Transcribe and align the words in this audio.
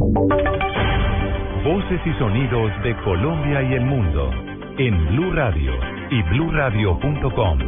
Voces 0.00 2.00
y 2.06 2.12
sonidos 2.18 2.70
de 2.84 2.94
Colombia 3.02 3.62
y 3.62 3.74
el 3.74 3.84
mundo 3.84 4.30
en 4.78 5.08
Blue 5.08 5.32
Radio 5.32 5.72
y 6.08 6.22
bluradio.com, 6.22 7.58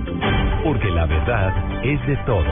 porque 0.63 0.91
la 0.91 1.07
verdad 1.07 1.85
es 1.85 2.07
de 2.07 2.17
todos. 2.27 2.47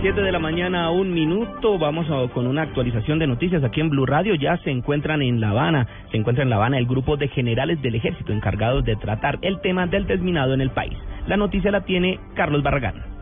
7 0.00 0.20
de 0.20 0.32
la 0.32 0.40
mañana 0.40 0.86
a 0.86 0.90
un 0.90 1.14
minuto. 1.14 1.78
Vamos 1.78 2.08
con 2.32 2.48
una 2.48 2.62
actualización 2.62 3.20
de 3.20 3.28
noticias 3.28 3.62
aquí 3.62 3.80
en 3.80 3.90
Blue 3.90 4.04
Radio. 4.04 4.34
Ya 4.34 4.56
se 4.58 4.70
encuentran 4.70 5.22
en 5.22 5.40
La 5.40 5.50
Habana. 5.50 5.86
Se 6.10 6.16
encuentra 6.16 6.42
en 6.42 6.50
La 6.50 6.56
Habana 6.56 6.78
el 6.78 6.86
grupo 6.86 7.16
de 7.16 7.28
generales 7.28 7.80
del 7.82 7.94
ejército 7.94 8.32
encargados 8.32 8.84
de 8.84 8.96
tratar 8.96 9.38
el 9.42 9.60
tema 9.60 9.86
del 9.86 10.08
desminado 10.08 10.54
en 10.54 10.60
el 10.60 10.70
país. 10.70 10.98
La 11.28 11.36
noticia 11.36 11.70
la 11.70 11.84
tiene 11.84 12.18
Carlos 12.34 12.64
Barragán. 12.64 13.13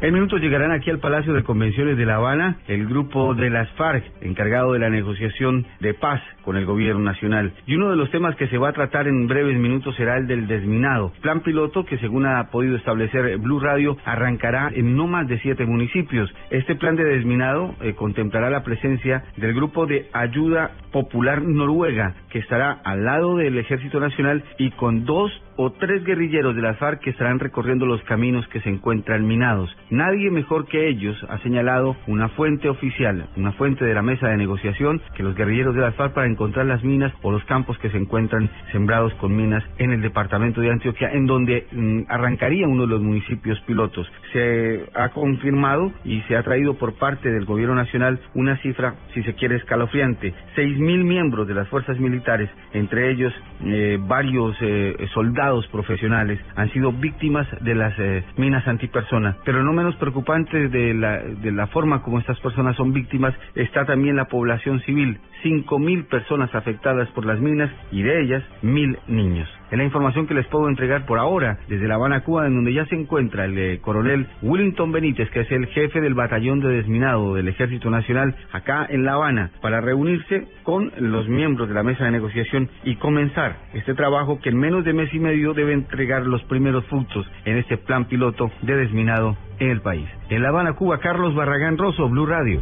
En 0.00 0.14
minutos 0.14 0.40
llegarán 0.40 0.70
aquí 0.70 0.90
al 0.90 1.00
Palacio 1.00 1.32
de 1.32 1.42
Convenciones 1.42 1.96
de 1.96 2.06
La 2.06 2.16
Habana 2.16 2.58
el 2.68 2.86
grupo 2.86 3.34
de 3.34 3.50
las 3.50 3.68
FARC, 3.70 4.04
encargado 4.20 4.72
de 4.72 4.78
la 4.78 4.90
negociación 4.90 5.66
de 5.80 5.92
paz 5.92 6.22
con 6.44 6.56
el 6.56 6.66
gobierno 6.66 7.00
nacional. 7.00 7.52
Y 7.66 7.74
uno 7.74 7.90
de 7.90 7.96
los 7.96 8.08
temas 8.12 8.36
que 8.36 8.46
se 8.46 8.58
va 8.58 8.68
a 8.68 8.72
tratar 8.72 9.08
en 9.08 9.26
breves 9.26 9.58
minutos 9.58 9.96
será 9.96 10.16
el 10.16 10.28
del 10.28 10.46
desminado. 10.46 11.12
Plan 11.20 11.40
piloto 11.40 11.84
que, 11.84 11.98
según 11.98 12.26
ha 12.26 12.44
podido 12.44 12.76
establecer 12.76 13.38
Blue 13.38 13.58
Radio, 13.58 13.96
arrancará 14.04 14.70
en 14.72 14.94
no 14.94 15.08
más 15.08 15.26
de 15.26 15.40
siete 15.40 15.66
municipios. 15.66 16.32
Este 16.50 16.76
plan 16.76 16.94
de 16.94 17.02
desminado 17.02 17.74
eh, 17.80 17.94
contemplará 17.94 18.50
la 18.50 18.62
presencia 18.62 19.24
del 19.36 19.52
grupo 19.52 19.86
de 19.86 20.06
ayuda 20.12 20.70
popular 20.92 21.42
noruega, 21.42 22.14
que 22.30 22.38
estará 22.38 22.70
al 22.84 23.04
lado 23.04 23.36
del 23.36 23.58
Ejército 23.58 23.98
Nacional 23.98 24.44
y 24.58 24.70
con 24.70 25.04
dos 25.04 25.32
o 25.60 25.72
tres 25.72 26.04
guerrilleros 26.04 26.54
de 26.54 26.62
las 26.62 26.78
FARC 26.78 27.00
que 27.00 27.10
estarán 27.10 27.40
recorriendo 27.40 27.84
los 27.84 28.00
caminos 28.04 28.46
que 28.46 28.60
se 28.60 28.68
encuentran 28.68 29.26
minados. 29.26 29.76
Nadie 29.90 30.30
mejor 30.30 30.66
que 30.66 30.88
ellos 30.88 31.16
ha 31.28 31.38
señalado 31.38 31.96
una 32.06 32.28
fuente 32.30 32.68
oficial, 32.68 33.28
una 33.36 33.50
fuente 33.52 33.84
de 33.84 33.92
la 33.92 34.02
mesa 34.02 34.28
de 34.28 34.36
negociación, 34.36 35.02
que 35.16 35.24
los 35.24 35.34
guerrilleros 35.34 35.74
de 35.74 35.80
las 35.80 35.96
FARC 35.96 36.14
para 36.14 36.28
encontrar 36.28 36.66
las 36.66 36.84
minas 36.84 37.12
o 37.22 37.32
los 37.32 37.44
campos 37.44 37.76
que 37.78 37.90
se 37.90 37.96
encuentran 37.96 38.48
sembrados 38.70 39.12
con 39.14 39.34
minas 39.34 39.64
en 39.78 39.90
el 39.90 40.00
departamento 40.00 40.60
de 40.60 40.70
Antioquia, 40.70 41.10
en 41.10 41.26
donde 41.26 41.66
mm, 41.72 42.02
arrancaría 42.08 42.68
uno 42.68 42.82
de 42.82 42.90
los 42.90 43.02
municipios 43.02 43.60
pilotos. 43.62 44.08
Se 44.32 44.84
ha 44.94 45.08
confirmado 45.08 45.92
y 46.04 46.20
se 46.22 46.36
ha 46.36 46.44
traído 46.44 46.74
por 46.74 46.94
parte 46.94 47.32
del 47.32 47.46
gobierno 47.46 47.74
nacional 47.74 48.20
una 48.34 48.56
cifra, 48.58 48.94
si 49.12 49.24
se 49.24 49.34
quiere, 49.34 49.56
escalofriante. 49.56 50.32
Seis 50.54 50.78
mil 50.78 51.02
miembros 51.02 51.48
de 51.48 51.54
las 51.54 51.68
fuerzas 51.68 51.98
militares, 51.98 52.48
entre 52.72 53.10
ellos 53.10 53.32
eh, 53.64 53.98
varios 54.00 54.56
eh, 54.60 54.94
soldados, 55.12 55.47
profesionales 55.68 56.38
han 56.56 56.70
sido 56.70 56.92
víctimas 56.92 57.46
de 57.60 57.74
las 57.74 57.98
eh, 57.98 58.24
minas 58.36 58.66
antipersona. 58.66 59.36
Pero 59.44 59.62
no 59.64 59.72
menos 59.72 59.96
preocupante 59.96 60.68
de 60.68 60.94
la, 60.94 61.18
de 61.18 61.52
la 61.52 61.66
forma 61.68 62.02
como 62.02 62.18
estas 62.18 62.38
personas 62.40 62.76
son 62.76 62.92
víctimas 62.92 63.34
está 63.54 63.84
también 63.84 64.16
la 64.16 64.26
población 64.26 64.80
civil. 64.80 65.18
Cinco 65.42 65.78
mil 65.78 66.04
personas 66.04 66.54
afectadas 66.54 67.08
por 67.10 67.24
las 67.24 67.40
minas 67.40 67.70
y 67.90 68.02
de 68.02 68.22
ellas 68.22 68.44
mil 68.62 68.98
niños. 69.08 69.48
Es 69.70 69.76
la 69.76 69.84
información 69.84 70.26
que 70.26 70.34
les 70.34 70.46
puedo 70.46 70.68
entregar 70.68 71.04
por 71.04 71.18
ahora 71.18 71.58
desde 71.68 71.86
La 71.86 71.96
Habana, 71.96 72.24
Cuba, 72.24 72.46
en 72.46 72.54
donde 72.54 72.72
ya 72.72 72.86
se 72.86 72.94
encuentra 72.94 73.44
el 73.44 73.58
eh, 73.58 73.78
coronel 73.80 74.26
Willington 74.40 74.92
Benítez, 74.92 75.30
que 75.30 75.40
es 75.40 75.52
el 75.52 75.66
jefe 75.66 76.00
del 76.00 76.14
batallón 76.14 76.60
de 76.60 76.68
desminado 76.68 77.34
del 77.34 77.48
Ejército 77.48 77.90
Nacional 77.90 78.34
acá 78.52 78.86
en 78.88 79.04
La 79.04 79.14
Habana, 79.14 79.50
para 79.60 79.80
reunirse 79.80 80.48
con 80.62 80.90
los 80.98 81.28
miembros 81.28 81.68
de 81.68 81.74
la 81.74 81.82
mesa 81.82 82.04
de 82.04 82.12
negociación 82.12 82.70
y 82.84 82.96
comenzar 82.96 83.56
este 83.74 83.94
trabajo 83.94 84.40
que 84.40 84.48
en 84.48 84.58
menos 84.58 84.84
de 84.84 84.94
mes 84.94 85.12
y 85.12 85.18
medio 85.18 85.52
debe 85.52 85.74
entregar 85.74 86.26
los 86.26 86.42
primeros 86.44 86.84
frutos 86.86 87.30
en 87.44 87.58
este 87.58 87.76
plan 87.76 88.06
piloto 88.06 88.50
de 88.62 88.76
desminado 88.76 89.36
en 89.58 89.70
el 89.70 89.80
país. 89.80 90.08
En 90.30 90.42
La 90.42 90.48
Habana, 90.48 90.74
Cuba, 90.74 90.98
Carlos 90.98 91.34
Barragán 91.34 91.76
Rosso, 91.76 92.08
Blue 92.08 92.26
Radio. 92.26 92.60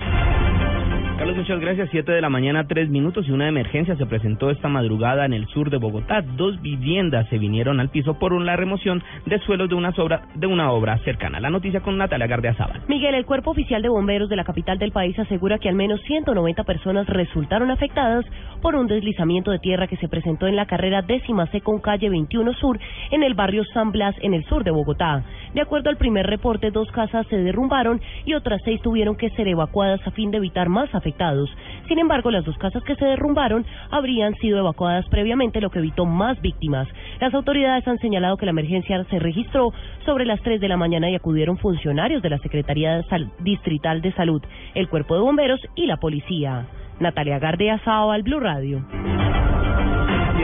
Carlos, 1.16 1.38
muchas 1.38 1.60
gracias. 1.60 1.88
Siete 1.90 2.12
de 2.12 2.20
la 2.20 2.28
mañana, 2.28 2.66
tres 2.68 2.90
minutos 2.90 3.26
y 3.26 3.32
una 3.32 3.48
emergencia 3.48 3.96
se 3.96 4.04
presentó 4.04 4.50
esta 4.50 4.68
madrugada 4.68 5.24
en 5.24 5.32
el 5.32 5.46
sur 5.46 5.70
de 5.70 5.78
Bogotá. 5.78 6.20
Dos 6.20 6.60
viviendas 6.60 7.26
se 7.30 7.38
vinieron 7.38 7.80
al 7.80 7.88
piso 7.88 8.18
por 8.18 8.38
la 8.38 8.54
remoción 8.54 9.02
de 9.24 9.38
suelos 9.38 9.70
de 9.70 9.76
una, 9.76 9.94
obra, 9.96 10.28
de 10.34 10.46
una 10.46 10.70
obra 10.72 10.98
cercana. 11.04 11.40
La 11.40 11.48
noticia 11.48 11.80
con 11.80 11.96
Natalia 11.96 12.26
Gardeazabal. 12.26 12.82
Miguel, 12.86 13.14
el 13.14 13.24
Cuerpo 13.24 13.52
Oficial 13.52 13.80
de 13.80 13.88
Bomberos 13.88 14.28
de 14.28 14.36
la 14.36 14.44
capital 14.44 14.78
del 14.78 14.92
país 14.92 15.18
asegura 15.18 15.58
que 15.58 15.70
al 15.70 15.74
menos 15.74 16.02
190 16.02 16.64
personas 16.64 17.06
resultaron 17.06 17.70
afectadas 17.70 18.26
por 18.60 18.76
un 18.76 18.86
deslizamiento 18.86 19.50
de 19.50 19.58
tierra 19.58 19.86
que 19.86 19.96
se 19.96 20.08
presentó 20.08 20.46
en 20.48 20.56
la 20.56 20.66
carrera 20.66 21.00
décima 21.00 21.46
C 21.46 21.62
con 21.62 21.80
calle 21.80 22.10
21 22.10 22.52
Sur 22.54 22.78
en 23.10 23.22
el 23.22 23.32
barrio 23.32 23.64
San 23.72 23.90
Blas 23.90 24.14
en 24.20 24.34
el 24.34 24.44
sur 24.44 24.64
de 24.64 24.70
Bogotá. 24.70 25.24
De 25.56 25.62
acuerdo 25.62 25.88
al 25.88 25.96
primer 25.96 26.26
reporte, 26.26 26.70
dos 26.70 26.92
casas 26.92 27.26
se 27.28 27.38
derrumbaron 27.38 28.02
y 28.26 28.34
otras 28.34 28.60
seis 28.62 28.78
tuvieron 28.82 29.16
que 29.16 29.30
ser 29.30 29.48
evacuadas 29.48 30.06
a 30.06 30.10
fin 30.10 30.30
de 30.30 30.36
evitar 30.36 30.68
más 30.68 30.94
afectados. 30.94 31.48
Sin 31.88 31.98
embargo, 31.98 32.30
las 32.30 32.44
dos 32.44 32.58
casas 32.58 32.84
que 32.84 32.94
se 32.94 33.06
derrumbaron 33.06 33.64
habrían 33.90 34.34
sido 34.34 34.58
evacuadas 34.58 35.08
previamente, 35.08 35.62
lo 35.62 35.70
que 35.70 35.78
evitó 35.78 36.04
más 36.04 36.38
víctimas. 36.42 36.86
Las 37.22 37.32
autoridades 37.32 37.88
han 37.88 37.96
señalado 38.00 38.36
que 38.36 38.44
la 38.44 38.50
emergencia 38.50 39.02
se 39.04 39.18
registró 39.18 39.72
sobre 40.04 40.26
las 40.26 40.42
3 40.42 40.60
de 40.60 40.68
la 40.68 40.76
mañana 40.76 41.08
y 41.08 41.14
acudieron 41.14 41.56
funcionarios 41.56 42.20
de 42.20 42.28
la 42.28 42.38
Secretaría 42.40 43.02
Distrital 43.38 44.02
de 44.02 44.12
Salud, 44.12 44.42
el 44.74 44.90
Cuerpo 44.90 45.14
de 45.14 45.22
Bomberos 45.22 45.60
y 45.74 45.86
la 45.86 45.96
Policía. 45.96 46.66
Natalia 47.00 47.38
Gardea 47.38 47.82
Sao 47.82 48.10
al 48.10 48.22
Blue 48.22 48.40
Radio. 48.40 48.84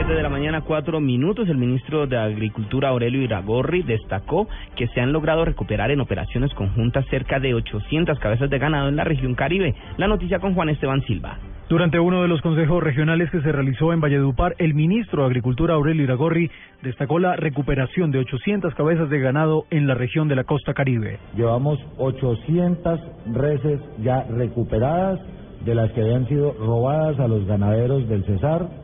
7 0.05 0.17
de 0.17 0.23
la 0.23 0.29
mañana, 0.29 0.59
cuatro 0.59 0.99
minutos, 0.99 1.47
el 1.47 1.57
ministro 1.57 2.07
de 2.07 2.17
Agricultura 2.17 2.89
Aurelio 2.89 3.21
Iragorri 3.21 3.83
destacó 3.83 4.49
que 4.75 4.87
se 4.89 4.99
han 4.99 5.13
logrado 5.13 5.45
recuperar 5.45 5.91
en 5.91 6.01
operaciones 6.01 6.53
conjuntas 6.55 7.05
cerca 7.09 7.39
de 7.39 7.53
800 7.53 8.19
cabezas 8.19 8.49
de 8.49 8.59
ganado 8.59 8.89
en 8.89 8.97
la 8.97 9.05
región 9.05 9.33
Caribe. 9.33 9.73
La 9.95 10.09
noticia 10.09 10.39
con 10.39 10.55
Juan 10.55 10.67
Esteban 10.67 11.01
Silva. 11.03 11.37
Durante 11.69 12.01
uno 12.01 12.21
de 12.21 12.27
los 12.27 12.41
consejos 12.41 12.83
regionales 12.83 13.31
que 13.31 13.39
se 13.41 13.51
realizó 13.53 13.93
en 13.93 14.01
Valledupar, 14.01 14.55
el 14.57 14.73
ministro 14.73 15.21
de 15.21 15.27
Agricultura 15.27 15.75
Aurelio 15.75 16.03
Iragorri 16.03 16.51
destacó 16.81 17.19
la 17.19 17.37
recuperación 17.37 18.11
de 18.11 18.19
800 18.19 18.75
cabezas 18.75 19.09
de 19.09 19.19
ganado 19.21 19.67
en 19.69 19.87
la 19.87 19.93
región 19.93 20.27
de 20.27 20.35
la 20.35 20.43
costa 20.43 20.73
caribe. 20.73 21.19
Llevamos 21.37 21.79
800 21.97 22.99
reses 23.33 23.79
ya 23.99 24.23
recuperadas 24.23 25.21
de 25.63 25.75
las 25.75 25.93
que 25.93 26.01
habían 26.01 26.27
sido 26.27 26.51
robadas 26.59 27.17
a 27.21 27.27
los 27.29 27.45
ganaderos 27.45 28.09
del 28.09 28.25
Cesar 28.25 28.82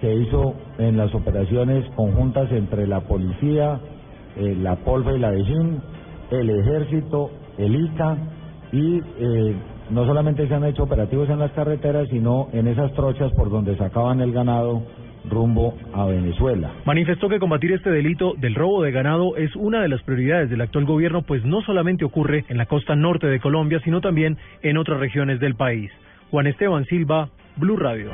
se 0.00 0.14
hizo 0.14 0.54
en 0.78 0.96
las 0.96 1.14
operaciones 1.14 1.84
conjuntas 1.94 2.50
entre 2.52 2.86
la 2.86 3.00
policía, 3.00 3.80
eh, 4.36 4.54
la 4.60 4.76
Polfa 4.76 5.12
y 5.12 5.18
la 5.18 5.30
DEJIN, 5.30 5.80
el 6.30 6.50
ejército, 6.50 7.30
el 7.58 7.74
ICA 7.74 8.16
y 8.72 9.00
eh, 9.18 9.56
no 9.90 10.04
solamente 10.04 10.46
se 10.48 10.54
han 10.54 10.64
hecho 10.64 10.82
operativos 10.82 11.30
en 11.30 11.38
las 11.38 11.52
carreteras, 11.52 12.08
sino 12.08 12.48
en 12.52 12.66
esas 12.66 12.92
trochas 12.94 13.32
por 13.32 13.50
donde 13.50 13.76
sacaban 13.76 14.20
el 14.20 14.32
ganado 14.32 14.82
rumbo 15.28 15.74
a 15.92 16.06
Venezuela. 16.06 16.72
Manifestó 16.84 17.28
que 17.28 17.38
combatir 17.38 17.72
este 17.72 17.90
delito 17.90 18.34
del 18.36 18.54
robo 18.54 18.82
de 18.82 18.92
ganado 18.92 19.36
es 19.36 19.54
una 19.56 19.82
de 19.82 19.88
las 19.88 20.02
prioridades 20.02 20.50
del 20.50 20.60
actual 20.60 20.84
gobierno, 20.84 21.22
pues 21.22 21.44
no 21.44 21.62
solamente 21.62 22.04
ocurre 22.04 22.44
en 22.48 22.58
la 22.58 22.66
costa 22.66 22.94
norte 22.94 23.26
de 23.26 23.40
Colombia, 23.40 23.80
sino 23.84 24.00
también 24.00 24.36
en 24.62 24.76
otras 24.76 25.00
regiones 25.00 25.40
del 25.40 25.54
país. 25.54 25.90
Juan 26.30 26.46
Esteban 26.46 26.84
Silva, 26.86 27.28
Blue 27.56 27.76
Radio. 27.76 28.10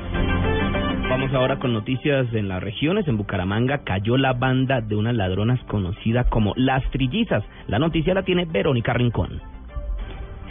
Vamos 1.13 1.35
ahora 1.35 1.59
con 1.59 1.75
noticias 1.75 2.27
en 2.33 2.49
las 2.49 2.63
regiones. 2.63 3.07
En 3.07 3.19
Bucaramanga 3.19 3.85
cayó 3.85 4.17
la 4.17 4.33
banda 4.33 4.81
de 4.81 4.97
unas 4.97 5.15
ladronas 5.15 5.63
conocida 5.65 6.25
como 6.25 6.55
Las 6.57 6.91
Trillizas. 6.91 7.45
La 7.69 7.79
noticia 7.79 8.15
la 8.15 8.23
tiene 8.23 8.47
Verónica 8.47 8.95
Rincón. 8.95 9.43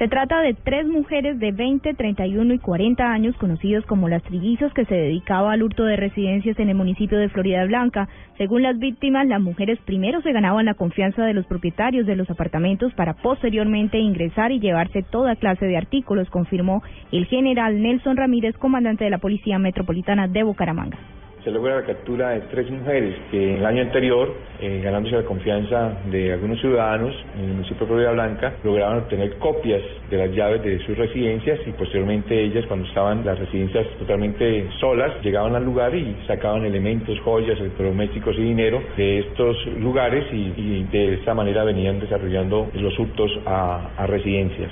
Se 0.02 0.08
trata 0.08 0.42
de 0.42 0.56
tres 0.56 0.88
mujeres 0.88 1.38
de 1.38 1.52
20, 1.52 1.94
31 1.94 2.56
y 2.56 2.58
40 2.58 3.04
años 3.04 3.38
conocidos 3.38 3.86
como 3.86 4.10
las 4.10 4.24
trillizas 4.24 4.74
que 4.74 4.86
se 4.86 4.96
dedicaba 4.96 5.52
al 5.52 5.62
hurto 5.62 5.86
de 5.86 5.96
residencias 5.96 6.58
en 6.58 6.70
el 6.70 6.76
municipio 6.76 7.20
de 7.20 7.30
Florida 7.30 7.64
Blanca. 7.66 8.10
Según 8.40 8.64
las 8.64 8.80
víctimas, 8.80 9.28
las 9.28 9.40
mujeres 9.40 9.78
primero 9.86 10.20
se 10.24 10.32
ganaban 10.32 10.66
la 10.66 10.74
confianza 10.74 11.24
de 11.24 11.36
los 11.36 11.46
propietarios 11.46 12.08
de 12.08 12.16
los 12.16 12.28
apartamentos 12.32 12.92
para 12.96 13.14
posteriormente 13.14 14.00
ingresar 14.00 14.52
y 14.52 14.60
llevarse 14.60 15.04
toda 15.04 15.36
clase 15.36 15.68
de 15.68 15.78
artículos, 15.78 16.32
confirmó 16.32 16.82
el 17.12 17.28
general 17.28 17.80
Nelson 17.80 18.18
Ramírez, 18.18 18.58
comandante 18.58 19.04
de 19.04 19.12
la 19.12 19.20
Policía 19.20 19.60
Metropolitana 19.60 20.28
de 20.28 20.42
Bucaramanga 20.42 20.98
se 21.44 21.52
logra 21.52 21.78
la 21.78 21.86
captura 21.86 22.30
de 22.30 22.42
tres 22.42 22.70
mujeres 22.70 23.16
que 23.32 23.52
en 23.52 23.58
el 23.58 23.66
año 23.66 23.82
anterior, 23.82 24.34
eh, 24.60 24.82
ganándose 24.84 25.16
la 25.16 25.24
confianza 25.24 25.98
de 26.12 26.34
algunos 26.34 26.60
ciudadanos 26.60 27.16
en 27.36 27.46
el 27.46 27.54
municipio 27.54 27.82
de 27.82 27.86
Florida 27.88 28.12
Blanca, 28.12 28.54
lograban 28.64 29.00
obtener 29.00 29.38
copias 29.38 29.82
de 30.10 30.18
las 30.18 30.32
llaves 30.32 30.62
de 30.64 30.80
sus 30.86 30.98
residencias 30.98 31.60
y 31.66 31.72
posteriormente 31.72 32.40
ellas, 32.40 32.66
cuando 32.68 32.88
estaban 32.88 33.26
las 33.26 33.40
residencias 33.40 33.88
totalmente 33.98 34.70
solas, 34.80 35.14
llegaban 35.24 35.56
al 35.56 35.66
lugar 35.66 35.96
y 35.96 36.16
sacaban 36.28 36.64
elementos, 36.66 37.20
joyas, 37.22 37.60
electrodomésticos 37.60 38.38
y 38.38 38.42
dinero 38.42 38.82
de 38.96 39.20
estos 39.20 39.66
lugares 39.80 40.26
y, 40.32 40.84
de 40.92 41.16
esta 41.16 41.34
manera 41.34 41.64
venían 41.64 42.00
desarrollando 42.00 42.70
los 42.74 42.98
hurtos 43.00 43.32
a 43.46 44.06
residencias. 44.08 44.72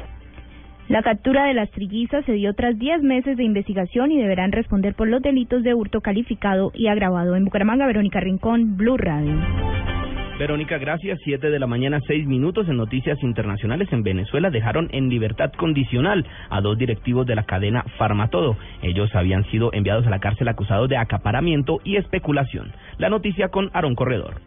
La 0.89 1.03
captura 1.03 1.45
de 1.45 1.53
las 1.53 1.69
trillizas 1.69 2.25
se 2.25 2.31
dio 2.31 2.55
tras 2.55 2.75
10 2.79 3.03
meses 3.03 3.37
de 3.37 3.43
investigación 3.43 4.11
y 4.11 4.17
deberán 4.17 4.51
responder 4.51 4.95
por 4.95 5.07
los 5.07 5.21
delitos 5.21 5.61
de 5.61 5.75
hurto 5.75 6.01
calificado 6.01 6.71
y 6.73 6.87
agravado. 6.87 7.35
En 7.35 7.45
Bucaramanga, 7.45 7.85
Verónica 7.85 8.19
Rincón, 8.19 8.75
Blue 8.75 8.97
Radio. 8.97 9.35
Verónica, 10.39 10.79
gracias. 10.79 11.19
Siete 11.23 11.51
de 11.51 11.59
la 11.59 11.67
mañana, 11.67 11.99
seis 12.07 12.25
minutos 12.25 12.67
en 12.67 12.77
Noticias 12.77 13.21
Internacionales 13.21 13.87
en 13.91 14.01
Venezuela 14.01 14.49
dejaron 14.49 14.89
en 14.91 15.09
libertad 15.09 15.51
condicional 15.51 16.25
a 16.49 16.59
dos 16.59 16.75
directivos 16.79 17.27
de 17.27 17.35
la 17.35 17.43
cadena 17.43 17.83
Farmatodo. 17.99 18.57
Ellos 18.81 19.13
habían 19.13 19.43
sido 19.51 19.71
enviados 19.73 20.07
a 20.07 20.09
la 20.09 20.19
cárcel 20.19 20.47
acusados 20.47 20.89
de 20.89 20.97
acaparamiento 20.97 21.81
y 21.83 21.97
especulación. 21.97 22.71
La 22.97 23.09
noticia 23.09 23.49
con 23.49 23.69
Aaron 23.73 23.93
Corredor. 23.93 24.41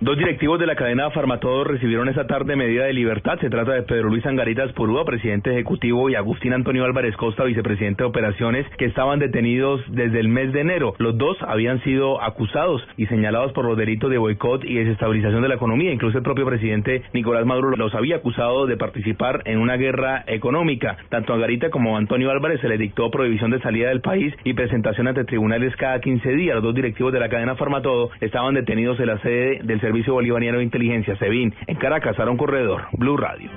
Dos 0.00 0.16
directivos 0.16 0.60
de 0.60 0.66
la 0.66 0.76
cadena 0.76 1.10
Farmatodo 1.10 1.64
recibieron 1.64 2.08
esta 2.08 2.28
tarde 2.28 2.54
medida 2.54 2.84
de 2.84 2.92
libertad. 2.92 3.36
Se 3.40 3.50
trata 3.50 3.72
de 3.72 3.82
Pedro 3.82 4.10
Luis 4.10 4.24
Angaritas 4.26 4.72
Purúa, 4.74 5.04
presidente 5.04 5.50
ejecutivo, 5.50 6.08
y 6.08 6.14
Agustín 6.14 6.52
Antonio 6.52 6.84
Álvarez 6.84 7.16
Costa, 7.16 7.42
vicepresidente 7.42 8.04
de 8.04 8.08
operaciones, 8.08 8.64
que 8.78 8.84
estaban 8.84 9.18
detenidos 9.18 9.80
desde 9.88 10.20
el 10.20 10.28
mes 10.28 10.52
de 10.52 10.60
enero. 10.60 10.94
Los 10.98 11.18
dos 11.18 11.36
habían 11.42 11.82
sido 11.82 12.22
acusados 12.22 12.80
y 12.96 13.06
señalados 13.06 13.50
por 13.54 13.64
los 13.64 13.76
delitos 13.76 14.08
de 14.08 14.18
boicot 14.18 14.64
y 14.64 14.74
desestabilización 14.74 15.42
de 15.42 15.48
la 15.48 15.56
economía. 15.56 15.92
Incluso 15.92 16.18
el 16.18 16.22
propio 16.22 16.46
presidente 16.46 17.02
Nicolás 17.12 17.44
Maduro 17.44 17.76
los 17.76 17.92
había 17.92 18.16
acusado 18.16 18.66
de 18.66 18.76
participar 18.76 19.42
en 19.46 19.58
una 19.58 19.76
guerra 19.76 20.22
económica. 20.28 20.96
Tanto 21.08 21.32
a 21.32 21.34
Angarita 21.34 21.70
como 21.70 21.96
a 21.96 21.98
Antonio 21.98 22.30
Álvarez 22.30 22.60
se 22.60 22.68
les 22.68 22.78
dictó 22.78 23.10
prohibición 23.10 23.50
de 23.50 23.60
salida 23.62 23.88
del 23.88 24.00
país 24.00 24.32
y 24.44 24.54
presentación 24.54 25.08
ante 25.08 25.24
tribunales 25.24 25.74
cada 25.74 25.98
15 25.98 26.30
días. 26.36 26.54
Los 26.54 26.62
dos 26.62 26.74
directivos 26.76 27.12
de 27.12 27.18
la 27.18 27.28
cadena 27.28 27.56
Farmatodo 27.56 28.10
estaban 28.20 28.54
detenidos 28.54 29.00
en 29.00 29.06
la 29.06 29.18
sede 29.22 29.58
del 29.64 29.87
Servicio 29.88 30.12
Bolivariano 30.12 30.58
de 30.58 30.64
Inteligencia, 30.64 31.16
SEBIN, 31.16 31.54
en 31.66 31.76
Caracas, 31.76 32.14
un 32.18 32.36
Corredor, 32.36 32.88
Blue 32.92 33.16
Radio. 33.16 33.50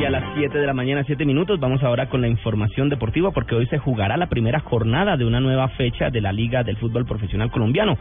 Y 0.00 0.04
a 0.06 0.08
las 0.08 0.24
7 0.38 0.58
de 0.58 0.66
la 0.66 0.72
mañana, 0.72 1.04
7 1.04 1.26
minutos, 1.26 1.60
vamos 1.60 1.82
ahora 1.82 2.08
con 2.08 2.22
la 2.22 2.28
información 2.28 2.88
deportiva 2.88 3.30
porque 3.30 3.54
hoy 3.54 3.66
se 3.66 3.76
jugará 3.76 4.16
la 4.16 4.28
primera 4.30 4.60
jornada 4.60 5.18
de 5.18 5.26
una 5.26 5.38
nueva 5.38 5.68
fecha 5.68 6.08
de 6.08 6.22
la 6.22 6.32
Liga 6.32 6.62
del 6.62 6.78
Fútbol 6.78 7.04
Profesional 7.04 7.50
Colombiano. 7.50 7.98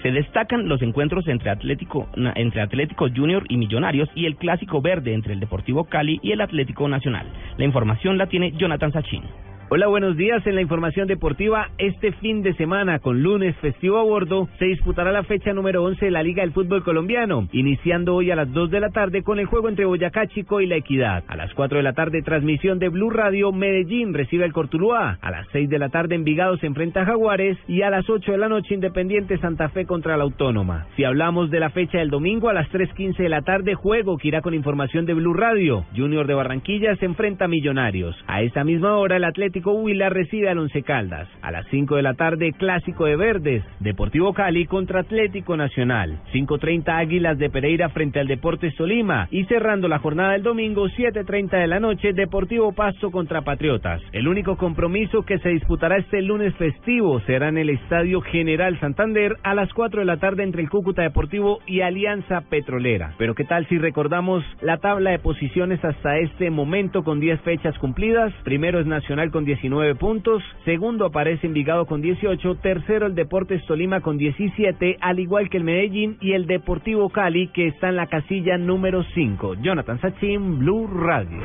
Se 0.00 0.10
destacan 0.10 0.68
los 0.68 0.80
encuentros 0.80 1.28
entre 1.28 1.50
Atlético, 1.50 2.08
entre 2.16 2.62
Atlético 2.62 3.08
Junior 3.14 3.44
y 3.50 3.58
Millonarios 3.58 4.08
y 4.14 4.24
el 4.24 4.36
clásico 4.36 4.80
verde 4.80 5.12
entre 5.12 5.34
el 5.34 5.40
Deportivo 5.40 5.84
Cali 5.84 6.18
y 6.22 6.32
el 6.32 6.40
Atlético 6.40 6.88
Nacional. 6.88 7.26
La 7.58 7.66
información 7.66 8.16
la 8.16 8.28
tiene 8.28 8.52
Jonathan 8.52 8.90
Sachin. 8.90 9.51
Hola, 9.74 9.86
buenos 9.86 10.18
días. 10.18 10.46
En 10.46 10.54
la 10.54 10.60
información 10.60 11.08
deportiva, 11.08 11.70
este 11.78 12.12
fin 12.12 12.42
de 12.42 12.52
semana, 12.56 12.98
con 12.98 13.22
lunes 13.22 13.56
festivo 13.56 13.96
a 13.96 14.02
bordo, 14.02 14.46
se 14.58 14.66
disputará 14.66 15.12
la 15.12 15.22
fecha 15.22 15.54
número 15.54 15.82
11 15.82 16.04
de 16.04 16.10
la 16.10 16.22
Liga 16.22 16.42
del 16.42 16.52
Fútbol 16.52 16.84
Colombiano, 16.84 17.48
iniciando 17.52 18.14
hoy 18.14 18.30
a 18.30 18.36
las 18.36 18.52
2 18.52 18.70
de 18.70 18.80
la 18.80 18.90
tarde 18.90 19.22
con 19.22 19.38
el 19.38 19.46
juego 19.46 19.70
entre 19.70 19.86
Boyacá 19.86 20.26
Chico 20.26 20.60
y 20.60 20.66
La 20.66 20.76
Equidad. 20.76 21.24
A 21.26 21.36
las 21.36 21.54
4 21.54 21.78
de 21.78 21.82
la 21.82 21.94
tarde, 21.94 22.20
transmisión 22.20 22.78
de 22.80 22.90
Blue 22.90 23.08
Radio, 23.08 23.50
Medellín 23.50 24.12
recibe 24.12 24.44
al 24.44 24.52
Cortuluá. 24.52 25.16
A 25.22 25.30
las 25.30 25.46
6 25.52 25.70
de 25.70 25.78
la 25.78 25.88
tarde, 25.88 26.16
Envigado 26.16 26.58
se 26.58 26.66
enfrenta 26.66 27.00
a 27.00 27.06
Jaguares 27.06 27.56
y 27.66 27.80
a 27.80 27.88
las 27.88 28.10
8 28.10 28.30
de 28.30 28.36
la 28.36 28.50
noche, 28.50 28.74
Independiente 28.74 29.38
Santa 29.38 29.70
Fe 29.70 29.86
contra 29.86 30.18
la 30.18 30.24
Autónoma. 30.24 30.88
Si 30.96 31.04
hablamos 31.04 31.50
de 31.50 31.60
la 31.60 31.70
fecha 31.70 31.96
del 31.96 32.10
domingo, 32.10 32.50
a 32.50 32.52
las 32.52 32.68
3.15 32.68 33.16
de 33.16 33.28
la 33.30 33.40
tarde, 33.40 33.74
juego 33.74 34.18
que 34.18 34.28
irá 34.28 34.42
con 34.42 34.52
información 34.52 35.06
de 35.06 35.14
Blue 35.14 35.32
Radio. 35.32 35.86
Junior 35.96 36.26
de 36.26 36.34
Barranquilla 36.34 36.94
se 36.96 37.06
enfrenta 37.06 37.46
a 37.46 37.48
Millonarios. 37.48 38.14
A 38.26 38.42
esa 38.42 38.64
misma 38.64 38.98
hora, 38.98 39.16
el 39.16 39.24
Atlético 39.24 39.61
Huila 39.70 40.08
recibe 40.08 40.48
al 40.48 40.58
Once 40.58 40.82
Caldas. 40.82 41.28
A 41.40 41.52
las 41.52 41.64
5 41.68 41.96
de 41.96 42.02
la 42.02 42.14
tarde, 42.14 42.52
Clásico 42.52 43.04
de 43.04 43.14
Verdes, 43.16 43.64
Deportivo 43.78 44.34
Cali 44.34 44.66
contra 44.66 45.00
Atlético 45.00 45.56
Nacional. 45.56 46.18
5.30 46.32 46.88
Águilas 46.88 47.38
de 47.38 47.50
Pereira 47.50 47.88
frente 47.90 48.18
al 48.18 48.26
Deportes 48.26 48.74
Tolima. 48.74 49.28
Y 49.30 49.44
cerrando 49.44 49.86
la 49.86 50.00
jornada 50.00 50.32
del 50.32 50.42
domingo, 50.42 50.88
7.30 50.88 51.60
de 51.60 51.66
la 51.68 51.78
noche, 51.78 52.12
Deportivo 52.12 52.72
Pasto 52.72 53.10
contra 53.10 53.42
Patriotas. 53.42 54.02
El 54.12 54.26
único 54.26 54.56
compromiso 54.56 55.22
que 55.22 55.38
se 55.38 55.50
disputará 55.50 55.98
este 55.98 56.22
lunes 56.22 56.54
festivo 56.56 57.20
será 57.20 57.48
en 57.48 57.58
el 57.58 57.70
Estadio 57.70 58.20
General 58.20 58.78
Santander 58.80 59.36
a 59.42 59.54
las 59.54 59.72
4 59.72 60.00
de 60.00 60.06
la 60.06 60.16
tarde 60.16 60.42
entre 60.42 60.62
el 60.62 60.70
Cúcuta 60.70 61.02
Deportivo 61.02 61.60
y 61.66 61.82
Alianza 61.82 62.40
Petrolera. 62.48 63.14
Pero 63.18 63.34
¿qué 63.34 63.44
tal 63.44 63.66
si 63.68 63.78
recordamos 63.78 64.44
la 64.60 64.78
tabla 64.78 65.10
de 65.10 65.18
posiciones 65.18 65.84
hasta 65.84 66.18
este 66.18 66.50
momento 66.50 67.04
con 67.04 67.20
10 67.20 67.40
fechas 67.42 67.78
cumplidas? 67.78 68.32
Primero 68.44 68.80
es 68.80 68.86
Nacional 68.86 69.30
con 69.30 69.44
19 69.52 69.96
puntos, 69.96 70.42
segundo 70.64 71.04
aparece 71.04 71.46
Envigado 71.46 71.84
con 71.84 72.00
18, 72.00 72.54
tercero 72.62 73.06
el 73.06 73.14
Deportes 73.14 73.62
Tolima 73.66 74.00
con 74.00 74.16
17, 74.16 74.96
al 74.98 75.18
igual 75.18 75.50
que 75.50 75.58
el 75.58 75.64
Medellín 75.64 76.16
y 76.22 76.32
el 76.32 76.46
Deportivo 76.46 77.10
Cali 77.10 77.48
que 77.48 77.66
está 77.66 77.90
en 77.90 77.96
la 77.96 78.06
casilla 78.06 78.56
número 78.56 79.04
5. 79.14 79.56
Jonathan 79.60 80.00
Sachin, 80.00 80.58
Blue 80.58 80.86
Radio. 80.86 81.42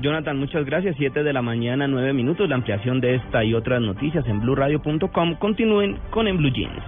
Jonathan, 0.00 0.36
muchas 0.36 0.66
gracias. 0.66 0.96
7 0.98 1.22
de 1.22 1.32
la 1.32 1.42
mañana, 1.42 1.86
9 1.86 2.12
minutos. 2.12 2.48
La 2.48 2.56
ampliación 2.56 3.00
de 3.00 3.14
esta 3.14 3.44
y 3.44 3.54
otras 3.54 3.80
noticias 3.80 4.26
en 4.26 4.40
blueradio.com. 4.40 5.36
Continúen 5.36 5.98
con 6.10 6.26
En 6.26 6.38
Blue 6.38 6.50
Jeans. 6.50 6.82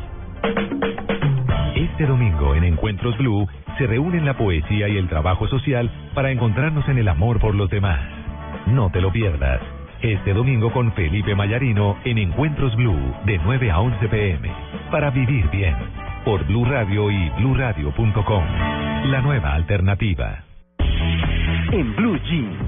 Este 1.76 2.06
domingo 2.06 2.56
en 2.56 2.64
Encuentros 2.64 3.16
Blue 3.18 3.46
se 3.78 3.86
reúnen 3.86 4.24
la 4.24 4.36
poesía 4.36 4.88
y 4.88 4.96
el 4.96 5.08
trabajo 5.08 5.46
social 5.46 5.88
para 6.14 6.32
encontrarnos 6.32 6.88
en 6.88 6.98
el 6.98 7.06
amor 7.06 7.38
por 7.38 7.54
los 7.54 7.70
demás. 7.70 8.27
No 8.72 8.90
te 8.90 9.00
lo 9.00 9.10
pierdas. 9.10 9.60
Este 10.02 10.34
domingo 10.34 10.70
con 10.72 10.92
Felipe 10.92 11.34
Mayarino 11.34 11.96
en 12.04 12.18
Encuentros 12.18 12.76
Blue 12.76 13.14
de 13.24 13.38
9 13.38 13.70
a 13.70 13.80
11 13.80 14.08
pm. 14.08 14.50
Para 14.90 15.10
vivir 15.10 15.48
bien. 15.50 15.74
Por 16.24 16.44
Blue 16.46 16.66
Radio 16.66 17.10
y 17.10 17.30
bluradio.com. 17.38 18.44
La 19.06 19.22
nueva 19.22 19.54
alternativa. 19.54 20.44
En 21.72 21.96
Blue 21.96 22.18
Jeans. 22.18 22.58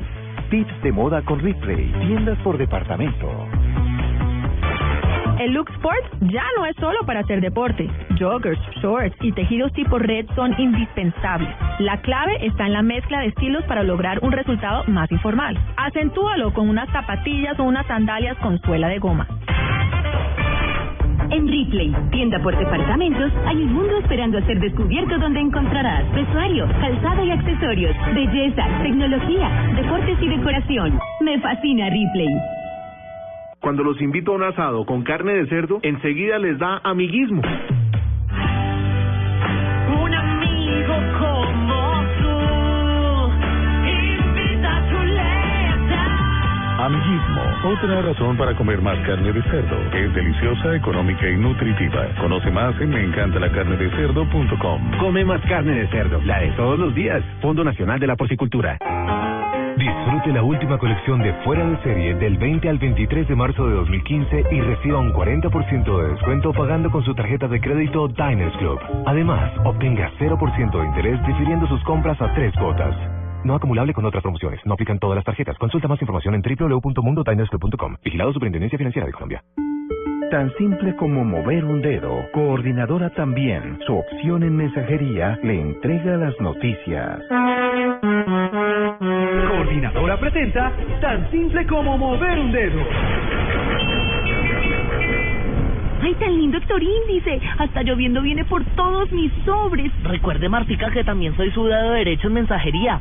Tips 0.51 0.83
de 0.83 0.91
moda 0.91 1.23
con 1.23 1.39
Ripley. 1.39 1.93
Tiendas 2.07 2.39
por 2.39 2.57
departamento. 2.57 3.47
El 5.41 5.55
look 5.55 5.71
sport 5.71 6.05
ya 6.31 6.45
no 6.59 6.67
es 6.67 6.77
solo 6.77 6.99
para 7.07 7.21
hacer 7.21 7.41
deporte. 7.41 7.89
Joggers, 8.19 8.61
shorts 8.83 9.17
y 9.23 9.33
tejidos 9.33 9.73
tipo 9.73 9.99
red 9.99 10.27
son 10.35 10.55
indispensables. 10.61 11.49
La 11.79 11.97
clave 12.03 12.45
está 12.45 12.67
en 12.67 12.75
la 12.75 12.83
mezcla 12.83 13.21
de 13.21 13.29
estilos 13.29 13.65
para 13.65 13.83
lograr 13.83 14.19
un 14.21 14.33
resultado 14.33 14.85
más 14.89 15.11
informal. 15.11 15.57
Acentúalo 15.79 16.53
con 16.53 16.69
unas 16.69 16.91
zapatillas 16.91 17.59
o 17.59 17.63
unas 17.63 17.87
sandalias 17.87 18.37
con 18.37 18.61
suela 18.61 18.89
de 18.89 18.99
goma. 18.99 19.27
En 21.31 21.49
Ripley, 21.49 21.97
tienda 22.11 22.39
por 22.41 22.55
departamentos, 22.59 23.33
hay 23.47 23.63
un 23.63 23.73
mundo 23.73 23.97
esperando 23.97 24.37
a 24.37 24.43
ser 24.43 24.61
descubierto 24.61 25.17
donde 25.17 25.41
encontrarás 25.41 26.05
vestuario, 26.13 26.69
calzado 26.83 27.25
y 27.25 27.31
accesorios, 27.31 27.97
belleza, 28.15 28.67
tecnología, 28.83 29.49
deportes 29.75 30.19
y 30.21 30.29
decoración. 30.29 30.99
Me 31.23 31.41
fascina 31.41 31.89
Ripley. 31.89 32.29
Cuando 33.61 33.85
los 33.85 34.01
invito 34.01 34.33
a 34.33 34.37
un 34.37 34.43
asado 34.43 34.87
con 34.87 35.03
carne 35.03 35.35
de 35.35 35.47
cerdo, 35.47 35.81
enseguida 35.83 36.39
les 36.39 36.59
da 36.59 36.81
amiguismo. 36.83 37.43
Un 40.03 40.15
amigo 40.15 40.95
como 41.19 42.03
tú, 42.23 42.31
invita 43.87 44.77
a 44.77 44.89
chuleta. 44.89 46.01
Amiguismo, 46.87 47.43
otra 47.75 48.01
razón 48.01 48.39
para 48.39 48.57
comer 48.57 48.81
más 48.81 48.99
carne 49.07 49.31
de 49.31 49.43
cerdo. 49.43 49.77
Es 49.93 50.15
deliciosa, 50.15 50.75
económica 50.75 51.29
y 51.29 51.37
nutritiva. 51.37 52.07
Conoce 52.19 52.51
más 52.51 52.81
en 52.81 52.89
meencantalacarnedecerdo.com. 52.89 54.91
Come 55.01 55.23
más 55.27 55.43
carne 55.43 55.81
de 55.81 55.87
cerdo, 55.89 56.19
la 56.25 56.39
de 56.41 56.51
todos 56.53 56.79
los 56.79 56.95
días. 56.95 57.23
Fondo 57.43 57.63
Nacional 57.63 58.01
de 58.01 58.07
la 58.07 58.17
Porcicultura. 58.17 58.79
Disfrute 59.79 60.33
la 60.33 60.43
última 60.43 60.79
colección 60.79 61.21
de 61.23 61.33
Fuera 61.45 61.67
de 61.67 61.77
Serie 61.83 62.15
del 62.15 62.37
20 62.39 62.69
al 62.69 62.79
23 62.79 63.29
de 63.29 63.35
marzo 63.35 63.67
de 63.67 63.75
2015 63.75 64.45
y 64.51 64.61
reciba 64.61 64.99
un 64.99 65.13
40% 65.13 66.03
de 66.03 66.09
descuento 66.11 66.53
pagando 66.53 66.91
con 66.91 67.05
su 67.05 67.15
tarjeta 67.15 67.49
de 67.49 67.61
crédito 67.61 68.09
Diners 68.09 68.57
Club. 68.59 68.79
Además, 69.07 69.53
obtenga 69.65 70.11
0% 70.19 70.81
de 70.81 70.87
interés 70.87 71.27
difiriendo 71.27 71.67
sus 71.69 71.83
compras 71.85 72.21
a 72.21 72.33
tres 72.35 72.53
cuotas. 72.59 72.95
No 73.45 73.55
acumulable 73.55 73.95
con 73.95 74.05
otras 74.05 74.23
promociones. 74.23 74.61
No 74.65 74.75
aplican 74.75 74.99
todas 74.99 75.17
las 75.17 75.25
tarjetas. 75.25 75.57
Consulta 75.59 75.89
más 75.89 76.01
información 76.01 76.35
en 76.35 76.43
www.mundodinersclub.com. 76.43 77.97
Vigilado 78.05 78.33
Superintendencia 78.33 78.79
Financiera 78.79 79.07
de 79.07 79.13
Colombia. 79.13 79.43
Tan 80.31 80.53
simple 80.57 80.95
como 80.95 81.25
mover 81.25 81.65
un 81.65 81.83
dedo. 81.83 82.25
Coordinadora 82.31 83.11
también. 83.11 83.81
Su 83.85 83.97
opción 83.97 84.45
en 84.45 84.57
mensajería 84.57 85.37
le 85.43 85.61
entrega 85.61 86.17
las 86.17 86.41
noticias. 86.41 87.19
Coordinadora 89.49 90.21
presenta 90.21 90.73
tan 91.01 91.29
simple 91.33 91.67
como 91.67 91.99
mover 91.99 92.39
un 92.39 92.53
dedo. 92.53 92.81
¡Ay, 96.01 96.15
tan 96.15 96.39
lindo 96.39 96.59
Héctor 96.59 96.81
Índice! 96.81 97.41
Hasta 97.59 97.83
lloviendo 97.83 98.23
viene 98.23 98.45
por 98.45 98.65
todos 98.77 99.11
mis 99.11 99.33
sobres. 99.45 99.91
Recuerde, 100.05 100.49
Martica, 100.49 100.93
que 100.93 101.03
también 101.03 101.37
soy 101.37 101.51
su 101.51 101.65
dedo 101.65 101.91
derecho 101.91 102.29
en 102.29 102.35
mensajería. 102.35 103.01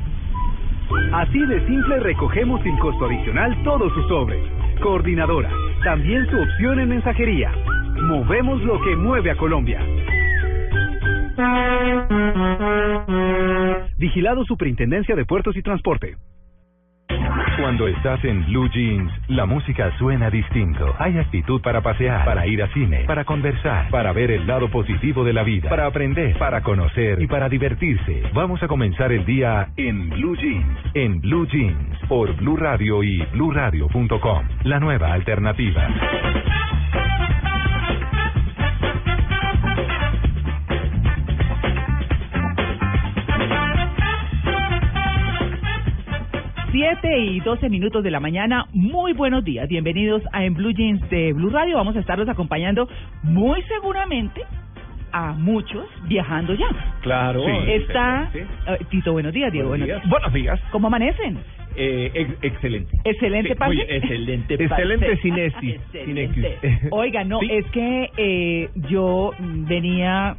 Así 1.14 1.40
de 1.46 1.64
simple 1.68 2.00
recogemos 2.00 2.60
sin 2.64 2.76
costo 2.78 3.06
adicional 3.06 3.56
todos 3.64 3.94
sus 3.94 4.08
sobres. 4.08 4.59
Coordinadora, 4.80 5.52
también 5.84 6.26
su 6.30 6.38
opción 6.38 6.80
en 6.80 6.90
mensajería. 6.90 7.52
Movemos 8.02 8.62
lo 8.64 8.80
que 8.82 8.96
mueve 8.96 9.32
a 9.32 9.36
Colombia. 9.36 9.80
Vigilado 13.98 14.46
Superintendencia 14.46 15.16
de 15.16 15.26
Puertos 15.26 15.56
y 15.58 15.62
Transporte. 15.62 16.16
Cuando 17.60 17.88
estás 17.88 18.24
en 18.24 18.46
Blue 18.46 18.70
Jeans, 18.70 19.12
la 19.28 19.46
música 19.46 19.92
suena 19.98 20.30
distinto. 20.30 20.96
Hay 20.98 21.18
actitud 21.18 21.62
para 21.62 21.82
pasear, 21.82 22.26
para 22.26 22.48
ir 22.48 22.64
a 22.64 22.72
cine, 22.74 23.06
para 23.06 23.26
conversar, 23.26 23.90
para 23.90 24.14
ver 24.14 24.32
el 24.32 24.48
lado 24.48 24.70
positivo 24.70 25.24
de 25.24 25.34
la 25.34 25.44
vida, 25.44 25.70
para 25.70 25.86
aprender, 25.86 26.38
para 26.38 26.62
conocer 26.62 27.22
y 27.22 27.28
para 27.28 27.50
divertirse. 27.50 28.24
Vamos 28.34 28.62
a 28.64 28.68
comenzar 28.68 29.12
el 29.12 29.26
día 29.26 29.70
en 29.78 30.10
Blue 30.10 30.36
Jeans. 30.36 30.80
En 30.94 31.22
Blue 31.22 31.48
Jeans, 31.48 32.00
por 32.08 32.36
Blue 32.36 32.58
Radio 32.58 33.04
y 33.04 33.22
bluradio.com. 33.34 34.48
La 34.64 34.80
nueva 34.80 35.14
alternativa. 35.14 35.88
Siete 46.72 47.18
y 47.20 47.40
12 47.40 47.68
minutos 47.70 48.04
de 48.04 48.12
la 48.12 48.20
mañana, 48.20 48.66
muy 48.74 49.14
buenos 49.14 49.44
días, 49.44 49.68
bienvenidos 49.68 50.22
a 50.32 50.44
En 50.46 50.54
Blue 50.54 50.72
Jeans 50.72 51.02
de 51.10 51.34
Blue 51.34 51.50
Radio, 51.50 51.78
vamos 51.78 51.96
a 51.96 52.00
estarlos 52.00 52.30
acompañando 52.30 52.88
muy 53.24 53.62
seguramente 53.64 54.42
a 55.12 55.32
muchos 55.34 55.86
viajando 56.08 56.54
ya. 56.54 56.68
Claro. 57.02 57.42
Está, 57.66 58.30
eh, 58.36 58.46
Tito, 58.92 59.14
buenos 59.14 59.34
días, 59.34 59.52
Diego, 59.52 59.70
buenos 59.70 59.88
días. 59.88 60.08
Buenos 60.08 60.32
días. 60.32 60.60
¿Cómo 60.72 60.88
amanecen? 60.88 61.40
Eh, 61.76 62.12
ex- 62.14 62.38
excelente. 62.44 62.92
Excelente, 63.04 63.54
Sí, 63.56 63.64
muy 63.66 63.82
excelente. 63.82 64.54
Excelente 64.54 65.18
sin 65.24 66.18
X. 66.18 66.46
Oiga, 66.92 67.24
no, 67.24 67.40
Sí. 67.40 67.48
es 67.52 67.66
que 67.72 68.10
eh, 68.18 68.70
yo 68.90 69.32
venía, 69.68 70.36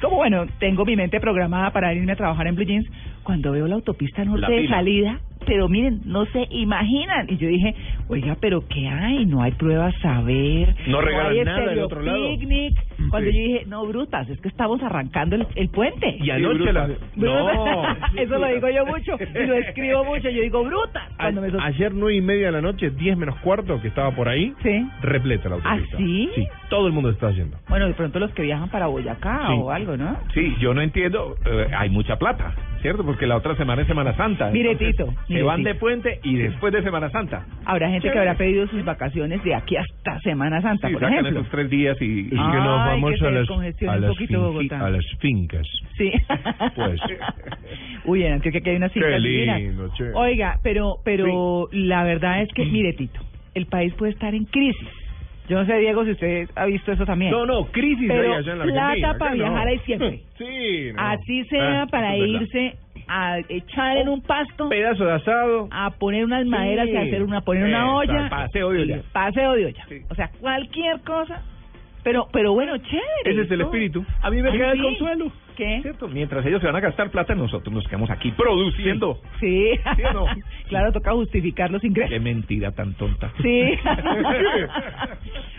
como 0.00 0.16
bueno, 0.16 0.46
tengo 0.58 0.86
mi 0.86 0.96
mente 0.96 1.20
programada 1.20 1.70
para 1.70 1.92
irme 1.92 2.12
a 2.12 2.16
trabajar 2.16 2.46
en 2.46 2.54
Blue 2.54 2.64
Jeans, 2.64 2.86
cuando 3.24 3.52
veo 3.52 3.66
la 3.66 3.74
autopista 3.74 4.24
norte 4.24 4.40
La 4.42 4.48
de 4.48 4.68
salida, 4.68 5.20
pero 5.46 5.68
miren, 5.68 6.00
no 6.04 6.26
se 6.26 6.46
imaginan. 6.50 7.26
Y 7.28 7.36
yo 7.38 7.48
dije, 7.48 7.74
oiga, 8.08 8.36
pero 8.40 8.66
¿qué 8.68 8.88
hay? 8.88 9.24
No 9.26 9.42
hay 9.42 9.52
pruebas 9.52 9.94
saber. 10.02 10.74
No 10.88 11.00
regalan 11.00 11.32
hay 11.32 11.44
nada 11.44 11.66
del 11.66 11.78
otro 11.80 12.02
lado. 12.02 12.18
picnic. 12.18 12.74
Cuando 13.10 13.30
Sí. 13.30 13.36
yo 13.36 13.42
dije, 13.44 13.64
no, 13.66 13.86
brutas, 13.86 14.28
es 14.28 14.40
que 14.40 14.48
estamos 14.48 14.82
arrancando 14.82 15.36
el, 15.36 15.46
el 15.54 15.68
puente. 15.70 16.16
Y 16.20 16.30
anoche 16.30 16.72
la... 16.72 16.88
Brutas. 17.14 17.96
Eso 18.16 18.38
lo 18.38 18.46
digo 18.48 18.68
yo 18.70 18.86
mucho 18.86 19.16
y 19.20 19.46
lo 19.46 19.54
escribo 19.54 20.04
mucho. 20.04 20.28
Yo 20.28 20.42
digo, 20.42 20.64
brutas. 20.64 21.04
Cuando 21.16 21.40
me 21.40 21.48
A- 21.48 21.50
so- 21.50 21.60
Ayer 21.60 21.92
nueve 21.94 22.16
y 22.16 22.20
media 22.20 22.46
de 22.46 22.52
la 22.52 22.60
noche, 22.62 22.90
10 22.90 23.16
menos 23.16 23.36
cuarto, 23.40 23.80
que 23.80 23.88
estaba 23.88 24.10
por 24.12 24.28
ahí, 24.28 24.52
Sí. 24.62 24.86
repleta 25.02 25.48
la 25.48 25.56
autopista. 25.56 25.96
¿Ah, 25.96 25.98
sí? 26.00 26.30
Sí, 26.34 26.46
todo 26.68 26.86
el 26.86 26.92
mundo 26.92 27.10
está 27.10 27.30
yendo. 27.30 27.56
Bueno, 27.68 27.86
de 27.86 27.94
pronto 27.94 28.18
los 28.18 28.32
que 28.32 28.42
viajan 28.42 28.68
para 28.70 28.86
Boyacá 28.86 29.46
Sí. 29.48 29.54
o 29.58 29.70
algo, 29.70 29.96
¿no? 29.96 30.16
Sí, 30.34 30.54
yo 30.60 30.74
no 30.74 30.80
entiendo, 30.80 31.36
eh, 31.44 31.68
hay 31.76 31.90
mucha 31.90 32.16
plata, 32.16 32.54
¿cierto? 32.86 33.04
Porque 33.04 33.26
la 33.26 33.36
otra 33.36 33.56
semana 33.56 33.82
es 33.82 33.88
Semana 33.88 34.14
Santa. 34.16 34.50
Mire, 34.50 34.76
Tito, 34.76 35.12
Se 35.26 35.42
van 35.42 35.64
de 35.64 35.74
puente 35.74 36.20
y 36.22 36.36
después 36.36 36.72
de 36.72 36.82
Semana 36.82 37.10
Santa. 37.10 37.44
Habrá 37.64 37.90
gente 37.90 38.10
que 38.12 38.16
habrá 38.18 38.34
pedido 38.36 38.66
sus 38.68 38.84
vacaciones 38.84 39.42
de 39.42 39.54
aquí 39.56 39.76
hasta 39.76 40.20
Semana 40.20 40.62
Santa, 40.62 40.86
Sí, 40.86 40.92
por 40.94 41.02
sacan 41.02 41.18
ejemplo. 41.18 41.40
esos 41.40 41.50
tres 41.50 41.68
días 41.68 41.96
y... 42.00 42.20
Y 42.26 42.30
que 42.30 42.36
nos 42.36 42.86
vamos 42.86 43.14
que 43.18 43.26
a 43.26 43.30
las- 43.30 43.50
a 43.50 43.96
las 43.96 44.10
poquito 44.10 44.34
finqui- 44.34 44.52
Bogotá. 44.52 44.86
a 44.86 44.90
las 44.90 45.04
fincas. 45.18 45.66
Sí. 45.98 46.12
Pues. 46.76 47.00
Uy, 48.04 48.22
en 48.22 48.34
Antioquia 48.34 48.60
que 48.60 48.70
hay 48.70 48.76
unas 48.76 48.92
fincas 48.92 49.20
lindo. 49.20 49.90
Oiga, 50.14 50.58
pero 50.62 50.96
pero 51.04 51.68
la 51.72 52.04
verdad 52.04 52.42
es 52.42 52.48
que, 52.54 52.64
mire, 52.66 52.92
Tito, 52.92 53.20
el 53.54 53.66
país 53.66 53.92
puede 53.94 54.12
estar 54.12 54.34
en 54.34 54.44
crisis. 54.44 54.88
Yo 55.48 55.58
no 55.58 55.66
sé, 55.66 55.78
Diego, 55.78 56.04
si 56.04 56.10
usted 56.12 56.48
ha 56.56 56.66
visto 56.66 56.92
eso 56.92 57.04
también. 57.06 57.30
No, 57.30 57.46
no, 57.46 57.66
crisis 57.66 58.06
Pero 58.08 58.34
allá 58.34 58.52
en 58.52 58.58
la 58.58 58.64
plata 58.64 59.18
para 59.18 59.30
no. 59.32 59.36
viajar 59.36 59.68
hay 59.68 59.78
siempre. 59.80 60.20
Sí, 60.38 60.92
no. 60.94 61.02
Así 61.02 61.44
sea 61.44 61.82
Ah, 61.82 61.86
para 61.90 62.16
irse 62.16 62.76
a 63.08 63.38
echar 63.48 63.96
en 63.98 64.08
un 64.08 64.20
pasto, 64.22 64.68
Pedazo 64.68 65.04
de 65.04 65.12
asado. 65.12 65.68
a 65.70 65.90
poner 65.90 66.24
unas 66.24 66.44
maderas 66.46 66.88
y 66.88 66.96
hacer 66.96 67.22
una 67.22 67.40
poner 67.40 67.64
una 67.64 67.94
olla. 67.94 68.28
paseo 68.28 68.70
de 68.70 68.82
olla. 68.82 69.02
Paseo 69.12 69.52
de 69.52 69.66
olla. 69.66 69.86
O 70.10 70.14
sea, 70.14 70.30
cualquier 70.40 71.00
cosa. 71.02 71.42
Pero 72.02 72.26
pero 72.32 72.52
bueno, 72.52 72.76
chévere. 72.78 73.02
Ese 73.24 73.40
es 73.42 73.50
el 73.50 73.58
¿no? 73.60 73.64
espíritu. 73.66 74.04
A 74.22 74.30
mí 74.30 74.42
me 74.42 74.50
Ay, 74.50 74.58
queda 74.58 74.72
el 74.72 74.78
sí. 74.78 74.82
consuelo. 74.84 75.32
¿Qué? 75.56 75.80
¿Cierto? 75.82 76.08
Mientras 76.08 76.44
ellos 76.46 76.60
se 76.60 76.66
van 76.66 76.76
a 76.76 76.80
gastar 76.80 77.10
plata, 77.10 77.34
nosotros 77.34 77.74
nos 77.74 77.86
quedamos 77.88 78.10
aquí 78.10 78.30
produciendo. 78.32 79.18
Sí. 79.40 79.70
¿Sí 79.96 80.02
o 80.02 80.12
no? 80.12 80.26
claro, 80.68 80.92
toca 80.92 81.12
justificar 81.12 81.70
los 81.70 81.82
ingresos. 81.82 82.12
Qué 82.12 82.20
mentira 82.20 82.72
tan 82.72 82.94
tonta. 82.94 83.32
Sí. 83.42 83.62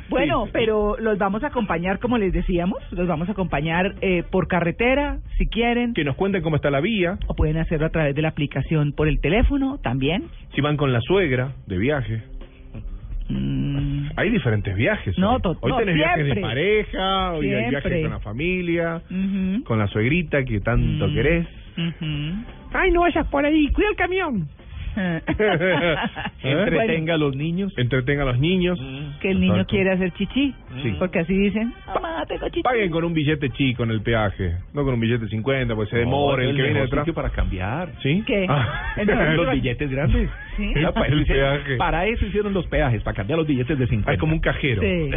bueno, 0.09 0.47
pero 0.53 0.95
los 0.99 1.17
vamos 1.17 1.43
a 1.43 1.47
acompañar, 1.47 1.99
como 1.99 2.17
les 2.17 2.31
decíamos, 2.31 2.77
los 2.91 3.07
vamos 3.07 3.27
a 3.29 3.31
acompañar 3.31 3.95
eh, 4.01 4.23
por 4.29 4.47
carretera, 4.47 5.17
si 5.37 5.47
quieren, 5.47 5.93
Que 5.93 6.03
nos 6.03 6.15
cuenten 6.15 6.43
cómo 6.43 6.55
está 6.55 6.69
la 6.69 6.79
vía, 6.79 7.17
o 7.27 7.35
pueden 7.35 7.57
hacerlo 7.57 7.87
a 7.87 7.89
través 7.89 8.15
de 8.15 8.21
la 8.21 8.29
aplicación 8.29 8.93
por 8.93 9.07
el 9.07 9.19
teléfono 9.19 9.79
también. 9.81 10.25
si 10.53 10.61
van 10.61 10.77
con 10.77 10.93
la 10.93 11.01
suegra 11.01 11.53
de 11.65 11.77
viaje. 11.77 12.23
Mm, 13.29 14.09
Hay 14.15 14.29
diferentes 14.29 14.75
viajes. 14.75 15.17
No, 15.17 15.35
hoy. 15.43 15.57
Hoy 15.61 15.71
no, 15.71 15.77
tenés 15.77 15.95
viajes 15.95 16.25
de 16.25 16.35
pareja, 16.41 17.33
hoy 17.33 17.53
hay 17.53 17.69
viajes 17.69 18.01
con 18.03 18.11
la 18.11 18.19
familia, 18.19 19.01
con 19.65 19.79
la 19.79 19.87
suegrita 19.87 20.43
que 20.45 20.59
tanto 20.61 21.07
Mm. 21.07 21.13
querés. 21.13 21.47
Ay, 22.73 22.91
no 22.91 23.01
vayas 23.01 23.27
por 23.27 23.45
ahí, 23.45 23.67
cuida 23.71 23.89
el 23.89 23.95
camión. 23.95 24.47
Entretenga 26.43 27.13
a 27.13 27.17
los 27.17 27.35
niños. 27.35 27.73
Entretenga 27.77 28.23
a 28.23 28.25
los 28.27 28.39
niños. 28.39 28.79
que 29.21 29.31
el 29.31 29.39
niño 29.39 29.53
Exacto. 29.53 29.71
quiere 29.71 29.91
hacer 29.91 30.11
chichi, 30.13 30.53
Sí. 30.83 30.95
porque 30.99 31.19
así 31.19 31.33
dicen, 31.37 31.73
mamá, 31.87 32.23
tengo 32.27 32.47
chichi. 32.49 32.61
Paguen 32.63 32.91
con 32.91 33.03
un 33.03 33.13
billete 33.13 33.49
chico 33.51 33.83
en 33.83 33.91
el 33.91 34.01
peaje, 34.01 34.57
no 34.73 34.83
con 34.83 34.93
un 34.93 34.99
billete 34.99 35.25
de 35.25 35.29
50, 35.29 35.75
pues 35.75 35.89
se 35.89 35.97
demora 35.97 36.43
el, 36.43 36.55
que 36.55 36.61
viene 36.63 36.81
detrás. 36.81 37.07
para 37.11 37.29
cambiar. 37.29 37.89
¿Sí? 38.03 38.23
¿Qué? 38.25 38.45
Ah. 38.49 38.93
Entonces, 38.97 39.35
los 39.35 39.51
billetes 39.53 39.89
grandes. 39.89 40.29
¿Sí? 40.57 40.71
Ya, 40.75 40.91
para, 40.91 41.07
El 41.07 41.21
eso- 41.21 41.33
peaje. 41.33 41.75
para 41.77 42.05
eso 42.05 42.25
hicieron 42.25 42.53
los 42.53 42.67
peajes, 42.67 43.01
para 43.03 43.15
cambiar 43.15 43.37
los 43.39 43.47
billetes 43.47 43.77
de 43.77 43.87
50. 43.87 44.13
Es 44.13 44.19
como 44.19 44.33
un 44.33 44.39
cajero. 44.39 44.81
Sí, 44.81 45.11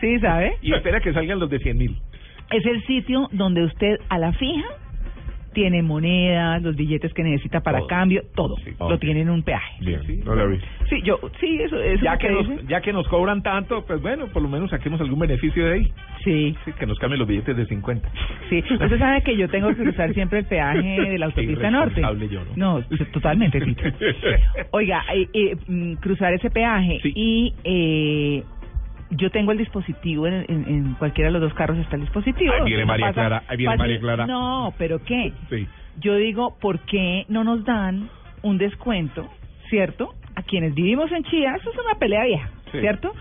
sí, 0.00 0.18
¿sabe? 0.20 0.56
y 0.62 0.72
espera 0.74 1.00
que 1.00 1.12
salgan 1.12 1.38
los 1.38 1.50
de 1.50 1.58
100 1.58 1.76
mil. 1.78 1.96
Es 2.50 2.64
el 2.66 2.82
sitio 2.84 3.28
donde 3.32 3.64
usted 3.64 3.98
a 4.08 4.18
la 4.18 4.32
fija 4.32 4.64
tiene 5.52 5.82
monedas, 5.82 6.62
los 6.62 6.74
billetes 6.76 7.12
que 7.14 7.22
necesita 7.22 7.60
para 7.60 7.78
Todo. 7.78 7.86
cambio, 7.88 8.22
todo. 8.34 8.56
Lo 8.80 8.98
tiene 8.98 9.20
en 9.22 9.30
un 9.30 9.42
peaje. 9.42 9.74
Bien, 9.80 10.00
no 10.24 10.34
lo 10.34 10.48
vi. 10.48 10.58
Sí, 10.88 11.00
yo, 11.02 11.18
sí, 11.40 11.58
eso, 11.60 11.80
eso 11.80 12.02
Ya 12.04 12.14
es 12.14 12.18
que, 12.18 12.26
que 12.28 12.32
nos, 12.34 12.48
dice. 12.48 12.62
ya 12.68 12.80
que 12.80 12.92
nos 12.92 13.08
cobran 13.08 13.42
tanto, 13.42 13.84
pues 13.86 14.00
bueno, 14.02 14.26
por 14.28 14.42
lo 14.42 14.48
menos 14.48 14.70
saquemos 14.70 15.00
algún 15.00 15.18
beneficio 15.18 15.66
de 15.66 15.72
ahí. 15.74 15.92
Sí. 16.24 16.56
Sí, 16.64 16.72
que 16.78 16.86
nos 16.86 16.98
cambien 16.98 17.18
los 17.20 17.28
billetes 17.28 17.56
de 17.56 17.66
50. 17.66 18.08
Sí, 18.50 18.58
usted 18.70 18.98
sabe 18.98 19.22
que 19.22 19.36
yo 19.36 19.48
tengo 19.48 19.68
que 19.68 19.76
cruzar 19.76 20.12
siempre 20.14 20.40
el 20.40 20.44
peaje 20.46 21.00
de 21.00 21.18
la 21.18 21.26
autopista 21.26 21.70
norte. 21.70 22.00
Yo, 22.30 22.40
¿no? 22.56 22.78
No, 22.78 22.84
totalmente, 23.12 23.60
Tito. 23.60 23.82
Oiga, 24.72 25.02
eh, 25.14 25.28
eh, 25.32 25.56
mm, 25.66 25.94
cruzar 25.94 26.32
ese 26.34 26.50
peaje 26.50 27.00
y 27.04 27.52
eh, 27.64 28.42
yo 29.16 29.30
tengo 29.30 29.52
el 29.52 29.58
dispositivo 29.58 30.26
en, 30.26 30.44
en, 30.48 30.64
en 30.68 30.94
cualquiera 30.94 31.28
de 31.28 31.32
los 31.38 31.42
dos 31.42 31.54
carros 31.54 31.78
está 31.78 31.96
el 31.96 32.02
dispositivo. 32.02 32.52
Ahí 32.52 32.64
viene 32.64 32.84
María 32.84 33.06
pasa 33.08 33.20
Clara, 33.20 33.42
ahí 33.48 33.56
viene. 33.56 33.76
María 33.76 34.00
Clara. 34.00 34.26
No, 34.26 34.72
pero 34.78 34.98
¿qué? 35.04 35.32
Sí. 35.50 35.66
Yo 36.00 36.16
digo, 36.16 36.56
¿por 36.60 36.80
qué 36.80 37.24
no 37.28 37.44
nos 37.44 37.64
dan 37.64 38.08
un 38.42 38.58
descuento, 38.58 39.28
cierto? 39.68 40.14
A 40.34 40.42
quienes 40.42 40.74
vivimos 40.74 41.12
en 41.12 41.22
Chía, 41.24 41.54
eso 41.60 41.70
es 41.70 41.76
una 41.78 41.98
pelea 41.98 42.24
vieja, 42.24 42.48
Sí. 42.72 42.80
¿cierto? 42.80 43.12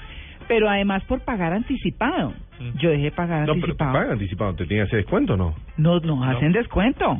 Pero 0.48 0.70
además 0.70 1.04
por 1.06 1.22
pagar 1.22 1.54
anticipado. 1.54 2.34
Yo 2.80 2.90
dejé 2.92 3.12
pagar 3.12 3.42
No, 3.48 3.54
pero 3.54 3.66
anticipado. 3.66 3.94
pagan 3.94 4.12
anticipado, 4.12 4.56
¿te 4.56 4.64
ese 4.82 4.96
descuento 4.98 5.34
o 5.34 5.38
no? 5.38 5.56
No, 5.78 6.00
nos 6.00 6.26
hacen 6.28 6.52
descuento. 6.52 7.18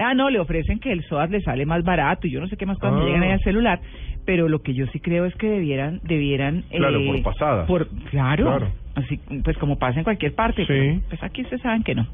Ah, 0.00 0.14
no, 0.14 0.30
le 0.30 0.38
ofrecen 0.40 0.78
que 0.80 0.92
el 0.92 1.02
SOAT 1.04 1.30
le 1.30 1.40
sale 1.40 1.66
más 1.66 1.82
barato 1.84 2.26
y 2.26 2.30
yo 2.32 2.40
no 2.40 2.48
sé 2.48 2.56
qué 2.56 2.66
más 2.66 2.78
cuando 2.78 3.02
Ah. 3.02 3.04
llegan 3.06 3.22
ahí 3.22 3.30
al 3.30 3.40
celular. 3.40 3.80
Pero 4.26 4.48
lo 4.48 4.60
que 4.62 4.74
yo 4.74 4.86
sí 4.88 5.00
creo 5.00 5.24
es 5.24 5.34
que 5.36 5.48
debieran, 5.48 6.00
debieran... 6.02 6.62
Claro, 6.70 7.00
eh, 7.00 7.06
por 7.06 7.22
pasadas. 7.22 7.66
Por, 7.66 7.88
claro, 8.10 8.44
Claro. 8.44 8.68
Así, 8.94 9.20
pues 9.44 9.56
como 9.58 9.78
pasa 9.78 9.98
en 10.00 10.04
cualquier 10.04 10.34
parte. 10.34 10.62
Sí. 10.62 10.66
pero, 10.68 11.00
Pues 11.08 11.22
aquí 11.22 11.42
ustedes 11.42 11.62
saben 11.62 11.84
que 11.84 11.94
no. 11.94 12.06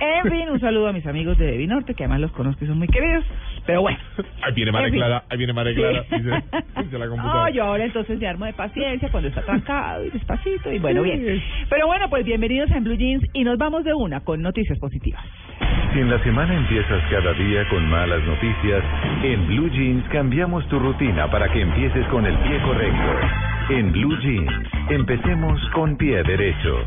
En 0.00 0.30
fin, 0.30 0.48
un 0.50 0.58
saludo 0.60 0.88
a 0.88 0.92
mis 0.92 1.06
amigos 1.06 1.36
de 1.38 1.44
Devi 1.46 1.66
Norte, 1.66 1.94
que 1.94 2.04
además 2.04 2.20
los 2.20 2.32
conozco 2.32 2.64
y 2.64 2.68
son 2.68 2.78
muy 2.78 2.88
queridos. 2.88 3.24
Pero 3.66 3.82
bueno. 3.82 3.98
Ahí 4.42 4.52
viene 4.54 4.72
María. 4.72 4.90
Clara, 4.90 5.24
ahí 5.28 5.38
viene 5.38 5.52
María 5.52 5.74
Clara, 5.74 6.04
Sí. 6.08 6.16
dice, 6.16 6.30
dice 6.84 6.98
la 6.98 7.08
computadora. 7.08 7.42
No, 7.42 7.48
yo 7.50 7.64
ahora 7.64 7.84
entonces 7.84 8.18
me 8.18 8.26
armo 8.28 8.44
de 8.46 8.52
paciencia 8.52 9.08
cuando 9.10 9.28
está 9.28 9.42
trancado 9.42 10.04
y 10.04 10.10
despacito 10.10 10.72
y 10.72 10.78
bueno, 10.78 11.02
Sí. 11.02 11.10
bien. 11.10 11.42
Pero 11.68 11.86
bueno, 11.86 12.08
pues 12.08 12.24
bienvenidos 12.24 12.70
a 12.70 12.76
En 12.76 12.84
Blue 12.84 12.96
Jeans 12.96 13.24
y 13.32 13.44
nos 13.44 13.58
vamos 13.58 13.84
de 13.84 13.92
una 13.94 14.20
con 14.20 14.40
noticias 14.42 14.78
positivas. 14.78 15.22
Si 15.92 16.00
en 16.00 16.10
la 16.10 16.22
semana 16.22 16.54
empiezas 16.54 17.02
cada 17.10 17.32
día 17.32 17.66
con 17.68 17.88
malas 17.88 18.22
noticias, 18.24 18.84
en 19.22 19.46
Blue 19.48 19.68
Jeans 19.70 20.04
cambiamos 20.10 20.66
tu 20.68 20.78
rutina 20.78 21.30
para 21.30 21.48
que 21.50 21.60
empieces 21.62 22.06
con 22.08 22.24
el 22.26 22.36
pie 22.38 22.58
correcto. 22.62 23.20
En 23.70 23.90
Blue 23.92 24.16
Jeans, 24.20 24.52
empecemos 24.90 25.60
con 25.70 25.96
pie 25.96 26.22
derecho. 26.22 26.84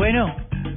Bueno, 0.00 0.34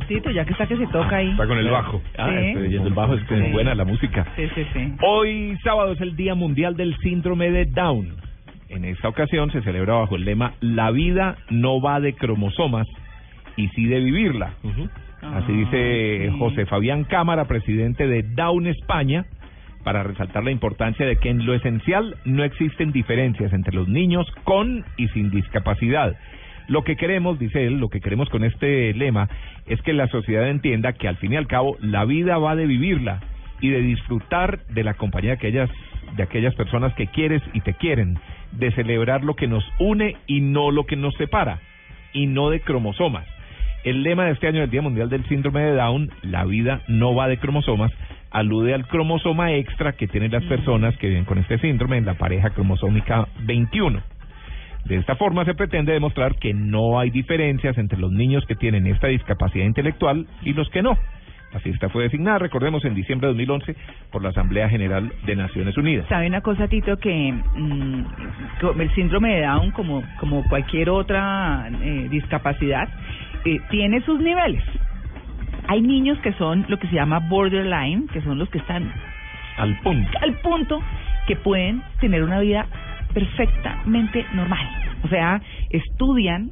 Tito, 0.09 0.31
ya 0.31 0.43
que 0.43 0.51
está 0.51 0.67
que 0.67 0.75
se 0.75 0.85
toca 0.87 1.15
ahí. 1.15 1.29
Está 1.31 1.47
con 1.47 1.57
el 1.57 1.69
bajo. 1.69 2.01
Ah, 2.17 2.29
estoy 2.29 2.63
oyendo 2.63 2.89
el 2.89 2.93
bajo, 2.93 3.13
es 3.13 3.23
que 3.23 3.39
es 3.39 3.45
Sí. 3.45 3.51
buena 3.53 3.73
la 3.73 3.85
música. 3.85 4.27
Sí, 4.35 4.49
sí, 4.53 4.65
sí. 4.73 4.93
Hoy 5.01 5.57
sábado 5.63 5.93
es 5.93 6.01
el 6.01 6.17
Día 6.17 6.35
Mundial 6.35 6.75
del 6.75 6.97
Síndrome 6.97 7.49
de 7.49 7.63
Down. 7.63 8.17
En 8.67 8.83
esta 8.83 9.07
ocasión 9.07 9.49
se 9.51 9.61
celebra 9.61 9.93
bajo 9.93 10.17
el 10.17 10.25
lema 10.25 10.55
La 10.59 10.91
vida 10.91 11.37
no 11.49 11.79
va 11.79 12.01
de 12.01 12.15
cromosomas 12.15 12.85
y 13.55 13.69
sí 13.69 13.85
de 13.85 14.01
vivirla. 14.01 14.55
Así 15.21 15.53
dice 15.53 16.29
José 16.37 16.65
Fabián 16.65 17.05
Cámara, 17.05 17.45
presidente 17.45 18.05
de 18.07 18.23
Down 18.23 18.67
España, 18.67 19.23
para 19.85 20.03
resaltar 20.03 20.43
la 20.43 20.51
importancia 20.51 21.05
de 21.05 21.15
que 21.15 21.29
en 21.29 21.45
lo 21.45 21.53
esencial 21.53 22.17
no 22.25 22.43
existen 22.43 22.91
diferencias 22.91 23.53
entre 23.53 23.73
los 23.73 23.87
niños 23.87 24.29
con 24.43 24.83
y 24.97 25.07
sin 25.07 25.29
discapacidad. 25.31 26.13
Lo 26.67 26.83
que 26.83 26.95
queremos, 26.95 27.39
dice 27.39 27.65
él, 27.65 27.79
lo 27.79 27.89
que 27.89 27.99
queremos 27.99 28.29
con 28.29 28.43
este 28.43 28.93
lema 28.93 29.29
es 29.67 29.81
que 29.81 29.93
la 29.93 30.07
sociedad 30.07 30.49
entienda 30.49 30.93
que 30.93 31.07
al 31.07 31.17
fin 31.17 31.33
y 31.33 31.35
al 31.35 31.47
cabo 31.47 31.77
la 31.81 32.05
vida 32.05 32.37
va 32.37 32.55
de 32.55 32.65
vivirla 32.65 33.21
y 33.59 33.69
de 33.69 33.81
disfrutar 33.81 34.59
de 34.67 34.83
la 34.83 34.93
compañía 34.93 35.31
de 35.31 35.37
aquellas, 35.37 35.69
de 36.15 36.23
aquellas 36.23 36.55
personas 36.55 36.93
que 36.95 37.07
quieres 37.07 37.41
y 37.53 37.61
te 37.61 37.73
quieren, 37.73 38.17
de 38.51 38.71
celebrar 38.71 39.23
lo 39.23 39.35
que 39.35 39.47
nos 39.47 39.63
une 39.79 40.15
y 40.27 40.41
no 40.41 40.71
lo 40.71 40.85
que 40.85 40.95
nos 40.95 41.13
separa, 41.15 41.59
y 42.13 42.27
no 42.27 42.49
de 42.49 42.61
cromosomas. 42.61 43.25
El 43.83 44.03
lema 44.03 44.25
de 44.25 44.31
este 44.31 44.47
año 44.47 44.61
del 44.61 44.69
Día 44.69 44.81
Mundial 44.81 45.09
del 45.09 45.25
Síndrome 45.27 45.61
de 45.61 45.75
Down, 45.75 46.09
la 46.21 46.45
vida 46.45 46.81
no 46.87 47.15
va 47.15 47.27
de 47.27 47.37
cromosomas, 47.37 47.91
alude 48.31 48.73
al 48.73 48.87
cromosoma 48.87 49.53
extra 49.53 49.93
que 49.93 50.07
tienen 50.07 50.31
las 50.31 50.43
personas 50.45 50.97
que 50.97 51.07
viven 51.07 51.25
con 51.25 51.37
este 51.37 51.59
síndrome 51.59 51.97
en 51.97 52.05
la 52.05 52.15
pareja 52.15 52.49
cromosómica 52.49 53.27
21. 53.43 54.01
De 54.85 54.97
esta 54.97 55.15
forma 55.15 55.45
se 55.45 55.53
pretende 55.53 55.93
demostrar 55.93 56.35
que 56.35 56.53
no 56.53 56.99
hay 56.99 57.09
diferencias 57.09 57.77
entre 57.77 57.97
los 57.97 58.11
niños 58.11 58.45
que 58.45 58.55
tienen 58.55 58.85
esta 58.87 59.07
discapacidad 59.07 59.65
intelectual 59.65 60.27
y 60.41 60.53
los 60.53 60.69
que 60.69 60.81
no. 60.81 60.97
La 61.53 61.59
fiesta 61.59 61.87
fue 61.89 62.03
designada, 62.03 62.39
recordemos, 62.39 62.83
en 62.83 62.95
diciembre 62.95 63.27
de 63.27 63.33
2011 63.33 63.75
por 64.11 64.23
la 64.23 64.29
Asamblea 64.29 64.67
General 64.69 65.11
de 65.23 65.35
Naciones 65.35 65.77
Unidas. 65.77 66.07
¿Sabe 66.09 66.25
una 66.27 66.41
cosa, 66.41 66.67
Tito? 66.67 66.97
Que 66.97 67.31
mm, 67.31 68.05
el 68.79 68.95
síndrome 68.95 69.35
de 69.35 69.41
Down, 69.43 69.71
como, 69.71 70.03
como 70.19 70.43
cualquier 70.49 70.89
otra 70.89 71.69
eh, 71.81 72.07
discapacidad, 72.09 72.89
eh, 73.45 73.59
tiene 73.69 74.01
sus 74.01 74.19
niveles. 74.19 74.63
Hay 75.67 75.81
niños 75.81 76.17
que 76.19 76.33
son 76.33 76.65
lo 76.67 76.77
que 76.79 76.87
se 76.87 76.95
llama 76.95 77.19
borderline, 77.19 78.07
que 78.07 78.21
son 78.21 78.39
los 78.39 78.49
que 78.49 78.57
están 78.57 78.91
Al 79.57 79.77
punto. 79.81 80.09
al 80.21 80.33
punto 80.39 80.81
que 81.27 81.35
pueden 81.35 81.83
tener 82.01 82.23
una 82.23 82.39
vida 82.39 82.65
perfectamente 83.13 84.25
normal. 84.33 84.67
O 85.03 85.07
sea, 85.07 85.41
estudian, 85.69 86.51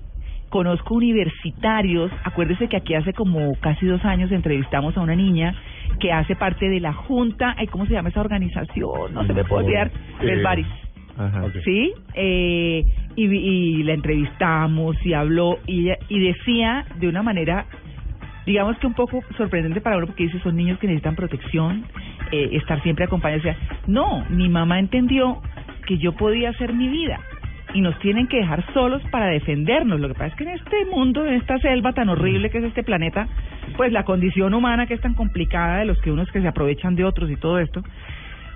conozco 0.50 0.96
universitarios, 0.96 2.12
acuérdese 2.24 2.68
que 2.68 2.78
aquí 2.78 2.94
hace 2.94 3.14
como 3.14 3.56
casi 3.62 3.86
dos 3.86 4.04
años 4.06 4.32
entrevistamos 4.32 4.98
a 4.98 5.02
una 5.02 5.16
niña 5.16 5.56
que 6.00 6.12
hace 6.12 6.36
parte 6.36 6.68
de 6.70 6.80
la 6.80 6.94
Junta, 6.94 7.56
ay, 7.58 7.68
¿cómo 7.68 7.86
se 7.86 7.94
llama 7.94 8.10
esa 8.10 8.22
organización? 8.22 9.14
No 9.14 9.26
se 9.26 9.34
me 9.34 9.44
puede 9.44 9.66
olvidar, 9.66 9.92
del 10.22 10.40
Eh, 10.40 10.44
Baris. 10.44 10.68
Ajá. 11.18 11.44
¿Sí? 11.64 11.94
Eh, 12.16 12.84
y, 13.16 13.26
y 13.26 13.84
la 13.84 13.94
entrevistamos 13.94 14.96
y 15.06 15.14
habló 15.14 15.60
y, 15.68 15.82
ella- 15.90 15.98
y 16.10 16.20
decía 16.20 16.86
de 17.00 17.08
una 17.10 17.22
manera, 17.22 17.66
digamos 18.46 18.78
que 18.80 18.88
un 18.88 18.94
poco 18.94 19.22
sorprendente 19.38 19.82
para 19.82 19.98
uno 19.98 20.08
porque 20.08 20.24
dice 20.24 20.40
son 20.40 20.56
niños 20.56 20.80
que 20.80 20.88
necesitan 20.88 21.16
protección, 21.16 21.86
eh, 22.32 22.50
estar 22.54 22.82
siempre 22.84 23.06
acompañados. 23.06 23.42
O 23.42 23.50
sea, 23.50 23.58
no, 23.88 24.26
mi 24.30 24.50
mamá 24.50 24.80
entendió 24.80 25.42
que 25.86 25.98
yo 25.98 26.14
podía 26.14 26.50
hacer 26.50 26.74
mi 26.74 26.88
vida 26.88 27.20
y 27.74 27.82
nos 27.82 27.98
tienen 28.00 28.28
que 28.28 28.38
dejar 28.38 28.66
solos 28.74 29.02
para 29.12 29.28
defendernos. 29.28 30.00
Lo 30.00 30.08
que 30.08 30.14
pasa 30.14 30.28
es 30.28 30.36
que 30.36 30.44
en 30.44 30.50
este 30.52 30.86
mundo, 30.86 31.26
en 31.26 31.36
esta 31.36 31.58
selva 31.60 31.94
tan 31.94 32.10
horrible 32.10 32.50
que 32.50 32.58
es 32.58 32.66
este 32.66 32.84
planeta, 32.84 33.28
pues 33.78 33.92
la 33.92 34.04
condición 34.04 34.54
humana 34.54 34.88
que 34.88 34.96
es 34.96 35.02
tan 35.02 35.14
complicada 35.14 35.80
de 35.80 35.86
los 35.86 36.00
que 36.02 36.12
unos 36.12 36.30
que 36.32 36.42
se 36.42 36.48
aprovechan 36.48 36.96
de 36.96 37.06
otros 37.06 37.30
y 37.30 37.38
todo 37.38 37.60
esto, 37.60 37.82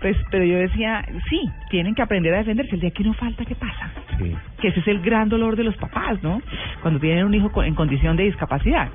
pues, 0.01 0.17
pero 0.29 0.43
yo 0.43 0.57
decía, 0.57 1.03
sí, 1.29 1.49
tienen 1.69 1.95
que 1.95 2.01
aprender 2.01 2.33
a 2.33 2.39
defenderse. 2.39 2.75
El 2.75 2.81
día 2.81 2.91
que 2.91 3.03
uno 3.03 3.13
falta, 3.13 3.45
¿qué 3.45 3.55
pasa? 3.55 3.91
Sí. 4.19 4.35
Que 4.61 4.67
ese 4.67 4.81
es 4.81 4.87
el 4.87 5.01
gran 5.01 5.29
dolor 5.29 5.55
de 5.55 5.63
los 5.63 5.75
papás, 5.77 6.21
¿no? 6.21 6.41
Cuando 6.81 6.99
tienen 6.99 7.25
un 7.25 7.33
hijo 7.33 7.63
en 7.63 7.75
condición 7.75 8.15
de 8.15 8.23
discapacidad. 8.23 8.89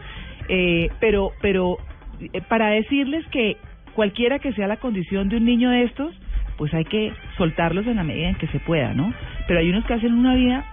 Eh, 0.52 0.90
pero, 0.98 1.30
pero 1.40 1.78
eh, 2.20 2.40
para 2.48 2.70
decirles 2.70 3.24
que 3.28 3.56
cualquiera 3.94 4.40
que 4.40 4.52
sea 4.52 4.66
la 4.66 4.78
condición 4.78 5.28
de 5.28 5.36
un 5.36 5.44
niño 5.44 5.70
de 5.70 5.84
estos, 5.84 6.12
pues 6.58 6.74
hay 6.74 6.84
que 6.84 7.12
soltarlos 7.38 7.86
en 7.86 7.96
la 7.96 8.02
medida 8.02 8.30
en 8.30 8.34
que 8.34 8.48
se 8.48 8.58
pueda, 8.58 8.92
¿no? 8.92 9.14
Pero 9.46 9.60
hay 9.60 9.70
unos 9.70 9.84
que 9.86 9.94
hacen 9.94 10.12
una 10.12 10.34
vida 10.34 10.64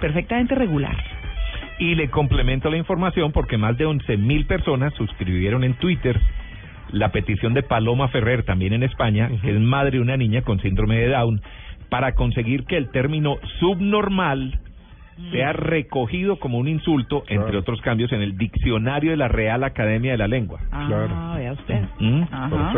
perfectamente 0.00 0.56
regular. 0.56 0.96
Y 1.78 1.94
le 1.94 2.10
complemento 2.10 2.70
la 2.70 2.76
información 2.76 3.30
porque 3.30 3.56
más 3.56 3.78
de 3.78 3.86
11.000 3.86 4.46
personas 4.46 4.92
suscribieron 4.94 5.62
en 5.62 5.74
Twitter 5.74 6.20
la 6.90 7.12
petición 7.12 7.54
de 7.54 7.62
Paloma 7.62 8.08
Ferrer, 8.08 8.42
también 8.42 8.72
en 8.72 8.82
España, 8.82 9.30
que 9.40 9.50
es 9.50 9.60
madre 9.60 9.92
de 9.92 10.00
una 10.00 10.16
niña 10.16 10.42
con 10.42 10.60
síndrome 10.60 10.96
de 10.96 11.08
Down, 11.08 11.40
para 11.88 12.16
conseguir 12.16 12.64
que 12.64 12.76
el 12.76 12.90
término 12.90 13.36
subnormal 13.60 14.58
sea 15.30 15.52
recogido 15.52 16.38
como 16.38 16.58
un 16.58 16.68
insulto, 16.68 17.24
entre 17.28 17.56
otros 17.56 17.80
cambios, 17.80 18.12
en 18.12 18.22
el 18.22 18.36
diccionario 18.36 19.10
de 19.10 19.16
la 19.16 19.28
Real 19.28 19.64
Academia 19.64 20.12
de 20.12 20.18
la 20.18 20.28
Lengua. 20.28 20.60
Ah, 20.72 21.34
vea 21.36 21.52
usted. 21.52 21.80
¿Mm? 21.98 22.22
Ajá. 22.30 22.72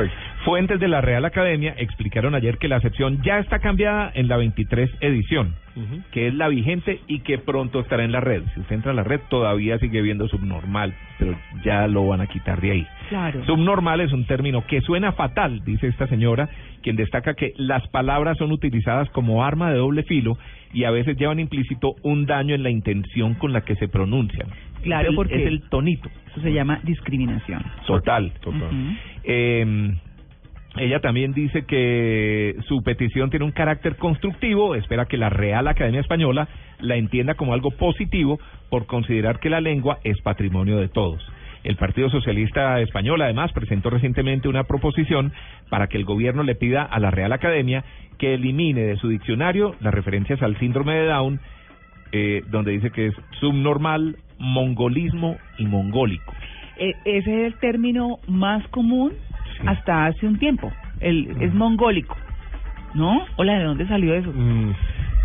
Fuentes 0.45 0.81
de 0.81 0.89
la 0.89 1.01
Real 1.01 1.25
Academia 1.25 1.75
explicaron 1.79 2.35
ayer 2.35 2.59
que 2.59 2.69
la 2.69 2.77
acepción 2.77 3.23
ya 3.23 3.39
está 3.39 3.61
cambiada 3.61 4.11
en 4.15 4.29
la 4.29 4.37
23 4.37 4.91
edición, 5.01 5.55
que 6.11 6.29
es 6.29 6.35
la 6.35 6.49
vigente 6.49 7.01
y 7.07 7.21
que 7.21 7.39
pronto 7.39 7.81
estará 7.81 8.05
en 8.05 8.13
la 8.13 8.21
red. 8.21 8.43
Si 8.55 8.61
usted 8.61 8.75
entra 8.75 8.91
a 8.91 8.95
la 8.95 9.05
red 9.05 9.21
todavía 9.31 9.79
sigue 9.79 10.03
viendo 10.03 10.27
subnormal, 10.29 10.95
pero 11.19 11.37
ya 11.65 11.87
lo 11.87 12.07
van 12.07 12.21
a 12.21 12.27
quitar 12.27 12.61
de 12.61 12.71
ahí. 12.73 12.87
Claro. 13.09 13.45
Subnormal 13.47 14.01
es 14.01 14.13
un 14.13 14.27
término 14.27 14.67
que 14.67 14.81
suena 14.81 15.13
fatal, 15.13 15.63
dice 15.65 15.87
esta 15.87 16.07
señora, 16.09 16.49
quien 16.83 16.97
destaca 16.97 17.35
que 17.35 17.53
las 17.57 17.87
palabras 17.89 18.37
son 18.39 18.51
utilizadas 18.53 19.09
como 19.11 19.45
arma 19.45 19.71
de 19.71 19.79
doble 19.79 20.03
filo 20.03 20.37
y 20.73 20.85
a 20.85 20.91
veces 20.91 21.17
llevan 21.17 21.39
implícito 21.41 21.95
un 22.03 22.27
daño 22.27 22.55
en 22.55 22.63
la 22.63 22.71
intención 22.71 23.35
con 23.35 23.53
la 23.53 23.61
que 23.63 23.77
se 23.77 23.89
pronuncian. 23.89 24.49
Claro, 24.83 25.03
Es 25.05 25.11
el- 25.11 25.17
porque 25.17 25.35
es 25.43 25.47
el 25.47 25.63
tonito. 25.69 26.09
Eso 26.31 26.41
se 26.41 26.53
llama 26.53 26.81
discriminación. 26.83 27.63
Total. 27.87 28.33
Ujú. 28.45 28.65
Eh, 29.25 29.95
ella 30.77 31.01
también 31.01 31.35
dice 31.35 31.67
que 31.67 32.57
su 32.67 32.83
petición 32.83 33.29
tiene 33.29 33.45
un 33.45 33.53
carácter 33.53 33.97
constructivo, 33.97 34.75
espera 34.75 35.05
que 35.05 35.19
la 35.19 35.29
Real 35.29 35.69
Academia 35.69 36.01
Española 36.01 36.49
la 36.81 36.97
entienda 36.97 37.35
como 37.35 37.53
algo 37.53 37.71
positivo 37.73 38.41
por 38.71 38.87
considerar 38.87 39.39
que 39.39 39.51
la 39.51 39.61
lengua 39.61 39.99
es 40.03 40.21
patrimonio 40.23 40.79
de 40.79 40.89
todos. 40.89 41.23
El 41.65 41.77
Partido 41.77 42.11
Socialista 42.11 42.81
Español 42.81 43.23
además 43.23 43.53
presentó 43.53 43.91
recientemente 43.91 44.49
una 44.49 44.65
proposición 44.65 45.33
para 45.69 45.87
que 45.87 45.97
el 45.97 46.05
gobierno 46.05 46.43
le 46.43 46.55
pida 46.55 46.83
a 46.83 46.99
la 46.99 47.11
Real 47.11 47.33
Academia 47.33 47.85
que 48.19 48.35
elimine 48.35 48.83
de 48.83 48.97
su 48.97 49.09
diccionario 49.09 49.75
las 49.81 49.95
referencias 49.95 50.43
al 50.43 50.59
síndrome 50.59 50.95
de 50.95 51.07
Down, 51.07 51.41
eh, 52.13 52.43
donde 52.51 52.73
dice 52.73 52.91
que 52.91 53.09
es 53.09 53.15
subnormal, 53.41 54.17
mongolismo 54.39 55.37
y 55.59 55.67
mongólico. 55.67 56.33
Eh, 56.79 56.95
ese 57.05 57.47
es 57.47 57.53
el 57.53 57.59
término 57.61 58.19
más 58.27 58.67
común 58.69 59.13
hasta 59.67 60.07
hace 60.07 60.27
un 60.27 60.39
tiempo. 60.39 60.73
El, 61.01 61.29
Es 61.41 61.55
mongólico. 61.55 62.17
¿No? 62.95 63.25
Hola, 63.37 63.59
¿de 63.59 63.65
dónde 63.65 63.87
salió 63.87 64.15
eso? 64.15 64.33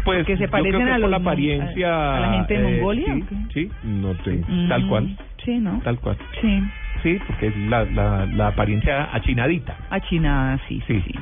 Pues 0.05 0.25
que 0.25 0.37
se 0.37 0.45
yo 0.45 0.49
parecen 0.49 0.71
creo 0.71 0.85
que 0.85 0.93
a 0.93 0.97
los 0.99 1.11
la 1.11 1.17
apariencia 1.17 2.15
a 2.15 2.19
la 2.19 2.33
gente 2.33 2.53
de 2.53 2.59
eh, 2.59 2.71
Mongolia, 2.71 3.15
sí 3.53 3.69
no 3.83 4.13
te 4.15 4.37
Mm, 4.47 4.69
tal 4.69 4.87
cual 4.87 5.17
Sí, 5.47 5.59
¿no? 5.59 5.79
tal 5.81 5.97
cual 5.99 6.17
Sí. 6.41 6.61
sí 7.03 7.17
porque 7.25 7.47
es 7.47 7.57
la, 7.57 7.85
la, 7.85 8.25
la 8.25 8.47
apariencia 8.49 9.07
achinadita 9.15 9.77
Achinada, 9.89 10.59
sí, 10.67 10.81
sí, 10.87 11.01
sí. 11.07 11.13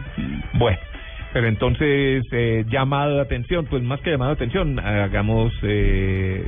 bueno 0.54 0.80
pero 1.32 1.48
entonces 1.48 2.24
eh, 2.32 2.64
llamado 2.70 3.16
de 3.16 3.22
atención 3.22 3.66
pues 3.70 3.84
más 3.84 4.00
que 4.00 4.10
llamado 4.12 4.32
de 4.32 4.36
atención 4.36 4.80
hagamos 4.80 5.52
eh, 5.64 6.44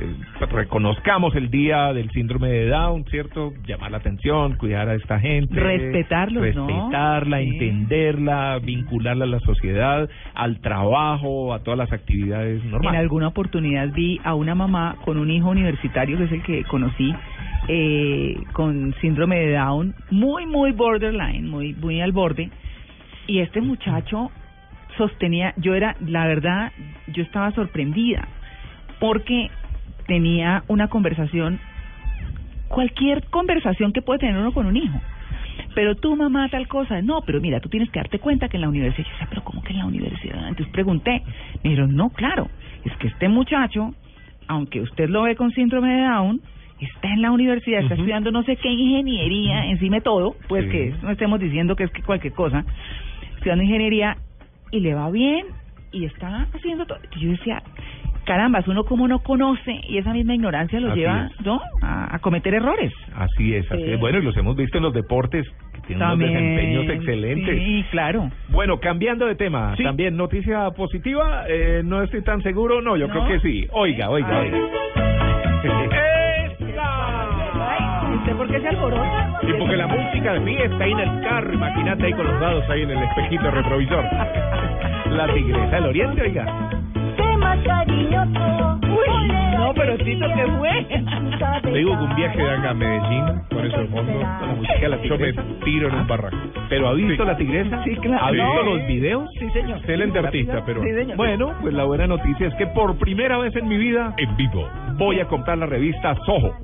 reconozcamos 0.50 1.34
el 1.36 1.50
día 1.50 1.92
del 1.92 2.10
síndrome 2.10 2.48
de 2.48 2.68
Down 2.68 3.04
cierto 3.10 3.52
llamar 3.66 3.90
la 3.90 3.98
atención 3.98 4.54
cuidar 4.56 4.88
a 4.88 4.94
esta 4.94 5.20
gente 5.20 5.54
Respetarlos, 5.60 6.54
¿no? 6.56 6.66
respetarla 6.66 7.38
Sí. 7.40 7.48
entenderla 7.50 8.58
vincularla 8.64 9.24
a 9.24 9.28
la 9.28 9.40
sociedad 9.40 10.08
al 10.34 10.58
trabajo 10.60 11.52
a 11.52 11.58
todas 11.62 11.78
las 11.78 11.92
actividades 11.92 12.62
En 12.64 12.70
normales 12.70 13.00
alguna 13.00 13.28
oportunidad 13.28 13.88
vi 13.92 14.18
a 14.24 14.34
una 14.34 14.54
mamá 14.54 14.96
con 15.04 15.18
un 15.18 15.30
hijo 15.30 15.50
universitario, 15.50 16.16
que 16.16 16.24
es 16.24 16.32
el 16.32 16.42
que 16.42 16.64
conocí, 16.64 17.14
eh, 17.68 18.36
con 18.52 18.94
síndrome 19.00 19.38
de 19.38 19.52
Down, 19.52 19.94
muy, 20.10 20.46
muy 20.46 20.72
borderline, 20.72 21.46
muy, 21.48 21.74
muy 21.74 22.00
al 22.00 22.12
borde. 22.12 22.50
Y 23.26 23.40
este 23.40 23.60
muchacho 23.60 24.30
sostenía, 24.96 25.54
yo 25.58 25.74
era, 25.74 25.96
la 26.00 26.26
verdad, 26.26 26.72
yo 27.08 27.22
estaba 27.22 27.52
sorprendida, 27.52 28.26
porque 28.98 29.50
tenía 30.06 30.64
una 30.68 30.88
conversación, 30.88 31.60
cualquier 32.68 33.24
conversación 33.26 33.92
que 33.92 34.02
puede 34.02 34.20
tener 34.20 34.38
uno 34.38 34.52
con 34.52 34.66
un 34.66 34.76
hijo. 34.76 34.98
Pero 35.74 35.94
tú, 35.94 36.16
mamá, 36.16 36.48
tal 36.48 36.66
cosa. 36.66 37.02
No, 37.02 37.20
pero 37.22 37.40
mira, 37.40 37.60
tú 37.60 37.68
tienes 37.68 37.90
que 37.90 38.00
darte 38.00 38.18
cuenta 38.18 38.48
que 38.48 38.56
en 38.56 38.62
la 38.62 38.68
universidad. 38.68 39.04
Yo 39.04 39.12
decía, 39.12 39.26
pero 39.28 39.44
¿cómo 39.44 39.62
que 39.62 39.72
en 39.72 39.78
la 39.78 39.86
universidad? 39.86 40.48
Entonces 40.48 40.72
pregunté. 40.72 41.22
Me 41.62 41.70
dijeron, 41.70 41.94
no, 41.94 42.10
claro. 42.10 42.48
Es 42.84 42.96
que 42.96 43.08
este 43.08 43.28
muchacho, 43.28 43.94
aunque 44.46 44.80
usted 44.80 45.08
lo 45.08 45.22
ve 45.22 45.36
con 45.36 45.52
síndrome 45.52 45.94
de 45.94 46.02
Down, 46.02 46.40
está 46.80 47.08
en 47.12 47.22
la 47.22 47.30
universidad, 47.32 47.80
está 47.82 47.94
estudiando 47.94 48.30
no 48.30 48.42
sé 48.44 48.56
qué 48.56 48.68
ingeniería, 48.70 49.66
encima 49.66 49.96
de 49.96 50.02
todo, 50.02 50.36
pues 50.48 50.64
Sí. 50.64 50.70
que 50.70 50.94
no 51.02 51.10
estemos 51.10 51.40
diciendo 51.40 51.74
que 51.76 51.84
es 51.84 51.90
que 51.90 52.02
cualquier 52.02 52.32
cosa, 52.34 52.64
estudiando 53.36 53.64
ingeniería 53.64 54.16
y 54.70 54.80
le 54.80 54.94
va 54.94 55.10
bien 55.10 55.46
y 55.92 56.04
está 56.04 56.46
haciendo 56.54 56.84
todo. 56.86 56.98
Yo 57.18 57.30
decía, 57.30 57.62
carambas, 58.24 58.68
uno 58.68 58.84
como 58.84 59.08
no 59.08 59.20
conoce 59.20 59.80
y 59.88 59.96
esa 59.98 60.12
misma 60.12 60.34
ignorancia 60.34 60.78
lo 60.80 60.90
Así 60.90 61.00
lleva, 61.00 61.30
es. 61.36 61.46
¿no? 61.46 61.60
A, 61.80 62.14
a 62.14 62.18
cometer 62.18 62.52
errores. 62.54 62.92
Así 63.16 63.54
es, 63.54 63.70
así 63.72 63.82
Sí. 63.82 63.90
es. 63.92 63.98
Bueno, 64.00 64.18
y 64.18 64.22
los 64.22 64.36
hemos 64.36 64.54
visto 64.54 64.76
en 64.76 64.84
los 64.84 64.92
deportes 64.92 65.46
que 65.72 65.80
tienen 65.86 66.04
unos 66.06 66.18
También, 66.18 66.32
desempeños 66.34 66.88
excelentes. 66.90 67.58
Sí, 67.64 67.84
claro. 67.90 68.30
Bueno, 68.50 68.78
cambiando 68.80 69.24
de 69.26 69.34
tema, 69.34 69.74
también 69.82 70.16
noticia 70.16 70.70
positiva, 70.72 71.44
eh, 71.48 71.80
no 71.84 72.02
estoy 72.02 72.22
tan 72.22 72.42
seguro, 72.42 72.82
no, 72.82 72.96
yo 72.98 73.08
¿No? 73.08 73.14
creo 73.14 73.28
que 73.28 73.40
sí. 73.40 73.66
Oiga, 73.72 74.10
oiga, 74.10 74.40
Ay. 74.40 74.50
oiga. 74.52 75.27
¿Usted 78.18 78.36
por 78.36 78.48
qué 78.48 78.60
se 78.60 78.68
alborota? 78.68 79.38
Y 79.42 79.52
porque 79.54 79.76
la 79.76 79.86
música 79.86 80.32
de 80.34 80.40
fiesta 80.40 80.84
ahí 80.84 80.92
en 80.92 81.00
el 81.00 81.20
carro, 81.22 81.52
imagínate 81.54 82.06
ahí 82.06 82.12
con 82.12 82.26
los 82.26 82.40
dados 82.40 82.64
ahí 82.70 82.82
en 82.82 82.90
el 82.90 83.02
espejito 83.02 83.50
retrovisor. 83.50 84.04
La 85.10 85.26
tigresa 85.32 85.76
del 85.76 85.86
oriente, 85.86 86.22
oiga. 86.22 86.70
cariñoso. 87.64 88.78
Uy, 88.88 89.28
no, 89.56 89.72
pero 89.74 89.96
Tito, 89.98 90.26
¿qué 90.34 90.46
fue? 90.58 90.86
Le 91.72 91.78
digo 91.78 91.96
que 91.98 92.04
un 92.04 92.14
viaje 92.16 92.42
de 92.42 92.50
acá 92.50 92.70
a 92.70 92.74
Medellín, 92.74 93.24
con 93.50 93.64
eso 93.66 93.78
de 93.78 93.86
fondo, 93.88 94.12
con 94.12 94.20
la 94.48 94.54
música 94.54 94.78
de 94.80 94.88
la 94.88 95.02
yo 95.02 95.18
me 95.18 95.32
tiro 95.64 95.88
en 95.88 95.94
un 95.94 96.06
barranco. 96.06 96.36
¿Pero 96.68 96.88
ha 96.88 96.92
visto 96.94 97.24
la 97.24 97.36
tigresa? 97.36 97.84
Sí, 97.84 97.96
claro. 97.96 98.24
¿Ha 98.26 98.30
visto 98.30 98.62
Sí. 98.62 98.66
los 98.68 98.86
videos? 98.86 99.30
Sí, 99.38 99.50
señor. 99.50 99.78
Excelente 99.78 100.18
artista, 100.18 100.62
pero 100.66 100.82
Sí, 100.82 100.92
señor. 100.92 101.16
Bueno, 101.16 101.52
pues 101.60 101.74
la 101.74 101.84
buena 101.84 102.06
noticia 102.06 102.48
es 102.48 102.54
que 102.54 102.66
por 102.68 102.96
primera 102.98 103.38
vez 103.38 103.54
en 103.56 103.68
mi 103.68 103.76
vida 103.78 104.14
en 104.16 104.36
vivo. 104.36 104.68
voy 104.96 105.20
a 105.20 105.26
comprar 105.26 105.58
la 105.58 105.66
revista 105.66 106.14
Soho. 106.26 106.54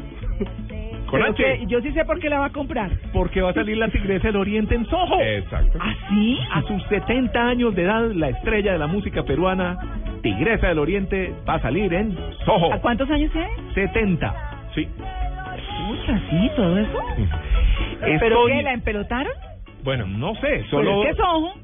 Con 1.15 1.21
Pero 1.21 1.33
H. 1.33 1.59
que 1.61 1.67
yo 1.67 1.81
sí 1.81 1.93
sé 1.93 2.05
por 2.05 2.19
qué 2.19 2.29
la 2.29 2.41
va 2.41 2.47
a 2.47 2.51
comprar. 2.53 2.91
Porque 3.13 3.41
va 3.41 3.51
a 3.51 3.55
salir 3.55 3.77
la 3.77 3.89
tigresa 3.89 4.29
del 4.29 4.37
oriente 4.37 4.75
en 4.75 4.85
Soho. 4.87 5.21
Exacto. 5.21 5.79
¿Ah, 5.81 5.95
sí? 6.09 6.39
A 6.53 6.63
sus 6.63 6.83
70 6.89 7.41
años 7.49 7.75
de 7.75 7.83
edad, 7.83 8.11
la 8.13 8.31
estrella 8.31 8.73
de 8.73 8.79
la 8.79 8.87
música 8.87 9.23
peruana, 9.23 9.79
Tigresa 10.23 10.69
del 10.69 10.79
Oriente, 10.79 11.35
va 11.49 11.55
a 11.55 11.61
salir 11.61 11.93
en 11.93 12.17
Soho. 12.47 12.73
¿A 12.73 12.81
cuántos 12.81 13.09
años 13.11 13.31
tiene? 13.33 13.49
70. 13.75 14.35
Sí. 14.75 14.89
Pucha, 15.87 16.19
sí, 16.31 16.51
todo 16.57 16.79
eso. 16.79 16.99
¿Pero 18.01 18.15
Estoy- 18.47 18.53
qué, 18.53 18.63
la 18.63 18.73
empelotaron? 18.73 19.33
Bueno, 19.83 20.07
no 20.07 20.35
sé, 20.37 20.65
Solo... 20.71 20.91
solo, 20.91 21.01
es 21.03 21.07
que 21.07 21.13
es 21.13 21.21
ojo. 21.29 21.55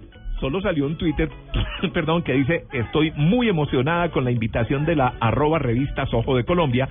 solo 0.40 0.60
salió 0.60 0.86
un 0.86 0.96
Twitter, 0.98 1.28
perdón, 1.94 2.22
que 2.22 2.34
dice, 2.34 2.64
estoy 2.72 3.12
muy 3.16 3.48
emocionada 3.48 4.10
con 4.10 4.24
la 4.24 4.30
invitación 4.30 4.84
de 4.84 4.96
la 4.96 5.14
arroba 5.20 5.58
revista 5.58 6.04
Soho 6.06 6.36
de 6.36 6.44
Colombia 6.44 6.88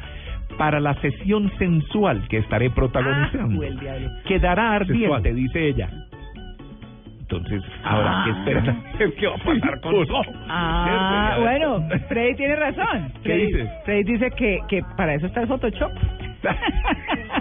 para 0.58 0.80
la 0.80 0.94
sesión 0.96 1.52
sensual 1.58 2.28
que 2.28 2.38
estaré 2.38 2.70
protagonizando. 2.70 3.62
Ah, 3.62 3.68
el 3.68 3.80
diablo. 3.80 4.10
Quedará 4.26 4.72
ardiente, 4.74 5.34
dice 5.34 5.68
ella. 5.68 5.90
Entonces, 7.22 7.62
ahora, 7.84 8.24
¿qué 8.26 8.32
Ah. 8.32 8.36
esperan? 8.40 8.84
¿Qué 9.18 9.28
va 9.28 9.36
a 9.36 9.38
pasar 9.38 9.82
con 9.82 10.08
Soho? 10.08 10.22
Ah, 10.50 11.36
¿Cierto? 11.36 11.42
bueno, 11.44 12.00
Freddy 12.08 12.36
tiene 12.36 12.56
razón. 12.56 13.12
¿Qué 13.24 13.30
Freddy, 13.30 13.46
dices? 13.48 13.70
Freddy 13.86 14.04
dice 14.04 14.32
que, 14.32 14.60
que 14.68 14.82
para 14.98 15.14
eso 15.14 15.28
está 15.28 15.42
el 15.42 15.48
Photoshop. 15.48 15.92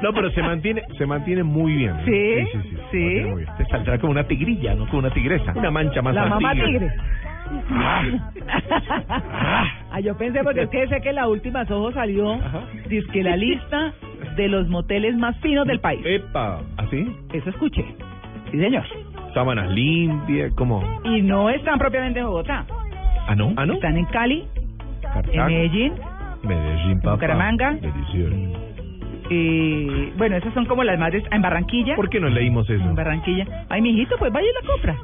No, 0.02 0.12
pero 0.12 0.28
se 0.30 0.42
mantiene, 0.42 0.82
se 0.96 1.06
mantiene 1.06 1.42
muy 1.44 1.72
bien. 1.72 1.94
Sí, 2.04 2.46
sí, 2.52 2.58
sí. 2.70 2.76
sí. 2.90 3.44
se 3.58 3.64
saldrá 3.66 3.98
como 3.98 4.10
una 4.12 4.24
tigrilla, 4.24 4.74
no 4.74 4.86
como 4.86 4.98
una 4.98 5.10
tigresa. 5.10 5.52
Una 5.56 5.70
mancha 5.70 6.02
más 6.02 6.14
La 6.14 6.26
mamá 6.26 6.52
tigre. 6.52 6.66
tigre. 6.68 6.92
Ah, 9.90 10.00
yo 10.02 10.16
pensé 10.16 10.42
porque 10.42 10.62
es 10.62 10.68
que 10.70 10.88
sé 10.88 11.00
que 11.00 11.12
la 11.12 11.28
última 11.28 11.64
Soho 11.66 11.92
salió, 11.92 12.38
dice 12.88 13.06
que 13.12 13.22
la 13.22 13.36
lista 13.36 13.92
de 14.36 14.48
los 14.48 14.68
moteles 14.68 15.16
más 15.16 15.36
finos 15.40 15.66
del 15.66 15.80
país. 15.80 16.00
Epa. 16.04 16.60
¿Así? 16.76 17.10
Eso 17.32 17.50
escuché. 17.50 17.84
Sí, 18.50 18.58
señor. 18.58 18.84
Sábanas 19.34 19.70
limpias, 19.70 20.52
¿cómo? 20.54 20.82
Y 21.04 21.22
no 21.22 21.50
están 21.50 21.78
propiamente 21.78 22.20
en 22.20 22.26
Bogotá. 22.26 22.64
¿Ah, 23.26 23.34
no? 23.34 23.52
¿Ah, 23.56 23.66
no? 23.66 23.74
Están 23.74 23.96
en 23.96 24.06
Cali, 24.06 24.46
en 24.54 25.00
Cartago. 25.02 25.46
Medellín, 25.48 25.92
Medellín, 26.42 27.00
papá. 27.00 27.14
Bucaramanga. 27.14 27.72
Delicioso. 27.72 28.67
Y 29.30 30.10
bueno, 30.16 30.36
esas 30.36 30.52
son 30.54 30.66
como 30.66 30.84
las 30.84 30.98
más 30.98 31.12
des- 31.12 31.24
en 31.30 31.42
Barranquilla. 31.42 31.94
¿Por 31.96 32.08
qué 32.10 32.20
no 32.20 32.28
leímos 32.28 32.68
eso? 32.68 32.82
En 32.82 32.94
Barranquilla. 32.94 33.46
Ay, 33.68 33.80
mijito, 33.82 34.16
pues 34.18 34.32
vaya 34.32 34.46
y 34.48 34.62
la 34.64 34.70
compra. 34.70 34.96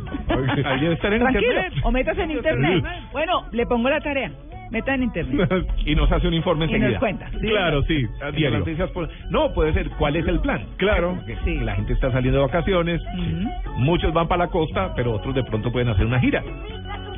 Ahí 0.71 0.81
debe 0.81 0.95
estar 0.95 1.13
en 1.13 1.21
Tranquilo, 1.21 1.47
internet. 1.53 1.73
o 1.85 1.91
métase 1.93 2.23
en 2.23 2.31
internet. 2.33 2.85
Bueno, 3.13 3.43
le 3.53 3.67
pongo 3.67 3.89
la 3.89 4.01
tarea. 4.01 4.31
Meta 4.71 4.95
en 4.95 5.03
internet. 5.05 5.49
y 5.87 5.95
nos 5.95 6.11
hace 6.11 6.27
un 6.27 6.35
informe 6.35 6.65
Y 6.65 6.69
enseguida. 6.69 6.89
nos 6.91 6.99
cuenta. 6.99 7.31
Sí. 7.31 7.47
Claro, 7.47 7.83
sí, 7.83 8.07
a 8.23 8.31
Y 8.31 8.33
diario. 8.33 8.59
noticias 8.61 8.91
por- 8.91 9.09
No, 9.31 9.53
puede 9.53 9.73
ser, 9.75 9.91
¿cuál 9.99 10.17
es 10.17 10.27
el 10.27 10.41
plan? 10.41 10.63
Claro. 10.79 11.17
Sí. 11.45 11.61
La 11.61 11.75
gente 11.77 11.93
está 11.93 12.11
saliendo 12.11 12.41
de 12.41 12.47
vacaciones, 12.47 13.01
muchos 13.77 14.13
van 14.13 14.27
para 14.27 14.47
la 14.47 14.51
costa, 14.51 14.93
pero 14.97 15.13
otros 15.13 15.35
de 15.35 15.45
pronto 15.45 15.71
pueden 15.71 15.91
hacer 15.91 16.07
una 16.07 16.19
gira. 16.19 16.43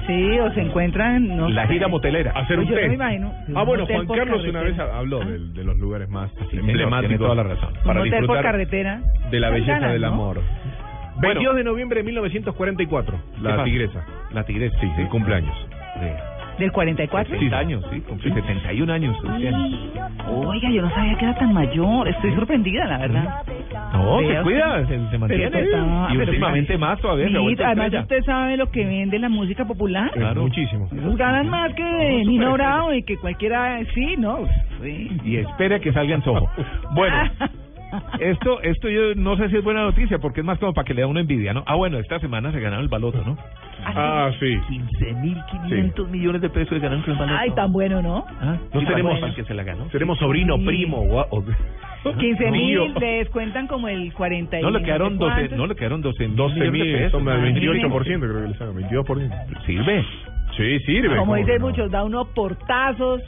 Sí, 0.06 0.38
o 0.38 0.52
se 0.52 0.60
encuentran. 0.60 1.36
No 1.36 1.48
la 1.48 1.66
sé. 1.66 1.74
gira 1.74 1.88
motelera. 1.88 2.30
Hacer 2.32 2.58
un 2.60 2.66
yo 2.66 2.70
no 2.70 2.76
test. 2.76 2.88
me 2.88 2.94
imagino. 2.94 3.32
Ah, 3.54 3.62
bueno, 3.64 3.84
Un 3.84 4.06
Juan 4.06 4.18
Carlos 4.18 4.44
una 4.46 4.60
vez 4.62 4.78
habló 4.78 5.20
¿Ah? 5.22 5.24
de, 5.26 5.38
de 5.38 5.64
los 5.64 5.76
lugares 5.78 6.08
más 6.08 6.30
Sí, 6.50 6.58
emblemáticos. 6.58 7.00
tiene 7.00 7.18
toda 7.18 7.34
la 7.34 7.42
razón. 7.42 7.72
Un 7.76 7.82
Para 7.84 8.00
hotel 8.00 8.10
por 8.12 8.20
disfrutar 8.20 8.42
carretera. 8.44 9.00
de 9.30 9.40
la 9.40 9.50
belleza 9.50 9.72
ganas, 9.72 9.92
del 9.92 10.02
¿no? 10.02 10.08
amor. 10.08 10.40
Bueno. 11.16 11.28
22 11.40 11.56
de 11.56 11.64
noviembre 11.64 11.98
de 12.00 12.04
1944, 12.04 13.16
¿Qué 13.36 13.40
la 13.42 13.50
pasa? 13.50 13.64
tigresa. 13.64 14.04
La 14.32 14.44
tigresa. 14.44 14.78
Sí, 14.80 14.90
el 14.98 15.08
cumpleaños. 15.08 15.54
¿Del 16.58 16.72
44? 16.72 17.38
Sí, 17.38 17.50
años, 17.52 17.84
sí, 17.92 18.00
cumple 18.00 18.32
71 18.32 18.90
años. 18.92 19.16
año. 19.28 19.50
Oiga, 20.28 20.70
yo 20.70 20.82
no 20.82 20.90
sabía 20.90 21.16
que 21.18 21.24
era 21.24 21.34
tan 21.34 21.52
mayor. 21.52 22.08
Estoy 22.08 22.34
sorprendida, 22.34 22.86
la 22.86 22.98
verdad. 22.98 23.42
No, 23.96 24.18
se 24.20 24.42
cuida, 24.42 24.86
se, 24.86 25.10
se 25.10 25.18
mantiene. 25.18 25.50
Pero 25.50 25.58
está- 25.64 26.08
y 26.12 26.16
pero 26.18 26.30
últimamente 26.30 26.74
está- 26.74 26.86
más 26.86 27.00
todavía. 27.00 27.28
Sí, 27.28 27.36
vuelto 27.38 27.64
además 27.64 27.84
estrella. 27.86 28.02
usted 28.02 28.22
sabe 28.24 28.56
lo 28.56 28.70
que 28.70 28.84
vende 28.84 29.18
la 29.18 29.28
música 29.28 29.64
popular. 29.66 30.10
Claro. 30.12 30.42
Muchísimo. 30.42 30.88
Esos 30.96 31.16
ganan 31.16 31.48
más 31.48 31.72
que 31.74 32.22
Nino 32.26 32.52
Bravo 32.52 32.92
y 32.92 33.02
que 33.02 33.16
cualquiera... 33.18 33.78
Sí, 33.94 34.16
no. 34.18 34.38
Sí. 34.82 35.10
Y 35.24 35.36
espere 35.36 35.80
que 35.80 35.92
salga 35.92 36.14
en 36.14 36.22
Soho. 36.22 36.48
Bueno, 36.92 37.16
esto, 38.20 38.60
esto 38.62 38.88
yo 38.88 39.14
no 39.16 39.36
sé 39.36 39.48
si 39.48 39.56
es 39.56 39.64
buena 39.64 39.82
noticia, 39.82 40.18
porque 40.18 40.40
es 40.40 40.46
más 40.46 40.58
como 40.58 40.74
para 40.74 40.84
que 40.84 40.94
le 40.94 41.02
da 41.02 41.06
una 41.06 41.20
envidia, 41.20 41.52
¿no? 41.54 41.62
Ah, 41.66 41.74
bueno, 41.76 41.98
esta 41.98 42.18
semana 42.18 42.52
se 42.52 42.60
ganaron 42.60 42.82
el 42.84 42.88
baloto, 42.90 43.22
¿no? 43.24 43.36
Ah, 43.84 44.30
sí. 44.40 44.58
15.500 44.68 46.08
millones 46.10 46.40
de 46.42 46.48
pesos 46.50 46.70
se 46.70 46.78
ganaron 46.78 47.04
el 47.06 47.14
baloto. 47.14 47.38
Ay, 47.38 47.50
tan 47.52 47.72
bueno, 47.72 48.02
¿no? 48.02 48.24
Ah, 48.40 48.56
No 48.72 48.80
sí, 48.80 48.86
tenemos- 48.86 49.14
para 49.20 49.28
el 49.28 49.34
que 49.36 49.44
se 49.44 49.54
la 49.54 49.62
ganó. 49.62 49.88
Seremos 49.90 50.18
sobrino, 50.18 50.56
Sí. 50.58 50.64
primo, 50.66 51.02
gua- 51.04 51.26
o- 51.30 51.44
15 52.04 52.36
Tío. 52.44 52.50
mil 52.52 52.94
le 53.00 53.06
descuentan 53.18 53.66
como 53.66 53.88
el 53.88 54.12
40 54.12 54.58
y 54.58 54.62
No 54.62 54.70
le 54.70 54.82
quedaron 54.82 55.18
12, 55.18 55.34
cuántos. 55.34 55.58
no 55.58 55.66
le 55.66 55.74
quedaron 55.74 56.00
12, 56.02 56.28
12 56.28 56.70
millones 56.70 57.12
mil, 57.14 57.28
Ah, 57.28 57.36
28% 57.38 58.18
creo 58.20 58.42
que 58.42 58.48
les 58.48 58.60
hagan, 58.60 58.74
22%. 58.76 59.64
Sirve. 59.66 60.04
Sí, 60.56 60.78
sirve. 60.86 61.08
Como 61.08 61.20
¿cómo 61.20 61.36
dicen 61.36 61.58
no? 61.60 61.66
muchos, 61.68 61.90
da 61.90 62.04
unos 62.04 62.28
portazos, 62.28 63.20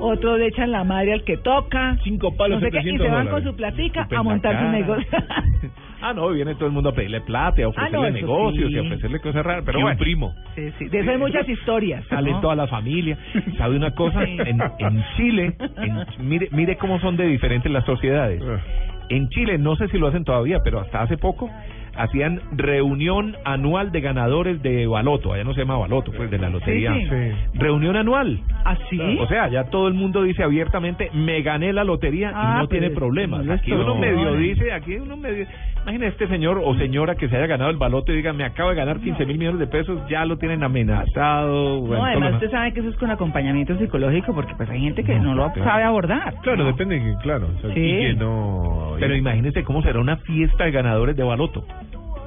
otros 0.00 0.38
le 0.38 0.46
echan 0.48 0.70
la 0.72 0.84
madre 0.84 1.12
al 1.14 1.24
que 1.24 1.36
toca, 1.38 1.96
Cinco 2.04 2.36
palos, 2.36 2.60
no 2.60 2.66
sé 2.66 2.70
qué, 2.72 2.78
y 2.78 2.82
700 2.98 3.06
se 3.06 3.12
van 3.12 3.28
con 3.28 3.42
su 3.44 3.56
platica 3.56 4.08
a 4.14 4.22
montar 4.22 4.58
su 4.60 4.68
negocio. 4.70 5.06
Ah, 6.02 6.12
no, 6.12 6.28
viene 6.28 6.54
todo 6.54 6.66
el 6.66 6.72
mundo 6.72 6.90
a 6.90 6.94
pedirle 6.94 7.22
plata, 7.22 7.62
a 7.64 7.68
ofrecerle 7.68 8.06
Ah, 8.08 8.10
no, 8.10 8.14
negocios 8.16 8.68
sí. 8.68 8.74
y 8.74 8.78
a 8.78 8.82
ofrecerle 8.82 9.18
cosas 9.18 9.44
raras. 9.44 9.62
Pero 9.64 9.78
Y 9.78 9.82
un 9.82 9.86
bueno, 9.86 9.98
primo. 9.98 10.34
Sí, 10.54 10.70
sí, 10.78 10.88
de 10.88 10.98
eso 11.00 11.10
hay 11.10 11.16
muchas 11.16 11.48
historias. 11.48 12.04
sale 12.08 12.32
¿no? 12.32 12.40
toda 12.42 12.54
la 12.54 12.66
familia. 12.66 13.16
¿Sabe 13.56 13.76
una 13.76 13.92
cosa? 13.92 14.24
Sí. 14.26 14.36
En, 14.38 14.60
en 14.60 15.04
Chile, 15.16 15.56
en- 15.58 16.28
mire, 16.28 16.48
mire 16.52 16.76
cómo 16.76 17.00
son 17.00 17.16
de 17.16 17.26
diferentes 17.26 17.72
las 17.72 17.84
sociedades. 17.86 18.42
Ah. 18.46 18.60
En 19.08 19.30
Chile, 19.30 19.56
no 19.56 19.74
sé 19.76 19.88
si 19.88 19.96
lo 19.98 20.08
hacen 20.08 20.22
todavía, 20.24 20.58
pero 20.62 20.80
hasta 20.80 21.00
hace 21.00 21.16
poco 21.16 21.50
hacían 21.98 22.40
reunión 22.52 23.36
anual 23.44 23.92
de 23.92 24.00
ganadores 24.00 24.62
de 24.62 24.86
baloto. 24.86 25.32
Allá 25.32 25.44
no 25.44 25.54
se 25.54 25.60
llama 25.60 25.78
baloto, 25.78 26.12
pues 26.12 26.30
de 26.30 26.38
la 26.38 26.50
lotería. 26.50 26.94
Sí, 26.94 27.06
sí. 27.08 27.58
Reunión 27.58 27.96
anual. 27.96 28.40
¿Ah, 28.64 28.76
sí? 28.90 29.00
O 29.20 29.26
sea, 29.26 29.48
ya 29.48 29.64
todo 29.64 29.88
el 29.88 29.94
mundo 29.94 30.22
dice 30.22 30.42
abiertamente, 30.42 31.10
me 31.14 31.42
gané 31.42 31.72
la 31.72 31.84
lotería 31.84 32.32
Ah, 32.34 32.56
y 32.58 32.62
no 32.62 32.68
pero 32.68 32.80
tiene 32.80 32.94
problemas. 32.94 33.44
no 33.44 33.52
Aquí 33.54 33.72
uno 33.72 33.94
medio 33.96 34.34
dice, 34.34 34.72
aquí 34.72 34.94
uno 34.96 35.16
medio... 35.16 35.46
Imagina 35.86 36.08
este 36.08 36.26
señor 36.26 36.60
o 36.64 36.74
señora 36.74 37.14
que 37.14 37.28
se 37.28 37.36
haya 37.36 37.46
ganado 37.46 37.70
el 37.70 37.76
baloto 37.76 38.12
y 38.12 38.16
diga, 38.16 38.32
me 38.32 38.42
acabo 38.42 38.70
de 38.70 38.74
ganar 38.74 38.98
15 38.98 39.24
mil 39.24 39.38
millones 39.38 39.60
de 39.60 39.68
pesos, 39.68 40.00
ya 40.08 40.24
lo 40.24 40.36
tienen 40.36 40.64
amenazado. 40.64 41.80
bueno, 41.82 41.98
No, 42.02 42.04
además 42.06 42.34
usted 42.34 42.50
sabe 42.50 42.72
que 42.72 42.80
eso 42.80 42.88
es 42.88 42.96
con 42.96 43.08
acompañamiento 43.10 43.78
psicológico 43.78 44.34
porque 44.34 44.52
pues 44.56 44.68
hay 44.68 44.80
gente 44.80 45.04
que 45.04 45.14
No, 45.14 45.34
no, 45.34 45.46
lo 45.46 45.52
claro. 45.52 45.70
sabe 45.70 45.84
abordar. 45.84 46.34
Claro, 46.42 46.58
¿no? 46.64 46.66
depende, 46.66 46.98
que- 46.98 47.14
claro. 47.22 47.46
o 47.56 47.60
sea, 47.60 47.72
Sí. 47.72 47.80
Y 47.80 47.98
que 48.00 48.14
no... 48.14 48.96
Pero 48.98 49.14
imagínese 49.14 49.62
cómo 49.62 49.80
será 49.82 50.00
una 50.00 50.16
fiesta 50.16 50.64
de 50.64 50.72
ganadores 50.72 51.14
de 51.16 51.22
baloto. 51.22 51.64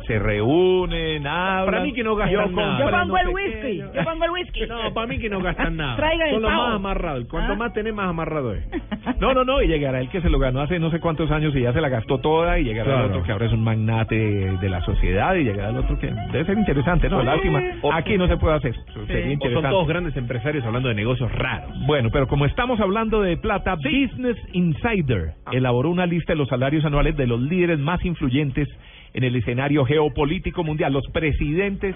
Se 0.09 0.17
reúnen, 0.17 1.27
hablan. 1.27 1.65
Para 1.65 1.81
mí 1.83 1.93
que 1.93 2.03
no 2.03 2.15
gastan 2.15 2.33
yo 2.33 2.51
nada. 2.55 2.79
Yo 2.79 2.89
pongo 2.99 3.17
el 3.19 3.27
whisky, 3.29 3.77
yo 3.77 4.03
pongo 4.03 4.25
el 4.25 4.31
whisky. 4.31 4.61
No, 4.67 4.91
para 4.91 5.05
mí 5.05 5.19
que 5.19 5.29
no 5.29 5.39
gastan 5.39 5.77
nada. 5.77 5.97
Traigan 5.97 6.27
el 6.29 6.33
Son 6.33 6.41
los 6.41 6.51
más 6.51 6.75
amarrados. 6.75 7.25
Cuanto 7.29 7.53
¿Ah? 7.53 7.55
más 7.55 7.73
tenés, 7.73 7.93
más 7.93 8.09
amarrado 8.09 8.55
es. 8.55 8.63
No, 9.19 9.33
no, 9.33 9.43
no, 9.43 9.61
y 9.61 9.67
llegará 9.67 9.99
el 9.99 10.09
que 10.09 10.21
se 10.21 10.29
lo 10.29 10.39
ganó 10.39 10.61
hace 10.61 10.79
no 10.79 10.89
sé 10.91 10.99
cuántos 11.01 11.29
años 11.29 11.53
y 11.55 11.61
ya 11.61 11.73
se 11.73 11.81
la 11.81 11.89
gastó 11.89 12.19
toda, 12.19 12.57
y 12.57 12.63
llegará 12.63 13.01
el 13.01 13.05
otro 13.11 13.23
que 13.23 13.31
ahora 13.33 13.47
es 13.47 13.51
un 13.53 13.63
magnate 13.63 14.15
de 14.15 14.69
la 14.69 14.79
sociedad, 14.81 15.35
y 15.35 15.43
llegará 15.43 15.69
el 15.71 15.77
otro 15.77 15.99
que 15.99 16.07
debe 16.07 16.45
ser 16.45 16.57
interesante, 16.57 17.09
¿no? 17.09 17.19
Sí. 17.19 17.25
Lástima. 17.25 17.61
O- 17.81 17.91
Aquí 17.91 18.17
no 18.17 18.27
se 18.27 18.37
puede 18.37 18.55
hacer. 18.55 18.73
Sería 18.75 19.01
O 19.01 19.05
son 19.23 19.31
interesante. 19.31 19.69
todos 19.69 19.87
grandes 19.87 20.15
empresarios 20.15 20.63
hablando 20.65 20.87
de 20.89 20.95
negocios 20.95 21.29
raros. 21.33 21.71
Bueno, 21.85 22.09
pero 22.11 22.27
como 22.27 22.45
estamos 22.45 22.79
hablando 22.79 23.21
de 23.21 23.35
plata, 23.37 23.75
Business 23.75 24.37
Insider 24.53 25.33
Ah. 25.45 25.51
elaboró 25.53 25.89
una 25.89 26.05
lista 26.05 26.31
de 26.33 26.37
los 26.37 26.47
salarios 26.47 26.85
anuales 26.85 27.17
de 27.17 27.27
los 27.27 27.41
líderes 27.41 27.77
más 27.79 28.03
influyentes 28.05 28.67
en 29.13 29.23
el 29.23 29.35
escenario 29.35 29.85
geopolítico 29.85 30.63
mundial, 30.63 30.93
los 30.93 31.07
presidentes 31.11 31.95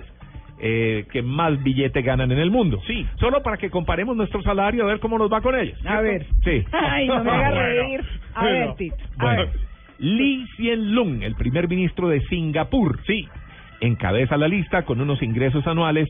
eh, 0.59 1.05
que 1.11 1.21
más 1.21 1.61
billetes 1.63 2.03
ganan 2.05 2.31
en 2.31 2.39
el 2.39 2.49
mundo. 2.51 2.81
Sí. 2.87 3.05
Solo 3.19 3.41
para 3.43 3.57
que 3.57 3.69
comparemos 3.69 4.15
nuestro 4.15 4.41
salario 4.43 4.83
a 4.83 4.87
ver 4.87 4.99
cómo 4.99 5.17
nos 5.17 5.31
va 5.31 5.41
con 5.41 5.55
ellos. 5.59 5.77
A 5.85 5.99
ver. 6.01 6.25
Sí. 6.43 6.63
Ay, 6.71 7.07
no 7.07 7.23
me 7.23 7.31
haga 7.31 7.51
reír. 7.51 8.01
A 8.33 8.45
ver, 8.45 8.57
Bueno. 8.59 8.75
Tito. 8.75 8.95
A 9.17 9.23
Bueno, 9.25 9.41
ver. 9.41 9.49
Lee 9.99 10.45
Hsien 10.55 10.95
Loong, 10.95 11.23
el 11.23 11.35
primer 11.35 11.67
ministro 11.67 12.07
de 12.07 12.21
Singapur, 12.21 12.99
sí, 13.05 13.27
encabeza 13.79 14.37
la 14.37 14.47
lista 14.47 14.83
con 14.83 14.99
unos 15.01 15.21
ingresos 15.21 15.65
anuales 15.67 16.09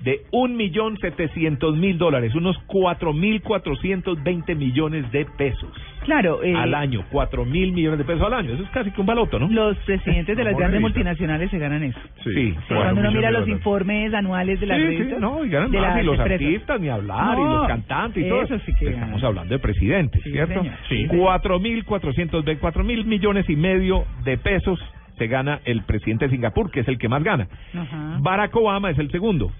de 0.00 0.20
un 0.30 0.56
millón 0.56 0.98
setecientos 0.98 1.76
mil 1.76 1.96
dólares, 1.98 2.34
unos 2.34 2.56
cuatro 2.66 3.12
mil 3.12 3.40
cuatrocientos 3.42 4.22
veinte 4.22 4.54
millones 4.54 5.10
de 5.10 5.24
pesos 5.38 5.70
Claro. 6.04 6.42
eh, 6.44 6.54
al 6.54 6.74
año, 6.74 7.04
cuatro 7.10 7.44
mil 7.44 7.72
millones 7.72 7.98
de 7.98 8.04
pesos 8.04 8.22
al 8.22 8.34
año, 8.34 8.52
eso 8.52 8.62
es 8.62 8.68
casi 8.70 8.90
que 8.92 9.00
un 9.00 9.06
baloto, 9.06 9.38
¿no? 9.38 9.48
Los 9.48 9.76
presidentes 9.78 10.36
de 10.36 10.44
las 10.44 10.54
grandes 10.56 10.80
multinacionales 10.80 11.50
se 11.50 11.58
ganan 11.58 11.82
eso. 11.82 11.98
Sí, 12.22 12.54
Cuando 12.68 13.00
uno 13.00 13.10
mira 13.10 13.30
los 13.30 13.48
informes 13.48 14.12
anuales 14.14 14.60
de 14.60 14.66
las 14.66 14.78
Sí, 14.78 15.14
no, 15.18 15.44
y 15.44 15.48
ganan 15.48 15.70
de 15.70 15.80
más, 15.80 16.02
y 16.02 16.04
los 16.06 16.18
empresas. 16.18 16.46
artistas 16.46 16.80
ni 16.80 16.88
hablar, 16.90 17.38
y 17.38 17.42
los 17.42 17.66
cantantes 17.66 18.24
y 18.24 18.28
todo 18.28 18.42
eso 18.42 18.58
sí 18.66 18.72
que 18.78 18.86
Estamos 18.90 19.08
ganan. 19.14 19.24
hablando 19.24 19.54
de 19.54 19.58
presidentes, 19.60 20.22
¿cierto? 20.22 20.60
señor. 20.62 20.74
Sí. 20.88 21.06
Cuatro 21.08 21.58
mil 21.58 21.84
cuatrocientos 21.84 22.44
ve- 22.44 22.58
cuatro 22.58 22.84
mil 22.84 23.04
millones 23.06 23.48
y 23.48 23.56
medio 23.56 24.04
de 24.24 24.36
pesos 24.38 24.78
se 25.18 25.26
gana 25.26 25.60
el 25.64 25.82
presidente 25.84 26.26
de 26.26 26.32
Singapur, 26.32 26.70
que 26.70 26.80
es 26.80 26.88
el 26.88 26.98
que 26.98 27.08
más 27.08 27.24
gana. 27.24 27.48
Ajá. 27.74 28.18
Barack 28.20 28.54
Obama 28.54 28.90
es 28.90 28.98
el 28.98 29.10
segundo. 29.10 29.50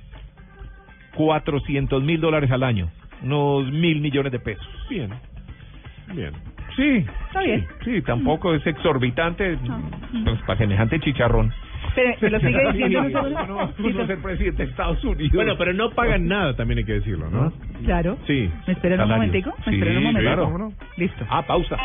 400 1.17 2.03
mil 2.03 2.21
dólares 2.21 2.51
al 2.53 2.63
año, 2.63 2.89
unos 3.23 3.71
mil 3.73 4.01
millones 4.01 4.31
de 4.33 4.39
pesos. 4.39 4.67
Bien, 4.89 5.11
bien. 6.15 6.33
Sí, 6.77 7.07
Está 7.29 7.41
bien. 7.41 7.67
sí, 7.85 8.03
tampoco 8.03 8.55
es 8.55 8.67
exorbitante 8.67 9.57
pues, 10.25 10.41
para 10.43 10.59
semejante 10.59 11.01
chicharrón. 11.01 11.51
Pero, 11.95 12.15
¿me 12.21 12.31
lo 12.31 12.41
sigue 12.41 12.61
diciendo 12.73 12.99
en 12.99 13.05
un 13.07 13.13
segundo? 13.13 13.47
No, 13.47 13.47
no, 13.47 13.73
no, 13.79 13.91
no 14.01 14.07
ser 14.07 14.19
presidente 14.21 14.65
de 14.65 14.71
Estados 14.71 15.03
Unidos. 15.03 15.33
Bueno, 15.33 15.55
pero 15.57 15.73
no 15.73 15.91
pagan 15.93 16.27
nada, 16.29 16.55
también 16.55 16.79
hay 16.79 16.85
que 16.85 16.93
decirlo, 16.95 17.31
¿no? 17.31 17.51
Claro. 17.85 18.19
Sí. 18.27 18.51
¿Me 18.67 18.73
esperan 18.75 19.01
un 19.01 19.09
momentico? 19.09 19.55
¿Me 19.59 19.65
Sí, 19.65 19.71
esperan 19.79 19.97
un 19.97 20.03
momentico? 20.05 20.35
claro. 20.35 20.73
Listo. 20.99 21.25
Ah, 21.31 21.43
pausa. 21.47 21.79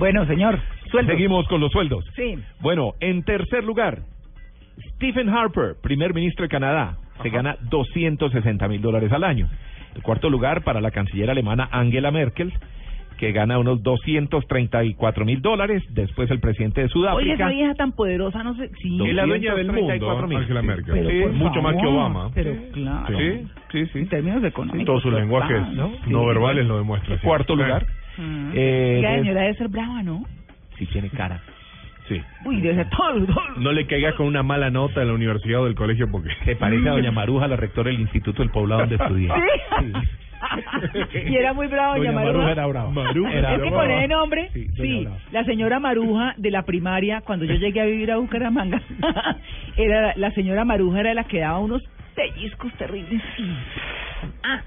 Bueno, 0.00 0.26
señor, 0.26 0.58
sueldo. 0.90 1.12
Seguimos 1.12 1.46
con 1.46 1.60
los 1.60 1.70
sueldos. 1.70 2.04
Sí. 2.16 2.36
Bueno, 2.60 2.94
en 3.00 3.22
tercer 3.22 3.62
lugar, 3.62 3.98
Stephen 4.96 5.28
Harper, 5.28 5.76
primer 5.82 6.12
ministro 6.14 6.42
de 6.44 6.48
Canadá, 6.48 6.96
se 7.22 7.30
gana 7.30 7.56
260 7.70 8.66
mil 8.66 8.80
dólares 8.80 9.12
al 9.12 9.22
año. 9.24 9.48
En 9.94 10.00
cuarto 10.02 10.28
lugar, 10.30 10.62
para 10.64 10.80
la 10.80 10.90
canciller 10.90 11.30
alemana 11.30 11.68
Angela 11.70 12.10
Merkel, 12.10 12.52
que 13.18 13.32
gana 13.32 13.58
unos 13.58 13.82
234 13.82 15.24
mil 15.26 15.42
dólares. 15.42 15.82
Después 15.90 16.30
el 16.30 16.40
presidente 16.40 16.80
de 16.80 16.86
Oye, 16.86 16.92
Sudáfrica. 16.94 17.34
esa 17.34 17.48
vieja 17.50 17.74
tan 17.74 17.92
poderosa, 17.92 18.42
no 18.42 18.54
sé. 18.54 18.70
Sí. 18.80 18.98
Es 19.06 19.14
la 19.14 19.26
dueña 19.26 19.54
del 19.54 19.66
mundo, 19.70 19.92
234.000. 19.92 20.36
Angela 20.38 20.62
Merkel. 20.62 20.94
Pero 20.94 21.10
Sí, 21.30 21.36
mucho 21.36 21.60
más 21.60 21.76
que 21.76 21.86
Obama. 21.86 22.30
Pero 22.34 22.54
claro. 22.72 23.18
Sí, 23.18 23.46
sí, 23.72 23.86
sí. 23.92 23.98
En 23.98 24.08
términos 24.08 24.42
económicos. 24.44 24.86
Todos 24.86 25.02
sus 25.02 25.10
total, 25.10 25.24
lenguajes 25.28 25.60
¿no? 25.74 25.88
no 26.06 26.20
Sí. 26.22 26.26
verbales 26.26 26.66
lo 26.66 26.78
demuestran. 26.78 27.18
sí. 27.20 27.26
Cuarto 27.26 27.54
Sí. 27.54 27.62
lugar. 27.62 27.86
Mm. 28.20 28.52
Eh, 28.54 28.98
la 29.02 29.10
de- 29.12 29.18
señora 29.20 29.40
debe 29.42 29.54
ser 29.54 29.68
brava, 29.68 30.02
¿no? 30.02 30.24
Sí, 30.78 30.86
tiene 30.86 31.08
cara. 31.10 31.40
Sí. 32.08 32.20
Uy, 32.44 32.60
debe 32.60 32.74
ser 32.76 32.90
todo. 32.90 33.24
todo. 33.26 33.40
No 33.58 33.70
le 33.72 33.86
caigas 33.86 34.14
con 34.14 34.26
una 34.26 34.42
mala 34.42 34.68
nota 34.70 35.00
en 35.02 35.08
la 35.08 35.14
universidad 35.14 35.60
o 35.60 35.64
del 35.66 35.74
colegio 35.76 36.10
porque... 36.10 36.30
Se 36.44 36.56
parece 36.56 36.88
a 36.88 36.92
doña 36.92 37.12
Maruja, 37.12 37.46
la 37.46 37.56
rectora 37.56 37.90
del 37.90 38.00
Instituto 38.00 38.42
del 38.42 38.50
Poblado 38.50 38.80
donde 38.82 38.96
estudié. 38.96 39.28
Sí. 39.80 39.92
y 41.28 41.36
era 41.36 41.52
muy 41.52 41.66
brava 41.68 41.96
doña, 41.98 42.10
Doña 42.12 42.24
Maruja 42.24 42.50
era 42.52 42.66
brava. 42.66 42.90
Maruja 42.90 43.32
Era 43.32 43.54
es 43.54 43.62
que 43.62 43.70
con 43.70 43.90
ese 43.90 44.08
nombre, 44.08 44.50
Sí, 44.52 45.06
la 45.30 45.44
señora 45.44 45.78
Maruja 45.78 46.34
de 46.36 46.50
la 46.50 46.62
primaria, 46.64 47.20
cuando 47.20 47.44
yo 47.44 47.54
llegué 47.54 47.80
a 47.80 47.84
vivir 47.84 48.10
a 48.10 48.16
Bucaramanga, 48.16 48.80
era 49.76 50.12
la 50.16 50.30
señora 50.32 50.64
Maruja 50.64 51.00
era 51.00 51.14
la 51.14 51.24
que 51.24 51.40
daba 51.40 51.58
unos 51.58 51.82
pellizcos 52.16 52.72
terribles. 52.74 53.22
Sí. 53.36 53.44
Ah, 54.42 54.62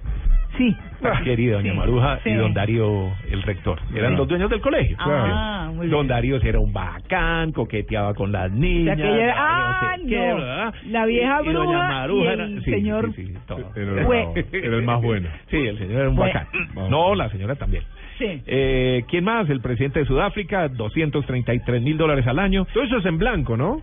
sí. 0.57 0.75
Querida 1.23 1.55
doña 1.57 1.71
Sí, 1.71 1.77
Maruja 1.77 2.19
sí. 2.23 2.29
y 2.29 2.33
don 2.35 2.53
Darío, 2.53 3.11
el 3.29 3.41
rector. 3.43 3.79
Eran 3.93 4.11
Sí. 4.13 4.17
los 4.17 4.27
dueños 4.27 4.49
del 4.49 4.61
colegio. 4.61 4.95
Ah, 4.99 5.67
muy 5.73 5.87
bien. 5.87 5.91
Don 5.91 6.07
Darío 6.07 6.37
era 6.41 6.59
un 6.59 6.71
bacán, 6.71 7.51
coqueteaba 7.51 8.13
con 8.13 8.31
las 8.31 8.45
O 8.45 8.49
sea, 8.49 8.57
niñas. 8.59 8.97
que 8.97 9.03
ella 9.03 9.23
era- 9.23 9.35
Darío 9.35 10.37
ah. 10.39 10.71
La 10.89 11.05
vieja 11.05 11.41
Y- 11.43 11.49
y 11.49 11.53
doña 11.53 11.69
bruja 11.71 11.87
Maruja 11.87 12.23
y 12.23 12.27
era- 12.33 12.43
el 12.45 12.63
sí, 12.63 12.71
señor- 12.71 13.13
sí, 13.15 13.25
sí, 13.27 13.33
todo. 13.47 13.71
Era 13.75 13.91
el, 13.99 14.05
Fue- 14.05 14.17
bravo, 14.23 14.33
era 14.53 14.75
el 14.77 14.83
más 14.83 15.01
bueno. 15.01 15.29
Sí, 15.49 15.57
el 15.57 15.77
señor 15.77 15.99
era 16.01 16.09
un 16.09 16.15
Fue- 16.15 16.27
bacán. 16.27 16.47
No, 16.89 17.15
la 17.15 17.29
señora 17.29 17.55
también. 17.55 17.83
Sí. 18.17 18.41
Eh, 18.45 19.03
¿Quién 19.09 19.23
más? 19.23 19.49
El 19.49 19.59
presidente 19.59 19.99
de 19.99 20.05
Sudáfrica, 20.05 20.67
233 20.69 21.81
mil 21.81 21.97
dólares 21.97 22.25
al 22.27 22.39
año. 22.39 22.65
Todo 22.73 22.83
eso 22.83 22.97
es 22.99 23.05
en 23.05 23.17
blanco, 23.17 23.57
¿no? 23.57 23.81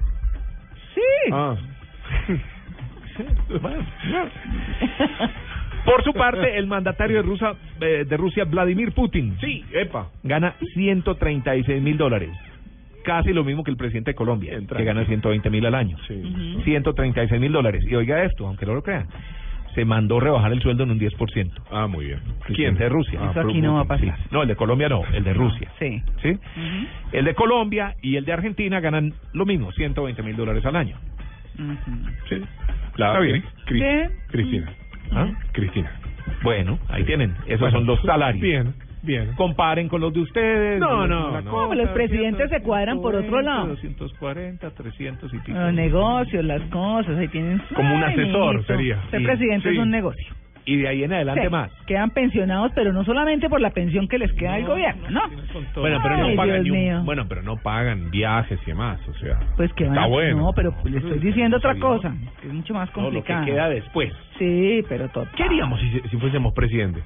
Sí. 0.94 1.30
Ah. 1.32 1.56
Por 5.84 6.04
su 6.04 6.12
parte, 6.12 6.56
el 6.58 6.66
mandatario 6.66 7.16
de 7.16 7.22
Rusia, 7.22 7.54
eh, 7.80 8.04
de 8.08 8.16
Rusia 8.16 8.44
Vladimir 8.44 8.92
Putin, 8.92 9.36
Sí, 9.40 9.64
epa. 9.72 10.08
gana 10.22 10.54
136 10.74 11.82
mil 11.82 11.96
dólares. 11.96 12.30
Casi 13.04 13.32
lo 13.32 13.44
mismo 13.44 13.64
que 13.64 13.70
el 13.70 13.76
presidente 13.78 14.10
de 14.10 14.14
Colombia, 14.14 14.58
que 14.76 14.84
gana 14.84 15.04
120 15.06 15.48
mil 15.50 15.64
al 15.64 15.74
año. 15.74 15.96
Sí. 16.06 16.22
136 16.64 17.40
mil 17.40 17.50
dólares. 17.52 17.84
Y 17.88 17.94
oiga 17.94 18.22
esto, 18.24 18.46
aunque 18.46 18.66
no 18.66 18.74
lo 18.74 18.82
crean, 18.82 19.06
se 19.74 19.84
mandó 19.86 20.20
rebajar 20.20 20.52
el 20.52 20.60
sueldo 20.60 20.82
en 20.84 20.90
un 20.90 20.98
10%. 21.00 21.62
Ah, 21.70 21.86
muy 21.86 22.06
bien. 22.06 22.20
¿Quién? 22.54 22.76
De 22.76 22.88
Rusia. 22.90 23.18
Ah, 23.22 23.28
Eso 23.30 23.40
aquí 23.40 23.62
no 23.62 23.74
va 23.74 23.80
a 23.82 23.84
pasar. 23.86 24.16
Sí. 24.16 24.22
No, 24.30 24.42
el 24.42 24.48
de 24.48 24.56
Colombia 24.56 24.88
no, 24.90 25.02
el 25.14 25.24
de 25.24 25.32
Rusia. 25.32 25.70
Sí. 25.78 26.02
¿Sí? 26.22 26.38
El 27.12 27.24
de 27.24 27.34
Colombia 27.34 27.94
y 28.02 28.16
el 28.16 28.24
de 28.26 28.32
Argentina 28.34 28.80
ganan 28.80 29.14
lo 29.32 29.46
mismo, 29.46 29.72
120 29.72 30.22
mil 30.22 30.36
dólares 30.36 30.64
al 30.66 30.76
año. 30.76 30.96
Sí. 32.28 32.36
La, 32.96 33.08
Está 33.08 33.20
Bien. 33.20 34.10
Cristina. 34.28 34.72
¿Ah? 35.12 35.28
Cristina. 35.52 35.90
Bueno, 36.42 36.78
ahí 36.88 37.04
tienen. 37.04 37.34
Esos 37.46 37.60
Bueno, 37.60 37.78
son 37.78 37.86
los 37.86 38.00
salarios. 38.02 38.40
Bien, 38.42 38.74
bien. 39.02 39.32
Comparen 39.34 39.88
con 39.88 40.00
los 40.00 40.12
de 40.12 40.20
ustedes. 40.20 40.78
No, 40.80 41.06
no, 41.06 41.26
cosa, 41.28 41.40
no. 41.42 41.66
No, 41.68 41.74
los 41.74 41.88
presidentes 41.90 42.48
se 42.50 42.60
cuadran 42.62 43.00
por 43.00 43.14
otro 43.14 43.40
lado. 43.42 43.68
240, 43.68 44.70
300 44.70 45.34
y 45.34 45.38
pico. 45.38 45.58
Los 45.58 45.72
negocios, 45.74 46.44
las 46.44 46.62
cosas, 46.70 47.18
ahí 47.18 47.28
tienen... 47.28 47.60
Como 47.74 47.94
un 47.94 48.02
asesor 48.02 48.64
sería. 48.66 49.00
Ser 49.10 49.20
Sí, 49.20 49.26
presidente 49.26 49.70
sí. 49.70 49.76
es 49.76 49.82
un 49.82 49.90
negocio. 49.90 50.26
Y 50.66 50.76
de 50.76 50.88
ahí 50.88 51.02
en 51.04 51.12
adelante 51.12 51.42
Sí, 51.44 51.48
más. 51.48 51.72
Quedan 51.86 52.10
pensionados, 52.10 52.70
pero 52.74 52.92
no 52.92 53.02
solamente 53.04 53.48
por 53.48 53.60
la 53.60 53.70
pensión 53.70 54.06
que 54.08 54.18
les 54.18 54.32
queda 54.34 54.54
del 54.54 54.66
gobierno, 54.66 55.10
¿no? 55.10 55.22
Bueno, 55.80 55.98
pero 56.02 56.14
Ay, 56.16 56.30
no 56.30 56.36
pagan 56.36 56.62
ni 56.62 56.70
un- 56.70 56.76
mío. 56.78 57.02
bueno, 57.04 57.26
pero 57.28 57.42
no 57.42 57.56
pagan 57.56 58.10
viajes 58.10 58.60
y 58.62 58.66
demás, 58.66 59.00
o 59.08 59.14
sea. 59.14 59.38
Pues 59.56 59.72
que 59.72 59.84
van 59.84 59.94
Está 59.94 60.04
a- 60.04 60.08
bueno. 60.08 60.36
No, 60.36 60.52
pero 60.52 60.74
le 60.84 60.98
estoy 60.98 61.18
diciendo 61.18 61.56
otra 61.56 61.74
cosa, 61.76 62.14
que 62.40 62.48
es 62.48 62.52
mucho 62.52 62.74
más 62.74 62.94
No, 62.96 63.10
lo 63.10 63.24
que 63.24 63.34
queda 63.44 63.68
después. 63.68 64.12
Sí, 64.38 64.84
pero 64.88 65.08
todo. 65.08 65.26
¿Qué 65.36 65.42
haríamos 65.44 65.80
si, 65.80 66.00
si 66.08 66.16
fuésemos 66.18 66.52
presidente? 66.52 67.02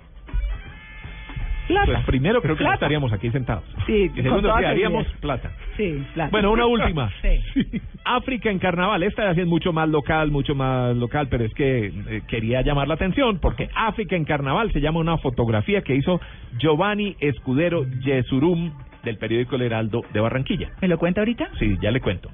Plata. 1.66 1.86
Pues 1.92 2.04
primero 2.04 2.42
creo 2.42 2.56
que 2.56 2.64
no 2.64 2.72
estaríamos 2.74 3.12
aquí 3.12 3.30
sentados. 3.30 3.64
Sí, 3.86 4.10
Y 4.14 4.22
segundo 4.22 4.48
toda 4.48 4.60
que 4.60 4.66
haríamos 4.66 5.04
seguridad. 5.06 5.20
plata. 5.20 5.50
Sí, 5.76 6.04
plata. 6.12 6.30
Bueno, 6.30 6.52
una 6.52 6.66
última. 6.66 7.10
Sí. 7.22 7.80
África 8.04 8.50
en 8.50 8.58
carnaval. 8.58 9.02
Esta 9.02 9.30
es 9.30 9.46
mucho 9.46 9.72
más 9.72 9.88
local, 9.88 10.30
mucho 10.30 10.54
más 10.54 10.94
local, 10.96 11.28
pero 11.30 11.44
es 11.44 11.54
que 11.54 11.86
eh, 11.86 12.22
quería 12.28 12.60
llamar 12.62 12.86
la 12.88 12.94
atención 12.94 13.38
porque 13.40 13.68
África 13.74 14.14
en 14.14 14.24
carnaval 14.24 14.70
se 14.72 14.80
llama 14.80 15.00
una 15.00 15.16
fotografía 15.18 15.80
que 15.82 15.94
hizo 15.94 16.20
Giovanni 16.58 17.16
Escudero 17.20 17.84
Yesurum 18.00 18.72
del 19.02 19.16
periódico 19.18 19.56
El 19.56 19.62
Heraldo 19.62 20.02
de 20.12 20.20
Barranquilla. 20.20 20.70
¿Me 20.82 20.88
lo 20.88 20.98
cuenta 20.98 21.20
ahorita? 21.22 21.48
Sí, 21.58 21.76
ya 21.80 21.90
le 21.90 22.00
cuento. 22.00 22.30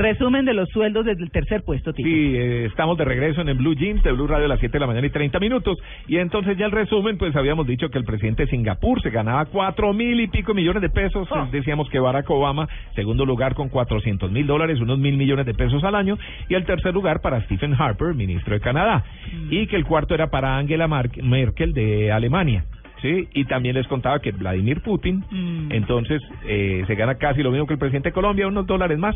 Resumen 0.00 0.44
de 0.46 0.54
los 0.54 0.68
sueldos 0.70 1.04
desde 1.04 1.22
el 1.22 1.30
tercer 1.30 1.62
puesto, 1.62 1.92
Tito. 1.92 2.08
Sí, 2.08 2.32
eh, 2.34 2.64
estamos 2.66 2.96
de 2.96 3.04
regreso 3.04 3.42
en 3.42 3.48
el 3.50 3.58
Blue 3.58 3.74
Jeans 3.74 4.02
de 4.02 4.12
Blue 4.12 4.26
Radio 4.26 4.46
a 4.46 4.48
las 4.48 4.58
7 4.58 4.72
de 4.72 4.80
la 4.80 4.86
mañana 4.86 5.06
y 5.06 5.10
30 5.10 5.38
minutos. 5.38 5.76
Y 6.08 6.16
entonces 6.16 6.56
ya 6.56 6.64
el 6.66 6.72
resumen, 6.72 7.18
pues 7.18 7.36
habíamos 7.36 7.66
dicho 7.66 7.90
que 7.90 7.98
el 7.98 8.04
presidente 8.04 8.44
de 8.44 8.50
Singapur 8.50 9.02
se 9.02 9.10
ganaba 9.10 9.44
cuatro 9.44 9.92
mil 9.92 10.18
y 10.20 10.28
pico 10.28 10.54
millones 10.54 10.80
de 10.82 10.88
pesos. 10.88 11.28
Oh. 11.30 11.46
Decíamos 11.52 11.88
que 11.90 11.98
Barack 12.00 12.30
Obama, 12.30 12.66
segundo 12.94 13.26
lugar 13.26 13.54
con 13.54 13.68
400 13.68 14.30
mil 14.32 14.46
dólares, 14.46 14.80
unos 14.80 14.98
mil 14.98 15.16
millones 15.18 15.44
de 15.44 15.52
pesos 15.54 15.84
al 15.84 15.94
año. 15.94 16.16
Y 16.48 16.54
el 16.54 16.64
tercer 16.64 16.94
lugar 16.94 17.20
para 17.20 17.42
Stephen 17.42 17.74
Harper, 17.78 18.14
ministro 18.14 18.54
de 18.54 18.60
Canadá. 18.60 19.04
Y 19.50 19.66
que 19.66 19.76
el 19.76 19.84
cuarto 19.84 20.14
era 20.14 20.28
para 20.30 20.56
Angela 20.56 20.88
Mar- 20.88 21.10
Merkel 21.22 21.74
de 21.74 22.10
Alemania. 22.10 22.64
Sí, 23.02 23.28
y 23.32 23.44
también 23.44 23.74
les 23.74 23.86
contaba 23.86 24.18
que 24.20 24.30
Vladimir 24.32 24.82
Putin, 24.82 25.24
Mm. 25.30 25.72
entonces, 25.72 26.20
eh, 26.46 26.84
se 26.86 26.94
gana 26.94 27.14
casi 27.16 27.42
lo 27.42 27.50
mismo 27.50 27.66
que 27.66 27.72
el 27.74 27.78
presidente 27.78 28.10
de 28.10 28.12
Colombia, 28.12 28.46
unos 28.46 28.66
dólares 28.66 28.98
más. 28.98 29.14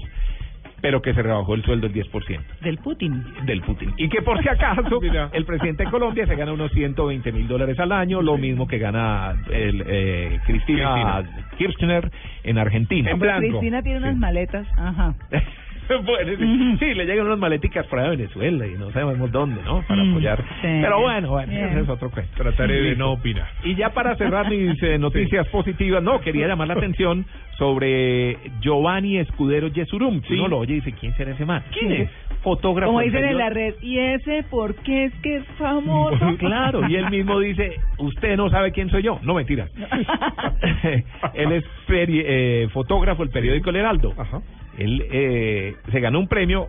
Pero 0.85 1.01
que 1.01 1.15
se 1.15 1.23
rebajó 1.23 1.55
el 1.55 1.65
sueldo 1.65 1.87
el 1.87 1.95
10% 1.95 2.41
Del 2.61 2.77
Putin. 2.77 3.25
del 3.47 3.63
Putin. 3.63 3.95
Y 3.97 4.07
que 4.11 4.21
por 4.21 4.43
si 4.43 4.51
acaso 4.51 5.01
el 5.33 5.47
presidente 5.47 5.85
de 5.85 5.91
Colombia 5.91 6.27
se 6.27 6.37
gana 6.37 6.53
unos 6.53 6.71
120 6.73 7.33
mil 7.33 7.49
dólares 7.49 7.79
al 7.81 7.91
año, 7.91 8.21
lo 8.21 8.37
mismo 8.37 8.69
que 8.69 8.77
gana 8.77 9.35
el, 9.51 9.83
eh, 9.87 10.41
Cristina 10.45 11.25
Kirchner 11.57 12.13
en 12.43 12.59
Argentina. 12.59 13.13
Cristina 13.39 13.83
tiene 13.83 13.99
unas 14.01 14.17
maletas. 14.17 14.67
Ajá. 14.77 15.15
bueno, 16.05 16.33
sí, 16.39 16.77
sí, 16.79 16.95
le 16.95 17.05
llegan 17.07 17.27
unas 17.27 17.39
maleticas 17.39 17.87
para 17.87 18.09
Venezuela 18.11 18.67
y 18.67 18.75
no 18.77 18.91
sabemos 18.93 19.31
dónde, 19.31 19.63
¿no? 19.63 19.83
Para 19.87 20.03
Mm, 20.05 20.11
apoyar. 20.11 20.39
sí. 20.63 20.69
Pero 20.83 21.01
bueno, 21.01 21.31
bueno, 21.31 21.51
Bien. 21.53 21.69
ese 21.69 21.81
es 21.81 21.89
otro 21.89 22.11
cuento. 22.11 22.33
Trataré 22.37 22.81
de 22.81 22.97
no 22.97 23.13
opinar. 23.13 23.47
Y 23.65 23.75
ya 23.75 23.91
para 23.91 24.17
cerrar 24.17 24.49
mis 24.49 24.83
eh, 24.83 24.99
noticias 24.99 25.47
positivas, 25.49 26.03
no, 26.03 26.21
quería 26.21 26.47
llamar 26.49 26.69
la 26.69 26.75
atención 26.75 27.27
sobre 27.59 28.37
Giovanni 28.61 29.19
Escudero 29.19 29.69
Yesurum. 29.69 30.21
Si 30.23 30.29
Sí. 30.29 30.35
uno 30.35 30.49
lo 30.49 30.59
oye 30.59 30.73
y 30.73 30.77
dice, 30.77 30.93
¿quién 30.93 31.15
será 31.17 31.33
ese 31.33 31.45
man? 31.45 31.63
¿Quién 31.79 31.93
es? 31.93 32.11
Fotógrafo. 32.43 32.89
Como 32.93 33.01
dicen 33.01 33.25
en 33.25 33.39
la 33.39 33.49
red, 33.49 33.75
¿y 33.81 33.99
ese 33.99 34.43
por 34.51 34.75
qué 34.83 35.05
es 35.07 35.15
que 35.23 35.37
es 35.37 35.45
famoso? 35.59 36.19
Claro, 36.39 36.87
y 36.89 36.97
él 36.97 37.09
mismo 37.11 37.39
dice, 37.41 37.79
usted 37.99 38.37
no 38.37 38.51
sabe 38.51 38.71
quién 38.73 38.91
soy 38.91 39.03
yo. 39.03 39.19
No, 39.23 39.35
mentira. 39.35 39.67
él 41.35 41.53
es 41.53 41.65
peri- 41.89 42.23
eh, 42.27 42.69
fotógrafo 42.73 43.23
del 43.23 43.33
periódico 43.33 43.71
El 43.71 43.77
Heraldo. 43.77 44.15
Él 44.79 45.07
eh, 45.11 45.77
se 45.91 46.01
ganó 46.01 46.19
un 46.19 46.29
premio 46.29 46.69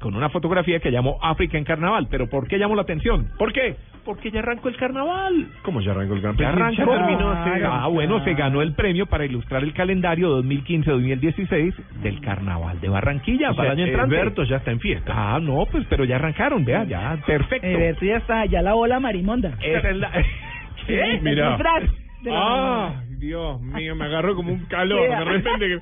con 0.00 0.16
una 0.16 0.30
fotografía 0.30 0.80
que 0.80 0.90
llamó 0.90 1.18
África 1.22 1.58
en 1.58 1.64
Carnaval. 1.64 2.08
¿Pero 2.10 2.28
por 2.28 2.48
qué 2.48 2.58
llamó 2.58 2.74
la 2.74 2.82
atención? 2.82 3.28
¿Por 3.38 3.52
qué? 3.52 3.76
Porque 4.04 4.30
ya 4.30 4.38
arrancó 4.40 4.68
el 4.68 4.76
carnaval. 4.76 5.48
¿Cómo 5.62 5.82
ya 5.82 5.90
arrancó 5.90 6.14
el 6.14 6.22
campeón? 6.22 6.50
Ya 6.50 6.56
arrancó. 6.56 6.90
terminó 6.90 7.30
Ah, 7.70 7.86
bueno, 7.88 8.24
se 8.24 8.32
ganó 8.32 8.62
el 8.62 8.72
premio 8.74 9.04
para 9.06 9.26
ilustrar 9.26 9.62
el 9.62 9.74
calendario 9.74 10.42
2015-2016 10.42 11.74
del 12.02 12.20
Carnaval 12.22 12.80
de 12.80 12.88
Barranquilla 12.88 13.50
O 13.50 13.56
para 13.56 13.72
el 13.72 13.76
sea, 13.76 13.84
año 13.84 13.92
entrante. 13.92 14.16
Alberto 14.16 14.44
ya 14.44 14.56
está 14.56 14.70
en 14.70 14.80
fiesta. 14.80 15.12
Ah, 15.14 15.38
no, 15.38 15.66
pues, 15.70 15.84
pero 15.90 16.04
ya 16.04 16.16
arrancaron, 16.16 16.64
vea, 16.64 16.84
ya, 16.84 17.18
perfecto. 17.26 17.66
Alberto 17.66 18.04
ya 18.06 18.16
está, 18.16 18.46
ya 18.46 18.62
la 18.62 18.72
bola 18.72 19.00
marimonda. 19.00 19.52
Esa 19.60 19.90
es 19.90 19.96
la... 19.96 20.10
¿Qué? 20.86 21.20
Mira. 21.22 21.58
Disfraz 22.22 22.24
de 22.24 22.30
la 22.30 22.86
Ah. 22.86 23.02
Dios 23.18 23.60
mío, 23.60 23.94
me 23.94 24.04
agarró 24.06 24.34
como 24.34 24.52
un 24.52 24.64
calor. 24.66 25.08
De 25.08 25.24
repente 25.24 25.68
que, 25.68 25.78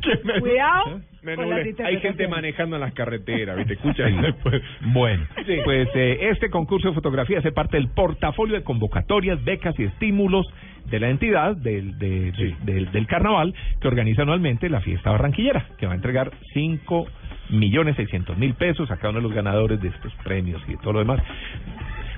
que 0.02 0.24
me, 0.24 0.40
Cuidado 0.40 1.00
me 1.22 1.34
con 1.36 1.48
nublé. 1.48 1.72
las 1.72 1.80
Hay 1.86 2.00
gente 2.00 2.28
manejando 2.28 2.76
en 2.76 2.80
las 2.82 2.92
carreteras, 2.92 3.56
¿viste? 3.56 3.74
Escucha 3.74 4.08
y 4.10 4.16
después. 4.16 4.62
Bueno, 4.92 5.24
pues 5.64 5.88
eh, 5.94 6.28
este 6.30 6.50
concurso 6.50 6.88
de 6.88 6.94
fotografía 6.94 7.38
hace 7.38 7.52
parte 7.52 7.76
del 7.78 7.88
portafolio 7.88 8.56
de 8.56 8.62
convocatorias, 8.62 9.42
becas 9.42 9.78
y 9.78 9.84
estímulos 9.84 10.46
de 10.86 11.00
la 11.00 11.08
entidad 11.08 11.56
del, 11.56 11.98
de- 11.98 12.32
de- 12.32 12.56
del, 12.62 12.90
del 12.92 13.06
carnaval 13.06 13.54
que 13.80 13.88
organiza 13.88 14.22
anualmente 14.22 14.68
la 14.68 14.80
fiesta 14.80 15.10
barranquillera, 15.10 15.66
que 15.78 15.86
va 15.86 15.92
a 15.92 15.96
entregar 15.96 16.30
5 16.52 17.06
millones 17.50 17.96
600 17.96 18.36
mil 18.38 18.54
pesos 18.54 18.90
a 18.90 18.96
cada 18.96 19.10
uno 19.10 19.18
de 19.20 19.22
los 19.24 19.32
ganadores 19.34 19.80
de 19.80 19.88
estos 19.88 20.12
premios 20.24 20.62
y 20.68 20.72
de 20.72 20.76
todo 20.78 20.94
lo 20.94 20.98
demás. 21.00 21.20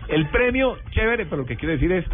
El 0.08 0.26
premio, 0.28 0.78
chévere, 0.90 1.24
pero 1.26 1.38
lo 1.38 1.46
que 1.46 1.56
quiere 1.56 1.74
decir 1.74 1.92
es 1.92 2.04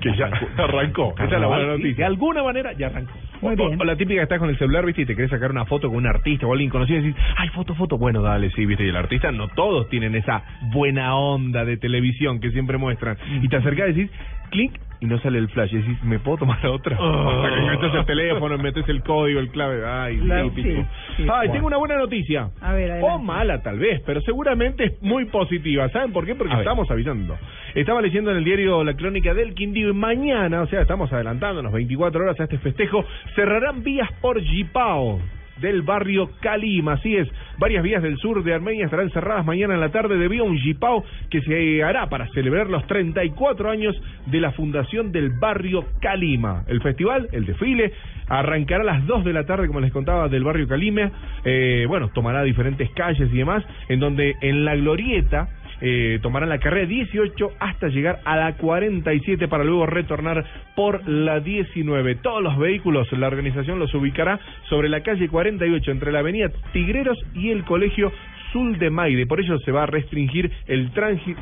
Que 0.00 0.14
ya 0.16 0.30
arrancó. 0.58 1.14
Esa 1.16 1.24
es 1.24 1.40
la 1.40 1.46
buena 1.46 1.66
noticia. 1.66 1.96
De 1.96 2.04
alguna 2.04 2.42
manera 2.42 2.72
ya 2.72 2.86
arrancó. 2.86 3.12
O, 3.40 3.48
o- 3.50 3.76
o 3.80 3.84
la 3.84 3.96
típica 3.96 4.18
que 4.20 4.22
estás 4.24 4.38
con 4.38 4.48
el 4.48 4.58
celular, 4.58 4.84
viste, 4.84 5.02
y 5.02 5.06
te 5.06 5.14
querés 5.16 5.30
sacar 5.30 5.50
una 5.50 5.64
foto 5.64 5.88
con 5.88 5.96
un 5.98 6.06
artista 6.06 6.46
o 6.46 6.52
alguien 6.52 6.70
conocido 6.70 6.98
y 7.00 7.02
decís, 7.02 7.22
ay, 7.36 7.48
foto, 7.50 7.74
foto, 7.74 7.98
bueno, 7.98 8.20
dale, 8.22 8.50
sí, 8.50 8.66
viste, 8.66 8.84
y 8.84 8.88
el 8.88 8.96
artista, 8.96 9.30
no 9.32 9.48
todos 9.48 9.88
tienen 9.88 10.14
esa 10.14 10.42
buena 10.72 11.14
onda 11.16 11.64
de 11.64 11.76
televisión 11.76 12.40
que 12.40 12.50
siempre 12.50 12.78
muestran. 12.78 13.16
Y 13.42 13.48
te 13.48 13.56
acercás 13.56 13.90
y 13.90 13.92
decís, 13.92 14.10
clic, 14.50 14.72
y 15.00 15.06
no 15.06 15.18
sale 15.20 15.38
el 15.38 15.48
flash, 15.48 15.72
y 15.72 15.76
decís, 15.78 16.02
¿me 16.02 16.18
puedo 16.18 16.38
tomar 16.38 16.64
otra? 16.66 16.96
Que 16.96 17.60
metes 17.62 17.94
el 17.94 18.04
teléfono, 18.04 18.58
metes 18.58 18.88
el 18.88 19.02
código, 19.02 19.38
el 19.40 19.48
clave, 19.50 19.82
ay, 19.86 20.18
Claro, 20.18 20.50
típico. 20.50 20.82
sí, 21.16 21.22
sí. 21.22 21.26
ay, 21.32 21.46
Wow. 21.48 21.52
tengo 21.54 21.66
una 21.68 21.76
buena 21.76 21.96
noticia. 21.98 22.50
A 22.60 22.72
ver, 22.72 23.00
O 23.02 23.18
mala 23.18 23.62
tal 23.62 23.78
vez, 23.78 24.02
pero 24.04 24.20
seguramente 24.22 24.84
es 24.84 25.02
muy 25.02 25.26
positiva. 25.26 25.88
¿Saben 25.90 26.12
por 26.12 26.26
qué? 26.26 26.34
Porque 26.34 26.52
A 26.52 26.56
ver. 26.56 26.64
estamos 26.66 26.90
avisando. 26.90 27.36
Estaba 27.74 28.00
leyendo 28.02 28.30
en 28.32 28.38
el 28.38 28.44
diario 28.44 28.82
La 28.82 28.94
Crónica 28.94 29.34
del 29.34 29.54
Quindío 29.54 29.90
y 29.90 29.94
mañana, 29.94 30.62
o 30.62 30.66
sea, 30.66 30.80
estamos 30.82 31.12
adelantándonos 31.12 31.72
24 31.72 32.20
horas 32.22 32.40
a 32.40 32.44
este 32.44 32.58
festejo, 32.58 33.04
cerrarán 33.34 33.82
vías 33.82 34.10
por 34.20 34.40
Jipao 34.40 35.20
del 35.60 35.82
barrio 35.82 36.30
Calima, 36.40 36.94
así 36.94 37.16
es, 37.16 37.28
varias 37.58 37.82
vías 37.82 38.02
del 38.02 38.18
sur 38.18 38.42
de 38.42 38.54
Armenia 38.54 38.84
estarán 38.84 39.10
cerradas 39.10 39.44
mañana 39.44 39.74
en 39.74 39.80
la 39.80 39.90
tarde 39.90 40.16
debido 40.16 40.44
a 40.44 40.48
un 40.48 40.58
Jipao 40.58 41.04
que 41.30 41.40
se 41.42 41.82
hará 41.82 42.08
para 42.08 42.28
celebrar 42.28 42.68
los 42.68 42.86
34 42.86 43.70
años 43.70 44.00
de 44.26 44.40
la 44.40 44.52
fundación 44.52 45.12
del 45.12 45.30
barrio 45.30 45.84
Calima. 46.00 46.64
El 46.66 46.80
festival, 46.80 47.28
el 47.32 47.46
desfile, 47.46 47.92
arrancará 48.28 48.82
a 48.82 48.86
las 48.86 49.06
2 49.06 49.24
de 49.24 49.32
la 49.32 49.44
tarde, 49.44 49.66
como 49.66 49.80
les 49.80 49.92
contaba, 49.92 50.28
del 50.28 50.44
barrio 50.44 50.68
Calima, 50.68 51.10
eh, 51.44 51.86
bueno, 51.88 52.08
tomará 52.08 52.42
diferentes 52.42 52.90
calles 52.90 53.28
y 53.32 53.36
demás, 53.36 53.64
en 53.88 54.00
donde 54.00 54.36
en 54.40 54.64
la 54.64 54.76
glorieta 54.76 55.48
eh, 55.80 56.18
tomarán 56.22 56.48
la 56.48 56.58
carrera 56.58 56.86
18 56.86 57.50
hasta 57.58 57.88
llegar 57.88 58.20
a 58.24 58.36
la 58.36 58.56
47 58.56 59.48
para 59.48 59.64
luego 59.64 59.86
retornar 59.86 60.44
por 60.74 61.08
la 61.08 61.40
19. 61.40 62.16
Todos 62.16 62.42
los 62.42 62.58
vehículos, 62.58 63.10
la 63.12 63.26
organización 63.26 63.78
los 63.78 63.94
ubicará 63.94 64.38
sobre 64.68 64.88
la 64.88 65.02
calle 65.02 65.28
48 65.28 65.90
entre 65.90 66.12
la 66.12 66.20
avenida 66.20 66.50
Tigreros 66.72 67.18
y 67.34 67.50
el 67.50 67.64
colegio 67.64 68.12
Sul 68.52 68.78
de 68.78 68.90
Maire. 68.90 69.26
Por 69.26 69.40
ello 69.40 69.58
se 69.58 69.72
va 69.72 69.84
a 69.84 69.86
restringir 69.86 70.50
el, 70.66 70.90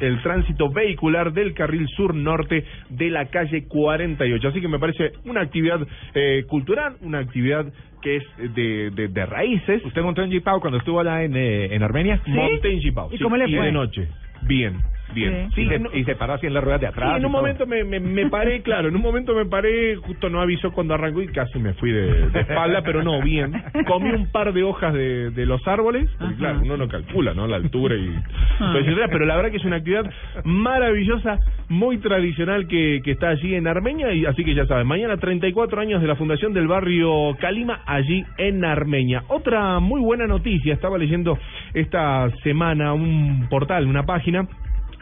el 0.01 0.23
tránsito 0.23 0.71
vehicular 0.71 1.33
del 1.33 1.55
carril 1.55 1.87
sur-norte 1.89 2.65
de 2.91 3.11
la 3.11 3.27
calle 3.27 3.67
48. 3.67 4.49
Así 4.49 4.61
que 4.61 4.69
me 4.69 4.79
parece 4.79 5.13
una 5.25 5.43
actividad 5.43 5.81
eh, 6.15 6.45
cultural, 6.49 6.97
una 7.03 7.19
actividad 7.19 7.67
que 8.03 8.17
es 8.17 8.55
de, 8.55 8.91
de, 8.91 9.09
de 9.09 9.27
raíces. 9.27 9.85
¿Usted 9.85 10.03
montó 10.03 10.23
en 10.23 10.31
Jipao 10.31 10.61
cuando 10.61 10.79
estuvo 10.79 11.01
allá 11.01 11.23
en, 11.23 11.37
eh, 11.37 11.75
en 11.75 11.83
Armenia? 11.83 12.21
Monte 12.27 12.73
en 12.73 12.81
Jipao. 12.81 13.09
¿Y 13.13 13.19
sí, 13.19 13.23
cómo 13.23 13.37
le 13.37 13.49
y 13.49 13.55
fue? 13.55 13.67
de 13.67 13.73
noche. 13.73 14.09
Bien, 14.43 14.83
bien. 15.15 15.49
y, 15.57 15.67
se, 15.69 15.79
no- 15.79 15.91
y 15.93 16.05
se 16.05 16.15
paró 16.17 16.35
así 16.35 16.47
en 16.47 16.55
las 16.55 16.63
ruedas 16.65 16.81
de 16.81 16.87
atrás. 16.89 17.11
Sí, 17.13 17.17
en 17.19 17.27
un 17.27 17.33
momento 17.33 17.67
me, 17.67 17.85
me, 17.85 18.01
me 18.01 18.29
paré, 18.29 18.63
claro, 18.65 18.89
en 18.89 18.97
un 18.97 19.03
momento 19.03 19.35
me 19.35 19.47
paré, 19.47 19.97
justo 19.97 20.29
no 20.31 20.41
avisó 20.41 20.73
cuando 20.73 20.95
arrancó 20.95 21.23
y 21.23 21.29
casi 21.29 21.59
me 21.59 21.75
fui 21.75 21.91
de, 21.93 22.29
de 22.31 22.41
espalda, 22.41 22.83
pero 22.83 23.03
no, 23.03 23.21
bien. 23.23 23.53
Comí 23.87 24.11
un 24.11 24.27
par 24.31 24.53
de 24.53 24.63
hojas 24.63 24.93
de, 24.95 25.31
de 25.31 25.47
los 25.47 25.67
árboles, 25.67 26.09
porque 26.19 26.35
claro, 26.37 26.61
uno 26.63 26.77
no 26.77 26.89
calcula, 26.89 27.35
¿no? 27.35 27.47
La 27.47 27.57
altura 27.57 27.95
y... 27.97 28.15
Ah. 28.61 28.75
etcétera, 28.79 29.09
pero 29.11 29.27
la 29.27 29.37
verdad 29.37 29.51
que 29.51 29.59
es 29.59 29.65
una 29.65 29.77
actividad 29.77 30.11
maravillosa, 30.45 31.39
muy 31.69 31.99
tradicional 31.99 32.67
que, 32.69 33.01
que 33.05 33.13
está 33.13 33.29
allí 33.29 33.55
en 33.55 33.67
Armenia, 33.67 34.13
y 34.13 34.25
así 34.27 34.45
que 34.45 34.55
ya 34.55 34.67
saben, 34.67 34.87
mañana 34.87 35.17
34 35.17 35.81
años 35.81 36.01
de 36.01 36.09
la 36.09 36.17
fundación 36.17 36.53
del 36.53 36.67
barrio 36.67 37.37
Calima, 37.41 37.81
allí 37.87 38.25
en 38.39 38.65
Armenia. 38.65 39.23
Otra 39.29 39.79
muy 39.81 40.01
buena 40.01 40.27
noticia, 40.27 40.75
estaba 40.75 40.99
leyendo 40.99 41.39
esta 41.75 42.31
semana 42.43 42.93
un 42.93 43.47
portal, 43.51 43.87
una 43.87 44.05
página, 44.05 44.47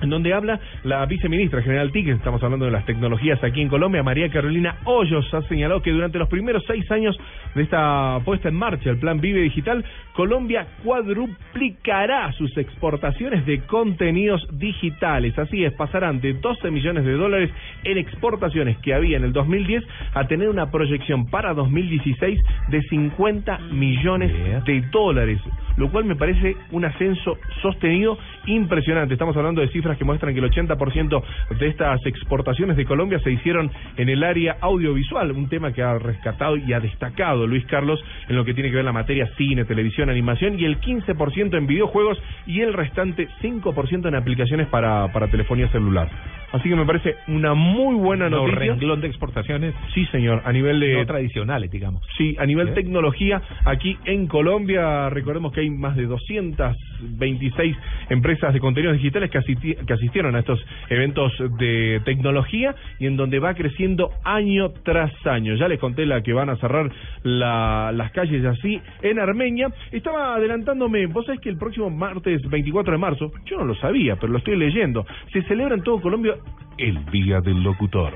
en 0.00 0.10
donde 0.10 0.32
habla 0.32 0.60
la 0.82 1.04
viceministra 1.06 1.62
general 1.62 1.92
TIC, 1.92 2.08
estamos 2.08 2.42
hablando 2.42 2.66
de 2.66 2.70
las 2.70 2.84
tecnologías 2.84 3.42
aquí 3.42 3.60
en 3.60 3.68
Colombia, 3.68 4.02
María 4.02 4.28
Carolina 4.28 4.76
Hoyos, 4.84 5.32
ha 5.32 5.42
señalado 5.42 5.82
que 5.82 5.90
durante 5.90 6.18
los 6.18 6.28
primeros 6.28 6.64
seis 6.66 6.90
años 6.90 7.16
de 7.54 7.62
esta 7.62 8.18
puesta 8.24 8.48
en 8.48 8.56
marcha, 8.56 8.90
el 8.90 8.98
plan 8.98 9.20
Vive 9.20 9.40
Digital, 9.40 9.84
Colombia 10.14 10.66
cuadruplicará 10.82 12.32
sus 12.32 12.56
exportaciones 12.56 13.46
de 13.46 13.60
contenidos 13.60 14.46
digitales. 14.52 15.38
Así 15.38 15.64
es, 15.64 15.72
pasarán 15.74 16.20
de 16.20 16.34
12 16.34 16.70
millones 16.70 17.04
de 17.04 17.12
dólares 17.12 17.50
en 17.84 17.98
exportaciones 17.98 18.78
que 18.78 18.94
había 18.94 19.16
en 19.16 19.24
el 19.24 19.32
2010 19.32 19.84
a 20.14 20.26
tener 20.26 20.48
una 20.48 20.70
proyección 20.70 21.26
para 21.26 21.54
2016 21.54 22.40
de 22.68 22.82
50 22.82 23.58
millones 23.72 24.32
de 24.64 24.80
dólares, 24.90 25.40
lo 25.76 25.90
cual 25.90 26.04
me 26.04 26.16
parece 26.16 26.56
un 26.72 26.84
ascenso 26.84 27.36
sostenido 27.62 28.18
impresionante. 28.46 29.14
Estamos 29.14 29.36
hablando 29.36 29.60
de 29.60 29.68
cifras 29.68 29.96
que 29.98 30.04
muestran 30.04 30.34
que 30.34 30.40
el 30.40 30.50
80% 30.50 31.22
de 31.58 31.66
estas 31.66 32.04
exportaciones 32.06 32.76
de 32.76 32.84
Colombia 32.84 33.18
se 33.20 33.30
hicieron 33.32 33.70
en 33.96 34.08
el 34.08 34.22
área 34.22 34.56
audiovisual, 34.60 35.32
un 35.32 35.48
tema 35.48 35.72
que 35.72 35.82
ha 35.82 35.98
rescatado 35.98 36.56
y 36.56 36.72
ha 36.72 36.80
destacado 36.80 37.46
Luis 37.46 37.64
Carlos 37.66 38.02
en 38.28 38.36
lo 38.36 38.44
que 38.44 38.54
tiene 38.54 38.70
que 38.70 38.76
ver 38.76 38.84
la 38.84 38.92
materia 38.92 39.26
cine, 39.36 39.64
televisión, 39.64 40.10
animación 40.10 40.58
y 40.58 40.64
el 40.64 40.80
15% 40.80 41.56
en 41.56 41.66
videojuegos 41.66 42.18
y 42.46 42.60
el 42.60 42.72
restante 42.72 43.28
5% 43.42 44.08
en 44.08 44.14
aplicaciones 44.14 44.66
para, 44.68 45.12
para 45.12 45.28
telefonía 45.28 45.68
celular. 45.68 46.08
Así 46.52 46.68
que 46.68 46.76
me 46.76 46.86
parece 46.86 47.16
una 47.26 47.54
muy 47.54 47.96
buena 47.96 48.28
No, 48.30 48.42
noticia. 48.46 48.58
renglón 48.60 49.00
de 49.00 49.08
exportaciones 49.08 49.74
Sí, 49.92 50.06
señor, 50.06 50.42
a 50.44 50.52
nivel 50.52 50.78
de 50.78 50.94
no 50.98 51.06
tradicionales, 51.06 51.70
digamos. 51.70 52.02
Sí, 52.16 52.36
a 52.38 52.46
nivel 52.46 52.68
¿Sí? 52.68 52.74
tecnología, 52.74 53.42
aquí 53.64 53.96
en 54.04 54.28
Colombia, 54.28 55.10
recordemos 55.10 55.52
que 55.52 55.60
hay 55.62 55.63
más 55.70 55.96
de 55.96 56.06
226 56.06 57.76
empresas 58.10 58.52
de 58.52 58.60
contenidos 58.60 58.96
digitales 58.96 59.30
que, 59.30 59.38
asisti- 59.38 59.76
que 59.86 59.92
asistieron 59.92 60.34
a 60.36 60.40
estos 60.40 60.64
eventos 60.88 61.32
de 61.58 62.00
tecnología 62.04 62.74
y 62.98 63.06
en 63.06 63.16
donde 63.16 63.38
va 63.38 63.54
creciendo 63.54 64.10
año 64.24 64.70
tras 64.84 65.12
año. 65.26 65.54
Ya 65.54 65.68
les 65.68 65.78
conté 65.78 66.06
la 66.06 66.22
que 66.22 66.32
van 66.32 66.50
a 66.50 66.56
cerrar 66.56 66.90
la- 67.22 67.92
las 67.92 68.10
calles 68.12 68.44
así 68.44 68.80
en 69.02 69.18
Armenia. 69.18 69.68
Estaba 69.92 70.34
adelantándome, 70.36 71.06
vos 71.06 71.26
sabés 71.26 71.40
que 71.40 71.48
el 71.50 71.58
próximo 71.58 71.90
martes 71.90 72.40
24 72.48 72.92
de 72.92 72.98
marzo, 72.98 73.30
yo 73.46 73.58
no 73.58 73.64
lo 73.64 73.74
sabía, 73.76 74.16
pero 74.16 74.32
lo 74.32 74.38
estoy 74.38 74.56
leyendo, 74.56 75.06
se 75.32 75.42
celebra 75.42 75.74
en 75.74 75.82
todo 75.82 76.00
Colombia 76.00 76.34
el 76.78 77.04
Día 77.06 77.40
del 77.40 77.62
Locutor. 77.62 78.12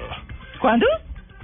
¿Cuándo? 0.61 0.87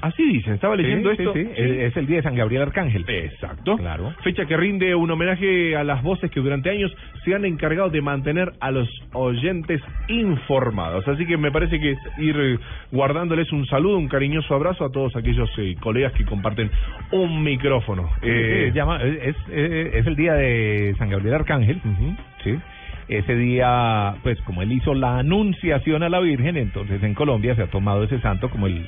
Así 0.05 0.23
dicen, 0.23 0.55
estaba 0.55 0.77
leyendo 0.77 1.11
Sí, 1.11 1.17
sí, 1.17 1.23
esto. 1.23 1.33
sí, 1.35 1.49
Es, 1.57 1.71
es 1.91 1.97
el 1.97 2.07
día 2.07 2.17
de 2.17 2.23
San 2.25 2.35
Gabriel 2.35 2.63
Arcángel. 2.63 3.05
Exacto. 3.09 3.77
Claro. 3.79 4.13
Fecha 4.23 4.45
que 4.45 4.55
rinde 4.57 4.95
un 4.95 5.11
homenaje 5.11 5.77
a 5.77 5.83
las 5.85 6.03
voces 6.03 6.31
que 6.31 6.41
durante 6.41 6.69
años 6.69 6.95
se 7.25 7.35
han 7.35 7.45
encargado 7.47 7.89
de 7.89 8.03
mantener 8.03 8.53
a 8.61 8.71
los 8.71 8.89
oyentes 9.15 9.81
informados. 10.09 11.07
Así 11.09 11.25
que 11.27 11.37
me 11.37 11.51
parece 11.51 11.81
que 11.81 11.97
ir 12.19 12.37
eh, 12.39 12.59
guardándoles 12.93 13.51
un 13.53 13.67
saludo, 13.67 13.97
un 13.97 14.09
cariñoso 14.09 14.55
abrazo 14.55 14.85
a 14.85 14.91
todos 14.93 15.17
aquellos 15.17 15.51
eh, 15.59 15.75
colegas 15.81 16.13
que 16.13 16.25
comparten 16.25 16.71
un 17.13 17.43
micrófono. 17.43 18.11
Eh, 18.23 18.67
Eh, 18.69 18.73
llama, 18.75 19.03
es, 19.03 19.37
es, 19.51 19.95
es 19.95 20.07
el 20.07 20.17
día 20.17 20.35
de 20.35 20.95
San 20.99 21.09
Gabriel 21.09 21.35
Arcángel, 21.35 21.81
sí. 22.43 22.59
Ese 23.09 23.37
día, 23.37 24.15
pues 24.23 24.41
como 24.43 24.63
él 24.63 24.73
hizo 24.73 24.95
la 24.95 25.19
anunciación 25.19 26.03
a 26.03 26.09
la 26.09 26.21
Virgen, 26.21 26.57
entonces 26.57 27.03
en 27.03 27.15
Colombia 27.15 27.55
se 27.55 27.63
ha 27.63 27.67
tomado 27.67 28.05
ese 28.05 28.19
santo 28.21 28.49
como 28.51 28.67
el 28.67 28.87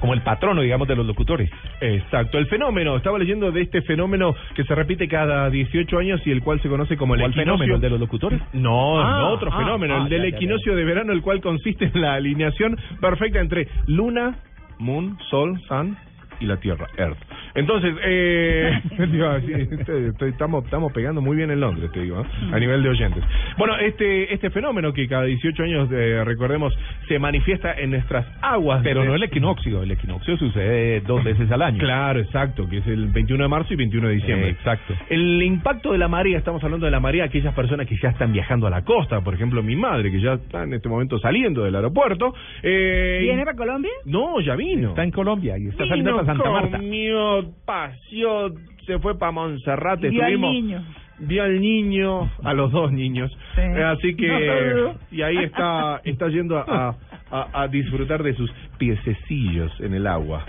como 0.00 0.14
el 0.14 0.22
patrono, 0.22 0.62
digamos, 0.62 0.86
de 0.88 0.96
los 0.96 1.06
locutores. 1.06 1.50
Exacto, 1.80 2.38
el 2.38 2.46
fenómeno, 2.46 2.96
estaba 2.96 3.18
leyendo 3.18 3.50
de 3.52 3.62
este 3.62 3.82
fenómeno 3.82 4.34
que 4.54 4.64
se 4.64 4.74
repite 4.74 5.08
cada 5.08 5.48
18 5.50 5.98
años 5.98 6.20
y 6.26 6.30
el 6.30 6.42
cual 6.42 6.60
se 6.60 6.68
conoce 6.68 6.96
como 6.96 7.14
el 7.14 7.20
¿Cuál 7.20 7.30
equinoccio. 7.32 7.52
fenómeno? 7.52 7.74
¿El 7.76 7.80
de 7.80 7.90
los 7.90 8.00
locutores? 8.00 8.40
No, 8.52 9.00
Ah, 9.00 9.18
no, 9.20 9.28
otro 9.32 9.50
ah, 9.52 9.58
fenómeno, 9.58 9.94
ah, 9.96 10.02
el 10.04 10.08
del 10.08 10.22
ya, 10.22 10.24
ya, 10.26 10.30
ya. 10.30 10.36
equinoccio 10.36 10.76
de 10.76 10.84
verano, 10.84 11.12
el 11.12 11.22
cual 11.22 11.40
consiste 11.40 11.90
en 11.92 12.00
la 12.00 12.14
alineación 12.14 12.76
perfecta 13.00 13.40
entre 13.40 13.68
Luna, 13.86 14.36
Moon, 14.78 15.16
Sol, 15.30 15.60
Sun 15.68 15.96
y 16.40 16.46
la 16.46 16.56
Tierra, 16.58 16.86
Earth. 16.96 17.18
Entonces, 17.54 17.94
eh, 18.04 18.80
digo, 19.10 19.40
sí, 19.40 19.52
este- 19.52 20.08
estoy- 20.08 20.30
estamos, 20.30 20.64
estamos 20.64 20.92
pegando 20.92 21.20
muy 21.20 21.36
bien 21.36 21.50
en 21.50 21.60
Londres, 21.60 21.90
te 21.92 22.00
digo, 22.02 22.20
¿eh? 22.20 22.24
a 22.52 22.58
nivel 22.58 22.82
de 22.82 22.88
oyentes. 22.88 23.22
Bueno, 23.58 23.76
este 23.78 24.32
este 24.34 24.50
fenómeno 24.50 24.92
que 24.92 25.06
cada 25.08 25.24
18 25.24 25.62
años, 25.62 25.88
eh, 25.92 26.22
recordemos, 26.24 26.76
se 27.08 27.18
manifiesta 27.18 27.72
en 27.74 27.90
nuestras 27.90 28.26
aguas. 28.42 28.80
Pero 28.82 29.02
de- 29.02 29.08
no 29.08 29.14
el 29.14 29.22
equinoccio, 29.22 29.82
el 29.82 29.90
equinoccio 29.90 30.36
sucede 30.36 31.00
dos 31.00 31.22
veces 31.24 31.50
al 31.50 31.62
año. 31.62 31.78
Claro, 31.78 32.20
exacto, 32.20 32.68
que 32.68 32.78
es 32.78 32.86
el 32.86 33.06
21 33.08 33.44
de 33.44 33.48
marzo 33.48 33.72
y 33.72 33.76
21 33.76 34.08
de 34.08 34.14
diciembre. 34.14 34.48
Eh, 34.48 34.52
exacto. 34.52 34.94
El 35.10 35.42
impacto 35.42 35.92
de 35.92 35.98
la 35.98 36.08
marea, 36.08 36.38
estamos 36.38 36.62
hablando 36.64 36.86
de 36.86 36.92
la 36.92 37.00
marea, 37.00 37.24
aquellas 37.24 37.54
personas 37.54 37.86
que 37.86 37.96
ya 37.96 38.10
están 38.10 38.32
viajando 38.32 38.66
a 38.66 38.70
la 38.70 38.82
costa, 38.84 39.20
por 39.20 39.34
ejemplo 39.34 39.62
mi 39.62 39.76
madre, 39.76 40.10
que 40.10 40.20
ya 40.20 40.34
está 40.34 40.64
en 40.64 40.74
este 40.74 40.88
momento 40.88 41.18
saliendo 41.18 41.64
del 41.64 41.74
aeropuerto. 41.76 42.34
Eh, 42.62 43.18
¿Viene 43.22 43.44
para 43.44 43.56
Colombia? 43.56 43.90
No, 44.06 44.40
ya 44.40 44.56
vino. 44.56 44.90
Está 44.90 45.04
en 45.04 45.10
Colombia 45.10 45.56
y 45.58 45.68
está 45.68 45.84
Vino, 45.84 45.88
saliendo 45.92 46.12
para 46.12 46.23
Santa 46.24 46.50
Marta. 46.50 46.76
comió, 46.78 47.50
paseó, 47.64 48.52
se 48.86 48.98
fue 48.98 49.18
para 49.18 49.32
Monserrate. 49.32 50.08
Vio 50.10 50.24
al 50.24 50.40
niño. 50.40 50.84
Vio 51.18 51.42
al 51.44 51.60
niño, 51.60 52.30
a 52.42 52.54
los 52.54 52.72
dos 52.72 52.90
niños. 52.92 53.30
Sí. 53.54 53.60
Así 53.60 54.16
que, 54.16 54.26
No 54.74 54.94
y 55.12 55.22
ahí 55.22 55.38
está, 55.38 56.00
está 56.04 56.28
yendo 56.28 56.58
a, 56.58 56.96
a, 57.30 57.62
a 57.62 57.68
disfrutar 57.68 58.22
de 58.22 58.34
sus 58.34 58.50
piececillos 58.78 59.72
en 59.80 59.94
el 59.94 60.06
agua. 60.06 60.44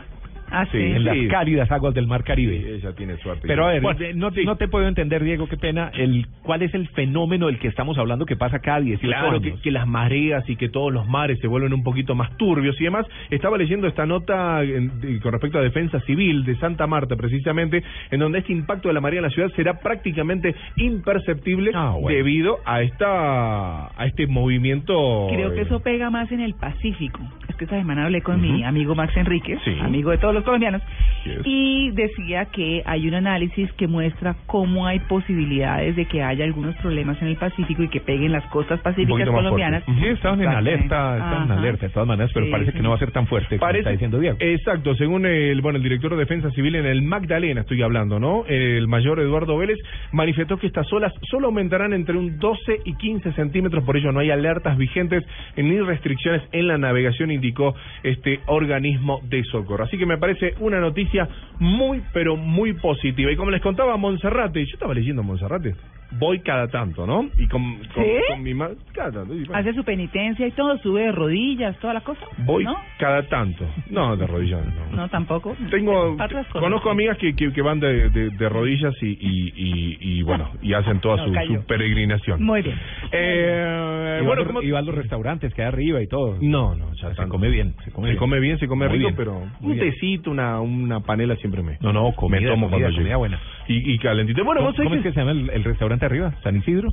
Ah, 0.52 0.66
sí. 0.72 0.78
en 0.78 1.04
las 1.04 1.18
cálidas 1.30 1.72
aguas 1.72 1.94
del 1.94 2.08
Mar 2.08 2.24
Caribe. 2.24 2.76
Ella 2.76 2.94
tiene 2.94 3.18
suerte. 3.18 3.48
Pero 3.48 3.66
a 3.66 3.70
ver, 3.74 3.82
Bueno, 3.82 4.00
eh, 4.02 4.14
no, 4.14 4.32
te- 4.32 4.44
no 4.46 4.56
te 4.58 4.68
puedo 4.68 4.88
entender, 4.88 5.24
Diego, 5.24 5.48
qué 5.48 5.58
pena, 5.58 5.92
el 5.94 6.28
cuál 6.44 6.62
es 6.62 6.74
el 6.74 6.88
fenómeno 6.90 7.48
del 7.48 7.60
que 7.60 7.68
estamos 7.68 7.98
hablando 7.98 8.26
que 8.26 8.36
pasa 8.36 8.60
cada 8.60 8.80
18 8.82 9.08
Claro, 9.08 9.42
que, 9.42 9.48
años. 9.50 9.62
que 9.62 9.72
las 9.72 9.88
mareas 9.88 10.48
y 10.50 10.56
que 10.56 10.70
todos 10.70 10.94
los 10.94 11.08
mares 11.08 11.40
se 11.40 11.48
vuelven 11.48 11.74
un 11.74 11.84
poquito 11.84 12.16
más 12.16 12.36
turbios 12.38 12.80
y 12.80 12.84
demás. 12.86 13.06
Estaba 13.30 13.58
leyendo 13.58 13.88
esta 13.88 14.06
nota 14.06 14.64
en- 14.64 15.00
de- 15.02 15.20
con 15.20 15.32
respecto 15.32 15.58
a 15.58 15.62
defensa 15.62 16.00
civil 16.02 16.44
de 16.46 16.56
Santa 16.58 16.88
Marta, 16.88 17.16
precisamente, 17.16 17.84
en 18.12 18.20
donde 18.20 18.40
este 18.40 18.54
impacto 18.54 18.88
de 18.88 18.94
la 18.94 19.02
marea 19.02 19.20
en 19.20 19.24
la 19.24 19.30
ciudad 19.32 19.50
será 19.56 19.80
prácticamente 19.80 20.56
imperceptible 20.78 21.72
Ah, 21.74 21.92
bueno. 22.00 22.10
debido 22.10 22.58
a 22.66 22.82
esta 22.82 23.88
a 23.88 24.06
este 24.06 24.28
movimiento. 24.28 25.28
Creo 25.32 25.54
que 25.54 25.60
eh, 25.62 25.64
eso 25.64 25.80
pega 25.82 26.10
más 26.10 26.32
en 26.32 26.40
el 26.42 26.54
Pacífico. 26.56 27.20
Es 27.50 27.56
que 27.56 27.66
esta 27.66 27.78
semana 27.78 28.06
hablé 28.06 28.22
con 28.22 28.42
mi 28.42 28.64
amigo 28.64 28.96
Max 28.96 29.16
Enríquez, 29.18 29.60
Sí. 29.64 29.76
amigo 29.82 30.12
de 30.12 30.18
todos 30.18 30.34
los 30.36 30.44
colombianos, 30.44 30.82
Yes. 31.26 31.42
y 31.44 31.90
decía 31.92 32.46
que 32.46 32.84
hay 32.86 33.08
un 33.08 33.16
análisis 33.16 33.72
que 33.74 33.88
muestra 33.88 34.36
cómo 34.46 34.86
hay 34.86 35.00
posibilidades 35.00 35.96
de 35.96 36.06
que 36.06 36.22
haya 36.22 36.46
algunos 36.46 36.76
problemas 36.78 37.20
en 37.22 37.30
el 37.30 37.36
Pacífico 37.38 37.82
y 37.84 37.88
que 37.90 38.00
peguen 38.00 38.32
las 38.32 38.46
costas 38.48 38.80
pacíficas 38.82 39.28
colombianas. 39.30 39.84
fuerte. 39.84 40.02
Sí, 40.04 40.08
estaban 40.10 40.42
en 40.42 40.48
alerta, 40.50 41.18
estaban 41.18 41.46
en 41.46 41.52
alerta 41.52 41.88
de 41.88 41.92
todas 41.94 42.08
maneras, 42.08 42.32
pero 42.34 42.46
Sí, 42.46 42.52
parece 42.52 42.72
sí. 42.72 42.78
que 42.78 42.84
no 42.84 42.90
va 42.90 42.96
a 42.96 43.00
ser 43.00 43.12
tan 43.12 43.26
fuerte 43.28 43.58
como 43.58 43.68
Parece, 43.68 43.80
está 43.80 43.92
diciendo 43.92 44.20
Diego. 44.20 44.38
Exacto, 44.40 44.94
según 44.96 45.26
el, 45.26 45.62
bueno, 45.62 45.78
el 45.78 45.84
director 45.84 46.12
de 46.12 46.18
Defensa 46.18 46.52
Civil 46.52 46.76
en 46.76 46.86
el 46.86 47.02
Magdalena, 47.02 47.62
estoy 47.62 47.82
hablando, 47.82 48.20
¿no? 48.20 48.46
El 48.48 48.88
mayor 48.88 49.20
Eduardo 49.20 49.58
Vélez 49.58 49.80
manifestó 50.12 50.58
que 50.58 50.68
estas 50.68 50.92
olas 50.94 51.14
solo 51.30 51.48
aumentarán 51.48 51.94
entre 51.94 52.18
un 52.18 52.38
12 52.40 52.80
y 52.86 52.94
15 52.98 53.32
centímetros, 53.34 53.84
por 53.84 53.98
ello 53.98 54.12
no 54.12 54.20
hay 54.20 54.30
alertas 54.32 54.78
vigentes 54.78 55.24
ni 55.58 55.80
restricciones 55.80 56.42
en 56.52 56.68
la 56.68 56.78
navegación, 56.78 57.32
indicó 57.32 57.74
este 58.04 58.40
organismo 58.48 59.22
de 59.24 59.44
socorro. 59.46 59.86
Así 59.86 59.98
que 59.98 60.06
me 60.06 60.18
parece 60.18 60.25
una 60.60 60.80
noticia 60.80 61.28
muy, 61.60 62.02
pero 62.14 62.36
muy 62.36 62.74
positiva. 62.74 63.32
Y 63.32 63.36
como 63.36 63.52
les 63.52 63.62
contaba 63.62 63.98
Monserrate, 63.98 64.66
yo 64.66 64.74
estaba 64.74 64.94
leyendo 64.94 65.24
Monserrate, 65.24 65.76
voy 66.12 66.40
cada 66.40 66.68
tanto, 66.70 67.06
¿no? 67.06 67.30
Y 67.38 67.48
con, 67.48 67.78
con, 67.94 68.04
¿Sí? 68.04 68.12
con 68.30 68.44
mi 68.44 68.54
madre, 68.54 68.76
cada 68.94 69.12
tanto. 69.12 69.34
y 69.34 69.44
bueno, 69.44 69.56
Hace 69.58 69.74
su 69.74 69.84
penitencia 69.84 70.48
y 70.48 70.52
todo, 70.52 70.78
sube 70.80 71.02
de 71.04 71.12
rodillas, 71.12 71.78
toda 71.80 71.94
la 71.94 72.02
cosa. 72.02 72.22
Voy 72.40 72.64
¿No? 72.64 72.76
cada 73.00 73.24
tanto. 73.28 73.66
No, 73.90 74.16
de 74.16 74.26
rodillas 74.28 74.62
no. 74.92 74.96
No, 74.96 75.10
tampoco. 75.10 75.56
Tengo, 75.70 76.14
Otras 76.14 76.48
cosas. 76.48 76.62
conozco 76.62 76.90
amigas 76.90 77.18
que, 77.18 77.36
que, 77.36 77.52
que 77.52 77.62
van 77.62 77.80
de, 77.80 78.10
de, 78.10 78.30
de 78.30 78.50
rodillas 78.50 78.94
y, 79.02 79.08
y, 79.10 79.54
y, 79.56 79.98
y, 80.00 80.22
bueno, 80.24 80.50
y 80.62 80.74
hacen 80.74 81.00
toda 81.02 81.18
No, 81.18 81.26
su, 81.46 81.54
su 81.54 81.66
peregrinación. 81.66 82.42
Muy 82.44 82.62
bien. 82.62 82.78
Eh, 83.12 84.20
Y 84.22 84.26
bueno, 84.26 84.42
va, 84.44 84.48
¿cómo- 84.48 84.62
y 84.62 84.72
va 84.72 84.80
a 84.80 84.82
los 84.82 84.96
restaurantes 84.96 85.54
que 85.54 85.62
hay 85.62 85.68
arriba 85.68 86.02
y 86.02 86.08
todo. 86.08 86.38
No, 86.42 86.76
no, 86.76 86.94
ya 86.94 87.10
se 87.10 87.16
tanto. 87.16 87.32
come 87.32 87.50
bien, 87.50 87.76
se 87.84 87.92
come 87.92 88.08
se 88.08 88.12
bien. 88.14 88.20
come 88.20 88.40
bien, 88.40 88.60
se 88.60 88.68
come 88.68 88.88
Muy 88.88 88.98
rico, 88.98 89.08
bien. 89.10 89.16
pero 89.18 89.34
Muy 89.60 89.74
un 89.74 89.80
bien. 89.80 89.92
tecito, 89.92 90.32
una, 90.32 90.60
una 90.62 91.00
panela 91.02 91.36
siempre 91.38 91.62
me, 91.64 91.78
No, 91.82 91.92
no, 91.94 92.12
comida, 92.14 92.42
me 92.42 92.48
tomo 92.48 92.68
comida, 92.70 92.80
cuando 92.88 92.96
comida 92.98 93.08
llego. 93.10 93.20
buena. 93.20 93.40
Y, 93.68 93.94
y 93.94 93.98
calentito. 94.00 94.44
Bueno, 94.44 94.62
¿Cómo, 94.62 94.72
vos 94.72 94.78
cómo 94.82 94.96
es 94.96 95.02
que 95.04 95.12
se 95.12 95.20
llama 95.20 95.32
el, 95.32 95.50
el 95.50 95.64
restaurante 95.64 95.95
arriba? 96.04 96.34
¿San 96.44 96.56
Isidro? 96.58 96.90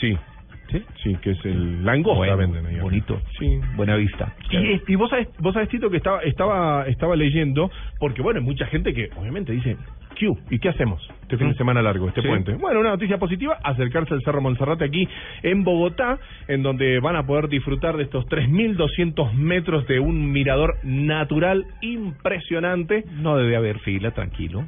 Sí, 0.00 0.16
Sí. 0.70 0.82
sí, 1.02 1.14
que 1.22 1.32
es 1.32 1.44
el 1.44 1.84
langosta 1.84 2.16
Bueno, 2.18 2.36
venden 2.36 2.66
ahí. 2.66 2.80
bonito. 2.80 3.20
Sí. 3.38 3.60
Buena 3.76 3.96
vista. 3.96 4.32
Y, 4.50 4.80
y 4.92 4.96
vos 4.96 5.10
sabés, 5.10 5.28
vos 5.38 5.52
sabés, 5.54 5.68
Tito, 5.68 5.90
que 5.90 5.98
estaba, 5.98 6.22
estaba, 6.22 6.86
estaba 6.88 7.14
leyendo, 7.16 7.70
porque 8.00 8.22
bueno, 8.22 8.40
hay 8.40 8.44
mucha 8.46 8.66
gente 8.66 8.92
que 8.94 9.10
obviamente 9.16 9.52
dice, 9.52 9.76
Q, 10.18 10.38
¿y 10.50 10.58
qué 10.58 10.70
hacemos 10.70 11.06
este 11.22 11.36
fin 11.36 11.48
de 11.50 11.54
semana 11.54 11.82
largo, 11.82 12.08
este 12.08 12.22
Sí. 12.22 12.28
puente? 12.28 12.54
Bueno, 12.54 12.80
una 12.80 12.90
noticia 12.90 13.18
positiva, 13.18 13.58
acercarse 13.62 14.14
al 14.14 14.22
Cerro 14.22 14.40
Monserrate 14.40 14.84
aquí 14.84 15.06
en 15.42 15.64
Bogotá, 15.64 16.18
en 16.48 16.62
donde 16.62 16.98
van 16.98 17.16
a 17.16 17.26
poder 17.26 17.48
disfrutar 17.48 17.96
de 17.96 18.04
estos 18.04 18.24
3.200 18.26 19.32
metros 19.34 19.86
de 19.86 20.00
un 20.00 20.32
mirador 20.32 20.76
natural 20.82 21.66
impresionante. 21.82 23.04
No 23.16 23.36
debe 23.36 23.56
haber 23.56 23.78
fila, 23.80 24.12
tranquilo. 24.12 24.64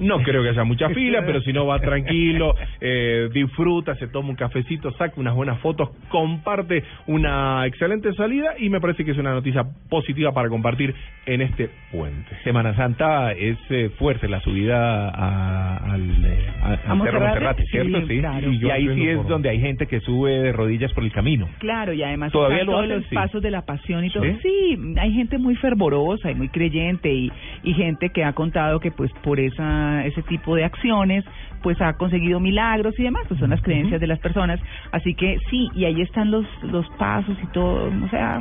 No 0.00 0.18
creo 0.22 0.42
que 0.42 0.50
haya 0.50 0.64
mucha 0.64 0.88
fila, 0.90 1.24
pero 1.24 1.40
si 1.40 1.52
no 1.52 1.66
va 1.66 1.78
tranquilo, 1.80 2.54
eh, 2.80 3.28
disfruta, 3.32 3.94
se 3.96 4.08
toma 4.08 4.30
un 4.30 4.36
cafecito, 4.36 4.90
saca 4.92 5.14
unas 5.20 5.34
buenas 5.34 5.58
fotos, 5.60 5.90
comparte 6.08 6.82
una 7.06 7.66
excelente 7.66 8.12
salida 8.14 8.54
y 8.58 8.68
me 8.68 8.80
parece 8.80 9.04
que 9.04 9.12
es 9.12 9.18
una 9.18 9.32
noticia 9.32 9.64
positiva 9.88 10.32
para 10.32 10.48
compartir 10.48 10.94
en 11.26 11.40
este 11.42 11.70
puente. 11.90 12.30
Semana 12.44 12.74
Santa 12.76 13.32
es 13.32 13.56
eh, 13.70 13.90
fuerte 13.98 14.28
la 14.28 14.40
subida 14.40 15.08
a- 15.08 15.76
al, 15.92 16.24
eh, 16.24 16.46
a- 16.86 16.94
Monserrate? 16.94 17.62
Sí, 17.64 17.68
¿cierto? 17.70 18.06
Sí. 18.06 18.18
claro. 18.18 18.50
Y, 18.52 18.70
ahí 18.70 18.88
sí 18.94 19.08
es 19.08 19.16
por- 19.16 19.28
donde 19.28 19.48
hay 19.50 19.60
gente 19.60 19.86
que 19.86 20.00
sube 20.00 20.30
de 20.32 20.52
rodillas 20.52 20.92
por 20.92 21.04
el 21.04 21.12
camino. 21.12 21.48
Claro, 21.58 21.92
y 21.92 22.02
además 22.02 22.32
¿Todavía 22.32 22.64
lo 22.64 22.72
todos 22.72 22.84
hacen? 22.84 22.96
los 22.96 23.06
Sí. 23.08 23.14
pasos 23.14 23.42
de 23.42 23.50
la 23.50 23.62
pasión 23.62 24.04
y 24.04 24.10
todo. 24.10 24.24
¿Sí? 24.24 24.36
Sí, 24.42 24.78
hay 24.98 25.12
gente 25.12 25.38
muy 25.38 25.54
fervorosa 25.56 26.30
y 26.30 26.34
muy 26.34 26.48
creyente 26.48 27.12
y, 27.12 27.30
y 27.62 27.74
gente 27.74 28.10
que 28.10 28.24
ha 28.24 28.32
contado 28.32 28.80
que 28.80 28.90
pues 28.90 29.10
por 29.22 29.40
esa 29.40 29.85
ese 30.04 30.22
tipo 30.22 30.54
de 30.54 30.64
acciones 30.64 31.24
pues 31.62 31.80
ha 31.80 31.94
conseguido 31.94 32.38
milagros 32.38 32.94
y 32.98 33.02
demás, 33.02 33.24
pues 33.26 33.40
son 33.40 33.50
las 33.50 33.60
creencias 33.62 34.00
de 34.00 34.06
las 34.06 34.20
personas. 34.20 34.60
Así 34.92 35.14
que 35.14 35.38
sí, 35.50 35.68
y 35.74 35.84
ahí 35.84 36.00
están 36.00 36.30
los 36.30 36.46
los 36.62 36.88
pasos 36.90 37.36
y 37.42 37.46
todo, 37.48 37.92
o 38.04 38.08
sea, 38.08 38.40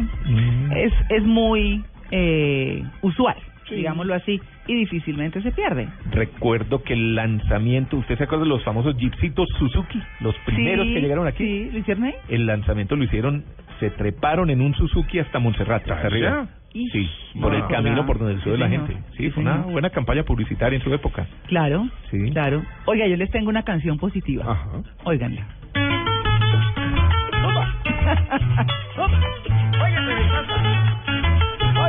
es 0.76 0.94
es 1.10 1.24
muy 1.24 1.84
eh, 2.12 2.84
usual, 3.02 3.36
digámoslo 3.70 4.14
así, 4.14 4.40
y 4.68 4.76
difícilmente 4.76 5.42
se 5.42 5.52
pierde. 5.52 5.88
Recuerdo 6.12 6.84
que 6.84 6.94
el 6.94 7.16
lanzamiento, 7.16 7.98
¿usted 7.98 8.18
se 8.18 8.26
acuerda 8.26 8.44
de 8.44 8.50
los 8.50 8.64
famosos 8.64 8.96
jeepsitos 8.98 9.50
Suzuki? 9.58 10.02
Los 10.20 10.36
primeros 10.46 10.86
Sí, 10.88 10.94
que 10.94 11.02
llegaron 11.02 11.28
aquí. 11.28 11.44
Sí, 11.44 11.70
¿lo 11.72 11.80
hicieron 11.80 12.04
ahí? 12.04 12.16
El 12.30 12.46
lanzamiento 12.46 12.96
lo 12.96 13.04
hicieron, 13.04 13.44
se 13.80 13.90
treparon 13.90 14.50
en 14.50 14.62
un 14.62 14.74
Suzuki 14.76 15.20
hasta 15.20 15.40
Monserrate, 15.40 15.92
hasta 15.92 16.08
arriba. 16.08 16.48
Sí, 16.92 17.10
por 17.42 17.54
el 17.56 17.62
no, 17.62 17.68
camino 17.70 18.06
por 18.06 18.20
donde 18.20 18.42
sube 18.42 18.56
Sí, 18.56 18.60
la 18.60 18.68
gente. 18.70 18.94
Sí, 19.12 19.18
Sí, 19.18 19.32
fue 19.32 19.44
una 19.44 19.54
señor. 19.58 19.72
buena 19.72 19.90
campaña 19.90 20.24
publicitaria 20.24 20.78
en 20.78 20.84
su 20.84 20.94
época. 20.94 21.26
Claro, 21.48 21.88
Sí. 22.12 22.32
claro. 22.32 22.64
Oiga, 22.86 23.08
yo 23.08 23.16
les 23.16 23.32
tengo 23.32 23.50
una 23.50 23.64
canción 23.64 23.98
positiva. 23.98 24.44
Ajá. 24.52 24.82
Óiganla. 25.06 25.46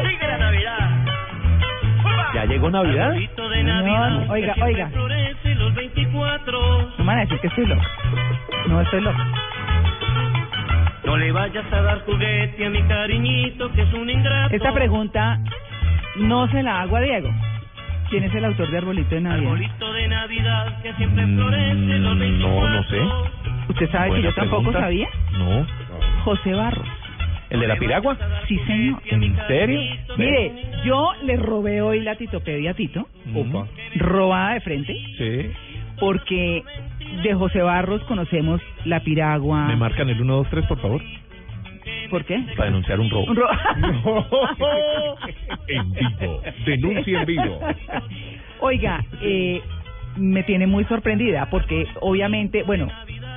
Sigue 0.09 0.27
la 0.29 0.39
Navidad. 0.39 1.05
¿Ya 2.35 2.45
llegó 2.47 2.71
Navidad? 2.71 3.13
De 3.13 3.63
Navidad. 3.65 4.31
oiga, 4.31 4.55
oiga. 4.63 4.91
los 4.91 5.75
24. 5.75 6.61
No 6.99 6.99
me 6.99 7.05
van 7.05 7.19
a 7.19 7.21
decir 7.23 7.39
que 7.41 7.47
estoy 7.49 7.67
loco. 7.67 7.83
No 8.69 8.81
estoy 8.81 9.01
loco. 9.01 9.19
No 11.07 11.17
le 11.17 11.33
vayas 11.33 11.65
a 11.73 11.81
dar 11.83 12.01
juguete 12.05 12.67
a 12.67 12.71
mi 12.71 12.83
cariñito, 12.83 13.73
que 13.73 13.83
es 13.83 13.93
un 13.95 14.11
ingrato. 14.11 14.55
Esta 14.55 14.75
pregunta 14.75 15.39
no 16.17 16.49
se 16.51 16.63
la 16.63 16.83
hago 16.83 16.97
a 16.97 17.01
Diego. 17.01 17.31
¿Quién 18.11 18.25
es 18.25 18.35
el 18.35 18.45
autor 18.45 18.71
de 18.71 18.79
Arbolito 18.79 19.15
de 19.15 19.21
Navidad? 19.21 19.47
Arbolito 19.53 19.93
de 19.93 20.09
Navidad 20.09 20.83
que 20.83 20.93
siempre 20.95 21.25
florece 21.27 21.99
los 21.99 22.19
24. 22.19 22.69
No, 22.69 22.75
no 22.77 22.83
sé. 22.85 22.99
¿Usted 23.69 23.91
sabe 23.91 24.05
que 24.07 24.11
Buena 24.11 24.29
yo 24.29 24.35
tampoco 24.35 24.63
pregunta. 24.63 24.81
sabía? 24.81 25.09
No. 25.39 25.67
José 26.25 26.53
Barros. 26.55 26.87
¿El 27.51 27.61
de 27.61 27.67
la 27.69 27.77
piragua? 27.77 28.17
Sí, 28.49 28.59
señor. 28.67 29.01
¿En 29.07 29.37
serio? 29.47 29.81
Mire, 30.17 30.53
yo 30.85 31.13
le 31.23 31.37
robé 31.37 31.81
hoy 31.81 32.01
la 32.01 32.17
titopedia 32.17 32.73
a 32.73 32.75
Tito, 32.75 33.07
Opa. 33.35 33.67
robada 33.95 34.55
de 34.55 34.61
frente, 34.61 34.93
Sí. 35.17 35.51
porque 36.01 36.63
de 37.23 37.35
José 37.35 37.63
Barros 37.63 38.03
conocemos 38.05 38.61
la 38.85 39.01
piragua. 39.01 39.67
¿Me 39.67 39.77
marcan 39.77 40.09
el 40.09 40.21
1, 40.21 40.35
2, 40.37 40.47
3, 40.51 40.67
por 40.67 40.81
favor? 40.81 41.03
¿Por 42.11 42.25
qué? 42.25 42.39
Para 42.57 42.67
denunciar 42.67 43.01
un 43.01 43.11
robo. 43.11 43.25
Un 43.31 43.37
ro- 43.37 43.49
En 45.69 45.93
vivo. 45.93 46.43
Denuncia 46.65 47.21
en 47.21 47.27
vivo. 47.27 47.61
Oiga, 48.61 49.05
eh, 49.21 49.61
me 50.17 50.43
tiene 50.45 50.67
muy 50.67 50.85
sorprendida 50.85 51.47
porque 51.51 51.87
obviamente, 52.01 52.63
bueno, 52.63 52.89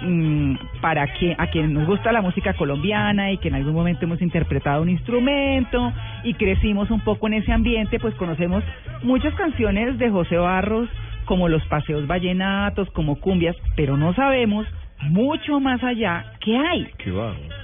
mm, 0.04 0.56
para 0.82 1.08
quien, 1.14 1.36
a 1.40 1.48
quien 1.48 1.74
nos 1.74 1.86
gusta 1.88 2.12
la 2.12 2.22
música 2.22 2.54
colombiana 2.54 3.32
y 3.32 3.38
que 3.38 3.50
en 3.50 3.56
algún 3.56 3.74
momento 3.74 4.06
hemos 4.06 4.22
interpretado 4.22 4.82
un 4.84 4.90
instrumento 4.90 5.92
y 6.24 6.34
crecimos 6.36 6.90
un 6.92 7.02
poco 7.02 7.28
en 7.28 7.34
ese 7.36 7.52
ambiente, 7.52 8.00
pues 8.00 8.14
conocemos 8.16 8.64
muchas 9.04 9.34
canciones 9.36 9.98
de 9.98 10.10
José 10.10 10.38
Barros 10.38 10.88
como 11.30 11.48
los 11.48 11.64
paseos 11.68 12.08
vallenatos, 12.08 12.90
como 12.90 13.20
cumbias, 13.20 13.56
pero 13.76 13.96
no 13.98 14.16
sabemos 14.16 14.66
mucho 15.10 15.60
más 15.60 15.84
allá 15.84 16.26
qué 16.42 16.58
hay. 16.58 16.88
Qué. 16.98 17.14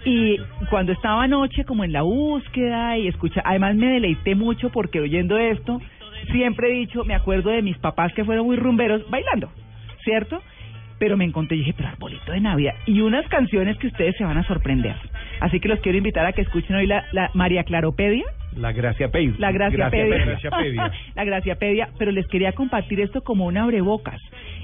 Y 0.05 0.37
cuando 0.69 0.91
estaba 0.91 1.23
anoche 1.23 1.65
como 1.65 1.83
en 1.83 1.91
la 1.91 2.03
búsqueda 2.03 2.95
y 2.99 3.07
escucha, 3.07 3.41
además 3.43 3.75
me 3.75 3.87
deleité 3.87 4.35
mucho 4.35 4.69
porque 4.69 4.99
oyendo 4.99 5.39
esto, 5.39 5.81
siempre 6.31 6.67
he 6.67 6.79
dicho, 6.81 7.05
me 7.05 7.15
acuerdo 7.15 7.49
de 7.49 7.63
mis 7.63 7.75
papás 7.79 8.13
que 8.13 8.23
fueron 8.23 8.45
muy 8.45 8.55
rumberos 8.55 9.01
bailando, 9.09 9.49
¿cierto? 10.03 10.43
Pero 10.99 11.17
me 11.17 11.25
encontré 11.25 11.57
y 11.57 11.61
dije, 11.61 11.73
pero 11.75 11.89
arbolito 11.89 12.33
de 12.33 12.41
Navidad. 12.41 12.75
Y 12.85 13.01
unas 13.01 13.27
canciones 13.29 13.79
que 13.79 13.87
ustedes 13.87 14.15
se 14.15 14.25
van 14.25 14.37
a 14.37 14.43
sorprender. 14.43 14.95
Así 15.39 15.59
que 15.59 15.69
los 15.69 15.79
quiero 15.79 15.97
invitar 15.97 16.27
a 16.27 16.33
que 16.33 16.41
escuchen 16.41 16.75
hoy 16.75 16.85
la, 16.85 17.03
la 17.13 17.31
María 17.33 17.63
Claropedia. 17.63 18.25
La 18.55 18.71
Gracia 18.71 19.09
Pedia. 19.09 19.33
La 19.37 19.51
Graciapedia. 19.51 20.25
Graciapedia. 20.25 20.91
la 21.15 21.23
Graciapedia, 21.23 21.89
pero 21.97 22.11
les 22.11 22.27
quería 22.27 22.53
compartir 22.53 22.99
esto 23.01 23.21
como 23.21 23.45
un 23.45 23.57
abrebocas, 23.57 24.19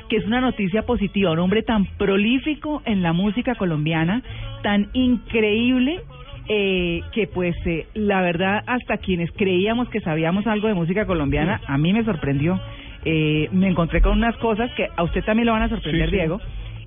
que 0.10 0.18
es 0.18 0.26
una 0.26 0.42
noticia 0.42 0.84
positiva, 0.84 1.32
un 1.32 1.39
hombre 1.39 1.64
tan 1.64 1.86
prolífico 1.98 2.82
en 2.86 3.02
la 3.02 3.14
música 3.14 3.56
colombiana, 3.56 4.24
tan 4.64 4.89
increíble, 4.94 6.00
eh, 6.48 7.02
que 7.14 7.28
pues 7.28 7.56
eh, 7.66 7.88
la 7.94 8.22
verdad 8.22 8.64
hasta 8.66 8.98
quienes 8.98 9.32
creíamos 9.32 9.89
que 9.89 10.02
sabíamos 10.02 10.48
algo 10.48 10.68
de 10.68 10.74
música 10.74 11.06
colombiana, 11.06 11.62
a 11.68 11.78
mí 11.78 11.94
me 11.94 12.04
sorprendió. 12.04 12.60
Eh, 13.04 13.50
me 13.52 13.68
encontré 13.68 14.02
con 14.02 14.14
unas 14.14 14.36
cosas 14.38 14.72
que 14.74 14.88
a 14.96 15.04
usted 15.04 15.24
también 15.24 15.48
lo 15.48 15.54
van 15.54 15.64
a 15.64 15.70
sorprender, 15.70 16.10
Sí, 16.10 16.12
sí. 16.12 16.18
Diego. 16.18 16.39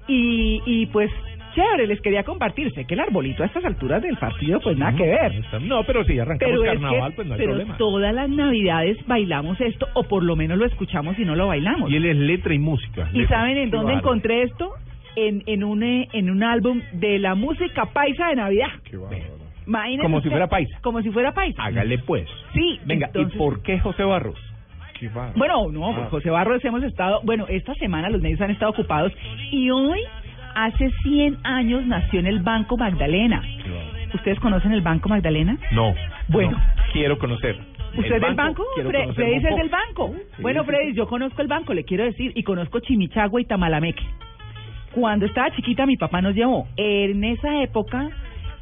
Y, 0.06 0.62
y 0.66 0.86
pues 0.86 1.10
chévere, 1.54 1.86
les 1.86 2.00
quería 2.00 2.22
compartir. 2.24 2.72
Sé 2.74 2.84
que 2.84 2.94
el 2.94 3.00
arbolito 3.00 3.42
a 3.42 3.46
estas 3.46 3.64
alturas 3.64 4.02
del 4.02 4.16
partido, 4.16 4.60
pues 4.60 4.76
nada 4.76 4.96
que 4.96 5.04
ver. 5.06 5.32
No, 5.62 5.84
pero 5.84 6.04
si 6.04 6.18
arrancamos 6.18 6.52
Pero 6.58 6.64
es 6.64 6.70
carnaval, 6.72 7.10
que- 7.10 7.16
pues 7.16 7.28
no 7.28 7.34
hay 7.34 7.38
pero 7.40 7.52
problema. 7.52 7.76
todas 7.78 8.14
las 8.14 8.28
navidades 8.28 8.98
bailamos 9.06 9.60
esto, 9.60 9.86
o 9.94 10.02
por 10.04 10.22
lo 10.22 10.36
menos 10.36 10.58
lo 10.58 10.66
escuchamos 10.66 11.18
y 11.18 11.24
no 11.24 11.34
lo 11.36 11.46
bailamos. 11.46 11.90
Y 11.90 11.96
él 11.96 12.04
es 12.06 12.16
letra 12.16 12.52
y 12.54 12.58
música. 12.58 13.08
¿Y 13.12 13.20
letra. 13.20 13.38
saben 13.38 13.56
en 13.56 13.70
Qué 13.70 13.76
dónde 13.76 13.92
encontré 13.94 14.42
esto? 14.42 14.70
En, 15.16 15.42
en, 15.46 15.62
un, 15.62 15.82
eh, 15.84 16.08
en 16.12 16.28
un 16.28 16.42
álbum 16.42 16.80
de 16.92 17.18
la 17.20 17.34
música 17.36 17.86
paisa 17.86 18.28
de 18.28 18.36
Navidad. 18.36 18.68
Imagínense 19.66 20.02
Como 20.02 20.20
si 20.20 20.28
fuera 20.28 20.48
paisa. 20.48 20.78
Como 20.82 21.00
si 21.02 21.10
fuera 21.10 21.32
paisa. 21.32 21.62
Hágale 21.64 21.98
pues. 21.98 22.28
Sí. 22.52 22.80
Venga, 22.84 23.06
entonces- 23.06 23.34
¿y 23.34 23.38
por 23.38 23.62
qué 23.62 23.78
José 23.78 24.02
Barros? 24.04 24.38
Bueno, 25.36 25.70
no, 25.70 25.90
Ah. 25.90 25.94
pues 25.96 26.08
José 26.08 26.30
Barros 26.30 26.64
hemos 26.64 26.82
estado, 26.82 27.20
bueno, 27.24 27.46
esta 27.48 27.74
semana 27.74 28.08
los 28.08 28.22
medios 28.22 28.40
han 28.40 28.50
estado 28.50 28.70
ocupados 28.72 29.12
y 29.50 29.68
hoy, 29.70 30.00
hace 30.54 30.90
100 31.02 31.38
años, 31.44 31.84
nació 31.86 32.20
en 32.20 32.26
el 32.26 32.40
Banco 32.40 32.76
Magdalena. 32.76 33.42
¿Ustedes 34.14 34.38
conocen 34.40 34.72
el 34.72 34.80
Banco 34.80 35.08
Magdalena? 35.08 35.56
No. 35.72 35.94
Bueno. 36.28 36.52
no, 36.52 36.58
quiero 36.92 37.18
conocer. 37.18 37.56
¿Usted 37.96 38.16
es 38.16 38.20
del 38.22 38.34
banco? 38.34 38.64
Fre- 38.76 39.14
Freddy 39.14 39.34
es 39.36 39.42
del 39.42 39.68
banco. 39.68 40.14
Sí, 40.36 40.42
bueno, 40.42 40.62
sí, 40.62 40.66
Freddy, 40.68 40.94
yo 40.94 41.06
conozco 41.06 41.42
el 41.42 41.48
banco, 41.48 41.72
le 41.74 41.84
quiero 41.84 42.04
decir, 42.04 42.32
y 42.34 42.42
conozco 42.42 42.80
Chimichagua 42.80 43.40
y 43.40 43.44
Tamalameque. 43.44 44.02
Cuando 44.92 45.26
estaba 45.26 45.50
chiquita, 45.50 45.86
mi 45.86 45.96
papá 45.96 46.20
nos 46.22 46.34
llevó. 46.34 46.66
En 46.76 47.22
esa 47.24 47.62
época 47.62 48.08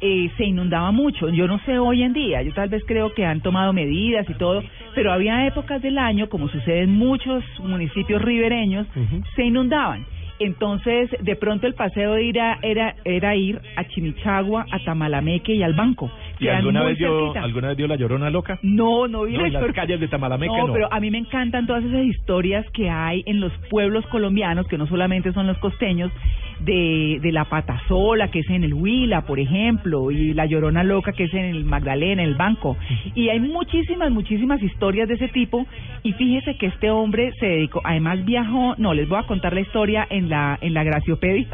eh, 0.01 0.29
se 0.37 0.45
inundaba 0.45 0.91
mucho. 0.91 1.29
Yo 1.29 1.47
no 1.47 1.59
sé 1.59 1.77
hoy 1.79 2.03
en 2.03 2.13
día, 2.13 2.41
yo 2.41 2.51
tal 2.53 2.69
vez 2.69 2.83
creo 2.87 3.13
que 3.13 3.25
han 3.25 3.41
tomado 3.41 3.73
medidas 3.73 4.27
y 4.29 4.33
todo, 4.35 4.63
pero 4.95 5.11
había 5.13 5.45
épocas 5.47 5.81
del 5.81 5.97
año, 5.97 6.29
como 6.29 6.47
sucede 6.49 6.81
en 6.81 6.95
muchos 6.95 7.43
municipios 7.59 8.21
ribereños, 8.21 8.87
se 9.35 9.43
inundaban. 9.45 10.05
Entonces, 10.39 11.09
de 11.19 11.35
pronto 11.35 11.67
el 11.67 11.73
paseo 11.73 12.15
era, 12.15 12.59
era, 12.61 12.95
era 13.05 13.35
ir 13.35 13.61
a 13.75 13.87
Chimichagua, 13.87 14.65
a 14.71 14.79
Tamalameque 14.83 15.53
y 15.53 15.63
al 15.63 15.73
banco. 15.73 16.11
¿Y 16.43 16.47
Quedan 16.47 16.57
alguna 16.57 16.83
vez, 16.83 16.97
dio, 16.97 17.19
cerquita. 17.19 17.43
alguna 17.43 17.67
vez 17.69 17.77
dio 17.77 17.87
la 17.87 17.95
llorona 17.95 18.29
loca? 18.29 18.59
No, 18.61 19.07
no 19.07 19.23
vi 19.23 19.33
No, 19.33 19.41
la 19.41 19.47
en 19.47 19.53
las 19.53 19.71
calles 19.73 19.99
de 19.99 20.07
Tamalameque 20.07 20.53
no, 20.57 20.67
no. 20.67 20.73
pero 20.73 20.91
a 20.91 20.99
mí 20.99 21.09
me 21.11 21.17
encantan 21.17 21.65
todas 21.67 21.83
esas 21.83 22.03
historias 22.05 22.65
que 22.71 22.89
hay 22.89 23.23
en 23.25 23.39
los 23.39 23.51
pueblos 23.69 24.05
colombianos, 24.07 24.67
que 24.67 24.77
no 24.77 24.87
solamente 24.87 25.31
son 25.33 25.47
los 25.47 25.57
costeños, 25.59 26.11
de, 26.59 27.19
de 27.21 27.31
la 27.31 27.45
patasola, 27.45 28.29
que 28.29 28.39
es 28.39 28.49
en 28.49 28.63
el 28.63 28.73
Huila, 28.73 29.25
por 29.25 29.39
ejemplo, 29.39 30.11
y 30.11 30.33
la 30.33 30.45
llorona 30.45 30.83
loca, 30.83 31.11
que 31.11 31.25
es 31.25 31.33
en 31.33 31.45
el 31.45 31.65
Magdalena, 31.65 32.21
en 32.23 32.29
el 32.29 32.35
banco. 32.35 32.77
Y 33.15 33.29
hay 33.29 33.39
muchísimas, 33.39 34.11
muchísimas 34.11 34.61
historias 34.61 35.07
de 35.07 35.15
ese 35.15 35.27
tipo. 35.29 35.65
Y 36.03 36.13
fíjese 36.13 36.55
que 36.57 36.67
este 36.67 36.89
hombre 36.89 37.31
se 37.39 37.45
dedicó, 37.47 37.81
además 37.83 38.23
viajó, 38.25 38.75
no, 38.77 38.93
les 38.93 39.09
voy 39.09 39.19
a 39.19 39.23
contar 39.23 39.53
la 39.53 39.61
historia 39.61 40.05
en 40.09 40.29
la, 40.29 40.57
en 40.61 40.73
la 40.73 40.83
Graciopedia. 40.83 41.47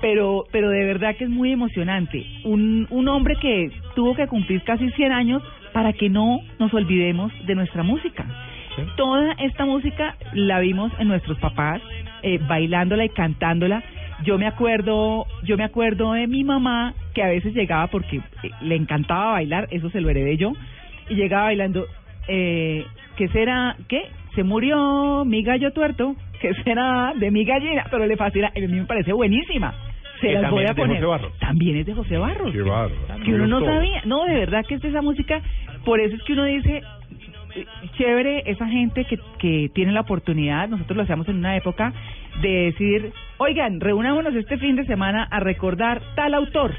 Pero, 0.00 0.44
pero 0.52 0.70
de 0.70 0.84
verdad 0.84 1.16
que 1.16 1.24
es 1.24 1.30
muy 1.30 1.52
emocionante. 1.52 2.24
Un, 2.44 2.86
un 2.90 3.08
hombre 3.08 3.34
que 3.40 3.70
tuvo 3.94 4.14
que 4.14 4.28
cumplir 4.28 4.62
casi 4.62 4.90
100 4.90 5.12
años 5.12 5.42
para 5.72 5.92
que 5.92 6.08
no 6.08 6.40
nos 6.58 6.72
olvidemos 6.72 7.32
de 7.46 7.54
nuestra 7.54 7.82
música. 7.82 8.24
Toda 8.96 9.32
esta 9.38 9.64
música 9.64 10.16
la 10.32 10.60
vimos 10.60 10.92
en 10.98 11.08
nuestros 11.08 11.38
papás, 11.38 11.80
eh, 12.22 12.38
bailándola 12.38 13.04
y 13.04 13.08
cantándola. 13.08 13.82
Yo 14.24 14.38
me 14.38 14.46
acuerdo, 14.46 15.26
yo 15.44 15.56
me 15.56 15.64
acuerdo 15.64 16.12
de 16.12 16.26
mi 16.26 16.44
mamá 16.44 16.94
que 17.14 17.22
a 17.22 17.28
veces 17.28 17.54
llegaba 17.54 17.86
porque 17.88 18.16
eh, 18.16 18.50
le 18.62 18.76
encantaba 18.76 19.32
bailar, 19.32 19.68
eso 19.70 19.90
se 19.90 20.00
lo 20.00 20.10
heredé 20.10 20.36
yo, 20.36 20.52
y 21.08 21.14
llegaba 21.14 21.44
bailando, 21.44 21.86
eh, 22.28 22.84
¿qué 23.16 23.28
será? 23.28 23.76
¿Qué? 23.88 24.02
Se 24.34 24.42
murió 24.44 25.24
mi 25.24 25.42
gallo 25.42 25.72
tuerto, 25.72 26.14
¿qué 26.40 26.52
será 26.64 27.12
de 27.16 27.30
mi 27.30 27.44
gallina? 27.44 27.86
Pero 27.90 28.06
le 28.06 28.16
fascina, 28.16 28.48
a 28.48 28.60
mí 28.60 28.66
me 28.66 28.84
parece 28.84 29.12
buenísima. 29.12 29.74
Se 30.20 30.32
las 30.32 30.50
voy 30.50 30.64
a 30.64 30.74
poner. 30.74 31.04
También 31.38 31.76
es 31.76 31.86
de 31.86 31.94
José 31.94 32.16
Barros. 32.18 32.52
Qué 32.52 32.62
bárbaro. 32.62 33.24
Que 33.24 33.34
uno 33.34 33.46
no 33.46 33.64
sabía. 33.64 34.02
No, 34.04 34.24
de 34.24 34.34
verdad 34.34 34.64
que 34.66 34.74
es 34.74 34.80
de 34.80 34.88
esa 34.88 35.02
música. 35.02 35.40
Por 35.84 36.00
eso 36.00 36.16
es 36.16 36.22
que 36.24 36.32
uno 36.32 36.44
dice, 36.44 36.82
chévere 37.96 38.42
esa 38.46 38.66
gente 38.68 39.04
que, 39.04 39.18
que 39.38 39.70
tiene 39.74 39.92
la 39.92 40.00
oportunidad, 40.00 40.68
nosotros 40.68 40.96
lo 40.96 41.02
hacíamos 41.02 41.28
en 41.28 41.36
una 41.36 41.56
época, 41.56 41.92
de 42.42 42.66
decir, 42.66 43.12
oigan, 43.38 43.80
reunámonos 43.80 44.34
este 44.34 44.58
fin 44.58 44.76
de 44.76 44.84
semana 44.84 45.26
a 45.30 45.40
recordar 45.40 46.02
tal 46.14 46.34
autor. 46.34 46.74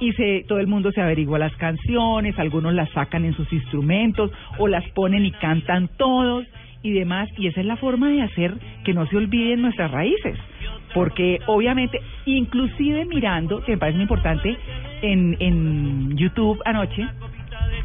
Y 0.00 0.12
se, 0.14 0.44
todo 0.48 0.58
el 0.58 0.66
mundo 0.66 0.90
se 0.90 1.00
averigua 1.00 1.38
las 1.38 1.54
canciones, 1.56 2.38
algunos 2.38 2.74
las 2.74 2.90
sacan 2.90 3.24
en 3.24 3.34
sus 3.34 3.52
instrumentos 3.52 4.32
o 4.58 4.66
las 4.66 4.84
ponen 4.90 5.24
y 5.24 5.30
cantan 5.30 5.88
todos 5.96 6.44
y 6.82 6.92
demás. 6.92 7.28
Y 7.38 7.46
esa 7.46 7.60
es 7.60 7.66
la 7.66 7.76
forma 7.76 8.10
de 8.10 8.22
hacer 8.22 8.54
que 8.84 8.94
no 8.94 9.06
se 9.06 9.16
olviden 9.16 9.62
nuestras 9.62 9.90
raíces. 9.92 10.36
Porque 10.94 11.40
obviamente, 11.46 12.00
inclusive 12.26 13.04
mirando, 13.06 13.62
que 13.64 13.72
me 13.72 13.78
parece 13.78 13.96
muy 13.96 14.02
importante, 14.02 14.56
en, 15.02 15.36
en 15.40 16.16
YouTube 16.16 16.60
anoche, 16.64 17.06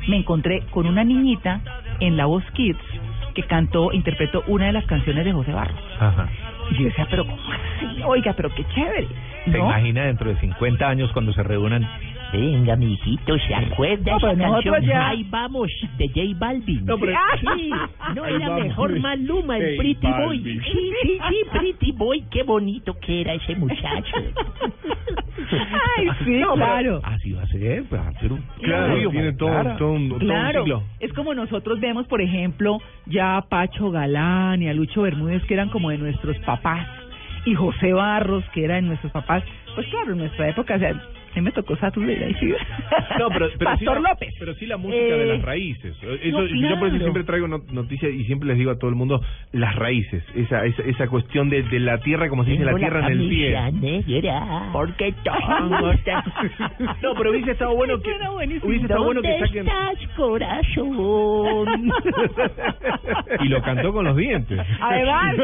me 0.08 0.18
encontré 0.18 0.64
con 0.72 0.86
una 0.88 1.04
niñita 1.04 1.62
en 2.00 2.18
La 2.18 2.26
Voz 2.26 2.44
Kids 2.54 2.80
que 3.34 3.44
cantó, 3.44 3.94
interpretó 3.94 4.44
una 4.48 4.66
de 4.66 4.74
las 4.74 4.86
canciones 4.86 5.24
de 5.24 5.32
José 5.32 5.52
Barros. 5.54 5.80
Ajá. 6.00 6.28
Y 6.72 6.76
yo 6.80 6.86
decía, 6.86 7.08
pero 7.10 7.24
¿cómo 7.26 7.38
así? 7.52 8.02
Oiga, 8.04 8.34
pero 8.34 8.50
qué 8.54 8.66
chévere. 8.74 9.08
¿Se 9.46 9.52
¿no? 9.52 9.66
imagina 9.66 10.06
dentro 10.06 10.30
de 10.30 10.40
50 10.40 10.88
años 10.88 11.12
cuando 11.14 11.32
se 11.34 11.44
reúnan? 11.44 11.88
Venga, 12.34 12.76
mijito, 12.76 13.38
¿se 13.40 13.56
acuerda 13.56 14.12
No, 14.12 14.18
esa 14.18 14.34
nosotros 14.34 14.74
canción? 14.76 14.84
ya- 14.86 15.08
Ahí 15.10 15.26
vamos, 15.30 15.72
de 15.98 16.08
J 16.10 16.22
Balvin. 16.38 16.86
No, 16.86 16.98
pero- 17.00 17.14
Sí, 17.56 17.70
no 18.16 18.26
era 18.26 18.50
vamos. 18.50 18.64
mejor 18.66 19.00
Maluma, 19.00 19.58
el 19.58 19.78
Pretty 19.78 20.08
Boy. 20.08 20.44
Sí, 20.44 20.60
sí, 21.04 21.20
sí, 21.30 21.36
Pretty 21.52 21.92
Boy, 21.94 22.24
qué 22.30 22.44
bonito 22.44 22.98
que 23.00 23.22
era 23.22 23.34
ese 23.34 23.56
muchacho. 23.56 24.14
Ay, 25.98 26.08
sí, 26.26 26.32
No, 26.40 26.54
claro. 26.56 27.00
Así 27.04 27.32
va 27.34 27.44
a 27.44 27.48
ser, 27.48 27.84
pues, 27.90 28.02
un 28.30 28.44
Claro, 28.62 28.88
cambio, 28.88 29.10
tiene 29.12 29.34
todo, 29.34 29.76
todo 29.78 29.92
un, 29.94 30.10
todo 30.10 30.20
un 30.20 30.26
Claro, 30.26 30.64
ciclo. 30.64 30.84
es 31.00 31.14
como 31.14 31.34
nosotros 31.34 31.80
vemos, 31.80 32.08
por 32.08 32.22
ejemplo, 32.22 32.80
ya 33.06 33.38
a 33.38 33.42
Pacho 33.44 33.90
Galán 33.92 34.62
y 34.62 34.68
a 34.68 34.74
Lucho 34.74 35.04
Bermúdez, 35.04 35.44
que 35.46 35.54
eran 35.54 35.70
como 35.70 35.90
de 35.92 35.98
nuestros 35.98 36.38
papás, 36.40 36.86
y 37.46 37.54
José 37.56 37.94
Barros, 37.94 38.44
que 38.54 38.66
era 38.66 38.76
de 38.76 38.82
nuestros 38.82 39.12
papás. 39.14 39.44
Pues 39.76 39.88
claro, 39.88 40.12
en 40.12 40.18
nuestra 40.18 40.50
época, 40.50 40.76
o 40.76 40.80
sea, 40.80 41.02
me 41.42 41.52
tocó 41.52 41.76
Saturday 41.78 42.34
sí. 42.40 42.48
No, 43.20 43.30
pero, 43.30 43.48
pero 43.58 43.78
sí 43.78 43.86
Pastor 43.86 44.02
la- 44.02 44.10
López. 44.12 44.34
Pero 44.40 44.54
sí 44.56 44.66
la 44.66 44.78
música 44.78 44.98
de 45.04 45.24
Eh, 45.24 45.26
las 45.28 45.42
raíces. 45.42 45.96
Eso, 45.98 46.08
no, 46.08 46.18
Yo 46.22 46.36
por 46.38 46.44
eso 46.48 46.56
claro. 46.88 46.98
siempre 47.00 47.24
traigo 47.24 47.48
no- 47.48 47.64
noticias 47.72 48.12
y 48.12 48.24
siempre 48.26 48.48
les 48.50 48.58
digo 48.58 48.72
a 48.72 48.78
todo 48.78 48.90
el 48.90 48.96
mundo 48.96 49.22
las 49.52 49.76
raíces. 49.76 50.24
Esa 50.36 50.66
esa, 50.66 50.82
esa 50.84 51.08
cuestión 51.08 51.50
de, 51.50 51.64
de 51.64 51.80
la 51.80 51.98
tierra, 52.00 52.30
como 52.30 52.44
se 52.44 52.52
dice, 52.52 52.64
la 52.66 52.76
tierra 52.76 53.06
en 53.08 53.20
el 53.22 53.30
pie. 53.30 53.56
negra, 53.72 54.70
porque 54.74 55.14
todo 55.24 55.92
está... 55.98 56.24
No, 57.02 57.14
pero 57.16 57.32
hubiese 57.32 57.52
estado 57.52 57.76
bueno 57.76 58.00
que 58.02 58.12
hubiese 58.64 58.84
estado 58.86 59.04
bueno 59.04 59.22
que 59.22 59.28
¿Dónde 59.30 59.48
saquen 59.48 59.68
estás, 59.68 60.08
corazón? 60.16 61.92
y 63.44 63.48
lo 63.50 63.62
cantó 63.62 63.94
con 63.94 64.06
los 64.06 64.16
dientes. 64.18 64.60
Además, 64.80 65.36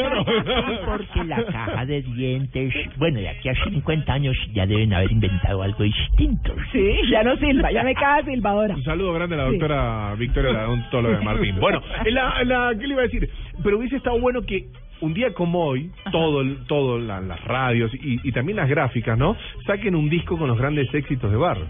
porque 0.86 1.24
la 1.26 1.44
caja 1.46 1.86
de 1.86 2.02
dientes, 2.02 2.74
bueno, 2.98 3.20
de 3.20 3.30
aquí 3.30 3.50
a 3.50 3.54
50 3.56 4.14
años 4.14 4.36
ya 4.54 4.66
deben 4.66 4.94
haber 4.94 5.12
inventado 5.12 5.62
algo 5.64 5.83
distinto. 5.84 6.54
Sí, 6.72 6.96
ya 7.12 7.24
no 7.24 7.36
silba, 7.38 7.72
ya 7.72 7.84
me 7.84 7.94
caga 7.94 8.24
silbadora. 8.26 8.76
Un 8.76 8.84
saludo 8.84 9.14
grande 9.14 9.36
a 9.36 9.38
la 9.40 9.44
doctora 9.46 10.16
Victoria, 10.16 10.52
la 10.54 10.68
odontóloga 10.68 11.20
de 11.20 11.26
Martín. 11.26 11.60
Bueno, 11.60 11.82
en 12.06 12.14
la, 12.16 12.42
en 12.42 12.50
la, 12.50 12.72
¿qué 12.80 12.88
le 12.88 12.94
iba 12.94 13.02
a 13.02 13.06
decir? 13.06 13.30
Pero 13.64 13.78
hubiese 13.78 13.98
estado 13.98 14.20
bueno 14.20 14.42
que 14.42 14.66
un 15.02 15.14
día 15.14 15.34
como 15.34 15.66
hoy, 15.66 15.92
todo, 16.12 16.42
el- 16.42 16.66
todo 16.68 16.98
la- 16.98 17.20
las 17.22 17.44
radios 17.44 17.94
y, 17.96 18.20
y 18.28 18.32
también 18.32 18.56
las 18.56 18.70
gráficas, 18.70 19.18
¿no? 19.18 19.36
Saquen 19.68 19.96
un 19.96 20.10
disco 20.10 20.38
con 20.38 20.48
los 20.48 20.58
grandes 20.58 20.94
éxitos 20.94 21.30
de 21.30 21.38
Barro. 21.38 21.68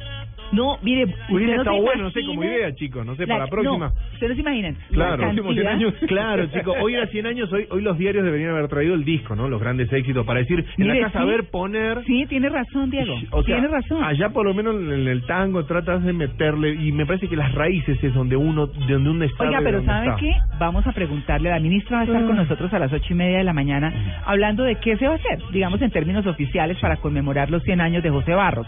No, 0.54 0.78
mire, 0.82 1.06
no 1.30 1.40
estado 1.40 1.82
bueno, 1.82 2.04
no 2.04 2.12
sé, 2.12 2.24
como 2.26 2.44
idea, 2.44 2.74
chicos, 2.76 3.06
no 3.06 3.16
sé, 3.16 3.26
para 3.28 3.40
la 3.40 3.46
no, 3.46 3.50
próxima. 3.52 3.92
ustedes 4.14 4.30
no 4.30 4.36
se 4.36 4.42
imaginan. 4.42 4.76
Claro, 4.92 5.12
la 5.12 5.18
próximos 5.18 5.54
100 5.54 5.66
cantidad- 5.66 5.72
años. 5.90 5.94
Claro, 6.08 6.46
chicos, 6.48 6.76
hoy 6.82 6.96
era 6.96 7.08
100 7.08 7.26
años, 7.26 7.52
hoy, 7.52 7.66
hoy 7.70 7.82
los 7.82 7.98
diarios 7.98 8.24
deberían 8.24 8.52
haber 8.52 8.68
traído 8.68 8.94
el 8.94 9.04
disco, 9.04 9.36
¿no? 9.36 9.50
Los 9.50 9.60
grandes 9.62 9.92
éxitos, 9.92 10.26
para 10.26 10.40
decir, 10.40 10.60
en 10.60 10.88
Mire, 10.88 11.00
la 11.00 11.06
casa, 11.08 11.20
sí. 11.20 11.24
a 11.24 11.26
ver, 11.26 11.44
poner... 11.50 12.04
Sí, 12.06 12.26
tiene 12.30 12.50
razón, 12.50 12.90
Diego. 12.90 13.14
O 13.32 13.44
sea, 13.44 13.56
tiene 13.56 13.68
razón. 13.68 14.04
allá 14.04 14.30
por 14.30 14.46
lo 14.46 14.54
menos 14.54 14.76
en 14.76 15.08
el 15.08 15.26
tango 15.26 15.66
tratas 15.66 16.04
de 16.04 16.14
meterle, 16.14 16.74
y 16.76 16.92
me 16.92 17.06
parece 17.06 17.28
que 17.28 17.36
las 17.36 17.54
raíces 17.54 18.02
es 18.04 18.14
donde 18.14 18.36
uno, 18.36 18.68
de 18.68 18.94
donde 18.94 19.10
uno 19.10 19.24
está. 19.26 19.44
Oiga, 19.44 19.60
pero 19.64 19.78
donde 19.80 19.92
¿sabe 19.92 20.08
está. 20.08 20.20
qué? 20.20 20.32
Vamos 20.60 20.86
a 20.88 20.92
preguntarle, 20.92 21.50
la 21.50 21.60
ministra 21.60 21.98
va 21.98 22.02
a 22.02 22.06
estar 22.06 22.26
con 22.26 22.38
Ah. 22.38 22.42
nosotros 22.44 22.74
a 22.74 22.80
las 22.80 22.94
ocho 22.94 23.08
y 23.12 23.16
media 23.16 23.40
de 23.40 23.44
la 23.44 23.54
mañana 23.54 24.22
hablando 24.26 24.64
de 24.64 24.76
qué 24.76 24.98
se 24.98 25.08
va 25.08 25.14
a 25.14 25.16
hacer, 25.16 25.40
digamos 25.52 25.82
en 25.82 25.92
términos 25.92 26.26
oficiales, 26.28 26.78
para 26.80 26.98
conmemorar 26.98 27.50
los 27.50 27.64
100 27.64 27.82
años 27.82 28.04
de 28.04 28.10
José 28.10 28.34
Barros. 28.34 28.68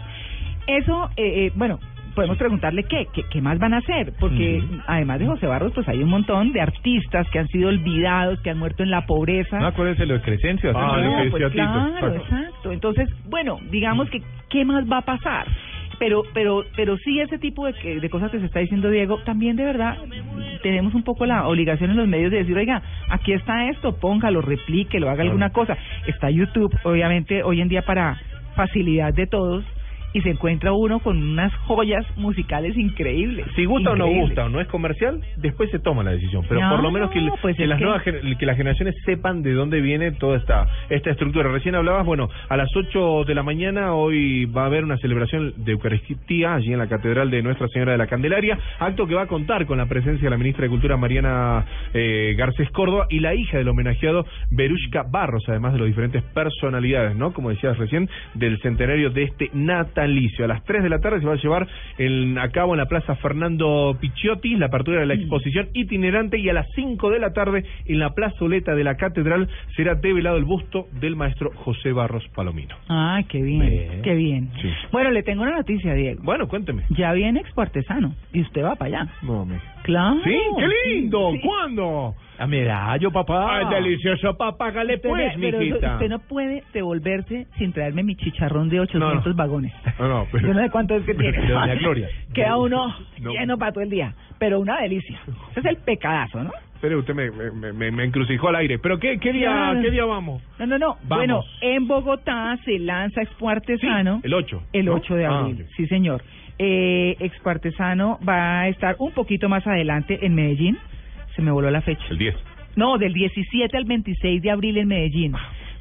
Eso, 0.67 1.09
eh, 1.17 1.45
eh, 1.47 1.51
bueno, 1.55 1.79
podemos 2.15 2.37
preguntarle 2.37 2.83
qué, 2.83 3.07
qué, 3.13 3.23
qué 3.29 3.41
más 3.41 3.59
van 3.59 3.73
a 3.73 3.77
hacer, 3.77 4.13
porque 4.19 4.63
además 4.87 5.19
de 5.19 5.27
José 5.27 5.47
Barros, 5.47 5.73
pues 5.73 5.87
hay 5.89 6.01
un 6.01 6.09
montón 6.09 6.53
de 6.53 6.61
artistas 6.61 7.27
que 7.29 7.39
han 7.39 7.47
sido 7.49 7.69
olvidados, 7.69 8.39
que 8.41 8.49
han 8.49 8.57
muerto 8.57 8.83
en 8.83 8.89
la 8.89 9.05
pobreza. 9.05 9.59
No, 9.59 9.67
acuérdense 9.67 10.05
lo 10.05 10.13
de 10.15 10.21
Crescencio. 10.21 10.71
Ah, 10.75 11.21
que 11.23 11.29
pues 11.29 11.43
Tito. 11.51 11.63
claro, 11.63 12.15
exacto. 12.15 12.71
Entonces, 12.71 13.09
bueno, 13.29 13.59
digamos 13.69 14.09
que 14.09 14.21
qué 14.49 14.63
más 14.65 14.85
va 14.89 14.99
a 14.99 15.01
pasar. 15.01 15.45
Pero, 15.97 16.23
pero, 16.33 16.63
pero 16.75 16.97
sí 16.97 17.21
ese 17.21 17.37
tipo 17.37 17.65
de, 17.65 17.73
que- 17.73 17.99
de 18.01 18.09
cosas 18.09 18.29
que 18.29 18.39
se 18.39 18.45
está 18.47 18.59
diciendo 18.59 18.89
Diego, 18.89 19.19
también 19.23 19.55
de 19.55 19.63
verdad 19.63 19.97
tenemos 20.61 20.93
un 20.93 21.03
poco 21.03 21.25
la 21.25 21.47
obligación 21.47 21.91
en 21.91 21.95
los 21.97 22.07
medios 22.07 22.31
de 22.31 22.39
decir, 22.39 22.57
oiga, 22.57 22.81
aquí 23.09 23.31
está 23.31 23.69
esto, 23.69 23.95
póngalo, 23.97 24.41
replíquelo, 24.41 25.09
haga 25.09 25.23
alguna 25.23 25.51
cosa. 25.51 25.77
Está 26.05 26.29
YouTube, 26.29 26.73
obviamente, 26.83 27.43
hoy 27.43 27.61
en 27.61 27.69
día 27.69 27.83
para 27.83 28.17
facilidad 28.55 29.13
de 29.13 29.27
todos 29.27 29.63
y 30.15 30.21
se 30.21 30.29
encuentra 30.29 30.71
uno 30.71 30.99
con 30.99 31.21
unas 31.21 31.53
joyas 31.67 32.05
musicales 32.17 32.77
increíbles. 32.77 33.45
Si 33.55 33.65
gusta 33.65 33.91
o 33.91 33.95
no 33.97 34.07
gusta 34.07 34.45
o 34.45 34.49
no 34.49 34.61
es 34.61 34.67
comercial, 34.69 35.19
después 35.35 35.69
se 35.71 35.79
toma 35.79 36.03
la 36.03 36.11
decisión. 36.11 36.43
Pero 36.47 36.61
No, 36.61 36.69
por 36.69 36.81
lo 36.83 36.89
menos 36.89 37.11
que, 37.11 37.19
no, 37.21 37.33
pues 37.41 37.57
que 37.57 37.67
las 37.67 37.77
que- 37.79 37.83
nuevas 37.83 38.01
que 38.03 38.45
las 38.45 38.55
generaciones 38.55 38.95
sepan 39.03 39.43
de 39.43 39.51
dónde 39.53 39.81
viene 39.81 40.13
toda 40.13 40.37
esta 40.37 40.67
esta 40.89 41.11
estructura. 41.11 41.51
Recién 41.51 41.75
hablabas, 41.75 42.05
bueno, 42.05 42.29
a 42.47 42.55
las 42.55 42.69
8 42.75 43.25
de 43.25 43.35
la 43.35 43.43
mañana 43.43 43.93
hoy 43.93 44.45
va 44.45 44.63
a 44.63 44.65
haber 44.67 44.85
una 44.85 44.95
celebración 44.97 45.53
de 45.57 45.73
Eucaristía 45.73 46.55
allí 46.55 46.71
en 46.71 46.79
la 46.79 46.87
Catedral 46.87 47.29
de 47.29 47.41
Nuestra 47.43 47.67
Señora 47.67 47.91
de 47.91 47.97
la 47.97 48.07
Candelaria, 48.07 48.57
acto 48.79 49.05
que 49.07 49.15
va 49.15 49.23
a 49.23 49.27
contar 49.27 49.65
con 49.65 49.77
la 49.77 49.85
presencia 49.87 50.23
de 50.23 50.29
la 50.29 50.37
ministra 50.37 50.63
de 50.63 50.69
Cultura 50.69 50.95
Mariana 50.95 51.65
eh, 51.93 52.35
Garcés 52.37 52.69
Córdoba 52.71 53.07
y 53.09 53.19
la 53.19 53.35
hija 53.35 53.57
del 53.57 53.67
homenajeado 53.67 54.25
Berushka 54.51 55.03
Barros, 55.11 55.43
además 55.49 55.73
de 55.73 55.79
las 55.79 55.87
diferentes 55.87 56.23
personalidades, 56.33 57.15
¿no? 57.17 57.33
Como 57.33 57.49
decías 57.49 57.77
recién, 57.77 58.09
del 58.33 58.59
centenario 58.61 59.09
de 59.09 59.23
este 59.23 59.49
natalicio. 60.05 60.45
A 60.45 60.47
las 60.47 60.63
3 60.63 60.83
de 60.83 60.89
la 60.89 60.99
tarde 60.99 61.19
se 61.19 61.25
va 61.25 61.33
a 61.33 61.37
llevar 61.37 61.67
en, 61.97 62.37
a 62.37 62.49
cabo 62.49 62.73
en 62.73 62.79
la 62.79 62.85
Plaza 62.85 63.15
Fernando 63.15 63.97
Picciotti 63.99 64.55
la 64.55 64.67
apertura 64.67 64.99
de 64.99 65.05
la 65.05 65.15
exposición 65.15 65.69
itinerante 65.73 66.37
y 66.37 66.49
a 66.49 66.53
las 66.53 66.67
5 66.75 67.09
de 67.09 67.19
la 67.19 67.33
tarde 67.33 67.65
en 67.85 67.99
la 67.99 68.11
plazoleta 68.13 68.75
de 68.75 68.83
la 68.83 68.95
Catedral 68.95 69.49
será 69.75 69.95
develado 69.95 70.37
el 70.37 70.45
busto 70.45 70.87
del 70.99 71.15
maestro 71.15 71.51
José 71.55 71.91
Barros 71.91 72.27
Palomino. 72.35 72.75
Ah, 72.87 73.21
qué 73.27 73.41
bien, 73.41 74.01
qué 74.03 74.15
bien. 74.15 74.51
Sí. 74.61 74.69
Bueno, 74.91 75.11
le 75.11 75.23
tengo 75.23 75.43
una 75.43 75.55
noticia, 75.55 75.93
Diego. 75.93 76.21
Bueno, 76.23 76.47
cuénteme. 76.47 76.83
Ya 76.89 77.11
viene 77.13 77.39
Expo 77.39 77.61
Artesano 77.61 78.13
y 78.33 78.41
usted 78.41 78.63
va 78.63 78.75
para 78.75 79.01
allá. 79.01 79.11
No, 79.23 79.45
me... 79.45 79.59
Claro. 79.83 80.21
Sí, 80.23 80.35
qué 80.57 80.91
lindo. 80.91 81.31
Sí. 81.33 81.39
¿Cuándo? 81.41 82.15
A 82.37 82.47
medallo, 82.47 83.11
papá. 83.11 83.57
Ay, 83.59 83.65
delicioso, 83.69 84.35
papá, 84.37 84.67
Usted 84.69 85.01
pues, 85.01 85.37
me- 85.37 85.41
pero 85.51 85.59
mijita. 85.59 85.93
usted 85.93 86.09
no 86.09 86.19
puede 86.19 86.63
devolverse 86.73 87.47
sin 87.57 87.71
traerme 87.71 88.03
mi 88.03 88.15
chicharrón 88.15 88.69
de 88.69 88.79
800 88.81 89.23
No, 89.25 89.29
no. 89.31 89.35
vagones. 89.35 89.73
No, 89.99 90.07
no, 90.07 90.27
pero... 90.31 90.47
Yo 90.47 90.53
no 90.53 90.61
sé 90.61 90.69
cuánto 90.69 90.95
es 90.95 91.03
que 91.05 91.13
tiene. 91.13 91.37
Pero, 91.39 91.59
doña 91.59 91.75
Gloria. 91.75 92.09
Queda 92.33 92.57
uno 92.57 92.93
No. 93.21 93.31
lleno 93.31 93.57
para 93.57 93.71
todo 93.71 93.83
el 93.83 93.89
día. 93.89 94.13
Pero 94.37 94.59
una 94.59 94.81
delicia. 94.81 95.17
Ese 95.51 95.59
es 95.61 95.65
el 95.65 95.77
pecadazo, 95.77 96.43
¿no? 96.43 96.51
Espere, 96.73 96.97
usted 96.97 97.13
me, 97.15 97.31
me, 97.31 97.71
me, 97.71 97.89
me 97.91 98.03
encrucijó 98.03 98.49
al 98.49 98.57
aire. 98.57 98.79
¿Pero 98.79 98.99
qué, 98.99 99.17
qué, 99.17 99.31
día, 99.31 99.73
qué 99.81 99.89
día 99.91 100.03
vamos? 100.03 100.43
No, 100.59 100.65
no, 100.67 100.77
no. 100.77 100.87
Vamos. 101.03 101.07
Bueno, 101.07 101.43
en 101.61 101.87
Bogotá 101.87 102.57
se 102.65 102.77
lanza 102.79 103.21
Expo 103.21 103.49
Artesano. 103.49 104.19
El 104.23 104.33
8. 104.33 104.61
El 104.73 104.85
¿no? 104.87 104.95
8 104.95 105.15
de 105.15 105.25
Ah, 105.25 105.39
abril, 105.39 105.65
sí 105.77 105.87
señor. 105.87 106.21
Eh, 106.59 107.15
Expo 107.21 107.49
Artesano 107.49 108.19
va 108.27 108.61
a 108.61 108.67
estar 108.67 108.97
un 108.99 109.13
poquito 109.13 109.47
más 109.47 109.65
adelante 109.65 110.25
en 110.25 110.35
Medellín. 110.35 110.77
Se 111.35 111.41
me 111.41 111.51
voló 111.51 111.69
la 111.69 111.81
fecha. 111.81 112.03
El 112.09 112.17
10. 112.17 112.35
No, 112.75 112.97
del 112.97 113.13
17 113.13 113.75
al 113.77 113.85
26 113.85 114.41
de 114.41 114.51
abril 114.51 114.77
en 114.77 114.87
Medellín. 114.87 115.33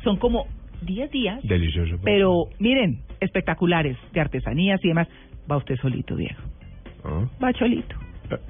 Son 0.02 0.16
como 0.16 0.46
10 0.82 1.10
días, 1.10 1.40
Delicioso. 1.42 1.96
pero 2.04 2.46
miren, 2.58 3.00
espectaculares 3.20 3.96
de 4.12 4.20
artesanías 4.20 4.84
y 4.84 4.88
demás. 4.88 5.08
Va 5.50 5.56
usted 5.56 5.76
solito, 5.76 6.14
Diego. 6.16 6.38
Ah. 7.04 7.24
Va 7.42 7.52
solito. 7.52 7.96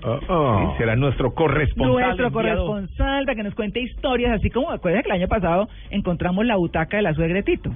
Ah, 0.05 0.19
ah. 0.29 0.71
Sí, 0.73 0.79
será 0.79 0.95
nuestro 0.97 1.35
corresponsal. 1.35 1.93
Nuestro 1.93 2.27
enviado. 2.29 2.67
corresponsal 2.67 3.25
para 3.25 3.35
que 3.37 3.43
nos 3.43 3.55
cuente 3.55 3.81
historias, 3.81 4.33
así 4.33 4.51
como 4.51 4.71
acuerda 4.71 5.03
que 5.03 5.09
el 5.09 5.17
año 5.21 5.29
pasado 5.29 5.69
encontramos 5.91 6.47
la 6.47 6.57
butaca 6.57 6.97
de 6.97 7.03
la 7.03 7.15
suegra 7.15 7.37
de 7.37 7.43
Tito, 7.43 7.71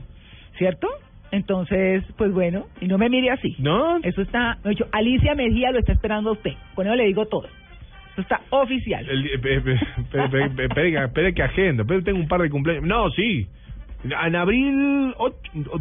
¿cierto? 0.57 0.89
Entonces, 1.31 2.05
pues 2.17 2.33
bueno, 2.33 2.67
y 2.81 2.87
no 2.87 2.97
me 2.99 3.09
mire 3.11 3.31
así. 3.31 3.55
No. 3.59 3.99
Eso 4.03 4.23
está, 4.23 4.59
de 4.65 4.73
hecho, 4.73 4.87
Alicia 4.93 5.35
Mejía 5.35 5.73
lo 5.73 5.79
está 5.79 5.93
esperando 5.93 6.31
a 6.31 6.33
usted. 6.35 6.53
Con 6.75 6.87
eso 6.87 6.97
le 6.97 7.05
digo 7.05 7.27
todo. 7.27 7.49
Eso 8.19 8.23
está 8.23 8.41
oficial. 8.51 9.07
Espere, 9.09 9.63
que- 11.35 11.43
agenda. 11.43 11.83
Espere, 11.83 12.03
tengo 12.03 12.19
un 12.19 12.27
par 12.29 12.41
de 12.41 12.51
cumpleaños. 12.51 12.85
No, 12.85 13.11
sí. 13.11 13.47
En 14.05 14.35
abril 14.37 15.13
8, 15.19 15.37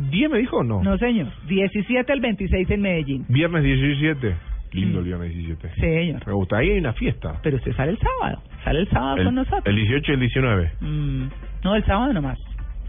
10 0.10 0.30
me 0.32 0.38
dijo 0.40 0.64
no? 0.64 0.84
No, 0.84 0.98
señor. 0.98 1.28
17 1.48 2.12
al 2.12 2.20
26 2.20 2.70
en 2.70 2.82
Medellín. 2.82 3.26
Viernes 3.28 3.64
17. 3.64 4.36
Lindo 4.74 5.00
el 5.00 5.06
viernes 5.06 5.34
17. 5.34 5.70
Sí, 5.76 5.82
señor. 5.82 6.28
Me 6.28 6.34
gusta. 6.34 6.58
Ahí 6.58 6.70
hay 6.72 6.78
una 6.80 6.94
fiesta. 6.94 7.40
Pero 7.42 7.58
usted 7.58 7.74
sale 7.76 7.92
el 7.92 7.98
sábado. 8.00 8.42
Sale 8.64 8.80
el 8.82 8.90
sábado 8.90 9.18
El, 9.18 9.24
con 9.26 9.36
nosotros. 9.36 9.64
el 9.66 9.76
18 9.76 10.12
y 10.12 10.14
el 10.14 10.20
19. 10.20 10.72
Mm, 10.82 11.24
no, 11.64 11.76
el 11.76 11.86
sábado 11.86 12.14
nomás. 12.14 12.38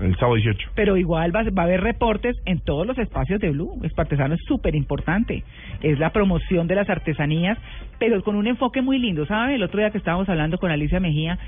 El 0.00 0.14
sábado 0.16 0.36
18. 0.36 0.70
Pero 0.74 0.96
igual 0.96 1.34
va, 1.34 1.42
va 1.44 1.62
a 1.62 1.64
haber 1.66 1.80
reportes 1.80 2.36
en 2.44 2.60
todos 2.60 2.86
los 2.86 2.96
espacios 2.98 3.40
de 3.40 3.50
Blue. 3.50 3.78
Expo 3.82 4.02
Artesano 4.02 4.34
es 4.34 4.40
súper 4.46 4.74
importante. 4.76 5.42
Es 5.82 5.98
la 5.98 6.10
promoción 6.10 6.66
de 6.68 6.76
las 6.76 6.88
artesanías, 6.88 7.58
pero 7.98 8.22
con 8.22 8.36
un 8.36 8.46
enfoque 8.46 8.80
muy 8.80 8.98
lindo. 8.98 9.26
¿Sabe? 9.26 9.56
El 9.56 9.62
otro 9.62 9.80
día 9.80 9.90
que 9.90 9.98
estábamos 9.98 10.28
hablando 10.28 10.58
con 10.58 10.70
Alicia 10.70 11.00
Mejía, 11.00 11.38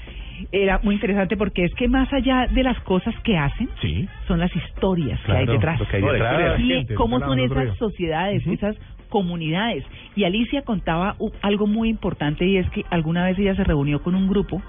era 0.52 0.80
muy 0.82 0.94
interesante 0.94 1.36
porque 1.36 1.64
es 1.64 1.74
que 1.74 1.86
más 1.86 2.12
allá 2.12 2.46
de 2.50 2.62
las 2.62 2.80
cosas 2.80 3.14
que 3.22 3.36
hacen, 3.36 3.68
Sí. 3.82 4.08
son 4.26 4.40
las 4.40 4.50
historias 4.56 5.20
que 5.24 5.32
hay 5.32 5.46
detrás. 5.46 5.78
lo 5.78 5.86
que 5.86 5.96
hay 5.96 6.02
detrás. 6.02 6.20
historia 6.22 6.38
de 6.38 6.48
la 6.50 6.56
Sí, 6.56 6.68
gente, 6.68 6.94
cómo 6.94 7.20
son 7.20 7.38
esas 7.38 7.76
sociedades, 7.76 8.46
esas 8.46 8.76
comunidades. 9.10 9.84
Y 10.16 10.24
Alicia 10.24 10.62
contaba 10.62 11.14
algo 11.42 11.66
muy 11.66 11.88
importante 11.88 12.44
y 12.46 12.56
es 12.56 12.68
que 12.70 12.84
alguna 12.90 13.24
vez 13.26 13.38
ella 13.38 13.54
se 13.54 13.64
reunió 13.64 14.02
con 14.02 14.14
un 14.14 14.28
grupo 14.28 14.62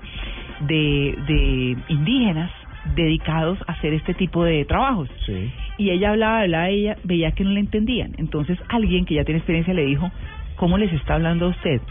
de, 0.62 1.16
de 1.28 1.78
indígenas 1.88 2.52
dedicados 2.96 3.60
a 3.68 3.74
hacer 3.74 3.94
este 3.94 4.14
tipo 4.14 4.44
de 4.44 4.66
trabajos. 4.66 5.10
Sí. 5.26 5.52
Y 5.78 5.92
ella 5.92 6.12
hablaba, 6.12 6.42
hablaba, 6.42 6.70
ella 6.70 6.98
veía 7.04 7.32
que 7.32 7.44
no 7.44 7.52
le 7.52 7.60
entendían. 7.60 8.14
Entonces 8.18 8.58
alguien 8.70 9.06
que 9.06 9.16
ya 9.16 9.24
tiene 9.24 9.40
experiencia 9.40 9.74
le 9.74 9.86
dijo, 9.86 10.12
¿cómo 10.56 10.78
les 10.78 10.92
está 10.94 11.16
hablando 11.16 11.46
a 11.46 11.50
usted? 11.50 11.82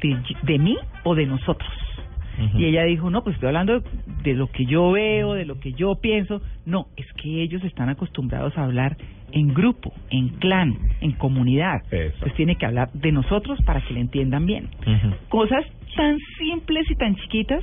¿De, 0.00 0.16
de 0.42 0.58
mí 0.58 0.76
o 1.02 1.14
de 1.14 1.26
nosotros? 1.26 1.70
Y 2.54 2.64
ella 2.64 2.84
dijo, 2.84 3.10
no, 3.10 3.22
pues 3.22 3.34
estoy 3.34 3.48
hablando 3.48 3.82
de 4.22 4.34
lo 4.34 4.48
que 4.48 4.66
yo 4.66 4.90
veo, 4.90 5.34
de 5.34 5.44
lo 5.44 5.60
que 5.60 5.72
yo 5.72 5.94
pienso. 5.96 6.42
No, 6.66 6.88
es 6.96 7.06
que 7.14 7.42
ellos 7.42 7.62
están 7.64 7.88
acostumbrados 7.88 8.56
a 8.58 8.64
hablar 8.64 8.96
en 9.32 9.54
grupo, 9.54 9.92
en 10.10 10.28
clan, 10.30 10.76
en 11.00 11.12
comunidad. 11.12 11.82
Eso. 11.90 12.14
Entonces 12.14 12.34
tiene 12.34 12.56
que 12.56 12.66
hablar 12.66 12.90
de 12.92 13.12
nosotros 13.12 13.58
para 13.64 13.80
que 13.82 13.94
le 13.94 14.00
entiendan 14.00 14.46
bien. 14.46 14.68
Cosas 15.28 15.64
tan 15.96 16.18
simples 16.38 16.90
y 16.90 16.96
tan 16.96 17.14
chiquitas, 17.16 17.62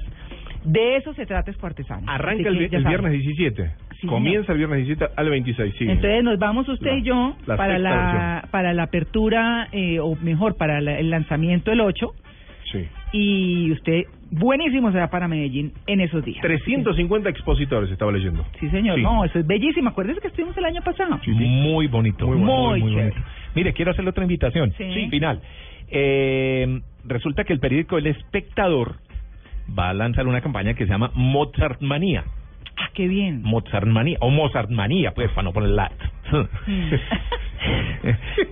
de 0.64 0.96
eso 0.98 1.14
se 1.14 1.26
trata 1.26 1.52
Expo 1.52 1.68
Artesano. 1.68 2.04
Arranca 2.08 2.50
el, 2.50 2.58
viernes 2.58 3.12
17. 3.14 3.72
Comienza 4.08 4.52
el 4.52 4.58
viernes 4.58 4.86
17 4.88 5.14
al 5.16 5.30
26, 5.30 5.76
sí. 5.78 5.86
Entonces 5.88 6.24
nos 6.24 6.40
vamos 6.40 6.68
usted 6.70 6.98
y 6.98 7.04
yo 7.04 7.36
la 7.46 7.56
para 7.58 7.78
la 7.78 8.48
para 8.52 8.74
la 8.74 8.84
apertura 8.84 9.68
eh, 9.72 10.00
o 10.00 10.16
mejor 10.16 10.58
para 10.58 10.82
la- 10.82 10.98
el 11.00 11.10
lanzamiento 11.10 11.72
el 11.72 11.82
8 11.82 12.14
Sí. 12.72 12.88
y 13.12 13.72
usted 13.74 14.04
buenísimo 14.32 14.92
se 14.94 14.98
va 14.98 15.10
para 15.10 15.28
Medellín 15.28 15.74
en 15.88 16.00
esos 16.02 16.24
días. 16.24 16.42
350 16.42 17.30
expositores 17.30 17.92
estaba 17.92 18.12
leyendo. 18.14 18.46
Sí, 18.60 18.70
señor. 18.70 18.96
Sí. 18.96 19.02
No, 19.04 19.26
eso 19.26 19.40
es 19.40 19.46
bellísimo. 19.46 19.90
Acuérdese 19.90 20.22
que 20.22 20.28
estuvimos 20.28 20.56
el 20.58 20.66
año 20.66 20.82
pasado. 20.82 21.20
Muy 21.28 21.88
bonito. 21.88 22.26
Muy 22.28 22.38
bueno. 22.38 22.70
Muy 22.78 22.80
chévere. 22.92 23.10
bonito. 23.10 23.22
Mire, 23.56 23.74
quiero 23.74 23.92
hacerle 23.92 24.10
otra 24.12 24.24
invitación. 24.24 24.72
Sí. 24.78 25.08
Final. 25.10 25.42
Eh, 25.90 26.80
resulta 27.06 27.44
que 27.44 27.54
el 27.54 27.60
periódico 27.60 27.98
El 27.98 28.08
Espectador 28.08 28.96
va 29.78 29.90
a 29.90 29.94
lanzar 29.94 30.28
una 30.28 30.42
campaña 30.42 30.74
que 30.74 30.86
se 30.86 30.92
llama 30.92 31.12
Mozart 31.14 31.82
Manía. 31.82 32.24
Ah, 32.78 32.90
qué 32.94 33.08
bien. 33.08 33.42
Mozart 33.44 33.86
Manía, 33.88 34.18
o 34.22 34.30
Mozart 34.30 34.70
Manía, 34.70 35.14
pues, 35.14 35.30
para 35.32 35.44
no 35.44 35.54
poner 35.54 35.70
la... 35.70 35.92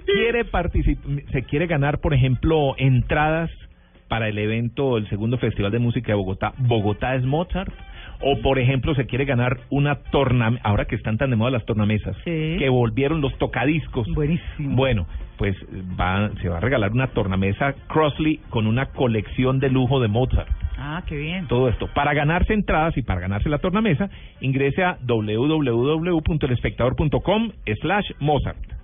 quiere 0.06 0.46
particip- 0.46 1.26
se 1.32 1.44
quiere 1.44 1.68
ganar, 1.68 2.00
por 2.00 2.14
ejemplo, 2.14 2.76
entradas 2.78 3.50
para 4.08 4.28
el 4.28 4.38
evento, 4.38 4.98
el 4.98 5.08
segundo 5.10 5.38
Festival 5.38 5.72
de 5.72 5.80
Música 5.80 6.08
de 6.08 6.16
Bogotá, 6.16 6.54
Bogotá 6.58 7.16
es 7.16 7.24
Mozart, 7.24 7.72
o 8.22 8.40
por 8.42 8.60
ejemplo 8.60 8.94
se 8.96 9.06
quiere 9.06 9.26
ganar 9.26 9.60
una 9.70 9.96
tornamesa, 9.96 10.62
ahora 10.64 10.86
que 10.86 10.96
están 10.96 11.18
tan 11.18 11.30
de 11.30 11.36
moda 11.36 11.52
las 11.52 11.66
tornamesas, 11.66 12.16
que 12.24 12.70
volvieron 12.70 13.20
los 13.22 13.38
tocadiscos. 13.38 14.08
Buenísimo. 14.14 14.76
Bueno, 14.76 15.06
pues 15.38 15.56
va, 16.00 16.32
se 16.42 16.50
va 16.50 16.58
a 16.58 16.60
regalar 16.60 16.92
una 16.92 17.08
tornamesa 17.08 17.74
Crossley 17.88 18.42
con 18.50 18.68
una 18.68 18.88
colección 18.88 19.60
de 19.60 19.70
lujo 19.70 20.02
de 20.02 20.08
Mozart. 20.08 20.50
Ah, 20.78 21.04
qué 21.06 21.18
bien. 21.18 21.48
Todo 21.48 21.70
esto. 21.70 21.88
Para 21.94 22.14
ganarse 22.14 22.54
entradas 22.54 22.98
y 22.98 23.02
para 23.02 23.22
ganarse 23.22 23.50
la 23.50 23.58
tornamesa, 23.60 24.10
ingrese 24.40 24.84
a 24.84 24.98
www.elespectador.com 25.02 27.52
slash 27.82 28.12
Mozart. 28.20 28.79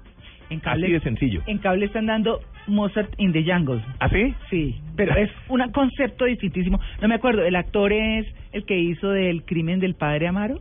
En 0.49 0.61
Así 0.63 0.91
de 0.91 0.99
sencillo. 0.99 1.41
En 1.47 1.57
cable 1.57 1.85
están 1.85 2.05
dando 2.05 2.39
Mozart 2.67 3.13
in 3.17 3.31
the 3.31 3.43
Jungle. 3.43 3.81
¿Ah, 3.99 4.09
sí? 4.09 4.33
Sí, 4.49 4.75
pero 4.95 5.15
es 5.15 5.29
un 5.49 5.61
concepto 5.71 6.25
distintísimo. 6.25 6.79
No 7.01 7.07
me 7.07 7.15
acuerdo, 7.15 7.43
el 7.43 7.55
actor 7.55 7.91
es 7.91 8.25
el 8.51 8.65
que 8.65 8.77
hizo 8.77 9.09
del 9.09 9.43
crimen 9.43 9.79
del 9.79 9.95
padre 9.95 10.27
Amaro. 10.27 10.59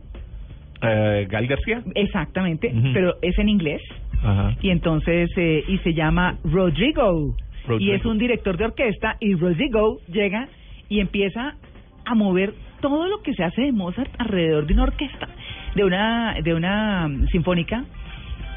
Eh, 0.81 1.27
Gal 1.29 1.47
García. 1.47 1.81
Exactamente, 1.95 2.73
pero 2.93 3.15
es 3.21 3.37
en 3.39 3.49
inglés. 3.49 3.81
Ajá. 4.23 4.55
Y 4.61 4.69
entonces, 4.69 5.29
eh, 5.37 5.63
y 5.67 5.77
se 5.79 5.93
llama 5.93 6.37
Rodrigo. 6.43 7.35
Rodrigo. 7.67 7.91
Y 7.91 7.95
es 7.95 8.05
un 8.05 8.17
director 8.17 8.57
de 8.57 8.65
orquesta 8.65 9.17
y 9.19 9.35
Rodrigo 9.35 9.99
llega 10.07 10.47
y 10.89 10.99
empieza 10.99 11.55
a 12.05 12.15
mover 12.15 12.53
todo 12.81 13.07
lo 13.07 13.21
que 13.21 13.33
se 13.33 13.43
hace 13.43 13.63
de 13.63 13.71
Mozart 13.71 14.11
alrededor 14.19 14.67
de 14.67 14.73
una 14.73 14.83
orquesta, 14.83 15.27
de 15.75 15.83
una, 15.83 16.35
de 16.43 16.53
una 16.53 17.09
sinfónica. 17.31 17.83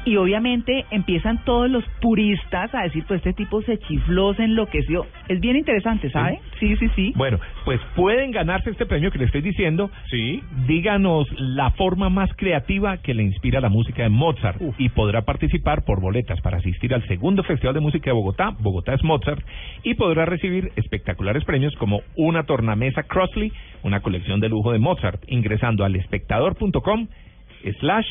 Y 0.05 0.15
obviamente 0.17 0.85
empiezan 0.91 1.43
todos 1.43 1.69
los 1.69 1.83
puristas 2.01 2.73
a 2.73 2.83
decir, 2.83 3.03
pues 3.07 3.17
este 3.19 3.33
tipo 3.33 3.61
se 3.61 3.77
chifló, 3.77 4.33
se 4.33 4.43
enloqueció. 4.43 5.05
Es 5.27 5.39
bien 5.39 5.57
interesante, 5.57 6.09
¿sabe? 6.09 6.39
Sí, 6.59 6.75
sí, 6.77 6.87
sí. 6.95 7.13
Bueno, 7.15 7.39
pues 7.65 7.79
pueden 7.95 8.31
ganarse 8.31 8.69
este 8.69 8.85
premio 8.85 9.11
que 9.11 9.19
le 9.19 9.25
estoy 9.25 9.41
diciendo. 9.41 9.91
Sí. 10.09 10.41
Díganos 10.67 11.27
la 11.37 11.71
forma 11.71 12.09
más 12.09 12.29
creativa 12.35 12.97
que 12.97 13.13
le 13.13 13.23
inspira 13.23 13.59
la 13.61 13.69
música 13.69 14.03
de 14.03 14.09
Mozart 14.09 14.61
y 14.77 14.89
podrá 14.89 15.23
participar 15.23 15.83
por 15.83 16.01
boletas 16.01 16.39
para 16.41 16.57
asistir 16.57 16.93
al 16.93 17.07
segundo 17.07 17.43
Festival 17.43 17.73
de 17.73 17.81
Música 17.81 18.09
de 18.09 18.13
Bogotá, 18.13 18.55
Bogotá 18.59 18.93
es 18.93 19.03
Mozart, 19.03 19.45
y 19.83 19.95
podrá 19.95 20.25
recibir 20.25 20.71
espectaculares 20.75 21.43
premios 21.45 21.75
como 21.75 22.01
una 22.15 22.43
tornamesa 22.43 23.03
Crossley, 23.03 23.51
una 23.83 24.01
colección 24.01 24.39
de 24.39 24.49
lujo 24.49 24.71
de 24.71 24.79
Mozart, 24.79 25.23
ingresando 25.27 25.83
al 25.83 25.95
espectador.com 25.95 27.07
slash 27.79 28.07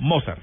Mozart. 0.00 0.42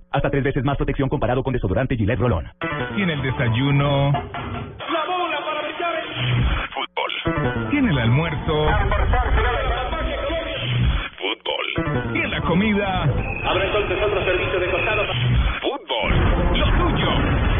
Hasta 0.11 0.29
tres 0.29 0.43
veces 0.43 0.63
más 0.63 0.75
protección 0.77 1.07
comparado 1.09 1.41
con 1.43 1.53
desodorante 1.53 1.95
Gillette 1.95 2.19
Rolón. 2.19 2.45
Y 2.97 3.01
en 3.03 3.09
el 3.11 3.21
desayuno, 3.21 4.11
La 4.11 5.05
bola 5.07 5.39
para 5.45 5.61
brillar. 5.61 6.69
fútbol. 6.73 7.71
Y 7.73 7.77
en 7.77 7.89
el 7.89 7.97
almuerzo, 7.97 8.67
fútbol. 11.17 12.15
Y 12.15 12.19
en 12.19 12.31
la 12.31 12.41
comida, 12.41 13.03
Habrá 13.45 13.65
entonces 13.65 13.97
otro 14.03 14.23
servicio 14.25 14.59
de 14.59 14.69
costado. 14.71 15.03
fútbol. 15.61 16.59
Lo 16.59 16.65
tuyo 16.65 17.11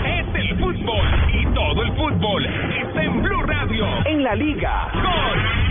es 0.06 0.36
el 0.36 0.60
fútbol. 0.60 1.06
Y 1.34 1.45
todo 1.54 1.84
el 1.84 1.91
fútbol 1.93 2.45
está 2.45 3.04
en 3.04 3.22
Blue 3.24 3.43
Radio. 3.43 3.86
En 4.06 4.24
la 4.24 4.36
liga. 4.36 4.89
Gol. 4.93 5.70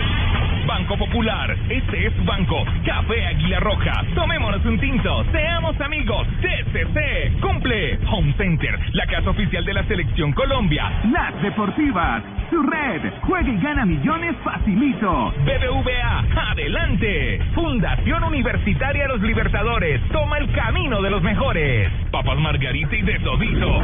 Banco 0.65 0.97
Popular, 0.97 1.55
este 1.69 2.07
es 2.07 2.25
banco. 2.25 2.63
Café 2.85 3.25
Águila 3.27 3.59
Roja, 3.59 4.03
tomémonos 4.15 4.63
un 4.65 4.79
tinto, 4.79 5.23
seamos 5.31 5.79
amigos. 5.81 6.27
TCC, 6.41 7.39
cumple. 7.41 7.99
Home 8.11 8.33
Center, 8.37 8.77
la 8.93 9.05
casa 9.07 9.29
oficial 9.29 9.63
de 9.65 9.73
la 9.73 9.83
Selección 9.83 10.33
Colombia. 10.33 10.91
Las 11.11 11.41
Deportivas, 11.41 12.23
su 12.49 12.61
red, 12.63 13.01
juega 13.21 13.49
y 13.49 13.57
gana 13.57 13.85
millones 13.85 14.35
facilito. 14.43 15.33
BBVA, 15.45 16.51
adelante. 16.51 17.39
Fundación 17.53 18.23
Universitaria 18.23 19.07
Los 19.07 19.21
Libertadores, 19.21 20.01
toma 20.11 20.37
el 20.37 20.51
camino 20.51 21.01
de 21.01 21.09
los 21.09 21.21
mejores. 21.21 21.91
Papas 22.11 22.37
Margarita 22.39 22.95
y 22.95 23.01
de 23.01 23.19
todito. 23.19 23.81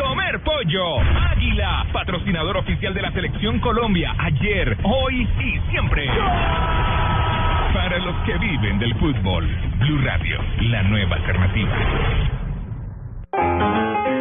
Comer 0.00 0.40
pollo. 0.40 1.00
Águila, 1.30 1.84
patrocinador 1.92 2.56
oficial 2.56 2.94
de 2.94 3.02
la 3.02 3.12
Selección 3.12 3.60
Colombia, 3.60 4.14
ayer, 4.18 4.78
hoy 4.82 5.28
y 5.38 5.70
siempre. 5.70 6.06
Para 7.74 7.98
los 7.98 8.16
que 8.24 8.38
viven 8.38 8.78
del 8.78 8.94
fútbol, 8.94 9.46
Blue 9.78 10.00
Radio, 10.02 10.38
la 10.62 10.82
nueva 10.84 11.16
alternativa. 11.16 11.76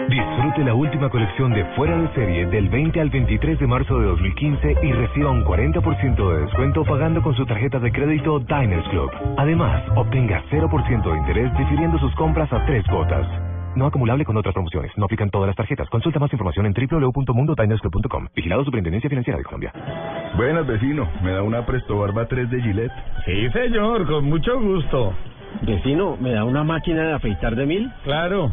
Disfrute 0.10 0.64
la 0.66 0.74
última 0.74 1.10
colección 1.10 1.54
de 1.54 1.64
Fuera 1.76 1.98
de 1.98 2.14
Serie 2.14 2.46
del 2.48 2.68
20 2.68 3.00
al 3.00 3.10
23 3.10 3.60
de 3.60 3.68
marzo 3.68 4.00
de 4.00 4.08
2015 4.08 4.76
y 4.84 4.92
reciba 4.92 5.32
un 5.32 5.46
40% 5.46 6.34
de 6.34 6.42
descuento 6.42 6.84
pagando 6.84 7.22
con 7.22 7.36
su 7.36 7.46
tarjeta 7.46 7.80
de 7.80 7.92
crédito 7.92 8.40
Diners 8.40 8.88
Club. 8.90 9.12
Además, 9.38 9.82
obtenga 9.96 10.44
0% 10.52 11.12
de 11.12 11.18
interés 11.18 11.58
difiriendo 11.58 11.98
sus 12.00 12.14
compras 12.16 12.52
a 12.52 12.66
tres 12.66 12.84
cuotas. 12.88 13.49
No 13.80 13.86
acumulable 13.86 14.26
con 14.26 14.36
otras 14.36 14.54
promociones. 14.54 14.92
No 14.98 15.06
aplican 15.06 15.30
todas 15.30 15.48
las 15.48 15.56
tarjetas. 15.56 15.88
Consulta 15.90 16.20
más 16.20 16.30
información 16.34 16.66
en 16.66 16.74
www.mundodinersclub.com. 16.74 18.28
Vigilado 18.36 18.66
Superintendencia 18.66 19.10
Financiera 19.10 19.38
de 19.38 19.46
Colombia. 19.46 19.72
Buenas, 20.36 20.68
vecino. 20.68 21.10
¿Me 21.24 21.32
da 21.32 21.44
una 21.44 21.66
Presto 21.66 21.98
Barba 21.98 22.28
3 22.28 22.50
de 22.50 22.62
Gillette? 22.62 22.92
Sí, 23.24 23.50
señor, 23.52 24.06
con 24.06 24.26
mucho 24.26 24.60
gusto. 24.60 25.14
Vecino, 25.62 26.18
¿me 26.20 26.34
da 26.34 26.44
una 26.44 26.66
máquina 26.66 27.04
de 27.04 27.14
afeitar 27.14 27.56
de 27.56 27.66
mil? 27.66 27.90
Claro. 28.04 28.52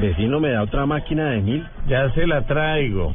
Vecino, 0.00 0.40
¿me 0.40 0.50
da 0.50 0.62
otra 0.64 0.86
máquina 0.86 1.30
de 1.30 1.40
mil? 1.40 1.64
Ya 1.86 2.10
se 2.10 2.26
la 2.26 2.44
traigo. 2.44 3.14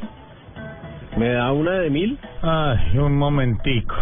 ¿Me 1.18 1.28
da 1.28 1.52
una 1.52 1.72
de 1.72 1.90
mil? 1.90 2.18
Ay, 2.40 2.96
un 2.96 3.18
momentico. 3.18 3.94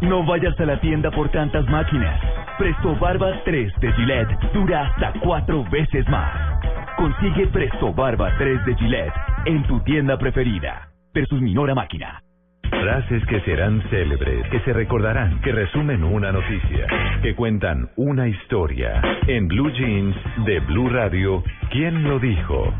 No 0.00 0.24
vayas 0.24 0.58
a 0.58 0.64
la 0.64 0.80
tienda 0.80 1.10
por 1.10 1.28
tantas 1.30 1.68
máquinas. 1.68 2.18
Presto 2.58 2.96
Barba 2.96 3.42
3 3.44 3.72
de 3.80 3.92
Gillette 3.92 4.52
dura 4.54 4.86
hasta 4.86 5.12
cuatro 5.20 5.62
veces 5.70 6.08
más. 6.08 6.58
Consigue 6.96 7.46
Presto 7.48 7.92
Barba 7.92 8.30
3 8.38 8.64
de 8.64 8.74
Gillette 8.76 9.12
en 9.44 9.62
tu 9.64 9.78
tienda 9.80 10.16
preferida. 10.16 10.88
Versus 11.12 11.42
Minora 11.42 11.74
Máquina. 11.74 12.22
Frases 12.70 13.22
que 13.26 13.40
serán 13.40 13.82
célebres, 13.90 14.48
que 14.48 14.60
se 14.60 14.72
recordarán, 14.72 15.38
que 15.42 15.52
resumen 15.52 16.02
una 16.02 16.32
noticia, 16.32 16.86
que 17.20 17.34
cuentan 17.34 17.90
una 17.96 18.26
historia. 18.26 19.02
En 19.26 19.48
Blue 19.48 19.70
Jeans 19.70 20.16
de 20.46 20.60
Blue 20.60 20.88
Radio, 20.88 21.42
¿quién 21.70 22.04
lo 22.04 22.18
dijo? 22.18 22.72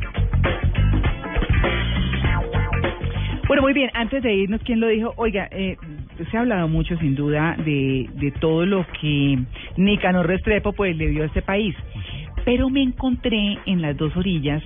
Bueno, 3.47 3.63
muy 3.63 3.73
bien, 3.73 3.91
antes 3.95 4.23
de 4.23 4.33
irnos, 4.33 4.63
¿quién 4.63 4.81
lo 4.81 4.87
dijo? 4.87 5.13
Oiga, 5.17 5.49
eh, 5.51 5.77
se 6.31 6.37
ha 6.37 6.41
hablado 6.41 6.69
mucho, 6.69 6.97
sin 6.99 7.15
duda, 7.15 7.57
de, 7.65 8.09
de 8.15 8.31
todo 8.33 8.67
lo 8.67 8.87
que 9.01 9.39
Nicanor 9.77 10.27
Restrepo 10.27 10.73
pues, 10.73 10.97
le 10.97 11.09
dio 11.09 11.23
a 11.23 11.27
este 11.27 11.43
país. 11.43 11.75
Pero 12.45 12.71
me 12.71 12.83
encontré 12.83 13.59
en 13.67 13.83
las 13.83 13.97
dos 13.97 14.17
orillas 14.17 14.63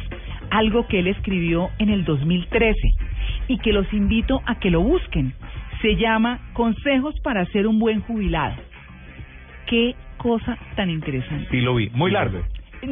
algo 0.51 0.87
que 0.87 1.01
él 1.01 1.09
escribió 1.09 1.71
en 1.79 1.91
el 1.91 2.05
2013 2.05 2.79
y 3.49 3.59
que 3.59 3.73
los 3.73 3.93
invito 3.93 4.41
a 4.47 4.59
que 4.59 4.71
lo 4.71 4.81
busquen. 4.81 5.33
Se 5.83 5.97
llama 5.97 6.41
Consejos 6.53 7.15
para 7.23 7.45
ser 7.47 7.67
un 7.67 7.79
buen 7.79 8.01
jubilado. 8.03 8.55
Qué 9.67 9.95
cosa 10.17 10.57
tan 10.77 10.91
interesante. 10.91 11.49
Sí, 11.51 11.61
lo 11.61 11.75
vi. 11.75 11.91
Muy 11.91 12.11
largo. 12.11 12.41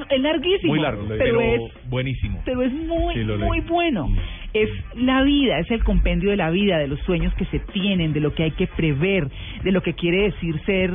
Es 0.09 0.21
larguísimo, 0.21 0.73
Muy 0.73 0.81
largo, 0.81 1.05
pero, 1.07 1.19
pero 1.19 1.41
es 1.41 1.61
buenísimo. 1.91 2.41
pero 2.47 2.63
es 2.63 2.73
muy, 2.73 3.15
Sí, 3.15 3.25
muy 3.25 3.61
bueno. 3.61 4.09
Es 4.55 4.69
la 4.95 5.23
vida, 5.23 5.59
es 5.61 5.71
el 5.71 5.83
compendio 5.83 6.31
de 6.31 6.37
la 6.37 6.51
vida, 6.51 6.79
de 6.79 6.87
los 6.89 7.01
sueños 7.01 7.33
que 7.35 7.47
se 7.47 7.59
tienen, 7.59 8.13
de 8.13 8.21
lo 8.21 8.35
que 8.35 8.43
hay 8.45 8.51
que 8.51 8.67
prever, 8.67 9.29
de 9.65 9.73
lo 9.73 9.83
que 9.83 9.95
quiere 9.95 10.25
decir 10.25 10.61
ser 10.67 10.91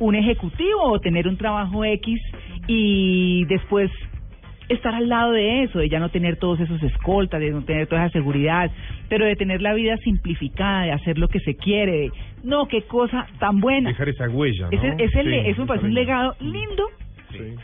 un 0.00 0.14
ejecutivo 0.14 0.82
o 0.82 0.98
tener 0.98 1.28
un 1.28 1.36
trabajo 1.36 1.84
X 1.84 2.20
y 2.66 3.44
después 3.46 3.90
estar 4.68 4.92
al 4.94 5.08
lado 5.08 5.30
de 5.32 5.62
eso, 5.62 5.78
de 5.78 5.88
ya 5.88 6.00
no 6.00 6.08
tener 6.08 6.36
todos 6.38 6.58
esos 6.58 6.82
escoltas, 6.82 7.40
de 7.40 7.50
no 7.52 7.62
tener 7.62 7.86
toda 7.86 8.04
esa 8.06 8.12
seguridad, 8.14 8.70
pero 9.08 9.24
de 9.24 9.36
tener 9.36 9.62
la 9.62 9.72
vida 9.74 9.96
simplificada, 9.98 10.82
de 10.86 10.90
hacer 10.92 11.18
lo 11.18 11.28
que 11.28 11.38
se 11.40 11.54
quiere. 11.54 11.92
de- 11.92 12.10
No, 12.42 12.66
qué 12.66 12.82
cosa 12.82 13.26
tan 13.38 13.60
buena. 13.60 13.90
Dejar 13.90 14.08
esa 14.08 14.28
huella, 14.28 14.68
¿no? 14.68 14.72
Ese, 14.76 14.88
es 15.04 15.14
el, 15.14 15.26
Sí, 15.30 15.50
eso 15.50 15.60
me 15.62 15.66
parece 15.68 15.86
un 15.86 15.94
legado 15.94 16.34
lindo 16.40 16.88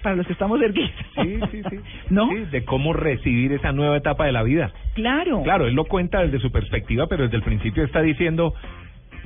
para 0.02 0.16
los 0.16 0.26
que 0.26 0.32
estamos 0.32 0.60
cerquitos. 0.60 0.90
Sí, 1.22 1.38
sí, 1.50 1.62
sí. 1.70 1.76
¿No? 2.10 2.28
Sí, 2.28 2.44
de 2.50 2.64
cómo 2.64 2.92
recibir 2.92 3.52
esa 3.52 3.72
nueva 3.72 3.96
etapa 3.96 4.26
de 4.26 4.32
la 4.32 4.42
vida. 4.42 4.72
Claro. 4.94 5.42
Claro, 5.42 5.66
él 5.66 5.74
lo 5.74 5.84
cuenta 5.84 6.20
desde 6.22 6.38
su 6.38 6.50
perspectiva, 6.50 7.06
pero 7.06 7.24
desde 7.24 7.36
el 7.36 7.42
principio 7.42 7.84
está 7.84 8.02
diciendo, 8.02 8.54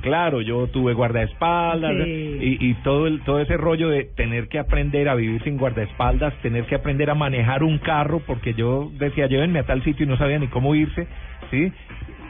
claro, 0.01 0.41
yo 0.41 0.67
tuve 0.67 0.93
guardaespaldas 0.93 1.95
Sí. 2.05 2.37
y, 2.59 2.69
y 2.69 2.73
todo 2.83 3.07
el 3.07 3.21
todo 3.21 3.39
ese 3.39 3.57
rollo 3.57 3.89
de 3.89 4.03
tener 4.05 4.47
que 4.47 4.59
aprender 4.59 5.09
a 5.09 5.15
vivir 5.15 5.41
sin 5.43 5.57
guardaespaldas, 5.57 6.33
tener 6.41 6.65
que 6.65 6.75
aprender 6.75 7.09
a 7.09 7.15
manejar 7.15 7.63
un 7.63 7.79
carro, 7.79 8.21
porque 8.25 8.53
yo 8.53 8.91
decía, 8.99 9.27
llévenme 9.27 9.59
a 9.59 9.63
tal 9.65 9.83
sitio 9.83 10.05
y 10.05 10.09
no 10.09 10.17
sabía 10.17 10.39
ni 10.39 10.47
cómo 10.47 10.75
irse, 10.75 11.07
¿sí? 11.51 11.71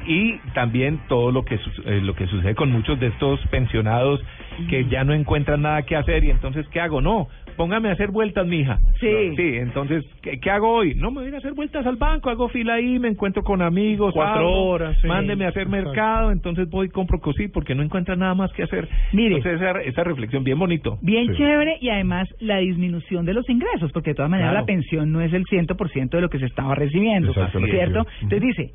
Y 0.10 0.38
también 0.54 1.02
todo 1.10 1.32
lo 1.34 1.44
que 1.44 1.58
su- 1.58 1.82
eh, 1.86 2.00
lo 2.02 2.16
que 2.16 2.28
sucede 2.28 2.56
con 2.56 2.72
muchos 2.72 2.98
de 3.00 3.08
estos 3.08 3.46
pensionados 3.48 4.24
que 4.70 4.86
ya 4.86 5.04
no 5.04 5.14
encuentran 5.14 5.62
nada 5.64 5.82
que 5.84 5.98
hacer 5.98 6.24
y 6.24 6.30
entonces 6.32 6.66
¿qué 6.70 6.80
hago? 6.80 7.02
No, 7.02 7.28
póngame 7.58 7.90
a 7.90 7.94
hacer 7.94 8.12
vueltas, 8.12 8.48
mija. 8.48 8.80
Sí. 9.00 9.36
Sí, 9.36 9.56
entonces 9.58 10.06
¿qué, 10.22 10.40
qué 10.40 10.50
hago 10.52 10.72
hoy? 10.72 10.96
No, 10.96 11.10
me 11.12 11.18
voy 11.18 11.26
a 11.26 11.28
ir 11.30 11.36
a 11.36 11.40
hacer 11.40 11.54
vueltas 11.54 11.86
al 11.86 11.98
banco, 11.98 12.30
hago 12.30 12.48
fila 12.50 12.76
ahí, 12.76 13.00
me 13.00 13.10
encuentro 13.10 13.44
con 13.44 13.62
amigos, 13.62 14.14
Cuatro 14.14 14.36
hablo, 14.48 14.52
horas, 14.66 14.98
sí. 15.02 15.08
mándeme 15.08 15.46
a 15.46 15.50
hacer 15.50 15.64
Exacto. 15.64 15.86
mercado, 15.88 16.32
entonces 16.32 16.70
voy 16.70 16.88
y 16.88 16.90
compro 16.90 17.20
cosí 17.20 17.48
porque 17.50 17.76
no 17.76 17.84
encuentra 17.84 18.16
nada 18.16 18.36
más 18.36 18.52
que 18.54 18.64
hacer. 18.64 18.88
Mire. 19.12 19.38
Entonces 19.38 19.60
esa, 19.62 19.82
esa 19.82 20.04
reflexión 20.04 20.44
bien 20.44 20.60
bonito. 20.60 20.98
Bien 21.02 21.28
Sí. 21.28 21.34
chévere 21.38 21.78
y 21.82 21.90
además 21.90 22.28
la 22.40 22.58
disminución 22.60 23.26
de 23.26 23.34
los 23.34 23.50
ingresos, 23.50 23.92
porque 23.92 24.12
de 24.12 24.16
todas 24.16 24.32
maneras 24.32 24.52
Claro. 24.52 24.62
la 24.64 24.66
pensión 24.68 25.12
no 25.12 25.22
es 25.22 25.34
el 25.34 25.44
100% 25.46 26.10
de 26.18 26.22
lo 26.22 26.30
que 26.30 26.40
se 26.40 26.46
estaba 26.46 26.76
recibiendo, 26.76 27.30
Exactamente. 27.32 27.76
¿cierto? 27.76 28.06
Entonces 28.22 28.42
dice, 28.42 28.72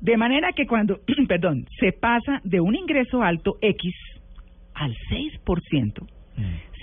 de 0.00 0.16
manera 0.16 0.52
que 0.52 0.66
cuando, 0.66 0.98
perdón, 1.28 1.66
se 1.80 1.92
pasa 1.92 2.40
de 2.44 2.60
un 2.60 2.74
ingreso 2.74 3.22
alto 3.22 3.56
X 3.62 3.94
al 4.74 4.94
6%, 5.10 6.06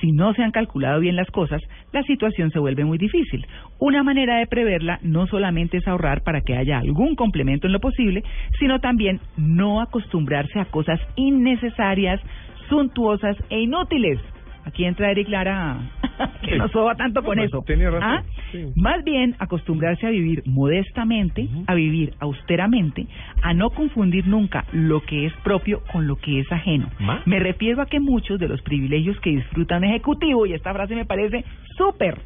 si 0.01 0.11
no 0.11 0.33
se 0.33 0.43
han 0.43 0.51
calculado 0.51 0.99
bien 0.99 1.15
las 1.15 1.29
cosas, 1.31 1.61
la 1.91 2.03
situación 2.03 2.51
se 2.51 2.59
vuelve 2.59 2.85
muy 2.85 2.97
difícil. 2.97 3.45
Una 3.79 4.03
manera 4.03 4.37
de 4.37 4.47
preverla 4.47 4.99
no 5.01 5.27
solamente 5.27 5.77
es 5.77 5.87
ahorrar 5.87 6.21
para 6.23 6.41
que 6.41 6.55
haya 6.55 6.79
algún 6.79 7.15
complemento 7.15 7.67
en 7.67 7.73
lo 7.73 7.79
posible, 7.79 8.23
sino 8.59 8.79
también 8.79 9.19
no 9.37 9.81
acostumbrarse 9.81 10.59
a 10.59 10.65
cosas 10.65 10.99
innecesarias, 11.15 12.21
suntuosas 12.69 13.37
e 13.49 13.59
inútiles. 13.59 14.19
Aquí 14.65 14.83
entra 14.85 15.11
Eric 15.11 15.29
Lara, 15.29 15.77
que 16.41 16.51
Sí. 16.53 16.57
no 16.57 16.67
soba 16.69 16.95
tanto 16.95 17.23
con 17.23 17.37
No, 17.37 17.43
eso. 17.43 17.63
tenía 17.65 17.89
razón, 17.91 18.03
¿Ah? 18.09 18.23
sí. 18.51 18.65
Más 18.75 19.03
bien 19.03 19.35
acostumbrarse 19.39 20.07
a 20.07 20.09
vivir 20.09 20.41
modestamente, 20.45 21.47
a 21.67 21.75
vivir 21.75 22.13
austeramente, 22.19 23.05
a 23.41 23.53
no 23.53 23.69
confundir 23.69 24.27
nunca 24.27 24.65
lo 24.73 25.01
que 25.01 25.27
es 25.27 25.33
propio 25.43 25.81
con 25.91 26.07
lo 26.07 26.15
que 26.15 26.39
es 26.39 26.51
ajeno. 26.51 26.89
Me 27.25 27.39
refiero 27.39 27.81
a 27.81 27.85
que 27.85 27.99
muchos 27.99 28.39
de 28.39 28.47
los 28.47 28.61
privilegios 28.63 29.19
que 29.19 29.29
disfruta 29.31 29.77
un 29.77 29.83
ejecutivo, 29.85 30.45
y 30.45 30.53
esta 30.53 30.73
frase 30.73 30.95
me 30.95 31.05
parece 31.05 31.45
súper, 31.77 32.17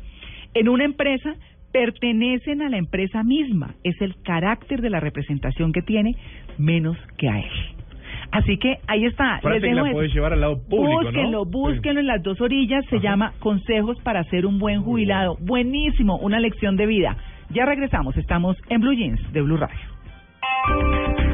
en 0.53 0.69
una 0.69 0.85
empresa 0.85 1.33
pertenecen 1.71 2.61
a 2.61 2.69
la 2.69 2.77
empresa 2.77 3.23
misma. 3.23 3.75
Es 3.83 3.99
el 4.01 4.15
carácter 4.23 4.81
de 4.81 4.89
la 4.89 4.99
representación 4.99 5.71
que 5.71 5.81
tiene 5.81 6.15
menos 6.57 6.97
que 7.17 7.29
a 7.29 7.39
él. 7.39 7.51
Así 8.31 8.57
que 8.57 8.77
ahí 8.87 9.05
está. 9.05 9.39
Les 9.49 9.61
dejo 9.61 9.85
la 9.85 9.91
puedes 9.91 10.13
llevar 10.13 10.33
al 10.33 10.41
lado 10.41 10.59
público, 10.61 11.03
¿no? 11.03 11.03
Búsquenlo, 11.03 11.43
Sí. 11.45 11.49
búsquenlo 11.51 11.99
en 11.99 12.07
las 12.07 12.21
dos 12.23 12.39
orillas. 12.41 12.85
Se 12.89 12.99
llama 12.99 13.33
Consejos 13.39 13.97
para 14.03 14.23
ser 14.25 14.45
un 14.45 14.59
buen 14.59 14.81
jubilado. 14.83 15.37
Buenísimo, 15.39 16.17
una 16.17 16.39
lección 16.39 16.75
de 16.75 16.85
vida. 16.85 17.17
Ya 17.49 17.65
regresamos. 17.65 18.15
Estamos 18.17 18.55
en 18.69 18.81
Blue 18.81 18.93
Jeans 18.93 19.33
de 19.33 19.41
Blue 19.41 19.57
Radio. 19.57 21.28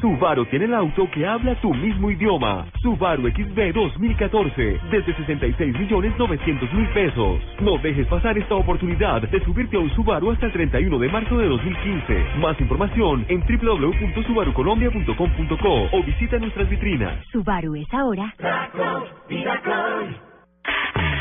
Subaru 0.00 0.46
tiene 0.46 0.64
el 0.66 0.74
auto 0.74 1.10
que 1.10 1.26
habla 1.26 1.56
tu 1.56 1.74
mismo 1.74 2.08
idioma. 2.10 2.66
Subaru 2.82 3.28
XB 3.30 3.72
2014, 3.74 4.80
desde 4.92 5.16
66 5.16 5.76
millones 5.76 6.12
900 6.16 6.72
mil 6.72 6.88
pesos. 6.90 7.40
No 7.60 7.78
dejes 7.78 8.06
pasar 8.06 8.38
esta 8.38 8.54
oportunidad 8.54 9.22
de 9.22 9.44
subirte 9.44 9.76
a 9.76 9.80
un 9.80 9.90
Subaru 9.96 10.30
hasta 10.30 10.46
el 10.46 10.52
31 10.52 11.00
de 11.00 11.08
marzo 11.08 11.38
de 11.38 11.48
2015. 11.48 12.26
Más 12.38 12.60
información 12.60 13.26
en 13.28 13.40
www.subarucolombia.com.co 13.40 15.88
o 15.90 16.02
visita 16.04 16.38
nuestras 16.38 16.70
vitrinas. 16.70 17.18
Subaru 17.32 17.74
es 17.74 17.92
ahora. 17.92 18.32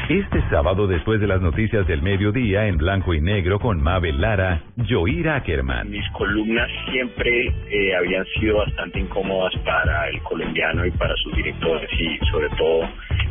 Este 0.09 0.41
sábado, 0.49 0.87
después 0.87 1.19
de 1.19 1.27
las 1.27 1.41
noticias 1.41 1.85
del 1.85 2.01
mediodía, 2.01 2.65
en 2.67 2.77
blanco 2.77 3.13
y 3.13 3.19
negro 3.19 3.59
con 3.59 3.83
Mabel 3.83 4.21
Lara, 4.21 4.61
Joir 4.87 5.27
Ackerman. 5.27 5.89
Mis 5.89 6.09
columnas 6.11 6.69
siempre 6.89 7.53
eh, 7.69 7.93
habían 7.93 8.23
sido 8.39 8.59
bastante 8.59 9.01
incómodas 9.01 9.53
para 9.65 10.07
el 10.07 10.21
colombiano 10.21 10.85
y 10.85 10.91
para 10.91 11.13
sus 11.17 11.35
directores 11.35 11.89
y 11.99 12.25
sobre 12.27 12.47
todo 12.51 12.87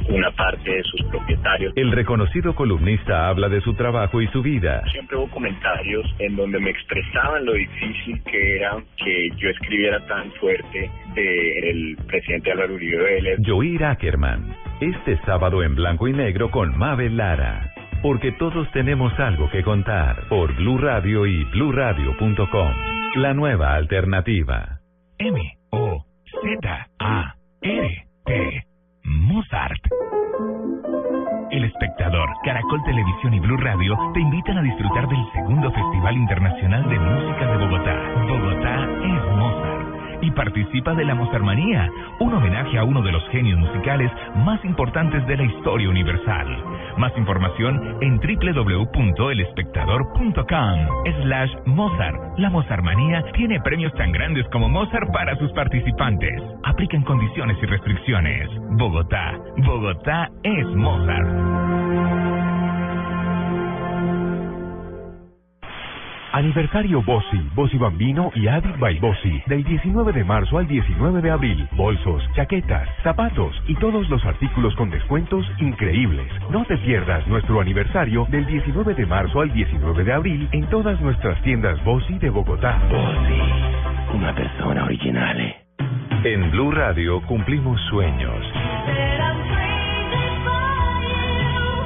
una 0.08 0.30
parte 0.32 0.70
de 0.70 0.82
sus 0.84 1.02
propietarios. 1.04 1.72
El 1.76 1.92
reconocido 1.92 2.54
columnista 2.54 3.28
habla 3.28 3.48
de 3.48 3.60
su 3.60 3.74
trabajo 3.74 4.20
y 4.20 4.28
su 4.28 4.42
vida. 4.42 4.82
Siempre 4.92 5.16
hubo 5.16 5.28
comentarios 5.30 6.06
en 6.18 6.36
donde 6.36 6.58
me 6.58 6.70
expresaban 6.70 7.44
lo 7.44 7.54
difícil 7.54 8.22
que 8.24 8.56
era 8.56 8.76
que 8.96 9.28
yo 9.36 9.48
escribiera 9.50 10.04
tan 10.06 10.30
fuerte 10.32 10.90
del 11.14 11.96
presidente 12.06 12.52
Álvaro 12.52 12.74
Uribe 12.74 13.02
Vélez. 13.02 13.38
Joir 13.44 13.84
Ackerman. 13.84 14.54
Este 14.80 15.18
sábado 15.24 15.62
en 15.62 15.74
blanco 15.74 16.08
y 16.08 16.12
negro 16.12 16.50
con 16.50 16.76
Mabel 16.76 17.16
Lara. 17.16 17.72
Porque 18.02 18.32
todos 18.32 18.70
tenemos 18.72 19.18
algo 19.18 19.50
que 19.50 19.62
contar. 19.62 20.28
Por 20.28 20.54
Blue 20.56 20.78
Radio 20.78 21.26
y 21.26 21.44
bluradio.com. 21.44 22.72
La 23.16 23.32
nueva 23.32 23.74
alternativa. 23.74 24.80
M 25.18 25.40
O 25.70 26.04
Z 26.42 26.88
A 26.98 27.34
R 27.62 28.06
T 28.26 28.66
Mozart. 29.06 29.80
El 31.50 31.64
espectador, 31.64 32.28
Caracol 32.44 32.82
Televisión 32.84 33.34
y 33.34 33.40
Blue 33.40 33.56
Radio 33.56 33.96
te 34.12 34.20
invitan 34.20 34.58
a 34.58 34.62
disfrutar 34.62 35.08
del 35.08 35.24
segundo 35.32 35.70
Festival 35.70 36.16
Internacional 36.16 36.88
de 36.88 36.98
Música 36.98 37.46
de 37.46 37.56
Bogotá. 37.64 37.94
Bogotá 38.26 38.82
es. 39.04 39.35
Y 40.22 40.30
participa 40.30 40.94
de 40.94 41.04
la 41.04 41.14
Mozarmanía, 41.14 41.90
un 42.20 42.32
homenaje 42.34 42.78
a 42.78 42.84
uno 42.84 43.02
de 43.02 43.12
los 43.12 43.22
genios 43.28 43.58
musicales 43.58 44.10
más 44.36 44.64
importantes 44.64 45.26
de 45.26 45.36
la 45.36 45.42
historia 45.44 45.88
universal. 45.88 46.46
Más 46.96 47.12
información 47.16 47.96
en 48.00 48.18
www.elespectador.com 48.18 50.78
slash 51.22 51.50
Mozart. 51.66 52.38
La 52.38 52.50
Mozarmanía 52.50 53.22
tiene 53.34 53.60
premios 53.60 53.92
tan 53.94 54.10
grandes 54.12 54.46
como 54.52 54.68
Mozart 54.68 55.10
para 55.12 55.36
sus 55.36 55.52
participantes. 55.52 56.42
Aplican 56.64 57.02
condiciones 57.02 57.56
y 57.62 57.66
restricciones. 57.66 58.48
Bogotá. 58.72 59.38
Bogotá 59.58 60.30
es 60.42 60.66
Mozart. 60.74 62.55
Aniversario 66.36 67.02
Bossi, 67.02 67.40
Bossi 67.54 67.78
Bambino 67.78 68.30
y 68.34 68.46
Adit 68.46 68.78
by 68.78 68.98
Bossi 68.98 69.42
del 69.46 69.64
19 69.64 70.12
de 70.12 70.22
marzo 70.22 70.58
al 70.58 70.68
19 70.68 71.22
de 71.22 71.30
abril. 71.30 71.66
Bolsos, 71.72 72.22
chaquetas, 72.34 72.86
zapatos 73.02 73.56
y 73.66 73.74
todos 73.76 74.06
los 74.10 74.22
artículos 74.26 74.74
con 74.76 74.90
descuentos 74.90 75.46
increíbles. 75.60 76.30
No 76.50 76.66
te 76.66 76.76
pierdas 76.76 77.26
nuestro 77.26 77.58
aniversario 77.58 78.26
del 78.28 78.44
19 78.44 78.92
de 78.92 79.06
marzo 79.06 79.40
al 79.40 79.50
19 79.50 80.04
de 80.04 80.12
abril 80.12 80.46
en 80.52 80.66
todas 80.68 81.00
nuestras 81.00 81.40
tiendas 81.40 81.82
Bossi 81.84 82.18
de 82.18 82.28
Bogotá. 82.28 82.82
Bossi, 82.90 84.14
una 84.14 84.34
persona 84.34 84.84
original. 84.84 85.56
En 86.22 86.50
Blue 86.50 86.70
Radio 86.70 87.22
cumplimos 87.22 87.80
sueños. 87.88 88.44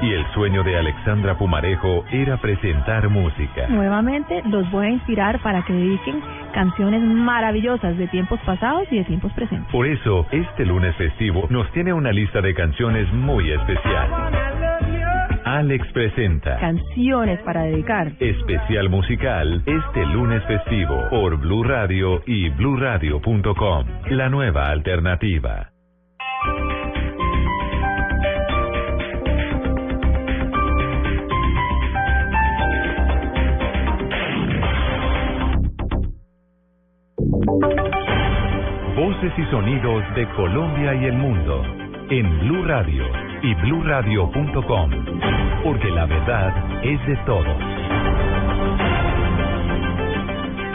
Y 0.02 0.12
el 0.12 0.26
sueño 0.32 0.62
de 0.62 0.78
Alexandra 0.78 1.36
Pumarejo 1.36 2.04
era 2.10 2.38
presentar 2.38 3.08
música. 3.08 3.68
Nuevamente 3.68 4.42
los 4.46 4.70
voy 4.70 4.86
a 4.86 4.90
inspirar 4.90 5.40
para 5.42 5.62
que 5.64 5.72
dediquen 5.72 6.22
canciones 6.52 7.02
maravillosas 7.02 7.96
de 7.98 8.08
tiempos 8.08 8.40
pasados 8.46 8.88
y 8.90 8.98
de 8.98 9.04
tiempos 9.04 9.32
presentes. 9.32 9.70
Por 9.70 9.86
eso, 9.86 10.26
este 10.30 10.64
lunes 10.64 10.94
festivo 10.96 11.46
nos 11.50 11.70
tiene 11.72 11.92
una 11.92 12.12
lista 12.12 12.40
de 12.40 12.54
canciones 12.54 13.12
muy 13.12 13.50
especial. 13.50 14.08
Alex 15.44 15.86
presenta 15.92 16.58
Canciones 16.58 17.40
para 17.40 17.62
dedicar. 17.62 18.12
especial 18.20 18.88
musical 18.88 19.62
este 19.66 20.06
lunes 20.06 20.42
festivo 20.44 21.08
por 21.10 21.38
Blue 21.38 21.64
Radio 21.64 22.22
y 22.26 22.50
bluradio.com. 22.50 23.86
La 24.10 24.28
nueva 24.28 24.68
alternativa. 24.70 25.72
Voces 37.46 39.32
y 39.38 39.44
sonidos 39.50 40.04
de 40.14 40.28
Colombia 40.36 40.94
y 40.94 41.06
el 41.06 41.14
mundo 41.14 41.62
en 42.10 42.40
Blue 42.40 42.64
Radio 42.64 43.04
y 43.42 43.54
bluradio.com, 43.54 44.90
porque 45.64 45.90
la 45.90 46.04
verdad 46.04 46.84
es 46.84 47.06
de 47.06 47.16
todos. 47.24 47.56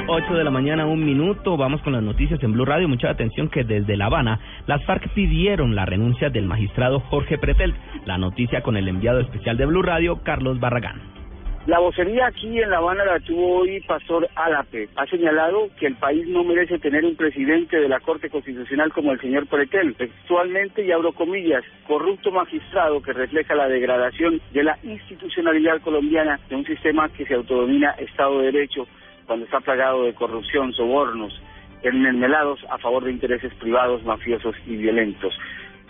8 0.07 0.33
de 0.33 0.43
la 0.43 0.49
mañana, 0.49 0.87
un 0.87 1.05
minuto. 1.05 1.55
Vamos 1.55 1.81
con 1.83 1.93
las 1.93 2.01
noticias 2.01 2.41
en 2.41 2.53
Blue 2.53 2.65
Radio. 2.65 2.87
Mucha 2.87 3.11
atención 3.11 3.49
que 3.49 3.63
desde 3.63 3.95
La 3.95 4.07
Habana 4.07 4.39
las 4.65 4.83
FARC 4.85 5.09
pidieron 5.13 5.75
la 5.75 5.85
renuncia 5.85 6.31
del 6.31 6.47
magistrado 6.47 6.99
Jorge 6.99 7.37
Pretel. 7.37 7.75
La 8.05 8.17
noticia 8.17 8.63
con 8.63 8.75
el 8.75 8.87
enviado 8.87 9.19
especial 9.19 9.55
de 9.57 9.67
Blue 9.67 9.83
Radio, 9.83 10.23
Carlos 10.23 10.59
Barragán. 10.59 11.24
La 11.67 11.79
vocería 11.79 12.27
aquí 12.27 12.61
en 12.61 12.69
La 12.69 12.77
Habana 12.77 13.03
la 13.05 13.19
tuvo 13.19 13.61
hoy 13.61 13.81
Pastor 13.87 14.29
Álape. 14.35 14.87
Ha 14.97 15.07
señalado 15.07 15.69
que 15.79 15.87
el 15.87 15.95
país 15.95 16.27
no 16.27 16.43
merece 16.43 16.77
tener 16.77 17.03
un 17.03 17.15
presidente 17.15 17.77
de 17.77 17.89
la 17.89 17.99
Corte 18.01 18.29
Constitucional 18.29 18.93
como 18.93 19.11
el 19.11 19.19
señor 19.19 19.47
Pretel. 19.47 19.95
Textualmente, 19.95 20.85
y 20.85 20.91
abro 20.91 21.11
comillas, 21.13 21.63
corrupto 21.87 22.29
magistrado 22.29 23.01
que 23.01 23.13
refleja 23.13 23.55
la 23.55 23.67
degradación 23.67 24.39
de 24.53 24.63
la 24.63 24.77
institucionalidad 24.83 25.81
colombiana 25.81 26.39
de 26.49 26.55
un 26.55 26.65
sistema 26.65 27.09
que 27.09 27.25
se 27.25 27.33
autodomina 27.33 27.95
Estado 27.97 28.41
de 28.41 28.51
Derecho 28.51 28.87
cuando 29.25 29.45
está 29.45 29.59
plagado 29.59 30.03
de 30.03 30.13
corrupción, 30.13 30.71
sobornos, 30.71 31.33
enmermelados 31.81 32.59
a 32.69 32.77
favor 32.77 33.05
de 33.05 33.11
intereses 33.11 33.51
privados, 33.55 34.03
mafiosos 34.03 34.55
y 34.67 34.75
violentos 34.75 35.33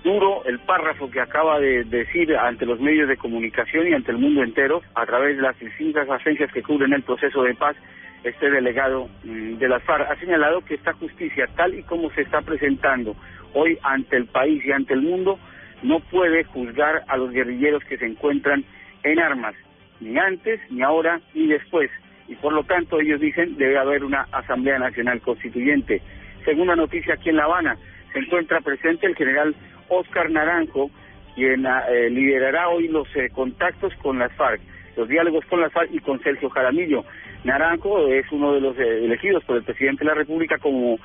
duro 0.05 0.45
el 0.45 0.59
párrafo 0.59 1.09
que 1.09 1.19
acaba 1.19 1.59
de 1.59 1.83
decir 1.83 2.37
ante 2.37 2.65
los 2.65 2.79
medios 2.79 3.09
de 3.09 3.17
comunicación 3.17 3.87
y 3.87 3.93
ante 3.93 4.11
el 4.11 4.19
mundo 4.19 4.43
entero 4.43 4.83
a 4.93 5.03
través 5.05 5.35
de 5.35 5.41
las 5.41 5.59
distintas 5.59 6.07
agencias 6.07 6.51
que 6.53 6.61
cubren 6.61 6.93
el 6.93 7.01
proceso 7.01 7.41
de 7.41 7.55
paz. 7.55 7.75
Este 8.23 8.51
delegado 8.51 9.09
mm, 9.23 9.55
de 9.55 9.67
las 9.67 9.83
FARC 9.83 10.09
ha 10.09 10.15
señalado 10.17 10.61
que 10.61 10.75
esta 10.75 10.93
justicia, 10.93 11.47
tal 11.55 11.73
y 11.73 11.81
como 11.83 12.11
se 12.11 12.21
está 12.21 12.41
presentando 12.41 13.15
hoy 13.53 13.79
ante 13.81 14.15
el 14.15 14.27
país 14.27 14.63
y 14.63 14.71
ante 14.71 14.93
el 14.93 15.01
mundo, 15.01 15.39
no 15.81 15.99
puede 15.99 16.43
juzgar 16.43 17.03
a 17.07 17.17
los 17.17 17.31
guerrilleros 17.31 17.83
que 17.85 17.97
se 17.97 18.05
encuentran 18.05 18.63
en 19.03 19.19
armas, 19.19 19.55
ni 19.99 20.17
antes, 20.19 20.59
ni 20.69 20.83
ahora, 20.83 21.19
ni 21.33 21.47
después. 21.47 21.89
Y 22.27 22.35
por 22.35 22.53
lo 22.53 22.63
tanto, 22.63 22.99
ellos 22.99 23.19
dicen, 23.19 23.57
debe 23.57 23.77
haber 23.77 24.03
una 24.03 24.27
Asamblea 24.31 24.77
Nacional 24.77 25.19
Constituyente. 25.21 26.01
Segunda 26.43 26.75
noticia 26.75 27.15
aquí 27.15 27.29
en 27.29 27.37
La 27.37 27.45
Habana, 27.45 27.77
se 28.15 28.19
encuentra 28.21 28.61
presente 28.61 29.07
el 29.07 29.15
general 29.15 29.53
Oscar 29.89 30.31
Naranjo, 30.31 30.89
quien 31.35 31.65
eh, 31.65 32.09
liderará 32.09 32.69
hoy 32.69 32.87
los 32.87 33.13
eh, 33.13 33.29
contactos 33.29 33.93
con 34.01 34.19
las 34.19 34.31
FARC, 34.37 34.61
los 34.95 35.09
diálogos 35.09 35.43
con 35.47 35.59
las 35.59 35.73
FARC 35.73 35.89
y 35.91 35.99
con 35.99 36.21
Sergio 36.23 36.49
Jaramillo. 36.49 37.03
Naranjo 37.43 38.07
es 38.07 38.25
uno 38.31 38.53
de 38.53 38.61
los 38.61 38.79
eh, 38.79 39.03
elegidos 39.03 39.43
por 39.43 39.57
el 39.57 39.63
presidente 39.63 40.05
de 40.05 40.11
la 40.11 40.15
República 40.15 40.57
como 40.57 40.97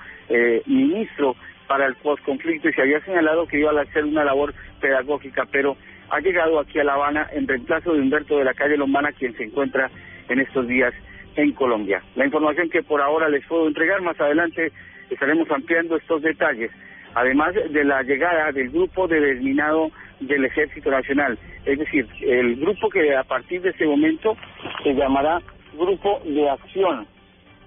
ministro 0.66 1.34
para 1.66 1.86
el 1.86 1.96
postconflicto 1.96 2.68
y 2.68 2.72
se 2.72 2.82
había 2.82 3.00
señalado 3.00 3.48
que 3.48 3.58
iba 3.58 3.72
a 3.72 3.82
hacer 3.82 4.04
una 4.04 4.24
labor 4.24 4.54
pedagógica, 4.80 5.44
pero 5.50 5.76
ha 6.11 6.20
llegado 6.20 6.61
aquí 6.61 6.78
a 6.78 6.84
La 6.84 6.94
Habana 6.94 7.28
en 7.32 7.48
reemplazo 7.48 7.92
de 7.92 8.00
Humberto 8.00 8.38
de 8.38 8.44
la 8.44 8.54
calle 8.54 8.76
Lombana, 8.76 9.11
quien 9.11 9.36
se 9.36 9.42
encuentra 9.42 9.90
en 10.28 10.38
estos 10.38 10.68
días 10.68 10.94
en 11.34 11.50
Colombia. 11.52 12.00
La 12.14 12.26
información 12.26 12.70
que 12.70 12.84
por 12.84 13.00
ahora 13.00 13.28
les 13.28 13.44
puedo 13.46 13.66
entregar, 13.66 14.00
más 14.00 14.20
adelante 14.20 14.70
estaremos 15.11 15.50
ampliando 15.50 15.96
estos 15.96 16.22
detalles 16.22 16.70
además 17.14 17.54
de 17.54 17.84
la 17.84 18.02
llegada 18.02 18.52
del 18.52 18.70
grupo 18.70 19.08
de 19.08 19.20
desminado 19.20 19.90
del 20.20 20.44
Ejército 20.44 20.90
Nacional. 20.90 21.38
Es 21.64 21.78
decir, 21.78 22.06
el 22.22 22.56
grupo 22.56 22.88
que 22.88 23.14
a 23.16 23.24
partir 23.24 23.62
de 23.62 23.70
ese 23.70 23.86
momento 23.86 24.36
se 24.82 24.94
llamará 24.94 25.40
Grupo 25.76 26.20
de 26.24 26.48
Acción 26.48 27.06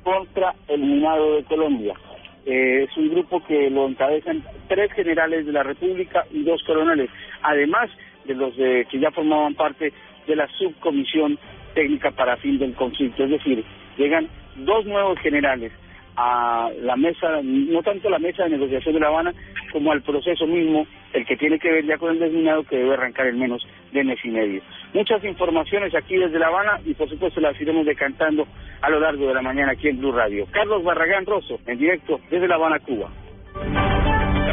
contra 0.04 0.54
el 0.68 0.82
Minado 0.82 1.38
de 1.38 1.44
Colombia. 1.46 1.94
Eh, 2.46 2.84
es 2.84 2.98
un 2.98 3.10
grupo 3.10 3.42
que 3.46 3.70
lo 3.70 3.88
encabezan 3.88 4.44
tres 4.68 4.92
generales 4.94 5.46
de 5.46 5.52
la 5.54 5.64
República 5.64 6.26
y 6.32 6.44
dos 6.44 6.62
coroneles, 6.64 7.10
además 7.42 7.90
de 8.26 8.36
los 8.36 8.56
de, 8.58 8.86
que 8.92 9.00
ya 9.00 9.12
formaban 9.12 9.56
parte 9.56 9.94
de 10.28 10.36
la 10.36 10.48
subcomisión 10.58 11.38
técnica 11.74 12.12
para 12.12 12.38
fin 12.38 12.60
del 12.60 12.74
conflicto. 12.74 13.24
Es 13.24 13.32
decir, 13.32 13.64
llegan 13.98 14.28
dos 14.58 14.86
nuevos 14.86 15.18
generales 15.20 15.72
a 16.16 16.70
la 16.82 16.96
mesa, 16.96 17.40
no 17.44 17.82
tanto 17.82 18.10
la 18.10 18.20
mesa 18.20 18.44
de 18.44 18.52
negociación 18.52 18.94
de 18.94 19.00
La 19.00 19.08
Habana, 19.08 19.34
como 19.72 19.92
al 19.92 20.02
proceso 20.02 20.46
mismo, 20.46 20.86
el 21.14 21.26
que 21.26 21.38
tiene 21.38 21.60
que 21.60 21.72
ver 21.72 21.86
ya 21.86 21.98
con 21.98 22.12
el 22.12 22.20
desminado 22.20 22.64
que 22.64 22.78
debe 22.78 22.94
arrancar 22.94 23.28
en 23.28 23.40
menos 23.40 23.66
de 23.92 24.04
mes 24.04 24.20
y 24.24 24.30
medio. 24.30 24.62
Muchas 24.94 25.24
informaciones 25.24 25.94
aquí 25.96 26.16
desde 26.16 26.40
La 26.40 26.48
Habana 26.48 26.80
y 26.86 26.94
por 26.94 27.10
supuesto 27.10 27.40
las 27.42 27.60
iremos 27.60 27.86
decantando 27.86 28.48
a 28.82 28.90
lo 28.90 29.00
largo 29.00 29.28
de 29.28 29.34
la 29.34 29.42
mañana 29.42 29.72
aquí 29.72 29.88
en 29.88 30.00
Blue 30.00 30.12
Radio. 30.12 30.48
Carlos 30.52 30.84
Barragán 30.84 31.26
Rosso, 31.26 31.60
en 31.66 31.78
directo 31.78 32.20
desde 32.30 32.48
La 32.48 32.56
Habana, 32.56 32.80
Cuba. 32.80 33.10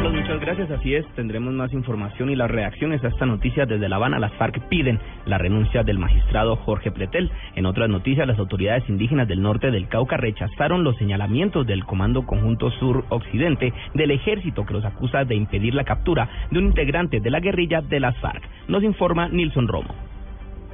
Muchas 0.09 0.39
gracias. 0.39 0.71
Así 0.71 0.95
es, 0.95 1.05
tendremos 1.15 1.53
más 1.53 1.71
información 1.73 2.29
y 2.29 2.35
las 2.35 2.49
reacciones 2.49 3.03
a 3.03 3.09
esta 3.09 3.25
noticia 3.25 3.65
desde 3.65 3.87
La 3.87 3.97
Habana. 3.97 4.19
Las 4.19 4.33
FARC 4.33 4.67
piden 4.67 4.99
la 5.25 5.37
renuncia 5.37 5.83
del 5.83 5.99
magistrado 5.99 6.55
Jorge 6.55 6.91
Pretel. 6.91 7.31
En 7.55 7.65
otras 7.65 7.89
noticias, 7.89 8.27
las 8.27 8.39
autoridades 8.39 8.87
indígenas 8.89 9.27
del 9.27 9.41
norte 9.41 9.71
del 9.71 9.87
Cauca 9.87 10.17
rechazaron 10.17 10.83
los 10.83 10.97
señalamientos 10.97 11.67
del 11.67 11.85
Comando 11.85 12.25
Conjunto 12.25 12.71
Sur-Occidente 12.71 13.73
del 13.93 14.11
ejército 14.11 14.65
que 14.65 14.73
los 14.73 14.85
acusa 14.85 15.23
de 15.23 15.35
impedir 15.35 15.75
la 15.75 15.83
captura 15.83 16.27
de 16.49 16.59
un 16.59 16.65
integrante 16.65 17.19
de 17.19 17.29
la 17.29 17.39
guerrilla 17.39 17.81
de 17.81 17.99
las 17.99 18.17
FARC. 18.17 18.41
Nos 18.67 18.83
informa 18.83 19.27
Nilson 19.27 19.67
Romo. 19.67 20.10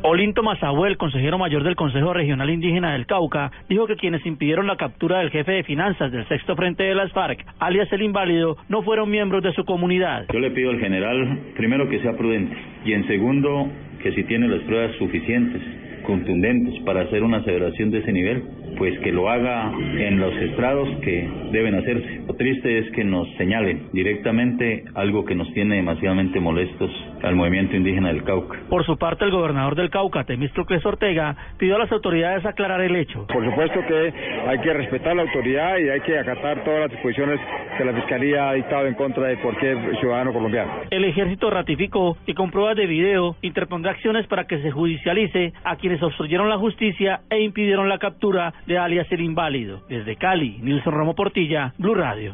Olinto 0.03 0.43
Mazahuel, 0.43 0.95
consejero 0.95 1.39
mayor 1.39 1.63
del 1.63 1.75
Consejo 1.75 2.13
Regional 2.13 2.49
Indígena 2.51 2.93
del 2.93 3.07
Cauca, 3.07 3.51
dijo 3.67 3.87
que 3.87 3.95
quienes 3.95 4.25
impidieron 4.25 4.67
la 4.67 4.77
captura 4.77 5.19
del 5.19 5.31
jefe 5.31 5.51
de 5.53 5.63
finanzas 5.63 6.11
del 6.11 6.27
sexto 6.27 6.55
frente 6.55 6.83
de 6.83 6.93
las 6.93 7.11
FARC, 7.11 7.43
alias 7.59 7.91
el 7.91 8.03
inválido, 8.03 8.57
no 8.69 8.83
fueron 8.83 9.09
miembros 9.09 9.41
de 9.41 9.53
su 9.53 9.65
comunidad. 9.65 10.27
Yo 10.31 10.39
le 10.39 10.51
pido 10.51 10.69
al 10.69 10.79
general, 10.79 11.39
primero, 11.55 11.89
que 11.89 11.99
sea 11.99 12.15
prudente 12.15 12.55
y 12.85 12.93
en 12.93 13.07
segundo, 13.07 13.67
que 14.01 14.11
si 14.13 14.23
tiene 14.25 14.47
las 14.47 14.61
pruebas 14.61 14.95
suficientes, 14.97 15.61
contundentes 16.07 16.81
para 16.85 17.01
hacer 17.01 17.21
una 17.21 17.37
aseveración 17.37 17.91
de 17.91 17.99
ese 17.99 18.13
nivel, 18.13 18.41
pues 18.77 18.97
que 18.99 19.11
lo 19.11 19.29
haga 19.29 19.71
en 19.73 20.19
los 20.19 20.33
estrados 20.35 20.87
que 21.01 21.29
deben 21.51 21.75
hacerse. 21.75 22.21
Lo 22.25 22.33
triste 22.35 22.79
es 22.79 22.89
que 22.91 23.03
nos 23.03 23.27
señalen 23.35 23.89
directamente 23.91 24.85
algo 24.95 25.25
que 25.25 25.35
nos 25.35 25.51
tiene 25.53 25.75
demasiadamente 25.75 26.39
molestos 26.39 26.89
al 27.23 27.35
movimiento 27.35 27.75
indígena 27.75 28.09
del 28.09 28.23
Cauca. 28.23 28.57
Por 28.69 28.85
su 28.85 28.97
parte, 28.97 29.25
el 29.25 29.31
gobernador 29.31 29.75
del 29.75 29.89
Cauca, 29.89 30.23
Temístocles 30.23 30.85
Ortega, 30.85 31.35
pidió 31.57 31.75
a 31.75 31.79
las 31.79 31.91
autoridades 31.91 32.45
aclarar 32.45 32.81
el 32.81 32.95
hecho. 32.95 33.27
Por 33.27 33.43
supuesto 33.43 33.81
que 33.87 34.13
hay 34.47 34.59
que 34.59 34.73
respetar 34.73 35.15
la 35.15 35.23
autoridad 35.23 35.77
y 35.77 35.89
hay 35.89 35.99
que 36.01 36.17
acatar 36.17 36.63
todas 36.63 36.81
las 36.81 36.91
disposiciones 36.91 37.39
que 37.77 37.83
la 37.83 37.93
Fiscalía 37.93 38.49
ha 38.49 38.53
dictado 38.53 38.87
en 38.87 38.93
contra 38.93 39.27
de 39.27 39.37
cualquier 39.37 39.77
ciudadano 39.99 40.31
colombiano. 40.31 40.71
El 40.89 41.03
ejército 41.03 41.49
ratificó 41.49 42.17
y 42.25 42.33
con 42.33 42.49
pruebas 42.49 42.77
de 42.77 42.85
video 42.85 43.35
interpondrá 43.41 43.91
acciones 43.91 44.25
para 44.27 44.45
que 44.45 44.61
se 44.61 44.71
judicialice 44.71 45.53
a 45.63 45.75
quienes 45.75 45.96
obstruyeron 46.01 46.49
la 46.49 46.57
justicia 46.57 47.21
e 47.29 47.41
impidieron 47.41 47.89
la 47.89 47.99
captura 47.99 48.53
de 48.65 48.77
alias 48.77 49.07
el 49.11 49.21
inválido. 49.21 49.81
Desde 49.89 50.15
Cali, 50.15 50.57
Nilson 50.61 50.93
Romo 50.93 51.15
Portilla, 51.15 51.73
Blue 51.77 51.95
Radio. 51.95 52.33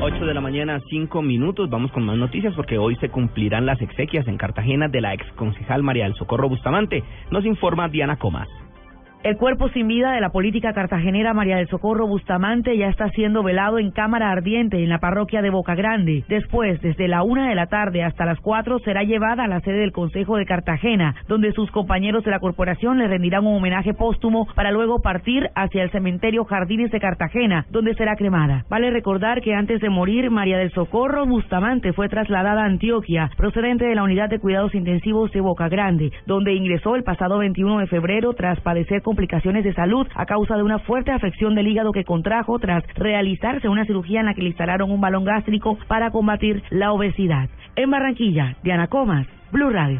8 0.00 0.26
de 0.26 0.34
la 0.34 0.40
mañana, 0.40 0.80
5 0.88 1.22
minutos. 1.22 1.68
Vamos 1.68 1.90
con 1.90 2.04
más 2.04 2.16
noticias 2.16 2.54
porque 2.54 2.78
hoy 2.78 2.94
se 2.96 3.08
cumplirán 3.08 3.66
las 3.66 3.80
exequias 3.82 4.28
en 4.28 4.36
Cartagena 4.36 4.88
de 4.88 5.00
la 5.00 5.12
ex 5.12 5.26
concejal 5.32 5.82
María 5.82 6.04
del 6.04 6.14
Socorro 6.14 6.48
Bustamante. 6.48 7.02
Nos 7.30 7.44
informa 7.44 7.88
Diana 7.88 8.16
Comas. 8.16 8.48
El 9.24 9.36
cuerpo 9.36 9.68
sin 9.70 9.88
vida 9.88 10.12
de 10.12 10.20
la 10.20 10.30
política 10.30 10.72
cartagenera 10.72 11.34
María 11.34 11.56
del 11.56 11.66
Socorro 11.66 12.06
Bustamante 12.06 12.78
ya 12.78 12.86
está 12.86 13.10
siendo 13.10 13.42
velado 13.42 13.80
en 13.80 13.90
cámara 13.90 14.30
ardiente 14.30 14.80
en 14.80 14.88
la 14.88 15.00
parroquia 15.00 15.42
de 15.42 15.50
Boca 15.50 15.74
Grande. 15.74 16.22
Después, 16.28 16.80
desde 16.82 17.08
la 17.08 17.24
una 17.24 17.48
de 17.48 17.56
la 17.56 17.66
tarde 17.66 18.04
hasta 18.04 18.24
las 18.24 18.38
cuatro, 18.38 18.78
será 18.78 19.02
llevada 19.02 19.42
a 19.42 19.48
la 19.48 19.60
sede 19.60 19.80
del 19.80 19.90
Consejo 19.90 20.36
de 20.36 20.46
Cartagena, 20.46 21.16
donde 21.26 21.50
sus 21.50 21.68
compañeros 21.72 22.22
de 22.22 22.30
la 22.30 22.38
corporación 22.38 22.98
le 22.98 23.08
rendirán 23.08 23.44
un 23.44 23.56
homenaje 23.56 23.92
póstumo 23.92 24.46
para 24.54 24.70
luego 24.70 25.02
partir 25.02 25.50
hacia 25.56 25.82
el 25.82 25.90
cementerio 25.90 26.44
Jardines 26.44 26.92
de 26.92 27.00
Cartagena, 27.00 27.66
donde 27.70 27.94
será 27.94 28.14
cremada. 28.14 28.66
Vale 28.70 28.92
recordar 28.92 29.42
que 29.42 29.52
antes 29.52 29.80
de 29.80 29.90
morir, 29.90 30.30
María 30.30 30.58
del 30.58 30.70
Socorro 30.70 31.26
Bustamante 31.26 31.92
fue 31.92 32.08
trasladada 32.08 32.62
a 32.62 32.66
Antioquia, 32.66 33.32
procedente 33.36 33.84
de 33.84 33.96
la 33.96 34.04
unidad 34.04 34.30
de 34.30 34.38
cuidados 34.38 34.76
intensivos 34.76 35.32
de 35.32 35.40
Boca 35.40 35.68
Grande, 35.68 36.12
donde 36.26 36.54
ingresó 36.54 36.94
el 36.94 37.02
pasado 37.02 37.38
21 37.38 37.80
de 37.80 37.86
febrero 37.88 38.32
tras 38.34 38.60
padecer 38.60 39.02
complicaciones 39.08 39.64
de 39.64 39.72
salud 39.72 40.06
a 40.14 40.26
causa 40.26 40.54
de 40.58 40.62
una 40.62 40.80
fuerte 40.80 41.10
afección 41.10 41.54
del 41.54 41.66
hígado 41.66 41.92
que 41.92 42.04
contrajo 42.04 42.58
tras 42.58 42.84
realizarse 42.94 43.66
una 43.66 43.86
cirugía 43.86 44.20
en 44.20 44.26
la 44.26 44.34
que 44.34 44.42
le 44.42 44.48
instalaron 44.48 44.90
un 44.90 45.00
balón 45.00 45.24
gástrico 45.24 45.78
para 45.88 46.10
combatir 46.10 46.62
la 46.68 46.92
obesidad. 46.92 47.48
En 47.74 47.90
Barranquilla, 47.90 48.56
Diana 48.62 48.88
Comas, 48.88 49.26
Blue 49.50 49.70
Radio. 49.70 49.98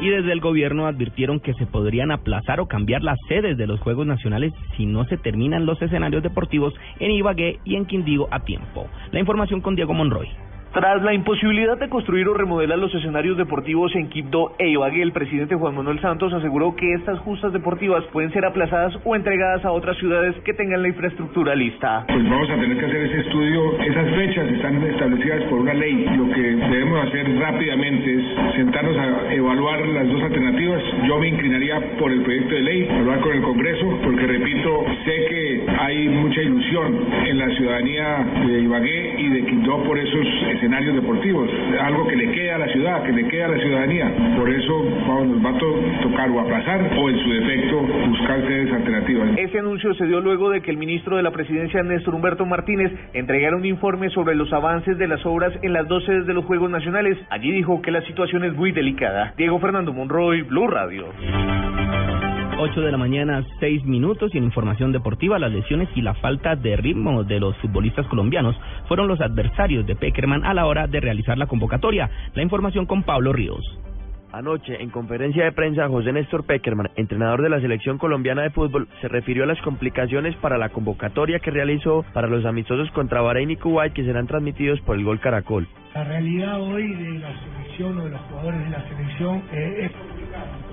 y 0.00 0.08
desde 0.10 0.30
el 0.30 0.40
gobierno 0.40 0.86
advirtieron 0.86 1.40
que 1.40 1.54
se 1.54 1.66
podrían 1.66 2.12
aplazar 2.12 2.60
o 2.60 2.68
cambiar 2.68 3.02
las 3.02 3.18
sedes 3.26 3.56
de 3.56 3.66
los 3.66 3.80
Juegos 3.80 4.06
Nacionales 4.06 4.52
si 4.76 4.86
no 4.86 5.04
se 5.06 5.16
terminan 5.16 5.66
los 5.66 5.82
escenarios 5.82 6.22
deportivos 6.22 6.72
en 7.00 7.10
Ibagué 7.10 7.58
y 7.64 7.74
en 7.74 7.86
Quindío 7.86 8.28
a 8.30 8.44
tiempo. 8.44 8.86
La 9.10 9.18
información 9.18 9.60
con 9.60 9.74
Diego 9.74 9.92
Monroy. 9.92 10.28
Tras 10.72 11.02
la 11.02 11.14
imposibilidad 11.14 11.78
de 11.78 11.88
construir 11.88 12.28
o 12.28 12.34
remodelar 12.34 12.78
los 12.78 12.94
escenarios 12.94 13.38
deportivos 13.38 13.94
en 13.94 14.08
Quibdó 14.10 14.52
e 14.58 14.68
Ibagué, 14.68 15.00
el 15.00 15.12
presidente 15.12 15.54
Juan 15.54 15.74
Manuel 15.74 16.00
Santos 16.00 16.32
aseguró 16.34 16.76
que 16.76 16.92
estas 16.94 17.18
justas 17.20 17.52
deportivas 17.52 18.04
pueden 18.12 18.30
ser 18.32 18.44
aplazadas 18.44 18.92
o 19.04 19.16
entregadas 19.16 19.64
a 19.64 19.72
otras 19.72 19.96
ciudades 19.96 20.36
que 20.44 20.52
tengan 20.52 20.82
la 20.82 20.88
infraestructura 20.88 21.54
lista. 21.54 22.04
Pues 22.08 22.28
vamos 22.28 22.50
a 22.50 22.56
tener 22.56 22.76
que 22.78 22.84
hacer 22.84 23.02
ese 23.04 23.20
estudio. 23.20 23.80
Esas 23.80 24.14
fechas 24.16 24.46
están 24.52 24.82
establecidas 24.82 25.42
por 25.44 25.60
una 25.60 25.72
ley. 25.72 26.06
Lo 26.16 26.28
que 26.34 26.42
debemos 26.42 27.06
hacer 27.06 27.38
rápidamente 27.38 28.14
es 28.14 28.54
sentarnos 28.56 28.96
a 28.98 29.32
evaluar 29.32 29.80
las 29.88 30.08
dos 30.08 30.22
alternativas. 30.22 30.82
Yo 31.06 31.18
me 31.18 31.28
inclinaría 31.28 31.80
por 31.98 32.12
el 32.12 32.20
proyecto 32.22 32.54
de 32.54 32.62
ley, 32.62 32.88
hablar 32.90 33.20
con 33.20 33.32
el 33.32 33.42
Congreso, 33.42 33.98
porque 34.04 34.26
repito, 34.26 34.84
sé 35.04 35.26
que 35.30 35.66
hay 35.78 36.08
mucha 36.08 36.42
ilusión 36.42 37.06
en 37.24 37.38
la 37.38 37.48
ciudadanía 37.56 38.26
de 38.46 38.60
Ibagué 38.60 39.14
y 39.18 39.28
de 39.30 39.44
Quibdó 39.46 39.82
por 39.84 39.98
esos 39.98 40.26
escenarios 40.56 40.94
deportivos, 40.94 41.48
algo 41.80 42.06
que 42.06 42.16
le 42.16 42.30
queda 42.32 42.56
a 42.56 42.58
la 42.58 42.68
ciudad, 42.68 43.02
que 43.04 43.12
le 43.12 43.28
queda 43.28 43.46
a 43.46 43.48
la 43.48 43.58
ciudadanía. 43.58 44.12
Por 44.36 44.50
eso 44.50 44.84
vamos, 45.06 45.28
nos 45.28 45.44
va 45.44 45.50
a 45.50 46.02
tocar 46.02 46.30
o 46.30 46.40
aplazar 46.40 46.90
o 46.98 47.10
en 47.10 47.18
su 47.18 47.30
defecto 47.30 47.80
buscar 48.08 48.40
sedes 48.46 48.72
alternativas. 48.72 49.30
Ese 49.36 49.58
anuncio 49.58 49.94
se 49.94 50.06
dio 50.06 50.20
luego 50.20 50.50
de 50.50 50.60
que 50.60 50.70
el 50.70 50.76
ministro 50.76 51.16
de 51.16 51.22
la 51.22 51.30
Presidencia, 51.30 51.82
Néstor 51.82 52.14
Humberto 52.14 52.46
Martínez, 52.46 52.92
entregara 53.12 53.56
un 53.56 53.64
informe 53.64 54.10
sobre 54.10 54.34
los 54.34 54.52
avances 54.52 54.98
de 54.98 55.08
las 55.08 55.24
obras 55.26 55.52
en 55.62 55.72
las 55.72 55.86
dos 55.88 56.04
sedes 56.04 56.26
de 56.26 56.34
los 56.34 56.44
Juegos 56.44 56.70
Nacionales. 56.70 57.18
Allí 57.30 57.50
dijo 57.52 57.82
que 57.82 57.90
la 57.90 58.02
situación 58.02 58.44
es 58.44 58.54
muy 58.54 58.72
delicada. 58.72 59.34
Diego 59.36 59.58
Fernando 59.58 59.92
Monroy, 59.92 60.42
Blue 60.42 60.66
Radio. 60.66 61.06
8 62.58 62.80
de 62.80 62.90
la 62.90 62.96
mañana, 62.96 63.44
6 63.60 63.84
minutos 63.84 64.34
y 64.34 64.38
en 64.38 64.44
información 64.44 64.90
deportiva, 64.90 65.38
las 65.38 65.52
lesiones 65.52 65.90
y 65.94 66.00
la 66.00 66.14
falta 66.14 66.56
de 66.56 66.74
ritmo 66.76 67.22
de 67.22 67.38
los 67.38 67.54
futbolistas 67.58 68.06
colombianos 68.06 68.56
fueron 68.88 69.08
los 69.08 69.20
adversarios 69.20 69.86
de 69.86 69.94
Peckerman 69.94 70.42
a 70.42 70.54
la 70.54 70.64
hora 70.64 70.86
de 70.86 71.00
realizar 71.00 71.36
la 71.36 71.48
convocatoria. 71.48 72.08
La 72.34 72.42
información 72.42 72.86
con 72.86 73.02
Pablo 73.02 73.34
Ríos. 73.34 73.62
Anoche, 74.32 74.82
en 74.82 74.88
conferencia 74.88 75.44
de 75.44 75.52
prensa, 75.52 75.88
José 75.88 76.12
Néstor 76.12 76.44
Peckerman, 76.46 76.90
entrenador 76.96 77.42
de 77.42 77.50
la 77.50 77.60
selección 77.60 77.98
colombiana 77.98 78.42
de 78.42 78.50
fútbol, 78.50 78.88
se 79.02 79.08
refirió 79.08 79.44
a 79.44 79.46
las 79.46 79.60
complicaciones 79.60 80.34
para 80.36 80.56
la 80.56 80.70
convocatoria 80.70 81.40
que 81.40 81.50
realizó 81.50 82.06
para 82.14 82.26
los 82.26 82.46
amistosos 82.46 82.90
contra 82.92 83.20
Bahrein 83.20 83.50
y 83.50 83.56
Kuwait 83.56 83.92
que 83.92 84.04
serán 84.04 84.26
transmitidos 84.26 84.80
por 84.80 84.96
el 84.96 85.04
Gol 85.04 85.20
Caracol. 85.20 85.68
La 85.94 86.04
realidad 86.04 86.60
hoy 86.60 86.86
de 86.86 87.18
la 87.18 87.32
selección 87.38 87.98
o 87.98 88.04
de 88.04 88.10
los 88.10 88.20
jugadores 88.22 88.60
de 88.64 88.70
la 88.70 88.88
selección 88.88 89.42
eh, 89.52 89.90
es 89.90 89.92
complicada. 89.92 90.66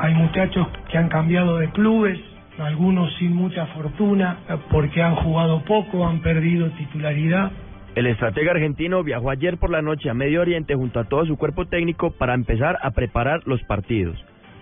Hay 0.00 0.14
muchachos 0.14 0.66
que 0.90 0.98
han 0.98 1.08
cambiado 1.08 1.58
de 1.58 1.70
clubes, 1.70 2.18
algunos 2.58 3.14
sin 3.16 3.34
mucha 3.34 3.66
fortuna, 3.66 4.38
porque 4.70 5.02
han 5.02 5.16
jugado 5.16 5.62
poco, 5.64 6.06
han 6.06 6.20
perdido 6.20 6.68
titularidad. 6.70 7.50
El 7.94 8.06
estratega 8.06 8.52
argentino 8.52 9.02
viajó 9.02 9.30
ayer 9.30 9.58
por 9.58 9.70
la 9.70 9.82
noche 9.82 10.10
a 10.10 10.14
Medio 10.14 10.40
Oriente 10.40 10.74
junto 10.74 11.00
a 11.00 11.04
todo 11.04 11.26
su 11.26 11.36
cuerpo 11.36 11.66
técnico 11.66 12.10
para 12.10 12.34
empezar 12.34 12.78
a 12.82 12.90
preparar 12.90 13.42
los 13.46 13.62
partidos. 13.64 14.16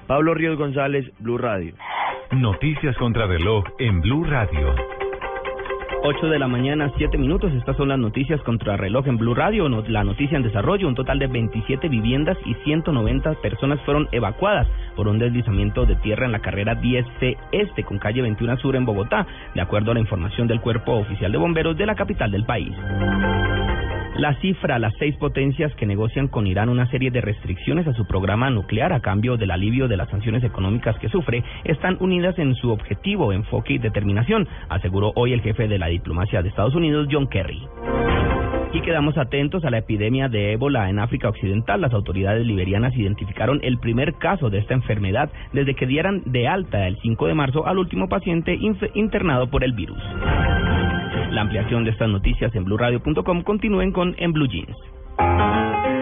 Pablo 0.06 0.34
Ríos 0.34 0.56
González, 0.56 1.10
Blue 1.18 1.38
Radio. 1.38 1.74
Noticias 2.32 2.96
contra 2.96 3.26
reloj 3.26 3.64
en 3.78 4.00
Blue 4.00 4.24
Radio. 4.24 4.74
8 6.08 6.28
de 6.28 6.38
la 6.38 6.46
mañana, 6.46 6.92
7 6.96 7.18
minutos. 7.18 7.52
Estas 7.52 7.76
son 7.76 7.88
las 7.88 7.98
noticias 7.98 8.40
contra 8.42 8.76
reloj 8.76 9.08
en 9.08 9.16
Blue 9.16 9.34
Radio. 9.34 9.68
La 9.88 10.04
noticia 10.04 10.36
en 10.36 10.44
desarrollo: 10.44 10.86
un 10.86 10.94
total 10.94 11.18
de 11.18 11.26
27 11.26 11.88
viviendas 11.88 12.38
y 12.44 12.54
190 12.62 13.34
personas 13.42 13.80
fueron 13.80 14.08
evacuadas 14.12 14.68
por 14.94 15.08
un 15.08 15.18
deslizamiento 15.18 15.84
de 15.84 15.96
tierra 15.96 16.26
en 16.26 16.30
la 16.30 16.38
carrera 16.38 16.80
10C 16.80 17.36
Este 17.50 17.82
con 17.82 17.98
calle 17.98 18.22
21 18.22 18.56
Sur 18.58 18.76
en 18.76 18.84
Bogotá, 18.84 19.26
de 19.52 19.60
acuerdo 19.60 19.90
a 19.90 19.94
la 19.94 20.00
información 20.00 20.46
del 20.46 20.60
Cuerpo 20.60 20.92
Oficial 20.92 21.32
de 21.32 21.38
Bomberos 21.38 21.76
de 21.76 21.86
la 21.86 21.96
capital 21.96 22.30
del 22.30 22.44
país. 22.44 22.72
La 24.18 24.34
cifra, 24.40 24.78
las 24.78 24.94
seis 24.98 25.14
potencias 25.16 25.74
que 25.74 25.84
negocian 25.84 26.28
con 26.28 26.46
Irán 26.46 26.70
una 26.70 26.90
serie 26.90 27.10
de 27.10 27.20
restricciones 27.20 27.86
a 27.86 27.92
su 27.92 28.06
programa 28.06 28.48
nuclear 28.48 28.94
a 28.94 29.00
cambio 29.00 29.36
del 29.36 29.50
alivio 29.50 29.88
de 29.88 29.98
las 29.98 30.08
sanciones 30.08 30.42
económicas 30.42 30.98
que 30.98 31.10
sufre, 31.10 31.44
están 31.64 31.98
unidas 32.00 32.38
en 32.38 32.54
su 32.54 32.70
objetivo, 32.70 33.34
enfoque 33.34 33.74
y 33.74 33.78
determinación, 33.78 34.48
aseguró 34.70 35.12
hoy 35.16 35.34
el 35.34 35.42
jefe 35.42 35.68
de 35.68 35.78
la 35.78 35.88
diplomacia 35.88 36.40
de 36.40 36.48
Estados 36.48 36.74
Unidos, 36.74 37.08
John 37.10 37.26
Kerry. 37.26 37.60
Y 38.72 38.80
quedamos 38.80 39.18
atentos 39.18 39.66
a 39.66 39.70
la 39.70 39.78
epidemia 39.78 40.30
de 40.30 40.52
ébola 40.52 40.88
en 40.88 40.98
África 40.98 41.28
Occidental. 41.28 41.82
Las 41.82 41.92
autoridades 41.92 42.46
liberianas 42.46 42.96
identificaron 42.96 43.60
el 43.62 43.78
primer 43.78 44.14
caso 44.14 44.48
de 44.48 44.58
esta 44.58 44.72
enfermedad 44.72 45.30
desde 45.52 45.74
que 45.74 45.86
dieran 45.86 46.22
de 46.24 46.48
alta 46.48 46.86
el 46.86 46.96
5 47.02 47.26
de 47.26 47.34
marzo 47.34 47.66
al 47.66 47.78
último 47.78 48.08
paciente 48.08 48.58
internado 48.94 49.50
por 49.50 49.62
el 49.62 49.72
virus. 49.72 50.02
La 51.30 51.42
ampliación 51.42 51.84
de 51.84 51.90
estas 51.90 52.08
noticias 52.08 52.54
en 52.54 52.64
blurradio.com 52.64 53.42
continúen 53.42 53.92
con 53.92 54.14
En 54.18 54.32
Blue 54.32 54.46
Jeans. 54.46 54.76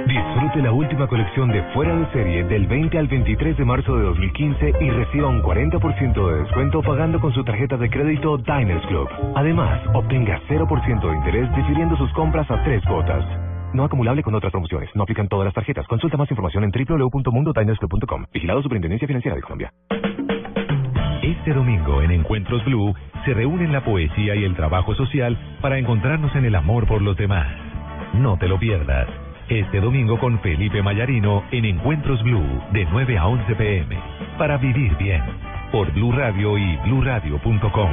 Disfrute 0.07 0.63
la 0.63 0.73
última 0.73 1.07
colección 1.07 1.49
de 1.49 1.63
Fuera 1.73 1.97
de 1.97 2.13
Serie 2.13 2.45
del 2.45 2.67
20 2.67 2.99
al 2.99 3.09
23 3.09 3.57
de 3.57 3.65
marzo 3.65 3.97
de 3.97 4.03
2015 4.05 4.73
y 4.81 4.91
reciba 4.91 5.29
un 5.29 5.43
40% 5.43 6.31
de 6.31 6.43
descuento 6.43 6.83
pagando 6.83 7.21
con 7.21 7.33
su 7.33 7.43
tarjeta 7.43 7.77
de 7.77 7.89
crédito 7.89 8.37
Diners 8.37 8.85
Club. 8.87 9.09
Además, 9.35 9.81
obtenga 9.95 10.41
0% 10.49 11.11
de 11.11 11.17
interés 11.17 11.57
difiriendo 11.57 11.97
sus 11.97 12.13
compras 12.13 12.51
a 12.51 12.63
tres 12.63 12.85
cuotas. 12.85 13.25
No 13.73 13.85
acumulable 13.85 14.23
con 14.23 14.35
otras 14.35 14.53
promociones. 14.53 14.91
No 14.95 15.05
aplican 15.05 15.27
todas 15.27 15.47
las 15.47 15.55
tarjetas. 15.55 15.87
Consulta 15.87 16.17
más 16.17 16.31
información 16.31 16.65
en 16.65 16.71
www.mundodinersclub.com. 16.71 18.27
Vigilado 18.33 18.63
Superintendencia 18.63 19.09
Financiera 19.09 19.37
de 19.37 19.43
Colombia. 19.43 19.73
Este 21.39 21.53
domingo 21.53 22.01
en 22.01 22.13
Encuentros 22.13 22.65
Blue 22.65 22.95
se 23.25 23.35
reúnen 23.35 23.73
la 23.73 23.83
poesía 23.83 24.35
y 24.35 24.45
el 24.45 24.55
trabajo 24.55 24.95
social 24.95 25.37
para 25.61 25.79
encontrarnos 25.79 26.35
en 26.37 26.45
el 26.45 26.55
amor 26.55 26.87
por 26.87 27.03
los 27.03 27.17
demás. 27.17 27.49
No 28.15 28.39
te 28.39 28.49
lo 28.49 28.59
pierdas. 28.59 29.09
Este 29.49 29.81
domingo 29.81 30.19
con 30.19 30.39
Felipe 30.41 30.81
Mayarino 30.81 31.43
en 31.51 31.65
Encuentros 31.65 32.23
Blue 32.23 32.63
de 32.73 32.87
9 32.91 33.19
a 33.19 33.27
11 33.27 33.55
pm. 33.57 33.99
Para 34.39 34.59
vivir 34.59 34.97
bien. 34.97 35.23
Por 35.73 35.93
Blue 35.93 36.13
Radio 36.13 36.57
y 36.57 36.77
bluradio.com. 36.85 37.91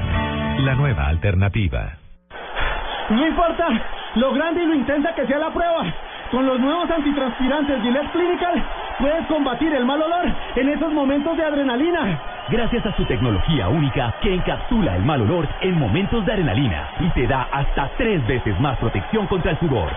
La 0.59 0.75
nueva 0.75 1.07
alternativa. 1.07 1.97
No 3.09 3.27
importa 3.27 3.67
lo 4.15 4.33
grande 4.33 4.63
y 4.63 4.67
lo 4.67 4.75
intensa 4.75 5.15
que 5.15 5.25
sea 5.25 5.39
la 5.39 5.51
prueba. 5.51 5.91
Con 6.29 6.45
los 6.45 6.59
nuevos 6.59 6.89
antitranspirantes 6.89 7.81
Gillette 7.81 8.11
Clinical 8.11 8.63
puedes 8.99 9.25
combatir 9.25 9.73
el 9.73 9.85
mal 9.85 10.01
olor 10.01 10.31
en 10.55 10.69
esos 10.69 10.93
momentos 10.93 11.35
de 11.35 11.43
adrenalina. 11.43 12.21
Gracias 12.51 12.85
a 12.85 12.93
su 12.97 13.05
tecnología 13.05 13.69
única 13.69 14.13
que 14.21 14.35
encapsula 14.35 14.97
el 14.97 15.05
mal 15.05 15.21
olor 15.21 15.47
en 15.61 15.73
momentos 15.79 16.25
de 16.25 16.33
adrenalina 16.33 16.89
y 16.99 17.09
te 17.11 17.25
da 17.25 17.43
hasta 17.43 17.89
tres 17.97 18.27
veces 18.27 18.59
más 18.59 18.77
protección 18.77 19.25
contra 19.27 19.51
el 19.51 19.59
sudor. 19.59 19.89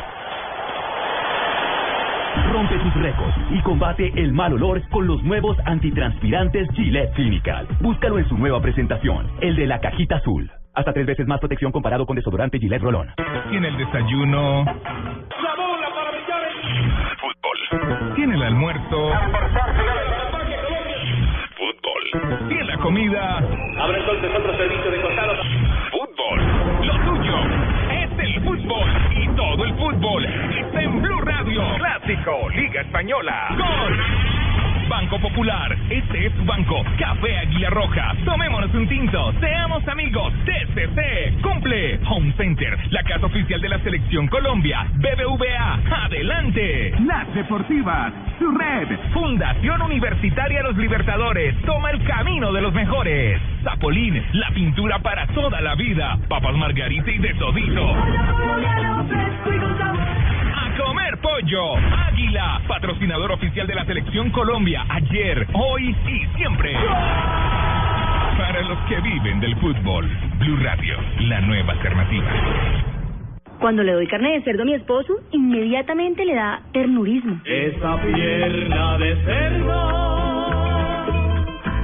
Rompe 2.52 2.78
tus 2.78 2.94
récords 2.94 3.34
y 3.50 3.60
combate 3.62 4.12
el 4.14 4.32
mal 4.32 4.52
olor 4.52 4.88
con 4.90 5.04
los 5.04 5.20
nuevos 5.24 5.56
antitranspirantes 5.64 6.68
Gillette 6.74 7.12
Clinical. 7.14 7.66
Búscalo 7.80 8.20
en 8.20 8.28
su 8.28 8.38
nueva 8.38 8.60
presentación, 8.60 9.28
el 9.40 9.56
de 9.56 9.66
la 9.66 9.80
cajita 9.80 10.18
azul. 10.18 10.48
Hasta 10.74 10.92
tres 10.92 11.06
veces 11.06 11.26
más 11.26 11.40
protección 11.40 11.72
comparado 11.72 12.06
con 12.06 12.14
desodorante 12.14 12.60
Gillette 12.60 12.82
Rolón. 12.82 13.08
Tiene 13.50 13.66
el 13.66 13.76
desayuno. 13.78 14.64
¡La 14.64 15.54
bola 15.56 15.88
para 15.92 16.10
brillar 16.12 16.42
el 16.44 17.16
fútbol! 17.18 18.14
Tiene 18.14 18.36
el 18.36 18.42
almuerzo. 18.44 19.10
Fútbol. 22.14 22.48
Tiene 22.48 22.64
la 22.64 22.76
comida. 22.78 23.38
Abre 23.38 23.98
entonces 23.98 24.30
otro 24.36 24.56
servicio 24.56 24.90
de 24.90 25.00
costados. 25.00 25.38
Fútbol. 25.90 26.86
Lo 26.86 26.94
tuyo 27.04 27.36
es 27.90 28.18
el 28.18 28.40
fútbol. 28.42 28.88
Y 29.16 29.28
todo 29.36 29.64
el 29.64 29.74
fútbol 29.74 30.24
está 30.24 30.82
en 30.82 31.02
Blue 31.02 31.20
Radio. 31.22 31.62
Clásico, 31.76 32.48
Liga 32.50 32.82
Española. 32.82 33.48
Gol. 33.58 34.33
Banco 34.94 35.18
Popular. 35.18 35.76
Este 35.90 36.26
es 36.26 36.32
su 36.34 36.44
banco. 36.44 36.84
Café 36.96 37.36
Águila 37.38 37.68
Roja. 37.70 38.14
Tomémonos 38.24 38.72
un 38.74 38.86
tinto. 38.86 39.32
Seamos 39.40 39.86
amigos. 39.88 40.32
TCC. 40.44 41.42
Cumple. 41.42 41.98
Home 42.08 42.32
Center. 42.36 42.78
La 42.92 43.02
casa 43.02 43.26
oficial 43.26 43.60
de 43.60 43.70
la 43.70 43.80
Selección 43.80 44.28
Colombia. 44.28 44.86
BBVA. 44.94 46.04
Adelante. 46.04 46.94
Las 47.04 47.34
Deportivas. 47.34 48.12
Su 48.38 48.52
red. 48.52 48.96
Fundación 49.12 49.82
Universitaria 49.82 50.62
Los 50.62 50.76
Libertadores. 50.76 51.60
Toma 51.62 51.90
el 51.90 52.00
camino 52.04 52.52
de 52.52 52.62
los 52.62 52.72
mejores. 52.72 53.42
Zapolín. 53.64 54.22
La 54.34 54.50
pintura 54.50 55.00
para 55.00 55.26
toda 55.26 55.60
la 55.60 55.74
vida. 55.74 56.16
Papas 56.28 56.54
Margarita 56.54 57.10
y 57.10 57.18
de 57.18 57.34
todito 57.34 57.96
comer 60.76 61.18
pollo. 61.18 61.76
Águila, 61.76 62.60
patrocinador 62.66 63.32
oficial 63.32 63.66
de 63.66 63.74
la 63.74 63.84
selección 63.84 64.30
Colombia, 64.30 64.84
ayer, 64.88 65.46
hoy 65.52 65.96
y 66.06 66.36
siempre. 66.36 66.74
Para 68.36 68.62
los 68.62 68.78
que 68.88 69.00
viven 69.00 69.40
del 69.40 69.56
fútbol, 69.56 70.08
Blue 70.38 70.56
Radio, 70.62 70.96
la 71.20 71.40
nueva 71.40 71.72
alternativa. 71.72 72.30
Cuando 73.60 73.82
le 73.82 73.92
doy 73.92 74.06
carne 74.06 74.32
de 74.32 74.42
cerdo 74.42 74.62
a 74.62 74.66
mi 74.66 74.74
esposo, 74.74 75.14
inmediatamente 75.30 76.24
le 76.24 76.34
da 76.34 76.60
ternurismo. 76.72 77.40
Esa 77.44 77.96
pierna 78.02 78.98
de 78.98 79.16
cerdo, 79.24 79.90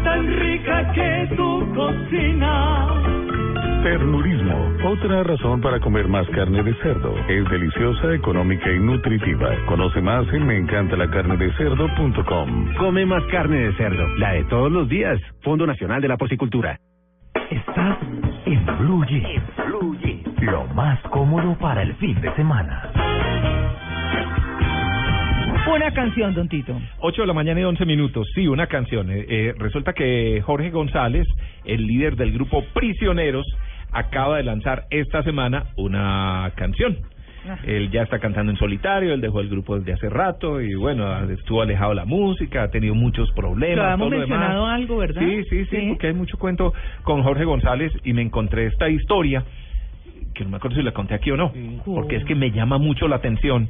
tan 0.04 0.26
rica 0.40 0.92
que 0.92 1.28
tu 1.36 1.74
cocina. 1.74 2.86
Ternurismo, 3.82 4.72
otra 4.84 5.22
razón 5.22 5.62
para 5.62 5.80
comer 5.80 6.06
más 6.06 6.28
carne 6.28 6.62
de 6.62 6.74
cerdo. 6.82 7.16
Es 7.28 7.48
deliciosa, 7.48 8.12
económica 8.12 8.70
y 8.70 8.78
nutritiva. 8.78 9.56
Conoce 9.66 10.02
más 10.02 10.28
en 10.34 10.46
meencantalacarnedecerdo.com. 10.46 12.74
Come 12.76 13.06
más 13.06 13.24
carne 13.30 13.60
de 13.60 13.72
cerdo, 13.76 14.06
la 14.18 14.32
de 14.32 14.44
todos 14.44 14.70
los 14.70 14.86
días. 14.86 15.18
Fondo 15.42 15.66
Nacional 15.66 16.02
de 16.02 16.08
la 16.08 16.18
Porcicultura. 16.18 16.78
Estás 17.50 17.96
en 18.44 18.66
Blue 18.80 19.02
Jeans. 19.06 19.44
Lo 20.42 20.66
más 20.74 21.00
cómodo 21.04 21.56
para 21.58 21.80
el 21.80 21.94
fin 21.94 22.20
de 22.20 22.34
semana. 22.34 22.92
Una 25.74 25.92
canción, 25.92 26.34
don 26.34 26.48
Tito. 26.48 26.78
8 26.98 27.22
de 27.22 27.26
la 27.26 27.32
mañana 27.32 27.60
y 27.60 27.64
11 27.64 27.86
minutos. 27.86 28.28
Sí, 28.34 28.48
una 28.48 28.66
canción. 28.66 29.10
Eh, 29.10 29.24
eh, 29.28 29.54
resulta 29.56 29.92
que 29.92 30.42
Jorge 30.44 30.70
González, 30.70 31.26
el 31.64 31.86
líder 31.86 32.16
del 32.16 32.32
grupo 32.32 32.64
Prisioneros, 32.74 33.46
acaba 33.92 34.36
de 34.36 34.44
lanzar 34.44 34.84
esta 34.90 35.22
semana 35.22 35.66
una 35.76 36.52
canción. 36.56 36.98
Él 37.64 37.90
ya 37.90 38.02
está 38.02 38.18
cantando 38.18 38.52
en 38.52 38.58
solitario, 38.58 39.14
él 39.14 39.20
dejó 39.20 39.40
el 39.40 39.48
grupo 39.48 39.78
desde 39.78 39.94
hace 39.94 40.10
rato 40.10 40.60
y 40.60 40.74
bueno, 40.74 41.30
estuvo 41.30 41.62
alejado 41.62 41.90
de 41.90 41.96
la 41.96 42.04
música, 42.04 42.64
ha 42.64 42.70
tenido 42.70 42.94
muchos 42.94 43.30
problemas. 43.32 43.76
Lo 43.76 43.82
habíamos 43.84 44.08
todo 44.08 44.10
lo 44.10 44.18
mencionado 44.18 44.64
demás. 44.66 44.80
algo, 44.80 44.96
¿verdad? 44.98 45.22
Sí, 45.22 45.44
sí, 45.44 45.64
sí, 45.66 45.86
porque 45.88 46.08
hay 46.08 46.12
mucho 46.12 46.36
cuento 46.38 46.74
con 47.02 47.22
Jorge 47.22 47.44
González 47.44 47.92
y 48.04 48.12
me 48.12 48.22
encontré 48.22 48.66
esta 48.66 48.88
historia, 48.88 49.42
que 50.34 50.44
no 50.44 50.50
me 50.50 50.56
acuerdo 50.58 50.76
si 50.76 50.82
la 50.82 50.92
conté 50.92 51.14
aquí 51.14 51.30
o 51.30 51.36
no, 51.36 51.52
porque 51.84 52.16
es 52.16 52.24
que 52.24 52.34
me 52.34 52.50
llama 52.50 52.78
mucho 52.78 53.08
la 53.08 53.16
atención. 53.16 53.68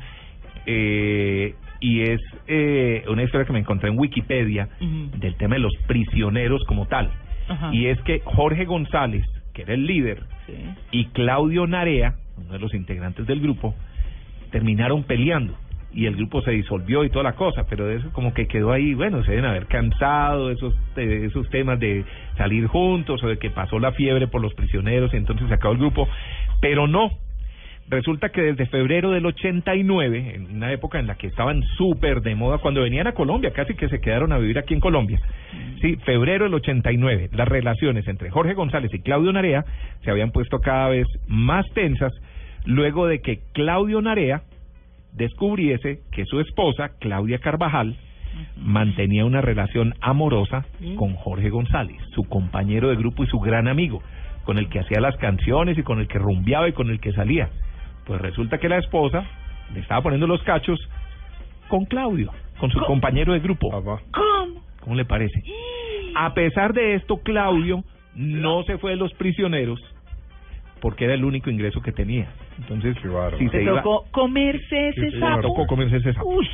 Eh, 0.66 1.54
y 1.80 2.02
es 2.02 2.20
eh, 2.46 3.04
una 3.08 3.22
historia 3.22 3.46
que 3.46 3.52
me 3.52 3.60
encontré 3.60 3.88
en 3.88 3.98
Wikipedia 3.98 4.68
del 5.16 5.34
tema 5.36 5.54
de 5.54 5.60
los 5.60 5.74
prisioneros 5.86 6.62
como 6.64 6.86
tal. 6.86 7.10
Ajá. 7.48 7.70
Y 7.72 7.86
es 7.86 7.98
que 8.02 8.20
Jorge 8.22 8.66
González, 8.66 9.24
que 9.60 9.64
era 9.64 9.74
el 9.74 9.86
líder, 9.86 10.22
y 10.90 11.06
Claudio 11.06 11.66
Narea, 11.66 12.14
uno 12.38 12.52
de 12.52 12.58
los 12.58 12.74
integrantes 12.74 13.26
del 13.26 13.40
grupo, 13.40 13.74
terminaron 14.50 15.04
peleando 15.04 15.54
y 15.92 16.06
el 16.06 16.16
grupo 16.16 16.40
se 16.42 16.52
disolvió 16.52 17.04
y 17.04 17.10
toda 17.10 17.24
la 17.24 17.32
cosa, 17.32 17.66
pero 17.68 17.90
eso 17.90 18.10
como 18.12 18.32
que 18.32 18.46
quedó 18.46 18.72
ahí, 18.72 18.94
bueno, 18.94 19.24
se 19.24 19.32
deben 19.32 19.46
haber 19.46 19.66
cansado 19.66 20.50
esos 20.50 20.74
de 20.94 21.26
esos 21.26 21.48
temas 21.50 21.80
de 21.80 22.04
salir 22.36 22.66
juntos 22.68 23.22
o 23.22 23.28
de 23.28 23.38
que 23.38 23.50
pasó 23.50 23.78
la 23.78 23.92
fiebre 23.92 24.28
por 24.28 24.40
los 24.40 24.54
prisioneros 24.54 25.12
y 25.12 25.16
entonces 25.16 25.48
se 25.48 25.54
acabó 25.54 25.74
el 25.74 25.80
grupo, 25.80 26.08
pero 26.60 26.86
no. 26.86 27.10
Resulta 27.90 28.28
que 28.28 28.42
desde 28.42 28.66
febrero 28.66 29.10
del 29.10 29.26
89, 29.26 30.34
en 30.36 30.56
una 30.56 30.72
época 30.72 31.00
en 31.00 31.08
la 31.08 31.16
que 31.16 31.26
estaban 31.26 31.60
súper 31.76 32.20
de 32.20 32.36
moda, 32.36 32.58
cuando 32.58 32.82
venían 32.82 33.08
a 33.08 33.14
Colombia, 33.14 33.50
casi 33.52 33.74
que 33.74 33.88
se 33.88 34.00
quedaron 34.00 34.32
a 34.32 34.38
vivir 34.38 34.58
aquí 34.58 34.74
en 34.74 34.80
Colombia. 34.80 35.20
Sí, 35.80 35.96
febrero 36.04 36.44
del 36.44 36.54
89, 36.54 37.30
las 37.32 37.48
relaciones 37.48 38.06
entre 38.06 38.30
Jorge 38.30 38.54
González 38.54 38.94
y 38.94 39.00
Claudio 39.00 39.32
Narea 39.32 39.64
se 40.04 40.10
habían 40.12 40.30
puesto 40.30 40.60
cada 40.60 40.88
vez 40.88 41.08
más 41.26 41.66
tensas 41.74 42.12
luego 42.64 43.08
de 43.08 43.20
que 43.22 43.40
Claudio 43.54 44.00
Narea 44.00 44.42
descubriese 45.12 45.98
que 46.12 46.26
su 46.26 46.38
esposa, 46.38 46.90
Claudia 47.00 47.38
Carvajal, 47.38 47.96
mantenía 48.56 49.24
una 49.24 49.40
relación 49.40 49.94
amorosa 50.00 50.64
con 50.96 51.14
Jorge 51.14 51.50
González, 51.50 51.96
su 52.14 52.22
compañero 52.22 52.90
de 52.90 52.94
grupo 52.94 53.24
y 53.24 53.26
su 53.26 53.40
gran 53.40 53.66
amigo, 53.66 54.00
con 54.44 54.58
el 54.58 54.68
que 54.68 54.78
hacía 54.78 55.00
las 55.00 55.16
canciones 55.16 55.76
y 55.76 55.82
con 55.82 55.98
el 55.98 56.06
que 56.06 56.20
rumbeaba 56.20 56.68
y 56.68 56.72
con 56.72 56.88
el 56.88 57.00
que 57.00 57.10
salía. 57.10 57.50
Pues 58.10 58.20
resulta 58.22 58.58
que 58.58 58.68
la 58.68 58.78
esposa 58.78 59.24
le 59.72 59.78
estaba 59.78 60.02
poniendo 60.02 60.26
los 60.26 60.42
cachos 60.42 60.80
con 61.68 61.84
Claudio, 61.84 62.32
con 62.58 62.68
su 62.72 62.80
compañero 62.80 63.32
de 63.34 63.38
grupo. 63.38 63.70
¿Cómo? 63.70 64.00
¿Cómo 64.80 64.96
le 64.96 65.04
parece? 65.04 65.44
A 66.16 66.34
pesar 66.34 66.72
de 66.72 66.96
esto, 66.96 67.18
Claudio 67.18 67.84
no 68.16 68.64
se 68.64 68.78
fue 68.78 68.90
de 68.90 68.96
los 68.96 69.12
prisioneros 69.14 69.78
porque 70.80 71.04
era 71.04 71.14
el 71.14 71.24
único 71.24 71.50
ingreso 71.50 71.80
que 71.82 71.92
tenía. 71.92 72.26
Entonces, 72.58 72.96
si 73.38 73.44
se 73.44 73.50
¿Te 73.58 73.62
iba, 73.62 73.80
tocó 73.80 74.04
comerse 74.10 74.88
ese 74.88 75.02
le 75.02 75.20
sapo? 75.20 75.42
tocó 75.42 75.66
comerse 75.68 75.98
ese 75.98 76.12
sapo. 76.12 76.30
Uy, 76.30 76.48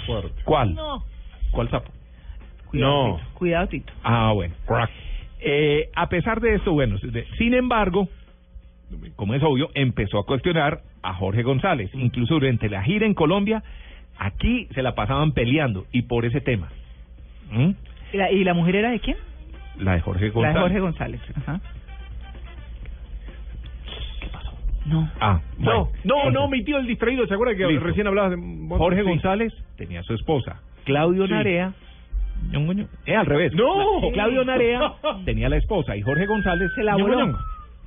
¿Cuál? 0.44 0.74
No. 0.74 1.04
¿Cuál 1.52 1.70
sapo? 1.70 1.90
Cuidado, 2.66 3.08
No. 3.08 3.16
Tito. 3.16 3.28
Cuidado, 3.32 3.68
Tito. 3.68 3.92
Ah, 4.04 4.32
bueno. 4.34 4.54
Eh, 5.40 5.88
a 5.94 6.06
pesar 6.10 6.38
de 6.42 6.56
esto, 6.56 6.72
bueno, 6.72 6.98
sin 7.38 7.54
embargo, 7.54 8.10
como 9.16 9.34
es 9.34 9.42
obvio, 9.42 9.68
empezó 9.74 10.18
a 10.18 10.26
cuestionar 10.26 10.80
a 11.02 11.14
Jorge 11.14 11.42
González. 11.42 11.90
Incluso 11.94 12.34
durante 12.34 12.68
la 12.68 12.82
gira 12.82 13.06
en 13.06 13.14
Colombia, 13.14 13.62
aquí 14.18 14.68
se 14.74 14.82
la 14.82 14.94
pasaban 14.94 15.32
peleando 15.32 15.86
y 15.92 16.02
por 16.02 16.24
ese 16.24 16.40
tema. 16.40 16.68
¿Mm? 17.50 17.70
¿Y 18.12 18.16
la, 18.16 18.30
y 18.30 18.44
la 18.44 18.54
mujer 18.54 18.76
era 18.76 18.90
de 18.90 19.00
quién? 19.00 19.16
La 19.78 19.94
de 19.94 20.00
Jorge 20.00 20.26
La 20.28 20.32
González. 20.32 20.54
de 20.54 20.60
Jorge 20.60 20.80
González. 20.80 21.20
Ajá. 21.36 21.60
No. 24.86 25.10
Ah, 25.20 25.40
bueno. 25.58 25.88
No, 26.04 26.30
no, 26.30 26.48
mi 26.48 26.62
tío 26.62 26.78
el 26.78 26.86
distraído, 26.86 27.26
¿se 27.26 27.34
acuerda 27.34 27.56
que 27.56 27.66
Listo. 27.66 27.84
recién 27.84 28.06
hablabas 28.06 28.30
de? 28.30 28.36
Jorge 28.68 29.02
Sí. 29.02 29.08
González 29.08 29.52
tenía 29.76 30.02
su 30.04 30.14
esposa. 30.14 30.60
Claudio 30.84 31.26
Sí. 31.26 31.32
Narea. 31.32 31.72
ñongo. 32.50 32.72
Eh, 33.04 33.16
al 33.16 33.26
revés. 33.26 33.52
No. 33.54 34.00
La- 34.02 34.12
Claudio 34.12 34.44
Narea 34.44 34.92
tenía 35.24 35.48
la 35.48 35.56
esposa 35.56 35.96
y 35.96 36.02
Jorge 36.02 36.26
González 36.26 36.70
la 36.76 36.94
voló. 36.94 37.18
ñongo. 37.18 37.38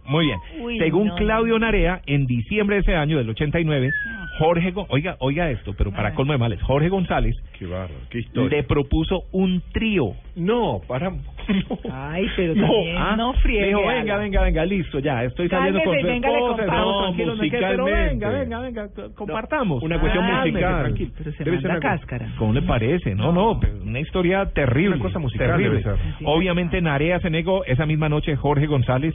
Muy 0.10 0.26
bien. 0.26 0.40
Uy, 0.62 0.78
Según 0.80 1.08
no, 1.08 1.16
Claudio 1.16 1.58
Narea, 1.60 2.02
en 2.06 2.26
diciembre 2.26 2.78
de 2.78 2.82
ese 2.82 2.96
año, 2.96 3.18
del 3.18 3.30
89, 3.30 3.92
Jorge, 4.40 4.74
oiga, 4.90 5.18
oiga 5.20 5.50
esto, 5.52 5.74
pero 5.78 5.92
para 5.92 6.14
colmo 6.14 6.32
de 6.32 6.38
males, 6.38 6.62
Jorge 6.62 6.88
González 6.88 7.36
Qué 7.58 7.66
bárbaro, 7.66 7.94
qué 8.10 8.20
historia. 8.20 8.58
le 8.58 8.64
propuso 8.64 9.24
un 9.34 9.62
trío. 9.74 10.14
No, 10.36 10.80
para. 10.88 11.12
Ay, 11.92 12.26
pero 12.38 12.56
No, 12.56 12.68
también 12.68 12.96
ah, 12.98 13.16
no 13.18 13.34
friegue. 13.34 13.68
Dijo, 13.68 13.86
venga, 13.86 14.18
venga, 14.18 14.42
venga, 14.44 14.66
listo, 14.66 15.00
ya, 15.00 15.24
estoy 15.26 15.50
saliendo 15.50 15.80
con 15.84 15.94
Cálmese, 15.94 16.02
su 16.02 16.14
venga, 16.14 16.30
le 16.30 16.36
esposa, 16.38 16.62
estamos 16.62 17.04
tranquilos, 17.04 17.38
no 17.38 17.44
pero 17.60 17.86
venga, 17.86 18.30
venga, 18.30 18.60
venga, 18.62 18.88
co- 18.96 19.14
compartamos. 19.16 19.84
Una 19.84 20.00
cuestión 20.00 20.26
Cálmese, 20.26 20.52
musical. 20.52 20.84
tranquilo. 20.84 21.12
Pero 21.18 21.32
se 21.34 21.44
Debe 21.44 21.58
ser 21.62 21.70
una 21.72 21.80
cáscara. 21.80 22.28
¿Cómo 22.38 22.54
le 22.54 22.62
parece? 22.62 23.16
No, 23.16 23.32
no, 23.34 23.60
pero 23.60 23.82
una 23.82 24.00
historia 24.00 24.46
terrible. 24.54 24.96
Una 24.96 25.04
cosa 25.04 25.20
musical 25.20 25.48
terrible. 25.48 25.80
debe 25.80 25.84
ser. 25.84 25.96
Obviamente 26.24 26.82
Narea 26.82 27.20
se 27.20 27.30
negó. 27.30 27.66
Esa 27.66 27.86
misma 27.86 28.08
noche 28.08 28.36
Jorge 28.38 28.68
González 28.68 29.14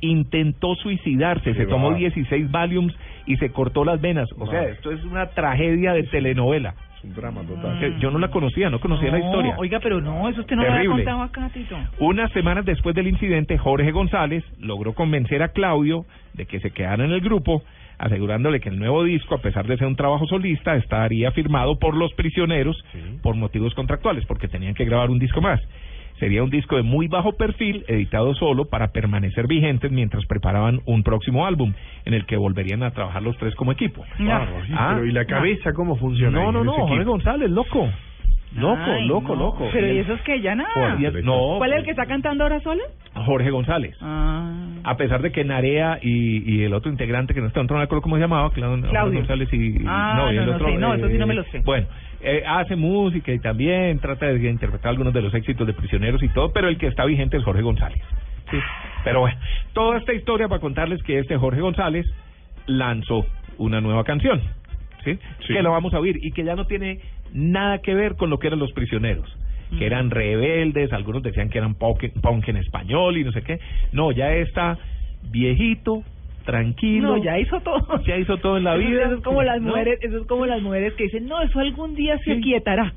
intentó 0.00 0.74
suicidarse. 0.76 1.54
Se 1.54 1.66
tomó 1.66 1.90
bárbaro. 1.90 1.98
16 1.98 2.50
Valiums 2.50 2.94
y 3.26 3.36
se 3.36 3.50
cortó 3.50 3.84
las 3.84 4.00
venas. 4.00 4.28
O 4.38 4.46
sea, 4.46 4.64
esto 4.64 4.90
es 4.92 5.02
una 5.04 5.26
tragedia 5.30 5.92
de 5.92 6.04
telenovela. 6.04 6.74
Es 6.98 7.04
un 7.04 7.14
drama 7.14 7.42
total. 7.42 7.78
Que 7.78 7.98
Yo 8.00 8.10
no 8.10 8.18
la 8.18 8.28
conocía, 8.28 8.70
no 8.70 8.80
conocía 8.80 9.10
la 9.10 9.18
historia. 9.18 9.54
Oiga, 9.58 9.80
pero 9.80 10.00
no, 10.00 10.28
eso 10.28 10.40
usted 10.40 10.56
no 10.56 10.62
lo 10.62 10.68
había 10.68 10.82
Terrible. 10.82 11.04
contado 11.04 11.22
acá, 11.22 11.50
Tito. 11.52 11.76
Unas 11.98 12.32
semanas 12.32 12.64
después 12.64 12.94
del 12.94 13.08
incidente, 13.08 13.58
Jorge 13.58 13.90
González 13.92 14.44
logró 14.60 14.94
convencer 14.94 15.42
a 15.42 15.48
Claudio 15.48 16.04
de 16.34 16.46
que 16.46 16.60
se 16.60 16.70
quedara 16.70 17.04
en 17.04 17.10
el 17.12 17.20
grupo, 17.20 17.62
asegurándole 17.98 18.60
que 18.60 18.68
el 18.68 18.78
nuevo 18.78 19.04
disco, 19.04 19.34
a 19.34 19.38
pesar 19.42 19.66
de 19.66 19.76
ser 19.76 19.86
un 19.86 19.96
trabajo 19.96 20.26
solista, 20.26 20.76
estaría 20.76 21.30
firmado 21.32 21.78
por 21.78 21.96
los 21.96 22.12
prisioneros 22.14 22.82
por 23.22 23.36
motivos 23.36 23.74
contractuales, 23.74 24.24
porque 24.26 24.48
tenían 24.48 24.74
que 24.74 24.84
grabar 24.84 25.10
un 25.10 25.18
disco 25.18 25.40
más. 25.40 25.60
Sería 26.18 26.42
un 26.42 26.48
disco 26.50 26.76
de 26.76 26.82
muy 26.82 27.08
bajo 27.08 27.32
perfil, 27.32 27.84
editado 27.88 28.34
solo 28.34 28.64
para 28.64 28.88
permanecer 28.88 29.46
vigentes 29.46 29.92
mientras 29.92 30.24
preparaban 30.26 30.80
un 30.86 31.02
próximo 31.02 31.44
álbum, 31.46 31.74
en 32.06 32.14
el 32.14 32.24
que 32.24 32.36
volverían 32.36 32.82
a 32.82 32.90
trabajar 32.92 33.22
los 33.22 33.36
tres 33.36 33.54
como 33.54 33.72
equipo. 33.72 34.02
Bárbaro, 34.18 34.64
sí, 34.66 34.72
Ah, 34.74 34.92
pero 34.94 35.06
¿y 35.06 35.12
la 35.12 35.26
cabeza 35.26 35.72
cómo 35.74 35.96
funciona? 35.96 36.38
No, 36.40 36.52
no, 36.52 36.60
en 36.60 36.66
no, 36.66 36.72
Jorge? 36.72 37.04
González, 37.04 37.50
loco. 37.50 37.88
Loco, 38.56 38.80
Ay, 38.86 39.06
loco, 39.06 39.34
no. 39.34 39.42
loco. 39.42 39.68
Pero 39.70 39.86
Y 39.86 39.90
¿y 39.90 39.92
él- 39.98 39.98
eso 40.04 40.14
es 40.14 40.22
que 40.22 40.40
ya 40.40 40.54
nada? 40.54 40.96
No, 41.22 41.56
¿Cuál 41.58 41.72
es 41.72 41.78
el 41.80 41.84
que 41.84 41.90
está 41.90 42.06
cantando 42.06 42.44
ahora 42.44 42.60
solo? 42.60 42.82
Jorge 43.14 43.50
González. 43.50 43.94
Ah. 44.00 44.50
A 44.84 44.96
pesar 44.96 45.20
de 45.20 45.30
que 45.32 45.44
Narea 45.44 45.98
y, 46.00 46.50
y 46.50 46.62
el 46.62 46.72
otro 46.72 46.90
integrante 46.90 47.34
que 47.34 47.40
no 47.42 47.48
está, 47.48 47.62
no 47.62 47.74
me 47.76 47.82
acuerdo 47.82 48.00
cómo 48.00 48.16
se 48.16 48.22
llamaba, 48.22 48.50
Claudio, 48.52 48.88
Claudio. 48.88 49.18
González 49.18 49.52
y, 49.52 49.84
Ah, 49.86 50.30
y 50.32 50.36
el 50.36 50.46
no, 50.46 50.46
no 50.46 50.52
otro, 50.54 50.68
sé, 50.68 50.74
no, 50.78 50.94
eso 50.94 51.08
sí 51.08 51.18
no 51.18 51.24
eh, 51.24 51.26
me 51.28 51.34
lo 51.34 51.44
sé. 51.44 51.60
Bueno, 51.66 51.86
eh, 52.20 52.42
hace 52.46 52.76
música 52.76 53.32
y 53.32 53.38
también 53.38 53.98
trata 53.98 54.26
de 54.26 54.48
interpretar 54.48 54.90
algunos 54.90 55.12
de 55.12 55.22
los 55.22 55.34
éxitos 55.34 55.66
de 55.66 55.72
prisioneros 55.72 56.22
y 56.22 56.28
todo, 56.28 56.52
pero 56.52 56.68
el 56.68 56.78
que 56.78 56.86
está 56.86 57.04
vigente 57.04 57.36
es 57.36 57.44
Jorge 57.44 57.62
González. 57.62 58.02
Sí. 58.50 58.58
Pero 59.04 59.20
bueno, 59.20 59.38
toda 59.72 59.98
esta 59.98 60.12
historia 60.12 60.48
para 60.48 60.60
contarles 60.60 61.02
que 61.02 61.18
este 61.18 61.36
Jorge 61.36 61.60
González 61.60 62.06
lanzó 62.66 63.26
una 63.58 63.80
nueva 63.80 64.04
canción, 64.04 64.40
¿sí? 65.04 65.18
Que 65.46 65.62
lo 65.62 65.72
vamos 65.72 65.94
a 65.94 66.00
oír 66.00 66.18
y 66.20 66.32
que 66.32 66.44
ya 66.44 66.54
no 66.54 66.66
tiene 66.66 67.00
nada 67.32 67.78
que 67.78 67.94
ver 67.94 68.16
con 68.16 68.30
lo 68.30 68.38
que 68.38 68.48
eran 68.48 68.58
los 68.58 68.72
prisioneros. 68.72 69.28
Que 69.78 69.84
eran 69.84 70.10
rebeldes, 70.10 70.92
algunos 70.92 71.24
decían 71.24 71.50
que 71.50 71.58
eran 71.58 71.74
punk, 71.74 72.04
punk 72.22 72.48
en 72.48 72.56
español 72.56 73.18
y 73.18 73.24
no 73.24 73.32
sé 73.32 73.42
qué. 73.42 73.58
No, 73.90 74.12
ya 74.12 74.32
está 74.32 74.78
viejito, 75.30 76.04
tranquilo. 76.46 77.16
No, 77.16 77.22
ya 77.22 77.38
hizo 77.38 77.60
todo. 77.60 78.00
Ya 78.06 78.16
hizo 78.16 78.38
todo 78.38 78.56
en 78.56 78.64
la 78.64 78.76
Eso- 78.76 78.88
vida. 78.88 79.02
Eso 79.04 79.14
es 79.16 79.22
como 79.22 79.42
las 79.42 79.60
¿no? 79.60 79.68
mujeres, 79.68 79.98
eso 80.02 80.16
es 80.18 80.26
como 80.26 80.46
las 80.46 80.62
mujeres 80.62 80.94
que 80.94 81.04
dicen, 81.04 81.26
no, 81.26 81.42
eso 81.42 81.60
algún 81.60 81.94
día 81.94 82.16
se 82.24 82.32
aquietará. 82.32 82.94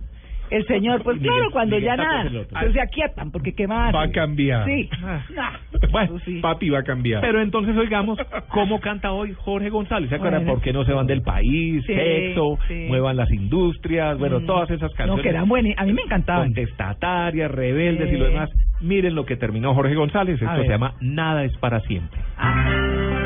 El 0.51 0.65
señor, 0.65 1.03
pues 1.03 1.17
Miguel- 1.17 1.31
claro, 1.31 1.51
cuando 1.51 1.75
Miguel 1.75 1.91
ya 1.91 1.95
nada, 1.95 2.25
pues 2.49 2.73
se 2.73 2.81
aquietan, 2.81 3.29
porque 3.31 3.53
qué 3.53 3.67
más. 3.67 3.93
Va 3.93 4.01
a 4.05 4.09
cambiar. 4.11 4.65
Sí. 4.65 4.89
Ah. 5.03 5.21
No. 5.35 5.79
Bueno, 5.91 6.15
Papi 6.41 6.69
va 6.71 6.79
a 6.79 6.83
cambiar. 6.83 7.21
pero 7.21 7.39
entonces 7.39 7.77
oigamos 7.77 8.17
cómo 8.47 8.79
canta 8.79 9.11
hoy 9.11 9.33
Jorge 9.37 9.69
González. 9.69 10.09
¿Se 10.09 10.15
acuerdan 10.15 10.41
Bueno. 10.45 10.53
por 10.55 10.63
qué 10.63 10.73
no 10.73 10.85
se 10.85 10.91
van 10.93 11.05
del 11.05 11.21
país? 11.21 11.83
Sí, 11.85 11.93
Sexo, 11.93 12.57
sí. 12.67 12.85
muevan 12.87 13.15
las 13.17 13.29
industrias, 13.31 14.17
bueno, 14.17 14.39
Mm. 14.39 14.45
todas 14.47 14.71
esas 14.71 14.91
canciones. 14.95 15.17
No, 15.17 15.21
que 15.21 15.29
eran 15.29 15.47
buenas. 15.47 15.73
A 15.77 15.85
mí 15.85 15.93
me 15.93 16.01
encantaban. 16.01 16.47
Contestatarias, 16.47 17.51
rebeldes 17.51 18.11
y 18.11 18.17
lo 18.17 18.25
demás. 18.25 18.49
Miren 18.81 19.13
lo 19.13 19.25
que 19.25 19.35
terminó 19.35 19.75
Jorge 19.75 19.93
González. 19.93 20.41
Esto 20.41 20.63
se 20.63 20.67
llama 20.67 20.95
Nada 20.99 21.43
es 21.43 21.55
para 21.57 21.79
siempre. 21.81 22.19
No 22.39 23.18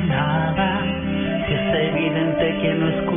nada, 0.00 0.84
si 1.46 1.54
es 1.54 1.74
evidente 1.74 2.58
que 2.62 2.74
no 2.74 2.88
escuchas 2.88 3.11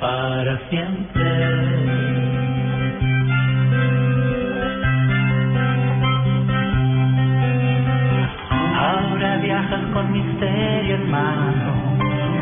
para 0.00 0.58
siempre. 0.68 1.30
Ahora 8.78 9.36
viajas 9.38 9.80
con 9.92 10.12
misterio 10.12 10.94
en 10.96 11.10
mano, 11.10 11.72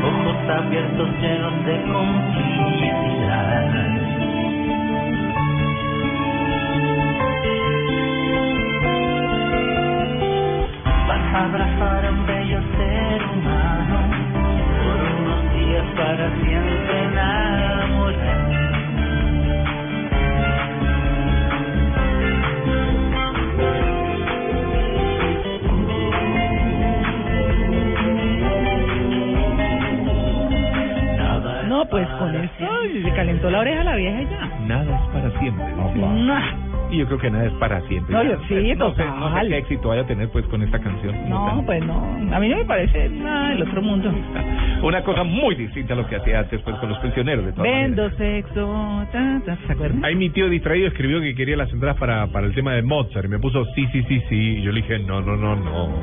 ojos 0.05 0.51
abiertos 0.51 1.09
llenos 1.21 1.65
de 1.67 1.83
complicidad. 1.93 3.69
Vas 11.09 11.35
a 11.35 11.45
abrazar 11.45 12.07
a 12.07 12.11
un 12.11 12.27
bello 12.27 12.61
ser 12.77 13.23
humano 13.25 13.98
para 15.97 16.31
siempre 16.41 17.05
enamorar. 17.05 18.49
No, 31.69 31.85
pues 31.89 32.09
con 32.09 32.35
esto 32.35 32.67
se 33.05 33.13
calentó 33.15 33.51
la 33.51 33.61
oreja 33.61 33.83
a 33.83 33.85
la 33.85 33.97
vieja 33.97 34.23
ya. 34.23 34.59
Nada 34.67 34.97
es 34.97 35.09
para 35.13 35.41
siempre. 35.41 35.65
Nah. 35.97 36.68
Y 36.91 36.97
yo 36.99 37.07
creo 37.07 37.19
que 37.19 37.31
nada 37.31 37.45
es 37.47 37.53
para 37.55 37.81
siempre. 37.83 38.15
No, 38.15 38.23
yo- 38.23 38.39
sí, 38.49 38.55
no 38.55 38.61
sé, 38.61 38.77
no 38.77 38.95
sé 38.95 39.03
total. 39.29 39.49
qué 39.49 39.59
éxito 39.59 39.89
vaya 39.89 40.03
a 40.03 40.07
tener 40.07 40.29
pues 40.31 40.47
con 40.47 40.63
esta 40.63 40.79
canción. 40.79 41.29
No, 41.29 41.63
pues 41.67 41.85
no. 41.85 41.95
A 42.35 42.41
mí 42.41 42.49
no 42.49 42.57
me 42.57 42.65
parece 42.65 43.09
nada 43.11 43.51
del 43.51 43.63
otro 43.63 43.83
mundo. 43.83 44.11
Una 44.83 45.03
cosa 45.03 45.23
muy 45.25 45.55
distinta 45.55 45.93
a 45.95 45.97
lo 45.97 46.07
que 46.07 46.17
hacía 46.17 46.39
antes 46.41 46.61
pues 46.63 46.77
con 46.77 46.89
los 46.89 46.99
prisioneros 47.01 47.45
de 47.45 47.53
todas 47.53 47.67
maneras. 47.71 47.91
Vendo 47.97 48.11
sexo. 48.17 49.07
ta, 49.13 49.41
ta, 49.45 49.59
¿Se 49.67 49.73
acuerdan? 49.73 50.03
Ahí 50.05 50.15
mi 50.15 50.31
tío 50.31 50.49
distraído 50.49 50.89
escribió 50.89 51.21
que 51.21 51.35
quería 51.35 51.57
las 51.59 51.71
entradas 51.73 51.99
para, 51.99 52.27
para 52.29 52.47
el 52.47 52.55
tema 52.55 52.73
de 52.73 52.83
Mozart 52.83 53.27
y 53.27 53.29
me 53.29 53.39
puso 53.39 53.65
sí, 53.75 53.87
sí, 53.93 54.03
sí, 54.09 54.23
sí. 54.29 54.37
Y 54.59 54.63
yo 54.63 54.73
le 54.73 54.81
dije, 54.83 54.99
no, 55.01 55.21
no, 55.21 55.37
no, 55.37 55.57
no. 55.57 56.03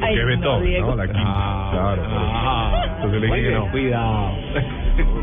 Ay, 0.00 0.14
que 0.14 0.20
no, 0.22 0.26
Beethoven, 0.26 0.64
Diego. 0.66 0.88
¿no? 0.90 0.96
La 0.96 1.06
quinta. 1.06 1.68
claro. 1.72 2.02
Ah, 2.08 2.84
Entonces 2.96 3.20
le 3.20 3.26
dije 3.26 3.48
oye, 3.48 3.54
no. 3.54 3.70
cuidado. 3.70 4.32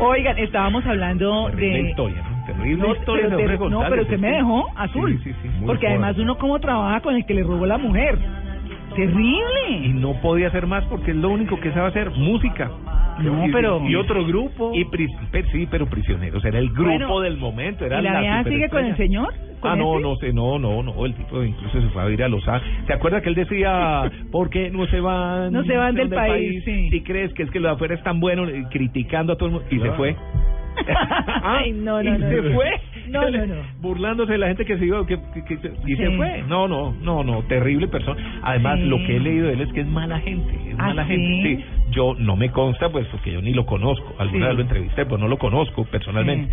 Oigan, 0.00 0.38
estábamos 0.38 0.86
hablando 0.86 1.50
de... 1.50 1.80
historia, 1.90 2.22
¿no? 2.22 2.33
Terrible 2.46 2.76
No, 2.88 2.94
historia 2.94 3.24
pero, 3.24 3.36
de 3.36 3.70
no, 3.70 3.82
pero 3.88 4.02
usted 4.02 4.18
me 4.18 4.30
dejó 4.32 4.66
azul. 4.76 5.18
Sí, 5.22 5.32
sí, 5.32 5.36
sí, 5.42 5.48
muy 5.48 5.66
porque 5.66 5.86
fuerte. 5.86 5.86
además 5.88 6.18
uno 6.18 6.36
cómo 6.38 6.58
trabaja 6.58 7.00
con 7.00 7.14
el 7.16 7.24
que 7.26 7.34
le 7.34 7.42
robó 7.42 7.64
la 7.66 7.78
mujer. 7.78 8.18
Terrible. 8.94 9.70
Y 9.82 9.88
no 9.88 10.14
podía 10.20 10.48
hacer 10.48 10.66
más 10.66 10.84
porque 10.84 11.10
es 11.10 11.16
lo 11.16 11.30
único 11.30 11.58
que 11.60 11.72
sabe 11.72 11.88
hacer, 11.88 12.10
música. 12.12 12.70
No, 13.20 13.46
Y- 13.46 13.52
pero- 13.52 13.80
Y 13.88 13.94
otro 13.96 14.24
grupo. 14.24 14.72
Y 14.74 14.84
sí, 15.52 15.66
pero 15.70 15.86
prisioneros. 15.86 16.44
Era 16.44 16.58
el 16.58 16.68
grupo 16.70 16.90
Bueno, 16.90 17.20
del 17.20 17.36
momento. 17.38 17.84
Era 17.84 18.00
¿Y 18.00 18.02
la 18.02 18.20
vieja 18.20 18.44
sigue 18.44 18.68
con 18.68 18.84
el 18.84 18.96
señor? 18.96 19.32
¿Con 19.60 19.70
Ah, 19.72 19.76
no, 19.76 19.94
ese? 19.94 20.02
no 20.02 20.16
sé, 20.16 20.32
no, 20.32 20.58
no, 20.58 20.82
no, 20.82 21.06
el 21.06 21.14
tipo 21.14 21.42
incluso 21.42 21.80
se 21.80 21.88
fue 21.88 22.02
a 22.02 22.10
ir 22.10 22.22
a 22.22 22.28
Los 22.28 22.46
Ángeles. 22.46 22.86
¿Se 22.86 22.92
acuerda 22.92 23.20
que 23.22 23.30
él 23.30 23.34
decía, 23.34 24.02
¿por 24.32 24.50
qué 24.50 24.70
no 24.70 24.86
se 24.86 25.00
van? 25.00 25.52
No 25.52 25.64
se 25.64 25.76
van 25.76 25.94
del 25.94 26.10
país, 26.10 26.62
sí. 26.64 26.90
Si 26.90 27.00
crees 27.02 27.32
que 27.34 27.44
es 27.44 27.50
que 27.50 27.60
lo 27.60 27.68
de 27.68 27.74
afuera 27.74 27.94
es 27.94 28.02
tan 28.02 28.20
bueno, 28.20 28.48
y 28.48 28.64
criticando 28.66 29.32
a 29.32 29.36
todo 29.36 29.46
el 29.46 29.54
mundo, 29.54 29.68
y 29.70 29.78
se 29.80 29.90
fue. 29.92 30.16
Ay, 31.42 31.72
no, 31.72 32.02
no, 32.02 32.14
y 32.14 32.18
no, 32.18 32.28
se 32.28 32.36
no. 32.42 32.54
fue. 32.54 32.70
No, 33.08 33.30
no, 33.30 33.46
no. 33.46 33.54
Burlándose 33.80 34.32
de 34.32 34.38
la 34.38 34.48
gente 34.48 34.64
que 34.64 34.78
se 34.78 34.86
iba, 34.86 35.06
que, 35.06 35.18
que- 35.34 35.44
que- 35.58 35.72
y 35.86 35.96
se 35.96 36.10
fue. 36.16 36.42
No, 36.48 36.66
no, 36.68 36.92
no, 37.02 37.22
no, 37.22 37.42
terrible 37.44 37.86
persona. 37.88 38.40
Además, 38.42 38.78
Sí. 38.80 38.86
lo 38.86 38.96
que 38.98 39.16
he 39.16 39.20
leído 39.20 39.46
de 39.48 39.52
él 39.54 39.60
es 39.60 39.72
que 39.72 39.80
es 39.82 39.86
mala 39.86 40.18
gente, 40.20 40.52
es 40.70 40.74
¿Ah, 40.78 40.88
mala 40.88 41.06
sí? 41.06 41.12
gente. 41.16 41.56
Sí, 41.56 41.64
yo 41.90 42.14
no 42.18 42.36
me 42.36 42.50
consta, 42.50 42.88
pues, 42.90 43.06
porque 43.08 43.32
yo 43.32 43.40
ni 43.42 43.52
lo 43.52 43.66
conozco. 43.66 44.14
Alguna 44.18 44.46
vez 44.48 44.56
lo 44.56 44.62
entrevisté, 44.62 45.06
pues 45.06 45.20
no 45.20 45.28
lo 45.28 45.38
conozco 45.38 45.84
personalmente. 45.84 46.52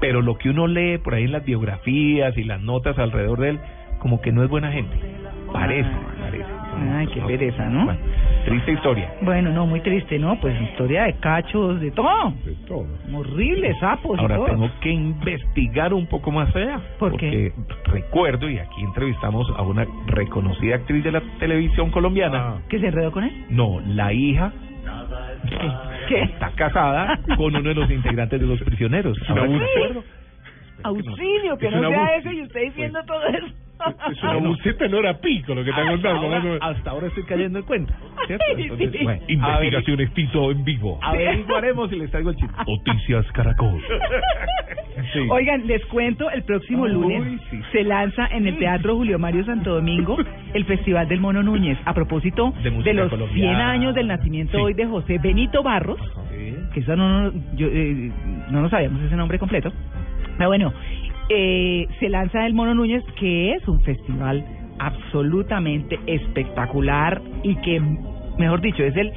Pero 0.00 0.22
lo 0.22 0.36
que 0.38 0.50
uno 0.50 0.66
lee 0.66 0.98
por 0.98 1.14
ahí 1.14 1.24
en 1.24 1.32
las 1.32 1.44
biografías 1.44 2.36
y 2.38 2.44
las 2.44 2.60
notas 2.60 2.98
alrededor 2.98 3.40
de 3.40 3.48
él, 3.50 3.58
como 3.98 4.20
que 4.20 4.32
no 4.32 4.42
es 4.44 4.48
buena 4.48 4.70
gente. 4.72 4.96
Parece, 5.52 5.90
parece. 6.20 6.44
Ay, 6.96 7.06
qué 7.08 7.20
pereza, 7.20 7.68
¿no? 7.68 7.84
Bueno, 7.84 8.00
triste 8.44 8.72
historia. 8.72 9.12
Bueno, 9.22 9.50
no, 9.50 9.66
muy 9.66 9.80
triste, 9.80 10.18
¿no? 10.18 10.40
Pues 10.40 10.60
historia 10.60 11.04
de 11.04 11.14
cachos, 11.14 11.80
de 11.80 11.90
todo. 11.90 12.32
De 12.44 12.54
todo. 12.66 12.86
Horrible, 13.14 13.74
sapos 13.80 14.18
y 14.18 14.22
Ahora 14.22 14.36
todo. 14.36 14.46
tengo 14.46 14.70
que 14.80 14.90
investigar 14.90 15.92
un 15.94 16.06
poco 16.06 16.30
más 16.30 16.54
allá. 16.54 16.80
¿Por 16.98 17.12
porque 17.12 17.52
recuerdo, 17.84 18.48
y 18.48 18.58
aquí 18.58 18.82
entrevistamos 18.82 19.48
a 19.56 19.62
una 19.62 19.86
reconocida 20.06 20.76
actriz 20.76 21.04
de 21.04 21.12
la 21.12 21.22
televisión 21.38 21.90
colombiana. 21.90 22.62
¿Que 22.68 22.78
se 22.78 22.86
enredó 22.86 23.12
con 23.12 23.24
él? 23.24 23.46
No, 23.50 23.80
la 23.80 24.12
hija 24.12 24.52
¿Qué? 26.08 26.22
está 26.22 26.50
casada 26.52 27.18
con 27.36 27.54
uno 27.54 27.68
de 27.68 27.74
los 27.74 27.90
integrantes 27.90 28.40
de 28.40 28.46
los 28.46 28.60
prisioneros. 28.62 29.18
Ahora 29.28 29.44
acuerdo. 29.44 30.04
Auxilio, 30.82 31.58
que 31.58 31.66
Es 31.66 31.74
no 31.74 31.88
sea 31.88 32.16
eso 32.16 32.30
y 32.30 32.42
usted 32.42 32.60
diciendo 32.62 33.00
todo 33.06 33.26
eso. 33.26 33.46
Es 34.12 34.22
una 34.22 34.36
buceta 34.36 34.84
en 34.86 34.94
hora 34.94 35.18
pico 35.20 35.54
lo 35.54 35.62
que 35.64 35.70
está 35.70 35.82
Hasta 35.82 35.92
contando. 35.92 36.20
ahora, 36.20 36.36
más 36.36 36.44
o 36.44 36.48
menos. 36.48 36.58
hasta 36.62 36.90
ahora 36.90 37.06
estoy 37.08 37.22
cayendo 37.24 37.58
en 37.60 37.64
cuenta. 37.64 37.94
¿cierto? 38.26 38.44
Entonces, 38.56 38.90
sí. 38.92 39.04
bueno, 39.04 39.22
Investigaciones 39.28 40.12
Tito 40.14 40.50
en 40.50 40.64
vivo. 40.64 40.98
Averiguaremos 41.02 41.92
y 41.92 41.96
les 41.96 42.10
traigo 42.10 42.30
el 42.30 42.36
chiste. 42.36 42.54
Noticias 42.66 43.26
Caracol. 43.32 43.80
Sí. 45.12 45.20
Oigan, 45.30 45.66
les 45.66 45.84
cuento, 45.86 46.28
el 46.30 46.42
próximo 46.42 46.82
Uy, 46.82 46.92
lunes 46.92 47.40
sí. 47.50 47.60
se 47.72 47.84
lanza 47.84 48.26
en 48.32 48.46
el 48.48 48.58
Teatro 48.58 48.96
Julio 48.96 49.18
Mario 49.18 49.44
Santo 49.44 49.74
Domingo 49.76 50.16
el 50.52 50.64
Festival 50.64 51.08
del 51.08 51.20
Mono 51.20 51.42
Núñez, 51.42 51.78
a 51.84 51.94
propósito 51.94 52.52
De 52.62 52.70
música 52.70 52.92
los 52.94 53.08
colombiana. 53.10 53.56
100 53.58 53.60
años 53.60 53.94
del 53.94 54.08
nacimiento 54.08 54.60
hoy 54.62 54.74
de 54.74 54.86
José 54.86 55.18
Benito 55.22 55.62
Barros, 55.62 56.00
Sí. 56.30 56.54
que 56.74 56.80
eso 56.80 56.96
no, 56.96 57.30
no- 57.30 57.32
yo, 57.54 57.68
eh, 57.68 58.10
no 58.50 58.62
nos 58.62 58.70
sabíamos 58.70 59.00
ese 59.02 59.14
nombre 59.16 59.38
completo. 59.38 59.72
Pero 60.36 60.50
bueno, 60.50 60.72
eh, 61.28 61.86
se 62.00 62.08
lanza 62.08 62.46
el 62.46 62.54
Mono 62.54 62.74
Núñez, 62.74 63.04
que 63.18 63.52
es 63.54 63.66
un 63.68 63.80
festival 63.82 64.44
absolutamente 64.78 65.98
espectacular 66.06 67.20
y 67.42 67.56
que, 67.56 67.80
mejor 68.38 68.60
dicho, 68.60 68.82
es 68.82 68.96
el 68.96 69.12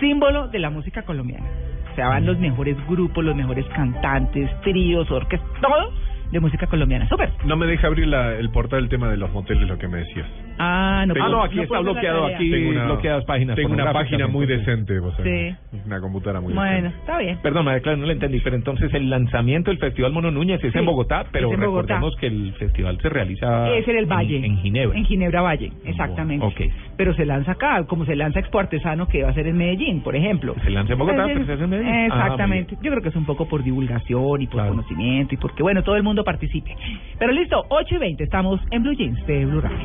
símbolo 0.00 0.48
de 0.48 0.58
la 0.58 0.70
música 0.70 1.02
colombiana. 1.02 1.46
O 1.92 1.94
sea, 1.96 2.08
van 2.08 2.26
los 2.26 2.38
mejores 2.38 2.76
grupos, 2.86 3.24
los 3.24 3.34
mejores 3.34 3.64
cantantes, 3.74 4.50
tríos, 4.62 5.10
orquestas, 5.10 5.48
todo 5.62 5.92
de 6.30 6.40
música 6.40 6.66
colombiana. 6.66 7.08
¡Súper! 7.08 7.30
No 7.46 7.56
me 7.56 7.66
deja 7.66 7.86
abrir 7.86 8.06
la- 8.08 8.34
el 8.34 8.50
portal 8.50 8.80
del 8.80 8.88
tema 8.90 9.08
de 9.08 9.16
los 9.16 9.32
moteles, 9.32 9.66
lo 9.68 9.78
que 9.78 9.88
me 9.88 9.98
decías. 9.98 10.26
Ah, 10.58 11.04
no, 11.06 11.14
Ah, 11.14 11.18
no, 11.18 11.24
puedo- 11.30 11.42
aquí 11.42 11.60
está 11.60 11.76
hacer 11.76 11.86
la 11.86 11.92
bloqueado, 11.92 12.26
aquí 12.26 12.50
Tengo 12.50 12.70
una- 12.70 12.84
bloqueadas 12.86 13.24
páginas. 13.24 13.56
Tengo 13.56 13.72
una 13.74 13.92
página 13.92 14.26
muy 14.26 14.44
entonces. 14.44 14.66
decente, 14.66 14.98
vos 15.00 15.14
sabés. 15.16 15.56
Sí. 15.70 15.78
Una 15.86 16.00
computadora 16.00 16.40
muy 16.40 16.52
Bueno, 16.54 16.70
decente. 16.74 16.98
está 16.98 17.18
bien. 17.18 17.38
Perdón, 17.42 17.66
Clara, 17.82 17.96
no 17.96 18.06
le 18.06 18.12
entendí, 18.14 18.40
pero 18.40 18.56
entonces 18.56 18.92
el 18.94 19.10
lanzamiento 19.10 19.70
del 19.70 19.78
Festival 19.78 20.12
Mono 20.12 20.30
Núñez 20.30 20.62
es 20.64 20.72
Sí, 20.72 20.78
en 20.78 20.86
Bogotá, 20.86 21.26
pero 21.30 21.52
en 21.52 21.60
Bogotá. 21.60 21.94
recordemos 21.94 22.16
que 22.16 22.26
el 22.26 22.52
festival 22.54 22.98
se 23.00 23.08
realiza 23.08 23.70
Es 23.76 23.86
en 23.88 23.96
el 23.98 24.06
Valle. 24.06 24.44
en, 24.44 24.56
Ginebra. 24.58 24.96
En 24.98 25.04
Ginebra 25.04 25.42
Valle, 25.42 25.72
exactamente. 25.84 26.44
Ok. 26.46 26.60
Pero 26.96 27.14
se 27.14 27.26
lanza 27.26 27.52
acá, 27.52 27.84
como 27.86 28.04
se 28.06 28.16
lanza 28.16 28.40
Expo 28.40 28.58
Artesano, 28.58 29.06
que 29.08 29.22
va 29.22 29.30
a 29.30 29.34
ser 29.34 29.46
en 29.46 29.56
Medellín, 29.58 30.02
por 30.02 30.16
ejemplo. 30.16 30.54
Se 30.64 30.70
lanza 30.70 30.92
en 30.94 30.98
Bogotá, 30.98 31.24
Pues, 31.24 31.34
pero 31.34 31.46
se 31.46 31.52
hace 31.52 31.64
en 31.64 31.70
Medellín. 31.70 31.92
Ah, 31.92 32.06
Exactamente. 32.06 32.76
Yo 32.82 32.90
creo 32.90 33.02
que 33.02 33.08
es 33.10 33.16
un 33.16 33.26
poco 33.26 33.46
por 33.48 33.62
divulgación 33.62 34.40
y 34.42 34.46
por 34.46 34.54
Claro. 34.56 34.70
conocimiento 34.70 35.34
y 35.34 35.36
porque, 35.38 35.62
bueno, 35.62 35.82
todo 35.82 35.96
el 35.96 36.02
mundo 36.02 36.24
participe. 36.24 36.74
Pero 37.18 37.32
listo, 37.32 37.64
8 37.68 37.94
y 37.96 37.98
20, 37.98 38.24
estamos 38.24 38.60
en 38.70 38.82
Blue 38.82 38.94
Jeans 38.94 39.26
de 39.26 39.44
Blue 39.44 39.60
Radio 39.60 39.76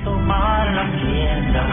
la 0.65 0.85
tienda, 0.91 1.67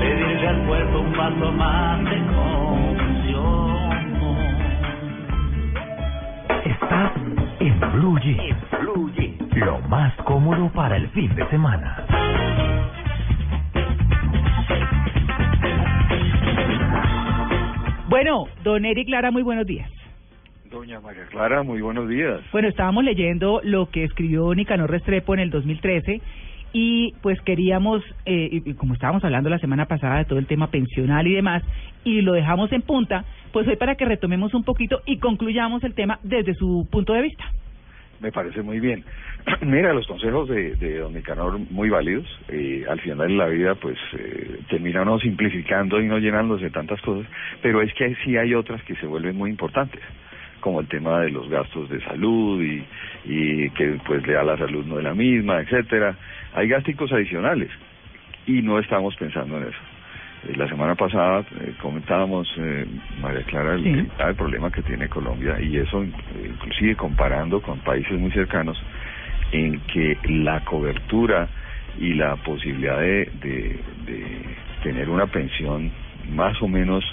pedirle 0.00 0.48
al 0.48 0.66
cuerpo 0.66 1.00
un 1.00 1.12
paso 1.12 1.52
más 1.52 2.04
de 2.04 2.18
confusión. 2.34 3.70
Estás 6.64 7.12
en 7.60 7.80
Blue 7.92 8.18
Lo 9.54 9.78
más 9.88 10.14
cómodo 10.24 10.70
para 10.72 10.96
el 10.96 11.08
fin 11.10 11.34
de 11.34 11.46
semana. 11.48 12.04
Bueno, 18.08 18.46
don 18.64 18.84
Eric 18.84 19.08
Lara, 19.08 19.30
muy 19.30 19.42
buenos 19.42 19.66
días. 19.66 19.88
Doña 20.70 21.00
María 21.00 21.24
Clara, 21.26 21.64
muy 21.64 21.80
buenos 21.80 22.08
días. 22.08 22.40
Bueno, 22.52 22.68
estábamos 22.68 23.02
leyendo 23.02 23.60
lo 23.64 23.90
que 23.90 24.04
escribió 24.04 24.54
Nicanor 24.54 24.88
Restrepo 24.88 25.34
en 25.34 25.40
el 25.40 25.50
2013 25.50 26.20
y 26.72 27.14
pues 27.22 27.40
queríamos, 27.42 28.02
eh, 28.26 28.62
y 28.64 28.74
como 28.74 28.94
estábamos 28.94 29.24
hablando 29.24 29.50
la 29.50 29.58
semana 29.58 29.86
pasada 29.86 30.18
de 30.18 30.24
todo 30.24 30.38
el 30.38 30.46
tema 30.46 30.68
pensional 30.68 31.26
y 31.26 31.34
demás, 31.34 31.62
y 32.04 32.20
lo 32.22 32.32
dejamos 32.32 32.72
en 32.72 32.82
punta, 32.82 33.24
pues 33.52 33.66
hoy 33.66 33.76
para 33.76 33.96
que 33.96 34.04
retomemos 34.04 34.54
un 34.54 34.64
poquito 34.64 35.00
y 35.06 35.18
concluyamos 35.18 35.82
el 35.84 35.94
tema 35.94 36.18
desde 36.22 36.54
su 36.54 36.86
punto 36.90 37.12
de 37.12 37.22
vista. 37.22 37.44
Me 38.20 38.30
parece 38.30 38.62
muy 38.62 38.80
bien. 38.80 39.02
Mira, 39.62 39.94
los 39.94 40.06
consejos 40.06 40.48
de, 40.48 40.76
de 40.76 40.98
don 40.98 41.14
Nicanor 41.14 41.58
muy 41.70 41.88
válidos. 41.88 42.26
Eh, 42.48 42.84
al 42.88 43.00
final 43.00 43.28
de 43.28 43.34
la 43.34 43.46
vida, 43.46 43.74
pues 43.76 43.96
eh, 44.12 44.60
terminan 44.68 45.06
no 45.06 45.18
simplificando 45.18 46.00
y 46.00 46.06
no 46.06 46.18
llenándose 46.18 46.70
tantas 46.70 47.00
cosas, 47.00 47.26
pero 47.62 47.80
es 47.80 47.92
que 47.94 48.14
sí 48.24 48.36
hay 48.36 48.54
otras 48.54 48.82
que 48.82 48.94
se 48.96 49.06
vuelven 49.06 49.36
muy 49.36 49.50
importantes 49.50 50.02
como 50.60 50.80
el 50.80 50.88
tema 50.88 51.20
de 51.20 51.30
los 51.30 51.48
gastos 51.48 51.88
de 51.88 52.02
salud 52.02 52.62
y, 52.62 52.84
y 53.24 53.70
que 53.70 53.98
pues 54.06 54.26
le 54.26 54.34
da 54.34 54.42
la 54.42 54.58
salud 54.58 54.84
no 54.84 54.96
de 54.98 55.02
la 55.04 55.14
misma, 55.14 55.60
etcétera. 55.60 56.14
Hay 56.54 56.68
gásticos 56.68 57.12
adicionales. 57.12 57.70
Y 58.46 58.62
no 58.62 58.78
estamos 58.78 59.14
pensando 59.16 59.58
en 59.58 59.64
eso. 59.64 59.78
Eh, 60.48 60.56
La 60.56 60.68
semana 60.68 60.94
pasada 60.94 61.44
eh, 61.60 61.74
comentábamos, 61.80 62.48
eh, 62.56 62.86
María 63.20 63.42
Clara, 63.44 63.74
el, 63.74 64.34
problema 64.36 64.70
que 64.70 64.82
tiene 64.82 65.08
Colombia. 65.08 65.60
Y 65.60 65.76
eso 65.76 66.02
eh, 66.02 66.10
inclusive 66.46 66.96
comparando 66.96 67.60
con 67.60 67.78
países 67.80 68.18
muy 68.18 68.30
cercanos 68.32 68.80
en 69.52 69.80
que 69.80 70.16
la 70.24 70.60
cobertura 70.64 71.48
y 71.98 72.14
la 72.14 72.36
posibilidad 72.36 72.98
de, 72.98 73.30
de, 73.42 73.80
de 74.06 74.56
tener 74.82 75.08
una 75.10 75.26
pensión 75.26 75.90
más 76.30 76.60
o 76.62 76.68
menos 76.68 77.04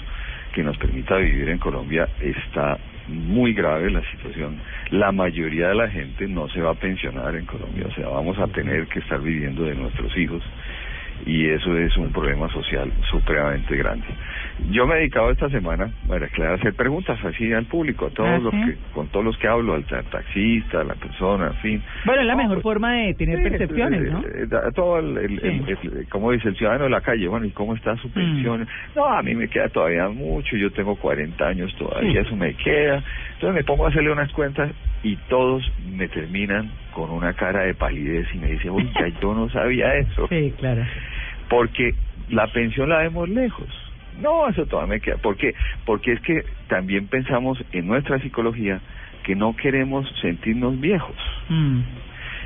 que 0.54 0.62
nos 0.62 0.76
permita 0.78 1.16
vivir 1.16 1.48
en 1.48 1.58
Colombia 1.58 2.08
está 2.20 2.78
muy 3.08 3.52
grave 3.52 3.90
la 3.90 4.02
situación. 4.10 4.58
La 4.90 5.12
mayoría 5.12 5.68
de 5.68 5.74
la 5.74 5.88
gente 5.88 6.26
no 6.28 6.48
se 6.48 6.60
va 6.60 6.72
a 6.72 6.74
pensionar 6.74 7.34
en 7.36 7.46
Colombia, 7.46 7.86
o 7.88 7.94
sea, 7.94 8.08
vamos 8.08 8.38
a 8.38 8.46
tener 8.48 8.86
que 8.88 9.00
estar 9.00 9.20
viviendo 9.20 9.64
de 9.64 9.74
nuestros 9.74 10.16
hijos 10.16 10.42
y 11.26 11.48
eso 11.50 11.76
es 11.76 11.96
un 11.96 12.12
problema 12.12 12.48
social 12.50 12.92
supremamente 13.10 13.76
grande. 13.76 14.06
Yo 14.70 14.86
me 14.86 14.94
he 14.94 14.98
dedicado 14.98 15.30
esta 15.30 15.48
semana 15.50 15.90
a 16.10 16.54
hacer 16.54 16.74
preguntas 16.74 17.18
así 17.24 17.52
al 17.52 17.66
público, 17.66 18.06
a 18.06 18.10
todos 18.10 18.28
¿Ah, 18.28 18.38
los 18.38 18.54
sí? 18.54 18.60
que, 18.64 18.92
con 18.92 19.08
todos 19.08 19.24
los 19.24 19.36
que 19.38 19.48
hablo, 19.48 19.74
al 19.74 19.84
ta- 19.86 20.02
taxista, 20.02 20.80
a 20.80 20.84
la 20.84 20.94
persona, 20.94 21.48
en 21.48 21.54
fin. 21.56 21.82
Bueno, 22.04 22.22
es 22.22 22.26
la 22.26 22.36
mejor 22.36 22.62
forma 22.62 22.92
de 22.94 23.14
tener 23.14 23.42
percepciones, 23.42 24.02
¿no? 24.02 24.20
Eh, 24.20 24.48
todo 24.74 24.98
el, 24.98 25.18
el, 25.18 25.40
el- 25.44 25.68
el- 25.68 26.08
como 26.08 26.32
dice 26.32 26.48
el 26.48 26.56
ciudadano 26.56 26.84
de 26.84 26.90
la 26.90 27.00
calle, 27.00 27.26
bueno, 27.28 27.46
¿y 27.46 27.52
cómo 27.52 27.74
está 27.74 27.94
Mm. 27.94 27.98
su 27.98 28.12
pensión? 28.12 28.66
No, 28.94 29.06
a 29.06 29.22
mí 29.22 29.34
me 29.34 29.48
queda 29.48 29.68
todavía 29.68 30.08
mucho, 30.08 30.56
yo 30.56 30.70
tengo 30.72 30.96
40 30.96 31.46
años 31.48 31.74
todavía, 31.76 32.20
eso 32.20 32.36
me 32.36 32.54
queda. 32.54 33.02
Entonces 33.34 33.54
me 33.54 33.64
pongo 33.64 33.86
a 33.86 33.88
hacerle 33.90 34.12
unas 34.12 34.32
cuentas 34.32 34.72
y 35.02 35.16
todos 35.28 35.62
me 35.78 36.08
terminan 36.08 36.70
con 36.90 37.10
una 37.10 37.32
cara 37.34 37.62
de 37.64 37.74
palidez 37.74 38.26
y 38.34 38.38
me 38.38 38.48
dicen, 38.48 38.70
oye, 38.70 38.90
yo 39.22 39.32
no 39.34 39.48
sabía 39.48 39.94
eso. 39.94 40.26
Sí, 40.28 40.52
claro. 40.58 40.82
Porque 41.48 41.94
la 42.30 42.46
pensión 42.48 42.88
la 42.90 42.98
vemos 42.98 43.28
lejos. 43.28 43.66
No, 44.20 44.48
eso 44.48 44.66
todavía 44.66 44.94
me 44.94 45.00
queda. 45.00 45.16
¿Por 45.16 45.36
qué? 45.36 45.54
Porque 45.86 46.12
es 46.12 46.20
que 46.20 46.42
también 46.68 47.06
pensamos 47.06 47.62
en 47.72 47.86
nuestra 47.86 48.18
psicología 48.20 48.80
que 49.22 49.34
no 49.36 49.54
queremos 49.56 50.08
sentirnos 50.20 50.78
viejos. 50.80 51.16
Mm. 51.48 51.80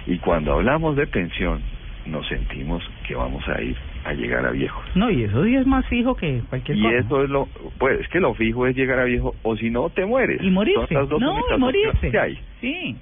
Y 0.07 0.19
cuando 0.19 0.53
hablamos 0.55 0.97
de 0.97 1.07
pensión, 1.07 1.61
nos 2.07 2.27
sentimos 2.29 2.83
que 3.07 3.15
vamos 3.15 3.47
a 3.49 3.61
ir 3.63 3.77
a 4.05 4.13
llegar 4.13 4.45
a 4.45 4.51
viejos. 4.51 4.85
No, 4.97 5.09
y 5.11 5.23
eso 5.23 5.45
sí 5.45 5.55
es 5.55 5.67
más 5.67 5.87
fijo 5.87 6.17
que 6.17 6.43
cualquier 6.51 6.77
Y 6.77 6.83
cosa. 6.83 6.97
eso 6.99 7.23
es 7.25 7.31
lo, 7.31 7.47
pues 7.79 8.01
es 8.01 8.09
que 8.09 8.19
lo 8.21 8.35
fijo 8.35 8.67
es 8.67 8.75
llegar 8.77 8.99
a 8.99 9.05
viejo, 9.05 9.35
o 9.43 9.57
si 9.57 9.71
no, 9.71 9.89
te 9.91 10.05
mueres. 10.05 10.43
Y 10.43 10.51
morirse. 10.51 10.87
Son 10.89 10.97
las 10.97 11.09
dos 11.09 11.21
No, 11.21 11.39
y 11.55 11.59
morirse. 11.59 11.89
opciones 11.91 12.13
que 12.13 12.19
hay. 12.19 12.39
Sí. 12.61 12.97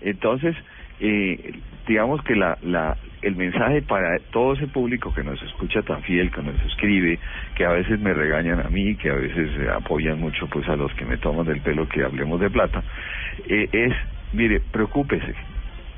Entonces, 0.00 0.56
eh, 1.02 1.52
digamos 1.88 2.22
que 2.22 2.36
la, 2.36 2.56
la, 2.62 2.96
el 3.22 3.34
mensaje 3.34 3.82
para 3.82 4.18
todo 4.30 4.54
ese 4.54 4.68
público 4.68 5.12
que 5.12 5.24
nos 5.24 5.42
escucha 5.42 5.82
tan 5.82 6.00
fiel, 6.02 6.30
que 6.30 6.42
nos 6.42 6.54
escribe, 6.64 7.18
que 7.56 7.64
a 7.64 7.70
veces 7.70 7.98
me 7.98 8.14
regañan 8.14 8.60
a 8.60 8.70
mí, 8.70 8.94
que 8.94 9.10
a 9.10 9.14
veces 9.14 9.50
eh, 9.58 9.68
apoyan 9.68 10.20
mucho 10.20 10.46
pues 10.46 10.68
a 10.68 10.76
los 10.76 10.92
que 10.94 11.04
me 11.04 11.16
toman 11.16 11.44
del 11.44 11.60
pelo 11.60 11.88
que 11.88 12.04
hablemos 12.04 12.40
de 12.40 12.50
plata, 12.50 12.84
eh, 13.48 13.68
es, 13.72 13.92
mire, 14.32 14.60
preocúpese 14.60 15.34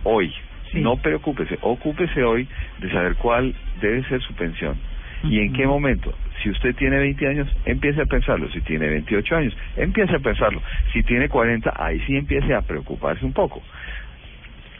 hoy, 0.04 0.32
no 0.72 0.96
preocúpese, 0.96 1.58
ocúpese 1.60 2.24
hoy 2.24 2.48
de 2.80 2.90
saber 2.90 3.16
cuál 3.16 3.54
debe 3.80 4.02
ser 4.04 4.22
su 4.22 4.34
pensión 4.34 4.76
y 5.24 5.38
en 5.40 5.52
qué 5.52 5.66
momento. 5.66 6.12
Si 6.42 6.50
usted 6.50 6.74
tiene 6.76 6.98
20 6.98 7.26
años, 7.26 7.48
empiece 7.64 8.02
a 8.02 8.06
pensarlo. 8.06 8.50
Si 8.50 8.60
tiene 8.62 8.88
28 8.88 9.36
años, 9.36 9.56
empiece 9.76 10.14
a 10.14 10.18
pensarlo. 10.18 10.60
Si 10.92 11.02
tiene 11.02 11.28
40, 11.28 11.72
ahí 11.76 12.00
sí 12.06 12.16
empiece 12.16 12.54
a 12.54 12.60
preocuparse 12.62 13.24
un 13.24 13.32
poco. 13.32 13.62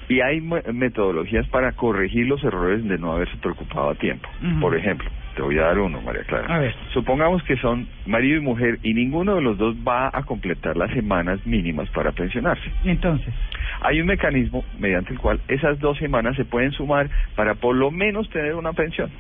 Y 0.09 0.21
hay 0.21 0.41
me- 0.41 0.63
metodologías 0.73 1.47
para 1.49 1.73
corregir 1.73 2.27
los 2.27 2.43
errores 2.45 2.85
de 2.85 2.99
no 2.99 3.13
haberse 3.13 3.37
preocupado 3.39 3.91
a 3.91 3.95
tiempo. 3.95 4.29
Por 4.61 4.77
ejemplo, 4.77 5.09
te 5.35 5.43
voy 5.43 5.59
a 5.59 5.63
dar 5.63 5.79
uno, 5.79 6.01
María 6.03 6.23
Clara. 6.25 6.55
A 6.55 6.59
ver. 6.59 6.75
Supongamos 6.93 7.43
que 7.45 7.57
son 7.57 7.89
marido 8.07 8.37
y 8.37 8.41
mujer 8.41 8.79
y 8.83 8.93
ninguno 8.95 9.37
de 9.37 9.43
los 9.43 9.57
dos 9.57 9.75
va 9.77 10.11
a 10.13 10.23
completar 10.25 10.77
las 10.77 10.91
semanas 10.93 11.45
mínimas 11.47 11.89
para 11.91 12.13
pensionarse. 12.13 12.71
Entonces. 12.85 13.33
Hay 13.81 14.01
un 14.01 14.07
mecanismo 14.07 14.65
mediante 14.79 15.13
el 15.13 15.19
cual 15.19 15.41
esas 15.49 15.79
dos 15.79 15.99
semanas 15.99 16.37
se 16.37 16.45
pueden 16.45 16.73
sumar 16.73 17.09
para 17.35 17.55
por 17.55 17.75
lo 17.75 17.91
menos 17.91 18.29
tener 18.31 18.55
una 18.55 18.73
pensión. 18.73 19.11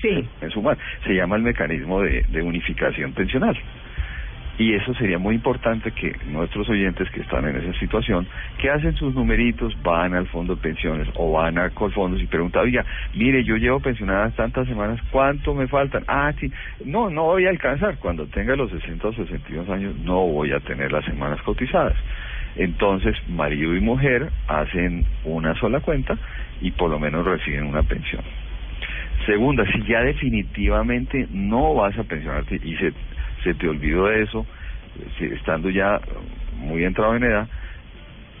Sí. 0.00 0.26
En 0.40 0.50
sumar. 0.50 0.76
Se 1.04 1.14
llama 1.14 1.36
el 1.36 1.42
mecanismo 1.42 2.00
de, 2.00 2.22
de 2.28 2.42
unificación 2.42 3.12
pensional. 3.12 3.56
Y 4.58 4.74
eso 4.74 4.92
sería 4.94 5.18
muy 5.18 5.34
importante 5.34 5.92
que 5.92 6.14
nuestros 6.26 6.68
oyentes 6.68 7.10
que 7.10 7.22
están 7.22 7.48
en 7.48 7.56
esa 7.56 7.78
situación, 7.78 8.26
que 8.58 8.70
hacen 8.70 8.94
sus 8.96 9.14
numeritos, 9.14 9.74
van 9.82 10.14
al 10.14 10.26
fondo 10.28 10.56
de 10.56 10.62
pensiones 10.62 11.08
o 11.14 11.32
van 11.32 11.58
a 11.58 11.70
Colfondos 11.70 12.20
y 12.20 12.26
preguntan, 12.26 12.64
oiga, 12.64 12.84
mire, 13.14 13.42
yo 13.44 13.56
llevo 13.56 13.80
pensionadas 13.80 14.34
tantas 14.34 14.68
semanas, 14.68 15.00
¿cuánto 15.10 15.54
me 15.54 15.66
faltan? 15.68 16.04
Ah, 16.06 16.32
sí, 16.38 16.52
no, 16.84 17.08
no 17.08 17.24
voy 17.24 17.46
a 17.46 17.50
alcanzar. 17.50 17.96
Cuando 17.98 18.26
tenga 18.26 18.54
los 18.54 18.70
60 18.70 19.08
o 19.08 19.12
62 19.14 19.68
años, 19.70 19.96
no 20.04 20.26
voy 20.26 20.52
a 20.52 20.60
tener 20.60 20.92
las 20.92 21.04
semanas 21.06 21.40
cotizadas. 21.42 21.96
Entonces, 22.56 23.16
marido 23.28 23.74
y 23.74 23.80
mujer 23.80 24.28
hacen 24.48 25.06
una 25.24 25.54
sola 25.54 25.80
cuenta 25.80 26.18
y 26.60 26.70
por 26.72 26.90
lo 26.90 26.98
menos 26.98 27.24
reciben 27.24 27.64
una 27.64 27.82
pensión. 27.82 28.22
Segunda, 29.26 29.64
si 29.72 29.82
ya 29.84 30.02
definitivamente 30.02 31.28
no 31.30 31.74
vas 31.74 31.96
a 31.96 32.02
pensionarte 32.02 32.60
y 32.62 32.74
se, 32.76 32.92
se 33.42 33.54
te 33.54 33.68
olvidó 33.68 34.06
de 34.06 34.22
eso, 34.22 34.46
si- 35.18 35.24
estando 35.26 35.70
ya 35.70 36.00
muy 36.56 36.84
entrado 36.84 37.16
en 37.16 37.24
edad, 37.24 37.48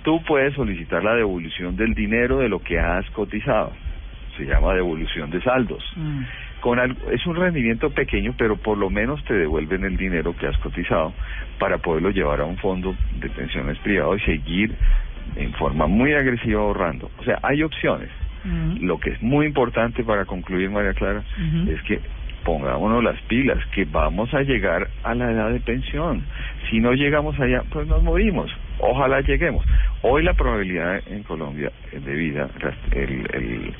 tú 0.02 0.22
puedes 0.24 0.54
solicitar 0.54 1.02
la 1.04 1.14
devolución 1.14 1.76
del 1.76 1.94
dinero 1.94 2.38
de 2.38 2.48
lo 2.48 2.60
que 2.60 2.78
has 2.78 3.08
cotizado. 3.10 3.72
Se 4.36 4.44
llama 4.44 4.74
devolución 4.74 5.30
de 5.30 5.40
saldos. 5.42 5.84
Mm. 5.96 6.22
Con 6.60 6.78
algo, 6.78 7.10
es 7.10 7.26
un 7.26 7.36
rendimiento 7.36 7.90
pequeño, 7.90 8.34
pero 8.38 8.56
por 8.56 8.78
lo 8.78 8.88
menos 8.88 9.22
te 9.24 9.34
devuelven 9.34 9.84
el 9.84 9.96
dinero 9.96 10.34
que 10.36 10.46
has 10.46 10.56
cotizado 10.58 11.12
para 11.58 11.78
poderlo 11.78 12.10
llevar 12.10 12.40
a 12.40 12.44
un 12.44 12.56
fondo 12.56 12.96
de 13.16 13.28
pensiones 13.30 13.78
privado 13.80 14.14
y 14.16 14.20
seguir 14.20 14.74
en 15.36 15.52
forma 15.54 15.86
muy 15.86 16.14
agresiva 16.14 16.60
ahorrando. 16.60 17.10
O 17.18 17.24
sea, 17.24 17.38
hay 17.42 17.62
opciones. 17.62 18.10
Lo 18.80 18.98
que 18.98 19.10
es 19.10 19.22
muy 19.22 19.46
importante 19.46 20.02
para 20.02 20.24
concluir, 20.24 20.68
María 20.70 20.94
Clara, 20.94 21.22
es 21.68 21.80
que 21.82 22.00
pongámonos 22.44 23.02
las 23.04 23.20
pilas, 23.22 23.58
que 23.74 23.84
vamos 23.84 24.32
a 24.34 24.42
llegar 24.42 24.88
a 25.04 25.14
la 25.14 25.30
edad 25.30 25.50
de 25.50 25.60
pensión. 25.60 26.22
Si 26.70 26.80
no 26.80 26.92
llegamos 26.92 27.38
allá, 27.40 27.62
pues 27.70 27.86
nos 27.86 28.02
morimos. 28.02 28.50
Ojalá 28.78 29.20
lleguemos. 29.20 29.64
Hoy 30.02 30.22
la 30.22 30.34
probabilidad 30.34 31.00
en 31.08 31.22
Colombia 31.22 31.70
de 31.92 32.14
vida, 32.14 32.48
la- 32.60 32.98
el, 32.98 33.10
el- 33.34 33.72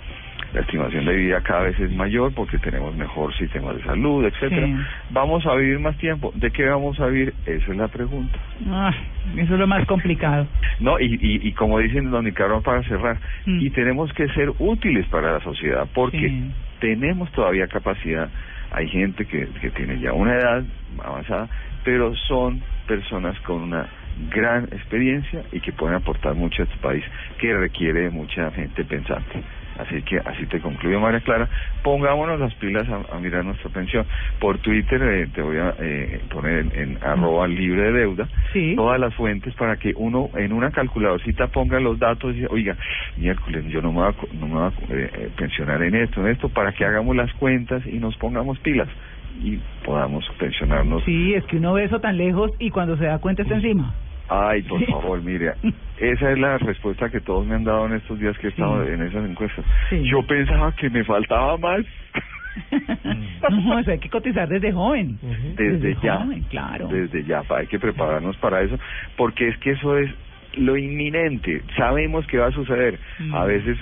la 0.53 0.61
estimación 0.61 1.07
de 1.07 1.17
vida 1.17 1.41
cada 1.41 1.63
vez 1.63 1.81
es 1.81 1.91
mayor 1.93 2.35
porque 2.35 2.59
tenemos 2.59 2.95
mejor 2.95 3.35
sistema 3.39 3.73
de 3.73 3.83
salud, 3.85 4.23
etcétera. 4.27 4.67
Sí. 4.67 4.75
Vamos 5.09 5.47
a 5.47 5.55
vivir 5.55 5.79
más 5.79 5.97
tiempo. 5.97 6.31
¿De 6.35 6.51
qué 6.51 6.67
vamos 6.67 7.01
a 7.01 7.07
vivir? 7.07 7.33
Esa 7.47 7.71
es 7.73 7.77
la 7.79 7.89
pregunta. 7.89 8.39
Ah, 8.69 8.93
eso 9.35 9.55
es 9.55 9.59
lo 9.59 9.67
más 9.67 9.87
complicado. 9.87 10.47
No, 10.79 11.01
y, 11.01 11.07
y, 11.07 11.49
y 11.49 11.53
como 11.53 11.79
dicen 11.79 12.11
don 12.11 12.27
Nicaragua 12.27 12.61
para 12.61 12.83
cerrar, 12.83 13.17
Mm. 13.47 13.61
y 13.61 13.71
tenemos 13.71 14.13
que 14.13 14.29
ser 14.29 14.51
útiles 14.59 15.07
para 15.07 15.33
la 15.33 15.41
sociedad 15.41 15.89
porque 15.95 16.29
tenemos 16.81 17.33
todavía 17.33 17.67
capacidad. 17.67 18.29
Hay 18.73 18.89
gente 18.89 19.27
que, 19.27 19.47
tiene 19.77 20.01
ya 20.01 20.13
una 20.13 20.35
edad 20.35 20.65
avanzada, 21.05 21.49
pero 21.85 22.15
son 22.17 22.63
personas 22.87 23.39
con 23.41 23.63
una 23.63 23.87
gran 24.31 24.65
experiencia 24.65 25.43
y 25.53 25.61
que 25.61 25.73
pueden 25.73 25.97
aportar 25.97 26.35
mucho 26.35 26.63
a 26.63 26.65
este 26.65 26.79
país 26.79 27.05
que 27.39 27.55
requiere 27.55 28.11
mucha 28.11 28.51
gente 28.51 28.85
pensante. 28.85 29.43
Así 29.83 30.03
que 30.03 30.19
así 30.19 30.47
te 30.47 30.61
concluyo, 30.61 31.01
María 31.01 31.21
Clara. 31.21 31.49
Pongámonos 31.83 32.39
las 32.39 32.55
pilas 32.55 32.87
a, 32.89 33.17
a 33.17 33.19
mirar 33.19 33.45
nuestra 33.45 33.71
pensión. 33.71 34.07
Por 34.39 34.59
Twitter 34.59 35.03
eh, 35.03 35.27
te 35.35 35.43
voy 35.43 35.57
a 35.59 35.75
eh, 35.79 36.21
poner 36.31 36.61
en, 36.61 36.73
en 36.75 36.99
arroba 37.03 37.49
libre 37.49 37.83
de 37.83 37.93
deuda 37.93 38.29
todas 38.77 39.01
las 39.01 39.15
fuentes 39.15 39.55
para 39.55 39.77
que 39.77 39.93
uno 39.97 40.31
en 40.37 40.53
una 40.53 40.71
calculadorcita 40.71 41.49
ponga 41.49 41.81
los 41.81 41.99
datos 41.99 42.33
y 42.33 42.37
diga, 42.37 42.49
oiga, 42.51 42.77
miércoles, 43.17 43.65
yo 43.69 43.83
no 43.83 43.93
me 43.93 44.01
voy 44.01 44.09
a, 44.09 44.35
no 44.35 44.47
me 44.47 44.55
voy 44.55 44.63
a 44.63 44.95
eh, 44.95 45.11
eh, 45.15 45.31
pensionar 45.37 45.83
en 45.83 45.95
esto, 45.95 46.21
en 46.21 46.29
esto, 46.29 46.49
para 46.49 46.73
que 46.73 46.85
hagamos 46.85 47.17
las 47.17 47.33
cuentas 47.35 47.85
y 47.87 47.99
nos 47.99 48.17
pongamos 48.17 48.59
pilas 48.61 48.89
y 49.43 49.59
podamos 49.85 50.25
pensionarnos. 50.39 51.03
Sí, 51.05 51.35
es 51.35 51.45
que 51.45 51.57
uno 51.57 51.73
ve 51.75 51.85
eso 51.85 52.01
tan 52.01 52.17
lejos 52.17 52.51
y 52.59 52.71
cuando 52.71 52.97
se 52.97 53.07
da 53.07 53.19
cuenta 53.19 53.43
está 53.43 53.55
encima. 53.55 53.95
Ay, 54.33 54.63
por 54.63 54.83
favor, 54.87 55.23
mire, 55.23 55.53
esa 55.99 56.33
es 56.33 56.39
la 56.39 56.57
respuesta 56.57 57.11
que 57.11 57.21
todos 57.21 57.47
me 57.47 57.55
han 57.55 57.65
dado 57.65 57.87
en 57.87 57.95
estos 57.95 58.19
días 58.19 58.37
que 58.39 58.47
he 58.47 58.51
estado 58.51 58.83
en 58.83 59.03
esas 59.03 59.29
encuestas. 59.29 59.65
Yo 59.91 60.23
pensaba 60.27 60.73
que 60.73 60.89
me 60.89 61.05
faltaba 61.05 61.57
más. 61.59 61.81
No, 63.51 63.79
eso 63.79 63.91
hay 63.91 63.99
que 63.99 64.11
cotizar 64.11 64.47
desde 64.47 64.73
joven. 64.73 65.19
desde 65.57 65.97
ya, 66.03 66.19
joven, 66.19 66.43
claro. 66.51 66.87
desde 66.89 67.25
ya, 67.25 67.43
hay 67.49 67.67
que 67.67 67.79
prepararnos 67.79 68.37
para 68.37 68.61
eso, 68.61 68.79
porque 69.17 69.49
es 69.49 69.57
que 69.59 69.71
eso 69.71 69.97
es 69.97 70.11
lo 70.55 70.77
inminente, 70.77 71.63
sabemos 71.77 72.27
que 72.27 72.37
va 72.37 72.49
a 72.49 72.53
suceder, 72.53 72.99
a 73.33 73.45
veces 73.45 73.79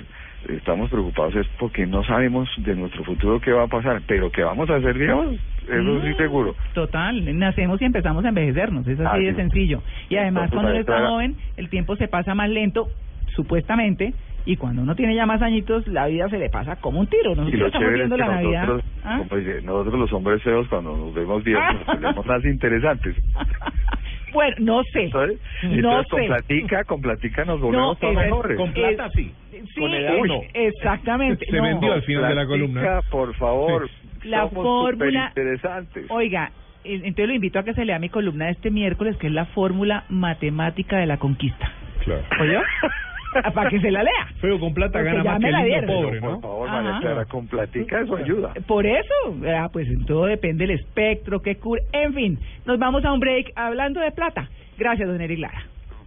estamos 0.49 0.89
preocupados 0.89 1.35
es 1.35 1.47
porque 1.59 1.85
no 1.85 2.03
sabemos 2.03 2.49
de 2.57 2.75
nuestro 2.75 3.03
futuro 3.03 3.39
qué 3.39 3.51
va 3.51 3.63
a 3.63 3.67
pasar, 3.67 4.01
pero 4.07 4.31
que 4.31 4.43
vamos 4.43 4.69
a 4.69 4.75
hacer, 4.75 4.97
digamos, 4.97 5.35
eso 5.35 6.01
sí 6.01 6.09
Mm. 6.09 6.17
seguro. 6.17 6.55
Total, 6.73 7.37
nacemos 7.39 7.81
y 7.81 7.85
empezamos 7.85 8.25
a 8.25 8.29
envejecernos, 8.29 8.87
es 8.87 8.99
así 8.99 9.07
Ah, 9.09 9.17
de 9.17 9.29
sí. 9.31 9.35
sencillo. 9.35 9.81
Y 10.09 10.15
además 10.17 10.45
Entonces, 10.45 10.53
cuando 10.55 10.71
uno 10.71 10.79
está 10.79 11.07
joven, 11.09 11.35
el 11.57 11.69
tiempo 11.69 11.95
se 11.95 12.07
pasa 12.07 12.33
más 12.35 12.49
lento, 12.49 12.87
supuestamente, 13.35 14.13
y 14.45 14.55
cuando 14.57 14.81
uno 14.81 14.95
tiene 14.95 15.13
ya 15.15 15.25
más 15.27 15.41
añitos, 15.43 15.87
la 15.87 16.07
vida 16.07 16.27
se 16.29 16.39
le 16.39 16.49
pasa 16.49 16.75
como 16.77 16.99
un 16.99 17.07
tiro. 17.07 17.33
Y 17.33 17.35
Nosotros 17.35 17.59
lo 17.59 17.65
estamos 17.67 17.85
chévere 17.87 18.03
es 18.03 18.09
viendo 18.09 18.15
que 18.15 18.21
la 18.21 18.27
Navidad. 18.35 18.61
nosotros, 18.67 18.91
¿Ah? 19.03 19.17
como 19.19 19.39
dice, 19.39 19.61
nosotros 19.61 19.99
los 19.99 20.13
hombres 20.13 20.43
feos 20.43 20.67
cuando 20.67 20.97
nos 20.97 21.13
vemos 21.13 21.43
bien 21.43 21.59
nos 21.59 21.83
ponemos 21.85 22.25
más 22.25 22.43
interesantes. 22.45 23.15
Bueno, 24.33 24.55
no 24.59 24.83
sé. 24.91 25.03
Entonces, 25.05 25.39
No 25.63 25.71
entonces 25.73 26.07
con 26.11 26.21
sé. 26.21 26.27
platica, 26.27 26.83
con 26.85 27.01
platica 27.01 27.45
nos 27.45 27.59
No, 27.59 27.65
volvemos 27.67 27.99
todos 27.99 28.13
esa 28.13 28.21
es- 28.23 28.27
mejores. 28.29 28.57
con 28.57 28.73
plata 28.73 29.09
sí. 29.15 29.31
Sí, 29.51 29.79
Con 29.79 29.93
edad 29.93 30.15
uy, 30.19 30.27
no. 30.29 30.41
exactamente. 30.53 31.45
Se 31.45 31.57
no. 31.57 31.63
vendió 31.63 31.93
al 31.93 32.01
final 32.03 32.29
de 32.29 32.35
la 32.35 32.45
columna. 32.45 32.81
Platica, 32.81 33.09
por 33.11 33.35
favor. 33.35 33.89
La 34.23 34.47
Somos 34.49 34.53
fórmula. 34.63 35.29
superinteresantes. 35.29 36.05
Oiga, 36.09 36.51
entonces 36.83 37.27
lo 37.27 37.33
invito 37.35 37.59
a 37.59 37.63
que 37.63 37.73
se 37.73 37.85
lea 37.85 37.99
mi 37.99 38.09
columna 38.09 38.45
de 38.45 38.51
este 38.51 38.71
miércoles, 38.71 39.17
que 39.17 39.27
es 39.27 39.33
la 39.33 39.45
fórmula 39.47 40.05
matemática 40.09 40.97
de 40.97 41.05
la 41.05 41.17
conquista. 41.17 41.71
Claro. 42.03 42.23
¿Oyó? 42.39 42.61
Para 43.53 43.69
que 43.69 43.79
se 43.79 43.91
la 43.91 44.03
lea. 44.03 44.27
Feo 44.39 44.59
con 44.59 44.73
plata 44.73 44.99
Porque 44.99 45.05
gana 45.11 45.23
más 45.23 45.39
me 45.39 45.45
que 45.47 45.51
la 45.51 45.61
el 45.61 45.85
niño 45.85 45.87
pobre, 45.87 46.19
Por 46.19 46.31
¿no? 46.31 46.41
favor, 46.41 46.69
María. 46.69 46.99
Clara, 46.99 47.25
con 47.25 47.47
platica 47.47 48.01
eso 48.01 48.15
ayuda. 48.15 48.53
Por 48.67 48.85
eso, 48.85 49.13
ah, 49.55 49.69
pues 49.71 49.87
en 49.87 50.05
todo 50.05 50.25
depende 50.25 50.67
del 50.67 50.79
espectro, 50.79 51.41
que 51.41 51.55
cubre. 51.55 51.81
En 51.93 52.13
fin, 52.13 52.39
nos 52.65 52.77
vamos 52.79 53.03
a 53.05 53.11
un 53.13 53.19
break 53.19 53.51
hablando 53.55 53.99
de 54.01 54.11
plata. 54.11 54.49
Gracias, 54.77 55.07
don 55.07 55.21
Eric 55.21 55.39
Lara. 55.39 55.63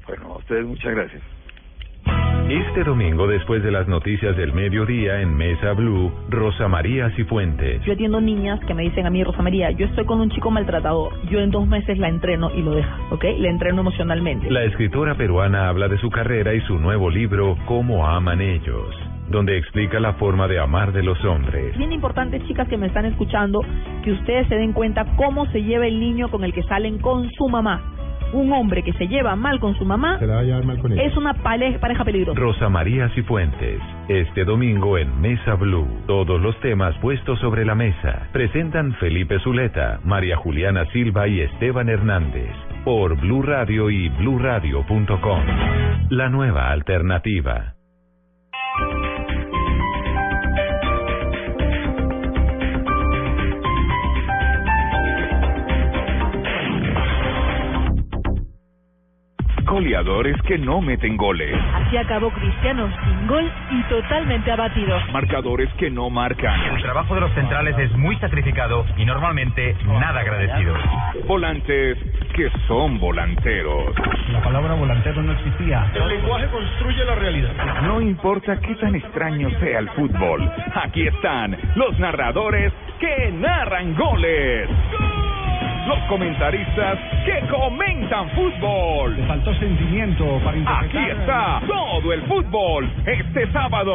Bueno, 0.07 0.35
a 0.35 0.39
ustedes 0.39 0.65
muchas 0.67 0.95
gracias. 0.95 1.23
Este 2.49 2.85
domingo, 2.85 3.27
después 3.27 3.63
de 3.63 3.71
las 3.71 3.89
noticias 3.89 4.37
del 4.37 4.53
mediodía 4.53 5.23
en 5.23 5.35
Mesa 5.35 5.73
Blue, 5.73 6.13
Rosa 6.29 6.69
María 6.69 7.09
Cifuentes. 7.17 7.83
Yo 7.87 7.95
atiendo 7.95 8.21
niñas 8.21 8.61
que 8.67 8.75
me 8.75 8.83
dicen 8.83 9.07
a 9.07 9.11
mí, 9.11 9.25
Rosa 9.25 9.41
María, 9.41 9.71
yo 9.71 9.87
estoy 9.87 10.05
con 10.05 10.21
un 10.21 10.29
chico 10.29 10.51
maltratador. 10.51 11.15
Yo 11.31 11.41
en 11.41 11.51
dos 11.51 11.67
meses 11.67 11.97
la 11.97 12.09
entreno 12.11 12.51
y 12.55 12.61
lo 12.61 12.73
deja, 12.73 12.99
¿ok? 13.11 13.25
Le 13.39 13.49
entreno 13.49 13.81
emocionalmente. 13.81 14.51
La 14.51 14.63
escritora 14.65 15.15
peruana 15.15 15.71
habla 15.71 15.89
de 15.89 15.97
su 15.97 16.11
carrera 16.11 16.53
y 16.53 16.61
su 16.61 16.79
nuevo 16.79 17.09
libro, 17.09 17.57
Cómo 17.65 18.07
aman 18.07 18.43
ellos, 18.43 18.95
donde 19.31 19.57
explica 19.57 19.99
la 19.99 20.13
forma 20.13 20.47
de 20.47 20.59
amar 20.59 20.93
de 20.93 21.03
los 21.03 21.25
hombres. 21.25 21.73
Es 21.73 21.79
bien 21.79 21.93
importante, 21.93 22.43
chicas 22.47 22.69
que 22.69 22.77
me 22.77 22.89
están 22.89 23.07
escuchando, 23.07 23.63
que 24.03 24.13
ustedes 24.13 24.47
se 24.49 24.57
den 24.57 24.75
cuenta 24.75 25.07
cómo 25.17 25.47
se 25.47 25.63
lleva 25.63 25.87
el 25.87 25.99
niño 25.99 26.31
con 26.31 26.45
el 26.45 26.53
que 26.53 26.63
salen 26.65 26.99
con 26.99 27.31
su 27.33 27.49
mamá. 27.49 27.83
Un 28.35 28.53
hombre 28.53 28.83
que 28.83 28.93
se 28.95 29.07
lleva 29.07 29.37
mal 29.37 29.61
con 29.61 29.77
su 29.79 29.85
mamá 29.85 30.19
Se 30.19 30.27
la 30.27 30.35
va 30.35 30.41
a 30.41 30.45
llevar 30.45 30.65
mal 30.65 30.79
con 30.79 30.93
ella. 30.93 31.03
es 31.05 31.17
una 31.17 31.35
pareja 31.35 32.05
peligrosa. 32.05 32.39
Rosa 32.39 32.69
María 32.69 33.09
Cifuentes, 33.11 33.81
este 34.09 34.45
domingo 34.45 34.99
en 34.99 35.21
Mesa 35.21 35.55
Blue. 35.55 35.87
Todos 36.07 36.41
los 36.41 36.59
temas 36.61 36.97
puestos 36.99 37.39
sobre 37.39 37.65
la 37.65 37.75
mesa. 37.77 38.29
Presentan 38.33 38.93
Felipe 38.95 39.39
Zuleta, 39.39 40.01
María 40.05 40.37
Juliana 40.37 40.85
Silva 40.93 41.29
y 41.29 41.41
Esteban 41.43 41.89
Hernández. 41.89 42.51
Por 42.85 43.19
Blue 43.21 43.43
Radio 43.43 43.89
y 43.89 44.09
bluradio.com. 44.09 45.43
La 46.11 46.29
nueva 46.29 46.71
alternativa. 46.73 47.75
Goleadores 59.65 60.37
que 60.43 60.59
no 60.59 60.81
meten 60.81 61.17
goles. 61.17 61.55
Así 61.75 61.97
acabó 61.97 62.31
Cristiano 62.31 62.89
sin 63.03 63.27
gol 63.27 63.51
y 63.71 63.83
totalmente 63.85 64.53
abatido. 64.53 64.99
Marcadores 65.13 65.73
que 65.75 65.91
no 65.91 66.11
marcan. 66.11 66.61
El 66.75 66.83
trabajo 66.83 67.15
de 67.15 67.23
los 67.23 67.33
centrales 67.33 67.77
es 67.79 67.91
muy 67.97 68.17
sacrificado 68.19 68.85
y 68.97 69.05
normalmente 69.05 69.75
nada 69.87 70.21
agradecido. 70.21 70.75
Volantes 71.27 71.99
que 72.35 72.51
son 72.67 72.99
volanteros. 72.99 73.95
La 74.33 74.43
palabra 74.43 74.75
volantero 74.75 75.23
no 75.23 75.33
existía. 75.33 75.91
El 75.95 76.09
lenguaje 76.09 76.47
construye 76.49 77.05
la 77.05 77.15
realidad. 77.15 77.83
No 77.83 78.01
importa 78.01 78.61
qué 78.61 78.75
tan 78.75 78.95
extraño 78.95 79.49
sea 79.61 79.79
el 79.79 79.89
fútbol, 79.91 80.51
aquí 80.75 81.07
están 81.07 81.57
los 81.77 81.99
narradores 81.99 82.73
que 83.01 83.33
narran 83.33 83.95
goles. 83.95 84.69
Los 85.87 85.99
comentaristas 86.09 86.99
que 87.27 87.47
comentan 87.49 88.31
fútbol. 88.31 89.17
Le 89.17 89.27
faltó 89.27 89.55
sentimiento 89.57 90.41
para 90.43 90.81
Aquí 90.81 90.97
está 90.97 91.61
todo 91.67 92.13
el 92.13 92.23
fútbol 92.23 92.91
este 93.05 93.53
sábado. 93.53 93.95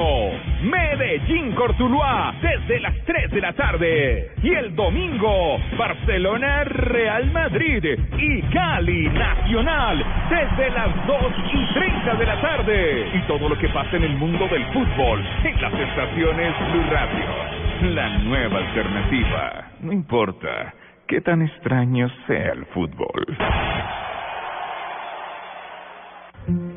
Medellín 0.62 1.54
Cortuluá 1.54 2.36
desde 2.42 2.80
las 2.82 2.94
3 3.06 3.32
de 3.32 3.42
la 3.42 3.54
tarde. 3.54 4.32
Y 4.44 4.54
el 4.54 4.76
domingo 4.76 5.58
Barcelona 5.78 6.64
Real 6.66 7.32
Madrid 7.32 7.84
y 8.20 8.42
Cali 8.54 9.10
Nacional 9.10 10.06
desde 10.30 10.70
las 10.70 11.08
2 11.08 11.18
y 11.54 11.74
30 11.74 12.14
de 12.14 12.26
la 12.26 12.42
tarde. 12.42 13.10
Y 13.16 13.22
todo 13.22 13.50
lo 13.50 13.58
que 13.58 13.70
pasa 13.70 13.98
en 13.98 14.04
el 14.04 14.16
mundo 14.16 14.48
del 14.48 14.64
fútbol 14.68 15.26
en 15.44 15.62
las 15.62 15.74
estaciones 15.74 16.54
Blue 16.72 16.86
Radio. 16.92 17.96
La 17.96 18.10
nueva 18.20 18.60
alternativa. 18.60 19.72
No 19.82 19.92
importa 19.92 20.74
qué 21.10 21.22
tan 21.22 21.42
extraño 21.42 22.08
sea 22.28 22.52
el 22.52 22.66
fútbol. 22.68 23.26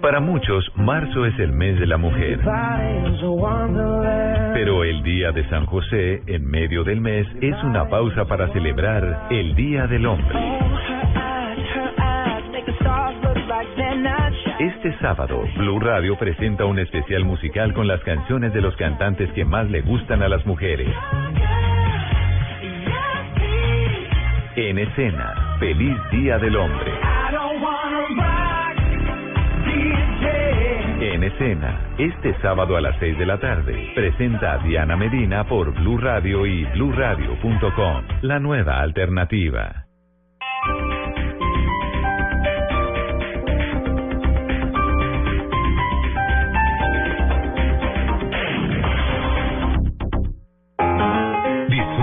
Para 0.01 0.21
muchos, 0.21 0.65
marzo 0.75 1.27
es 1.27 1.39
el 1.39 1.53
mes 1.53 1.79
de 1.79 1.87
la 1.87 1.99
mujer. 1.99 2.41
Pero 4.55 4.85
el 4.85 5.03
Día 5.03 5.33
de 5.33 5.47
San 5.51 5.67
José, 5.67 6.23
en 6.27 6.47
medio 6.47 6.83
del 6.83 7.03
mes, 7.03 7.27
es 7.43 7.63
una 7.63 7.89
pausa 7.89 8.25
para 8.25 8.49
celebrar 8.55 9.29
el 9.31 9.55
Día 9.55 9.87
del 9.87 10.07
Hombre. 10.07 10.39
Este 14.59 14.99
sábado, 15.01 15.45
Blue 15.57 15.79
Radio 15.79 16.17
presenta 16.17 16.65
un 16.65 16.79
especial 16.79 17.25
musical 17.25 17.75
con 17.75 17.87
las 17.87 18.01
canciones 18.01 18.55
de 18.55 18.63
los 18.63 18.75
cantantes 18.77 19.31
que 19.33 19.45
más 19.45 19.69
le 19.71 19.83
gustan 19.83 20.23
a 20.23 20.29
las 20.29 20.45
mujeres. 20.47 20.89
En 24.55 24.79
escena, 24.79 25.57
Feliz 25.59 25.97
Día 26.11 26.39
del 26.39 26.55
Hombre. 26.57 26.93
En 31.01 31.24
escena, 31.24 31.81
este 31.97 32.35
sábado 32.43 32.77
a 32.77 32.83
las 32.83 32.95
6 32.99 33.19
de 33.19 33.24
la 33.24 33.41
tarde, 33.41 33.93
presenta 33.95 34.53
a 34.53 34.59
Diana 34.59 34.95
Medina 34.95 35.45
por 35.45 35.73
Blue 35.73 35.97
Radio 35.97 36.45
y 36.45 36.65
bluradio.com, 36.65 38.05
la 38.20 38.39
nueva 38.41 38.83
alternativa. 38.83 39.87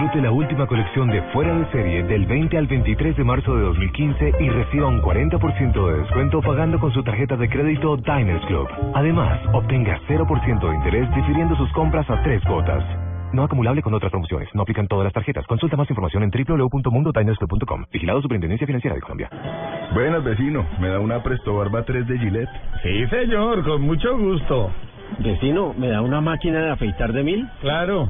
Disfrute 0.10 0.26
la 0.26 0.31
última 0.31 0.65
colección 0.65 1.07
de 1.11 1.22
Fuera 1.34 1.53
de 1.53 1.72
Serie 1.72 2.02
del 2.02 2.26
20 2.26 2.57
al 2.57 2.65
23 2.65 3.15
de 3.15 3.23
marzo 3.23 3.56
de 3.56 3.61
2015 3.61 4.34
y 4.40 4.49
reciba 4.49 4.88
un 4.88 5.03
40% 5.03 5.88
de 5.88 5.99
descuento 5.99 6.41
pagando 6.41 6.80
con 6.80 6.91
su 6.91 7.03
tarjeta 7.03 7.36
de 7.38 7.48
crédito 7.48 7.95
Diners 7.95 8.44
Club. 8.48 8.68
Además, 8.95 9.40
obtenga 9.53 9.99
0% 10.07 10.68
de 10.68 10.76
interés 10.76 11.07
difiriendo 11.14 11.56
sus 11.57 11.72
compras 11.73 12.10
a 12.10 12.23
tres 12.23 12.41
cuotas. 12.45 12.84
No 13.34 13.44
acumulable 13.44 13.84
con 13.84 13.94
otras 13.94 14.10
promociones. 14.10 14.49
No 14.56 14.64
aplican 14.64 14.88
todas 14.88 15.03
las 15.03 15.14
tarjetas. 15.14 15.45
Consulta 15.45 15.77
más 15.77 15.88
información 15.88 16.23
en 16.23 16.31
www.mundotinersclub.com. 16.31 17.86
Vigilado 17.94 18.19
Superintendencia 18.23 18.65
Financiera 18.65 18.95
de 18.95 19.02
Colombia. 19.02 19.30
Buenas, 19.94 20.23
vecino. 20.23 20.65
¿Me 20.80 20.88
da 20.90 20.99
una 20.99 21.22
Presto 21.22 21.53
Barba 21.53 21.84
3 21.84 22.07
de 22.07 22.18
Gillette? 22.18 22.49
Sí, 22.81 23.06
señor, 23.10 23.64
con 23.64 23.84
mucho 23.84 24.18
gusto. 24.18 24.72
Vecino, 25.19 25.76
¿me 25.77 25.90
da 25.90 26.02
una 26.02 26.19
máquina 26.19 26.61
de 26.61 26.72
afeitar 26.72 27.14
de 27.14 27.23
mil? 27.23 27.48
Claro. 27.61 28.10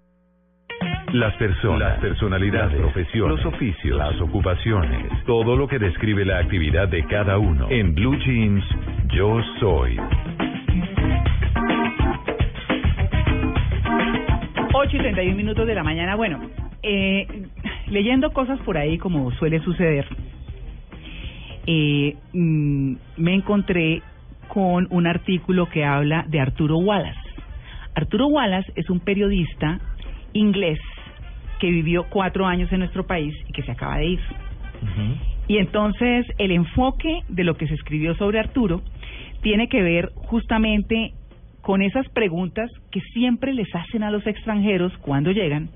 Las 1.13 1.35
personas, 1.35 1.79
las 1.79 1.99
personalidades, 1.99 2.79
las 2.79 2.91
profesiones, 2.93 3.43
los 3.43 3.53
oficios, 3.53 3.97
las 3.97 4.21
ocupaciones, 4.21 5.11
todo 5.25 5.57
lo 5.57 5.67
que 5.67 5.77
describe 5.77 6.23
la 6.23 6.39
actividad 6.39 6.87
de 6.87 7.03
cada 7.05 7.37
uno. 7.37 7.67
En 7.69 7.93
Blue 7.93 8.17
Jeans, 8.17 8.63
yo 9.13 9.41
soy. 9.59 9.97
8 14.73 14.95
y 14.95 14.99
31 14.99 15.35
minutos 15.35 15.67
de 15.67 15.75
la 15.75 15.83
mañana. 15.83 16.15
Bueno, 16.15 16.39
eh, 16.81 17.27
leyendo 17.87 18.31
cosas 18.31 18.57
por 18.59 18.77
ahí 18.77 18.97
como 18.97 19.31
suele 19.31 19.59
suceder, 19.59 20.07
eh, 21.67 22.15
mm, 22.31 22.93
me 23.17 23.33
encontré 23.33 24.01
con 24.47 24.87
un 24.89 25.07
artículo 25.07 25.67
que 25.67 25.83
habla 25.83 26.23
de 26.29 26.39
Arturo 26.39 26.77
Wallace. 26.77 27.19
Arturo 27.95 28.27
Wallace 28.27 28.71
es 28.75 28.89
un 28.89 29.01
periodista 29.01 29.81
inglés 30.33 30.79
que 31.61 31.69
vivió 31.69 32.07
cuatro 32.09 32.47
años 32.47 32.71
en 32.73 32.79
nuestro 32.79 33.05
país 33.05 33.35
y 33.47 33.53
que 33.53 33.61
se 33.61 33.71
acaba 33.71 33.97
de 33.97 34.05
ir. 34.07 34.19
Y 35.47 35.57
entonces 35.59 36.25
el 36.39 36.49
enfoque 36.51 37.19
de 37.29 37.43
lo 37.43 37.55
que 37.55 37.67
se 37.67 37.75
escribió 37.75 38.15
sobre 38.15 38.39
Arturo 38.39 38.81
tiene 39.41 39.69
que 39.69 39.83
ver 39.83 40.09
justamente 40.15 41.13
con 41.61 41.83
esas 41.83 42.09
preguntas 42.09 42.71
que 42.89 42.99
siempre 43.13 43.53
les 43.53 43.67
hacen 43.75 44.01
a 44.01 44.09
los 44.09 44.25
extranjeros 44.25 44.91
cuando 45.03 45.31
llegan 45.31 45.69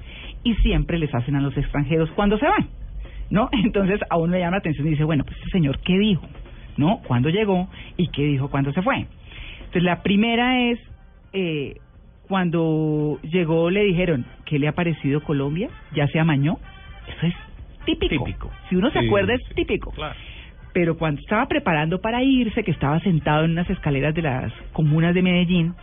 y 0.44 0.56
siempre 0.56 0.98
les 0.98 1.14
hacen 1.14 1.36
a 1.36 1.42
los 1.42 1.56
extranjeros 1.56 2.10
cuando 2.16 2.40
se 2.40 2.48
van. 2.48 2.68
¿No? 3.30 3.50
Entonces 3.64 4.00
a 4.10 4.18
uno 4.18 4.34
le 4.34 4.40
llama 4.40 4.54
la 4.54 4.58
atención 4.58 4.88
y 4.88 4.92
dice, 4.92 5.04
bueno, 5.04 5.24
pues 5.24 5.38
este 5.38 5.52
señor, 5.52 5.80
¿qué 5.82 6.00
dijo? 6.00 6.28
¿No? 6.78 7.02
¿Cuándo 7.08 7.30
llegó? 7.30 7.70
¿Y 7.96 8.08
qué 8.08 8.24
dijo 8.24 8.50
cuando 8.50 8.74
se 8.74 8.82
fue? 8.82 9.06
Entonces 9.60 9.84
la 9.84 10.02
primera 10.02 10.64
es, 10.72 10.80
eh, 11.34 11.76
cuando 12.28 13.20
llegó 13.24 13.70
le 13.70 13.84
dijeron, 13.84 14.26
¿qué 14.46 14.60
le 14.60 14.68
ha 14.68 14.72
parecido 14.74 15.22
Colombia? 15.24 15.70
¿Ya 15.94 16.08
se 16.08 16.20
amañó? 16.20 16.58
Eso 17.08 17.28
es 17.28 17.36
típico. 17.86 18.52
Si 18.70 18.76
uno 18.76 18.90
se 18.92 19.00
Sí, 19.00 19.06
acuerda, 19.08 19.34
es 19.34 19.56
típico. 19.56 19.94
Pero 20.74 20.98
cuando 20.98 21.22
estaba 21.22 21.46
preparando 21.48 22.02
para 22.02 22.22
irse, 22.24 22.64
que 22.64 22.72
estaba 22.72 23.00
sentado 23.00 23.46
en 23.46 23.52
unas 23.52 23.70
escaleras 23.70 24.14
de 24.14 24.24
las 24.24 24.52
comunas 24.74 25.14
de 25.14 25.22
Medellín, 25.22 25.74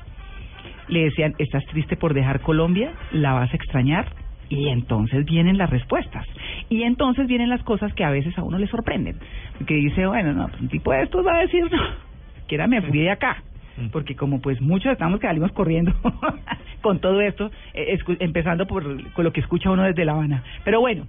le 0.89 1.05
decían, 1.05 1.35
¿estás 1.39 1.65
triste 1.67 1.97
por 1.97 2.13
dejar 2.13 2.41
Colombia? 2.41 2.93
¿La 3.13 3.33
vas 3.33 3.53
a 3.53 3.57
extrañar? 3.57 4.07
Y 4.51 4.69
entonces 4.69 5.25
vienen 5.25 5.57
las 5.57 5.71
respuestas. 5.71 6.27
Y 6.69 6.83
entonces 6.83 7.27
vienen 7.27 7.49
las 7.49 7.63
cosas 7.63 7.95
que 7.95 8.05
a 8.05 8.11
veces 8.11 8.37
a 8.37 8.43
uno 8.43 8.59
le 8.59 8.67
sorprenden. 8.67 9.17
Que 9.67 9.75
dice, 9.75 10.07
bueno, 10.07 10.35
no, 10.35 10.49
pues 10.49 10.61
un 10.61 10.69
tipo 10.69 10.93
de 10.93 11.05
estos 11.05 11.25
va 11.27 11.37
a 11.37 11.41
decir, 11.43 11.63
no, 11.73 11.81
que 12.47 12.57
era 12.57 12.67
me 12.67 12.83
fui 12.83 12.99
de 12.99 13.11
acá. 13.11 13.43
Porque 13.91 14.15
como 14.15 14.41
pues 14.41 14.61
muchos 14.61 14.93
estamos 14.93 15.21
que 15.21 15.27
salimos 15.27 15.53
corriendo 15.53 15.93
con 16.83 17.01
todo 17.01 17.21
esto, 17.21 17.51
eh, 17.75 17.99
empezando 18.21 18.67
por 18.67 19.13
con 19.13 19.25
lo 19.25 19.33
que 19.33 19.41
escucha 19.41 19.71
uno 19.71 19.85
desde 19.85 20.05
La 20.05 20.13
Habana. 20.13 20.43
Pero 20.65 20.81
bueno, 20.81 21.07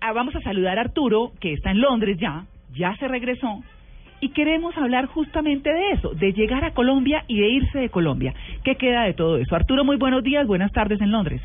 ah, 0.00 0.12
vamos 0.12 0.34
a 0.36 0.40
saludar 0.40 0.78
a 0.78 0.82
Arturo, 0.82 1.32
que 1.40 1.52
está 1.52 1.70
en 1.70 1.80
Londres 1.80 2.18
ya, 2.18 2.44
ya 2.74 2.94
se 2.96 3.08
regresó, 3.08 3.62
y 4.20 4.30
queremos 4.30 4.76
hablar 4.76 5.06
justamente 5.06 5.72
de 5.72 5.92
eso, 5.92 6.10
de 6.10 6.32
llegar 6.32 6.64
a 6.64 6.72
Colombia 6.72 7.24
y 7.26 7.40
de 7.40 7.48
irse 7.48 7.78
de 7.78 7.88
Colombia. 7.88 8.34
¿Qué 8.62 8.76
queda 8.76 9.04
de 9.04 9.14
todo 9.14 9.38
eso? 9.38 9.56
Arturo, 9.56 9.84
muy 9.84 9.96
buenos 9.96 10.22
días, 10.22 10.46
buenas 10.46 10.72
tardes 10.72 11.00
en 11.00 11.10
Londres. 11.10 11.40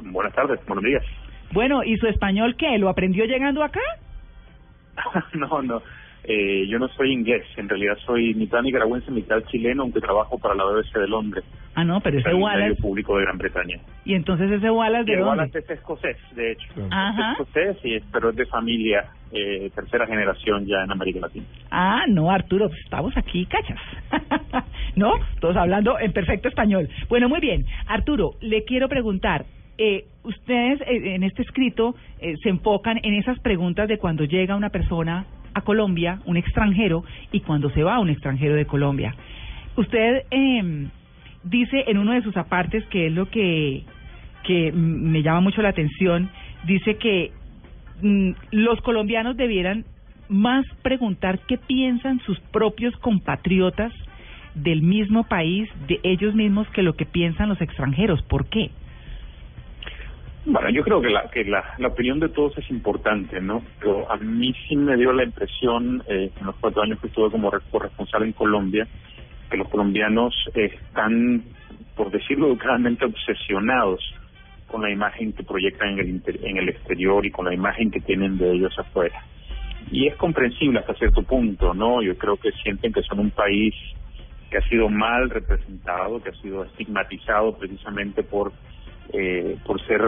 Buenas 0.00 0.32
tardes, 0.34 0.58
buenos 0.66 0.84
días. 0.84 1.04
Bueno, 1.52 1.84
¿y 1.84 1.96
su 1.98 2.06
español 2.06 2.56
qué? 2.56 2.78
¿Lo 2.78 2.88
aprendió 2.88 3.26
llegando 3.26 3.62
acá? 3.62 3.80
no, 5.34 5.62
no, 5.62 5.82
eh, 6.24 6.66
yo 6.68 6.78
no 6.78 6.88
soy 6.88 7.12
inglés, 7.12 7.42
en 7.56 7.68
realidad 7.68 7.96
soy 8.06 8.34
mitad 8.34 8.62
nicaragüense, 8.62 9.10
mitad 9.10 9.42
chileno, 9.50 9.82
aunque 9.82 10.00
trabajo 10.00 10.38
para 10.38 10.54
la 10.54 10.64
BBC 10.64 10.98
de 10.98 11.08
Londres, 11.08 11.44
Ah, 11.74 11.84
no, 11.84 12.00
pero 12.00 12.18
ese 12.18 12.34
Wallace, 12.34 12.80
público 12.82 13.16
de 13.16 13.24
Gran 13.24 13.38
Bretaña. 13.38 13.78
y 14.04 14.14
entonces 14.14 14.50
ese 14.50 14.70
Wallace 14.70 15.04
de 15.04 15.12
Y 15.12 15.14
el 15.14 15.20
dónde? 15.20 15.38
Wallace 15.40 15.58
es 15.60 15.70
escocés, 15.70 16.16
de 16.36 16.52
hecho. 16.52 16.68
Ajá. 16.90 17.32
Es 17.32 17.40
escocés, 17.40 17.76
y 17.84 17.94
es- 17.94 18.04
pero 18.12 18.30
es 18.30 18.36
de 18.36 18.44
familia, 18.46 19.06
eh, 19.32 19.70
tercera 19.74 20.06
generación 20.06 20.66
ya 20.66 20.84
en 20.84 20.90
América 20.92 21.20
Latina. 21.20 21.46
Ah, 21.70 22.04
no, 22.08 22.30
Arturo, 22.30 22.68
pues 22.68 22.80
estamos 22.84 23.16
aquí, 23.16 23.46
cachas. 23.46 23.78
¿No? 24.96 25.14
Todos 25.40 25.56
hablando 25.56 25.98
en 25.98 26.12
perfecto 26.12 26.48
español. 26.48 26.88
Bueno, 27.08 27.28
muy 27.28 27.40
bien. 27.40 27.64
Arturo, 27.86 28.32
le 28.42 28.64
quiero 28.64 28.88
preguntar, 28.88 29.46
eh, 29.78 30.04
ustedes 30.24 30.80
eh, 30.82 31.14
en 31.14 31.22
este 31.22 31.42
escrito 31.42 31.94
eh, 32.20 32.34
se 32.42 32.50
enfocan 32.50 33.00
en 33.02 33.14
esas 33.14 33.38
preguntas 33.40 33.88
de 33.88 33.96
cuando 33.98 34.24
llega 34.24 34.54
una 34.54 34.68
persona 34.68 35.24
a 35.54 35.60
Colombia, 35.62 36.20
un 36.24 36.36
extranjero, 36.36 37.04
y 37.30 37.40
cuando 37.40 37.70
se 37.70 37.82
va 37.82 37.98
un 37.98 38.10
extranjero 38.10 38.54
de 38.54 38.66
Colombia. 38.66 39.14
Usted 39.76 40.24
eh, 40.30 40.88
dice 41.44 41.84
en 41.86 41.98
uno 41.98 42.12
de 42.12 42.22
sus 42.22 42.36
apartes, 42.36 42.84
que 42.86 43.06
es 43.06 43.12
lo 43.12 43.28
que, 43.28 43.84
que 44.44 44.72
me 44.72 45.22
llama 45.22 45.40
mucho 45.40 45.62
la 45.62 45.70
atención, 45.70 46.30
dice 46.64 46.96
que 46.96 47.32
mm, 48.02 48.30
los 48.50 48.80
colombianos 48.82 49.36
debieran 49.36 49.84
más 50.28 50.64
preguntar 50.82 51.40
qué 51.46 51.58
piensan 51.58 52.20
sus 52.20 52.38
propios 52.40 52.96
compatriotas 52.96 53.92
del 54.54 54.82
mismo 54.82 55.24
país, 55.24 55.68
de 55.88 56.00
ellos 56.02 56.34
mismos, 56.34 56.68
que 56.68 56.82
lo 56.82 56.94
que 56.94 57.06
piensan 57.06 57.48
los 57.48 57.60
extranjeros. 57.60 58.22
¿Por 58.22 58.46
qué? 58.46 58.70
Bueno, 60.44 60.70
yo 60.70 60.82
creo 60.82 61.00
que 61.00 61.10
la, 61.10 61.28
que 61.30 61.44
la, 61.44 61.64
la 61.78 61.88
opinión 61.88 62.18
de 62.18 62.28
todos 62.28 62.56
es 62.58 62.68
importante, 62.70 63.40
¿no? 63.40 63.62
Pero 63.78 64.10
a 64.10 64.16
mí 64.16 64.52
sí 64.68 64.74
me 64.76 64.96
dio 64.96 65.12
la 65.12 65.22
impresión, 65.24 66.02
eh, 66.08 66.30
en 66.38 66.46
los 66.46 66.56
cuatro 66.56 66.82
años 66.82 66.98
que 67.00 67.06
estuve 67.06 67.30
como 67.30 67.50
re- 67.50 67.60
corresponsal 67.70 68.24
en 68.24 68.32
Colombia, 68.32 68.88
que 69.50 69.56
los 69.56 69.68
colombianos 69.68 70.34
están, 70.54 71.44
por 71.94 72.10
decirlo 72.10 72.48
educadamente, 72.48 73.04
obsesionados 73.04 74.00
con 74.66 74.82
la 74.82 74.90
imagen 74.90 75.32
que 75.32 75.44
proyectan 75.44 75.90
en 75.90 75.98
el, 76.00 76.08
inter- 76.08 76.40
en 76.44 76.56
el 76.56 76.68
exterior 76.70 77.24
y 77.24 77.30
con 77.30 77.44
la 77.44 77.54
imagen 77.54 77.90
que 77.92 78.00
tienen 78.00 78.36
de 78.36 78.50
ellos 78.52 78.76
afuera. 78.78 79.20
Y 79.92 80.08
es 80.08 80.16
comprensible 80.16 80.80
hasta 80.80 80.94
cierto 80.94 81.22
punto, 81.22 81.72
¿no? 81.72 82.02
Yo 82.02 82.16
creo 82.18 82.36
que 82.36 82.50
sienten 82.64 82.92
que 82.92 83.02
son 83.02 83.20
un 83.20 83.30
país 83.30 83.74
que 84.50 84.58
ha 84.58 84.62
sido 84.68 84.88
mal 84.88 85.30
representado, 85.30 86.20
que 86.22 86.30
ha 86.30 86.34
sido 86.34 86.64
estigmatizado 86.64 87.56
precisamente 87.58 88.24
por 88.24 88.52
eh, 89.12 89.56
por 89.66 89.80
ser 89.82 90.00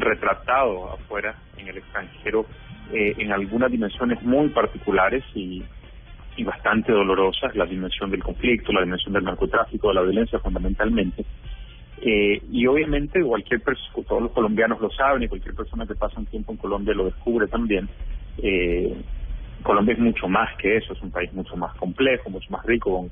retratado 0.00 0.92
afuera 0.92 1.34
en 1.56 1.68
el 1.68 1.78
extranjero 1.78 2.46
eh, 2.92 3.14
en 3.18 3.32
algunas 3.32 3.70
dimensiones 3.70 4.22
muy 4.22 4.48
particulares 4.50 5.24
y, 5.34 5.62
y 6.36 6.44
bastante 6.44 6.92
dolorosas, 6.92 7.54
la 7.56 7.66
dimensión 7.66 8.10
del 8.10 8.22
conflicto, 8.22 8.72
la 8.72 8.82
dimensión 8.82 9.12
del 9.12 9.24
narcotráfico, 9.24 9.88
de 9.88 9.94
la 9.94 10.02
violencia 10.02 10.38
fundamentalmente. 10.38 11.24
Eh, 12.02 12.42
y 12.52 12.66
obviamente 12.66 13.22
cualquier 13.22 13.62
persona, 13.62 14.06
todos 14.06 14.22
los 14.22 14.32
colombianos 14.32 14.80
lo 14.80 14.90
saben 14.90 15.22
y 15.22 15.28
cualquier 15.28 15.54
persona 15.54 15.86
que 15.86 15.94
pasa 15.94 16.20
un 16.20 16.26
tiempo 16.26 16.52
en 16.52 16.58
Colombia 16.58 16.94
lo 16.94 17.06
descubre 17.06 17.48
también. 17.48 17.88
Eh, 18.42 18.94
Colombia 19.62 19.94
es 19.94 19.98
mucho 19.98 20.28
más 20.28 20.54
que 20.58 20.76
eso, 20.76 20.92
es 20.92 21.02
un 21.02 21.10
país 21.10 21.32
mucho 21.32 21.56
más 21.56 21.74
complejo, 21.76 22.28
mucho 22.30 22.50
más 22.50 22.64
rico, 22.66 23.08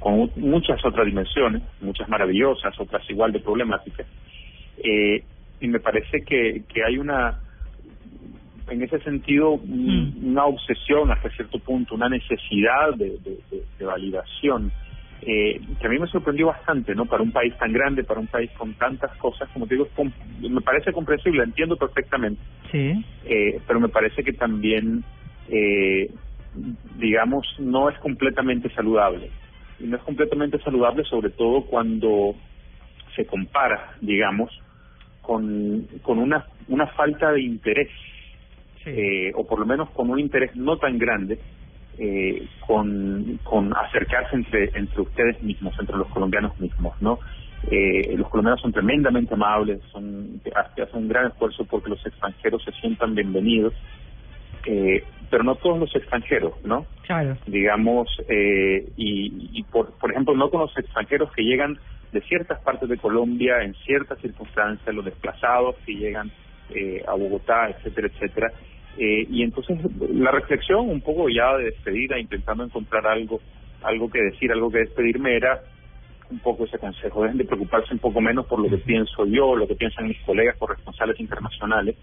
con, 0.00 0.28
con 0.28 0.30
muchas 0.36 0.84
otras 0.84 1.06
dimensiones, 1.06 1.62
muchas 1.80 2.08
maravillosas, 2.08 2.78
otras 2.78 3.08
igual 3.08 3.32
de 3.32 3.40
problemáticas. 3.40 4.06
Eh, 4.78 5.22
y 5.64 5.68
me 5.68 5.80
parece 5.80 6.22
que, 6.22 6.62
que 6.68 6.84
hay 6.84 6.98
una, 6.98 7.38
en 8.68 8.82
ese 8.82 8.98
sentido, 9.00 9.52
un- 9.52 10.12
una 10.24 10.44
obsesión 10.44 11.10
hasta 11.10 11.30
cierto 11.30 11.58
punto, 11.58 11.94
una 11.94 12.08
necesidad 12.08 12.94
de, 12.96 13.10
de- 13.18 13.38
de- 13.50 13.64
de 13.78 13.84
validación, 13.84 14.70
eh, 15.22 15.58
que 15.80 15.86
a 15.86 15.90
mí 15.90 15.98
me 15.98 16.06
sorprendió 16.06 16.48
bastante, 16.48 16.94
¿no? 16.94 17.06
Para 17.06 17.22
un 17.22 17.32
país 17.32 17.56
tan 17.56 17.72
grande, 17.72 18.04
para 18.04 18.20
un 18.20 18.26
país 18.26 18.50
con 18.58 18.74
tantas 18.74 19.16
cosas, 19.16 19.48
como 19.52 19.66
te 19.66 19.74
digo, 19.74 19.88
me 20.40 20.60
parece 20.60 20.92
comprensible, 20.92 21.42
entiendo 21.42 21.76
perfectamente 21.76 22.42
Sí. 22.70 22.92
eh, 23.26 23.58
pero 23.66 23.80
me 23.80 23.88
parece 23.88 24.22
que 24.22 24.34
también, 24.34 25.02
eh, 25.48 26.10
digamos, 26.96 27.46
no 27.58 27.88
es 27.88 27.98
completamente 28.00 28.68
saludable. 28.74 29.30
Y 29.80 29.84
no 29.86 29.96
es 29.96 30.02
completamente 30.02 30.58
saludable 30.58 31.04
sobre 31.04 31.30
todo 31.30 31.62
cuando 31.64 32.34
se 33.16 33.24
compara, 33.26 33.92
digamos, 34.00 34.50
con, 35.26 35.86
con 36.02 36.18
una, 36.18 36.46
una 36.68 36.86
falta 36.88 37.32
de 37.32 37.42
interés, 37.42 37.88
eh, 38.86 39.32
o 39.34 39.46
por 39.46 39.58
lo 39.58 39.66
menos 39.66 39.90
con 39.90 40.10
un 40.10 40.18
interés 40.18 40.54
no 40.54 40.76
tan 40.76 40.98
grande, 40.98 41.38
eh, 41.98 42.46
con, 42.66 43.38
con 43.42 43.72
acercarse 43.76 44.36
entre, 44.36 44.70
entre 44.74 45.00
ustedes 45.00 45.42
mismos, 45.42 45.74
entre 45.78 45.96
los 45.96 46.08
colombianos 46.08 46.58
mismos, 46.60 46.94
¿no? 47.00 47.18
Eh, 47.70 48.14
los 48.16 48.28
colombianos 48.28 48.60
son 48.60 48.72
tremendamente 48.72 49.34
amables, 49.34 49.80
son 49.90 50.40
hacen 50.54 50.88
un 50.92 51.08
gran 51.08 51.28
esfuerzo 51.28 51.64
porque 51.64 51.90
los 51.90 52.04
extranjeros 52.04 52.62
se 52.62 52.72
sientan 52.72 53.14
bienvenidos, 53.14 53.72
eh, 54.66 55.02
pero 55.30 55.44
no 55.44 55.54
todos 55.56 55.78
los 55.78 55.96
extranjeros, 55.96 56.52
¿no? 56.64 56.86
Claro. 57.06 57.38
Digamos, 57.46 58.08
eh, 58.28 58.86
y, 58.96 59.50
y 59.58 59.62
por, 59.64 59.92
por 59.98 60.10
ejemplo, 60.10 60.34
no 60.34 60.50
con 60.50 60.60
los 60.60 60.76
extranjeros 60.76 61.32
que 61.32 61.42
llegan 61.42 61.78
de 62.14 62.20
ciertas 62.22 62.60
partes 62.60 62.88
de 62.88 62.96
Colombia 62.96 63.62
en 63.62 63.74
ciertas 63.84 64.20
circunstancias, 64.20 64.94
los 64.94 65.04
desplazados 65.04 65.74
que 65.84 65.94
llegan 65.94 66.30
eh, 66.70 67.02
a 67.06 67.14
Bogotá, 67.14 67.68
etcétera, 67.70 68.06
etcétera. 68.06 68.52
Eh, 68.96 69.26
y 69.28 69.42
entonces 69.42 69.76
la 70.10 70.30
reflexión 70.30 70.88
un 70.88 71.00
poco 71.00 71.28
ya 71.28 71.56
de 71.56 71.64
despedida, 71.64 72.16
intentando 72.18 72.62
encontrar 72.62 73.04
algo, 73.08 73.40
algo 73.82 74.08
que 74.08 74.22
decir, 74.22 74.52
algo 74.52 74.70
que 74.70 74.78
despedirme 74.78 75.34
era 75.36 75.60
un 76.30 76.38
poco 76.38 76.64
ese 76.64 76.78
consejo, 76.78 77.22
dejen 77.22 77.38
de 77.38 77.44
preocuparse 77.44 77.92
un 77.92 77.98
poco 77.98 78.20
menos 78.20 78.46
por 78.46 78.60
lo 78.60 78.70
que 78.70 78.78
pienso 78.78 79.26
yo, 79.26 79.56
lo 79.56 79.66
que 79.66 79.74
piensan 79.74 80.06
mis 80.06 80.20
colegas 80.20 80.56
corresponsales 80.56 81.18
internacionales 81.18 81.96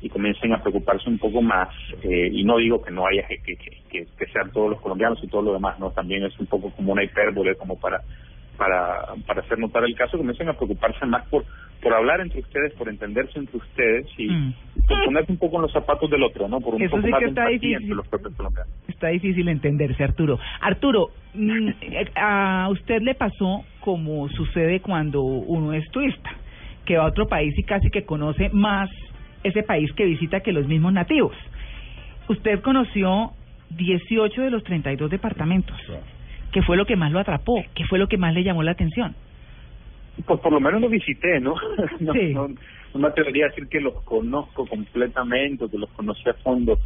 y 0.00 0.08
comiencen 0.08 0.52
a 0.52 0.62
preocuparse 0.62 1.10
un 1.10 1.18
poco 1.18 1.42
más. 1.42 1.68
Eh, 2.04 2.30
y 2.32 2.44
no 2.44 2.58
digo 2.58 2.80
que 2.80 2.92
no 2.92 3.04
haya 3.08 3.26
que, 3.26 3.38
que, 3.42 3.56
que, 3.56 4.06
que 4.16 4.26
sean 4.32 4.52
todos 4.52 4.70
los 4.70 4.80
colombianos 4.80 5.18
y 5.24 5.26
todo 5.26 5.42
lo 5.42 5.54
demás, 5.54 5.80
no, 5.80 5.90
también 5.90 6.24
es 6.24 6.38
un 6.38 6.46
poco 6.46 6.70
como 6.70 6.92
una 6.92 7.02
hipérbole 7.02 7.56
como 7.56 7.76
para 7.76 8.02
para, 8.58 9.14
para 9.26 9.40
hacer 9.40 9.58
notar 9.58 9.84
el 9.84 9.94
caso, 9.94 10.18
comiencen 10.18 10.48
a 10.48 10.52
preocuparse 10.54 11.06
más 11.06 11.24
por, 11.28 11.44
por 11.80 11.94
hablar 11.94 12.20
entre 12.20 12.40
ustedes, 12.40 12.74
por 12.74 12.88
entenderse 12.88 13.38
entre 13.38 13.56
ustedes 13.56 14.06
y, 14.18 14.28
Mm. 14.28 14.54
por 14.88 15.04
ponerse 15.04 15.32
un 15.32 15.38
poco 15.38 15.56
en 15.56 15.62
los 15.62 15.72
zapatos 15.72 16.10
del 16.10 16.22
otro, 16.24 16.48
¿no? 16.48 16.60
Por 16.60 16.74
un 16.74 16.82
Eso 16.82 16.90
poco 16.96 17.04
sí 17.04 17.10
más 17.10 17.20
que 17.20 17.26
está 17.26 17.46
difícil. 17.46 17.74
entre 17.76 17.94
los. 17.94 18.06
Está 18.88 19.08
difícil 19.08 19.48
entenderse, 19.48 20.02
Arturo. 20.02 20.38
Arturo, 20.60 21.10
mm, 21.34 21.68
eh, 21.82 22.10
a 22.16 22.68
usted 22.70 23.00
le 23.02 23.14
pasó 23.14 23.64
como 23.80 24.28
sucede 24.30 24.80
cuando 24.80 25.22
uno 25.22 25.72
es 25.72 25.88
turista, 25.90 26.30
que 26.84 26.96
va 26.96 27.04
a 27.04 27.08
otro 27.08 27.28
país 27.28 27.56
y 27.56 27.62
casi 27.62 27.90
que 27.90 28.04
conoce 28.04 28.48
más 28.50 28.90
ese 29.44 29.62
país 29.62 29.92
que 29.92 30.04
visita 30.04 30.40
que 30.40 30.52
los 30.52 30.66
mismos 30.66 30.92
nativos. 30.92 31.34
Usted 32.28 32.60
conoció 32.60 33.30
18 33.70 34.42
de 34.42 34.50
los 34.50 34.64
32 34.64 35.10
departamentos. 35.10 35.76
¿Qué 36.52 36.62
fue 36.62 36.76
lo 36.76 36.86
que 36.86 36.96
más 36.96 37.12
lo 37.12 37.18
atrapó? 37.20 37.62
¿Qué 37.74 37.84
fue 37.84 37.98
lo 37.98 38.08
que 38.08 38.16
más 38.18 38.34
le 38.34 38.42
llamó 38.44 38.62
la 38.62 38.72
atención? 38.72 39.14
Pues 40.26 40.40
por 40.40 40.52
lo 40.52 40.60
menos 40.60 40.80
lo 40.80 40.88
visité, 40.88 41.40
¿no? 41.40 41.54
no, 42.00 42.12
Sí. 42.12 42.32
no, 42.34 42.48
no 42.48 43.00
me 43.00 43.08
atrevería 43.08 43.46
a 43.46 43.48
decir 43.50 43.68
que 43.68 43.80
los 43.80 43.94
conozco 44.02 44.66
completamente, 44.66 45.64
o 45.64 45.70
que 45.70 45.78
los 45.78 45.90
conocí 45.90 46.28
a 46.28 46.34
fondo. 46.34 46.78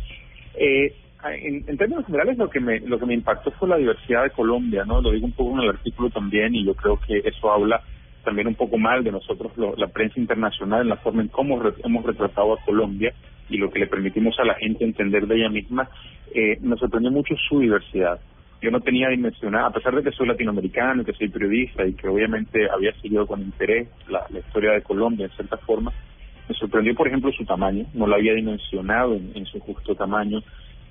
Eh, 0.55 0.93
en, 1.25 1.65
en 1.69 1.77
términos 1.77 2.05
generales, 2.05 2.37
lo 2.37 2.51
que 2.51 2.59
me 2.61 2.81
lo 2.81 2.99
que 2.99 3.07
me 3.07 3.15
impactó 3.15 3.53
fue 3.53 3.69
la 3.69 3.77
diversidad 3.77 4.25
de 4.25 4.31
Colombia, 4.31 4.85
¿no? 4.85 5.01
Lo 5.01 5.13
digo 5.13 5.25
un 5.27 5.33
poco 5.33 5.57
en 5.57 5.63
el 5.65 5.71
artículo 5.71 6.11
también, 6.11 6.55
y 6.55 6.65
yo 6.65 6.75
creo 6.75 6.99
que 6.99 7.19
eso 7.25 7.51
habla 7.53 7.81
también 8.25 8.49
un 8.49 8.55
poco 8.57 8.77
mal 8.77 9.03
de 9.05 9.13
nosotros, 9.13 9.53
lo- 9.57 9.75
la 9.77 9.87
prensa 9.89 10.19
internacional, 10.21 10.83
en 10.83 10.89
la 10.89 10.97
forma 10.97 11.23
en 11.23 11.29
cómo 11.29 11.61
re- 11.61 11.75
hemos 11.85 12.05
retratado 12.05 12.53
a 12.55 12.61
Colombia 12.65 13.13
y 13.49 13.57
lo 13.57 13.71
que 13.71 13.79
le 13.81 13.87
permitimos 13.87 14.39
a 14.41 14.45
la 14.45 14.55
gente 14.55 14.85
entender 14.85 15.27
de 15.27 15.37
ella 15.37 15.49
misma. 15.49 15.89
Eh, 16.35 16.59
me 16.61 16.77
sorprendió 16.77 17.11
mucho 17.11 17.35
su 17.49 17.61
diversidad 17.61 18.21
yo 18.63 18.71
no 18.71 18.81
tenía 18.81 19.09
dimensionada, 19.09 19.67
a 19.67 19.73
pesar 19.73 19.95
de 19.95 20.03
que 20.05 20.13
soy 20.17 20.29
latinoamericano, 20.29 21.05
que 21.05 21.13
soy 21.13 21.29
periodista 21.29 21.85
y 21.85 21.95
que 21.95 22.09
obviamente 22.09 22.69
había 22.71 22.93
seguido 23.01 23.27
con 23.27 23.41
interés 23.43 23.89
la, 24.09 24.25
la 24.31 24.39
historia 24.39 24.73
de 24.73 24.83
Colombia 24.83 25.27
en 25.27 25.33
cierta 25.33 25.57
forma, 25.59 25.93
me 26.49 26.55
sorprendió, 26.55 26.95
por 26.95 27.09
ejemplo, 27.09 27.33
su 27.33 27.45
tamaño, 27.45 27.87
no 27.93 28.07
lo 28.07 28.15
había 28.15 28.35
dimensionado 28.35 29.15
en, 29.15 29.33
en 29.35 29.47
su 29.47 29.59
justo 29.61 29.95
tamaño, 29.97 30.43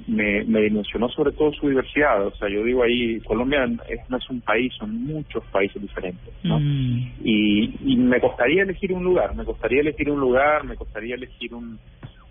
me, 0.08 0.44
me 0.46 0.62
dimensionó 0.64 1.08
sobre 1.10 1.32
todo 1.32 1.54
su 1.54 1.70
diversidad, 1.70 2.26
o 2.28 2.32
sea, 2.36 2.50
yo 2.50 2.64
digo 2.64 2.84
ahí, 2.84 3.20
Colombia 3.22 3.66
es- 3.88 4.10
no 4.10 4.18
es 4.18 4.30
un 4.30 4.42
país, 4.42 4.74
son 4.78 5.04
muchos 5.06 5.44
países 5.46 5.82
diferentes, 5.82 6.34
¿no? 6.44 6.58
y, 7.24 7.70
y 7.94 7.96
me 7.98 8.20
costaría 8.20 8.64
elegir 8.64 8.92
un 8.94 9.04
lugar, 9.04 9.36
me 9.36 9.46
costaría 9.46 9.82
elegir 9.82 10.10
un 10.10 10.20
lugar, 10.20 10.64
me 10.66 10.76
costaría 10.76 11.16
elegir 11.16 11.54
un, 11.54 11.80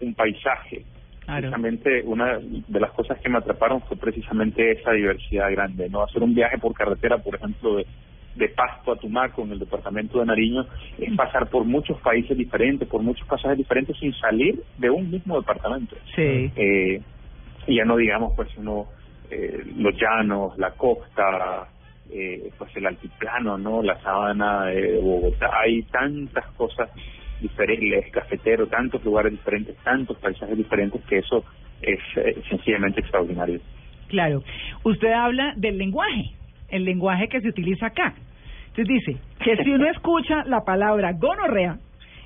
un 0.00 0.14
paisaje. 0.14 0.84
Precisamente 1.26 2.02
una 2.04 2.38
de 2.40 2.80
las 2.80 2.90
cosas 2.92 3.18
que 3.20 3.28
me 3.28 3.38
atraparon 3.38 3.80
fue 3.82 3.96
precisamente 3.96 4.72
esa 4.72 4.92
diversidad 4.92 5.50
grande, 5.52 5.88
¿no? 5.88 6.02
Hacer 6.02 6.22
un 6.22 6.34
viaje 6.34 6.58
por 6.58 6.74
carretera, 6.74 7.18
por 7.18 7.36
ejemplo, 7.36 7.76
de, 7.76 7.86
de 8.34 8.48
Pasto 8.48 8.92
a 8.92 8.96
Tumaco, 8.96 9.42
en 9.42 9.52
el 9.52 9.58
departamento 9.58 10.18
de 10.18 10.26
Nariño, 10.26 10.66
es 10.98 11.14
pasar 11.16 11.48
por 11.48 11.64
muchos 11.64 12.00
países 12.00 12.36
diferentes, 12.36 12.88
por 12.88 13.02
muchos 13.02 13.26
pasajes 13.28 13.58
diferentes 13.58 13.96
sin 13.98 14.12
salir 14.14 14.60
de 14.78 14.90
un 14.90 15.10
mismo 15.10 15.38
departamento. 15.38 15.96
Sí. 16.16 16.50
Eh, 16.56 17.00
y 17.66 17.76
ya 17.76 17.84
no 17.84 17.96
digamos, 17.96 18.32
pues, 18.34 18.48
uno, 18.56 18.86
eh, 19.30 19.62
los 19.76 19.94
llanos, 19.94 20.58
la 20.58 20.72
costa, 20.72 21.68
eh, 22.10 22.50
pues 22.58 22.74
el 22.76 22.86
altiplano, 22.86 23.56
¿no? 23.56 23.82
La 23.82 24.00
sabana 24.00 24.66
de 24.66 24.98
Bogotá, 24.98 25.50
hay 25.60 25.82
tantas 25.84 26.46
cosas 26.56 26.90
diferentes, 27.40 28.10
cafetero, 28.12 28.66
tantos 28.66 29.04
lugares 29.04 29.32
diferentes, 29.32 29.76
tantos 29.78 30.16
paisajes 30.18 30.56
diferentes 30.56 31.02
que 31.04 31.18
eso 31.18 31.44
es 31.82 31.98
eh, 32.16 32.36
sencillamente 32.48 33.00
extraordinario. 33.00 33.60
Claro. 34.08 34.42
Usted 34.84 35.12
habla 35.12 35.54
del 35.56 35.78
lenguaje, 35.78 36.30
el 36.68 36.84
lenguaje 36.84 37.28
que 37.28 37.40
se 37.40 37.48
utiliza 37.48 37.86
acá. 37.86 38.14
Entonces 38.68 38.86
dice 39.04 39.20
que 39.44 39.56
si 39.64 39.70
uno 39.70 39.86
escucha 39.90 40.44
la 40.46 40.60
palabra 40.64 41.12
gonorrea 41.12 41.78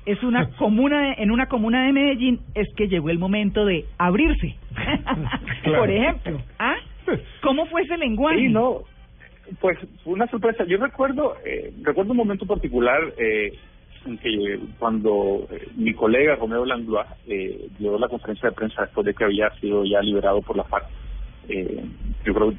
es 0.05 0.21
una 0.23 0.49
comuna 0.57 1.01
de- 1.01 1.23
en 1.23 1.31
una 1.31 1.47
comuna 1.47 1.85
de 1.85 1.93
Medellín 1.93 2.39
es 2.53 2.67
que 2.75 2.87
llegó 2.87 3.09
el 3.09 3.17
momento 3.19 3.65
de 3.65 3.85
abrirse. 3.97 4.55
Por 5.63 5.89
ejemplo, 5.89 6.41
¿ah? 6.59 6.75
¿Cómo 7.41 7.65
fue 7.67 7.83
ese 7.83 7.97
lenguaje? 7.97 8.39
Sí, 8.39 8.47
no, 8.49 8.79
pues 9.61 9.77
una 10.05 10.25
sorpresa. 10.27 10.63
Yo 10.65 10.77
recuerdo, 10.77 11.35
eh, 11.45 11.71
recuerdo 11.83 12.11
un 12.11 12.17
momento 12.17 12.45
particular 12.47 12.99
eh, 13.17 13.53
en 14.05 14.17
que 14.17 14.59
cuando 14.79 15.47
eh, 15.51 15.67
mi 15.75 15.93
colega 15.93 16.35
Romeo 16.35 16.65
Langlois 16.65 17.07
eh, 17.27 17.67
dio 17.79 17.97
la 17.97 18.07
conferencia 18.07 18.49
de 18.49 18.55
prensa 18.55 18.83
después 18.83 19.05
de 19.05 19.13
que 19.13 19.23
había 19.25 19.49
sido 19.59 19.83
ya 19.85 20.01
liberado 20.01 20.41
por 20.41 20.57
la 20.57 20.63
FARC. 20.63 20.85
Eh, 21.47 21.83
yo 22.25 22.33
creo 22.33 22.53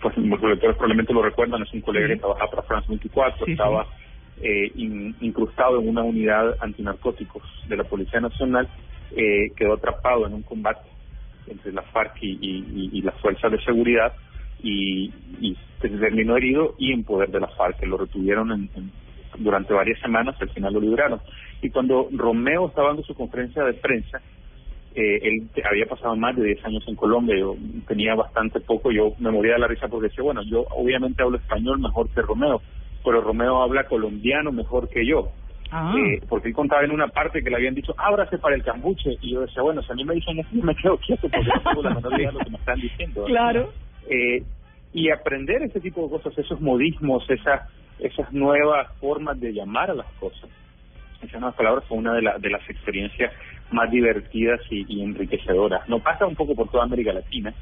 pues, 0.00 0.16
los 0.16 0.42
lectores 0.42 0.76
probablemente 0.76 1.12
lo 1.12 1.22
recuerdan, 1.22 1.62
es 1.62 1.72
un 1.74 1.80
colega 1.82 2.06
que 2.08 2.20
trabajaba 2.20 2.50
para 2.50 2.62
France 2.62 2.86
24, 2.88 3.44
Sí, 3.46 3.52
estaba 3.52 3.86
eh, 4.40 4.72
in- 4.76 5.14
incrustado 5.20 5.78
en 5.80 5.88
una 5.88 6.02
unidad 6.02 6.56
antinarcóticos 6.60 7.42
de 7.66 7.76
la 7.76 7.84
Policía 7.84 8.20
Nacional, 8.20 8.68
eh, 9.14 9.50
quedó 9.56 9.74
atrapado 9.74 10.26
en 10.26 10.34
un 10.34 10.42
combate 10.42 10.88
entre 11.46 11.72
la 11.72 11.82
FARC 11.82 12.16
y, 12.22 12.30
y- 12.40 12.64
y- 12.74 12.98
y 12.98 13.02
las 13.02 13.14
fuerzas 13.20 13.50
de 13.52 13.60
seguridad 13.60 14.14
y, 14.62 15.10
y 15.40 15.56
terminó 15.80 16.36
herido 16.36 16.74
y 16.78 16.92
en 16.92 17.04
poder 17.04 17.30
de 17.30 17.40
la 17.40 17.48
FARC, 17.48 17.78
que 17.80 17.86
lo 17.86 17.96
retuvieron 17.98 18.52
en- 18.52 18.70
en- 18.74 18.92
durante 19.38 19.72
varias 19.72 20.00
semanas, 20.00 20.36
al 20.40 20.50
final 20.50 20.74
lo 20.74 20.80
liberaron. 20.80 21.20
Y 21.62 21.70
cuando 21.70 22.08
Romeo 22.12 22.68
estaba 22.68 22.88
dando 22.88 23.02
su 23.02 23.14
conferencia 23.14 23.64
de 23.64 23.74
prensa, 23.74 24.20
eh, 24.94 25.20
él 25.22 25.48
había 25.68 25.86
pasado 25.86 26.16
más 26.16 26.34
de 26.36 26.44
10 26.44 26.64
años 26.64 26.84
en 26.88 26.96
Colombia, 26.96 27.36
yo 27.38 27.56
tenía 27.86 28.14
bastante 28.14 28.60
poco, 28.60 28.90
yo 28.90 29.12
me 29.18 29.30
moría 29.30 29.52
de 29.52 29.60
la 29.60 29.68
risa 29.68 29.88
porque 29.88 30.08
decía, 30.08 30.24
bueno, 30.24 30.42
yo 30.42 30.66
obviamente 30.70 31.22
hablo 31.22 31.38
español 31.38 31.78
mejor 31.78 32.08
que 32.10 32.22
Romeo, 32.22 32.60
pero 33.04 33.20
Romeo 33.20 33.62
habla 33.62 33.84
colombiano 33.84 34.50
mejor 34.50 34.88
que 34.88 35.06
yo. 35.06 35.30
Ah. 35.72 35.94
Eh, 35.96 36.20
porque 36.28 36.48
él 36.48 36.54
contaba 36.54 36.82
en 36.82 36.90
una 36.90 37.06
parte 37.06 37.42
que 37.42 37.50
le 37.50 37.56
habían 37.56 37.76
dicho, 37.76 37.94
ábrase 37.96 38.38
para 38.38 38.56
el 38.56 38.64
cambuche, 38.64 39.16
y 39.20 39.32
yo 39.32 39.42
decía, 39.42 39.62
bueno, 39.62 39.80
si 39.82 39.92
a 39.92 39.94
mí 39.94 40.04
me 40.04 40.14
dicen 40.14 40.38
eso, 40.40 40.48
yo 40.52 40.62
me 40.64 40.74
quedo 40.74 40.96
quieto 40.98 41.28
porque 41.28 41.46
no 41.46 41.62
tengo 41.62 41.82
la 41.82 41.94
menor 41.94 42.12
idea 42.18 42.32
de 42.32 42.38
lo 42.38 42.44
que 42.44 42.50
me 42.50 42.58
están 42.58 42.80
diciendo. 42.80 43.24
Claro. 43.30 43.72
Eh, 44.08 44.42
y 44.92 45.10
aprender 45.10 45.62
ese 45.62 45.78
tipo 45.78 46.02
de 46.02 46.10
cosas, 46.10 46.36
esos 46.36 46.60
modismos, 46.60 47.28
esas 47.30 47.62
esas 48.02 48.32
nuevas 48.32 48.88
formas 49.00 49.38
de 49.40 49.52
llamar 49.52 49.90
a 49.90 49.94
las 49.94 50.06
cosas. 50.18 50.48
Esas 51.22 51.40
nuevas 51.40 51.54
palabras 51.56 51.84
fue 51.86 51.98
una 51.98 52.14
de, 52.14 52.22
la- 52.22 52.38
de 52.38 52.50
las 52.50 52.68
experiencias 52.70 53.32
más 53.72 53.90
divertidas 53.90 54.60
y, 54.70 54.84
y 54.88 55.02
enriquecedoras. 55.02 55.88
No 55.88 55.98
pasa 56.00 56.26
un 56.26 56.34
poco 56.34 56.54
por 56.54 56.68
toda 56.70 56.84
América 56.84 57.12
Latina, 57.12 57.52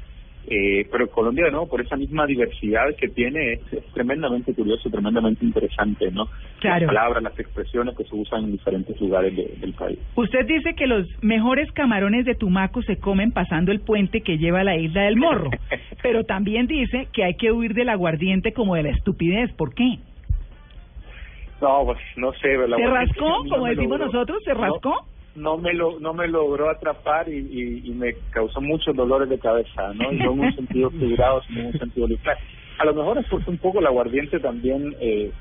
eh, 0.47 0.87
pero 0.91 1.07
Colombia, 1.11 1.45
de 1.45 1.51
nuevo, 1.51 1.67
por 1.67 1.81
esa 1.81 1.95
misma 1.97 2.25
diversidad 2.25 2.95
que 2.97 3.09
tiene, 3.09 3.53
es, 3.53 3.73
es 3.73 3.85
tremendamente 3.93 4.53
curioso, 4.55 4.89
tremendamente 4.89 5.45
interesante, 5.45 6.09
¿no? 6.09 6.27
Claro. 6.59 6.85
Las 6.85 6.95
palabras, 6.95 7.21
las 7.23 7.37
expresiones 7.39 7.95
que 7.95 8.05
se 8.05 8.15
usan 8.15 8.45
en 8.45 8.53
diferentes 8.53 8.99
lugares 8.99 9.35
de- 9.35 9.53
del 9.59 9.73
país. 9.73 9.99
Usted 10.15 10.45
dice 10.47 10.73
que 10.75 10.87
los 10.87 11.05
mejores 11.21 11.69
camarones 11.73 12.25
de 12.25 12.33
Tumaco 12.35 12.81
se 12.83 12.95
comen 12.97 13.31
pasando 13.31 13.71
el 13.71 13.81
puente 13.81 14.21
que 14.21 14.37
lleva 14.37 14.61
a 14.61 14.63
la 14.63 14.77
isla 14.77 15.03
del 15.03 15.17
Morro, 15.17 15.51
pero 16.01 16.23
también 16.23 16.65
dice 16.65 17.07
que 17.13 17.25
hay 17.25 17.35
que 17.35 17.51
huir 17.51 17.73
del 17.75 17.89
aguardiente 17.89 18.53
como 18.53 18.73
de 18.75 18.83
la 18.83 18.89
estupidez. 18.91 19.51
¿Por 19.53 19.75
qué? 19.75 19.99
No, 21.61 21.85
pues 21.85 21.97
no 22.15 22.31
sé. 22.33 22.55
la 22.67 22.77
¿Se 22.77 22.85
rascó, 22.87 23.43
no 23.43 23.49
como 23.49 23.63
me 23.65 23.69
decimos 23.71 23.99
logró. 23.99 24.05
nosotros? 24.13 24.43
¿Se 24.43 24.53
No, 24.53 24.61
rascó? 24.61 25.05
No, 25.35 25.57
me 25.57 25.73
lo, 25.73 25.99
no 25.99 26.13
me 26.13 26.27
logró 26.27 26.69
atrapar 26.69 27.29
y, 27.29 27.37
y, 27.37 27.89
y 27.89 27.93
me 27.93 28.13
causó 28.31 28.61
muchos 28.61 28.95
dolores 28.95 29.29
de 29.29 29.39
cabeza, 29.39 29.93
¿no? 29.93 30.11
No 30.11 30.33
en 30.33 30.39
un 30.39 30.55
sentido 30.55 30.89
figurado, 30.99 31.41
sino 31.43 31.61
en 31.61 31.65
un 31.67 31.79
sentido 31.79 32.07
literal. 32.07 32.37
A 32.79 32.85
lo 32.85 32.93
mejor 32.93 33.17
es 33.17 33.25
porque 33.29 33.49
un 33.51 33.57
poco 33.57 33.79
el 33.79 33.87
aguardiente 33.87 34.39
también 34.39 34.95
eh, 34.99 35.31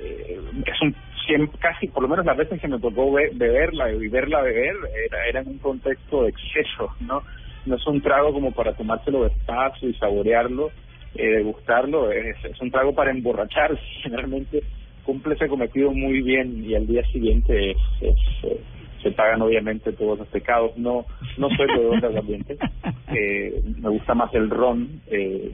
eh, 0.00 0.40
es 0.64 0.82
un 0.82 0.94
siempre, 1.26 1.58
casi, 1.60 1.88
por 1.88 2.02
lo 2.02 2.08
menos 2.08 2.24
las 2.24 2.36
veces 2.36 2.60
que 2.60 2.68
me 2.68 2.78
tocó 2.78 3.12
beberla 3.12 3.92
y 3.92 4.08
verla 4.08 4.40
beber, 4.42 4.74
era, 5.06 5.26
era 5.26 5.40
en 5.40 5.48
un 5.48 5.58
contexto 5.58 6.22
de 6.22 6.30
exceso, 6.30 6.90
¿no? 7.00 7.22
No 7.66 7.76
es 7.76 7.86
un 7.86 8.00
trago 8.00 8.32
como 8.32 8.50
para 8.52 8.72
tomárselo 8.74 9.24
despacio 9.24 9.88
y 9.90 9.94
saborearlo, 9.94 10.70
eh, 11.14 11.26
degustarlo, 11.38 12.10
es, 12.12 12.36
es 12.44 12.58
un 12.62 12.70
trago 12.70 12.94
para 12.94 13.10
emborracharse, 13.10 13.82
generalmente 14.02 14.62
cumple 15.08 15.34
ese 15.36 15.48
cometido 15.48 15.90
muy 15.90 16.20
bien 16.20 16.62
y 16.68 16.74
al 16.74 16.86
día 16.86 17.02
siguiente 17.06 17.70
es, 17.70 17.76
es, 18.02 18.16
eh, 18.42 18.60
se 19.02 19.10
pagan 19.12 19.40
obviamente 19.40 19.90
todos 19.92 20.18
los 20.18 20.28
pecados. 20.28 20.76
No 20.76 21.06
no 21.38 21.48
soy 21.56 21.66
bebedor 21.66 21.98
de 22.02 22.06
aguardiente, 22.08 22.58
eh, 23.14 23.62
me 23.80 23.88
gusta 23.88 24.14
más 24.14 24.34
el 24.34 24.50
ron 24.50 25.00
eh, 25.10 25.50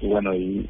y 0.00 0.06
bueno 0.06 0.32
y 0.32 0.64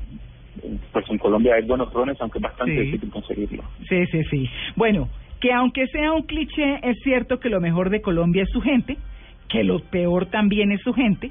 pues 0.91 1.05
en 1.11 1.19
Colombia 1.19 1.57
hay 1.57 1.67
buenos 1.67 1.93
rones 1.93 2.17
aunque 2.19 2.39
es 2.39 2.43
bastante 2.45 2.75
Sí. 2.75 2.81
difícil 2.87 3.11
conseguirlo. 3.11 3.63
Sí, 3.91 4.07
sí, 4.11 4.23
sí. 4.31 4.49
Bueno, 4.75 5.11
que 5.41 5.53
aunque 5.53 5.87
sea 5.89 6.13
un 6.13 6.23
cliché, 6.23 6.77
es 6.83 6.97
cierto 7.03 7.39
que 7.41 7.51
lo 7.51 7.61
mejor 7.61 7.91
de 7.91 8.01
Colombia 8.01 8.45
es 8.45 8.51
su 8.51 8.63
gente, 8.63 8.97
que 9.51 9.65
lo 9.65 9.81
peor 9.81 10.27
también 10.31 10.73
es 10.73 10.81
su 10.81 10.95
gente, 10.95 11.31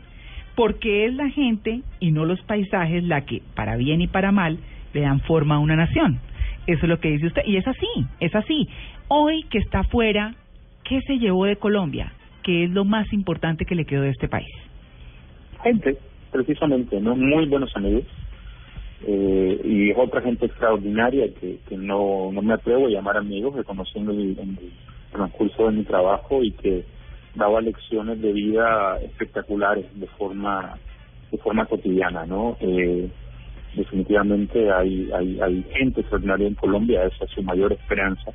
porque 0.56 1.06
es 1.08 1.14
la 1.16 1.30
gente 1.32 1.82
y 2.00 2.12
no 2.12 2.26
los 2.26 2.40
paisajes 2.44 3.04
la 3.04 3.22
que, 3.26 3.42
para 3.56 3.78
bien 3.78 4.02
y 4.02 4.08
para 4.08 4.32
mal, 4.32 4.60
le 4.94 5.02
dan 5.02 5.22
forma 5.22 5.56
a 5.56 5.60
una 5.60 5.76
nación. 5.76 6.20
Eso 6.68 6.84
es 6.84 6.90
lo 6.90 7.00
que 7.00 7.12
dice 7.12 7.28
usted. 7.28 7.44
Y 7.46 7.58
es 7.58 7.68
así, 7.68 8.06
es 8.20 8.34
así. 8.36 8.68
Hoy 9.08 9.44
que 9.50 9.58
está 9.58 9.80
afuera, 9.80 10.36
¿qué 10.84 11.02
se 11.08 11.18
llevó 11.18 11.46
de 11.46 11.58
Colombia? 11.58 12.14
¿Qué 12.42 12.66
es 12.66 12.70
lo 12.70 12.86
más 12.86 13.12
importante 13.14 13.66
que 13.66 13.76
le 13.76 13.86
quedó 13.86 14.02
de 14.02 14.10
este 14.10 14.28
país? 14.28 14.50
gente, 15.64 15.98
precisamente, 16.32 17.00
¿no? 17.00 17.16
Muy 17.16 17.48
buenos 17.48 17.76
amigos. 17.76 18.04
Eh, 19.06 19.62
y 19.64 19.92
otra 19.94 20.22
gente 20.22 20.46
extraordinaria 20.46 21.28
que, 21.34 21.60
no, 21.78 22.32
no 22.32 22.42
me 22.42 22.54
atrevo 22.54 22.88
a 22.88 22.90
llamar 22.90 23.18
amigos, 23.18 23.56
que 23.56 23.64
conocí 23.64 24.00
en 24.00 24.10
el, 24.10 24.40
en 24.40 24.50
el 24.50 24.72
transcurso 25.12 25.66
de 25.66 25.78
mi 25.78 25.84
trabajo 25.84 26.44
y 26.44 26.52
que 26.52 26.86
daba 27.36 27.62
lecciones 27.62 28.22
de 28.22 28.32
vida 28.32 29.00
espectaculares 29.02 29.86
de 30.00 30.08
forma 30.08 30.78
de 31.32 31.38
forma 31.40 31.66
cotidiana, 31.66 32.28
¿no? 32.28 32.58
Eh, 32.60 33.10
definitivamente 33.76 34.72
hay, 34.72 35.10
hay 35.12 35.66
gente 35.78 36.02
extraordinaria 36.02 36.48
en 36.48 36.56
Colombia, 36.56 37.06
esa 37.06 37.26
es 37.26 37.32
su 37.32 37.44
mayor 37.44 37.74
esperanza. 37.74 38.32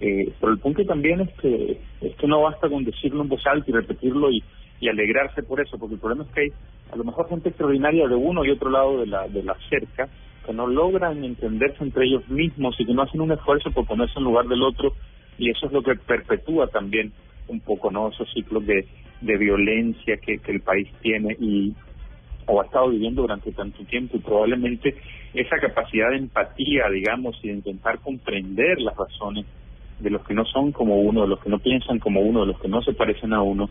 Eh, 0.00 0.32
pero 0.40 0.52
el 0.52 0.58
punto 0.58 0.84
también 0.84 1.20
es 1.20 1.30
que 1.40 1.78
es 2.00 2.16
que 2.16 2.26
no 2.26 2.42
basta 2.42 2.68
con 2.68 2.84
decirlo 2.84 3.22
en 3.22 3.28
voz 3.28 3.46
alta 3.46 3.70
y 3.70 3.74
repetirlo 3.74 4.30
y, 4.30 4.42
y 4.80 4.88
alegrarse 4.88 5.42
por 5.42 5.60
eso, 5.60 5.78
porque 5.78 5.94
el 5.94 6.00
problema 6.00 6.24
es 6.24 6.30
que 6.30 6.40
hay 6.40 6.48
a 6.92 6.96
lo 6.96 7.04
mejor 7.04 7.28
gente 7.28 7.48
extraordinaria 7.50 8.08
de 8.08 8.14
uno 8.14 8.44
y 8.44 8.50
otro 8.50 8.70
lado 8.70 9.00
de 9.00 9.06
la 9.06 9.28
de 9.28 9.42
la 9.42 9.56
cerca 9.68 10.08
que 10.44 10.52
no 10.52 10.66
logran 10.66 11.24
entenderse 11.24 11.82
entre 11.82 12.06
ellos 12.06 12.28
mismos 12.28 12.74
y 12.78 12.84
que 12.84 12.92
no 12.92 13.02
hacen 13.02 13.20
un 13.20 13.32
esfuerzo 13.32 13.70
por 13.70 13.86
ponerse 13.86 14.18
en 14.18 14.24
lugar 14.24 14.46
del 14.46 14.62
otro 14.62 14.92
y 15.38 15.50
eso 15.50 15.66
es 15.66 15.72
lo 15.72 15.82
que 15.82 15.94
perpetúa 15.94 16.66
también 16.66 17.12
un 17.48 17.60
poco 17.60 17.90
no 17.90 18.08
esos 18.08 18.30
ciclos 18.32 18.66
de, 18.66 18.86
de 19.20 19.36
violencia 19.38 20.16
que, 20.18 20.38
que 20.38 20.52
el 20.52 20.60
país 20.60 20.88
tiene 21.02 21.36
y 21.40 21.72
o 22.46 22.60
ha 22.60 22.64
estado 22.64 22.88
viviendo 22.90 23.22
durante 23.22 23.52
tanto 23.52 23.82
tiempo 23.84 24.16
y 24.16 24.20
probablemente 24.20 24.94
esa 25.32 25.58
capacidad 25.58 26.10
de 26.10 26.16
empatía 26.18 26.88
digamos 26.90 27.36
y 27.42 27.48
de 27.48 27.54
intentar 27.54 27.98
comprender 28.00 28.80
las 28.80 28.96
razones 28.96 29.46
de 30.00 30.10
los 30.10 30.24
que 30.26 30.34
no 30.34 30.44
son 30.44 30.72
como 30.72 30.96
uno 30.96 31.22
de 31.22 31.28
los 31.28 31.40
que 31.40 31.50
no 31.50 31.58
piensan 31.58 31.98
como 31.98 32.20
uno 32.20 32.40
de 32.40 32.46
los 32.48 32.60
que 32.60 32.68
no 32.68 32.82
se 32.82 32.92
parecen 32.92 33.32
a 33.32 33.42
uno 33.42 33.68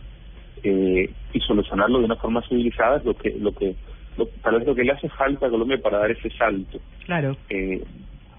eh, 0.62 1.10
y 1.32 1.40
solucionarlo 1.40 1.98
de 1.98 2.06
una 2.06 2.16
forma 2.16 2.42
civilizada 2.48 2.96
es 2.98 3.04
lo 3.04 3.14
que 3.14 3.30
lo 3.38 3.52
que 3.52 3.74
lo, 4.16 4.26
tal 4.42 4.58
vez 4.58 4.66
lo 4.66 4.74
que 4.74 4.84
le 4.84 4.92
hace 4.92 5.08
falta 5.10 5.46
a 5.46 5.50
Colombia 5.50 5.78
para 5.82 5.98
dar 5.98 6.10
ese 6.10 6.30
salto 6.30 6.78
Claro. 7.04 7.36
eh, 7.50 7.82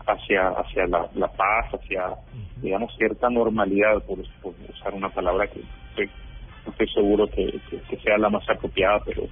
hacia 0.08 0.50
hacia 0.50 0.88
la, 0.88 1.08
la 1.16 1.28
paz, 1.28 1.74
hacia 1.74 2.16
digamos 2.62 2.96
cierta 2.98 3.30
normalidad, 3.30 4.04
por, 4.06 4.20
por 4.42 4.54
usar 4.74 4.94
una 4.94 5.10
palabra 5.10 5.48
que 5.48 5.60
no 6.66 6.72
estoy 6.72 6.88
seguro 6.90 7.28
que, 7.28 7.60
que, 7.70 7.78
que 7.90 7.98
sea 7.98 8.18
la 8.18 8.30
más 8.30 8.48
apropiada, 8.50 9.00
pero 9.06 9.24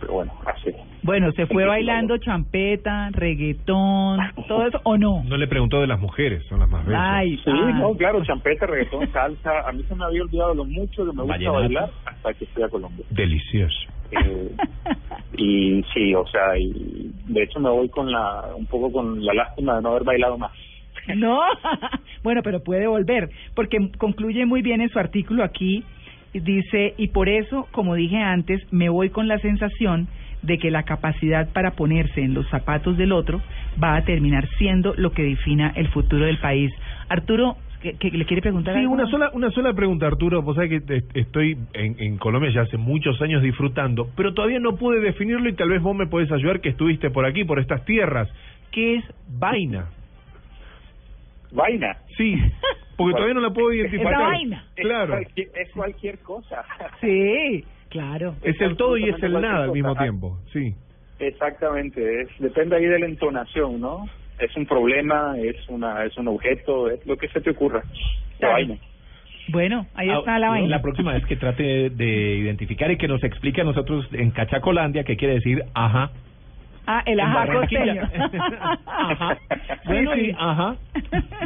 pero 0.00 0.12
bueno, 0.14 0.32
hace 0.46 0.74
Bueno, 1.02 1.32
¿se 1.32 1.46
fue 1.46 1.64
bailando 1.66 2.18
champeta, 2.18 3.10
reggaetón, 3.12 4.18
todo 4.48 4.66
eso 4.66 4.80
o 4.84 4.96
no? 4.96 5.22
No 5.24 5.36
le 5.36 5.46
preguntó 5.46 5.80
de 5.80 5.86
las 5.86 6.00
mujeres, 6.00 6.44
son 6.48 6.60
las 6.60 6.68
más 6.68 6.84
bellas. 6.86 7.00
Ay, 7.02 7.36
Sí, 7.38 7.50
ah. 7.52 7.72
no, 7.78 7.94
claro, 7.94 8.24
champeta, 8.24 8.66
reggaetón, 8.66 9.10
salsa. 9.12 9.68
A 9.68 9.72
mí 9.72 9.82
se 9.88 9.94
me 9.94 10.04
había 10.04 10.22
olvidado 10.22 10.54
lo 10.54 10.64
mucho 10.64 11.04
que 11.04 11.12
me 11.12 11.22
gusta 11.22 11.26
Vallenato. 11.34 11.58
bailar 11.58 11.90
hasta 12.06 12.34
que 12.34 12.46
fui 12.46 12.62
a 12.62 12.68
Colombia. 12.68 13.04
Delicioso. 13.10 13.76
Eh, 14.10 14.50
y 15.36 15.82
sí, 15.94 16.14
o 16.14 16.26
sea, 16.26 16.56
y 16.58 17.10
de 17.26 17.42
hecho 17.42 17.58
me 17.58 17.70
voy 17.70 17.88
con 17.88 18.10
la 18.10 18.44
un 18.56 18.66
poco 18.66 18.92
con 18.92 19.24
la 19.24 19.34
lástima 19.34 19.76
de 19.76 19.82
no 19.82 19.90
haber 19.90 20.04
bailado 20.04 20.38
más. 20.38 20.52
No, 21.16 21.40
bueno, 22.22 22.40
pero 22.42 22.62
puede 22.62 22.86
volver, 22.86 23.28
porque 23.54 23.90
concluye 23.98 24.46
muy 24.46 24.62
bien 24.62 24.80
en 24.80 24.88
su 24.90 24.98
artículo 24.98 25.44
aquí, 25.44 25.84
dice, 26.40 26.94
y 26.96 27.08
por 27.08 27.28
eso, 27.28 27.68
como 27.70 27.94
dije 27.94 28.18
antes, 28.18 28.60
me 28.72 28.88
voy 28.88 29.10
con 29.10 29.28
la 29.28 29.38
sensación 29.38 30.08
de 30.42 30.58
que 30.58 30.70
la 30.70 30.82
capacidad 30.82 31.48
para 31.52 31.72
ponerse 31.72 32.22
en 32.22 32.34
los 32.34 32.48
zapatos 32.48 32.96
del 32.96 33.12
otro 33.12 33.40
va 33.82 33.96
a 33.96 34.04
terminar 34.04 34.48
siendo 34.58 34.94
lo 34.96 35.12
que 35.12 35.22
defina 35.22 35.72
el 35.74 35.88
futuro 35.88 36.26
del 36.26 36.38
país. 36.38 36.70
Arturo, 37.08 37.56
¿qué, 37.80 37.94
qué 37.94 38.10
le 38.10 38.24
quiere 38.26 38.42
preguntar? 38.42 38.74
Sí, 38.74 38.80
algo? 38.80 38.92
una 38.92 39.06
sola, 39.06 39.30
una 39.32 39.50
sola 39.50 39.72
pregunta, 39.72 40.06
Arturo. 40.06 40.42
Vos 40.42 40.56
sabés 40.56 40.82
que 40.82 41.02
estoy 41.14 41.56
en, 41.72 41.96
en 41.98 42.18
Colombia 42.18 42.50
ya 42.50 42.62
hace 42.62 42.76
muchos 42.76 43.20
años 43.22 43.42
disfrutando, 43.42 44.08
pero 44.16 44.34
todavía 44.34 44.60
no 44.60 44.76
pude 44.76 45.00
definirlo 45.00 45.48
y 45.48 45.54
tal 45.54 45.70
vez 45.70 45.80
vos 45.80 45.96
me 45.96 46.06
podés 46.06 46.30
ayudar 46.30 46.60
que 46.60 46.68
estuviste 46.68 47.10
por 47.10 47.24
aquí, 47.24 47.44
por 47.44 47.58
estas 47.58 47.84
tierras. 47.84 48.28
¿Qué 48.70 48.96
es 48.96 49.04
vaina? 49.38 49.86
Vaina. 51.54 51.96
Sí, 52.16 52.36
porque 52.96 53.12
todavía 53.14 53.34
no 53.34 53.40
la 53.40 53.50
puedo 53.50 53.72
identificar. 53.72 54.12
Esa 54.12 54.22
vaina. 54.22 54.64
Claro. 54.76 55.14
Es 55.18 55.24
cualquier, 55.24 55.48
es 55.56 55.72
cualquier 55.72 56.18
cosa. 56.18 56.64
Sí, 57.00 57.64
claro. 57.88 58.34
Es 58.42 58.60
el 58.60 58.76
todo 58.76 58.96
y 58.96 59.08
es 59.08 59.22
el 59.22 59.32
nada 59.40 59.64
al 59.64 59.72
mismo 59.72 59.94
tiempo. 59.96 60.38
Sí. 60.52 60.74
Exactamente, 61.18 62.22
es, 62.22 62.28
depende 62.38 62.76
ahí 62.76 62.84
de 62.86 62.98
la 62.98 63.06
entonación, 63.06 63.80
¿no? 63.80 64.06
Es 64.38 64.54
un 64.56 64.66
problema, 64.66 65.36
es 65.38 65.56
una 65.68 66.04
es 66.04 66.16
un 66.18 66.26
objeto, 66.28 66.90
es 66.90 67.06
lo 67.06 67.16
que 67.16 67.28
se 67.28 67.40
te 67.40 67.50
ocurra. 67.50 67.82
La 67.84 68.38
Claro. 68.38 68.52
vaina. 68.54 68.76
Bueno, 69.48 69.86
ahí 69.94 70.08
Ah, 70.10 70.18
está 70.18 70.38
la 70.38 70.48
vaina. 70.48 70.68
La 70.68 70.82
próxima 70.82 71.12
vez 71.12 71.24
que 71.26 71.36
trate 71.36 71.90
de 71.90 72.36
identificar 72.36 72.90
y 72.90 72.96
que 72.96 73.06
nos 73.06 73.22
explique 73.22 73.60
a 73.60 73.64
nosotros 73.64 74.08
en 74.12 74.30
Cachacolandia 74.32 75.04
qué 75.04 75.16
quiere 75.16 75.34
decir 75.34 75.62
ajá. 75.74 76.10
Ah, 76.86 77.02
el 77.06 77.18
En 77.18 77.26
ajá 77.26 77.46
costeño. 77.52 78.02
Ajá. 78.86 79.36
Sí, 79.38 79.72
Bueno, 79.86 80.10
sí. 80.14 80.20
y 80.30 80.36
ajá. 80.38 80.76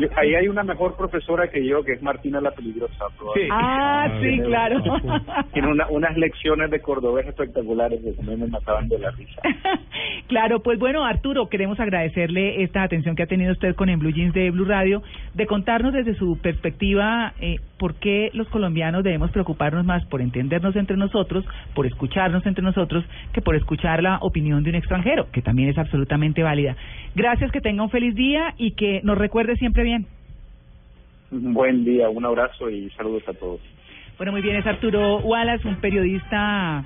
Yo- 0.00 0.08
ahí 0.16 0.34
hay 0.34 0.48
una 0.48 0.62
mejor 0.64 0.96
profesora 0.96 1.48
que 1.50 1.64
yo, 1.66 1.82
que 1.84 1.92
es 1.92 2.02
Martina 2.02 2.40
la 2.40 2.50
Peligrosa. 2.52 3.04
probablemente. 3.16 3.54
Ah, 3.56 4.08
sí, 4.20 4.26
Tiene- 4.28 4.44
claro. 4.44 4.82
Tiene 5.52 5.68
una- 5.68 5.88
unas 5.88 6.16
lecciones 6.16 6.70
de 6.70 6.80
cordobés 6.80 7.26
espectaculares 7.26 8.00
que 8.02 8.12
también 8.12 8.40
me 8.40 8.46
mataban 8.48 8.88
de 8.88 8.98
la 8.98 9.10
risa. 9.12 9.40
Claro, 10.28 10.60
pues 10.62 10.78
bueno, 10.78 11.04
Arturo, 11.04 11.48
queremos 11.48 11.80
agradecerle 11.80 12.62
esta 12.62 12.82
atención 12.82 13.16
que 13.16 13.22
ha 13.22 13.26
tenido 13.26 13.52
usted 13.52 13.74
con 13.74 13.88
el 13.88 13.96
Blue 13.96 14.10
Jeans 14.12 14.34
de 14.34 14.50
Blue 14.50 14.64
Radio, 14.66 15.02
de 15.34 15.46
contarnos 15.46 15.92
desde 15.92 16.14
su 16.14 16.38
perspectiva 16.38 17.32
eh, 17.40 17.56
por 17.78 17.94
qué 17.94 18.30
los 18.34 18.48
colombianos 18.48 19.04
debemos 19.04 19.30
preocuparnos 19.30 19.84
más 19.84 20.04
por 20.06 20.20
entendernos 20.20 20.76
entre 20.76 20.96
nosotros, 20.96 21.44
por 21.74 21.86
escucharnos 21.86 22.44
entre 22.46 22.62
nosotros, 22.64 23.04
que 23.32 23.40
por 23.40 23.54
escuchar 23.56 24.02
la 24.02 24.18
opinión 24.20 24.62
de 24.64 24.70
un 24.70 24.76
extranjero, 24.76 25.27
que 25.32 25.42
también 25.42 25.68
es 25.68 25.78
absolutamente 25.78 26.42
válida. 26.42 26.76
Gracias, 27.14 27.50
que 27.52 27.60
tenga 27.60 27.82
un 27.82 27.90
feliz 27.90 28.14
día 28.14 28.54
y 28.56 28.72
que 28.72 29.00
nos 29.04 29.18
recuerde 29.18 29.56
siempre 29.56 29.82
bien. 29.82 30.06
Un 31.30 31.52
buen 31.52 31.84
día, 31.84 32.08
un 32.08 32.24
abrazo 32.24 32.70
y 32.70 32.90
saludos 32.90 33.22
a 33.28 33.34
todos. 33.34 33.60
Bueno, 34.16 34.32
muy 34.32 34.40
bien, 34.40 34.56
es 34.56 34.66
Arturo 34.66 35.18
Wallace, 35.18 35.68
un 35.68 35.76
periodista 35.76 36.84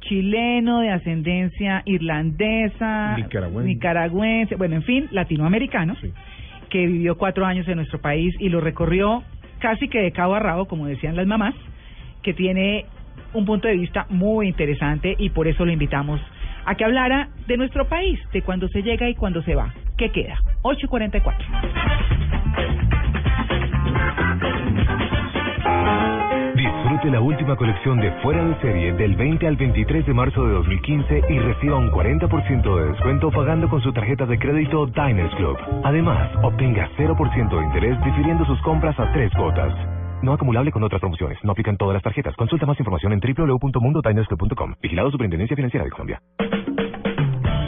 chileno 0.00 0.80
de 0.80 0.90
ascendencia 0.90 1.82
irlandesa, 1.84 3.16
Nicaragüense. 3.16 3.68
nicaragüense, 3.68 4.54
bueno, 4.56 4.76
en 4.76 4.82
fin, 4.82 5.08
latinoamericano, 5.10 5.96
que 6.68 6.86
vivió 6.86 7.16
cuatro 7.16 7.44
años 7.44 7.66
en 7.68 7.76
nuestro 7.76 8.00
país 8.00 8.34
y 8.38 8.48
lo 8.48 8.60
recorrió 8.60 9.22
casi 9.58 9.88
que 9.88 10.00
de 10.00 10.12
cabo 10.12 10.34
a 10.34 10.40
rabo, 10.40 10.66
como 10.66 10.86
decían 10.86 11.16
las 11.16 11.26
mamás, 11.26 11.54
que 12.22 12.32
tiene 12.34 12.86
un 13.32 13.44
punto 13.44 13.68
de 13.68 13.76
vista 13.76 14.06
muy 14.08 14.48
interesante 14.48 15.14
y 15.18 15.30
por 15.30 15.48
eso 15.48 15.64
lo 15.64 15.72
invitamos 15.72 16.20
a 16.70 16.76
que 16.76 16.84
hablara 16.84 17.30
de 17.48 17.56
nuestro 17.56 17.88
país, 17.88 18.20
de 18.32 18.42
cuando 18.42 18.68
se 18.68 18.82
llega 18.82 19.08
y 19.08 19.16
cuando 19.16 19.42
se 19.42 19.56
va. 19.56 19.74
¿Qué 19.98 20.12
queda? 20.12 20.38
8.44. 20.62 21.34
Disfrute 26.54 27.10
la 27.10 27.20
última 27.20 27.56
colección 27.56 27.98
de 27.98 28.12
Fuera 28.22 28.44
de 28.44 28.54
Serie 28.60 28.92
del 28.92 29.16
20 29.16 29.48
al 29.48 29.56
23 29.56 30.06
de 30.06 30.14
marzo 30.14 30.46
de 30.46 30.52
2015 30.52 31.22
y 31.28 31.38
reciba 31.40 31.76
un 31.76 31.90
40% 31.90 32.76
de 32.78 32.86
descuento 32.92 33.32
pagando 33.32 33.68
con 33.68 33.80
su 33.80 33.92
tarjeta 33.92 34.24
de 34.26 34.38
crédito 34.38 34.86
Diners 34.86 35.34
Club. 35.34 35.58
Además, 35.82 36.30
obtenga 36.44 36.88
0% 36.96 37.58
de 37.58 37.64
interés 37.64 38.00
difiriendo 38.04 38.44
sus 38.44 38.60
compras 38.62 38.96
a 39.00 39.10
tres 39.12 39.32
cuotas. 39.36 39.74
No 40.22 40.32
acumulable 40.32 40.70
con 40.70 40.82
otras 40.82 41.00
promociones. 41.00 41.38
No 41.42 41.52
aplican 41.52 41.76
todas 41.76 41.94
las 41.94 42.02
tarjetas. 42.02 42.36
Consulta 42.36 42.66
más 42.66 42.78
información 42.78 43.12
en 43.12 43.20
www.mundodinersclub.com. 43.20 44.74
Vigilado 44.82 45.10
Superintendencia 45.10 45.56
Financiera 45.56 45.84
de 45.84 45.90
Colombia. 45.90 46.20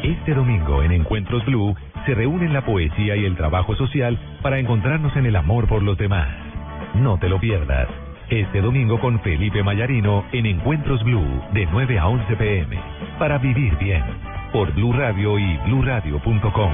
Este 0.02 0.34
domingo 0.34 0.82
en 0.82 0.92
Encuentros 0.92 1.44
Blue 1.46 1.76
se 2.06 2.14
reúnen 2.14 2.52
la 2.52 2.64
poesía 2.64 3.16
y 3.16 3.24
el 3.24 3.36
trabajo 3.36 3.76
social 3.76 4.18
para 4.42 4.58
encontrarnos 4.58 5.14
en 5.16 5.26
el 5.26 5.36
amor 5.36 5.68
por 5.68 5.82
los 5.82 5.96
demás. 5.96 6.28
No 6.96 7.18
te 7.18 7.28
lo 7.28 7.38
pierdas. 7.38 7.88
Este 8.28 8.60
domingo 8.60 8.98
con 8.98 9.20
Felipe 9.20 9.62
Mayarino 9.62 10.24
en 10.32 10.46
Encuentros 10.46 11.02
Blue 11.04 11.42
de 11.52 11.66
9 11.66 11.98
a 11.98 12.08
11 12.08 12.36
pm. 12.36 12.78
Para 13.18 13.38
vivir 13.38 13.76
bien. 13.78 14.02
Por 14.52 14.72
Blue 14.74 14.92
Radio 14.92 15.38
y 15.38 15.56
bluradio.com. 15.66 16.72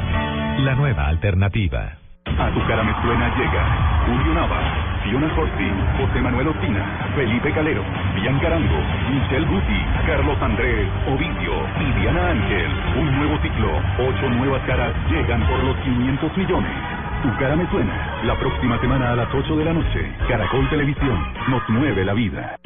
La 0.64 0.74
nueva 0.74 1.09
alternativa. 1.09 1.97
A 2.39 2.51
tu 2.51 2.60
cara 2.66 2.82
me 2.85 2.94
suena 3.02 3.28
llega 3.36 3.98
Julio 4.06 4.32
Nava, 4.32 4.60
Fiona 5.02 5.28
Corti, 5.35 5.70
José 5.98 6.20
Manuel 6.23 6.48
Ospina, 6.48 6.85
Felipe 7.15 7.52
Calero, 7.52 7.82
Bianca 8.15 8.47
Arango, 8.47 8.78
Michelle 9.10 9.47
Guti, 9.47 9.81
Carlos 10.06 10.40
Andrés, 10.40 10.89
Ovidio 11.09 11.52
y 11.81 12.01
Diana 12.01 12.31
Ángel. 12.31 12.70
Un 12.97 13.19
nuevo 13.19 13.39
ciclo, 13.43 13.70
ocho 13.98 14.31
nuevas 14.31 14.62
caras 14.66 14.94
llegan 15.10 15.43
por 15.48 15.62
los 15.65 15.77
500 15.78 16.36
millones. 16.36 16.73
Tu 17.23 17.36
cara 17.39 17.56
me 17.56 17.69
suena. 17.70 18.23
La 18.24 18.36
próxima 18.36 18.78
semana 18.78 19.12
a 19.12 19.16
las 19.16 19.35
8 19.35 19.56
de 19.56 19.65
la 19.65 19.73
noche. 19.73 20.12
Caracol 20.28 20.69
Televisión 20.70 21.19
nos 21.48 21.69
mueve 21.69 22.05
la 22.05 22.15
vida. 22.15 22.56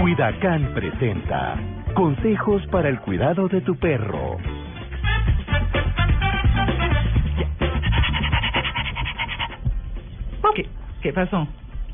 Cuidacan 0.00 0.74
presenta 0.74 1.54
Consejos 1.94 2.66
para 2.72 2.88
el 2.88 2.98
cuidado 2.98 3.46
de 3.46 3.60
tu 3.60 3.76
perro. 3.76 4.38
¿Qué, 10.54 10.66
qué 11.02 11.12
pasó? 11.12 11.46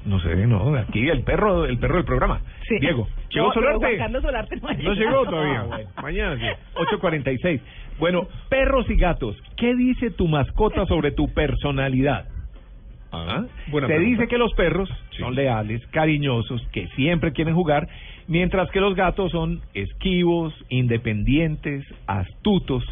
No 0.06 0.18
sé, 0.20 0.34
no, 0.46 0.74
aquí 0.76 1.08
el 1.08 1.22
perro, 1.22 1.66
el 1.66 1.78
perro 1.78 1.96
del 1.96 2.04
programa. 2.06 2.40
Sí. 2.66 2.78
Diego, 2.80 3.06
¿llegó 3.28 3.48
No, 3.48 3.52
Solarte? 3.52 3.86
Juan 3.86 3.98
Carlos 3.98 4.22
Solarte 4.22 4.56
no 4.56 4.94
llegó 4.94 5.24
todavía. 5.26 5.60
Ah, 5.60 5.66
bueno. 5.66 5.90
Mañana 6.02 6.36
sí. 6.36 6.74
8.46. 6.96 7.60
Bueno, 7.98 8.26
perros 8.48 8.88
y 8.88 8.96
gatos, 8.96 9.36
¿qué 9.56 9.74
dice 9.74 10.10
tu 10.10 10.26
mascota 10.26 10.86
sobre 10.86 11.10
tu 11.12 11.28
personalidad? 11.34 12.26
¿Ah? 13.12 13.44
buena 13.70 13.88
Se 13.88 13.94
pregunta. 13.94 14.10
dice 14.22 14.28
que 14.28 14.38
los 14.38 14.54
perros 14.54 14.88
son 15.18 15.34
leales, 15.34 15.84
cariñosos, 15.88 16.66
que 16.72 16.86
siempre 16.96 17.32
quieren 17.32 17.54
jugar, 17.54 17.86
mientras 18.26 18.70
que 18.70 18.80
los 18.80 18.94
gatos 18.94 19.32
son 19.32 19.60
esquivos, 19.74 20.54
independientes, 20.70 21.84
astutos. 22.06 22.84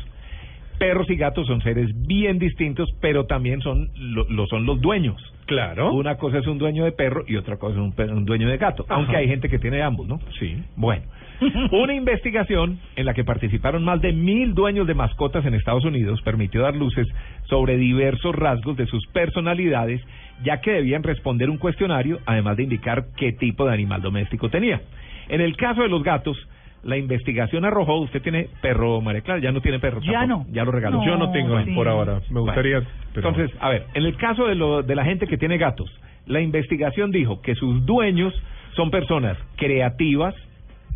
Perros 0.79 1.11
y 1.11 1.17
gatos 1.17 1.47
son 1.47 1.61
seres 1.63 1.91
bien 2.07 2.39
distintos, 2.39 2.89
pero 3.01 3.27
también 3.27 3.61
son 3.61 3.91
lo, 3.97 4.25
lo 4.29 4.47
son 4.47 4.65
los 4.65 4.81
dueños. 4.81 5.21
Claro. 5.47 5.93
Una 5.93 6.17
cosa 6.17 6.39
es 6.39 6.47
un 6.47 6.59
dueño 6.59 6.85
de 6.85 6.93
perro 6.93 7.25
y 7.27 7.37
otra 7.37 7.57
cosa 7.57 7.75
es 7.75 7.81
un, 7.81 8.11
un 8.11 8.25
dueño 8.25 8.49
de 8.49 8.59
gato. 8.59 8.85
Aunque 8.89 9.17
hay 9.17 9.29
gente 9.29 9.49
que 9.49 9.59
tiene 9.59 9.83
ambos, 9.83 10.07
¿no? 10.07 10.21
Sí. 10.39 10.63
Bueno, 10.77 11.05
una 11.73 11.95
investigación 11.95 12.79
en 12.97 13.07
la 13.07 13.15
que 13.15 13.25
participaron 13.25 13.85
más 13.85 14.01
de 14.01 14.13
mil 14.13 14.55
dueños 14.55 14.87
de 14.87 14.95
mascotas 14.95 15.45
en 15.47 15.55
Estados 15.55 15.85
Unidos 15.85 16.21
permitió 16.23 16.63
dar 16.63 16.77
luces 16.77 17.07
sobre 17.45 17.77
diversos 17.77 18.35
rasgos 18.35 18.77
de 18.77 18.87
sus 18.87 19.07
personalidades, 19.09 20.03
ya 20.45 20.61
que 20.61 20.73
debían 20.73 21.03
responder 21.03 21.49
un 21.49 21.59
cuestionario, 21.59 22.19
además 22.27 22.57
de 22.57 22.65
indicar 22.65 23.07
qué 23.17 23.33
tipo 23.33 23.67
de 23.67 23.73
animal 23.73 24.03
doméstico 24.03 24.51
tenía. 24.51 24.83
En 25.29 25.41
el 25.41 25.57
caso 25.57 25.83
de 25.83 25.89
los 25.89 26.03
gatos, 26.03 26.37
la 26.85 26.97
investigación 26.97 27.65
arrojó, 27.65 27.97
usted 28.01 28.23
tiene 28.23 28.49
perro, 28.63 29.01
María 29.01 29.21
Clara, 29.23 29.41
ya 29.41 29.53
no 29.53 29.61
tiene 29.61 29.79
perro. 29.81 30.01
Ya 30.01 30.21
tampoco. 30.21 30.45
no. 30.49 30.55
Ya 30.55 30.65
lo 30.65 30.71
regaló. 30.73 30.99
No, 30.99 31.07
Yo 31.07 31.17
no 31.17 31.31
tengo 31.33 31.61
sí. 31.65 31.73
por 31.73 31.89
ahora. 31.89 32.21
Me 32.31 32.41
gustaría. 32.41 32.83
pero- 33.13 33.29
Entonces, 33.29 33.57
a 33.61 33.69
ver, 33.71 33.87
en 33.95 34.05
el 34.05 34.17
caso 34.17 34.47
de, 34.47 34.55
lo, 34.55 34.83
de 34.83 34.95
la 34.95 35.05
gente 35.05 35.27
que 35.27 35.37
tiene 35.37 35.59
gatos, 35.59 35.91
la 36.27 36.41
investigación 36.41 37.11
dijo 37.11 37.41
que 37.43 37.55
sus 37.55 37.85
dueños 37.85 38.33
son 38.77 38.91
personas 38.91 39.37
creativas, 39.57 40.35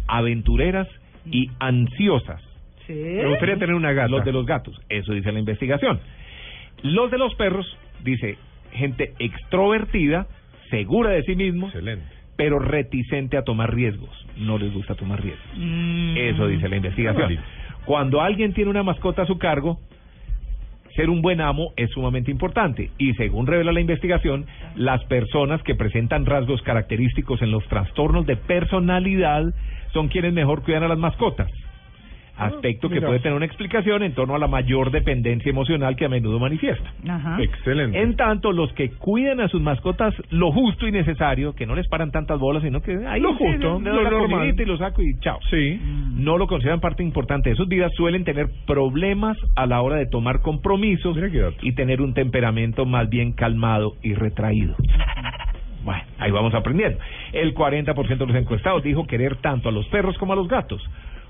aventureras 0.07 0.89
y 1.27 1.51
ansiosas. 1.59 2.41
Sí. 2.87 2.93
Me 2.95 3.29
gustaría 3.29 3.57
tener 3.57 3.75
una 3.75 3.93
gata. 3.93 4.09
Los 4.09 4.25
de 4.25 4.33
los 4.33 4.45
gatos, 4.47 4.81
eso 4.89 5.13
dice 5.13 5.31
la 5.33 5.39
investigación. 5.39 6.01
Los 6.83 7.11
de 7.11 7.19
los 7.19 7.35
perros, 7.37 7.67
dice, 8.03 8.37
gente 8.73 9.13
extrovertida, 9.19 10.27
segura 10.71 11.11
de 11.11 11.23
sí 11.23 11.37
mismos, 11.37 11.71
Excelente. 11.75 12.05
Pero 12.37 12.59
reticente 12.59 13.37
a 13.37 13.43
tomar 13.43 13.75
riesgos. 13.75 14.11
No 14.37 14.59
les 14.59 14.73
gusta 14.73 14.95
tomar 14.95 15.23
riesgos. 15.23 15.47
Mm. 15.57 16.17
Eso 16.17 16.47
dice 16.47 16.69
la 16.69 16.77
investigación. 16.77 17.39
Cuando 17.85 18.21
alguien 18.21 18.53
tiene 18.53 18.71
una 18.71 18.83
mascota 18.83 19.23
a 19.23 19.27
su 19.27 19.39
cargo, 19.39 19.81
ser 20.95 21.09
un 21.11 21.23
buen 21.23 21.41
amo 21.41 21.73
es 21.77 21.91
sumamente 21.91 22.31
importante 22.31 22.91
y 22.99 23.15
según 23.15 23.47
revela 23.47 23.73
la 23.73 23.81
investigación, 23.81 24.47
las 24.77 25.03
personas 25.05 25.63
que 25.63 25.75
presentan 25.75 26.27
rasgos 26.27 26.63
característicos 26.63 27.41
en 27.43 27.51
los 27.51 27.67
trastornos 27.69 28.27
de 28.27 28.37
personalidad 28.37 29.55
son 29.93 30.09
quienes 30.09 30.33
mejor 30.33 30.63
cuidan 30.63 30.85
a 30.85 30.89
las 30.89 30.99
mascotas. 30.99 31.51
Aspecto 32.37 32.89
que 32.89 32.97
mira. 32.97 33.09
puede 33.09 33.21
tener 33.21 33.37
una 33.37 33.45
explicación 33.47 34.03
en 34.03 34.15
torno 34.15 34.35
a 34.35 34.39
la 34.39 34.47
mayor 34.49 34.91
dependencia 34.91 35.51
emocional 35.51 35.97
que 35.97 36.07
a 36.07 36.09
menudo 36.09 36.39
manifiesta. 36.41 36.93
Ajá. 37.09 37.37
Excelente. 37.43 38.01
En 38.01 38.17
tanto, 38.17 38.53
los 38.53 38.73
que 38.73 38.91
cuidan 38.91 39.41
a 39.41 39.49
sus 39.49 39.61
mascotas 39.61 40.15
lo 40.31 40.51
justo 40.51 40.87
y 40.89 40.93
necesario, 40.93 41.55
que 41.55 41.67
no 41.67 41.75
les 41.75 41.87
paran 41.89 42.11
tantas 42.11 42.39
bolas, 42.41 42.63
sino 42.63 42.81
que 42.81 43.07
ahí 43.07 43.21
Lo 43.21 43.35
justo, 43.35 43.81
le 43.81 43.91
doy 43.91 43.99
lo 43.99 44.03
la 44.03 44.11
normal. 44.11 44.31
comidita 44.31 44.63
y 44.63 44.67
lo 44.67 44.79
saco 44.79 45.03
y 45.03 45.19
chao. 45.21 45.39
Sí. 45.51 45.79
No 46.15 46.39
lo 46.39 46.47
consideran 46.47 46.81
parte 46.81 47.03
importante 47.03 47.51
de 47.51 47.57
sus 47.57 47.69
vidas, 47.69 47.93
suelen 47.97 48.25
tener 48.25 48.49
problemas 48.67 49.37
a 49.55 49.67
la 49.67 49.83
hora 49.83 49.97
de 49.97 50.07
tomar 50.07 50.41
compromisos 50.41 51.17
y 51.63 51.73
tener 51.73 52.01
un 52.01 52.15
temperamento 52.15 52.87
más 52.87 53.09
bien 53.09 53.33
calmado 53.33 53.95
y 54.03 54.15
retraído. 54.15 54.75
Bueno, 55.85 56.03
ahí 56.19 56.31
vamos 56.31 56.55
aprendiendo. 56.55 56.99
El 57.33 57.55
40% 57.55 58.19
de 58.19 58.27
los 58.27 58.37
encuestados 58.37 58.83
dijo 58.85 59.07
querer 59.07 59.37
tanto 59.37 59.69
a 59.69 59.73
los 59.73 59.87
perros 59.89 60.17
como 60.19 60.33
a 60.33 60.37
los 60.37 60.49
gatos. 60.49 60.83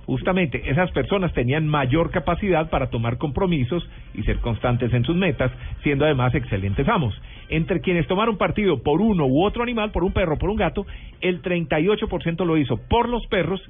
Justamente 0.07 0.69
esas 0.69 0.91
personas 0.91 1.33
tenían 1.33 1.69
mayor 1.69 2.11
capacidad 2.11 2.69
para 2.71 2.91
tomar 2.91 3.19
compromisos 3.19 3.89
y 4.15 4.23
ser 4.25 4.39
constantes 4.39 4.93
en 4.93 5.05
sus 5.05 5.17
metas, 5.17 5.53
siendo 5.83 6.05
además 6.05 6.35
excelentes 6.35 6.89
amos. 6.89 7.15
Entre 7.49 7.81
quienes 7.81 8.07
tomaron 8.09 8.37
partido 8.37 8.83
por 8.83 9.01
uno 9.01 9.27
u 9.27 9.45
otro 9.45 9.63
animal, 9.63 9.93
por 9.93 10.03
un 10.03 10.13
perro, 10.13 10.39
por 10.39 10.51
un 10.51 10.57
gato, 10.57 10.87
el 11.21 11.41
38% 11.41 12.45
lo 12.45 12.57
hizo 12.57 12.79
por 12.89 13.09
los 13.09 13.25
perros, 13.29 13.61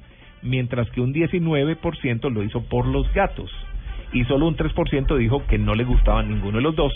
mientras 0.41 0.89
que 0.89 1.01
un 1.01 1.13
19% 1.13 2.31
lo 2.31 2.43
hizo 2.43 2.63
por 2.63 2.87
los 2.87 3.11
gatos. 3.13 3.51
Y 4.11 4.23
solo 4.25 4.47
un 4.47 4.57
3% 4.57 5.17
dijo 5.17 5.45
que 5.47 5.59
no 5.59 5.75
le 5.75 5.83
gustaban 5.83 6.29
ninguno 6.29 6.57
de 6.57 6.63
los 6.63 6.75
dos, 6.75 6.93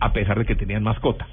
a 0.00 0.12
pesar 0.12 0.38
de 0.38 0.44
que 0.44 0.54
tenían 0.54 0.82
mascota. 0.82 1.26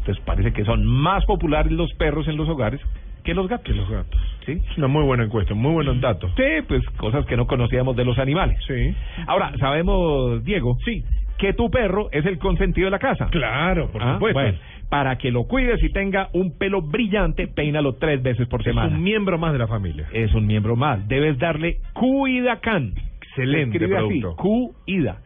Entonces 0.00 0.22
parece 0.24 0.52
que 0.52 0.64
son 0.64 0.84
más 0.86 1.24
populares 1.24 1.72
los 1.72 1.92
perros 1.94 2.28
en 2.28 2.36
los 2.36 2.48
hogares 2.48 2.80
que 3.26 3.34
los 3.34 3.46
gatos. 3.48 3.66
Que 3.66 3.74
los 3.74 3.90
gatos. 3.90 4.20
¿Sí? 4.46 4.52
Es 4.52 4.78
una 4.78 4.86
muy 4.88 5.02
buena 5.04 5.24
encuesta, 5.24 5.52
muy 5.54 5.72
buenos 5.72 6.00
datos. 6.00 6.30
Sí, 6.36 6.62
pues 6.66 6.82
cosas 6.96 7.26
que 7.26 7.36
no 7.36 7.46
conocíamos 7.46 7.94
de 7.96 8.04
los 8.06 8.18
animales. 8.18 8.58
Sí. 8.66 8.94
Ahora, 9.26 9.52
sabemos, 9.58 10.42
Diego, 10.44 10.78
sí, 10.84 11.04
que 11.36 11.52
tu 11.52 11.68
perro 11.70 12.08
es 12.12 12.24
el 12.24 12.38
consentido 12.38 12.86
de 12.86 12.92
la 12.92 12.98
casa. 12.98 13.28
Claro, 13.30 13.90
por 13.90 14.02
Ah, 14.02 14.14
supuesto. 14.14 14.40
bueno, 14.40 14.58
para 14.88 15.18
que 15.18 15.30
lo 15.32 15.44
cuides 15.44 15.82
y 15.82 15.90
tenga 15.92 16.28
un 16.32 16.56
pelo 16.56 16.80
brillante, 16.80 17.48
peínalo 17.48 17.94
tres 17.96 18.22
veces 18.22 18.46
por 18.48 18.60
es 18.60 18.66
semana. 18.66 18.96
un 18.96 19.02
miembro 19.02 19.36
más 19.36 19.52
de 19.52 19.58
la 19.58 19.66
familia. 19.66 20.06
Es 20.12 20.32
un 20.32 20.46
miembro 20.46 20.76
más. 20.76 21.06
Debes 21.08 21.38
darle 21.38 21.78
Cuidacan. 21.92 22.94
Excelente 23.20 23.76
escribe 23.76 23.96
así, 23.98 24.20
producto. 24.20 24.36
Cuida. 24.36 25.18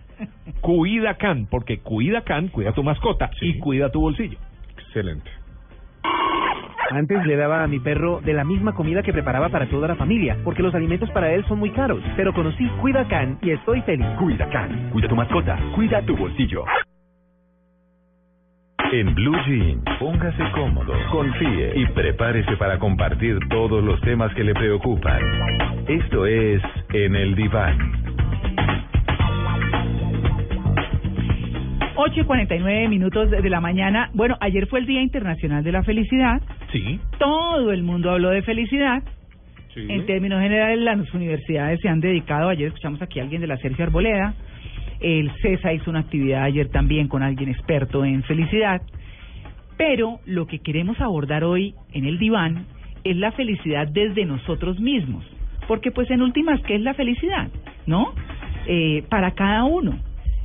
Cuidacan, 0.60 1.46
porque 1.50 1.78
Cuidacan 1.78 2.48
cuida 2.48 2.72
tu 2.72 2.82
mascota 2.82 3.30
y 3.40 3.58
cuida 3.58 3.90
tu 3.90 4.00
bolsillo. 4.00 4.38
Excelente. 4.78 5.30
Antes 6.90 7.24
le 7.24 7.36
daba 7.36 7.62
a 7.62 7.68
mi 7.68 7.78
perro 7.78 8.20
de 8.20 8.32
la 8.32 8.42
misma 8.42 8.74
comida 8.74 9.02
que 9.02 9.12
preparaba 9.12 9.48
para 9.48 9.68
toda 9.68 9.86
la 9.86 9.94
familia, 9.94 10.36
porque 10.42 10.62
los 10.62 10.74
alimentos 10.74 11.08
para 11.10 11.32
él 11.32 11.44
son 11.46 11.60
muy 11.60 11.70
caros. 11.70 12.02
Pero 12.16 12.34
conocí 12.34 12.66
Cuida 12.80 13.06
Can 13.06 13.38
y 13.42 13.50
estoy 13.50 13.80
feliz. 13.82 14.06
Cuida 14.18 14.48
Can, 14.50 14.90
cuida 14.90 15.08
tu 15.08 15.14
mascota, 15.14 15.56
cuida 15.76 16.02
tu 16.02 16.16
bolsillo. 16.16 16.64
En 18.92 19.14
Blue 19.14 19.36
Jean, 19.46 19.84
póngase 20.00 20.42
cómodo, 20.52 20.92
confíe 21.12 21.72
y 21.76 21.86
prepárese 21.86 22.56
para 22.56 22.76
compartir 22.80 23.38
todos 23.48 23.84
los 23.84 24.00
temas 24.00 24.34
que 24.34 24.42
le 24.42 24.52
preocupan. 24.52 25.20
Esto 25.86 26.26
es 26.26 26.60
En 26.92 27.14
el 27.14 27.36
Diván. 27.36 27.78
8 32.02 32.20
y 32.20 32.24
49 32.24 32.88
minutos 32.88 33.30
de 33.30 33.50
la 33.50 33.60
mañana. 33.60 34.08
Bueno, 34.14 34.34
ayer 34.40 34.66
fue 34.68 34.78
el 34.78 34.86
Día 34.86 35.02
Internacional 35.02 35.62
de 35.62 35.70
la 35.70 35.82
Felicidad. 35.82 36.40
Sí. 36.72 36.98
Todo 37.18 37.72
el 37.72 37.82
mundo 37.82 38.10
habló 38.10 38.30
de 38.30 38.40
felicidad. 38.40 39.02
sí. 39.74 39.84
En 39.86 40.06
términos 40.06 40.40
generales, 40.40 40.78
las 40.80 41.12
universidades 41.12 41.78
se 41.80 41.90
han 41.90 42.00
dedicado. 42.00 42.48
Ayer 42.48 42.68
escuchamos 42.68 43.02
aquí 43.02 43.20
a 43.20 43.24
alguien 43.24 43.42
de 43.42 43.46
la 43.48 43.58
Sergio 43.58 43.84
Arboleda. 43.84 44.34
El 45.00 45.30
CESA 45.42 45.74
hizo 45.74 45.90
una 45.90 46.00
actividad 46.00 46.44
ayer 46.44 46.70
también 46.70 47.06
con 47.06 47.22
alguien 47.22 47.50
experto 47.50 48.02
en 48.02 48.22
felicidad. 48.22 48.80
Pero 49.76 50.20
lo 50.24 50.46
que 50.46 50.60
queremos 50.60 50.98
abordar 51.02 51.44
hoy 51.44 51.74
en 51.92 52.06
el 52.06 52.18
diván 52.18 52.64
es 53.04 53.16
la 53.16 53.32
felicidad 53.32 53.86
desde 53.88 54.24
nosotros 54.24 54.80
mismos. 54.80 55.24
Porque 55.68 55.90
pues 55.90 56.10
en 56.10 56.22
últimas, 56.22 56.62
¿qué 56.62 56.76
es 56.76 56.80
la 56.80 56.94
felicidad? 56.94 57.48
¿No? 57.86 58.14
Eh, 58.66 59.04
para 59.10 59.32
cada 59.32 59.64
uno. 59.64 59.98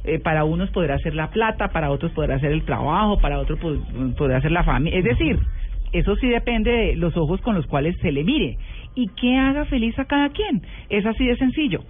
Eh, 0.08 0.20
para 0.20 0.44
unos 0.44 0.70
podrá 0.72 0.98
ser 1.00 1.16
la 1.16 1.30
plata, 1.32 1.70
para 1.70 1.90
otros 1.92 2.12
podrá 2.12 2.40
ser 2.40 2.52
el 2.52 2.64
trabajo, 2.64 3.20
para 3.20 3.40
otros 3.40 3.60
pod- 3.60 4.16
podrá 4.16 4.40
ser 4.42 4.52
la 4.52 4.64
familia. 4.64 5.00
Es 5.00 5.06
decir, 5.06 5.40
eso 5.94 6.16
sí 6.18 6.28
depende 6.28 6.72
de 6.72 6.96
los 6.96 7.16
ojos 7.18 7.42
con 7.42 7.56
los 7.56 7.66
cuales 7.66 7.96
se 8.02 8.12
le 8.12 8.24
mire 8.24 8.58
y 8.96 9.08
qué 9.10 9.36
haga 9.38 9.66
feliz 9.66 9.98
a 9.98 10.06
cada 10.06 10.30
quien. 10.30 10.62
Es 10.90 11.06
así 11.06 11.26
de 11.26 11.36
sencillo. 11.38 11.84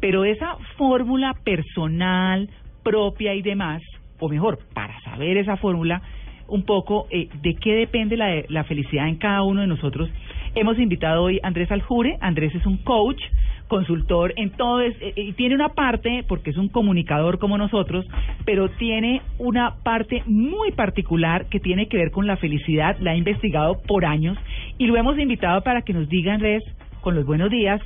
Pero 0.00 0.24
esa 0.24 0.56
fórmula 0.76 1.34
personal, 1.44 2.48
propia 2.82 3.34
y 3.34 3.42
demás, 3.42 3.82
o 4.20 4.28
mejor, 4.28 4.58
para 4.72 5.00
saber 5.00 5.36
esa 5.36 5.56
fórmula, 5.56 6.02
un 6.48 6.62
poco 6.64 7.06
eh, 7.10 7.28
de 7.42 7.54
qué 7.54 7.74
depende 7.74 8.16
la, 8.16 8.42
la 8.48 8.62
felicidad 8.64 9.08
en 9.08 9.16
cada 9.16 9.42
uno 9.42 9.62
de 9.62 9.66
nosotros, 9.66 10.08
hemos 10.54 10.78
invitado 10.78 11.24
hoy 11.24 11.40
a 11.42 11.48
Andrés 11.48 11.70
Aljure. 11.72 12.16
Andrés 12.20 12.54
es 12.54 12.64
un 12.66 12.76
coach 12.78 13.20
consultor 13.68 14.32
en 14.36 14.50
todo, 14.50 14.80
eh, 14.80 15.12
y 15.16 15.32
tiene 15.32 15.54
una 15.54 15.70
parte, 15.70 16.24
porque 16.28 16.50
es 16.50 16.56
un 16.56 16.68
comunicador 16.68 17.38
como 17.38 17.58
nosotros, 17.58 18.06
pero 18.44 18.68
tiene 18.70 19.22
una 19.38 19.76
parte 19.82 20.22
muy 20.26 20.72
particular 20.72 21.46
que 21.46 21.60
tiene 21.60 21.88
que 21.88 21.96
ver 21.96 22.10
con 22.10 22.26
la 22.26 22.36
felicidad, 22.36 22.96
la 23.00 23.12
ha 23.12 23.16
investigado 23.16 23.80
por 23.86 24.04
años, 24.04 24.38
y 24.78 24.86
lo 24.86 24.96
hemos 24.96 25.18
invitado 25.18 25.62
para 25.62 25.82
que 25.82 25.92
nos 25.92 26.08
diga, 26.08 26.34
Andrés, 26.34 26.62
con 27.00 27.14
los 27.14 27.24
buenos 27.24 27.50
días, 27.50 27.80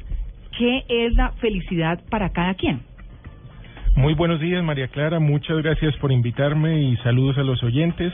qué 0.59 0.85
es 0.89 1.15
la 1.15 1.33
felicidad 1.33 2.01
para 2.11 2.31
cada 2.31 2.55
quien. 2.55 2.81
Muy 3.97 4.15
buenos 4.15 4.41
días, 4.41 4.63
María 4.63 4.89
Clara. 4.89 5.19
Muchas 5.19 5.59
gracias 5.59 5.97
por 5.97 6.13
invitarme 6.13 6.83
y 6.83 6.97
saludos 6.99 7.37
a 7.39 7.43
los 7.43 7.63
oyentes. 7.63 8.13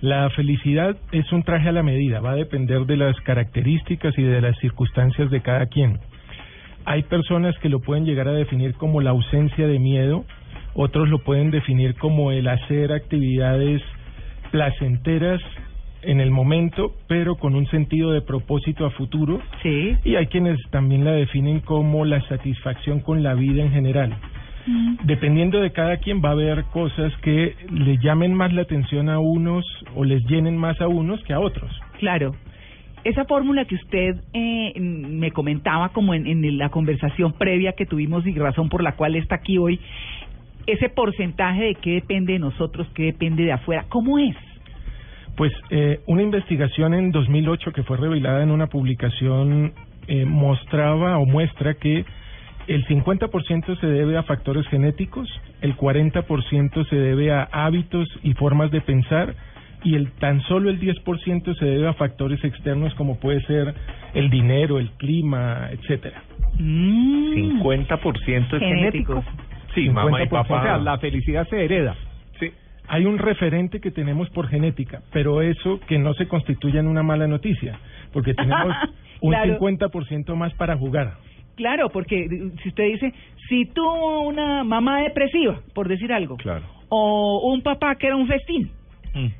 La 0.00 0.28
felicidad 0.30 0.96
es 1.12 1.32
un 1.32 1.44
traje 1.44 1.68
a 1.68 1.72
la 1.72 1.82
medida, 1.82 2.20
va 2.20 2.32
a 2.32 2.36
depender 2.36 2.84
de 2.84 2.96
las 2.96 3.18
características 3.20 4.12
y 4.18 4.22
de 4.22 4.40
las 4.40 4.58
circunstancias 4.58 5.30
de 5.30 5.40
cada 5.40 5.66
quien. 5.66 5.98
Hay 6.84 7.02
personas 7.04 7.56
que 7.58 7.68
lo 7.68 7.80
pueden 7.80 8.04
llegar 8.04 8.28
a 8.28 8.32
definir 8.32 8.74
como 8.74 9.00
la 9.00 9.10
ausencia 9.10 9.66
de 9.66 9.78
miedo, 9.78 10.24
otros 10.74 11.08
lo 11.08 11.18
pueden 11.18 11.50
definir 11.50 11.94
como 11.94 12.32
el 12.32 12.48
hacer 12.48 12.92
actividades 12.92 13.82
placenteras 14.50 15.40
en 16.02 16.20
el 16.20 16.30
momento, 16.30 16.92
pero 17.08 17.36
con 17.36 17.54
un 17.54 17.66
sentido 17.66 18.12
de 18.12 18.20
propósito 18.20 18.84
a 18.84 18.90
futuro. 18.90 19.40
Sí. 19.62 19.96
Y 20.04 20.16
hay 20.16 20.26
quienes 20.26 20.58
también 20.70 21.04
la 21.04 21.12
definen 21.12 21.60
como 21.60 22.04
la 22.04 22.20
satisfacción 22.28 23.00
con 23.00 23.22
la 23.22 23.34
vida 23.34 23.62
en 23.62 23.72
general. 23.72 24.14
Dependiendo 25.04 25.60
de 25.60 25.72
cada 25.72 25.98
quien 25.98 26.22
va 26.24 26.30
a 26.30 26.32
haber 26.32 26.64
cosas 26.64 27.12
que 27.18 27.54
le 27.70 27.98
llamen 27.98 28.32
más 28.32 28.52
la 28.52 28.62
atención 28.62 29.10
a 29.10 29.18
unos 29.18 29.64
o 29.94 30.04
les 30.04 30.24
llenen 30.24 30.56
más 30.56 30.80
a 30.80 30.88
unos 30.88 31.22
que 31.24 31.34
a 31.34 31.40
otros. 31.40 31.70
Claro. 31.98 32.34
Esa 33.04 33.26
fórmula 33.26 33.66
que 33.66 33.74
usted 33.74 34.16
eh, 34.32 34.80
me 34.80 35.30
comentaba 35.30 35.90
como 35.90 36.14
en, 36.14 36.58
la 36.58 36.70
conversación 36.70 37.34
previa 37.34 37.72
que 37.72 37.84
tuvimos 37.84 38.26
y 38.26 38.32
razón 38.32 38.70
por 38.70 38.82
la 38.82 38.96
cual 38.96 39.14
está 39.14 39.36
aquí 39.36 39.58
hoy, 39.58 39.78
ese 40.66 40.88
porcentaje 40.88 41.64
de 41.64 41.74
qué 41.74 41.90
depende 41.92 42.32
de 42.32 42.38
nosotros, 42.38 42.88
qué 42.94 43.04
depende 43.04 43.44
de 43.44 43.52
afuera, 43.52 43.84
¿cómo 43.90 44.18
es? 44.18 44.34
Pues 45.36 45.52
eh, 45.68 46.00
una 46.06 46.22
investigación 46.22 46.94
en 46.94 47.10
2008 47.10 47.72
que 47.72 47.82
fue 47.82 47.98
revelada 47.98 48.42
en 48.42 48.50
una 48.50 48.68
publicación 48.68 49.74
eh, 50.08 50.24
mostraba 50.24 51.18
o 51.18 51.26
muestra 51.26 51.74
que 51.74 52.06
el 52.68 52.86
50% 52.86 53.78
se 53.80 53.86
debe 53.86 54.16
a 54.16 54.22
factores 54.22 54.66
genéticos, 54.68 55.28
el 55.60 55.76
40% 55.76 56.88
se 56.88 56.96
debe 56.96 57.32
a 57.32 57.42
hábitos 57.52 58.08
y 58.22 58.32
formas 58.32 58.70
de 58.70 58.80
pensar 58.80 59.34
y 59.84 59.94
el 59.94 60.10
tan 60.12 60.40
solo 60.42 60.70
el 60.70 60.80
10% 60.80 61.54
se 61.58 61.64
debe 61.64 61.86
a 61.88 61.92
factores 61.94 62.42
externos 62.42 62.94
como 62.94 63.20
puede 63.20 63.40
ser 63.42 63.74
el 64.14 64.30
dinero, 64.30 64.78
el 64.78 64.90
clima, 64.92 65.68
etcétera. 65.70 66.22
Mm. 66.58 67.60
50% 67.62 68.54
es 68.54 68.60
genético. 68.60 69.22
Sí, 69.74 69.90
mamá 69.90 70.22
y 70.22 70.28
papá. 70.28 70.60
O 70.60 70.62
sea, 70.62 70.78
la 70.78 70.98
felicidad 70.98 71.46
se 71.48 71.64
hereda. 71.64 71.94
Sí. 72.40 72.50
Hay 72.88 73.04
un 73.04 73.18
referente 73.18 73.80
que 73.80 73.90
tenemos 73.90 74.30
por 74.30 74.48
genética, 74.48 75.02
pero 75.12 75.42
eso 75.42 75.80
que 75.86 75.98
no 75.98 76.14
se 76.14 76.28
constituya 76.28 76.80
en 76.80 76.86
una 76.86 77.02
mala 77.02 77.26
noticia, 77.26 77.78
porque 78.12 78.34
tenemos 78.34 78.74
un 79.20 79.30
Claro. 79.32 79.58
50% 79.58 80.34
más 80.36 80.54
para 80.54 80.76
jugar. 80.76 81.14
Claro, 81.56 81.88
porque 81.90 82.26
si 82.62 82.68
usted 82.68 82.84
dice, 82.84 83.12
si 83.48 83.66
tuvo 83.66 84.22
una 84.22 84.64
mamá 84.64 85.02
depresiva, 85.02 85.60
por 85.74 85.88
decir 85.88 86.12
algo, 86.12 86.36
Claro. 86.36 86.64
o 86.88 87.52
un 87.52 87.62
papá 87.62 87.94
que 87.96 88.08
era 88.08 88.16
un 88.16 88.26
festín, 88.26 88.70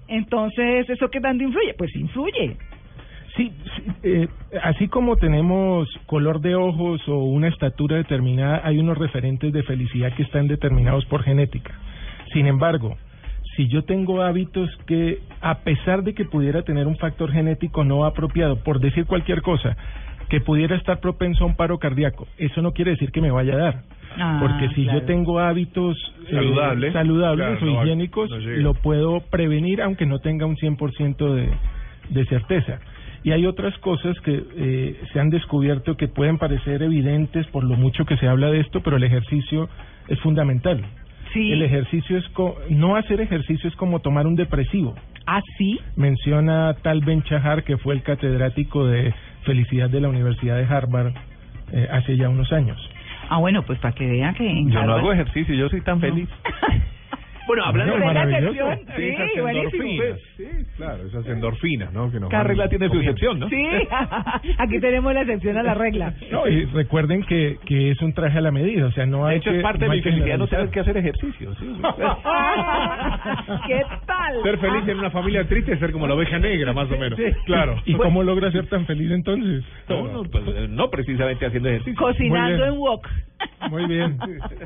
entonces, 0.09 0.89
¿eso 0.89 1.09
qué 1.11 1.21
tanto 1.21 1.45
influye? 1.45 1.75
Pues 1.75 1.95
influye. 1.97 2.57
Sí, 3.37 3.53
sí, 3.77 3.83
eh, 4.05 4.29
así 4.63 4.87
como 4.87 5.17
tenemos 5.17 5.89
color 6.07 6.41
de 6.41 6.55
ojos 6.55 7.01
o 7.09 7.25
una 7.25 7.49
estatura 7.49 7.97
determinada, 7.97 8.61
hay 8.63 8.79
unos 8.79 8.97
referentes 8.97 9.53
de 9.53 9.65
felicidad 9.65 10.15
que 10.15 10.23
están 10.23 10.47
determinados 10.47 11.05
por 11.07 11.25
genética. 11.25 11.75
Sin 12.33 12.47
embargo, 12.47 12.97
si 13.57 13.69
yo 13.69 13.83
tengo 13.83 14.23
hábitos 14.23 14.71
que, 14.87 15.19
a 15.41 15.61
pesar 15.61 16.03
de 16.05 16.15
que 16.15 16.25
pudiera 16.25 16.63
tener 16.63 16.87
un 16.87 16.97
factor 16.97 17.33
genético 17.33 17.85
no 17.85 18.05
apropiado, 18.05 18.63
por 18.63 18.79
decir 18.79 19.07
cualquier 19.07 19.43
cosa, 19.43 19.77
que 20.29 20.41
pudiera 20.41 20.77
estar 20.77 21.01
propenso 21.01 21.45
a 21.45 21.47
un 21.47 21.57
paro 21.57 21.79
cardíaco, 21.79 22.27
eso 22.39 22.63
no 22.63 22.73
quiere 22.73 22.93
decir 22.93 23.11
que 23.13 23.21
me 23.21 23.31
vaya 23.31 23.55
a 23.55 23.57
dar. 23.59 23.83
Ah, 24.17 24.39
Porque 24.41 24.69
si 24.75 24.85
claro. 24.85 25.01
yo 25.01 25.07
tengo 25.07 25.41
hábitos 25.41 25.97
eh, 26.29 26.31
Saludables. 26.93 26.93
Claro, 26.93 27.59
o 27.61 27.65
no 27.65 27.83
higiénicos, 27.83 28.31
no 28.31 28.39
lo 28.63 28.75
puedo 28.75 29.21
prevenir 29.31 29.83
aunque 29.83 30.07
no 30.07 30.21
tenga 30.21 30.47
un 30.47 30.57
100% 30.57 31.35
de, 31.35 31.49
de 32.11 32.25
certeza. 32.27 32.79
Y 33.25 33.33
hay 33.33 33.47
otras 33.47 33.77
cosas 33.79 34.15
que 34.21 34.43
eh, 34.57 35.01
se 35.13 35.19
han 35.19 35.31
descubierto 35.31 35.97
que 35.97 36.09
pueden 36.09 36.39
parecer 36.39 36.83
evidentes 36.83 37.47
por 37.49 37.65
lo 37.65 37.75
mucho 37.77 38.05
que 38.05 38.17
se 38.19 38.29
habla 38.29 38.51
de 38.51 38.61
esto, 38.61 38.83
pero 38.83 38.99
el 38.99 39.03
ejercicio 39.03 39.69
es 40.09 40.21
fundamental. 40.21 40.85
Sí. 41.33 41.51
El 41.51 41.63
ejercicio 41.63 42.17
es 42.19 42.29
co- 42.29 42.57
no 42.69 42.95
hacer 42.97 43.21
ejercicio 43.21 43.69
es 43.69 43.75
como 43.77 43.99
tomar 44.01 44.27
un 44.27 44.37
depresivo. 44.37 44.95
¿Ah, 45.27 45.41
sí? 45.59 45.81
Menciona 45.97 46.75
Tal 46.83 47.01
Ben 47.01 47.23
Shahar, 47.23 47.65
que 47.65 47.79
fue 47.79 47.95
el 47.95 48.03
catedrático 48.03 48.87
de 48.87 49.13
felicidad 49.45 49.89
de 49.91 50.01
la 50.01 50.09
Universidad 50.09 50.57
de 50.57 50.65
Harvard 50.65 51.12
eh, 51.73 51.89
hace 51.91 52.16
ya 52.16 52.29
unos 52.29 52.53
años. 52.53 52.79
Ah, 53.29 53.39
bueno, 53.39 53.62
pues 53.62 53.79
para 53.79 53.95
que 53.95 54.07
vean 54.07 54.35
que... 54.35 54.47
en 54.49 54.71
Yo 54.71 54.75
no 54.83 54.93
Harvard- 54.95 54.99
hago 55.01 55.12
ejercicio, 55.12 55.55
yo 55.55 55.69
soy 55.69 55.81
tan 55.81 56.01
feliz. 56.01 56.29
Bueno, 57.47 57.65
hablando 57.65 57.95
de 57.95 58.01
la 58.15 58.27
sección, 58.27 58.79
Sí, 58.97 59.15
sí, 59.35 59.41
buenísimo. 59.41 59.83
endorfinas. 59.85 60.21
Sí, 60.37 60.45
claro, 60.77 61.07
esas 61.07 61.27
endorfinas, 61.27 61.93
¿no? 61.93 62.11
Que 62.11 62.21
nos 62.21 62.31
Cada 62.31 62.45
regla 62.45 62.69
tiene 62.69 62.89
su 62.89 62.97
excepción, 62.99 63.39
¿no? 63.39 63.49
Sí, 63.49 63.66
aquí 64.59 64.81
tenemos 64.81 65.12
la 65.15 65.23
excepción 65.23 65.57
a 65.59 65.62
la 65.62 65.75
regla. 65.75 66.15
No, 66.35 66.49
y 66.49 66.65
recuerden 66.65 67.23
que, 67.25 67.59
que 67.65 67.93
es 67.93 68.03
un 68.03 68.12
traje 68.12 68.39
a 68.39 68.41
la 68.41 68.51
medida, 68.51 68.87
o 68.87 68.91
sea, 68.93 69.07
no 69.07 69.27
De 69.27 69.33
hay 69.33 69.37
hecho, 69.39 69.51
que, 69.51 69.59
es 69.59 69.62
parte 69.62 69.85
no 69.85 69.91
de 69.91 69.97
mi 69.99 70.03
felicidad 70.03 70.39
no 70.39 70.47
tener 70.49 70.69
que 70.71 70.81
hacer 70.81 70.97
ejercicio. 70.97 71.55
¿sí? 71.55 71.66
¿Qué 73.66 73.83
tal? 74.07 74.43
Ser 74.43 74.59
feliz 74.59 74.89
en 74.89 74.99
una 74.99 75.11
familia 75.11 75.47
triste 75.47 75.73
es 75.75 75.79
ser 75.79 75.93
como 75.93 76.07
la 76.07 76.15
oveja 76.15 76.39
negra, 76.39 76.73
más 76.73 76.91
o 76.91 76.99
menos. 76.99 77.19
Claro. 77.47 77.77
¿Y 77.85 77.95
cómo 77.95 78.23
logra 78.23 78.51
ser 78.51 78.66
tan 78.69 78.87
feliz 78.87 79.11
entonces? 79.11 79.65
No, 79.89 80.09
no, 80.09 80.23
pues, 80.25 80.45
eh, 80.49 80.66
no 80.69 80.91
precisamente 80.91 81.47
haciendo 81.47 81.69
ejercicio. 81.69 82.01
Cocinando 82.01 82.65
en 82.65 82.79
wok. 82.79 83.07
Muy 83.70 83.86
bien. 83.86 84.19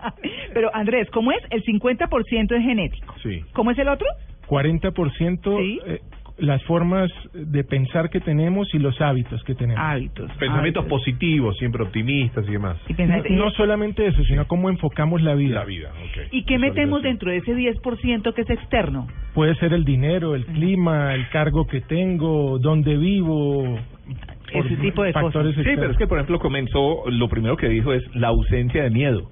Pero 0.54 0.74
Andrés, 0.74 1.08
¿cómo 1.10 1.32
es? 1.32 1.38
El 1.50 1.62
50% 1.64 2.56
es 2.56 2.62
genético. 2.62 3.14
Sí. 3.22 3.42
¿Cómo 3.52 3.70
es 3.70 3.78
el 3.78 3.88
otro? 3.88 4.06
40% 4.48 5.58
Sí. 5.58 5.80
eh, 5.86 6.00
las 6.38 6.62
formas 6.64 7.10
de 7.32 7.64
pensar 7.64 8.10
que 8.10 8.20
tenemos 8.20 8.72
y 8.74 8.78
los 8.78 9.00
hábitos 9.00 9.42
que 9.44 9.54
tenemos. 9.54 9.82
Hábitos. 9.84 10.30
Pensamientos 10.38 10.84
hábitos. 10.84 10.98
positivos, 10.98 11.56
siempre 11.58 11.82
optimistas 11.82 12.46
y 12.48 12.52
demás. 12.52 12.76
Y, 12.88 13.32
No, 13.32 13.50
solamente 13.50 14.06
eso, 14.06 14.22
sino 14.24 14.46
cómo 14.46 14.70
enfocamos 14.70 15.20
la 15.20 15.34
vida. 15.34 15.56
La 15.60 15.64
vida, 15.64 15.90
ok. 15.90 16.28
¿Y 16.30 16.44
qué 16.44 16.58
metemos 16.58 17.02
dentro 17.02 17.30
de 17.30 17.38
ese 17.38 17.54
10% 17.54 18.34
que 18.34 18.42
es 18.42 18.50
externo? 18.50 19.08
Puede 19.34 19.54
ser 19.56 19.72
el 19.72 19.84
dinero, 19.84 20.34
el 20.34 20.46
clima, 20.46 21.14
el 21.14 21.28
cargo 21.30 21.66
que 21.66 21.80
tengo, 21.80 22.58
dónde 22.58 22.96
vivo. 22.96 23.78
Por 24.52 24.66
Ese 24.66 24.76
tipo 24.76 25.02
de 25.02 25.12
factores 25.12 25.54
Sí, 25.54 25.62
pero 25.76 25.90
es 25.90 25.96
que, 25.96 26.06
por 26.06 26.18
ejemplo, 26.18 26.38
comenzó, 26.38 27.04
lo 27.10 27.28
primero 27.28 27.56
que 27.56 27.68
dijo 27.68 27.92
es 27.92 28.02
la 28.14 28.28
ausencia 28.28 28.82
de 28.82 28.90
miedo. 28.90 29.28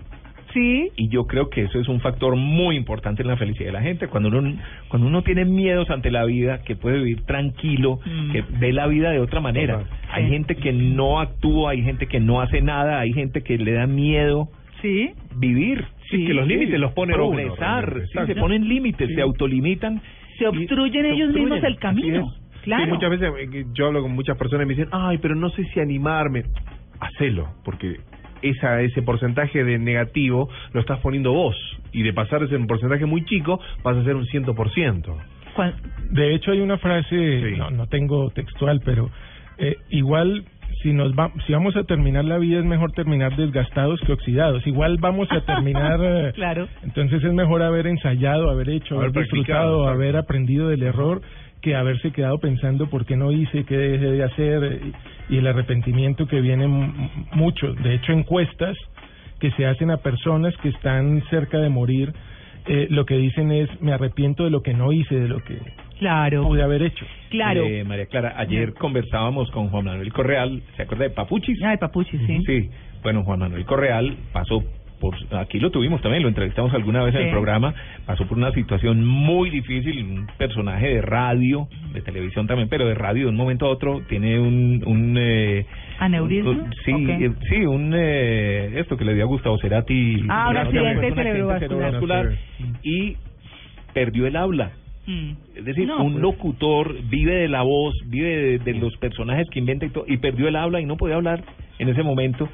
Sí. 0.52 0.88
Y 0.96 1.08
yo 1.10 1.26
creo 1.26 1.50
que 1.50 1.62
eso 1.64 1.78
es 1.78 1.86
un 1.88 2.00
factor 2.00 2.34
muy 2.34 2.76
importante 2.76 3.20
en 3.22 3.28
la 3.28 3.36
felicidad 3.36 3.66
de 3.66 3.72
la 3.72 3.82
gente. 3.82 4.08
Cuando 4.08 4.30
uno, 4.30 4.54
cuando 4.88 5.06
uno 5.08 5.22
tiene 5.22 5.44
miedos 5.44 5.90
ante 5.90 6.10
la 6.10 6.24
vida, 6.24 6.62
que 6.64 6.76
puede 6.76 6.98
vivir 6.98 7.22
tranquilo, 7.26 7.98
Mm. 8.06 8.32
que 8.32 8.42
ve 8.58 8.72
la 8.72 8.86
vida 8.86 9.10
de 9.10 9.18
otra 9.20 9.40
manera. 9.40 9.82
Hay 10.10 10.28
gente 10.30 10.54
que 10.56 10.72
no 10.72 11.20
actúa, 11.20 11.72
hay 11.72 11.82
gente 11.82 12.06
que 12.06 12.20
no 12.20 12.40
hace 12.40 12.62
nada, 12.62 13.00
hay 13.00 13.12
gente 13.12 13.42
que 13.42 13.58
le 13.58 13.72
da 13.72 13.86
miedo 13.86 14.48
Sí. 14.80 15.10
vivir. 15.36 15.84
Sí, 16.10 16.24
que 16.24 16.32
los 16.32 16.46
límites 16.46 16.78
los 16.80 16.92
pone 16.92 17.14
uno, 17.14 17.30
progresar. 17.32 17.84
realmente, 17.84 18.12
sí, 18.20 18.26
se 18.26 18.40
ponen 18.40 18.68
límites, 18.68 19.14
se 19.14 19.20
autolimitan. 19.20 20.00
Se 20.38 20.46
obstruyen 20.46 21.02
se 21.02 21.10
ellos 21.12 21.28
mismos 21.34 21.58
obstruyen, 21.58 21.64
el 21.66 21.78
camino. 21.78 22.32
Claro. 22.66 22.84
Sí, 22.84 22.90
muchas 22.90 23.10
veces 23.10 23.32
eh, 23.38 23.64
yo 23.72 23.86
hablo 23.86 24.02
con 24.02 24.12
muchas 24.12 24.36
personas 24.36 24.64
y 24.64 24.68
me 24.68 24.74
dicen, 24.74 24.90
ay, 24.92 25.16
pero 25.18 25.34
no 25.34 25.48
sé 25.50 25.64
si 25.72 25.80
animarme. 25.80 26.44
Hacelo, 27.00 27.48
porque 27.64 27.96
esa 28.42 28.80
ese 28.82 29.02
porcentaje 29.02 29.64
de 29.64 29.78
negativo 29.78 30.48
lo 30.72 30.80
estás 30.80 30.98
poniendo 31.00 31.32
vos. 31.32 31.56
Y 31.92 32.02
de 32.02 32.12
pasar 32.12 32.40
de 32.40 32.48
ser 32.48 32.58
un 32.58 32.66
porcentaje 32.66 33.06
muy 33.06 33.24
chico, 33.24 33.58
vas 33.82 33.96
a 33.96 34.04
ser 34.04 34.14
un 34.16 34.26
100%. 34.26 35.16
Cuan- 35.54 35.74
De 36.10 36.34
hecho, 36.34 36.50
hay 36.52 36.60
una 36.60 36.76
frase, 36.78 37.50
Sí. 37.50 37.56
no, 37.56 37.70
no 37.70 37.86
tengo 37.86 38.30
textual, 38.30 38.80
pero 38.84 39.10
eh, 39.58 39.76
igual 39.90 40.44
si 40.82 40.92
nos 40.92 41.12
va, 41.14 41.30
si 41.46 41.52
vamos 41.54 41.74
a 41.76 41.84
terminar 41.84 42.24
la 42.26 42.36
vida 42.38 42.58
es 42.58 42.64
mejor 42.64 42.92
terminar 42.92 43.34
desgastados 43.36 43.98
que 44.06 44.12
oxidados. 44.12 44.66
Igual 44.66 44.98
vamos 45.00 45.28
a 45.32 45.40
terminar, 45.42 45.98
eh, 46.02 46.32
Claro. 46.34 46.68
entonces 46.82 47.24
es 47.24 47.32
mejor 47.32 47.62
haber 47.62 47.86
ensayado, 47.86 48.50
haber 48.50 48.68
hecho, 48.70 48.96
Haber 48.96 49.08
haber 49.10 49.22
disfrutado, 49.22 49.88
haber 49.88 50.16
aprendido 50.16 50.68
del 50.68 50.82
error 50.82 51.22
que 51.66 51.74
haberse 51.74 52.12
quedado 52.12 52.38
pensando 52.38 52.88
por 52.88 53.04
qué 53.04 53.16
no 53.16 53.32
hice, 53.32 53.64
qué 53.64 53.76
dejé 53.76 54.06
de 54.12 54.22
hacer 54.22 54.80
y, 55.28 55.36
el 55.36 55.48
arrepentimiento 55.48 56.28
que 56.28 56.40
viene 56.40 56.68
mucho. 57.32 57.72
De 57.74 57.96
hecho, 57.96 58.12
encuestas 58.12 58.76
que 59.40 59.50
se 59.50 59.66
hacen 59.66 59.90
a 59.90 59.96
personas 59.96 60.56
que 60.58 60.68
están 60.68 61.24
cerca 61.28 61.58
de 61.58 61.68
morir, 61.68 62.14
eh, 62.68 62.86
lo 62.90 63.04
que 63.04 63.16
dicen 63.16 63.50
es 63.50 63.68
me 63.82 63.92
arrepiento 63.92 64.44
de 64.44 64.50
lo 64.50 64.62
que 64.62 64.74
no 64.74 64.92
hice, 64.92 65.16
de 65.16 65.26
lo 65.26 65.40
que 65.40 65.58
Claro. 65.98 66.44
pude 66.44 66.62
haber 66.62 66.82
hecho. 66.82 67.04
Claro. 67.30 67.64
Eh, 67.64 67.82
María 67.82 68.06
Clara, 68.06 68.34
ayer 68.36 68.72
conversábamos 68.74 69.50
con 69.50 69.68
Juan 69.68 69.86
Manuel 69.86 70.12
Correal, 70.12 70.62
¿se 70.76 70.82
acuerda 70.82 71.02
de 71.02 71.10
Papuchis? 71.10 71.58
Ah, 71.64 71.72
de 71.72 71.78
Papuchis, 71.78 72.20
sí. 72.28 72.42
Sí, 72.46 72.70
bueno, 73.02 73.24
Juan 73.24 73.40
Manuel 73.40 73.64
Correal 73.64 74.16
pasó 74.32 74.62
por, 75.00 75.14
aquí 75.38 75.58
lo 75.60 75.70
tuvimos 75.70 76.00
también, 76.02 76.22
lo 76.22 76.28
entrevistamos 76.28 76.72
alguna 76.74 77.02
vez 77.02 77.14
en 77.14 77.22
el 77.22 77.30
programa, 77.30 77.74
pasó 78.06 78.26
por 78.26 78.38
una 78.38 78.50
situación 78.52 79.04
muy 79.04 79.50
difícil, 79.50 80.02
un 80.02 80.26
personaje 80.38 80.88
de 80.88 81.02
radio, 81.02 81.68
de 81.92 82.00
televisión 82.02 82.46
también, 82.46 82.68
pero 82.68 82.86
de 82.86 82.94
radio 82.94 83.24
de 83.24 83.30
un 83.30 83.36
momento 83.36 83.66
a 83.66 83.70
otro 83.70 84.02
tiene 84.08 84.38
un... 84.38 84.82
un 84.86 85.16
eh, 85.18 85.66
¿Aneurisma? 85.98 86.50
un- 86.50 86.72
sí, 86.84 86.92
eh, 86.92 87.30
sí, 87.48 87.56
un... 87.66 87.92
Eh, 87.94 88.78
esto 88.80 88.96
que 88.96 89.04
le 89.04 89.14
dio 89.14 89.24
a 89.24 89.26
Gustavo 89.26 89.58
Cerati. 89.58 90.24
Ah, 90.28 90.48
un 90.50 90.56
accidente 90.56 91.14
cerebrovascular. 91.14 92.32
y 92.82 93.16
perdió 93.94 94.26
el 94.26 94.36
habla. 94.36 94.72
Mm. 95.06 95.30
Es 95.56 95.64
decir, 95.64 95.86
No, 95.86 96.02
un 96.02 96.12
pues. 96.14 96.22
locutor 96.22 96.96
vive 97.08 97.34
de 97.36 97.48
la 97.48 97.62
voz, 97.62 97.94
vive 98.06 98.28
de, 98.28 98.58
de 98.58 98.74
los 98.74 98.96
personajes 98.96 99.46
que 99.50 99.58
inventa 99.60 99.86
y 99.86 99.90
todo, 99.90 100.04
y 100.06 100.16
perdió 100.16 100.48
el 100.48 100.56
habla 100.56 100.80
y 100.80 100.84
no 100.84 100.96
podía 100.96 101.14
hablar 101.16 101.44
en 101.78 101.88
ese 101.88 102.02
momento. 102.02 102.48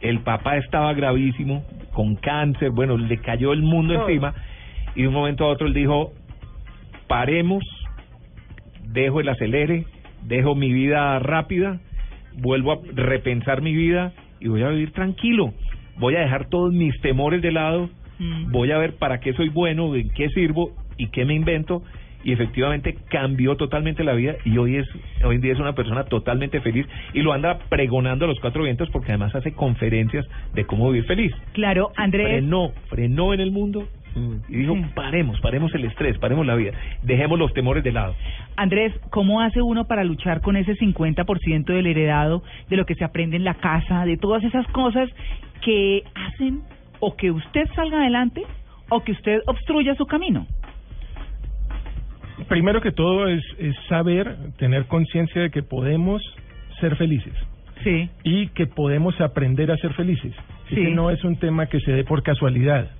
El 0.00 0.20
papá 0.20 0.56
estaba 0.56 0.92
gravísimo, 0.94 1.64
con 1.92 2.16
cáncer, 2.16 2.70
bueno, 2.70 2.96
le 2.96 3.18
cayó 3.18 3.52
el 3.52 3.62
mundo 3.62 3.94
encima, 3.94 4.34
y 4.94 5.02
de 5.02 5.08
un 5.08 5.14
momento 5.14 5.44
a 5.44 5.48
otro 5.48 5.66
él 5.66 5.74
dijo, 5.74 6.12
paremos, 7.06 7.62
dejo 8.88 9.20
el 9.20 9.28
acelere, 9.28 9.84
dejo 10.24 10.54
mi 10.54 10.72
vida 10.72 11.18
rápida, 11.18 11.80
vuelvo 12.34 12.72
a 12.72 12.78
repensar 12.94 13.62
mi 13.62 13.74
vida 13.74 14.12
y 14.40 14.48
voy 14.48 14.62
a 14.62 14.68
vivir 14.68 14.92
tranquilo. 14.92 15.52
Voy 15.98 16.16
a 16.16 16.20
dejar 16.20 16.46
todos 16.48 16.72
mis 16.72 16.98
temores 17.00 17.42
de 17.42 17.52
lado, 17.52 17.90
Mm. 18.18 18.52
voy 18.52 18.70
a 18.70 18.78
ver 18.78 18.94
para 18.96 19.20
qué 19.20 19.32
soy 19.32 19.48
bueno, 19.48 19.94
en 19.96 20.10
qué 20.10 20.28
sirvo 20.28 20.72
y 20.96 21.08
qué 21.08 21.24
me 21.24 21.34
invento. 21.34 21.82
Y 22.24 22.32
efectivamente 22.32 22.96
cambió 23.08 23.56
totalmente 23.56 24.04
la 24.04 24.14
vida 24.14 24.36
y 24.44 24.56
hoy 24.58 24.76
es 24.76 24.88
hoy 25.24 25.36
en 25.36 25.40
día 25.40 25.52
es 25.52 25.58
una 25.58 25.74
persona 25.74 26.04
totalmente 26.04 26.60
feliz 26.60 26.86
y 27.12 27.22
lo 27.22 27.32
anda 27.32 27.58
pregonando 27.68 28.24
a 28.24 28.28
los 28.28 28.40
cuatro 28.40 28.62
vientos 28.62 28.88
porque 28.90 29.08
además 29.08 29.34
hace 29.34 29.52
conferencias 29.52 30.26
de 30.54 30.64
cómo 30.64 30.90
vivir 30.90 31.06
feliz. 31.06 31.32
Claro, 31.52 31.92
Andrés. 31.96 32.28
Frenó, 32.28 32.72
frenó 32.88 33.34
en 33.34 33.40
el 33.40 33.50
mundo 33.50 33.88
y 34.48 34.56
dijo, 34.56 34.76
paremos, 34.94 35.40
paremos 35.40 35.74
el 35.74 35.84
estrés, 35.84 36.18
paremos 36.18 36.46
la 36.46 36.54
vida, 36.54 36.72
dejemos 37.02 37.38
los 37.38 37.52
temores 37.54 37.82
de 37.82 37.92
lado. 37.92 38.14
Andrés, 38.56 38.92
¿cómo 39.10 39.40
hace 39.40 39.62
uno 39.62 39.86
para 39.86 40.04
luchar 40.04 40.40
con 40.42 40.56
ese 40.56 40.76
50% 40.76 41.64
del 41.64 41.86
heredado, 41.86 42.42
de 42.68 42.76
lo 42.76 42.84
que 42.84 42.94
se 42.94 43.04
aprende 43.04 43.36
en 43.36 43.44
la 43.44 43.54
casa, 43.54 44.04
de 44.04 44.16
todas 44.16 44.44
esas 44.44 44.66
cosas 44.68 45.08
que 45.62 46.02
hacen 46.14 46.60
o 47.00 47.16
que 47.16 47.30
usted 47.30 47.66
salga 47.74 48.00
adelante 48.00 48.42
o 48.90 49.02
que 49.02 49.12
usted 49.12 49.40
obstruya 49.46 49.94
su 49.94 50.04
camino? 50.06 50.46
Primero 52.48 52.80
que 52.80 52.92
todo 52.92 53.28
es, 53.28 53.42
es 53.58 53.74
saber, 53.88 54.36
tener 54.58 54.86
conciencia 54.86 55.42
de 55.42 55.50
que 55.50 55.62
podemos 55.62 56.22
ser 56.80 56.96
felices. 56.96 57.34
Sí. 57.84 58.08
Y 58.24 58.48
que 58.48 58.66
podemos 58.66 59.20
aprender 59.20 59.70
a 59.70 59.76
ser 59.76 59.92
felices. 59.94 60.32
Sí. 60.68 60.80
Ese 60.80 60.90
no 60.90 61.10
es 61.10 61.22
un 61.24 61.36
tema 61.36 61.66
que 61.66 61.80
se 61.80 61.92
dé 61.92 62.04
por 62.04 62.22
casualidad. 62.22 62.90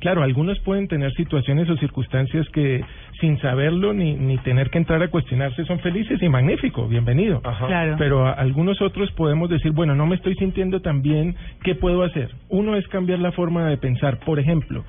Claro, 0.00 0.22
algunos 0.22 0.58
pueden 0.60 0.88
tener 0.88 1.12
situaciones 1.12 1.68
o 1.68 1.76
circunstancias 1.76 2.48
que 2.50 2.82
sin 3.20 3.38
saberlo 3.38 3.92
ni, 3.92 4.14
ni 4.14 4.38
tener 4.38 4.70
que 4.70 4.78
entrar 4.78 5.02
a 5.02 5.08
cuestionarse 5.08 5.64
son 5.66 5.78
felices 5.80 6.22
y 6.22 6.28
magnífico, 6.28 6.88
bienvenido. 6.88 7.42
Claro. 7.42 7.96
Pero 7.98 8.26
a 8.26 8.32
algunos 8.32 8.80
otros 8.80 9.12
podemos 9.12 9.50
decir, 9.50 9.72
bueno, 9.72 9.94
no 9.94 10.06
me 10.06 10.16
estoy 10.16 10.34
sintiendo 10.36 10.80
tan 10.80 11.02
bien, 11.02 11.36
¿qué 11.62 11.74
puedo 11.74 12.02
hacer? 12.02 12.30
Uno 12.48 12.76
es 12.76 12.88
cambiar 12.88 13.18
la 13.18 13.32
forma 13.32 13.68
de 13.68 13.76
pensar. 13.76 14.20
Por 14.20 14.40
ejemplo, 14.40 14.86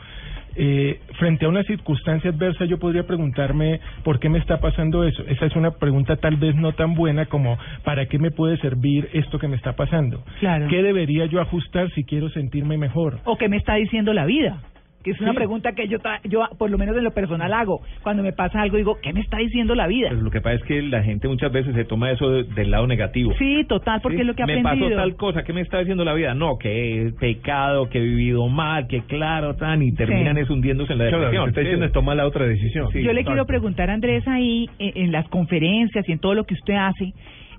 eh, 0.55 0.99
frente 1.17 1.45
a 1.45 1.49
una 1.49 1.63
circunstancia 1.63 2.29
adversa 2.29 2.65
yo 2.65 2.77
podría 2.79 3.03
preguntarme 3.03 3.79
por 4.03 4.19
qué 4.19 4.29
me 4.29 4.39
está 4.39 4.59
pasando 4.59 5.03
eso. 5.03 5.23
Esa 5.27 5.45
es 5.45 5.55
una 5.55 5.71
pregunta 5.71 6.17
tal 6.17 6.35
vez 6.37 6.55
no 6.55 6.73
tan 6.73 6.93
buena 6.93 7.25
como 7.25 7.57
¿para 7.83 8.07
qué 8.07 8.19
me 8.19 8.31
puede 8.31 8.57
servir 8.57 9.09
esto 9.13 9.39
que 9.39 9.47
me 9.47 9.55
está 9.55 9.73
pasando? 9.73 10.23
Claro. 10.39 10.67
¿Qué 10.69 10.83
debería 10.83 11.25
yo 11.25 11.41
ajustar 11.41 11.89
si 11.91 12.03
quiero 12.03 12.29
sentirme 12.29 12.77
mejor? 12.77 13.19
¿O 13.25 13.37
qué 13.37 13.49
me 13.49 13.57
está 13.57 13.75
diciendo 13.75 14.13
la 14.13 14.25
vida? 14.25 14.61
Que 15.03 15.11
es 15.11 15.19
una 15.21 15.31
Sí. 15.31 15.35
pregunta 15.37 15.71
que 15.73 15.87
yo, 15.87 15.97
yo, 16.25 16.43
por 16.59 16.69
lo 16.69 16.77
menos 16.77 16.95
en 16.95 17.03
lo 17.03 17.11
personal, 17.11 17.51
hago. 17.53 17.81
Cuando 18.03 18.21
me 18.21 18.33
pasa 18.33 18.61
algo, 18.61 18.77
digo, 18.77 18.97
¿qué 19.01 19.13
me 19.13 19.19
está 19.21 19.37
diciendo 19.37 19.73
la 19.73 19.87
vida? 19.87 20.09
Pero 20.09 20.21
lo 20.21 20.29
que 20.29 20.41
pasa 20.41 20.55
es 20.57 20.63
que 20.63 20.81
la 20.83 21.01
gente 21.01 21.27
muchas 21.27 21.51
veces 21.51 21.73
se 21.73 21.85
toma 21.85 22.11
eso 22.11 22.29
de- 22.29 22.43
del 22.43 22.69
lado 22.69 22.85
negativo. 22.85 23.33
Sí, 23.39 23.63
total, 23.67 23.99
porque 24.01 24.17
Sí, 24.17 24.21
es 24.21 24.27
lo 24.27 24.35
que 24.35 24.43
he 24.43 24.45
me 24.45 24.59
aprendido. 24.59 24.89
pasó 24.89 25.01
tal 25.01 25.15
cosa, 25.15 25.43
¿qué 25.43 25.53
me 25.53 25.61
está 25.61 25.79
diciendo 25.79 26.05
la 26.05 26.13
vida? 26.13 26.33
No, 26.35 26.57
que 26.59 27.07
he 27.07 27.11
pecado, 27.13 27.89
que 27.89 27.97
he 27.97 28.01
vivido 28.01 28.47
mal, 28.47 28.87
que 28.87 29.01
claro, 29.01 29.55
tan, 29.55 29.81
y 29.81 29.91
terminan 29.93 30.37
es 30.37 30.49
hundiéndose 30.49 30.93
en 30.93 30.99
la 30.99 31.05
Claro, 31.07 31.17
lo 31.17 31.31
que 31.31 31.37
depresión. 31.37 31.49
está 31.49 31.61
diciendo 31.61 31.85
es 31.87 31.91
tomar 31.93 32.15
la 32.17 32.27
otra 32.27 32.45
decisión. 32.45 32.87
yo 32.93 33.13
le 33.13 33.23
quiero 33.23 33.45
preguntar 33.45 33.89
a 33.89 33.93
Andrés 33.93 34.27
ahí, 34.27 34.69
eh, 34.79 34.91
en 34.95 35.11
las 35.11 35.27
conferencias 35.29 36.07
y 36.07 36.11
en 36.11 36.19
todo 36.19 36.35
lo 36.35 36.43
que 36.43 36.53
usted 36.53 36.75
hace, 36.75 37.13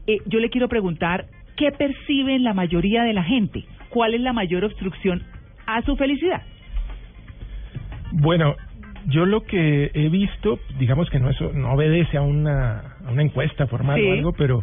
eh, 0.07 0.19
yo 0.27 0.39
le 0.39 0.49
quiero 0.49 0.69
preguntar, 0.69 1.25
¿qué 1.57 1.73
perciben 1.73 2.45
la 2.45 2.55
mayoría 2.55 3.03
de 3.03 3.13
la 3.13 3.25
gente? 3.25 3.65
¿Cuál 3.89 4.15
es 4.15 4.21
la 4.21 4.33
mayor 4.33 4.65
obstrucción 4.65 5.23
a 5.67 5.83
su 5.83 5.97
felicidad? 5.97 6.43
Bueno, 8.13 8.57
yo 9.09 9.27
lo 9.27 9.43
que 9.43 9.91
he 9.95 10.09
visto, 10.09 10.59
digamos 10.79 11.11
que 11.11 11.19
no 11.19 11.31
eso 11.31 11.51
no 11.55 11.73
obedece 11.73 12.17
a 12.17 12.23
una, 12.23 12.97
a 13.07 13.11
una 13.11 13.23
encuesta 13.23 13.67
formal 13.67 13.99
Sí. 13.99 14.07
o 14.07 14.13
algo, 14.13 14.33
pero 14.33 14.63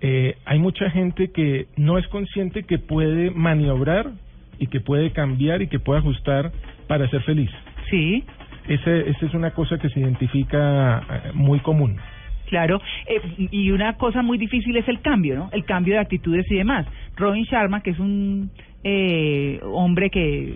eh, 0.00 0.36
hay 0.44 0.58
mucha 0.58 0.90
gente 0.90 1.30
que 1.30 1.66
no 1.76 1.98
es 1.98 2.06
consciente 2.08 2.64
que 2.64 2.78
puede 2.78 3.30
maniobrar 3.30 4.10
y 4.58 4.66
que 4.68 4.80
puede 4.80 5.10
cambiar 5.12 5.62
y 5.62 5.68
que 5.68 5.78
puede 5.78 6.00
ajustar 6.00 6.52
para 6.88 7.08
ser 7.08 7.22
feliz. 7.22 7.50
Sí. 7.90 8.24
Ese, 8.68 9.10
esa 9.10 9.26
es 9.26 9.34
una 9.34 9.52
cosa 9.52 9.78
que 9.78 9.88
se 9.90 10.00
identifica 10.00 10.98
eh, 10.98 11.30
muy 11.34 11.60
común. 11.60 11.98
Claro, 12.46 12.80
eh, 13.08 13.48
y 13.50 13.70
una 13.70 13.94
cosa 13.96 14.22
muy 14.22 14.38
difícil 14.38 14.76
es 14.76 14.86
el 14.88 15.00
cambio, 15.00 15.34
¿no? 15.36 15.50
El 15.52 15.64
cambio 15.64 15.94
de 15.94 16.00
actitudes 16.00 16.46
y 16.50 16.56
demás. 16.56 16.86
Robin 17.16 17.44
Sharma, 17.44 17.80
que 17.82 17.90
es 17.90 17.98
un 17.98 18.50
eh, 18.88 19.58
hombre 19.64 20.10
que 20.10 20.54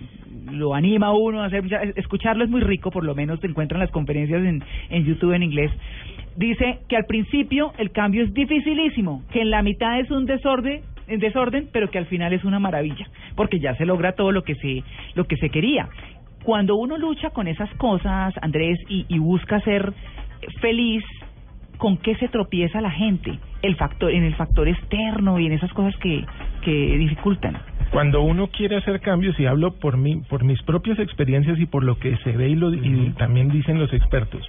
lo 0.53 0.73
anima 0.73 1.07
a 1.07 1.13
uno 1.13 1.43
a 1.43 1.47
hacer, 1.47 1.65
escucharlo 1.97 2.45
es 2.45 2.49
muy 2.49 2.61
rico, 2.61 2.89
por 2.89 3.03
lo 3.03 3.13
menos 3.13 3.41
te 3.41 3.47
encuentran 3.47 3.81
las 3.81 3.91
conferencias 3.91 4.41
en, 4.45 4.63
en 4.89 5.03
YouTube 5.03 5.33
en 5.33 5.43
inglés. 5.43 5.69
Dice 6.37 6.79
que 6.87 6.95
al 6.95 7.05
principio 7.05 7.73
el 7.77 7.91
cambio 7.91 8.23
es 8.23 8.33
dificilísimo, 8.33 9.21
que 9.33 9.41
en 9.41 9.49
la 9.49 9.61
mitad 9.61 9.99
es 9.99 10.09
un 10.09 10.25
desorden, 10.25 10.79
en 11.09 11.19
desorden, 11.19 11.67
pero 11.73 11.89
que 11.89 11.97
al 11.97 12.05
final 12.05 12.31
es 12.31 12.45
una 12.45 12.57
maravilla, 12.57 13.05
porque 13.35 13.59
ya 13.59 13.75
se 13.75 13.85
logra 13.85 14.13
todo 14.13 14.31
lo 14.31 14.43
que 14.43 14.55
se, 14.55 14.81
lo 15.13 15.25
que 15.25 15.35
se 15.35 15.49
quería. 15.49 15.89
Cuando 16.45 16.77
uno 16.77 16.97
lucha 16.97 17.31
con 17.31 17.49
esas 17.49 17.69
cosas, 17.75 18.33
Andrés, 18.41 18.79
y, 18.87 19.05
y 19.09 19.19
busca 19.19 19.59
ser 19.59 19.91
feliz, 20.61 21.03
¿con 21.81 21.97
qué 21.97 22.13
se 22.17 22.27
tropieza 22.27 22.79
la 22.79 22.91
gente? 22.91 23.39
El 23.63 23.75
factor, 23.75 24.11
en 24.11 24.23
el 24.23 24.35
factor 24.35 24.67
externo 24.67 25.39
y 25.39 25.47
en 25.47 25.53
esas 25.53 25.73
cosas 25.73 25.95
que, 25.97 26.23
que 26.63 26.71
dificultan. 26.99 27.57
Cuando 27.91 28.21
uno 28.21 28.47
quiere 28.47 28.75
hacer 28.77 29.01
cambios, 29.01 29.37
y 29.39 29.47
hablo 29.47 29.71
por 29.79 29.97
mí, 29.97 30.21
por 30.29 30.43
mis 30.43 30.61
propias 30.61 30.99
experiencias 30.99 31.59
y 31.59 31.65
por 31.65 31.83
lo 31.83 31.97
que 31.97 32.15
se 32.17 32.33
ve 32.33 32.49
y, 32.49 32.55
lo, 32.55 32.71
y 32.71 33.13
también 33.17 33.49
dicen 33.49 33.79
los 33.79 33.91
expertos, 33.93 34.47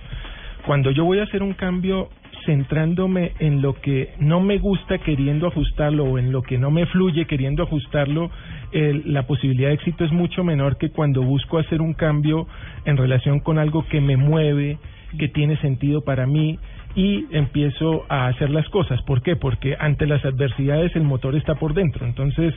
cuando 0.67 0.91
yo 0.91 1.07
voy 1.07 1.21
a 1.21 1.23
hacer 1.23 1.43
un 1.43 1.55
cambio 1.55 2.11
centrándome 2.45 3.33
en 3.39 3.63
lo 3.63 3.75
que 3.81 4.11
no 4.19 4.41
me 4.41 4.59
gusta 4.59 4.99
queriendo 4.99 5.47
ajustarlo 5.47 6.05
o 6.05 6.19
en 6.19 6.33
lo 6.33 6.43
que 6.43 6.59
no 6.59 6.71
me 6.71 6.85
fluye 6.87 7.25
queriendo 7.25 7.63
ajustarlo, 7.63 8.31
el- 8.73 9.11
la 9.13 9.23
posibilidad 9.27 9.69
de 9.69 9.75
éxito 9.75 10.05
es 10.05 10.13
mucho 10.13 10.45
menor 10.45 10.77
que 10.77 10.91
cuando 10.91 11.23
busco 11.23 11.59
hacer 11.59 11.81
un 11.81 11.95
cambio 11.95 12.47
en 12.85 12.97
relación 12.99 13.41
con 13.41 13.59
algo 13.59 13.87
que 13.89 14.01
me 14.03 14.17
mueve, 14.19 14.79
que 15.19 15.29
tiene 15.29 15.57
sentido 15.59 16.03
para 16.03 16.27
mí 16.27 16.59
y 16.95 17.27
empiezo 17.31 18.05
a 18.09 18.27
hacer 18.27 18.51
las 18.51 18.69
cosas. 18.69 19.01
¿Por 19.03 19.23
qué? 19.23 19.37
Porque 19.37 19.77
ante 19.79 20.07
las 20.07 20.25
adversidades 20.25 20.95
el 20.95 21.05
motor 21.05 21.35
está 21.35 21.55
por 21.55 21.75
dentro. 21.75 22.07
Entonces, 22.07 22.55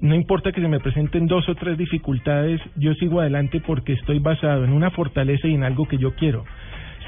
no 0.00 0.14
importa 0.14 0.52
que 0.52 0.60
se 0.60 0.68
me 0.68 0.80
presenten 0.80 1.26
dos 1.26 1.48
o 1.48 1.54
tres 1.54 1.76
dificultades, 1.76 2.60
yo 2.76 2.94
sigo 2.94 3.20
adelante 3.20 3.60
porque 3.60 3.92
estoy 3.92 4.18
basado 4.18 4.64
en 4.64 4.72
una 4.72 4.90
fortaleza 4.90 5.48
y 5.48 5.54
en 5.54 5.64
algo 5.64 5.86
que 5.86 5.98
yo 5.98 6.14
quiero. 6.14 6.44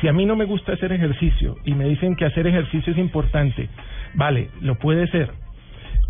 Si 0.00 0.08
a 0.08 0.12
mí 0.12 0.26
no 0.26 0.36
me 0.36 0.44
gusta 0.44 0.72
hacer 0.72 0.92
ejercicio 0.92 1.56
y 1.64 1.74
me 1.74 1.88
dicen 1.88 2.16
que 2.16 2.26
hacer 2.26 2.46
ejercicio 2.46 2.92
es 2.92 2.98
importante, 2.98 3.68
vale, 4.14 4.50
lo 4.60 4.74
puede 4.74 5.06
ser. 5.08 5.45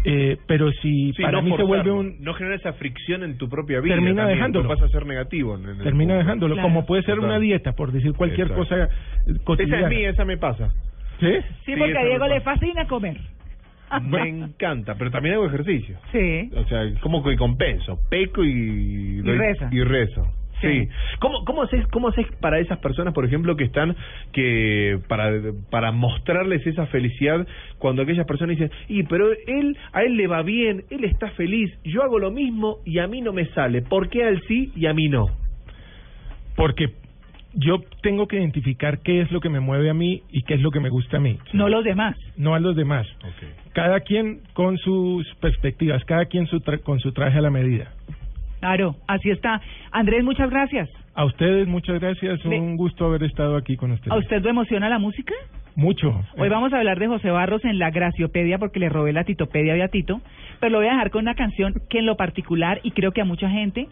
Eh, 0.04 0.36
pero 0.46 0.70
si 0.70 1.12
Sí, 1.14 1.22
para 1.22 1.32
no 1.38 1.42
mí 1.42 1.56
se 1.56 1.62
vuelve 1.64 1.90
un 1.90 2.16
no 2.20 2.32
genera 2.34 2.54
esa 2.56 2.72
fricción 2.74 3.22
en 3.24 3.38
tu 3.38 3.48
propia 3.48 3.80
vida. 3.80 3.94
Termina 3.94 4.16
también, 4.22 4.36
dejándolo. 4.38 4.68
Pasa 4.68 4.84
a 4.84 4.88
ser 4.88 5.04
negativo. 5.06 5.56
en- 5.56 5.64
en 5.64 5.70
el 5.70 5.82
termina 5.82 6.14
punto. 6.14 6.24
dejándolo, 6.24 6.62
como 6.62 6.86
puede 6.86 7.02
ser 7.02 7.18
una 7.18 7.38
dieta, 7.38 7.72
por 7.72 7.90
decir 7.92 8.12
cualquier 8.12 8.48
Exacto. 8.48 8.62
cosa 8.68 8.88
cotidiana. 9.44 9.78
Esa 9.78 9.86
es 9.88 9.96
mía, 9.96 10.10
esa 10.10 10.24
me 10.24 10.36
pasa. 10.36 10.68
¿Sí? 11.18 11.26
Sí, 11.26 11.72
Sí, 11.72 11.74
porque 11.76 11.98
a 11.98 12.04
Diego 12.04 12.26
le 12.28 12.40
fascina 12.40 12.86
comer. 12.86 13.16
Me 14.02 14.28
encanta, 14.28 14.96
pero 14.96 15.10
también 15.12 15.36
hago 15.36 15.46
ejercicio. 15.46 15.96
Sí. 16.12 16.50
O 16.56 16.64
sea, 16.66 16.82
como 17.00 17.22
que 17.22 17.36
compenso, 17.36 17.98
peco 18.10 18.44
y, 18.44 19.18
Y 19.18 19.22
reza. 19.22 19.68
Y 19.72 19.80
rezo. 19.82 20.26
Sí. 20.62 20.88
¿Cómo, 21.18 21.44
cómo 21.44 21.62
haces 21.64 21.86
cómo 21.88 22.08
haces 22.08 22.26
para 22.40 22.58
esas 22.58 22.78
personas, 22.78 23.12
por 23.12 23.24
ejemplo, 23.26 23.56
que 23.56 23.64
están 23.64 23.94
que 24.32 24.98
para 25.08 25.30
para 25.70 25.92
mostrarles 25.92 26.66
esa 26.66 26.86
felicidad 26.86 27.46
cuando 27.78 28.02
aquellas 28.02 28.26
personas 28.26 28.56
dicen, 28.58 28.70
"Y 28.88 29.02
pero 29.02 29.30
él 29.46 29.76
a 29.92 30.02
él 30.02 30.16
le 30.16 30.26
va 30.26 30.42
bien, 30.42 30.84
él 30.90 31.04
está 31.04 31.30
feliz, 31.32 31.70
yo 31.84 32.02
hago 32.02 32.18
lo 32.18 32.30
mismo 32.30 32.78
y 32.86 32.98
a 33.00 33.06
mí 33.06 33.20
no 33.20 33.32
me 33.32 33.46
sale, 33.48 33.82
¿por 33.82 34.08
qué 34.08 34.24
a 34.24 34.28
él 34.30 34.42
sí 34.48 34.72
y 34.74 34.86
a 34.86 34.94
mí 34.94 35.08
no?" 35.08 35.26
Porque 36.56 36.86
yo 37.52 37.80
tengo 38.02 38.26
que 38.26 38.36
identificar 38.36 39.00
qué 39.02 39.20
es 39.22 39.30
lo 39.30 39.40
que 39.40 39.48
me 39.48 39.60
mueve 39.60 39.90
a 39.90 39.94
mí 39.94 40.22
y 40.30 40.42
qué 40.42 40.54
es 40.54 40.60
lo 40.62 40.70
que 40.70 40.80
me 40.80 40.88
gusta 40.90 41.18
a 41.18 41.20
mí. 41.20 41.38
No 41.52 41.68
los 41.68 41.84
demás. 41.84 42.16
No 42.36 42.54
a 42.54 42.60
los 42.60 42.76
demás. 42.76 43.06
Cada 43.72 44.00
quien 44.00 44.40
con 44.54 44.76
sus 44.78 45.26
perspectivas, 45.36 46.04
cada 46.04 46.26
quien 46.26 46.46
su 46.46 46.60
tra- 46.60 46.80
con 46.82 46.98
su 47.00 47.12
traje 47.12 47.38
a 47.38 47.42
la 47.42 47.50
medida. 47.50 47.92
Claro, 48.66 48.96
así 49.06 49.30
está. 49.30 49.60
Andrés, 49.92 50.24
muchas 50.24 50.50
gracias. 50.50 50.88
A 51.14 51.24
ustedes 51.24 51.68
muchas 51.68 52.00
gracias, 52.00 52.44
un 52.44 52.76
gusto 52.76 53.06
haber 53.06 53.22
estado 53.22 53.56
aquí 53.56 53.76
con 53.76 53.92
ustedes. 53.92 54.10
¿A 54.10 54.16
usted 54.16 54.42
lo 54.42 54.50
emociona 54.50 54.88
la 54.88 54.98
música? 54.98 55.32
Mucho. 55.76 56.20
Hoy 56.36 56.48
vamos 56.48 56.72
a 56.72 56.78
hablar 56.78 56.98
de 56.98 57.06
José 57.06 57.30
Barros 57.30 57.64
en 57.64 57.78
la 57.78 57.90
Graciopedia 57.90 58.58
porque 58.58 58.80
le 58.80 58.88
robé 58.88 59.12
la 59.12 59.22
titopedia 59.22 59.82
a 59.84 59.88
Tito, 59.88 60.20
pero 60.58 60.72
lo 60.72 60.78
voy 60.78 60.88
a 60.88 60.92
dejar 60.92 61.10
con 61.10 61.22
una 61.22 61.36
canción 61.36 61.74
que 61.88 62.00
en 62.00 62.06
lo 62.06 62.16
particular 62.16 62.80
y 62.82 62.90
creo 62.90 63.12
que 63.12 63.20
a 63.20 63.24
mucha 63.24 63.48
gente 63.48 63.86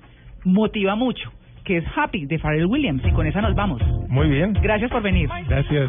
motiva 0.45 0.97
mucho, 0.97 1.31
que 1.63 1.77
es 1.77 1.85
Happy 1.95 2.27
de 2.27 2.41
Pharrell 2.41 2.67
Williams 2.67 3.03
y 3.07 3.13
con 3.13 3.29
esa 3.29 3.41
nos 3.41 3.55
vamos. 3.55 3.81
Muy 4.09 4.29
bien. 4.29 4.55
Gracias 4.55 4.91
por 4.91 5.03
venir. 5.03 5.29
Gracias. 5.47 5.89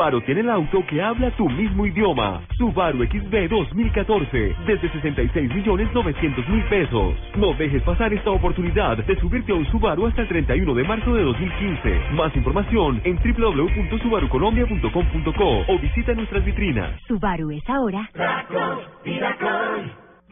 Subaru 0.00 0.22
tiene 0.22 0.40
el 0.40 0.48
auto 0.48 0.82
que 0.88 1.02
habla 1.02 1.30
tu 1.32 1.46
mismo 1.46 1.84
idioma. 1.84 2.40
Subaru 2.56 3.04
XB 3.04 3.50
2014, 3.50 4.56
desde 4.66 4.90
66 4.92 5.54
millones 5.54 5.92
900 5.92 6.48
mil 6.48 6.64
pesos. 6.70 7.14
No 7.36 7.52
dejes 7.52 7.82
pasar 7.82 8.10
esta 8.14 8.30
oportunidad 8.30 8.96
de 8.96 9.20
subirte 9.20 9.52
a 9.52 9.56
un 9.56 9.66
Subaru 9.66 10.06
hasta 10.06 10.22
el 10.22 10.28
31 10.28 10.74
de 10.74 10.84
marzo 10.84 11.12
de 11.12 11.22
2015. 11.22 12.00
Más 12.14 12.34
información 12.34 13.02
en 13.04 13.18
www.subarucolombia.com.co 13.18 15.64
o 15.68 15.78
visita 15.78 16.14
nuestras 16.14 16.46
vitrinas. 16.46 16.98
Subaru 17.06 17.50
es 17.50 17.68
ahora. 17.68 18.08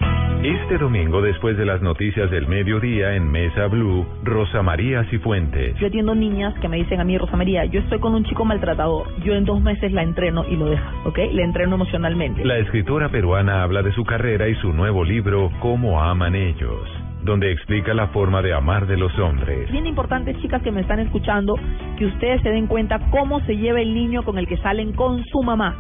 Este 0.00 0.78
domingo, 0.78 1.20
después 1.20 1.56
de 1.56 1.66
las 1.66 1.82
noticias 1.82 2.30
del 2.30 2.46
mediodía 2.46 3.16
en 3.16 3.28
Mesa 3.28 3.66
Blue, 3.66 4.06
Rosa 4.22 4.62
María 4.62 5.02
Cifuentes. 5.10 5.76
Yo 5.80 5.88
atiendo 5.88 6.14
niñas 6.14 6.54
que 6.60 6.68
me 6.68 6.76
dicen 6.76 7.00
a 7.00 7.04
mí, 7.04 7.18
Rosa 7.18 7.36
María, 7.36 7.64
yo 7.64 7.80
estoy 7.80 7.98
con 7.98 8.14
un 8.14 8.24
chico 8.24 8.44
maltratador. 8.44 9.08
Yo 9.24 9.34
en 9.34 9.44
dos 9.44 9.60
meses 9.60 9.90
la 9.90 10.04
entreno 10.04 10.44
y 10.48 10.54
lo 10.54 10.66
deja, 10.66 10.92
¿ok? 11.06 11.18
Le 11.32 11.42
entreno 11.42 11.74
emocionalmente. 11.74 12.44
La 12.44 12.58
escritora 12.58 13.08
peruana 13.08 13.64
habla 13.64 13.82
de 13.82 13.92
su 13.92 14.04
carrera 14.04 14.48
y 14.48 14.54
su 14.56 14.72
nuevo 14.72 15.04
libro, 15.04 15.50
Cómo 15.58 16.00
aman 16.00 16.36
ellos, 16.36 16.88
donde 17.24 17.50
explica 17.50 17.92
la 17.92 18.06
forma 18.08 18.40
de 18.40 18.54
amar 18.54 18.86
de 18.86 18.96
los 18.96 19.18
hombres. 19.18 19.68
Bien 19.72 19.86
importante, 19.86 20.36
chicas 20.36 20.62
que 20.62 20.70
me 20.70 20.82
están 20.82 21.00
escuchando, 21.00 21.56
que 21.98 22.06
ustedes 22.06 22.40
se 22.42 22.50
den 22.50 22.68
cuenta 22.68 23.00
cómo 23.10 23.40
se 23.40 23.56
lleva 23.56 23.80
el 23.80 23.92
niño 23.92 24.22
con 24.22 24.38
el 24.38 24.46
que 24.46 24.56
salen 24.58 24.92
con 24.92 25.24
su 25.24 25.42
mamá. 25.42 25.76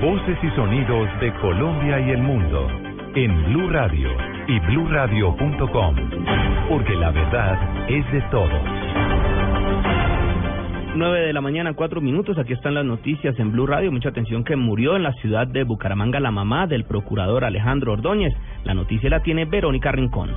Voces 0.00 0.38
y 0.42 0.48
sonidos 0.56 1.20
de 1.20 1.34
Colombia 1.40 2.00
y 2.00 2.10
el 2.10 2.22
mundo 2.22 2.93
en 3.16 3.44
Blue 3.44 3.68
Radio 3.70 4.08
y 4.48 4.58
bluradio.com, 4.58 5.96
porque 6.68 6.94
la 6.94 7.10
verdad 7.12 7.88
es 7.88 8.10
de 8.12 8.20
todos. 8.22 8.62
9 10.96 11.20
de 11.26 11.32
la 11.32 11.40
mañana, 11.40 11.74
cuatro 11.74 12.00
minutos. 12.00 12.38
Aquí 12.38 12.52
están 12.52 12.74
las 12.74 12.84
noticias 12.84 13.38
en 13.38 13.52
Blue 13.52 13.66
Radio. 13.66 13.92
Mucha 13.92 14.08
atención 14.08 14.44
que 14.44 14.56
murió 14.56 14.96
en 14.96 15.02
la 15.04 15.12
ciudad 15.14 15.46
de 15.46 15.64
Bucaramanga 15.64 16.18
la 16.20 16.30
mamá 16.30 16.66
del 16.66 16.84
procurador 16.84 17.44
Alejandro 17.44 17.92
Ordóñez. 17.92 18.32
La 18.64 18.74
noticia 18.74 19.10
la 19.10 19.20
tiene 19.20 19.44
Verónica 19.44 19.92
Rincón. 19.92 20.30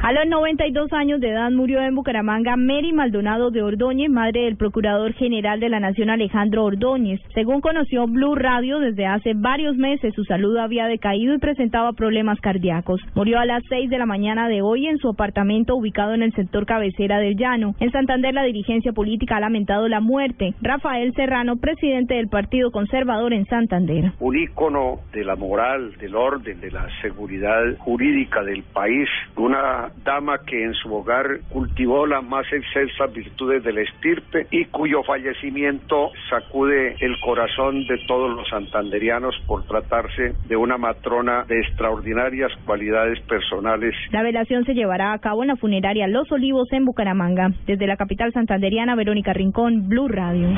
A 0.00 0.12
los 0.12 0.28
92 0.28 0.92
años 0.92 1.20
de 1.20 1.30
edad 1.30 1.50
murió 1.50 1.82
en 1.82 1.96
Bucaramanga 1.96 2.56
Mary 2.56 2.92
Maldonado 2.92 3.50
de 3.50 3.62
Ordóñez, 3.62 4.08
madre 4.08 4.42
del 4.42 4.56
Procurador 4.56 5.12
General 5.14 5.58
de 5.58 5.68
la 5.68 5.80
Nación 5.80 6.08
Alejandro 6.08 6.64
Ordóñez. 6.64 7.20
Según 7.34 7.60
conoció 7.60 8.06
Blue 8.06 8.36
Radio, 8.36 8.78
desde 8.78 9.06
hace 9.06 9.32
varios 9.34 9.76
meses 9.76 10.14
su 10.14 10.22
salud 10.22 10.56
había 10.56 10.86
decaído 10.86 11.34
y 11.34 11.38
presentaba 11.38 11.92
problemas 11.94 12.40
cardíacos. 12.40 13.00
Murió 13.16 13.40
a 13.40 13.44
las 13.44 13.64
6 13.68 13.90
de 13.90 13.98
la 13.98 14.06
mañana 14.06 14.48
de 14.48 14.62
hoy 14.62 14.86
en 14.86 14.98
su 14.98 15.08
apartamento 15.08 15.74
ubicado 15.74 16.14
en 16.14 16.22
el 16.22 16.32
sector 16.32 16.64
cabecera 16.64 17.18
del 17.18 17.36
Llano. 17.36 17.74
En 17.80 17.90
Santander 17.90 18.32
la 18.32 18.44
dirigencia 18.44 18.92
política 18.92 19.38
ha 19.38 19.40
lamentado 19.40 19.88
la 19.88 20.00
muerte. 20.00 20.54
Rafael 20.62 21.12
Serrano, 21.14 21.56
presidente 21.56 22.14
del 22.14 22.28
Partido 22.28 22.70
Conservador 22.70 23.32
en 23.32 23.46
Santander. 23.46 24.12
un 24.20 24.38
ícono 24.38 25.00
de 25.12 25.24
la 25.24 25.34
moral, 25.34 25.92
del 25.98 26.14
orden, 26.14 26.60
de 26.60 26.70
la 26.70 26.86
seguridad 27.02 27.76
jurídica 27.78 28.44
del 28.44 28.62
país, 28.62 29.08
una 29.36 29.87
dama 30.04 30.38
que 30.46 30.62
en 30.62 30.74
su 30.74 30.94
hogar 30.94 31.40
cultivó 31.50 32.06
las 32.06 32.24
más 32.24 32.46
excelsas 32.52 33.12
virtudes 33.12 33.62
del 33.64 33.78
estirpe 33.78 34.46
y 34.50 34.64
cuyo 34.66 35.02
fallecimiento 35.02 36.10
sacude 36.30 36.96
el 37.00 37.18
corazón 37.20 37.86
de 37.86 37.98
todos 38.06 38.34
los 38.34 38.48
santanderianos 38.48 39.34
por 39.46 39.64
tratarse 39.64 40.34
de 40.46 40.56
una 40.56 40.78
matrona 40.78 41.44
de 41.44 41.60
extraordinarias 41.60 42.52
cualidades 42.64 43.20
personales. 43.22 43.94
La 44.10 44.22
velación 44.22 44.64
se 44.64 44.74
llevará 44.74 45.12
a 45.12 45.18
cabo 45.18 45.42
en 45.42 45.48
la 45.48 45.56
funeraria 45.56 46.06
Los 46.08 46.30
Olivos 46.32 46.68
en 46.72 46.84
Bucaramanga. 46.84 47.50
Desde 47.66 47.86
la 47.86 47.96
capital 47.96 48.32
santanderiana, 48.32 48.94
Verónica 48.94 49.32
Rincón, 49.32 49.88
Blue 49.88 50.08
Radio. 50.08 50.48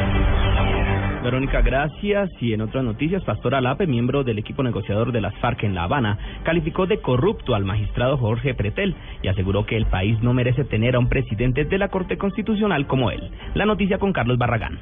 Verónica, 1.23 1.61
gracias. 1.61 2.31
Y 2.41 2.55
en 2.55 2.63
otras 2.63 2.83
noticias, 2.83 3.23
Pastor 3.25 3.55
Alape, 3.55 3.87
miembro 3.87 4.25
del 4.25 4.39
equipo 4.39 4.63
negociador 4.63 5.13
de 5.13 5.21
las 5.21 5.37
FARC 5.37 5.65
en 5.65 5.75
La 5.75 5.83
Habana, 5.83 6.19
calificó 6.45 6.87
de 6.87 7.01
corrupto 7.01 7.55
al 7.55 7.67
magistrado 7.67 8.17
Jorge 8.17 8.55
Pretel 8.55 8.97
y 9.23 9.29
aseguró 9.29 9.67
que 9.67 9.77
el 9.77 9.87
país 9.87 10.19
no 10.23 10.33
merece 10.33 10.65
tener 10.65 10.97
a 10.97 10.99
un 10.99 11.11
presidente 11.11 11.65
de 11.65 11.79
la 11.79 11.89
Corte 11.89 12.17
Constitucional 12.17 12.87
como 12.87 13.11
él. 13.11 13.31
La 13.55 13.67
noticia 13.67 13.99
con 13.99 14.15
Carlos 14.15 14.39
Barragán. 14.39 14.79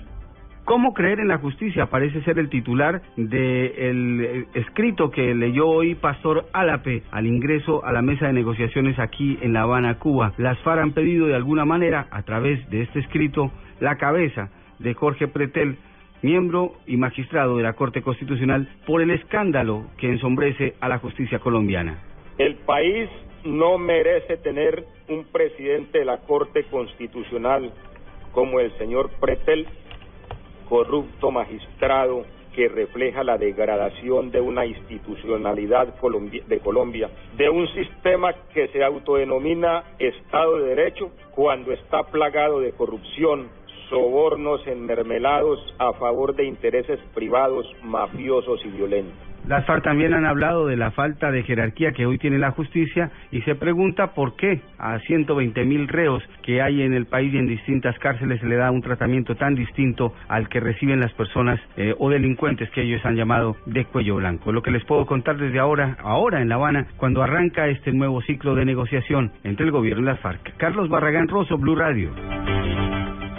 ¿Cómo 0.65 0.93
creer 0.93 1.19
en 1.19 1.29
la 1.29 1.39
justicia? 1.39 1.87
Parece 1.87 2.23
ser 2.23 2.39
el 2.39 2.51
titular 2.51 3.03
del 3.17 4.47
escrito 4.55 5.11
que 5.11 5.35
leyó 5.35 5.67
hoy 5.67 5.97
Pastor 5.97 6.45
Álape 6.53 7.03
al 7.11 7.27
ingreso 7.27 7.85
a 7.85 7.91
la 7.91 8.03
mesa 8.03 8.27
de 8.27 8.35
negociaciones 8.35 8.99
aquí 8.99 9.39
en 9.41 9.55
La 9.55 9.63
Habana, 9.63 9.99
Cuba. 9.99 10.35
Las 10.37 10.59
FARC 10.59 10.83
han 10.83 10.93
pedido 10.93 11.27
de 11.27 11.35
alguna 11.35 11.65
manera, 11.65 12.07
a 12.11 12.23
través 12.23 12.69
de 12.71 12.83
este 12.83 13.01
escrito, 13.01 13.51
la 13.81 13.97
cabeza 13.97 14.51
de 14.79 14.95
Jorge 14.95 15.27
Pretel, 15.27 15.79
miembro 16.23 16.75
y 16.87 16.97
magistrado 16.97 17.57
de 17.57 17.63
la 17.63 17.75
Corte 17.75 18.03
Constitucional, 18.03 18.69
por 18.87 19.03
el 19.03 19.11
escándalo 19.11 19.87
que 19.99 20.09
ensombrece 20.09 20.75
a 20.81 20.89
la 20.89 20.99
justicia 20.99 21.39
colombiana. 21.39 21.99
El 22.39 22.57
país 22.57 23.09
no 23.45 23.79
merece 23.79 24.37
tener 24.39 24.85
un 25.09 25.25
presidente 25.25 26.01
de 26.01 26.05
la 26.05 26.19
Corte 26.19 26.65
Constitucional 26.65 27.73
como 28.33 28.61
el 28.61 28.77
señor 28.79 29.11
Pretel, 29.21 29.67
corrupto 30.69 31.31
magistrado 31.31 32.25
que 32.55 32.69
refleja 32.69 33.23
la 33.23 33.39
degradación 33.39 34.33
de 34.33 34.41
una 34.41 34.67
institucionalidad 34.67 35.95
de 36.49 36.59
Colombia, 36.59 37.09
de 37.37 37.49
un 37.49 37.69
sistema 37.69 38.33
que 38.53 38.67
se 38.69 38.83
autodenomina 38.83 39.85
Estado 39.99 40.57
de 40.57 40.75
Derecho 40.75 41.13
cuando 41.31 41.73
está 41.73 42.03
plagado 42.05 42.59
de 42.59 42.73
corrupción, 42.73 43.49
sobornos 43.89 44.67
enmermelados 44.67 45.59
a 45.79 45.93
favor 45.95 46.35
de 46.35 46.45
intereses 46.45 46.99
privados, 47.15 47.67
mafiosos 47.83 48.65
y 48.65 48.69
violentos. 48.69 49.29
Las 49.49 49.65
FARC 49.65 49.83
también 49.83 50.13
han 50.13 50.27
hablado 50.27 50.67
de 50.67 50.77
la 50.77 50.91
falta 50.91 51.31
de 51.31 51.43
jerarquía 51.43 51.93
que 51.93 52.05
hoy 52.05 52.19
tiene 52.19 52.39
la 52.39 52.51
justicia 52.51 53.11
y 53.31 53.41
se 53.43 53.55
pregunta 53.55 54.09
por 54.09 54.37
qué 54.37 54.61
a 54.79 54.99
120 54.99 55.65
mil 55.65 55.89
reos 55.89 56.23
que 56.43 56.61
hay 56.61 56.83
en 56.83 56.93
el 56.93 57.07
país 57.07 57.33
y 57.33 57.39
en 57.39 57.47
distintas 57.47 57.99
cárceles 57.99 58.41
se 58.41 58.47
le 58.47 58.57
da 58.57 58.71
un 58.71 58.83
tratamiento 58.83 59.37
tan 59.37 59.55
distinto 59.55 60.13
al 60.29 60.51
que 60.51 60.61
reciben 60.61 61.01
las 61.01 61.15
personas 61.15 61.59
eh, 61.79 61.95
o 61.99 62.11
delincuentes 62.11 62.69
que 62.73 62.83
ellos 62.83 63.01
han 63.07 63.17
llamado 63.17 63.57
de 63.65 63.87
cuello 63.87 64.17
blanco. 64.17 64.53
Lo 64.53 64.61
que 64.61 64.71
les 64.71 64.85
puedo 64.85 65.07
contar 65.07 65.39
desde 65.39 65.59
ahora, 65.59 65.97
ahora 66.03 66.43
en 66.43 66.51
La 66.51 66.57
Habana, 66.57 66.87
cuando 66.99 67.23
arranca 67.23 67.69
este 67.69 67.91
nuevo 67.93 68.21
ciclo 68.21 68.55
de 68.55 68.67
negociación 68.67 69.33
entre 69.45 69.65
el 69.65 69.73
gobierno 69.73 70.03
y 70.03 70.07
las 70.07 70.21
FARC. 70.21 70.59
Carlos 70.59 70.91
Barragán 70.91 71.27
Rosso, 71.27 71.57
Blue 71.57 71.75
Radio. 71.75 72.11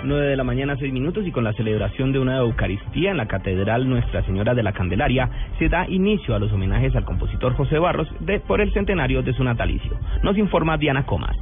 9 0.04 0.28
de 0.28 0.36
la 0.36 0.44
mañana, 0.44 0.76
6 0.78 0.92
minutos, 0.94 1.26
y 1.26 1.32
con 1.32 1.44
la 1.44 1.54
celebración 1.54 2.12
de 2.12 2.20
una 2.20 2.38
Eucaristía 2.38 3.12
en 3.12 3.18
la 3.18 3.28
Catedral 3.28 3.90
Nuestra 3.90 4.24
Señora 4.24 4.54
de 4.54 4.64
la 4.64 4.74
Candelaria, 4.74 5.30
se 5.58 5.70
da 5.70 5.88
inicio 5.88 6.36
a 6.36 6.40
los 6.40 6.52
homenajes 6.52 6.96
al 6.96 7.06
compositor 7.06 7.56
José 7.56 7.80
Barros 7.80 8.08
de, 8.20 8.40
por 8.40 8.62
el 8.62 8.74
centenario 8.74 9.22
de 9.22 9.34
su 9.34 9.44
natalicio. 9.44 9.92
Nos 10.24 10.38
informa 10.38 10.78
Diana 10.78 11.06
Comas. 11.06 11.38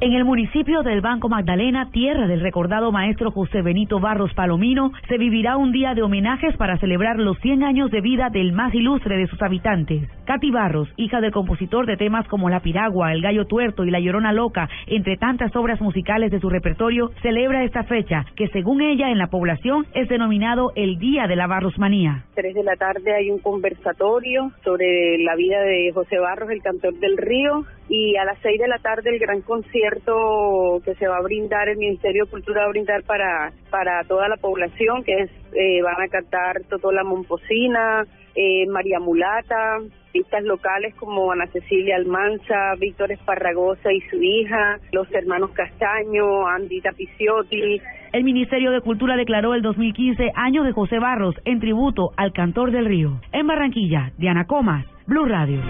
En 0.00 0.12
el 0.12 0.24
municipio 0.24 0.84
del 0.84 1.00
Banco 1.00 1.28
Magdalena, 1.28 1.90
tierra 1.90 2.28
del 2.28 2.40
recordado 2.40 2.92
maestro 2.92 3.32
José 3.32 3.62
Benito 3.62 3.98
Barros 3.98 4.32
Palomino, 4.32 4.92
se 5.08 5.18
vivirá 5.18 5.56
un 5.56 5.72
día 5.72 5.92
de 5.94 6.02
homenajes 6.02 6.56
para 6.56 6.78
celebrar 6.78 7.18
los 7.18 7.36
100 7.40 7.64
años 7.64 7.90
de 7.90 8.00
vida 8.00 8.28
del 8.30 8.52
más 8.52 8.72
ilustre 8.72 9.16
de 9.16 9.26
sus 9.26 9.42
habitantes. 9.42 10.08
Katy 10.24 10.52
Barros, 10.52 10.88
hija 10.96 11.20
del 11.20 11.32
compositor 11.32 11.84
de 11.86 11.96
temas 11.96 12.28
como 12.28 12.48
La 12.48 12.60
Piragua, 12.60 13.12
El 13.12 13.22
Gallo 13.22 13.46
Tuerto 13.46 13.84
y 13.84 13.90
La 13.90 13.98
Llorona 13.98 14.32
Loca, 14.32 14.68
entre 14.86 15.16
tantas 15.16 15.56
obras 15.56 15.80
musicales 15.80 16.30
de 16.30 16.38
su 16.38 16.48
repertorio, 16.48 17.10
celebra 17.20 17.64
esta 17.64 17.82
fecha, 17.82 18.24
que 18.36 18.46
según 18.50 18.80
ella 18.82 19.10
en 19.10 19.18
la 19.18 19.26
población 19.26 19.84
es 19.94 20.08
denominado 20.08 20.70
el 20.76 21.00
Día 21.00 21.26
de 21.26 21.34
la 21.34 21.48
Barrosmanía. 21.48 22.22
Tres 22.36 22.54
de 22.54 22.62
la 22.62 22.76
tarde 22.76 23.16
hay 23.16 23.32
un 23.32 23.40
conversatorio 23.40 24.52
sobre 24.62 25.18
la 25.24 25.34
vida 25.34 25.60
de 25.62 25.90
José 25.92 26.20
Barros, 26.20 26.50
el 26.50 26.62
cantor 26.62 26.94
del 27.00 27.16
río, 27.16 27.64
y 27.88 28.16
a 28.16 28.24
las 28.24 28.38
seis 28.42 28.60
de 28.60 28.68
la 28.68 28.78
tarde 28.78 29.10
el 29.10 29.18
gran 29.18 29.40
concierto 29.42 30.80
que 30.84 30.94
se 30.94 31.08
va 31.08 31.16
a 31.16 31.22
brindar, 31.22 31.68
el 31.68 31.78
Ministerio 31.78 32.24
de 32.24 32.30
Cultura 32.30 32.62
va 32.62 32.66
a 32.66 32.70
brindar 32.70 33.02
para, 33.04 33.52
para 33.70 34.04
toda 34.04 34.28
la 34.28 34.36
población, 34.36 35.02
que 35.04 35.14
es, 35.14 35.30
eh, 35.54 35.82
van 35.82 36.00
a 36.00 36.08
cantar 36.08 36.62
Totola 36.68 37.02
Momposina, 37.02 38.04
eh, 38.34 38.66
María 38.66 39.00
Mulata, 39.00 39.78
artistas 40.06 40.44
locales 40.44 40.94
como 40.96 41.32
Ana 41.32 41.46
Cecilia 41.46 41.96
Almanza, 41.96 42.74
Víctor 42.78 43.12
Esparragosa 43.12 43.92
y 43.92 44.00
su 44.02 44.22
hija, 44.22 44.78
los 44.92 45.10
hermanos 45.12 45.50
Castaño, 45.50 46.46
Andita 46.46 46.92
Picciotti, 46.92 47.80
El 48.12 48.24
Ministerio 48.24 48.70
de 48.70 48.80
Cultura 48.80 49.16
declaró 49.16 49.54
el 49.54 49.62
2015 49.62 50.32
año 50.34 50.62
de 50.64 50.72
José 50.72 50.98
Barros 50.98 51.34
en 51.44 51.60
tributo 51.60 52.10
al 52.16 52.32
cantor 52.32 52.70
del 52.70 52.86
río. 52.86 53.20
En 53.32 53.46
Barranquilla, 53.46 54.12
Diana 54.18 54.46
Comas, 54.46 54.86
Blue 55.06 55.26
Radio. 55.26 55.60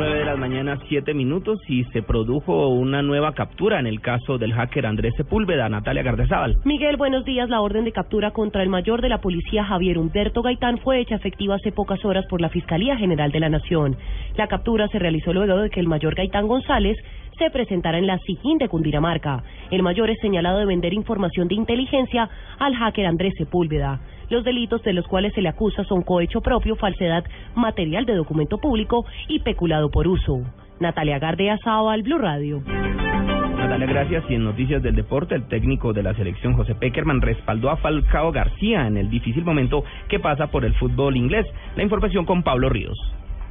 9 0.00 0.18
de 0.18 0.24
la 0.24 0.36
mañana, 0.36 0.78
7 0.88 1.12
minutos, 1.12 1.60
y 1.68 1.84
se 1.92 2.02
produjo 2.02 2.68
una 2.68 3.02
nueva 3.02 3.34
captura 3.34 3.78
en 3.78 3.86
el 3.86 4.00
caso 4.00 4.38
del 4.38 4.54
hacker 4.54 4.86
Andrés 4.86 5.12
Sepúlveda, 5.14 5.68
Natalia 5.68 6.02
Gardezábal. 6.02 6.56
Miguel, 6.64 6.96
buenos 6.96 7.26
días. 7.26 7.50
La 7.50 7.60
orden 7.60 7.84
de 7.84 7.92
captura 7.92 8.30
contra 8.30 8.62
el 8.62 8.70
mayor 8.70 9.02
de 9.02 9.10
la 9.10 9.20
policía, 9.20 9.62
Javier 9.62 9.98
Humberto 9.98 10.40
Gaitán, 10.40 10.78
fue 10.78 11.00
hecha 11.00 11.16
efectiva 11.16 11.56
hace 11.56 11.70
pocas 11.70 12.02
horas 12.02 12.24
por 12.30 12.40
la 12.40 12.48
Fiscalía 12.48 12.96
General 12.96 13.30
de 13.30 13.40
la 13.40 13.50
Nación. 13.50 13.94
La 14.38 14.46
captura 14.46 14.88
se 14.88 14.98
realizó 14.98 15.34
luego 15.34 15.58
de 15.58 15.68
que 15.68 15.80
el 15.80 15.86
mayor 15.86 16.14
Gaitán 16.14 16.48
González 16.48 16.96
se 17.36 17.50
presentara 17.50 17.98
en 17.98 18.06
la 18.06 18.18
SIGIN 18.20 18.56
de 18.56 18.68
Cundinamarca. 18.68 19.42
El 19.70 19.82
mayor 19.82 20.08
es 20.08 20.18
señalado 20.20 20.60
de 20.60 20.66
vender 20.66 20.94
información 20.94 21.46
de 21.46 21.56
inteligencia 21.56 22.26
al 22.58 22.74
hacker 22.74 23.04
Andrés 23.04 23.34
Sepúlveda. 23.36 24.00
Los 24.30 24.44
delitos 24.44 24.82
de 24.84 24.92
los 24.92 25.06
cuales 25.08 25.34
se 25.34 25.42
le 25.42 25.48
acusa 25.48 25.82
son 25.84 26.02
cohecho 26.02 26.40
propio, 26.40 26.76
falsedad 26.76 27.24
material 27.56 28.06
de 28.06 28.14
documento 28.14 28.58
público 28.58 29.04
y 29.26 29.40
peculado 29.40 29.90
por 29.90 30.06
uso. 30.06 30.40
Natalia 30.78 31.18
Gardea 31.18 31.58
al 31.64 32.02
Blue 32.04 32.16
Radio. 32.16 32.62
Natalia, 32.64 33.86
gracias. 33.86 34.24
Y 34.30 34.34
en 34.34 34.44
noticias 34.44 34.82
del 34.82 34.94
deporte, 34.94 35.34
el 35.34 35.48
técnico 35.48 35.92
de 35.92 36.04
la 36.04 36.14
selección, 36.14 36.54
José 36.54 36.76
Peckerman, 36.76 37.20
respaldó 37.20 37.70
a 37.70 37.76
Falcao 37.76 38.30
García 38.30 38.86
en 38.86 38.96
el 38.96 39.10
difícil 39.10 39.44
momento 39.44 39.84
que 40.08 40.20
pasa 40.20 40.46
por 40.46 40.64
el 40.64 40.74
fútbol 40.74 41.16
inglés. 41.16 41.46
La 41.76 41.82
información 41.82 42.24
con 42.24 42.44
Pablo 42.44 42.68
Ríos. 42.68 42.96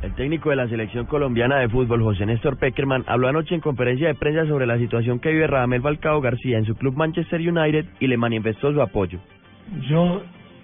El 0.02 0.16
técnico 0.16 0.50
de 0.50 0.56
la 0.56 0.70
selección 0.70 1.08
colombiana 1.08 1.58
de 1.58 1.68
fútbol, 1.68 2.02
José 2.02 2.26
Néstor 2.26 2.58
Peckerman, 2.58 3.04
habló 3.06 3.28
anoche 3.28 3.54
en 3.54 3.60
conferencia 3.60 4.08
de 4.08 4.16
prensa 4.16 4.48
sobre 4.48 4.66
la 4.66 4.78
situación 4.78 5.20
que 5.20 5.30
vive 5.30 5.46
Radamel 5.46 5.82
Falcao 5.82 6.22
García 6.22 6.58
en 6.58 6.64
su 6.64 6.76
club 6.76 6.96
Manchester 6.96 7.42
United 7.42 7.86
y 8.00 8.08
le 8.08 8.16
manifestó 8.16 8.72
su 8.72 8.82
apoyo. 8.82 9.20
Yo 9.90 10.24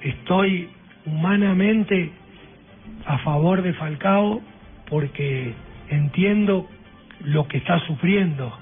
estoy 0.10 0.70
humanamente 1.06 2.12
a 3.06 3.18
favor 3.20 3.62
de 3.62 3.74
Falcao 3.74 4.42
porque 4.90 5.54
entiendo 5.90 6.68
lo 7.24 7.48
que 7.48 7.58
está 7.58 7.80
sufriendo, 7.80 8.54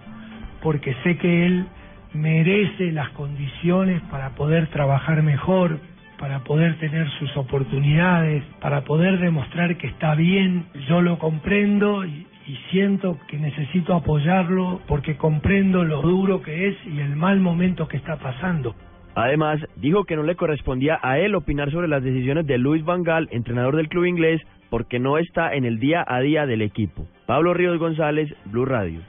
porque 0.61 0.95
sé 1.03 1.18
que 1.18 1.45
él 1.45 1.65
merece 2.14 2.91
las 2.91 3.10
condiciones 3.10 4.02
para 4.03 4.36
poder 4.36 4.68
trabajar 4.68 5.22
mejor, 5.24 5.80
para 6.20 6.40
poder 6.40 6.78
tener 6.78 7.10
sus 7.20 7.36
oportunidades, 7.36 8.44
para 8.61 8.82
poder 8.82 9.20
demostrar 9.20 9.78
que 9.78 9.88
está 9.88 10.15
bien. 10.15 10.65
Yo 10.88 11.02
lo 11.02 11.18
comprendo 11.20 12.06
y, 12.06 12.28
siento 12.70 13.18
que 13.28 13.38
necesito 13.38 13.95
apoyarlo 13.95 14.82
porque 14.86 15.15
comprendo 15.15 15.86
lo 15.86 16.02
duro 16.02 16.41
que 16.41 16.68
es 16.68 16.76
y 16.86 16.99
el 16.99 17.15
mal 17.15 17.40
momento 17.40 17.88
que 17.88 17.95
está 17.98 18.18
pasando. 18.18 18.76
Además, 19.15 19.60
dijo 19.76 20.06
que 20.06 20.15
no 20.15 20.23
le 20.23 20.35
correspondía 20.35 20.99
a 21.02 21.19
él 21.19 21.35
opinar 21.35 21.72
sobre 21.72 21.88
las 21.88 22.03
decisiones 22.03 22.48
de 22.48 22.57
Luis 22.57 22.84
Van 22.84 23.03
Gaal, 23.03 23.30
entrenador 23.31 23.76
del 23.76 23.90
club 23.90 24.06
inglés, 24.06 24.41
porque 24.69 24.99
no 24.99 25.18
está 25.18 25.53
en 25.53 25.65
el 25.65 25.80
día 25.80 26.03
a 26.07 26.19
día 26.19 26.45
del 26.45 26.61
equipo. 26.61 27.06
Pablo 27.27 27.53
Ríos 27.53 27.77
González, 27.77 28.34
Blue 28.45 28.65
Radio. 28.65 29.02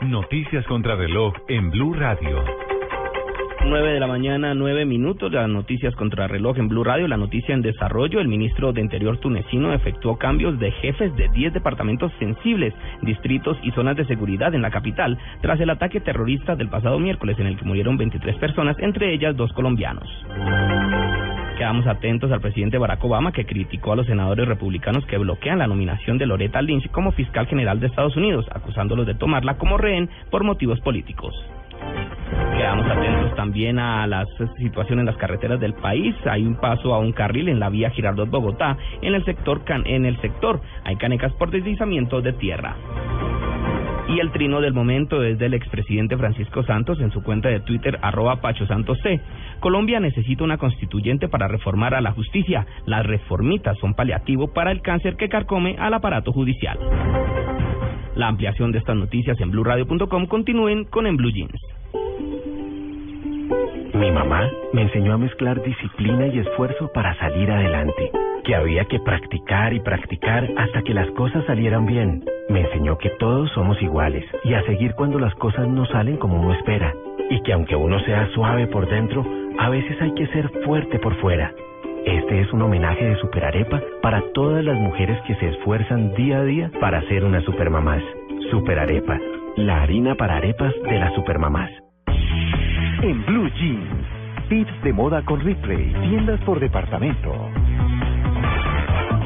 Noticias 0.00 0.66
contra 0.66 0.96
reloj 0.96 1.34
en 1.48 1.70
Blue 1.70 1.94
Radio. 1.94 2.73
9 3.66 3.92
de 3.92 4.00
la 4.00 4.06
mañana, 4.06 4.54
9 4.54 4.84
minutos. 4.84 5.32
Las 5.32 5.48
noticias 5.48 5.94
contra 5.96 6.26
reloj 6.26 6.58
en 6.58 6.68
Blue 6.68 6.84
Radio. 6.84 7.08
La 7.08 7.16
noticia 7.16 7.54
en 7.54 7.62
desarrollo. 7.62 8.20
El 8.20 8.28
ministro 8.28 8.72
de 8.72 8.80
Interior 8.80 9.18
tunecino 9.18 9.72
efectuó 9.72 10.18
cambios 10.18 10.58
de 10.58 10.70
jefes 10.72 11.14
de 11.16 11.28
10 11.28 11.54
departamentos 11.54 12.12
sensibles, 12.18 12.74
distritos 13.02 13.56
y 13.62 13.70
zonas 13.70 13.96
de 13.96 14.04
seguridad 14.04 14.54
en 14.54 14.62
la 14.62 14.70
capital 14.70 15.18
tras 15.40 15.58
el 15.60 15.70
ataque 15.70 16.00
terrorista 16.00 16.56
del 16.56 16.68
pasado 16.68 16.98
miércoles 16.98 17.38
en 17.38 17.46
el 17.46 17.56
que 17.56 17.64
murieron 17.64 17.96
23 17.96 18.36
personas, 18.36 18.76
entre 18.80 19.12
ellas 19.12 19.36
dos 19.36 19.52
colombianos. 19.52 20.08
Quedamos 21.56 21.86
atentos 21.86 22.32
al 22.32 22.40
presidente 22.40 22.78
Barack 22.78 23.04
Obama 23.04 23.32
que 23.32 23.46
criticó 23.46 23.92
a 23.92 23.96
los 23.96 24.06
senadores 24.06 24.46
republicanos 24.48 25.06
que 25.06 25.18
bloquean 25.18 25.60
la 25.60 25.68
nominación 25.68 26.18
de 26.18 26.26
Loretta 26.26 26.60
Lynch 26.60 26.90
como 26.90 27.12
fiscal 27.12 27.46
general 27.46 27.78
de 27.80 27.86
Estados 27.86 28.16
Unidos, 28.16 28.44
acusándolos 28.52 29.06
de 29.06 29.14
tomarla 29.14 29.56
como 29.56 29.78
rehén 29.78 30.10
por 30.30 30.42
motivos 30.42 30.80
políticos. 30.80 31.34
Quedamos 32.56 32.86
atentos 32.86 33.34
también 33.34 33.78
a 33.78 34.06
la 34.06 34.26
situación 34.58 35.00
en 35.00 35.06
las 35.06 35.16
carreteras 35.16 35.60
del 35.60 35.74
país. 35.74 36.14
Hay 36.26 36.46
un 36.46 36.54
paso 36.56 36.94
a 36.94 36.98
un 36.98 37.12
carril 37.12 37.48
en 37.48 37.58
la 37.60 37.68
vía 37.68 37.90
Girardot 37.90 38.30
Bogotá. 38.30 38.76
En 39.02 39.14
el 39.14 39.24
sector 39.24 39.64
can- 39.64 39.86
en 39.86 40.06
el 40.06 40.20
sector 40.20 40.60
hay 40.84 40.96
canecas 40.96 41.32
por 41.34 41.50
deslizamiento 41.50 42.20
de 42.22 42.32
tierra. 42.34 42.76
Y 44.06 44.20
el 44.20 44.30
trino 44.32 44.60
del 44.60 44.74
momento 44.74 45.22
es 45.22 45.38
del 45.38 45.54
expresidente 45.54 46.16
Francisco 46.16 46.62
Santos 46.62 47.00
en 47.00 47.10
su 47.10 47.22
cuenta 47.22 47.48
de 47.48 47.60
Twitter, 47.60 47.98
arroba 48.02 48.36
Pacho 48.36 48.66
Santos 48.66 48.98
C. 49.02 49.20
Colombia 49.60 49.98
necesita 49.98 50.44
una 50.44 50.58
constituyente 50.58 51.28
para 51.28 51.48
reformar 51.48 51.94
a 51.94 52.02
la 52.02 52.12
justicia. 52.12 52.66
Las 52.86 53.04
reformitas 53.06 53.78
son 53.78 53.94
paliativo 53.94 54.52
para 54.52 54.70
el 54.72 54.82
cáncer 54.82 55.16
que 55.16 55.28
carcome 55.30 55.76
al 55.78 55.94
aparato 55.94 56.32
judicial. 56.32 56.78
La 58.16 58.28
ampliación 58.28 58.70
de 58.70 58.78
estas 58.78 58.96
noticias 58.96 59.40
en 59.40 59.50
blurradio.com 59.50 60.26
continúen 60.26 60.84
con 60.84 61.06
En 61.06 61.16
Blue 61.16 61.32
Jeans. 61.32 61.60
Mi 63.92 64.10
mamá 64.10 64.48
me 64.72 64.82
enseñó 64.82 65.14
a 65.14 65.18
mezclar 65.18 65.60
disciplina 65.62 66.28
y 66.28 66.38
esfuerzo 66.38 66.92
para 66.92 67.16
salir 67.18 67.50
adelante, 67.50 68.12
que 68.44 68.54
había 68.54 68.84
que 68.84 69.00
practicar 69.00 69.72
y 69.72 69.80
practicar 69.80 70.48
hasta 70.56 70.82
que 70.82 70.94
las 70.94 71.10
cosas 71.12 71.44
salieran 71.46 71.86
bien. 71.86 72.24
Me 72.48 72.60
enseñó 72.60 72.98
que 72.98 73.10
todos 73.18 73.50
somos 73.52 73.80
iguales 73.82 74.24
y 74.44 74.54
a 74.54 74.62
seguir 74.64 74.94
cuando 74.94 75.18
las 75.18 75.34
cosas 75.34 75.66
no 75.66 75.84
salen 75.86 76.16
como 76.16 76.40
uno 76.40 76.54
espera, 76.54 76.94
y 77.30 77.40
que 77.42 77.52
aunque 77.52 77.74
uno 77.74 77.98
sea 78.00 78.28
suave 78.34 78.68
por 78.68 78.88
dentro, 78.88 79.24
a 79.58 79.68
veces 79.70 80.00
hay 80.00 80.12
que 80.14 80.28
ser 80.28 80.50
fuerte 80.64 81.00
por 81.00 81.16
fuera. 81.20 81.52
Este 82.04 82.42
es 82.42 82.52
un 82.52 82.60
homenaje 82.60 83.02
de 83.02 83.16
Superarepa 83.16 83.80
para 84.02 84.20
todas 84.34 84.62
las 84.62 84.78
mujeres 84.78 85.18
que 85.26 85.34
se 85.36 85.48
esfuerzan 85.48 86.12
día 86.14 86.38
a 86.38 86.44
día 86.44 86.70
para 86.78 87.00
ser 87.08 87.24
unas 87.24 87.42
supermamás. 87.44 88.02
Superarepa, 88.50 89.18
la 89.56 89.82
harina 89.82 90.14
para 90.14 90.36
arepas 90.36 90.74
de 90.82 90.98
las 90.98 91.14
supermamás. 91.14 91.70
En 93.02 93.24
Blue 93.24 93.48
Jeans, 93.48 94.48
tips 94.50 94.82
de 94.82 94.92
moda 94.92 95.22
con 95.24 95.40
Ripley, 95.40 95.94
tiendas 96.02 96.40
por 96.40 96.60
departamento. 96.60 97.32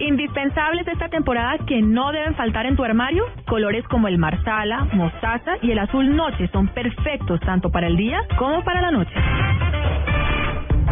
Indispensables 0.00 0.86
de 0.86 0.92
esta 0.92 1.08
temporada 1.08 1.58
que 1.66 1.82
no 1.82 2.12
deben 2.12 2.36
faltar 2.36 2.66
en 2.66 2.76
tu 2.76 2.84
armario, 2.84 3.24
colores 3.48 3.84
como 3.88 4.06
el 4.06 4.18
marsala, 4.18 4.86
mostaza 4.92 5.56
y 5.62 5.72
el 5.72 5.80
azul 5.80 6.14
noche 6.14 6.48
son 6.52 6.68
perfectos 6.68 7.40
tanto 7.40 7.70
para 7.70 7.88
el 7.88 7.96
día 7.96 8.20
como 8.38 8.62
para 8.62 8.80
la 8.80 8.92
noche. 8.92 9.17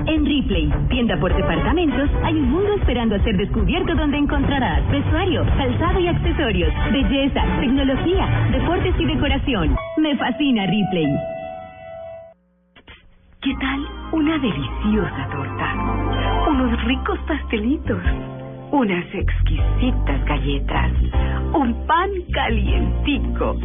En 0.06 0.24
Ripley, 0.24 0.72
tienda 0.88 1.18
por 1.18 1.34
departamentos, 1.34 2.08
hay 2.22 2.34
un 2.34 2.48
mundo 2.50 2.74
esperando 2.74 3.16
a 3.16 3.24
ser 3.24 3.36
descubierto 3.36 3.92
donde 3.96 4.18
encontrarás 4.18 4.88
vestuario, 4.88 5.44
calzado 5.56 5.98
y 5.98 6.06
accesorios, 6.06 6.72
belleza, 6.92 7.42
tecnología, 7.58 8.48
deportes 8.52 8.94
y 9.00 9.04
decoración. 9.04 9.76
Me 9.96 10.16
fascina 10.16 10.64
Ripley. 10.66 11.06
¿Qué 13.42 13.52
tal 13.60 13.86
una 14.12 14.38
deliciosa 14.38 15.28
torta? 15.32 15.74
Unos 16.50 16.84
ricos 16.84 17.18
pastelitos, 17.26 18.02
unas 18.70 19.04
exquisitas 19.12 20.24
galletas, 20.24 20.92
un 21.52 21.84
pan 21.86 22.10
calientico, 22.32 23.56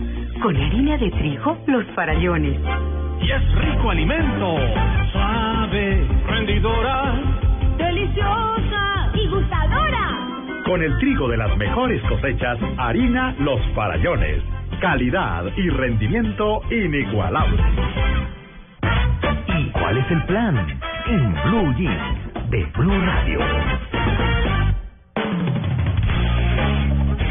con 0.41 0.55
harina 0.55 0.97
de 0.97 1.11
trigo, 1.11 1.55
los 1.68 1.85
farallones. 1.93 2.57
Y 3.22 3.31
es 3.31 3.56
rico 3.56 3.89
alimento, 3.89 4.57
suave, 5.11 6.07
rendidora, 6.27 7.14
deliciosa 7.77 9.11
y 9.14 9.27
gustadora. 9.27 10.18
Con 10.65 10.81
el 10.81 10.98
trigo 10.99 11.27
de 11.27 11.38
las 11.38 11.56
mejores 11.57 12.02
cosechas, 12.03 12.57
harina 12.77 13.35
Los 13.39 13.61
Farallones. 13.76 14.43
Calidad 14.80 15.45
y 15.56 15.69
rendimiento 15.69 16.61
inigualable. 16.72 17.61
¿Y 19.60 19.69
cuál 19.72 19.98
es 19.98 20.11
el 20.11 20.23
plan? 20.23 20.80
En 21.07 21.34
Blue 21.43 21.73
Jeans, 21.76 22.49
de 22.49 22.65
Blue 22.77 22.99
Radio. 23.06 23.39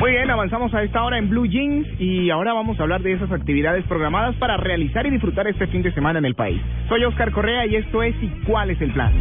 Muy 0.01 0.13
bien, 0.13 0.31
avanzamos 0.31 0.73
a 0.73 0.83
esta 0.83 1.05
hora 1.05 1.19
en 1.19 1.29
Blue 1.29 1.45
Jeans 1.45 1.87
y 2.01 2.31
ahora 2.31 2.55
vamos 2.55 2.81
a 2.81 2.85
hablar 2.85 3.03
de 3.03 3.13
esas 3.13 3.31
actividades 3.31 3.85
programadas 3.85 4.35
para 4.37 4.57
realizar 4.57 5.05
y 5.05 5.11
disfrutar 5.11 5.47
este 5.47 5.67
fin 5.67 5.83
de 5.83 5.93
semana 5.93 6.19
en 6.19 6.25
el 6.25 6.35
país. 6.35 6.59
Soy 6.89 7.05
Oscar 7.05 7.31
Correa 7.33 7.67
y 7.67 7.77
esto 7.77 8.03
es 8.03 8.15
¿Y 8.23 8.29
cuál 8.47 8.71
es 8.71 8.81
el 8.81 8.93
plan? 8.95 9.13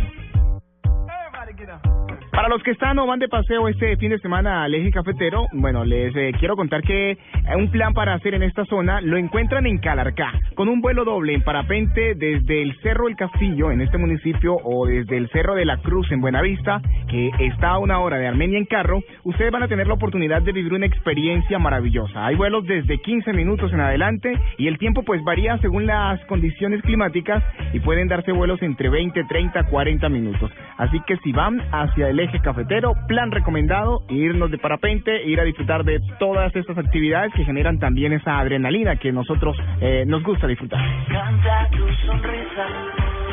Para 2.31 2.47
los 2.47 2.61
que 2.61 2.71
están 2.71 2.99
o 2.99 3.07
van 3.07 3.19
de 3.19 3.27
paseo 3.27 3.67
este 3.67 3.97
fin 3.97 4.11
de 4.11 4.19
semana 4.19 4.63
al 4.63 4.75
eje 4.75 4.91
cafetero, 4.91 5.47
bueno, 5.51 5.83
les 5.83 6.15
eh, 6.15 6.31
quiero 6.39 6.55
contar 6.55 6.81
que 6.83 7.11
eh, 7.11 7.17
un 7.57 7.71
plan 7.71 7.93
para 7.93 8.13
hacer 8.13 8.35
en 8.35 8.43
esta 8.43 8.65
zona 8.65 9.01
lo 9.01 9.17
encuentran 9.17 9.65
en 9.65 9.79
Calarcá, 9.79 10.31
con 10.53 10.69
un 10.69 10.79
vuelo 10.79 11.05
doble 11.05 11.33
en 11.33 11.41
parapente 11.41 12.13
desde 12.13 12.61
el 12.61 12.77
Cerro 12.81 13.07
El 13.07 13.15
Castillo 13.15 13.71
en 13.71 13.81
este 13.81 13.97
municipio 13.97 14.55
o 14.63 14.85
desde 14.85 15.17
el 15.17 15.27
Cerro 15.29 15.55
de 15.55 15.65
la 15.65 15.77
Cruz 15.77 16.11
en 16.11 16.21
Buenavista, 16.21 16.81
que 17.09 17.31
está 17.39 17.69
a 17.69 17.79
una 17.79 17.99
hora 17.99 18.17
de 18.17 18.27
Armenia 18.27 18.59
en 18.59 18.65
carro, 18.65 19.01
ustedes 19.23 19.51
van 19.51 19.63
a 19.63 19.67
tener 19.67 19.87
la 19.87 19.95
oportunidad 19.95 20.43
de 20.43 20.51
vivir 20.51 20.73
una 20.73 20.85
experiencia 20.85 21.57
maravillosa. 21.57 22.27
Hay 22.27 22.35
vuelos 22.35 22.63
desde 22.65 22.99
15 22.99 23.33
minutos 23.33 23.73
en 23.73 23.79
adelante 23.79 24.31
y 24.59 24.67
el 24.67 24.77
tiempo 24.77 25.01
pues 25.01 25.23
varía 25.23 25.57
según 25.57 25.87
las 25.87 26.23
condiciones 26.25 26.83
climáticas 26.83 27.43
y 27.73 27.79
pueden 27.79 28.07
darse 28.07 28.31
vuelos 28.31 28.61
entre 28.61 28.89
20, 28.89 29.23
30, 29.23 29.63
40 29.63 30.09
minutos. 30.09 30.51
Así 30.77 30.99
que 31.07 31.17
si 31.17 31.31
van 31.31 31.59
hacia 31.71 32.09
el 32.09 32.18
eje 32.19 32.39
cafetero, 32.39 32.93
plan 33.07 33.31
recomendado, 33.31 34.03
irnos 34.09 34.51
de 34.51 34.57
parapente, 34.57 35.23
ir 35.25 35.39
a 35.39 35.43
disfrutar 35.43 35.83
de 35.83 35.99
todas 36.19 36.55
estas 36.55 36.77
actividades 36.77 37.33
que 37.33 37.45
generan 37.45 37.79
también 37.79 38.13
esa 38.13 38.39
adrenalina 38.39 38.97
que 38.97 39.11
nosotros 39.11 39.57
eh, 39.81 40.03
nos 40.05 40.23
gusta 40.23 40.47
disfrutar. 40.47 40.79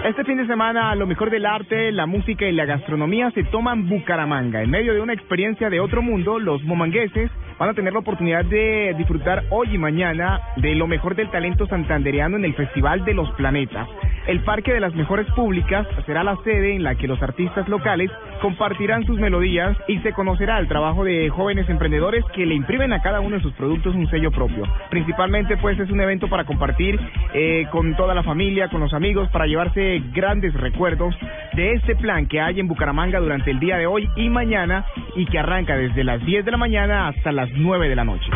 Este 0.04 0.24
fin 0.24 0.36
de 0.36 0.46
semana, 0.46 0.94
lo 0.94 1.06
mejor 1.06 1.30
del 1.30 1.46
arte, 1.46 1.90
la 1.90 2.06
música 2.06 2.46
y 2.46 2.52
la 2.52 2.64
gastronomía 2.64 3.30
se 3.32 3.42
toman 3.44 3.88
Bucaramanga. 3.88 4.62
En 4.62 4.70
medio 4.70 4.94
de 4.94 5.00
una 5.00 5.12
experiencia 5.12 5.68
de 5.68 5.80
otro 5.80 6.00
mundo, 6.00 6.38
los 6.38 6.62
momangueses 6.62 7.30
van 7.58 7.70
a 7.70 7.74
tener 7.74 7.92
la 7.92 8.00
oportunidad 8.00 8.44
de 8.44 8.94
disfrutar 8.98 9.44
hoy 9.50 9.74
y 9.74 9.78
mañana 9.78 10.40
de 10.56 10.74
lo 10.74 10.86
mejor 10.86 11.14
del 11.14 11.30
talento 11.30 11.66
santandereano 11.66 12.36
en 12.36 12.44
el 12.44 12.54
Festival 12.54 13.04
de 13.04 13.14
los 13.14 13.30
Planetas. 13.32 13.88
El 14.26 14.40
Parque 14.40 14.72
de 14.72 14.80
las 14.80 14.94
Mejores 14.94 15.26
Públicas 15.36 15.86
será 16.04 16.24
la 16.24 16.36
sede 16.42 16.74
en 16.74 16.82
la 16.82 16.96
que 16.96 17.06
los 17.06 17.22
artistas 17.22 17.68
locales 17.68 18.10
compartirán 18.42 19.04
sus 19.04 19.20
melodías 19.20 19.76
y 19.86 19.98
se 20.00 20.12
conocerá 20.12 20.58
el 20.58 20.66
trabajo 20.66 21.04
de 21.04 21.30
jóvenes 21.30 21.68
emprendedores 21.68 22.24
que 22.34 22.44
le 22.44 22.54
imprimen 22.54 22.92
a 22.92 23.00
cada 23.02 23.20
uno 23.20 23.36
de 23.36 23.42
sus 23.42 23.52
productos 23.52 23.94
un 23.94 24.10
sello 24.10 24.32
propio. 24.32 24.64
Principalmente 24.90 25.56
pues 25.56 25.78
es 25.78 25.90
un 25.90 26.00
evento 26.00 26.28
para 26.28 26.44
compartir 26.44 26.98
eh, 27.34 27.66
con 27.70 27.94
toda 27.94 28.14
la 28.14 28.24
familia, 28.24 28.68
con 28.68 28.80
los 28.80 28.92
amigos, 28.92 29.28
para 29.30 29.46
llevarse 29.46 30.02
grandes 30.12 30.54
recuerdos 30.54 31.14
de 31.54 31.74
este 31.74 31.94
plan 31.94 32.26
que 32.26 32.40
hay 32.40 32.58
en 32.58 32.66
Bucaramanga 32.66 33.20
durante 33.20 33.52
el 33.52 33.60
día 33.60 33.76
de 33.76 33.86
hoy 33.86 34.08
y 34.16 34.28
mañana 34.28 34.84
y 35.14 35.26
que 35.26 35.38
arranca 35.38 35.76
desde 35.76 36.02
las 36.02 36.24
10 36.26 36.44
de 36.44 36.50
la 36.50 36.56
mañana 36.56 37.08
hasta 37.08 37.30
las 37.30 37.45
9 37.54 37.88
de 37.88 37.94
la 37.94 38.04
noche. 38.04 38.30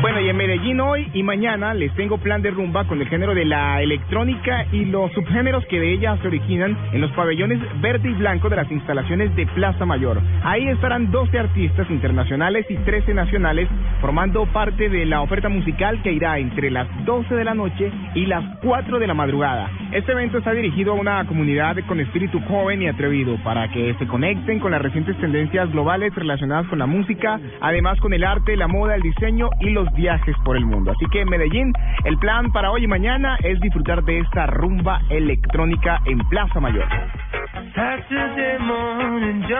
Bueno, 0.00 0.18
y 0.18 0.30
en 0.30 0.36
Medellín 0.36 0.80
hoy 0.80 1.10
y 1.12 1.22
mañana 1.22 1.74
les 1.74 1.94
tengo 1.94 2.16
plan 2.16 2.40
de 2.40 2.50
rumba 2.50 2.86
con 2.86 3.02
el 3.02 3.08
género 3.08 3.34
de 3.34 3.44
la 3.44 3.82
electrónica 3.82 4.64
y 4.72 4.86
los 4.86 5.12
subgéneros 5.12 5.66
que 5.66 5.78
de 5.78 5.92
ella 5.92 6.16
se 6.22 6.28
originan 6.28 6.74
en 6.92 7.02
los 7.02 7.10
pabellones 7.12 7.58
verde 7.82 8.08
y 8.08 8.14
blanco 8.14 8.48
de 8.48 8.56
las 8.56 8.70
instalaciones 8.70 9.36
de 9.36 9.46
Plaza 9.48 9.84
Mayor. 9.84 10.22
Ahí 10.42 10.66
estarán 10.68 11.10
12 11.10 11.38
artistas 11.38 11.90
internacionales 11.90 12.64
y 12.70 12.76
13 12.76 13.12
nacionales 13.12 13.68
formando 14.00 14.46
parte 14.46 14.88
de 14.88 15.04
la 15.04 15.20
oferta 15.20 15.50
musical 15.50 16.00
que 16.02 16.12
irá 16.12 16.38
entre 16.38 16.70
las 16.70 16.88
12 17.04 17.34
de 17.34 17.44
la 17.44 17.52
noche 17.52 17.92
y 18.14 18.24
las 18.24 18.42
4 18.62 18.98
de 19.00 19.06
la 19.06 19.12
madrugada. 19.12 19.70
Este 19.92 20.12
evento 20.12 20.38
está 20.38 20.52
dirigido 20.52 20.92
a 20.92 20.96
una 20.96 21.26
comunidad 21.26 21.76
con 21.86 22.00
espíritu 22.00 22.40
joven 22.48 22.80
y 22.80 22.88
atrevido 22.88 23.36
para 23.44 23.68
que 23.68 23.94
se 23.98 24.06
conecten 24.06 24.60
con 24.60 24.70
las 24.70 24.80
recientes 24.80 25.18
tendencias 25.18 25.70
globales 25.70 26.14
relacionadas 26.14 26.66
con 26.68 26.78
la 26.78 26.86
música, 26.86 27.38
además 27.60 28.00
con 28.00 28.14
el 28.14 28.24
arte, 28.24 28.56
la 28.56 28.66
moda, 28.66 28.94
el 28.94 29.02
diseño 29.02 29.50
y 29.60 29.70
los 29.70 29.89
viajes 29.94 30.36
por 30.44 30.56
el 30.56 30.64
mundo. 30.64 30.92
Así 30.92 31.06
que 31.10 31.20
en 31.20 31.28
Medellín, 31.28 31.72
el 32.04 32.18
plan 32.18 32.52
para 32.52 32.70
hoy 32.70 32.84
y 32.84 32.86
mañana 32.86 33.36
es 33.42 33.60
disfrutar 33.60 34.02
de 34.04 34.20
esta 34.20 34.46
rumba 34.46 35.00
electrónica 35.08 36.00
en 36.06 36.18
Plaza 36.28 36.60
Mayor. 36.60 36.88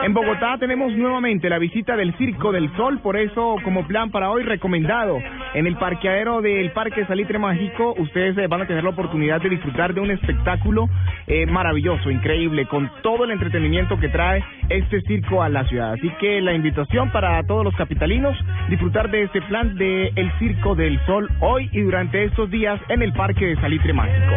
En 0.03 0.13
Bogotá 0.13 0.57
tenemos 0.59 0.91
nuevamente 0.93 1.49
la 1.49 1.59
visita 1.59 1.95
del 1.95 2.13
Circo 2.15 2.51
del 2.51 2.71
Sol, 2.75 2.99
por 2.99 3.17
eso 3.17 3.55
como 3.63 3.87
plan 3.87 4.11
para 4.11 4.29
hoy 4.29 4.43
recomendado. 4.43 5.19
En 5.53 5.67
el 5.67 5.75
parqueadero 5.77 6.41
del 6.41 6.71
Parque 6.71 7.05
Salitre 7.05 7.37
Mágico, 7.37 7.93
ustedes 7.97 8.37
eh, 8.37 8.47
van 8.47 8.61
a 8.61 8.67
tener 8.67 8.83
la 8.83 8.89
oportunidad 8.91 9.41
de 9.41 9.49
disfrutar 9.49 9.93
de 9.93 10.01
un 10.01 10.11
espectáculo 10.11 10.89
eh, 11.27 11.45
maravilloso, 11.45 12.09
increíble, 12.09 12.65
con 12.65 12.89
todo 13.01 13.25
el 13.25 13.31
entretenimiento 13.31 13.99
que 13.99 14.09
trae 14.09 14.43
este 14.69 15.01
circo 15.01 15.43
a 15.43 15.49
la 15.49 15.65
ciudad. 15.65 15.93
Así 15.93 16.09
que 16.19 16.41
la 16.41 16.53
invitación 16.53 17.11
para 17.11 17.41
todos 17.43 17.63
los 17.63 17.75
capitalinos, 17.75 18.37
disfrutar 18.69 19.09
de 19.11 19.23
este 19.23 19.41
plan 19.43 19.75
de 19.75 20.11
el 20.21 20.31
Circo 20.37 20.75
del 20.75 21.03
Sol 21.07 21.27
hoy 21.39 21.67
y 21.71 21.81
durante 21.81 22.23
estos 22.23 22.51
días 22.51 22.79
en 22.89 23.01
el 23.01 23.11
Parque 23.11 23.43
de 23.43 23.55
Salitre 23.55 23.91
Mágico. 23.91 24.35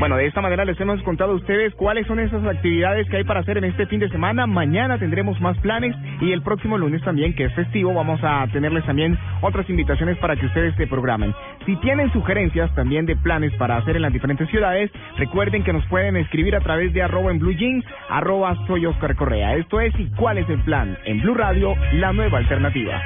Bueno, 0.00 0.16
de 0.16 0.24
esta 0.24 0.40
manera 0.40 0.64
les 0.64 0.80
hemos 0.80 1.02
contado 1.02 1.32
a 1.32 1.34
ustedes 1.34 1.74
cuáles 1.74 2.06
son 2.06 2.18
esas 2.20 2.42
actividades 2.46 3.06
que 3.10 3.18
hay 3.18 3.24
para 3.24 3.40
hacer 3.40 3.58
en 3.58 3.64
este 3.64 3.84
fin 3.84 4.00
de 4.00 4.08
semana. 4.08 4.46
Mañana 4.46 4.96
tendremos 4.98 5.38
más 5.42 5.58
planes 5.58 5.94
y 6.22 6.32
el 6.32 6.40
próximo 6.40 6.78
lunes 6.78 7.02
también, 7.02 7.34
que 7.34 7.44
es 7.44 7.54
festivo, 7.54 7.92
vamos 7.92 8.18
a 8.24 8.46
tenerles 8.50 8.82
también 8.86 9.18
otras 9.42 9.68
invitaciones 9.68 10.16
para 10.16 10.36
que 10.36 10.46
ustedes 10.46 10.74
se 10.76 10.86
programen. 10.86 11.34
Si 11.66 11.76
tienen 11.76 12.10
sugerencias 12.14 12.74
también 12.74 13.04
de 13.04 13.14
planes 13.14 13.52
para 13.56 13.76
hacer 13.76 13.94
en 13.94 14.00
las 14.00 14.12
diferentes 14.14 14.48
ciudades, 14.48 14.90
recuerden 15.18 15.64
que 15.64 15.74
nos 15.74 15.84
pueden 15.88 16.16
escribir 16.16 16.56
a 16.56 16.60
través 16.60 16.94
de 16.94 17.02
arroba 17.02 17.30
en 17.30 17.38
Blue 17.38 17.52
Jeans, 17.52 17.84
arroba 18.08 18.56
soy 18.66 18.86
Oscar 18.86 19.14
Correa. 19.16 19.54
Esto 19.56 19.82
es 19.82 19.92
¿Y 20.00 20.08
cuál 20.16 20.38
es 20.38 20.48
el 20.48 20.60
plan? 20.60 20.96
En 21.04 21.20
Blue 21.20 21.34
Radio, 21.34 21.74
la 21.92 22.14
nueva 22.14 22.38
alternativa. 22.38 23.02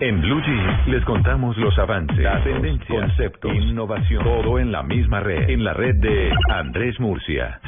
En 0.00 0.20
Blue 0.20 0.40
Jeans 0.42 0.86
les 0.86 1.04
contamos 1.04 1.56
los 1.56 1.76
avances, 1.76 2.18
las 2.18 2.44
tendencias, 2.44 2.88
conceptos, 2.88 3.52
innovación, 3.52 4.22
todo 4.22 4.60
en 4.60 4.70
la 4.70 4.84
misma 4.84 5.18
red, 5.18 5.50
en 5.50 5.64
la 5.64 5.74
red 5.74 5.96
de 5.96 6.30
Andrés 6.50 7.00
Murcia. 7.00 7.60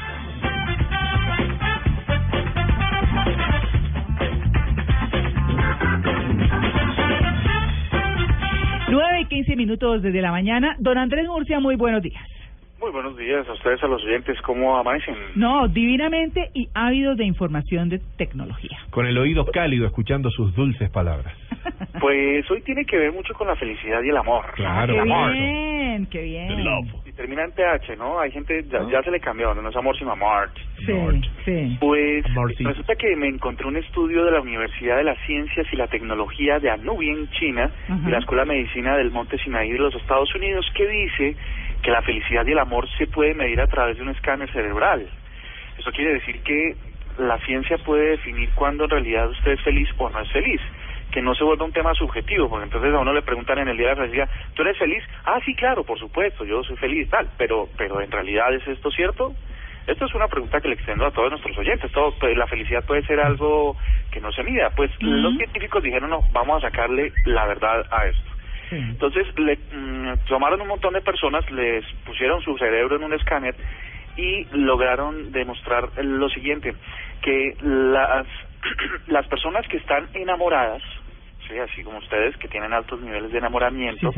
Nueve 8.89 9.21
y 9.21 9.25
quince 9.25 9.57
minutos 9.57 10.01
desde 10.01 10.21
la 10.21 10.31
mañana. 10.31 10.77
Don 10.79 10.97
Andrés 10.97 11.27
Murcia, 11.27 11.59
muy 11.59 11.75
buenos 11.75 12.01
días. 12.01 12.30
Muy 12.81 12.89
buenos 12.89 13.15
días 13.15 13.47
a 13.47 13.53
ustedes, 13.53 13.83
a 13.83 13.87
los 13.87 14.03
oyentes. 14.03 14.41
¿Cómo 14.41 14.75
amanecen? 14.75 15.15
No, 15.35 15.67
divinamente 15.67 16.49
y 16.55 16.67
ávidos 16.73 17.15
de 17.15 17.25
información 17.25 17.89
de 17.89 18.01
tecnología. 18.17 18.75
Con 18.89 19.05
el 19.05 19.19
oído 19.19 19.45
cálido, 19.45 19.85
escuchando 19.85 20.31
sus 20.31 20.53
dulces 20.55 20.89
palabras. 20.89 21.33
Pues 21.99 22.49
hoy 22.49 22.61
tiene 22.63 22.83
que 22.83 22.97
ver 22.97 23.11
mucho 23.11 23.35
con 23.35 23.45
la 23.47 23.55
felicidad 23.55 24.01
y 24.01 24.09
el 24.09 24.17
amor. 24.17 24.43
Claro, 24.55 24.93
qué 24.95 24.99
el 25.01 25.11
amor. 25.11 25.31
bien, 25.33 26.07
qué 26.07 26.21
bien. 26.23 26.59
Y 27.05 27.11
termina 27.11 27.43
en 27.43 27.51
TH, 27.51 27.95
¿no? 27.95 28.19
Hay 28.19 28.31
gente, 28.31 28.65
ya, 28.71 28.79
ya 28.91 29.03
se 29.03 29.11
le 29.11 29.19
cambió, 29.19 29.53
no 29.53 29.69
es 29.69 29.75
amor 29.75 29.95
sino 29.99 30.11
amor. 30.11 30.49
Sí, 30.83 30.93
sí. 31.45 31.77
Pues 31.79 32.25
Amorcito. 32.25 32.69
resulta 32.69 32.95
que 32.95 33.15
me 33.15 33.27
encontré 33.27 33.67
un 33.67 33.77
estudio 33.77 34.25
de 34.25 34.31
la 34.31 34.41
Universidad 34.41 34.97
de 34.97 35.03
las 35.03 35.17
Ciencias 35.27 35.67
y 35.71 35.75
la 35.75 35.85
Tecnología 35.87 36.57
de 36.59 36.71
Anubia 36.71 37.11
en 37.13 37.29
China 37.31 37.69
Ajá. 37.87 38.07
y 38.07 38.11
la 38.11 38.17
Escuela 38.17 38.43
de 38.45 38.49
Medicina 38.49 38.97
del 38.97 39.11
Monte 39.11 39.37
Sinaí 39.37 39.71
de 39.71 39.77
los 39.77 39.93
Estados 39.93 40.33
Unidos 40.33 40.65
que 40.73 40.87
dice 40.87 41.35
que 41.81 41.91
la 41.91 42.01
felicidad 42.01 42.45
y 42.45 42.51
el 42.51 42.59
amor 42.59 42.87
se 42.97 43.07
puede 43.07 43.33
medir 43.33 43.59
a 43.61 43.67
través 43.67 43.97
de 43.97 44.03
un 44.03 44.09
escáner 44.09 44.51
cerebral. 44.51 45.07
Eso 45.77 45.91
quiere 45.91 46.13
decir 46.13 46.41
que 46.43 46.75
la 47.17 47.37
ciencia 47.39 47.77
puede 47.79 48.11
definir 48.11 48.49
cuándo 48.55 48.85
en 48.85 48.89
realidad 48.89 49.29
usted 49.29 49.51
es 49.51 49.61
feliz 49.61 49.89
o 49.97 50.09
no 50.09 50.19
es 50.19 50.31
feliz 50.31 50.61
que 51.11 51.21
no 51.21 51.35
se 51.35 51.43
vuelva 51.43 51.65
un 51.65 51.73
tema 51.73 51.93
subjetivo, 51.93 52.49
porque 52.49 52.65
entonces 52.65 52.93
a 52.93 52.99
uno 52.99 53.13
le 53.13 53.21
preguntan 53.21 53.59
en 53.59 53.67
el 53.67 53.77
día 53.77 53.89
de 53.89 53.95
la 53.95 54.01
felicidad, 54.01 54.29
¿tú 54.55 54.61
eres 54.61 54.77
feliz? 54.77 55.03
Ah, 55.25 55.39
sí, 55.45 55.53
claro, 55.55 55.83
por 55.83 55.99
supuesto, 55.99 56.45
yo 56.45 56.63
soy 56.63 56.77
feliz, 56.77 57.09
tal, 57.09 57.29
pero, 57.37 57.67
pero 57.77 58.01
en 58.01 58.09
realidad 58.09 58.53
¿es 58.53 58.65
esto 58.67 58.89
cierto? 58.89 59.33
Esto 59.87 60.05
es 60.05 60.13
una 60.13 60.27
pregunta 60.27 60.61
que 60.61 60.67
le 60.67 60.75
extiendo 60.75 61.05
a 61.05 61.11
todos 61.11 61.31
nuestros 61.31 61.57
oyentes. 61.57 61.91
Todo, 61.91 62.13
pues, 62.19 62.37
la 62.37 62.45
felicidad 62.45 62.85
puede 62.85 63.03
ser 63.03 63.19
algo 63.19 63.75
que 64.11 64.21
no 64.21 64.31
se 64.31 64.43
mida. 64.43 64.69
Pues 64.69 64.91
los 65.01 65.35
científicos 65.37 65.81
dijeron, 65.81 66.11
no, 66.11 66.19
vamos 66.31 66.63
a 66.63 66.69
sacarle 66.69 67.11
la 67.25 67.47
verdad 67.47 67.85
a 67.91 68.05
esto. 68.05 68.31
Entonces 68.71 69.27
le 69.37 69.57
mm, 69.57 70.25
tomaron 70.27 70.61
un 70.61 70.67
montón 70.67 70.93
de 70.93 71.01
personas, 71.01 71.49
les 71.51 71.85
pusieron 72.05 72.41
su 72.41 72.57
cerebro 72.57 72.95
en 72.95 73.03
un 73.03 73.13
escáner 73.13 73.55
y 74.17 74.45
lograron 74.53 75.31
demostrar 75.31 75.89
lo 76.03 76.29
siguiente, 76.29 76.73
que 77.21 77.55
las, 77.61 78.27
las 79.07 79.27
personas 79.27 79.67
que 79.67 79.77
están 79.77 80.07
enamoradas, 80.13 80.81
¿sí? 81.47 81.57
así 81.57 81.83
como 81.83 81.99
ustedes 81.99 82.35
que 82.37 82.47
tienen 82.47 82.73
altos 82.73 83.01
niveles 83.01 83.31
de 83.31 83.37
enamoramiento, 83.37 84.11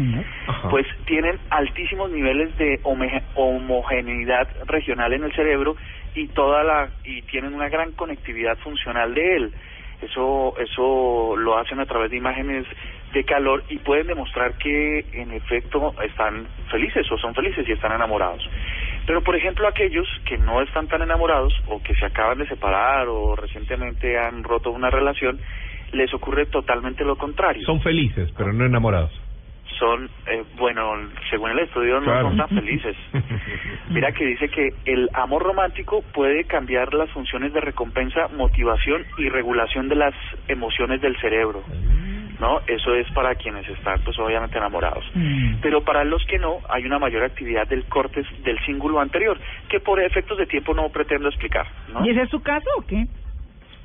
pues 0.70 0.86
tienen 1.06 1.40
altísimos 1.50 2.12
niveles 2.12 2.56
de 2.58 2.80
homogeneidad 2.84 4.48
regional 4.68 5.14
en 5.14 5.24
el 5.24 5.34
cerebro 5.34 5.76
y 6.16 6.28
toda 6.28 6.64
la 6.64 6.90
y 7.04 7.22
tienen 7.24 7.54
una 7.54 7.70
gran 7.70 7.92
conectividad 7.94 8.58
funcional 8.60 9.14
de 9.14 9.36
él. 9.36 9.54
Eso 10.02 10.56
eso 10.60 11.36
lo 11.38 11.58
hacen 11.58 11.80
a 11.80 11.86
través 11.86 12.12
de 12.12 12.18
imágenes 12.18 12.66
de 13.14 13.23
calor 13.23 13.64
y 13.69 13.77
pueden 13.77 14.07
demostrar 14.07 14.57
que 14.57 15.06
en 15.14 15.31
efecto 15.31 15.94
están 16.03 16.48
felices 16.69 17.10
o 17.11 17.18
son 17.18 17.34
felices 17.34 17.68
y 17.68 17.72
están 17.72 17.94
enamorados. 17.94 18.48
Pero 19.06 19.22
por 19.22 19.35
ejemplo 19.35 19.68
aquellos 19.68 20.07
que 20.26 20.38
no 20.38 20.61
están 20.61 20.88
tan 20.88 21.02
enamorados 21.02 21.53
o 21.68 21.81
que 21.81 21.94
se 21.95 22.06
acaban 22.06 22.40
de 22.40 22.48
separar 22.48 23.07
o 23.07 23.35
recientemente 23.35 24.18
han 24.18 24.44
roto 24.44 24.72
una 24.72 24.90
relación, 24.90 25.40
les 25.91 26.14
ocurre 26.14 26.48
totalmente 26.48 27.03
lo 27.03 27.15
contrario. 27.15 27.64
Son 27.65 27.81
felices, 27.81 28.31
pero 28.35 28.52
no 28.52 28.65
enamorados. 28.65 29.11
Son, 29.77 30.10
eh, 30.27 30.44
bueno, 30.57 30.94
según 31.30 31.52
el 31.52 31.60
estudio 31.60 31.99
no 31.99 32.22
son 32.22 32.38
tan 32.38 32.49
felices. 32.49 32.95
Mira 33.90 34.11
que 34.11 34.26
dice 34.26 34.48
que 34.49 34.69
el 34.85 35.10
amor 35.14 35.44
romántico 35.44 36.03
puede 36.14 36.45
cambiar 36.45 36.94
las 36.94 37.10
funciones 37.11 37.53
de 37.53 37.60
recompensa, 37.60 38.27
motivación 38.30 39.03
y 39.18 39.30
regulación 39.30 39.90
de 39.90 39.95
las 39.95 40.14
emociones 40.48 41.02
del 41.02 41.18
cerebro. 41.19 41.64
¿No? 42.44 42.60
Eso 42.68 42.94
es 42.94 43.10
para 43.11 43.36
quienes 43.36 43.65
están, 43.70 44.02
pues 44.03 44.20
obviamente 44.20 44.57
enamorados. 44.57 45.06
Pero 45.61 45.82
para 45.82 46.03
los 46.03 46.22
que 46.26 46.38
no, 46.38 46.57
hay 46.68 46.86
una 46.86 46.99
mayor 46.99 47.24
actividad 47.24 47.65
del 47.70 47.86
córtex 47.86 48.28
del 48.44 48.60
cíngulo 48.65 48.99
anterior, 48.99 49.40
que 49.70 49.80
por 49.80 50.02
efectos 50.02 50.38
de 50.38 50.45
tiempo 50.45 50.74
no 50.74 50.90
pretendo 50.90 51.30
explicar. 51.30 51.65
¿no? 51.94 52.06
¿Y 52.06 52.10
ese 52.10 52.24
es 52.24 52.30
su 52.30 52.41
caso 52.41 52.68
o 52.78 52.82
qué? 52.86 53.07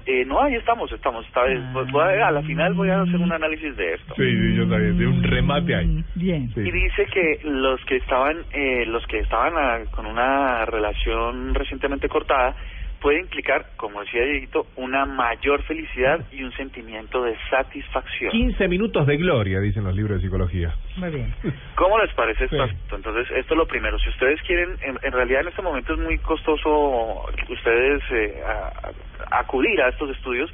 Eh, 0.06 0.24
no, 0.24 0.42
ahí 0.42 0.56
estamos, 0.56 0.90
estamos. 0.90 1.24
Esta 1.26 1.44
vez, 1.44 1.60
pues, 1.72 1.88
voy 1.92 2.02
a, 2.02 2.26
a 2.26 2.30
la 2.32 2.42
final 2.42 2.74
voy 2.74 2.90
a 2.90 3.02
hacer 3.02 3.16
un 3.16 3.30
análisis 3.30 3.76
de 3.76 3.92
esto. 3.92 4.14
Sí, 4.16 4.24
sí, 4.24 4.56
yo 4.56 4.66
también, 4.66 4.98
de 4.98 5.06
un 5.06 5.22
remate 5.22 5.76
ahí. 5.76 6.02
Bien. 6.16 6.50
Y 6.56 6.70
dice 6.70 7.06
que 7.12 7.40
los 7.44 7.78
que 7.84 7.96
estaban, 7.98 8.38
eh, 8.52 8.86
los 8.86 9.06
que 9.06 9.20
estaban 9.20 9.52
ah, 9.56 9.78
con 9.92 10.06
una 10.06 10.64
relación 10.64 11.54
recientemente 11.54 12.08
cortada 12.08 12.56
puede 13.00 13.20
implicar, 13.20 13.66
como 13.76 14.00
decía 14.00 14.22
Dieguito, 14.24 14.66
una 14.76 15.06
mayor 15.06 15.62
felicidad 15.64 16.24
y 16.32 16.42
un 16.42 16.52
sentimiento 16.52 17.22
de 17.22 17.36
satisfacción. 17.50 18.30
15 18.30 18.68
minutos 18.68 19.06
de 19.06 19.16
gloria, 19.16 19.60
dicen 19.60 19.84
los 19.84 19.94
libros 19.94 20.18
de 20.20 20.26
psicología. 20.26 20.74
Muy 20.96 21.10
bien. 21.10 21.34
¿Cómo 21.76 21.98
les 21.98 22.12
parece 22.14 22.44
esto? 22.44 22.96
Entonces, 22.96 23.30
esto 23.36 23.54
es 23.54 23.58
lo 23.58 23.66
primero. 23.66 23.98
Si 23.98 24.08
ustedes 24.08 24.40
quieren, 24.42 24.76
en, 24.82 24.98
en 25.02 25.12
realidad 25.12 25.42
en 25.42 25.48
este 25.48 25.62
momento 25.62 25.92
es 25.92 25.98
muy 26.00 26.18
costoso 26.18 27.24
ustedes 27.48 28.02
eh, 28.10 28.40
a- 28.46 28.88
a- 28.88 29.40
acudir 29.40 29.80
a 29.80 29.88
estos 29.90 30.10
estudios, 30.10 30.50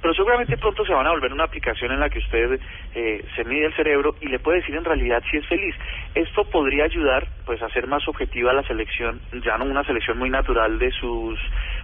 pero 0.00 0.14
seguramente 0.14 0.56
pronto 0.56 0.84
se 0.84 0.92
van 0.92 1.06
a 1.06 1.10
volver 1.10 1.32
una 1.32 1.44
aplicación 1.44 1.92
en 1.92 2.00
la 2.00 2.08
que 2.08 2.18
usted 2.18 2.60
eh, 2.94 3.24
se 3.34 3.44
mide 3.44 3.66
el 3.66 3.74
cerebro 3.74 4.14
y 4.20 4.28
le 4.28 4.38
puede 4.38 4.58
decir 4.58 4.74
en 4.74 4.84
realidad 4.84 5.22
si 5.30 5.38
es 5.38 5.46
feliz. 5.46 5.74
Esto 6.14 6.44
podría 6.44 6.84
ayudar 6.84 7.26
pues 7.44 7.60
a 7.62 7.66
hacer 7.66 7.86
más 7.86 8.06
objetiva 8.08 8.52
la 8.52 8.62
selección, 8.62 9.20
ya 9.44 9.58
no 9.58 9.64
una 9.64 9.84
selección 9.84 10.18
muy 10.18 10.30
natural 10.30 10.78
de 10.78 10.90
sus 10.92 11.38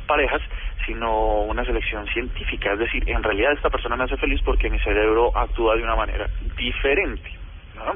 parejas, 0.06 0.42
sino 0.86 1.42
una 1.42 1.64
selección 1.64 2.06
científica. 2.08 2.72
Es 2.72 2.78
decir, 2.78 3.02
en 3.08 3.22
realidad 3.22 3.52
esta 3.52 3.70
persona 3.70 3.96
me 3.96 4.04
hace 4.04 4.16
feliz 4.16 4.40
porque 4.44 4.70
mi 4.70 4.78
cerebro 4.80 5.36
actúa 5.36 5.76
de 5.76 5.82
una 5.82 5.96
manera 5.96 6.28
diferente. 6.56 7.30
¿no? 7.74 7.92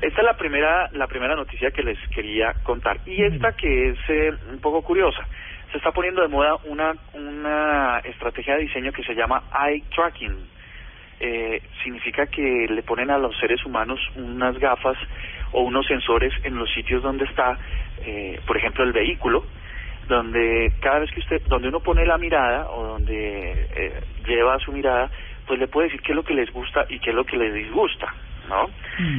Esta 0.00 0.20
es 0.20 0.26
la 0.26 0.36
primera, 0.36 0.90
la 0.92 1.06
primera 1.06 1.34
noticia 1.34 1.70
que 1.70 1.82
les 1.82 1.98
quería 2.08 2.52
contar. 2.62 2.98
Y 3.06 3.22
esta 3.22 3.52
que 3.52 3.90
es 3.90 3.98
eh, 4.08 4.32
un 4.50 4.60
poco 4.60 4.82
curiosa. 4.82 5.26
Se 5.70 5.78
está 5.78 5.90
poniendo 5.92 6.22
de 6.22 6.28
moda 6.28 6.56
una, 6.64 6.94
una 7.12 7.98
estrategia 8.04 8.54
de 8.54 8.62
diseño 8.62 8.92
que 8.92 9.02
se 9.02 9.14
llama 9.14 9.42
eye 9.66 9.82
tracking. 9.94 10.36
Eh, 11.18 11.62
significa 11.82 12.26
que 12.26 12.66
le 12.68 12.82
ponen 12.82 13.10
a 13.10 13.18
los 13.18 13.36
seres 13.38 13.64
humanos 13.64 13.98
unas 14.16 14.58
gafas 14.58 14.96
o 15.52 15.62
unos 15.62 15.86
sensores 15.86 16.32
en 16.44 16.56
los 16.56 16.70
sitios 16.72 17.02
donde 17.02 17.24
está, 17.24 17.58
eh, 18.04 18.38
por 18.46 18.56
ejemplo, 18.56 18.84
el 18.84 18.92
vehículo, 18.92 19.44
donde 20.08 20.72
cada 20.80 21.00
vez 21.00 21.10
que 21.10 21.20
usted, 21.20 21.42
donde 21.48 21.68
uno 21.68 21.80
pone 21.80 22.04
la 22.04 22.18
mirada 22.18 22.68
o 22.70 22.84
donde 22.84 23.66
eh, 23.74 24.00
lleva 24.26 24.58
su 24.58 24.72
mirada, 24.72 25.10
pues 25.46 25.58
le 25.58 25.68
puede 25.68 25.88
decir 25.88 26.02
qué 26.02 26.12
es 26.12 26.16
lo 26.16 26.24
que 26.24 26.34
les 26.34 26.52
gusta 26.52 26.86
y 26.88 26.98
qué 26.98 27.10
es 27.10 27.16
lo 27.16 27.24
que 27.24 27.36
les 27.36 27.54
disgusta, 27.54 28.12
¿no? 28.48 28.70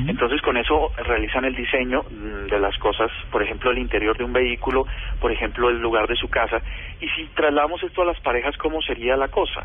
Entonces 0.10 0.42
con 0.42 0.58
eso 0.58 0.92
realizan 0.98 1.46
el 1.46 1.56
diseño 1.56 2.04
mm, 2.10 2.48
de 2.48 2.60
las 2.60 2.78
cosas, 2.80 3.12
por 3.32 3.44
ejemplo 3.44 3.72
el 3.72 3.78
interior 3.78 4.18
de 4.18 4.24
un 4.24 4.34
vehículo, 4.34 4.86
por 5.20 5.32
ejemplo 5.32 5.70
el 5.70 5.80
lugar 5.80 6.08
de 6.08 6.16
su 6.16 6.30
casa. 6.30 6.62
Y 7.02 7.08
si 7.10 7.26
trasladamos 7.36 7.82
esto 7.84 8.02
a 8.02 8.06
las 8.06 8.20
parejas, 8.22 8.58
¿cómo 8.58 8.82
sería 8.82 9.16
la 9.16 9.28
cosa? 9.28 9.64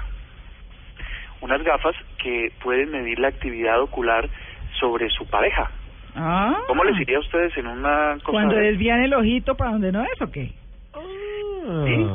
Unas 1.40 1.62
gafas 1.62 1.94
que 2.22 2.52
pueden 2.62 2.90
medir 2.90 3.18
la 3.18 3.28
actividad 3.28 3.80
ocular 3.80 4.28
sobre 4.78 5.08
su 5.10 5.26
pareja. 5.26 5.70
Ah. 6.14 6.56
¿Cómo 6.66 6.84
les 6.84 6.98
iría 7.00 7.16
a 7.16 7.20
ustedes 7.20 7.56
en 7.56 7.66
una 7.66 8.14
cosa 8.22 8.30
Cuando 8.32 8.54
de- 8.56 8.62
desvían 8.70 9.02
el 9.02 9.14
ojito 9.14 9.56
para 9.56 9.70
donde 9.72 9.90
no 9.92 10.02
es 10.04 10.20
o 10.20 10.30
qué? 10.30 10.52
¿Sí? 11.86 12.06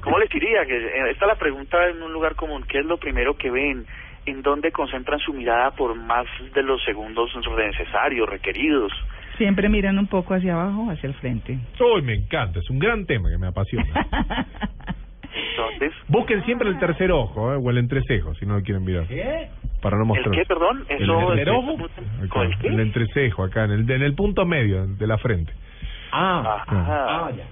¿Cómo 0.00 0.18
les 0.18 0.28
diría? 0.30 0.66
Que 0.66 0.76
eh, 0.76 1.10
esta 1.10 1.24
es 1.24 1.28
la 1.28 1.36
pregunta 1.38 1.88
en 1.88 2.02
un 2.02 2.12
lugar 2.12 2.34
común. 2.34 2.64
¿Qué 2.68 2.78
es 2.80 2.84
lo 2.86 2.96
primero 2.98 3.34
que 3.36 3.50
ven? 3.50 3.86
¿En 4.30 4.42
dónde 4.42 4.70
concentran 4.70 5.18
su 5.18 5.32
mirada 5.32 5.72
por 5.72 5.94
más 5.94 6.24
de 6.54 6.62
los 6.62 6.82
segundos 6.84 7.30
necesarios, 7.56 8.28
requeridos? 8.28 8.92
Siempre 9.36 9.68
miran 9.68 9.98
un 9.98 10.06
poco 10.06 10.34
hacia 10.34 10.54
abajo, 10.54 10.88
hacia 10.90 11.08
el 11.08 11.14
frente. 11.14 11.58
Uy, 11.80 12.02
me 12.02 12.14
encanta, 12.14 12.58
es 12.60 12.70
un 12.70 12.78
gran 12.78 13.06
tema 13.06 13.28
que 13.30 13.38
me 13.38 13.48
apasiona. 13.48 13.86
Entonces, 15.32 15.92
Busquen 16.08 16.44
siempre 16.44 16.68
el 16.68 16.78
tercer 16.78 17.12
ojo, 17.12 17.52
¿eh? 17.52 17.58
o 17.62 17.70
el 17.70 17.78
entrecejo, 17.78 18.34
si 18.34 18.46
no 18.46 18.54
lo 18.56 18.62
quieren 18.62 18.84
mirar. 18.84 19.06
Para 19.80 19.96
no 19.96 20.02
¿el 20.02 20.08
mostrar. 20.08 20.34
qué, 20.34 20.44
perdón? 20.44 20.84
El 20.88 21.02
Eso 21.02 21.32
entrecejo. 21.32 21.76
Acá, 22.24 22.42
¿El 22.42 22.58
qué? 22.58 22.68
el 22.68 22.80
entrecejo, 22.80 23.44
acá, 23.44 23.64
en 23.64 23.70
el, 23.72 23.90
en 23.90 24.02
el 24.02 24.14
punto 24.14 24.44
medio 24.46 24.86
de 24.86 25.06
la 25.06 25.18
frente. 25.18 25.52
Ah, 26.12 26.64
Ah, 26.68 27.30
Claro. 27.30 27.42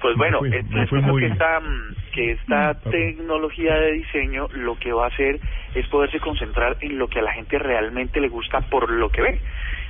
Pues 0.00 0.16
bueno, 0.16 0.40
fui- 0.40 1.02
muy- 1.02 1.20
que 1.20 1.26
esta, 1.28 1.60
mm, 1.60 1.94
que 2.12 2.30
esta 2.32 2.74
tecnología 2.90 3.74
de 3.74 3.92
diseño 3.92 4.48
lo 4.52 4.76
que 4.78 4.92
va 4.92 5.04
a 5.04 5.08
hacer 5.08 5.38
es 5.74 5.86
poderse 5.88 6.18
concentrar 6.20 6.76
en 6.80 6.98
lo 6.98 7.08
que 7.08 7.18
a 7.18 7.22
la 7.22 7.32
gente 7.32 7.58
realmente 7.58 8.20
le 8.20 8.28
gusta 8.28 8.60
por 8.62 8.90
lo 8.90 9.10
que 9.10 9.20
ve. 9.22 9.40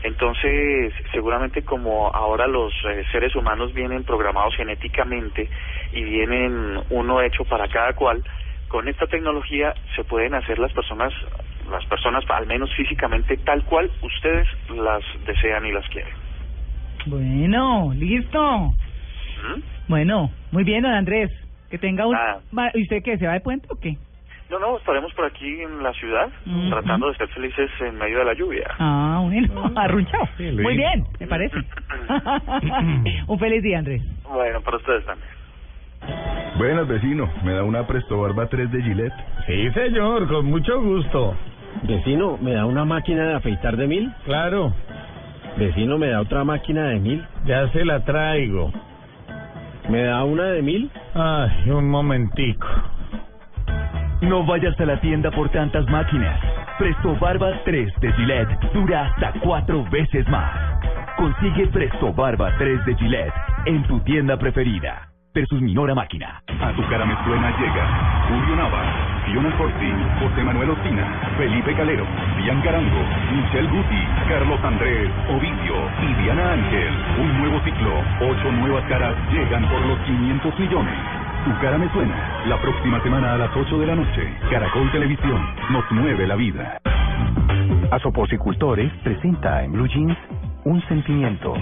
Entonces, 0.02 0.92
seguramente 1.12 1.62
como 1.62 2.08
ahora 2.08 2.46
los 2.46 2.72
eh, 2.88 3.04
seres 3.12 3.36
humanos 3.36 3.72
vienen 3.72 4.02
programados 4.04 4.56
genéticamente 4.56 5.48
y 5.92 6.02
vienen 6.02 6.82
uno 6.90 7.20
hecho 7.22 7.44
para 7.44 7.68
cada 7.68 7.92
cual, 7.92 8.22
con 8.68 8.88
esta 8.88 9.06
tecnología 9.06 9.74
se 9.94 10.04
pueden 10.04 10.34
hacer 10.34 10.58
las 10.58 10.72
personas, 10.72 11.12
las 11.70 11.84
personas 11.86 12.24
al 12.30 12.46
menos 12.46 12.72
físicamente 12.74 13.36
tal 13.38 13.64
cual 13.64 13.90
ustedes 14.02 14.48
las 14.70 15.02
desean 15.26 15.66
y 15.66 15.72
las 15.72 15.86
quieren. 15.88 16.12
Bueno, 17.06 17.92
listo. 17.94 18.74
Bueno, 19.88 20.30
muy 20.52 20.64
bien, 20.64 20.82
don 20.82 20.92
Andrés. 20.92 21.30
Que 21.70 21.78
tenga 21.78 22.06
un... 22.06 22.16
Ah. 22.16 22.38
¿Y 22.74 22.82
usted 22.82 23.02
qué? 23.04 23.16
¿Se 23.18 23.26
va 23.26 23.34
de 23.34 23.40
puente 23.40 23.66
o 23.70 23.76
qué? 23.78 23.96
No, 24.50 24.58
no, 24.58 24.76
estaremos 24.78 25.14
por 25.14 25.26
aquí 25.26 25.60
en 25.60 25.80
la 25.80 25.92
ciudad 25.92 26.28
tratando 26.70 27.08
de 27.08 27.14
ser 27.16 27.28
felices 27.28 27.70
en 27.80 27.96
medio 27.96 28.18
de 28.18 28.24
la 28.24 28.34
lluvia. 28.34 28.66
Ah, 28.80 29.20
bueno, 29.22 29.72
arrunchado. 29.76 30.24
leí. 30.38 30.56
Muy 30.56 30.76
bien, 30.76 31.04
me 31.20 31.26
parece. 31.28 31.56
un 33.28 33.38
feliz 33.38 33.62
día, 33.62 33.78
Andrés. 33.78 34.02
Bueno, 34.24 34.60
para 34.62 34.76
ustedes 34.78 35.04
también. 35.06 35.30
Buenas, 36.58 36.88
vecino. 36.88 37.30
¿Me 37.44 37.52
da 37.52 37.62
una 37.62 37.86
Presto 37.86 38.20
Barba 38.20 38.46
3 38.48 38.72
de 38.72 38.82
Gillette? 38.82 39.12
Sí, 39.46 39.70
señor, 39.70 40.26
con 40.26 40.46
mucho 40.46 40.80
gusto. 40.82 41.36
Vecino, 41.84 42.36
¿me 42.40 42.52
da 42.54 42.66
una 42.66 42.84
máquina 42.84 43.24
de 43.28 43.34
afeitar 43.34 43.76
de 43.76 43.86
mil? 43.86 44.12
Claro. 44.24 44.74
Vecino, 45.56 45.96
¿me 45.98 46.08
da 46.08 46.20
otra 46.20 46.42
máquina 46.42 46.88
de 46.88 46.98
mil? 46.98 47.24
Ya 47.44 47.68
se 47.68 47.84
la 47.84 48.04
traigo. 48.04 48.72
¿Me 49.88 50.04
da 50.04 50.24
una 50.24 50.44
de 50.44 50.62
mil? 50.62 50.90
Ay, 51.14 51.70
un 51.70 51.88
momentico. 51.88 52.66
No 54.22 54.44
vayas 54.44 54.78
a 54.78 54.84
la 54.84 55.00
tienda 55.00 55.30
por 55.30 55.48
tantas 55.50 55.86
máquinas. 55.88 56.38
Presto 56.78 57.16
Barba 57.18 57.52
3 57.64 57.92
de 58.00 58.12
Gillette 58.12 58.72
dura 58.72 59.06
hasta 59.06 59.32
cuatro 59.40 59.84
veces 59.90 60.28
más. 60.28 60.52
Consigue 61.16 61.66
Presto 61.68 62.12
Barba 62.12 62.52
3 62.58 62.84
de 62.86 62.94
Gillette 62.96 63.34
en 63.66 63.82
tu 63.84 64.00
tienda 64.00 64.36
preferida. 64.38 65.09
Versus 65.32 65.60
Minora 65.60 65.94
Máquina. 65.94 66.42
A 66.60 66.72
tu 66.72 66.82
cara 66.88 67.04
me 67.04 67.14
suena 67.24 67.50
llega 67.58 68.26
Julio 68.28 68.56
Nava, 68.56 68.82
Fiona 69.26 69.50
Corti, 69.56 69.92
José 70.18 70.42
Manuel 70.42 70.70
Ospina, 70.70 71.06
Felipe 71.38 71.74
Calero, 71.74 72.04
Dian 72.38 72.60
Carango, 72.62 73.02
Michelle 73.32 73.68
Guti, 73.68 74.02
Carlos 74.28 74.58
Andrés, 74.62 75.10
Ovidio 75.28 75.76
y 76.02 76.22
Diana 76.22 76.52
Ángel. 76.52 76.92
Un 77.18 77.38
nuevo 77.38 77.60
ciclo, 77.64 77.92
ocho 78.20 78.52
nuevas 78.52 78.84
caras 78.86 79.14
llegan 79.32 79.68
por 79.68 79.80
los 79.86 79.98
500 80.00 80.58
millones. 80.58 80.94
Tu 81.44 81.58
cara 81.60 81.78
me 81.78 81.88
suena. 81.92 82.44
La 82.46 82.60
próxima 82.60 83.00
semana 83.02 83.34
a 83.34 83.38
las 83.38 83.56
8 83.56 83.78
de 83.78 83.86
la 83.86 83.94
noche. 83.94 84.34
Caracol 84.50 84.90
Televisión 84.92 85.40
nos 85.70 85.90
mueve 85.92 86.26
la 86.26 86.34
vida. 86.34 86.80
Asoposicultores 87.92 88.92
presenta 89.02 89.62
en 89.62 89.72
Blue 89.72 89.88
Jeans 89.88 90.18
un 90.64 90.82
sentimiento. 90.88 91.54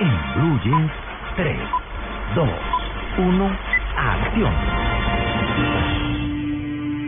En 0.00 0.34
Blue 0.34 0.60
Jeans, 0.64 0.92
3, 1.36 1.44
2, 2.34 2.44
1, 3.22 3.58
acción. 3.96 4.52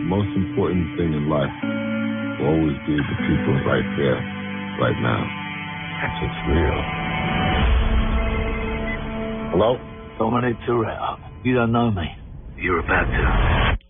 most 0.09 0.29
important 0.37 0.97
thing 0.97 1.13
in 1.13 1.29
life 1.29 1.51
will 2.39 2.49
always 2.55 2.79
be 2.87 2.95
the 2.95 3.17
people 3.27 3.55
right 3.67 3.89
there, 3.97 4.21
right 4.81 4.99
now. 5.01 5.23
That's 6.01 6.25
It's 6.25 6.41
real. 6.49 6.81
Hello? 9.51 9.79
Dominic 10.19 10.57
Toretto. 10.69 11.19
You 11.43 11.55
don't 11.55 11.73
know 11.73 11.91
me. 11.91 12.07
You're 12.57 12.81
about 12.81 13.05
to. 13.05 13.84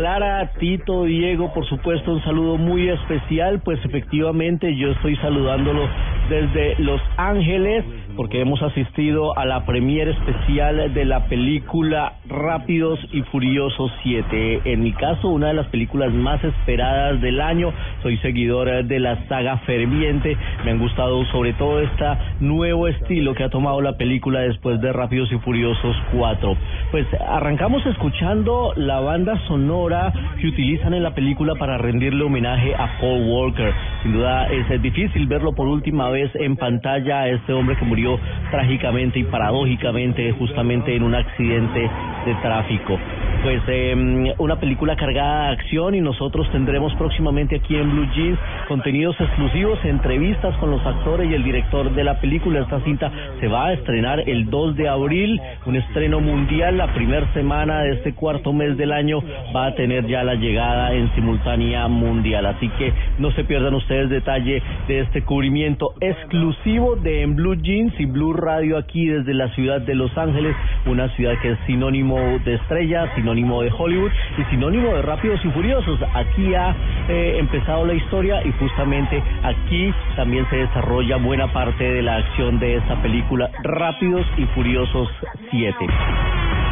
Clara, 0.00 0.52
Tito, 0.58 1.04
Diego, 1.04 1.52
por 1.52 1.68
supuesto, 1.68 2.12
un 2.12 2.24
saludo 2.24 2.56
muy 2.56 2.88
especial, 2.88 3.60
pues 3.60 3.78
efectivamente 3.84 4.74
yo 4.74 4.92
estoy 4.92 5.14
saludándolo 5.16 5.86
desde 6.30 6.82
Los 6.82 7.02
Ángeles 7.18 7.84
porque 8.16 8.40
hemos 8.40 8.60
asistido 8.62 9.36
a 9.38 9.44
la 9.44 9.64
premiere 9.64 10.12
especial 10.12 10.92
de 10.92 11.04
la 11.04 11.26
película 11.26 12.14
Rápidos 12.28 12.98
y 13.12 13.22
Furiosos 13.22 13.90
7. 14.02 14.62
En 14.64 14.82
mi 14.82 14.92
caso, 14.92 15.28
una 15.28 15.48
de 15.48 15.54
las 15.54 15.66
películas 15.68 16.12
más 16.12 16.42
esperadas 16.42 17.20
del 17.20 17.40
año. 17.40 17.72
Soy 18.02 18.16
seguidor 18.18 18.84
de 18.84 19.00
la 19.00 19.26
saga 19.26 19.58
ferviente. 19.58 20.36
Me 20.64 20.72
han 20.72 20.78
gustado 20.78 21.24
sobre 21.26 21.52
todo 21.54 21.80
este 21.80 22.04
nuevo 22.40 22.88
estilo 22.88 23.34
que 23.34 23.44
ha 23.44 23.50
tomado 23.50 23.80
la 23.80 23.96
película 23.96 24.40
después 24.40 24.80
de 24.80 24.92
Rápidos 24.92 25.30
y 25.32 25.38
Furiosos 25.38 25.96
4. 26.12 26.56
Pues 26.90 27.06
arrancamos 27.28 27.84
escuchando 27.86 28.72
la 28.76 29.00
banda 29.00 29.38
sonora 29.46 30.12
que 30.40 30.48
utilizan 30.48 30.94
en 30.94 31.02
la 31.02 31.14
película 31.14 31.54
para 31.56 31.78
rendirle 31.78 32.24
homenaje 32.24 32.74
a 32.74 32.98
Paul 33.00 33.22
Walker. 33.28 33.72
Sin 34.02 34.12
duda 34.12 34.48
es 34.48 34.82
difícil 34.82 35.26
verlo 35.26 35.52
por 35.52 35.66
última 35.66 36.08
vez 36.10 36.30
en 36.34 36.56
pantalla 36.56 37.20
a 37.20 37.28
este 37.28 37.52
hombre 37.52 37.76
que 37.76 37.84
murió 37.84 38.09
trágicamente 38.50 39.18
y 39.18 39.24
paradójicamente 39.24 40.32
justamente 40.32 40.94
en 40.96 41.02
un 41.02 41.14
accidente 41.14 41.90
de 42.26 42.34
tráfico. 42.42 42.98
Pues 43.42 43.62
eh, 43.68 44.34
una 44.36 44.60
película 44.60 44.96
cargada 44.96 45.46
de 45.46 45.52
acción 45.52 45.94
y 45.94 46.00
nosotros 46.02 46.50
tendremos 46.52 46.94
próximamente 46.96 47.56
aquí 47.56 47.74
en 47.74 47.90
Blue 47.90 48.06
Jeans 48.14 48.38
contenidos 48.68 49.18
exclusivos, 49.18 49.78
entrevistas 49.84 50.54
con 50.58 50.70
los 50.70 50.84
actores 50.84 51.30
y 51.30 51.34
el 51.34 51.42
director 51.42 51.90
de 51.90 52.04
la 52.04 52.20
película. 52.20 52.60
Esta 52.60 52.80
cinta 52.80 53.10
se 53.40 53.48
va 53.48 53.68
a 53.68 53.72
estrenar 53.72 54.28
el 54.28 54.50
2 54.50 54.76
de 54.76 54.88
abril, 54.88 55.40
un 55.64 55.76
estreno 55.76 56.20
mundial. 56.20 56.76
La 56.76 56.92
primera 56.92 57.32
semana 57.32 57.80
de 57.80 57.92
este 57.92 58.12
cuarto 58.12 58.52
mes 58.52 58.76
del 58.76 58.92
año 58.92 59.20
va 59.56 59.66
a 59.66 59.74
tener 59.74 60.06
ya 60.06 60.22
la 60.22 60.34
llegada 60.34 60.92
en 60.92 61.10
simultánea 61.14 61.88
mundial. 61.88 62.44
Así 62.44 62.68
que 62.78 62.92
no 63.18 63.32
se 63.32 63.44
pierdan 63.44 63.74
ustedes 63.74 64.10
detalle 64.10 64.62
de 64.86 65.00
este 65.00 65.22
cubrimiento 65.22 65.94
exclusivo 66.00 66.96
de 66.96 67.22
En 67.22 67.36
Blue 67.36 67.56
Jeans 67.56 67.89
y 67.98 68.06
Blue 68.06 68.32
Radio 68.32 68.78
aquí 68.78 69.06
desde 69.06 69.34
la 69.34 69.48
ciudad 69.54 69.80
de 69.80 69.94
Los 69.94 70.16
Ángeles, 70.16 70.54
una 70.86 71.08
ciudad 71.16 71.34
que 71.40 71.52
es 71.52 71.58
sinónimo 71.66 72.16
de 72.44 72.54
estrellas, 72.54 73.10
sinónimo 73.14 73.62
de 73.62 73.70
Hollywood 73.76 74.10
y 74.38 74.44
sinónimo 74.44 74.94
de 74.94 75.02
Rápidos 75.02 75.40
y 75.44 75.50
Furiosos. 75.50 75.98
Aquí 76.14 76.54
ha 76.54 76.74
eh, 77.08 77.36
empezado 77.38 77.84
la 77.86 77.94
historia 77.94 78.44
y 78.44 78.52
justamente 78.52 79.22
aquí 79.42 79.92
también 80.16 80.46
se 80.50 80.56
desarrolla 80.56 81.16
buena 81.16 81.52
parte 81.52 81.84
de 81.84 82.02
la 82.02 82.16
acción 82.16 82.58
de 82.58 82.76
esta 82.76 83.00
película 83.02 83.50
Rápidos 83.62 84.26
y 84.36 84.44
Furiosos 84.46 85.08
7. 85.50 85.76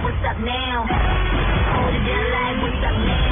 What's 0.03 0.17
up 0.25 0.39
now? 0.41 0.87
Hold 0.87 1.95
it 1.95 2.05
down 2.07 2.31
like 2.31 2.63
what's 2.63 2.85
up 2.85 2.97
now? 3.07 3.29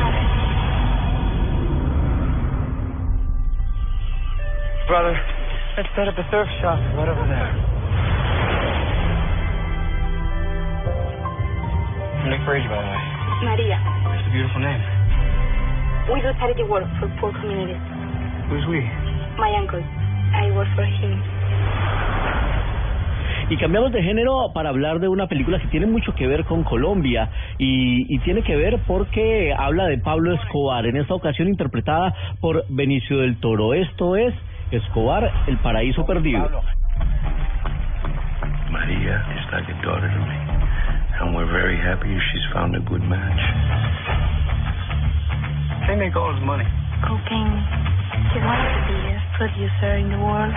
Brother, 4.88 5.45
let's 5.76 5.88
set 5.94 6.08
up 6.08 6.16
a 6.18 6.24
surf 6.30 6.48
shop 6.60 6.78
right 6.96 7.08
over 7.08 7.26
there. 7.28 7.50
Nick 12.30 12.42
Brady, 12.44 12.66
by 12.66 12.80
the 12.82 12.88
way. 12.90 13.02
Maria, 13.44 13.78
It's 14.18 14.26
a 14.26 14.32
beautiful 14.32 14.60
name. 14.60 14.82
we 16.10 16.20
do 16.22 16.30
charity 16.40 16.64
work 16.64 16.86
for 16.98 17.08
poor 17.20 17.32
communities. 17.40 17.78
Who's 18.50 18.66
we? 18.66 18.80
My 19.38 19.50
uncle, 19.58 19.82
I 20.34 20.50
work 20.56 20.68
for 20.74 20.84
him. 20.84 21.22
Y 23.48 23.56
cambiamos 23.58 23.92
de 23.92 24.02
género 24.02 24.50
para 24.52 24.70
hablar 24.70 24.98
de 24.98 25.06
una 25.06 25.28
película 25.28 25.60
que 25.60 25.68
tiene 25.68 25.86
mucho 25.86 26.12
que 26.16 26.26
ver 26.26 26.44
con 26.46 26.64
Colombia 26.64 27.30
y, 27.58 28.12
y 28.12 28.18
tiene 28.20 28.42
que 28.42 28.56
ver 28.56 28.80
porque 28.88 29.54
habla 29.56 29.86
de 29.86 29.98
Pablo 29.98 30.32
Escobar, 30.34 30.84
en 30.84 30.96
esta 30.96 31.14
ocasión 31.14 31.46
interpretada 31.46 32.12
por 32.40 32.64
Benicio 32.68 33.18
del 33.18 33.38
Toro. 33.38 33.72
Esto 33.74 34.16
es 34.16 34.34
Escobar, 34.70 35.30
el 35.46 35.58
paraíso 35.58 36.04
perdido. 36.04 36.48
Maria 38.70 39.24
is 39.36 39.52
like 39.52 39.68
a 39.68 39.82
daughter 39.82 40.10
to 40.10 40.18
me, 40.18 40.36
and 41.20 41.34
we're 41.36 41.50
very 41.50 41.78
happy 41.78 42.08
she's 42.32 42.46
found 42.52 42.74
a 42.74 42.80
good 42.80 43.02
match. 43.02 43.40
They 45.86 45.94
make 45.94 46.16
all 46.16 46.34
his 46.34 46.42
money. 46.44 46.66
Cocaine. 47.06 47.62
He's 48.34 48.42
one 48.42 48.58
of 48.58 48.66
the 48.66 48.82
biggest 48.90 49.26
producer 49.38 49.96
in 50.02 50.10
the 50.10 50.18
world. 50.18 50.52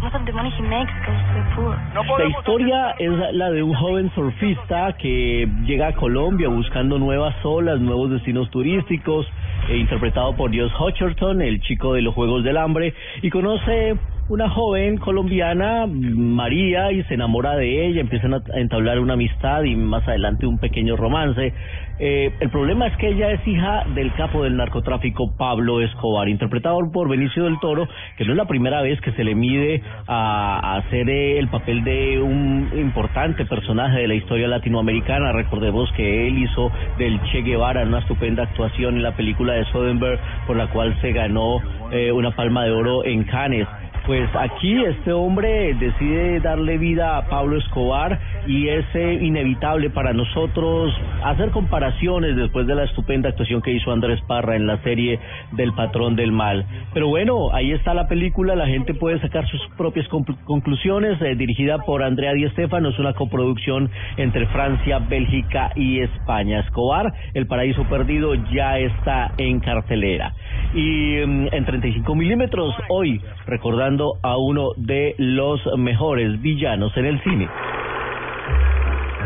Most 0.00 0.14
of 0.14 0.26
the 0.26 0.32
money 0.32 0.50
he 0.56 0.62
makes 0.62 0.92
goes 1.06 1.18
to 1.18 1.32
the 1.38 1.44
poor. 1.54 1.74
La 2.18 2.26
historia 2.26 2.94
es 2.98 3.34
la 3.34 3.50
de 3.50 3.62
un 3.62 3.74
joven 3.74 4.10
surfista 4.14 4.92
que 4.94 5.48
llega 5.64 5.88
a 5.88 5.92
Colombia 5.92 6.48
buscando 6.48 6.98
nuevas 6.98 7.34
olas, 7.44 7.80
nuevos 7.80 8.10
destinos 8.10 8.50
turísticos, 8.50 9.26
interpretado 9.76 10.34
por 10.36 10.50
Josh 10.50 10.72
Hutcherson, 10.78 11.42
el 11.42 11.60
chico 11.60 11.94
de 11.94 12.02
los 12.02 12.14
Juegos 12.14 12.44
del 12.44 12.56
Hambre, 12.56 12.94
y 13.22 13.30
conoce 13.30 13.96
una 14.28 14.48
joven 14.48 14.98
colombiana, 14.98 15.86
María, 15.86 16.92
y 16.92 17.02
se 17.04 17.14
enamora 17.14 17.56
de 17.56 17.86
ella, 17.86 18.00
empiezan 18.00 18.34
a 18.34 18.42
entablar 18.54 18.98
una 18.98 19.14
amistad 19.14 19.62
y 19.64 19.74
más 19.76 20.06
adelante 20.06 20.46
un 20.46 20.58
pequeño 20.58 20.96
romance. 20.96 21.52
Eh, 21.98 22.32
el 22.40 22.50
problema 22.50 22.86
es 22.86 22.96
que 22.96 23.08
ella 23.08 23.30
es 23.30 23.46
hija 23.46 23.84
del 23.94 24.12
capo 24.14 24.42
del 24.42 24.56
narcotráfico 24.56 25.36
Pablo 25.36 25.80
Escobar, 25.80 26.28
interpretado 26.28 26.78
por 26.90 27.08
Benicio 27.08 27.44
del 27.44 27.58
Toro, 27.60 27.88
que 28.16 28.24
no 28.24 28.32
es 28.32 28.36
la 28.36 28.46
primera 28.46 28.82
vez 28.82 29.00
que 29.00 29.12
se 29.12 29.24
le 29.24 29.34
mide 29.34 29.82
a, 30.08 30.76
hacer 30.76 31.08
eh, 31.08 31.38
el 31.38 31.48
papel 31.48 31.84
de 31.84 32.20
un 32.20 32.70
importante 32.74 33.44
personaje 33.44 34.00
de 34.00 34.08
la 34.08 34.14
historia 34.14 34.48
latinoamericana. 34.48 35.32
Recordemos 35.32 35.90
que 35.92 36.28
él 36.28 36.38
hizo 36.38 36.70
del 36.98 37.20
Che 37.24 37.42
Guevara 37.42 37.82
una 37.82 37.98
estupenda 37.98 38.44
actuación 38.44 38.96
en 38.96 39.02
la 39.02 39.12
película 39.12 39.54
de 39.54 39.64
Soderbergh, 39.66 40.20
por 40.46 40.56
la 40.56 40.68
cual 40.68 40.98
se 41.00 41.12
ganó 41.12 41.60
eh, 41.90 42.10
una 42.10 42.30
palma 42.30 42.64
de 42.64 42.72
oro 42.72 43.04
en 43.04 43.24
Cannes. 43.24 43.68
Pues 44.06 44.28
aquí 44.34 44.82
este 44.84 45.12
hombre 45.12 45.74
decide 45.74 46.40
darle 46.40 46.76
vida 46.76 47.16
a 47.18 47.28
Pablo 47.28 47.56
Escobar 47.56 48.18
y 48.48 48.66
es 48.66 48.84
eh, 48.94 49.18
inevitable 49.22 49.90
para 49.90 50.12
nosotros 50.12 50.92
hacer 51.22 51.50
comparaciones 51.50 52.34
después 52.34 52.66
de 52.66 52.74
la 52.74 52.82
estupenda 52.82 53.28
actuación 53.28 53.62
que 53.62 53.70
hizo 53.70 53.92
Andrés 53.92 54.20
Parra 54.26 54.56
en 54.56 54.66
la 54.66 54.78
serie 54.82 55.20
del 55.52 55.72
patrón 55.74 56.16
del 56.16 56.32
mal. 56.32 56.66
Pero 56.92 57.06
bueno, 57.08 57.54
ahí 57.54 57.70
está 57.70 57.94
la 57.94 58.08
película, 58.08 58.56
la 58.56 58.66
gente 58.66 58.92
puede 58.92 59.20
sacar 59.20 59.46
sus 59.46 59.60
propias 59.78 60.08
conclu- 60.08 60.36
conclusiones, 60.46 61.22
eh, 61.22 61.36
dirigida 61.36 61.78
por 61.78 62.02
Andrea 62.02 62.32
Di 62.32 62.48
Stefano, 62.48 62.88
es 62.88 62.98
una 62.98 63.12
coproducción 63.12 63.88
entre 64.16 64.46
Francia, 64.48 64.98
Bélgica 64.98 65.70
y 65.76 66.00
España. 66.00 66.58
Escobar, 66.60 67.12
El 67.34 67.46
Paraíso 67.46 67.84
Perdido, 67.84 68.34
ya 68.52 68.78
está 68.80 69.30
en 69.38 69.60
cartelera. 69.60 70.34
Y 70.74 71.18
mm, 71.24 71.48
en 71.52 71.64
35 71.64 72.14
milímetros, 72.16 72.74
hoy 72.88 73.20
recordando 73.46 73.91
a 74.00 74.36
uno 74.38 74.72
de 74.76 75.14
los 75.18 75.60
mejores 75.76 76.40
villanos 76.40 76.96
en 76.96 77.04
el 77.04 77.22
cine. 77.22 77.48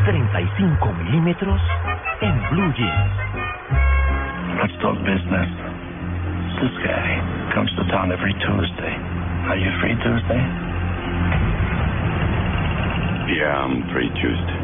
35 0.04 0.92
milímetros 0.92 1.60
en 2.20 2.34
Blue 2.50 2.72
Jeans. 2.74 3.12
Let's 4.60 4.74
talk 4.82 4.98
business. 5.06 5.50
This 6.58 6.74
guy 6.82 7.06
comes 7.54 7.70
to 7.76 7.84
town 7.92 8.10
every 8.10 8.34
Tuesday. 8.34 8.94
Are 9.46 9.56
you 9.56 9.70
free 9.80 9.94
Tuesday? 10.02 10.42
Yeah, 13.38 13.62
I'm 13.62 13.86
free 13.94 14.10
Tuesday. 14.18 14.60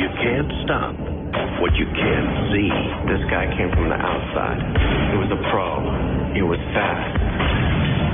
You 0.00 0.08
can't 0.24 0.52
stop 0.64 0.96
what 1.60 1.76
you 1.76 1.84
can't 1.84 2.32
see. 2.48 2.70
This 3.12 3.22
guy 3.28 3.44
came 3.58 3.68
from 3.76 3.90
the 3.90 4.00
outside. 4.00 4.62
He 5.12 5.16
was 5.20 5.28
a 5.28 5.40
pro. 5.52 6.32
He 6.32 6.40
was 6.40 6.58
fast. 6.72 7.49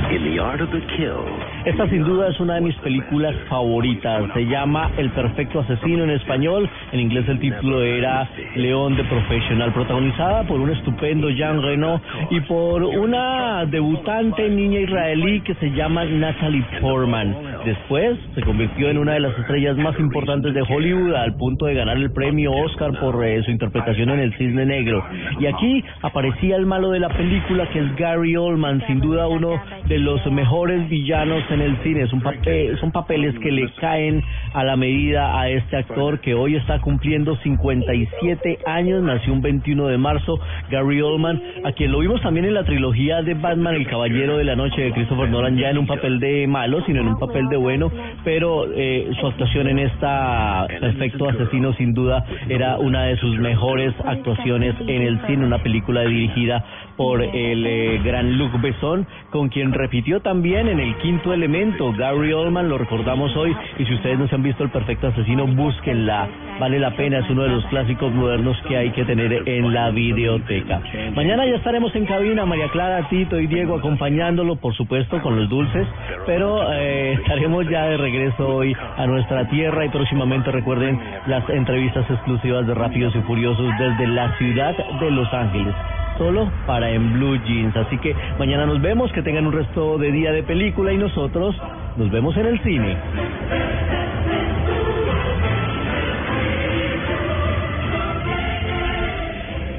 In 0.09 0.23
the 0.23 0.39
art 0.39 0.61
of 0.61 0.71
the 0.71 0.81
kill, 0.97 1.27
Esta 1.67 1.89
sin 1.89 2.05
duda 2.05 2.29
es 2.29 2.39
una 2.39 2.55
de 2.55 2.61
mis 2.61 2.77
películas 2.77 3.35
favoritas. 3.49 4.23
Se 4.35 4.47
llama 4.47 4.89
El 4.97 5.11
Perfecto 5.11 5.59
Asesino 5.59 6.05
en 6.05 6.11
español. 6.11 6.71
En 6.93 7.01
inglés 7.01 7.29
el 7.29 7.41
título 7.41 7.83
era 7.83 8.31
León 8.55 8.95
de 8.95 9.03
Profesional, 9.03 9.73
protagonizada 9.73 10.45
por 10.45 10.61
un 10.61 10.71
estupendo 10.71 11.29
Jean 11.29 11.61
Reno 11.61 12.01
y 12.31 12.39
por 12.43 12.85
una 12.85 13.67
debutante 13.67 14.49
niña 14.49 14.79
israelí 14.79 15.41
que 15.41 15.57
se 15.57 15.73
llama 15.73 16.05
Natalie 16.05 16.65
Portman. 16.81 17.35
Después 17.65 18.17
se 18.37 18.43
convirtió 18.43 18.89
en 18.89 18.99
una 18.99 19.15
de 19.15 19.21
las 19.21 19.37
estrellas 19.37 19.77
más 19.77 19.99
importantes 19.99 20.55
de 20.55 20.63
Hollywood 20.63 21.17
al 21.17 21.35
punto 21.35 21.67
de 21.67 21.75
ganar 21.75 21.97
el 21.97 22.13
premio 22.13 22.53
Oscar 22.53 22.93
por 23.01 23.25
eh, 23.25 23.43
su 23.43 23.51
interpretación 23.51 24.11
en 24.11 24.21
El 24.21 24.33
Cisne 24.37 24.67
Negro. 24.67 25.05
Y 25.41 25.47
aquí 25.47 25.83
aparecía 26.03 26.55
el 26.55 26.65
malo 26.65 26.93
de 26.93 27.01
la 27.01 27.09
película 27.09 27.69
que 27.71 27.81
es 27.81 27.97
Gary 27.97 28.37
Oldman, 28.37 28.87
sin 28.87 29.01
duda 29.01 29.27
uno 29.27 29.61
de 29.89 29.99
los 29.99 30.25
mejores 30.31 30.89
villanos 30.89 31.43
en 31.51 31.56
el 31.61 31.77
cine. 31.83 32.07
Son, 32.09 32.21
papel, 32.21 32.79
son 32.79 32.93
papeles 32.93 33.39
que 33.39 33.51
le 33.51 33.71
caen 33.75 34.23
a 34.55 34.65
la 34.65 34.77
medida 34.77 35.39
a 35.39 35.49
este 35.49 35.77
actor 35.77 36.21
que 36.21 36.35
hoy 36.35 36.57
está 36.57 36.81
cumpliendo 36.81 37.37
57 37.37 38.59
años, 38.67 39.03
nació 39.03 39.33
un 39.33 39.41
21 39.41 39.89
de 39.89 39.99
marzo, 39.99 40.39
Gary 40.71 41.01
Oldman, 41.01 41.41
a 41.65 41.73
quien 41.73 41.93
lo 41.93 42.01
vimos 42.01 42.21
también 42.23 42.47
en 42.47 42.55
la 42.55 42.65
trilogía 42.65 43.23
de 43.23 43.35
Batman, 43.35 43.75
El 43.75 43.87
Caballero 43.87 44.39
de 44.39 44.45
la 44.45 44.57
Noche 44.57 44.83
de 44.83 44.93
Christopher 44.93 45.29
Nolan, 45.29 45.57
ya 45.57 45.71
en 45.71 45.79
un 45.79 45.87
papel 45.87 46.21
de 46.21 46.47
malo, 46.47 46.85
sino 46.87 47.01
en 47.01 47.09
un 47.09 47.19
papel 47.19 47.49
de 47.49 47.57
bueno, 47.57 47.91
pero 48.25 48.67
eh, 48.73 49.11
su 49.21 49.27
actuación 49.27 49.69
en 49.69 49.79
esta 49.79 50.67
Perfecto 50.81 51.29
Asesino 51.29 51.73
sin 51.75 51.95
duda 51.95 52.25
era 52.49 52.79
una 52.79 53.05
de 53.05 53.17
sus 53.17 53.39
mejores 53.39 53.95
actuaciones 54.05 54.75
en 54.87 55.03
el 55.03 55.21
cine, 55.27 55.45
una 55.45 55.63
película 55.63 56.03
dirigida 56.03 56.65
por 56.97 57.23
el 57.23 57.67
eh, 57.67 58.01
gran 58.03 58.39
Luc 58.39 58.61
Besson, 58.61 59.07
con 59.31 59.49
quien 59.49 59.73
repitió 59.73 60.21
también 60.21 60.69
en 60.69 60.81
el 60.81 60.97
quinto 60.99 61.33
elemento. 61.33 61.93
Gary 61.93 62.33
Oldman, 62.33 62.69
lo 62.69 62.79
recordamos 62.79 63.35
hoy, 63.37 63.55
y 63.79 63.85
si 63.85 63.95
ustedes 63.95 64.19
no 64.19 64.29
se 64.29 64.35
han 64.35 64.43
visto 64.43 64.65
El 64.65 64.71
Perfecto 64.71 65.09
Asesino, 65.09 65.47
búsquenla. 65.47 66.29
Vale 66.59 66.79
la 66.79 66.97
pena, 66.97 67.19
es 67.19 67.29
uno 67.29 67.43
de 67.43 67.51
los 67.51 67.65
clásicos 67.67 68.13
modernos 68.13 68.57
que 68.67 68.77
hay 68.77 68.91
que 68.91 69.05
tener 69.05 69.47
en 69.47 69.75
la 69.75 69.91
videoteca. 69.91 70.81
Mañana 71.15 71.45
ya 71.45 71.57
estaremos 71.57 71.95
en 71.95 72.07
cabina, 72.07 72.47
María 72.47 72.69
Clara, 72.69 73.09
Tito 73.09 73.39
y 73.39 73.47
Diego 73.47 73.77
acompañándolo, 73.77 74.57
por 74.57 74.75
supuesto, 74.75 75.21
con 75.21 75.37
los 75.37 75.49
dulces, 75.51 75.87
pero 76.25 76.73
eh, 76.73 77.13
estaremos 77.13 77.69
ya 77.69 77.85
de 77.87 77.99
regreso 77.99 78.49
hoy 78.49 78.75
a 78.97 79.07
nuestra 79.07 79.49
tierra 79.51 79.85
y 79.85 79.91
próximamente 79.91 80.51
recuerden 80.51 80.99
las 81.27 81.49
entrevistas 81.51 82.11
exclusivas 82.11 82.67
de 82.67 82.75
Rápidos 82.75 83.15
y 83.15 83.21
Furiosos 83.21 83.71
desde 83.79 84.07
la 84.07 84.37
ciudad 84.39 84.75
de 85.01 85.11
Los 85.11 85.33
Ángeles 85.35 85.75
solo 86.19 86.51
para 86.67 86.91
en 86.91 87.15
Blue 87.15 87.37
Jeans. 87.45 87.77
Así 87.77 87.99
que 87.99 88.15
mañana 88.39 88.67
nos 88.67 88.81
vemos, 88.81 89.13
que 89.13 89.23
tengan 89.23 89.47
un 89.47 89.53
resto 89.53 89.99
de 89.99 90.13
día 90.13 90.33
de 90.33 90.43
película 90.43 90.93
y 90.93 90.99
nosotros 90.99 91.57
nos 91.97 92.11
vemos 92.11 92.37
en 92.37 92.47
el 92.47 92.63
cine. 92.63 92.97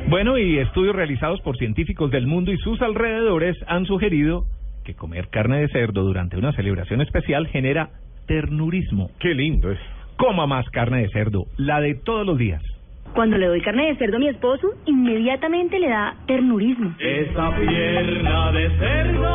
Bueno, 0.10 0.38
y 0.38 0.58
estudios 0.60 0.96
realizados 0.96 1.42
por 1.42 1.58
científicos 1.58 2.12
del 2.12 2.28
mundo 2.28 2.54
y 2.54 2.58
sus 2.60 2.82
alrededores 2.82 3.58
han 3.68 3.86
sugerido 3.86 4.46
que 4.86 4.96
comer 4.96 5.28
carne 5.28 5.60
de 5.60 5.68
cerdo 5.68 6.04
durante 6.04 6.38
una 6.38 6.54
celebración 6.54 7.02
especial 7.02 7.48
genera 7.48 7.90
ternurismo. 8.26 9.10
Qué 9.20 9.34
lindo 9.34 9.70
es. 9.70 9.80
Coma 10.16 10.48
más 10.48 10.66
carne 10.70 11.02
de 11.02 11.10
cerdo, 11.10 11.46
la 11.58 11.82
de 11.82 11.96
todos 11.96 12.26
los 12.26 12.38
días. 12.38 12.64
Cuando 13.14 13.38
le 13.38 13.48
doy 13.48 13.62
carne 13.62 13.88
de 13.88 13.96
cerdo 13.98 14.18
a 14.18 14.20
mi 14.20 14.28
esposo, 14.28 14.68
inmediatamente 14.86 15.80
le 15.80 15.90
da 15.90 16.16
ternurismo. 16.28 16.94
Esa 17.00 17.56
pierna 17.56 18.52
de 18.52 18.70
cerdo, 18.78 19.28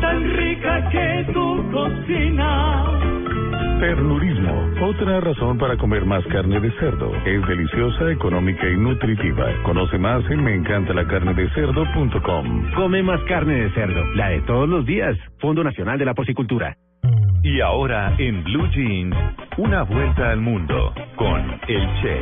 tan 0.00 0.36
rica 0.36 0.88
que 0.90 1.26
tú 1.32 1.64
cocinas. 1.70 2.86
Ternurismo, 3.80 4.70
otra 4.80 5.20
razón 5.20 5.58
para 5.58 5.76
comer 5.76 6.06
más 6.06 6.24
carne 6.28 6.58
de 6.60 6.70
cerdo. 6.78 7.12
Es 7.26 7.46
deliciosa, 7.46 8.10
económica 8.10 8.66
y 8.66 8.74
nutritiva. 8.76 9.44
Conoce 9.64 9.98
más 9.98 10.24
en 10.30 10.42
meencantalacarnedecerdo.com. 10.42 12.72
Come 12.74 13.02
más 13.02 13.20
carne 13.24 13.64
de 13.64 13.70
cerdo, 13.72 14.02
la 14.14 14.30
de 14.30 14.40
todos 14.42 14.66
los 14.66 14.86
días. 14.86 15.14
Fondo 15.40 15.62
Nacional 15.62 15.98
de 15.98 16.06
la 16.06 16.14
Porcicultura. 16.14 16.74
Y 17.42 17.60
ahora 17.60 18.14
en 18.18 18.42
Blue 18.44 18.68
Jeans, 18.70 19.14
una 19.58 19.82
vuelta 19.84 20.30
al 20.30 20.40
mundo 20.40 20.92
con 21.16 21.40
el 21.68 21.88
Che. 22.02 22.20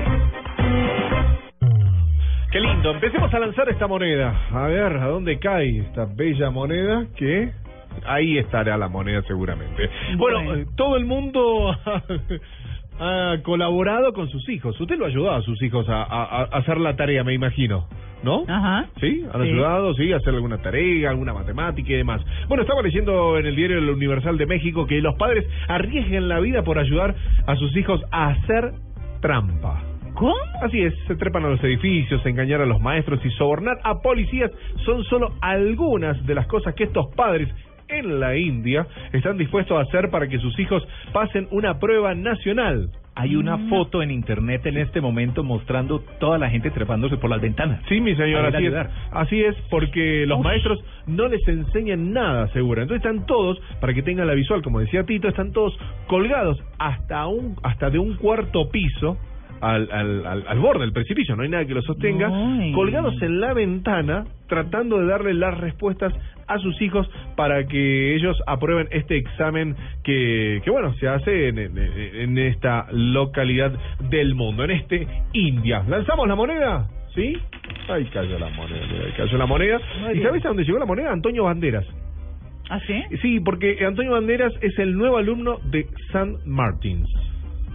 Qué 2.51 2.61
lindo. 2.61 2.91
Empecemos 2.93 3.33
a 3.33 3.39
lanzar 3.39 3.69
esta 3.69 3.87
moneda. 3.87 4.33
A 4.53 4.67
ver, 4.69 4.97
¿a 4.99 5.07
dónde 5.09 5.39
cae 5.39 5.79
esta 5.79 6.05
bella 6.05 6.51
moneda? 6.51 7.07
Que 7.17 7.51
ahí 8.07 8.39
estará 8.39 8.77
la 8.77 8.89
moneda 8.89 9.23
seguramente. 9.23 9.89
Bueno, 10.17 10.43
Bueno. 10.45 10.55
eh, 10.63 10.67
todo 10.77 10.97
el 10.97 11.05
mundo 11.07 11.75
ha, 12.99 13.37
colaborado 13.43 14.13
con 14.13 14.29
sus 14.29 14.49
hijos. 14.49 14.79
Usted 14.81 14.97
lo 14.99 15.05
ha 15.05 15.09
ayudado 15.09 15.37
a 15.37 15.43
sus 15.43 15.61
hijos 15.63 15.89
a, 15.89 16.03
a- 16.03 16.43
a 16.43 16.43
hacer 16.59 16.79
la 16.79 16.97
tarea, 16.97 17.25
me 17.25 17.35
imagino. 17.35 17.87
¿no? 18.23 18.43
Ajá. 18.49 18.87
Sí, 19.01 19.23
han 19.35 19.43
Sí. 19.43 19.49
ayudado, 19.51 19.93
sí, 19.95 20.11
a 20.11 20.17
hacer 20.17 20.33
alguna 20.35 20.57
tarea, 20.57 21.11
alguna 21.11 21.35
matemática 21.35 21.93
y 21.93 21.97
demás. 21.97 22.23
Bueno, 22.49 22.63
estaba 22.63 22.81
leyendo 22.81 23.37
en 23.39 23.45
el 23.45 23.55
diario 23.55 23.77
El 23.77 23.91
Universal 23.91 24.39
de 24.39 24.47
México 24.47 24.87
que 24.87 24.99
los 25.03 25.15
padres 25.17 25.47
arriesgan 25.69 26.29
la 26.31 26.41
vida 26.41 26.63
por 26.63 26.79
ayudar 26.79 27.15
a 27.47 27.55
sus 27.57 27.77
hijos 27.77 28.01
a 28.11 28.29
hacer 28.29 28.73
trampa. 29.21 29.83
¿Cómo? 30.15 30.35
Así 30.63 30.81
es, 30.81 30.95
se 31.07 31.17
trepan 31.17 31.45
a 31.45 31.49
los 31.51 31.63
edificios, 31.65 32.25
engañar 32.25 32.63
a 32.63 32.67
los 32.67 32.81
maestros 32.81 33.21
y 33.27 33.31
sobornar 33.33 33.77
a 33.85 34.01
policías 34.01 34.51
son 34.87 35.05
solo 35.05 35.33
algunas 35.43 36.25
de 36.25 36.35
las 36.35 36.47
cosas 36.47 36.75
que 36.75 36.85
estos 36.85 37.09
padres 37.15 37.49
en 37.99 38.21
la 38.21 38.37
India 38.37 38.87
están 39.13 39.37
dispuestos 39.37 39.77
a 39.79 39.83
hacer 39.83 40.11
para 40.11 40.29
que 40.29 40.39
sus 40.39 40.59
hijos 40.59 40.87
pasen 41.13 41.49
una 41.51 41.79
prueba 41.79 42.15
nacional. 42.15 42.91
Hay 43.17 43.37
una 43.37 43.57
foto 43.69 44.03
en 44.03 44.11
internet 44.11 44.67
en 44.67 44.77
este 44.77 45.01
momento 45.01 45.45
mostrando 45.45 46.01
toda 46.19 46.37
la 46.37 46.51
gente 46.51 46.73
trepándose 46.73 47.17
por 47.17 47.31
las 47.31 47.41
ventanas. 47.41 47.81
Sí, 47.89 48.01
mi 48.01 48.17
señor, 48.17 48.45
Para 48.45 48.59
así 48.59 48.67
es. 48.67 48.75
Así 49.13 49.41
es, 49.41 49.57
porque 49.71 50.25
los 50.27 50.41
maestros 50.41 50.83
no 51.07 51.29
les 51.29 51.47
enseñan 51.47 52.13
nada, 52.13 52.49
seguro. 52.49 52.83
Entonces 52.83 53.07
están 53.07 53.25
todos, 53.27 53.61
para 53.81 53.95
que 53.95 54.03
tengan 54.03 54.27
la 54.27 54.35
visual, 54.35 54.63
como 54.63 54.81
decía 54.81 55.05
Tito, 55.05 55.29
están 55.29 55.53
todos 55.53 55.79
colgados 56.09 56.61
hasta 56.79 57.27
un 57.29 57.55
hasta 57.63 57.89
de 57.89 58.01
un 58.01 58.17
cuarto 58.17 58.69
piso 58.71 59.17
al, 59.65 59.89
al, 59.91 60.27
al, 60.27 60.45
al 60.47 60.59
borde 60.59 60.81
del 60.81 60.93
precipicio, 60.93 61.37
no 61.37 61.43
hay 61.43 61.49
nada 61.49 61.65
que 61.65 61.75
lo 61.75 61.83
sostenga, 61.83 62.31
colgados 62.75 63.21
en 63.23 63.41
la 63.41 63.55
ventana, 63.55 64.25
tratando 64.49 64.99
de 64.99 65.07
darle 65.07 65.35
las 65.35 65.59
respuestas 65.59 66.13
a 66.47 66.59
sus 66.59 66.81
hijos 66.83 67.11
para 67.37 67.67
que 67.67 68.15
ellos 68.15 68.37
aprueben 68.47 68.89
este 68.91 69.17
examen 69.17 69.75
que, 70.03 70.61
que 70.63 70.71
bueno, 70.71 70.93
se 70.95 71.09
hace 71.09 71.49
en, 71.49 71.59
en, 71.59 71.79
en 71.79 72.39
esta 72.39 72.87
localidad 72.93 73.73
del 74.11 74.35
mundo, 74.35 74.65
en 74.65 74.73
este 74.73 75.07
India. 75.33 75.83
¿Lanzamos 75.89 76.29
la 76.29 76.35
moneda? 76.35 76.87
¿Sí? 77.15 77.37
Ahí 77.89 78.05
cayó 78.07 78.39
la 78.39 78.51
moneda, 78.51 78.85
ahí 79.07 79.13
cayó 79.17 79.39
la 79.39 79.47
moneda. 79.47 79.79
¿Y 80.13 80.21
sabes 80.21 80.45
a 80.45 80.49
dónde 80.49 80.65
llegó 80.65 80.79
la 80.79 80.85
moneda? 80.85 81.13
Antonio 81.13 81.45
Banderas. 81.45 81.87
¿Ah, 82.71 82.81
sí? 82.87 83.03
Sí, 83.23 83.41
porque 83.41 83.85
Antonio 83.85 84.13
Banderas 84.13 84.53
es 84.63 84.79
el 84.79 84.97
nuevo 84.97 85.17
alumno 85.19 85.59
de 85.71 85.87
San 86.13 86.37
Martins. 86.47 87.09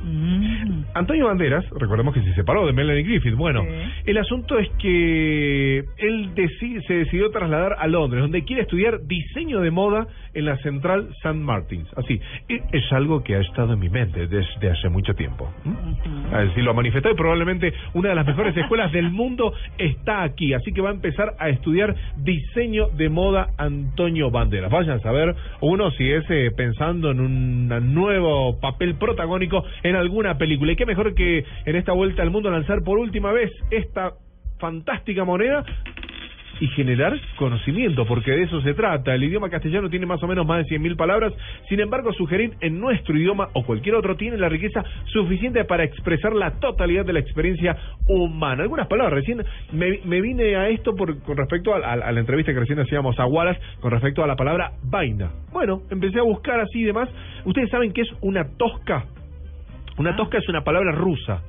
Mm. 0.03 0.84
Antonio 0.94 1.28
Banderas, 1.28 1.66
recordemos 1.72 2.14
que 2.14 2.22
se 2.22 2.34
separó 2.34 2.66
de 2.66 2.74
Melanie 2.74 3.03
Griffith. 3.03 3.36
Bueno, 3.36 3.64
el 4.06 4.18
asunto 4.18 4.58
es 4.58 4.69
que 4.80 5.80
él 5.98 6.34
deci- 6.36 6.82
se 6.88 6.94
decidió 6.94 7.30
trasladar 7.32 7.76
a 7.80 7.88
Londres, 7.88 8.22
donde 8.22 8.44
quiere 8.44 8.64
estudiar 8.64 9.02
diseño 9.06 9.60
de 9.61 9.72
moda 9.72 10.08
en 10.34 10.45
la 10.45 10.58
central 10.58 11.10
St. 11.24 11.34
Martins. 11.34 11.88
Así, 11.95 12.19
e- 12.48 12.61
es 12.72 12.92
algo 12.92 13.24
que 13.24 13.36
ha 13.36 13.40
estado 13.42 13.74
en 13.74 13.80
mi 13.80 13.90
mente 13.90 14.28
desde 14.28 14.69
hace 14.72 14.90
mucho 14.90 15.14
tiempo. 15.16 15.52
¿Mm? 15.66 16.34
Así 16.34 16.61
lo 16.61 16.74
manifestó 16.74 17.11
y 17.11 17.16
probablemente 17.16 17.74
una 17.94 18.10
de 18.10 18.16
las 18.16 18.26
mejores 18.26 18.56
escuelas 18.56 18.92
del 18.92 19.10
mundo 19.11 19.53
está 19.78 20.24
aquí. 20.24 20.53
Así 20.53 20.72
que 20.72 20.82
va 20.82 20.90
a 20.90 20.94
empezar 20.94 21.34
a 21.40 21.50
estudiar 21.50 21.95
diseño 22.18 22.88
de 22.98 23.10
moda 23.10 23.50
Antonio 23.58 24.32
Banderas. 24.32 24.72
Vayan 24.72 24.98
a 24.98 25.02
saber 25.02 25.36
uno 25.61 25.92
si 25.92 26.10
es 26.10 26.24
eh, 26.30 26.52
pensando 26.56 27.11
en 27.11 27.19
un 27.19 27.94
nuevo 27.94 28.60
papel 28.60 28.95
protagónico 28.95 29.64
en 29.84 29.89
alguna 29.95 30.38
película. 30.38 30.72
Y 30.72 30.76
qué 30.76 30.85
mejor 30.85 31.14
que 31.16 31.43
en 31.66 31.76
esta 31.76 31.93
vuelta 31.93 32.22
al 32.22 32.32
mundo 32.32 32.50
lanzar 32.51 32.84
por 32.84 32.98
última 33.00 33.32
vez 33.32 33.51
esta 33.72 34.14
fantástica 34.59 35.24
moneda 35.24 35.64
y 36.61 36.68
generar 36.68 37.18
conocimiento, 37.38 38.06
porque 38.06 38.32
de 38.32 38.43
eso 38.43 38.59
se 38.61 38.74
trata. 38.74 39.16
El 39.16 39.24
idioma 39.24 39.50
castellano 39.50 39.90
tiene 39.90 40.06
más 40.06 40.22
o 40.22 40.27
menos 40.27 40.45
más 40.45 40.58
de 40.68 40.77
100.000 40.77 40.98
palabras, 40.98 41.32
sin 41.69 41.80
embargo, 41.80 42.11
sugerir 42.11 42.51
en 42.59 42.82
nuestro 42.82 43.18
idioma 43.18 43.48
o 43.53 43.64
cualquier 43.64 43.95
otro 43.95 44.18
tiene 44.18 44.35
la 44.35 44.50
riqueza 44.50 44.84
suficiente 45.06 45.64
para 45.64 45.85
expresar 45.85 46.34
la 46.34 46.59
totalidad 46.59 47.06
de 47.06 47.14
la 47.14 47.19
experiencia 47.22 47.77
humana. 48.09 48.64
Algunas 48.64 48.88
palabras, 48.88 49.14
recién 49.14 49.42
me, 49.72 50.00
me 50.03 50.19
vine 50.19 50.58
a 50.58 50.68
esto 50.68 50.93
por, 50.98 51.22
con 51.24 51.38
respecto 51.38 51.74
a- 51.74 51.77
a 51.93 52.11
la 52.11 52.19
entrevista 52.19 52.51
que 52.53 52.59
recién 52.59 52.80
hacíamos 52.82 53.18
a 53.19 53.26
Wallace, 53.26 53.61
con 53.80 53.92
respecto 53.92 54.22
a 54.22 54.27
la 54.27 54.35
palabra 54.35 54.74
vaina. 54.84 55.32
Bueno, 55.53 55.84
empecé 55.90 56.19
a 56.19 56.24
buscar 56.24 56.59
así 56.59 56.82
y 56.82 56.84
demás. 56.84 57.08
Ustedes 57.45 57.69
saben 57.69 57.93
que 57.93 58.01
es 58.01 58.09
una 58.19 58.43
tosca. 58.58 59.06
Una 60.00 60.16
tosca 60.16 60.38
es 60.38 60.48
una 60.48 60.64
palabra 60.64 60.94
rusa. 60.94 61.42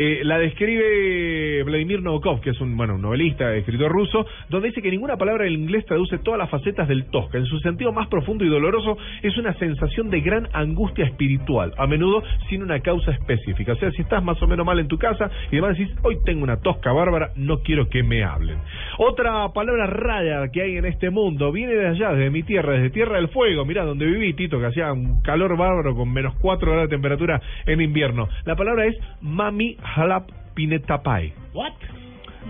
Eh, 0.00 0.20
la 0.22 0.38
describe 0.38 1.64
Vladimir 1.64 2.00
Nabokov, 2.00 2.40
que 2.40 2.50
es 2.50 2.60
un, 2.60 2.76
bueno, 2.76 2.94
un 2.94 3.02
novelista, 3.02 3.52
escritor 3.56 3.90
ruso, 3.90 4.24
donde 4.48 4.68
dice 4.68 4.80
que 4.80 4.92
ninguna 4.92 5.16
palabra 5.16 5.42
del 5.42 5.54
inglés 5.54 5.84
traduce 5.86 6.18
todas 6.18 6.38
las 6.38 6.48
facetas 6.48 6.86
del 6.86 7.06
tosca. 7.06 7.36
En 7.36 7.46
su 7.46 7.58
sentido 7.58 7.92
más 7.92 8.06
profundo 8.06 8.44
y 8.44 8.48
doloroso, 8.48 8.96
es 9.22 9.36
una 9.36 9.54
sensación 9.54 10.08
de 10.08 10.20
gran 10.20 10.48
angustia 10.52 11.04
espiritual, 11.04 11.74
a 11.76 11.88
menudo 11.88 12.22
sin 12.48 12.62
una 12.62 12.78
causa 12.78 13.10
específica. 13.10 13.72
O 13.72 13.76
sea, 13.76 13.90
si 13.90 14.02
estás 14.02 14.22
más 14.22 14.40
o 14.40 14.46
menos 14.46 14.64
mal 14.64 14.78
en 14.78 14.86
tu 14.86 14.98
casa 14.98 15.30
y 15.50 15.56
demás 15.56 15.76
decís, 15.76 15.92
hoy 16.04 16.18
tengo 16.24 16.44
una 16.44 16.58
tosca 16.58 16.92
bárbara, 16.92 17.32
no 17.34 17.62
quiero 17.62 17.88
que 17.88 18.04
me 18.04 18.22
hablen. 18.22 18.58
Otra 18.98 19.48
palabra 19.52 19.86
rara 19.86 20.48
que 20.52 20.62
hay 20.62 20.76
en 20.76 20.84
este 20.84 21.10
mundo 21.10 21.50
viene 21.50 21.74
de 21.74 21.88
allá, 21.88 22.12
desde 22.12 22.30
mi 22.30 22.44
tierra, 22.44 22.74
desde 22.74 22.90
Tierra 22.90 23.16
del 23.16 23.28
Fuego, 23.28 23.64
mirá, 23.64 23.84
donde 23.84 24.06
viví, 24.06 24.32
Tito, 24.34 24.60
que 24.60 24.66
hacía 24.66 24.92
un 24.92 25.22
calor 25.22 25.56
bárbaro 25.56 25.96
con 25.96 26.12
menos 26.12 26.34
4 26.40 26.70
grados 26.70 26.88
de 26.88 26.94
temperatura 26.94 27.40
en 27.66 27.80
invierno. 27.80 28.28
La 28.44 28.54
palabra 28.54 28.86
es 28.86 28.96
mami 29.20 29.76
halap 29.94 30.30
pinetapai. 30.54 31.32
What? 31.54 31.74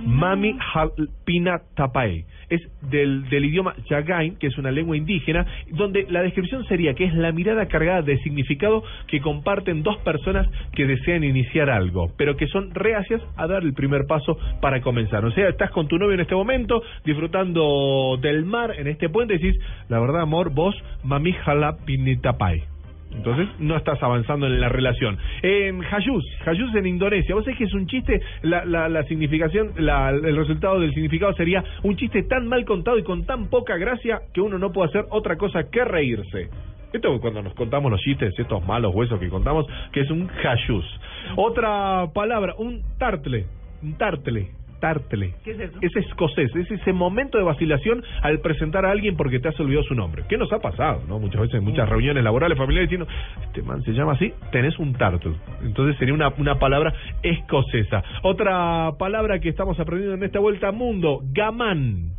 Mami 0.05 0.57
Halpinatapai. 0.59 2.25
Es 2.51 2.63
del, 2.81 3.29
del 3.29 3.45
idioma 3.45 3.75
Yagain, 3.91 4.37
que 4.37 4.47
es 4.47 4.57
una 4.57 4.71
lengua 4.71 4.97
indígena, 4.97 5.45
donde 5.71 6.07
la 6.09 6.23
descripción 6.23 6.65
sería 6.65 6.95
que 6.95 7.05
es 7.05 7.15
la 7.15 7.33
mirada 7.33 7.67
cargada 7.67 8.03
de 8.03 8.19
significado 8.19 8.83
que 9.07 9.21
comparten 9.21 9.83
dos 9.83 9.99
personas 9.99 10.49
que 10.73 10.87
desean 10.87 11.25
iniciar 11.25 11.69
algo, 11.69 12.11
pero 12.17 12.37
que 12.37 12.47
son 12.47 12.71
reacias 12.75 13.21
a 13.37 13.47
dar 13.47 13.65
el 13.65 13.75
primer 13.75 14.07
paso 14.07 14.39
para 14.61 14.81
comenzar. 14.81 15.25
O 15.25 15.31
sea, 15.33 15.49
estás 15.49 15.71
con 15.73 15.89
tu 15.89 15.99
novio 15.99 16.15
en 16.15 16.21
este 16.21 16.35
momento, 16.35 16.83
disfrutando 17.05 18.19
del 18.23 18.45
mar 18.47 18.73
en 18.79 18.87
este 18.87 19.11
puente, 19.11 19.35
y 19.35 19.39
decís, 19.39 19.61
la 19.89 20.01
verdad, 20.01 20.23
amor, 20.23 20.51
vos, 20.51 20.75
Mami 21.05 21.35
Halpinatapai. 21.45 22.78
Entonces 23.13 23.49
no 23.59 23.77
estás 23.77 24.03
avanzando 24.03 24.47
en 24.47 24.61
la 24.61 24.69
relación. 24.69 25.19
En 25.43 25.83
Hayus, 25.83 26.25
Hayus 26.47 26.75
en 26.75 26.87
Indonesia, 26.87 27.35
vos 27.35 27.45
sabés 27.45 27.59
que 27.59 27.65
es 27.65 27.75
un 27.75 27.87
chiste, 27.87 28.21
la, 28.43 28.65
la, 28.65 28.89
la 28.89 29.03
significación, 29.05 29.73
la, 29.77 30.11
el 30.11 30.37
resultado 30.37 30.81
del 30.81 30.93
significado 30.93 31.33
sería 31.35 31.65
un 31.83 31.97
chiste 31.97 32.23
tan 32.25 32.47
mal 32.47 32.65
contado 32.65 32.99
y 32.99 33.03
con 33.03 33.25
tan 33.25 33.49
poca 33.49 33.77
gracia 33.77 34.21
que 34.33 34.41
uno 34.41 34.59
no 34.59 34.73
puede 34.73 34.91
hacer 34.91 35.07
otra 35.11 35.37
cosa 35.37 35.65
que 35.71 35.85
reírse. 35.85 36.49
Esto 36.93 37.15
es 37.15 37.21
cuando 37.21 37.43
nos 37.43 37.55
contamos 37.55 37.91
los 37.91 38.01
chistes, 38.01 38.33
estos 38.39 38.67
malos 38.67 38.95
huesos 38.95 39.21
que 39.21 39.29
contamos, 39.29 39.67
que 39.93 40.01
es 40.01 40.11
un 40.11 40.31
Hayus. 40.43 41.01
Otra 41.37 42.07
palabra, 42.15 42.55
un 42.57 42.83
tartle, 42.99 43.45
un 43.83 43.99
tartle. 43.99 44.49
Tartle. 44.81 45.35
¿Qué 45.45 45.53
es 45.53 45.61
eso? 45.61 45.79
Es 45.81 45.95
escocés, 45.97 46.55
es 46.55 46.71
ese 46.71 46.93
momento 46.93 47.39
de 47.39 47.45
vacilación 47.45 48.03
al 48.23 48.41
presentar 48.41 48.85
a 48.85 48.91
alguien 48.91 49.17
porque 49.17 49.41
te 49.41 49.49
has 49.49 49.61
olvidado 49.61 49.85
su 49.85 49.95
nombre. 49.95 50.25
¿Qué 50.29 50.37
nos 50.37 50.53
ha 50.53 50.59
pasado, 50.59 51.03
no? 51.09 51.19
Muchas 51.19 51.41
veces 51.41 51.57
en 51.57 51.65
muchas 51.65 51.89
reuniones 51.89 52.23
laborales, 52.25 52.57
familiares, 52.57 52.91
diciendo, 52.91 53.11
este 53.43 53.63
man 53.63 53.83
se 53.83 53.93
llama 53.93 54.13
así, 54.13 54.33
tenés 54.53 54.79
un 54.79 54.93
tartle. 54.95 55.35
Entonces 55.63 55.97
sería 55.99 56.15
una, 56.15 56.29
una 56.39 56.59
palabra 56.59 56.93
escocesa. 57.23 58.03
Otra 58.23 58.93
palabra 58.99 59.41
que 59.41 59.49
estamos 59.49 59.79
aprendiendo 59.81 60.17
en 60.17 60.25
esta 60.25 60.39
vuelta 60.39 60.69
al 60.69 60.75
mundo, 60.75 61.21
gamán. 61.33 62.13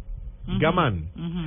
Gamán. 0.58 1.04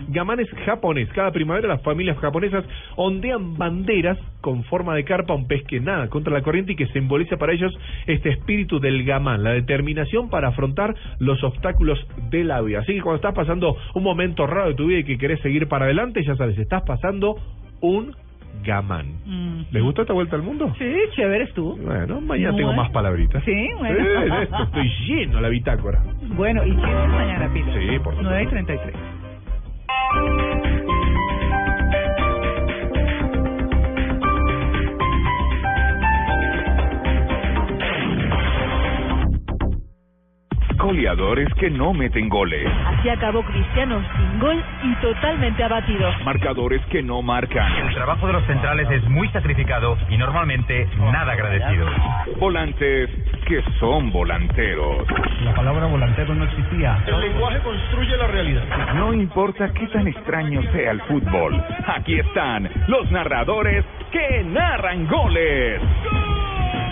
Gamán 0.09 0.41
es 0.41 0.49
japonés. 0.65 1.09
Cada 1.15 1.33
primavera 1.33 1.69
las 1.69 1.83
familias 1.83 2.19
japonesas 2.19 2.65
ondean 2.97 3.57
banderas 3.57 4.19
con 4.41 4.65
forma 4.65 4.95
de 4.95 5.05
carpa, 5.05 5.35
un 5.35 5.47
pez 5.47 5.65
que 5.65 5.81
nada 5.81 6.09
contra 6.09 6.33
la 6.33 6.43
corriente 6.43 6.73
y 6.73 6.77
que 6.77 6.87
simboliza 6.89 7.37
para 7.37 7.53
ellos 7.53 7.73
este 8.07 8.31
espíritu 8.31 8.79
del 8.79 9.05
gamán, 9.05 9.43
la 9.43 9.53
determinación 9.53 10.29
para 10.29 10.49
afrontar 10.49 10.95
los 11.19 11.43
obstáculos 11.43 11.99
de 12.31 12.45
la 12.45 12.61
vida. 12.61 12.81
Así 12.81 12.95
que 12.95 13.01
cuando 13.01 13.17
estás 13.17 13.35
pasando 13.35 13.77
un 13.95 14.03
momento 14.03 14.47
raro 14.47 14.69
de 14.69 14.75
tu 14.75 14.87
vida 14.87 15.01
y 15.01 15.05
que 15.05 15.19
querés 15.19 15.41
seguir 15.41 15.69
para 15.69 15.87
adelante, 15.87 16.23
ya 16.25 16.37
sabes, 16.37 16.59
estás 16.59 16.83
pasando 16.83 17.37
un 17.81 18.15
gamán. 18.63 19.07
Mm. 19.25 19.63
¿Les 19.71 19.83
gustó 19.83 20.03
esta 20.03 20.13
vuelta 20.13 20.37
al 20.37 20.43
mundo? 20.43 20.75
Sí, 20.79 20.95
chévere 21.15 21.45
estuvo. 21.45 21.77
Bueno, 21.77 22.21
mañana 22.21 22.57
tengo 22.57 22.73
más 22.73 22.91
palabritas. 22.91 23.43
Sí, 23.45 23.69
bueno. 23.79 23.99
Sí, 23.99 24.31
de 24.31 24.43
esto 24.43 24.63
estoy 24.63 24.91
lleno 25.07 25.41
la 25.41 25.49
bitácora. 25.49 26.03
Bueno, 26.37 26.65
y 26.65 26.71
chistes 26.71 27.09
mañana, 27.09 27.53
Pito. 27.53 27.73
Sí, 27.73 27.99
por 27.99 28.15
supuesto. 28.17 28.23
9 28.23 28.47
Goleadores 40.83 41.49
que 41.55 41.71
no 41.71 41.95
meten 41.95 42.29
goles. 42.29 42.69
Así 42.87 43.09
acabó 43.09 43.45
Cristiano 43.45 44.03
sin 44.17 44.41
gol 44.41 44.61
y 44.83 44.95
totalmente 44.97 45.63
abatido. 45.63 46.11
Marcadores 46.25 46.81
que 46.87 47.01
no 47.05 47.23
marcan. 47.23 47.71
El 47.87 47.95
trabajo 47.95 48.27
de 48.27 48.33
los 48.33 48.45
centrales 48.47 48.91
es 48.91 49.09
muy 49.09 49.29
sacrificado 49.29 49.97
y 50.11 50.17
normalmente 50.17 50.89
nada 51.13 51.35
agradecido. 51.35 51.87
Volantes 52.41 53.11
que 53.47 53.63
son 53.79 54.11
volanteros. 54.11 55.07
La 55.45 55.55
palabra 55.55 55.87
volantero 55.87 56.35
no 56.35 56.45
existía. 56.45 57.01
El 57.07 57.21
lenguaje 57.21 57.61
construye 57.61 58.17
la 58.17 58.27
realidad. 58.27 58.63
No 58.95 59.13
importa 59.13 59.73
qué 59.73 59.87
tan 59.87 60.09
extraño 60.09 60.63
sea 60.73 60.91
el 60.91 61.01
fútbol, 61.03 61.63
aquí 61.87 62.19
están 62.19 62.69
los 62.89 63.09
narradores 63.13 63.85
que 64.11 64.43
narran 64.45 65.07
goles. 65.07 65.81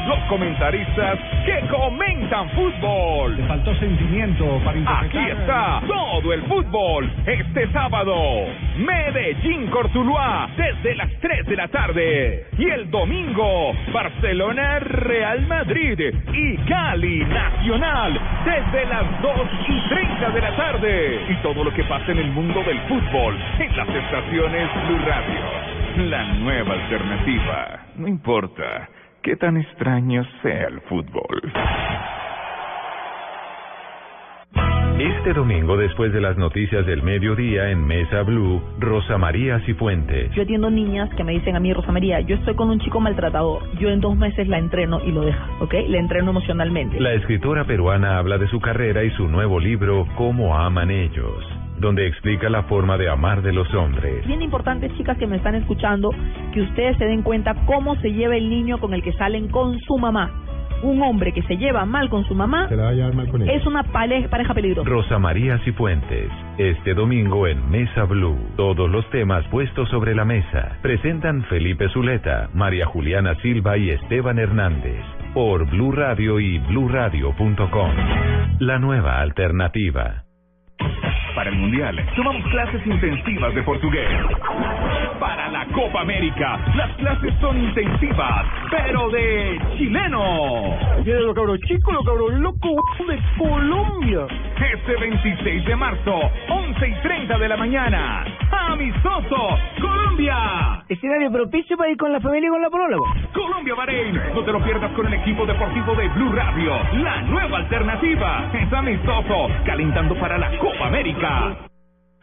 Los 0.06 0.18
comentaristas 0.28 1.18
que 1.44 1.60
comentan 1.68 2.50
fútbol. 2.50 3.36
Le 3.36 3.46
faltó 3.46 3.74
sentimiento 3.76 4.60
para 4.64 4.78
interpretar. 4.78 5.04
Aquí 5.04 5.30
está 5.30 5.82
todo 5.86 6.32
el 6.32 6.42
fútbol 6.42 7.10
este 7.26 7.70
sábado. 7.72 8.14
Medellín 8.78 9.68
Cortuluá 9.68 10.48
desde 10.56 10.94
las 10.96 11.10
3 11.20 11.46
de 11.46 11.56
la 11.56 11.68
tarde. 11.68 12.46
Y 12.58 12.68
el 12.68 12.90
domingo, 12.90 13.72
Barcelona 13.92 14.80
Real 14.80 15.46
Madrid 15.46 15.98
y 16.32 16.56
Cali 16.68 17.24
Nacional 17.24 18.20
desde 18.44 18.86
las 18.86 19.22
2 19.22 19.32
y 19.68 19.88
30 19.88 20.30
de 20.30 20.40
la 20.40 20.56
tarde. 20.56 21.20
Y 21.28 21.34
todo 21.42 21.64
lo 21.64 21.72
que 21.72 21.84
pasa 21.84 22.10
en 22.12 22.18
el 22.18 22.30
mundo 22.32 22.62
del 22.64 22.80
fútbol 22.88 23.38
en 23.58 23.76
las 23.76 23.88
estaciones 23.88 24.68
Blue 24.86 24.98
Radio. 25.06 26.08
La 26.10 26.24
nueva 26.34 26.74
alternativa. 26.74 27.80
No 27.96 28.08
importa 28.08 28.88
qué 29.22 29.36
tan 29.36 29.56
extraño 29.56 30.24
sea 30.42 30.68
el 30.68 30.80
fútbol. 30.82 31.52
Este 34.98 35.32
domingo, 35.32 35.78
después 35.78 36.12
de 36.12 36.20
las 36.20 36.36
noticias 36.36 36.84
del 36.84 37.02
mediodía 37.02 37.70
en 37.70 37.86
Mesa 37.86 38.22
Blue, 38.22 38.60
Rosa 38.78 39.16
María 39.16 39.58
Cifuentes. 39.60 40.30
Yo 40.34 40.42
atiendo 40.42 40.70
niñas 40.70 41.08
que 41.16 41.24
me 41.24 41.32
dicen 41.32 41.56
a 41.56 41.60
mí, 41.60 41.72
Rosa 41.72 41.90
María, 41.90 42.20
yo 42.20 42.36
estoy 42.36 42.54
con 42.54 42.68
un 42.68 42.78
chico 42.80 43.00
maltratador. 43.00 43.62
Yo 43.78 43.88
en 43.88 44.00
dos 44.00 44.14
meses 44.14 44.46
la 44.46 44.58
entreno 44.58 45.00
y 45.02 45.10
lo 45.10 45.22
deja, 45.22 45.48
¿ok? 45.60 45.72
La 45.88 45.98
entreno 45.98 46.32
emocionalmente. 46.32 47.00
La 47.00 47.14
escritora 47.14 47.64
peruana 47.64 48.18
habla 48.18 48.36
de 48.36 48.48
su 48.48 48.60
carrera 48.60 49.02
y 49.02 49.10
su 49.12 49.26
nuevo 49.26 49.58
libro, 49.58 50.06
Cómo 50.16 50.58
aman 50.58 50.90
ellos, 50.90 51.46
donde 51.80 52.06
explica 52.06 52.48
la 52.50 52.62
forma 52.64 52.96
de 52.98 53.08
amar 53.08 53.42
de 53.42 53.52
los 53.52 53.72
hombres. 53.74 54.26
Bien 54.26 54.42
importante, 54.42 54.90
chicas 54.96 55.16
que 55.18 55.26
me 55.26 55.36
están 55.36 55.54
escuchando, 55.54 56.10
que 56.52 56.60
ustedes 56.62 56.96
se 56.98 57.06
den 57.06 57.22
cuenta 57.22 57.54
cómo 57.66 57.96
se 57.96 58.12
lleva 58.12 58.36
el 58.36 58.48
niño 58.50 58.78
con 58.78 58.94
el 58.94 59.02
que 59.02 59.12
salen 59.14 59.48
con 59.48 59.78
su 59.80 59.96
mamá. 59.98 60.30
Un 60.82 61.02
hombre 61.02 61.32
que 61.32 61.42
se 61.42 61.58
lleva 61.58 61.84
mal 61.84 62.08
con 62.08 62.24
su 62.24 62.34
mamá 62.34 62.66
Se 62.70 62.74
la 62.74 62.84
va 62.84 62.88
a 62.88 62.92
llevar 62.94 63.14
mal 63.14 63.28
con 63.28 63.42
ella. 63.42 63.52
es 63.52 63.66
una 63.66 63.82
pareja 63.82 64.54
peligrosa. 64.54 64.88
Rosa 64.88 65.18
María 65.18 65.58
Cifuentes, 65.58 66.30
este 66.56 66.94
domingo 66.94 67.46
en 67.46 67.70
Mesa 67.70 68.04
Blue. 68.04 68.38
Todos 68.56 68.88
los 68.90 69.08
temas 69.10 69.46
puestos 69.48 69.90
sobre 69.90 70.14
la 70.14 70.24
mesa. 70.24 70.78
Presentan 70.80 71.42
Felipe 71.50 71.88
Zuleta, 71.90 72.48
María 72.54 72.86
Juliana 72.86 73.34
Silva 73.42 73.76
y 73.76 73.90
Esteban 73.90 74.38
Hernández. 74.38 75.04
Por 75.34 75.68
Blue 75.68 75.92
Radio 75.92 76.40
y 76.40 76.58
bluradio.com. 76.58 77.90
La 78.60 78.78
nueva 78.78 79.20
alternativa. 79.20 80.24
Para 81.34 81.50
el 81.50 81.56
Mundial, 81.56 81.96
tomamos 82.16 82.42
clases 82.50 82.84
intensivas 82.86 83.54
de 83.54 83.62
portugués. 83.62 84.08
Para 85.18 85.48
la 85.50 85.64
Copa 85.66 86.00
América, 86.00 86.58
las 86.74 86.90
clases 86.96 87.32
son 87.40 87.56
intensivas, 87.58 88.46
pero 88.70 89.08
de 89.10 89.60
chileno. 89.78 90.76
Vienen 91.04 91.26
los 91.26 91.34
cabros 91.34 91.60
chicos, 91.60 91.94
los 91.94 92.04
cabros 92.04 92.32
locos 92.34 92.82
de 93.06 93.18
Colombia. 93.38 94.26
Este 94.56 94.96
26 95.00 95.64
de 95.64 95.76
marzo, 95.76 96.20
11 96.48 96.88
y 96.88 96.94
30 97.02 97.38
de 97.38 97.48
la 97.48 97.56
mañana. 97.56 98.24
Amistoso, 98.50 99.58
Colombia. 99.80 100.82
Escenario 100.88 101.30
propicio 101.30 101.76
para 101.76 101.90
ir 101.90 101.96
con 101.96 102.12
la 102.12 102.20
familia 102.20 102.48
y 102.48 102.50
con 102.50 102.62
la 102.62 102.70
polola. 102.70 102.96
Colombia 103.32 103.74
Bahrein. 103.74 104.20
No 104.34 104.42
te 104.42 104.52
lo 104.52 104.62
pierdas 104.62 104.90
con 104.92 105.06
el 105.06 105.14
equipo 105.14 105.46
deportivo 105.46 105.94
de 105.94 106.08
Blue 106.08 106.32
Radio. 106.32 106.72
La 106.94 107.22
nueva 107.22 107.58
alternativa. 107.58 108.50
Es 108.52 108.72
amistoso, 108.72 109.48
calentando 109.64 110.14
para 110.16 110.36
la 110.36 110.50
Copa 110.58 110.88
América. 110.88 111.29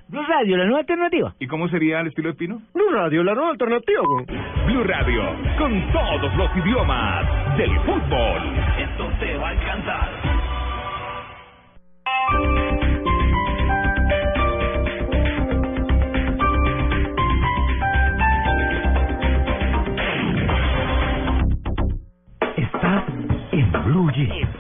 Blue 0.09 0.23
Radio, 0.23 0.57
la 0.57 0.65
nueva 0.65 0.79
alternativa. 0.79 1.33
¿Y 1.39 1.47
cómo 1.47 1.67
sería 1.67 1.99
el 1.99 2.07
estilo 2.07 2.29
de 2.29 2.35
Pino? 2.35 2.61
Blue 2.73 2.89
Radio, 2.91 3.23
la 3.23 3.33
nueva 3.33 3.51
alternativa. 3.51 4.03
Blue 4.65 4.83
Radio, 4.83 5.21
con 5.57 5.91
todos 5.91 6.33
los 6.35 6.57
idiomas 6.57 7.57
del 7.57 7.77
fútbol. 7.81 8.41
Esto 8.79 9.09
te 9.19 9.37
va 9.37 9.49
a 9.49 9.53
encantar. 9.53 10.09
Estás 22.55 23.03
en 23.51 23.71
Blue 23.85 24.11
Jeans. 24.11 24.57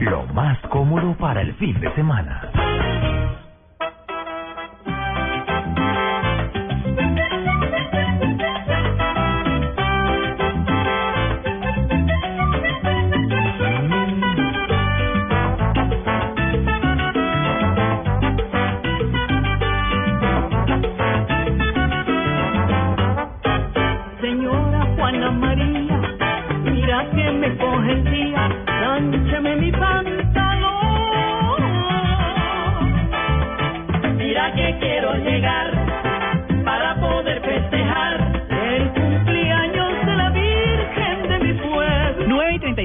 Lo 0.00 0.26
más 0.28 0.58
cómodo 0.68 1.14
para 1.18 1.42
el 1.42 1.54
fin 1.54 1.78
de 1.78 1.92
semana. 1.94 2.79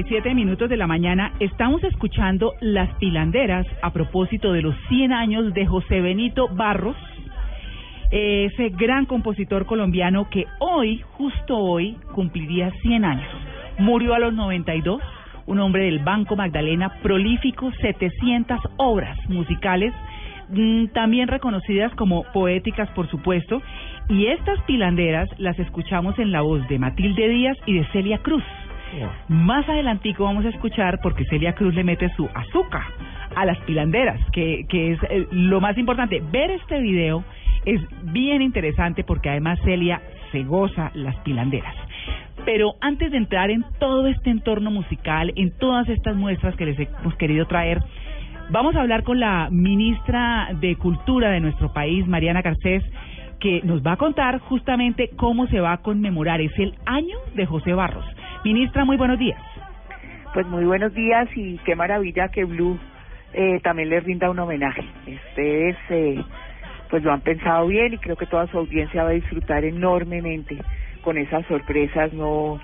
9 0.06 0.18
y 0.18 0.22
37 0.22 0.34
minutos 0.34 0.68
de 0.68 0.76
la 0.76 0.86
mañana 0.86 1.32
estamos 1.40 1.82
escuchando 1.82 2.54
Las 2.60 2.94
Pilanderas 2.96 3.66
a 3.82 3.92
propósito 3.92 4.52
de 4.52 4.62
los 4.62 4.74
100 4.88 5.12
años 5.12 5.52
de 5.52 5.66
José 5.66 6.00
Benito 6.00 6.48
Barros, 6.48 6.96
ese 8.10 8.68
gran 8.70 9.06
compositor 9.06 9.66
colombiano 9.66 10.28
que 10.30 10.46
hoy, 10.60 11.02
justo 11.12 11.56
hoy, 11.56 11.96
cumpliría 12.12 12.70
100 12.82 13.04
años. 13.04 13.28
Murió 13.78 14.14
a 14.14 14.18
los 14.18 14.32
92, 14.32 15.02
un 15.46 15.58
hombre 15.60 15.86
del 15.86 15.98
Banco 16.00 16.36
Magdalena, 16.36 17.00
prolífico, 17.02 17.72
700 17.80 18.60
obras 18.76 19.18
musicales, 19.28 19.92
mm, 20.50 20.86
también 20.88 21.28
reconocidas 21.28 21.92
como 21.94 22.22
poéticas, 22.32 22.88
por 22.90 23.08
supuesto, 23.10 23.60
y 24.08 24.26
estas 24.26 24.60
pilanderas 24.62 25.28
las 25.38 25.58
escuchamos 25.58 26.18
en 26.18 26.30
la 26.30 26.42
voz 26.42 26.66
de 26.68 26.78
Matilde 26.78 27.28
Díaz 27.28 27.58
y 27.66 27.74
de 27.74 27.86
Celia 27.92 28.18
Cruz. 28.18 28.44
Más 29.28 29.68
adelantico 29.68 30.24
vamos 30.24 30.44
a 30.44 30.48
escuchar 30.48 31.00
porque 31.02 31.24
Celia 31.24 31.54
Cruz 31.54 31.74
le 31.74 31.84
mete 31.84 32.08
su 32.16 32.28
azúcar 32.34 32.84
a 33.34 33.44
las 33.44 33.58
pilanderas, 33.60 34.20
que, 34.32 34.64
que 34.68 34.92
es 34.92 34.98
eh, 35.10 35.26
lo 35.30 35.60
más 35.60 35.76
importante. 35.76 36.22
Ver 36.30 36.50
este 36.50 36.80
video 36.80 37.24
es 37.64 37.80
bien 38.12 38.42
interesante 38.42 39.04
porque 39.04 39.28
además 39.28 39.58
Celia 39.64 40.00
se 40.32 40.44
goza 40.44 40.90
las 40.94 41.16
pilanderas. 41.16 41.74
Pero 42.44 42.74
antes 42.80 43.10
de 43.10 43.18
entrar 43.18 43.50
en 43.50 43.64
todo 43.78 44.06
este 44.06 44.30
entorno 44.30 44.70
musical, 44.70 45.32
en 45.36 45.50
todas 45.58 45.88
estas 45.88 46.16
muestras 46.16 46.54
que 46.56 46.66
les 46.66 46.78
hemos 46.78 47.14
querido 47.16 47.46
traer, 47.46 47.82
vamos 48.50 48.76
a 48.76 48.80
hablar 48.80 49.02
con 49.02 49.18
la 49.18 49.48
ministra 49.50 50.48
de 50.60 50.76
Cultura 50.76 51.30
de 51.30 51.40
nuestro 51.40 51.72
país, 51.72 52.06
Mariana 52.06 52.42
Garcés, 52.42 52.84
que 53.40 53.60
nos 53.64 53.82
va 53.82 53.92
a 53.92 53.96
contar 53.96 54.38
justamente 54.38 55.10
cómo 55.16 55.46
se 55.48 55.60
va 55.60 55.72
a 55.72 55.78
conmemorar. 55.78 56.40
Es 56.40 56.56
el 56.58 56.74
año 56.86 57.16
de 57.34 57.46
José 57.46 57.74
Barros. 57.74 58.06
Ministra, 58.44 58.84
muy 58.84 58.96
buenos 58.96 59.18
días. 59.18 59.40
Pues 60.32 60.46
muy 60.46 60.64
buenos 60.64 60.94
días 60.94 61.28
y 61.34 61.58
qué 61.58 61.74
maravilla 61.74 62.28
que 62.28 62.44
Blue 62.44 62.78
eh, 63.32 63.60
también 63.62 63.88
le 63.88 64.00
rinda 64.00 64.30
un 64.30 64.38
homenaje. 64.38 64.84
Ustedes 65.06 65.76
eh, 65.90 66.22
pues 66.90 67.02
lo 67.02 67.12
han 67.12 67.20
pensado 67.20 67.66
bien 67.66 67.94
y 67.94 67.98
creo 67.98 68.16
que 68.16 68.26
toda 68.26 68.46
su 68.48 68.58
audiencia 68.58 69.02
va 69.02 69.10
a 69.10 69.12
disfrutar 69.12 69.64
enormemente 69.64 70.58
con 71.02 71.18
esas 71.18 71.46
sorpresas. 71.46 72.12
No 72.12 72.60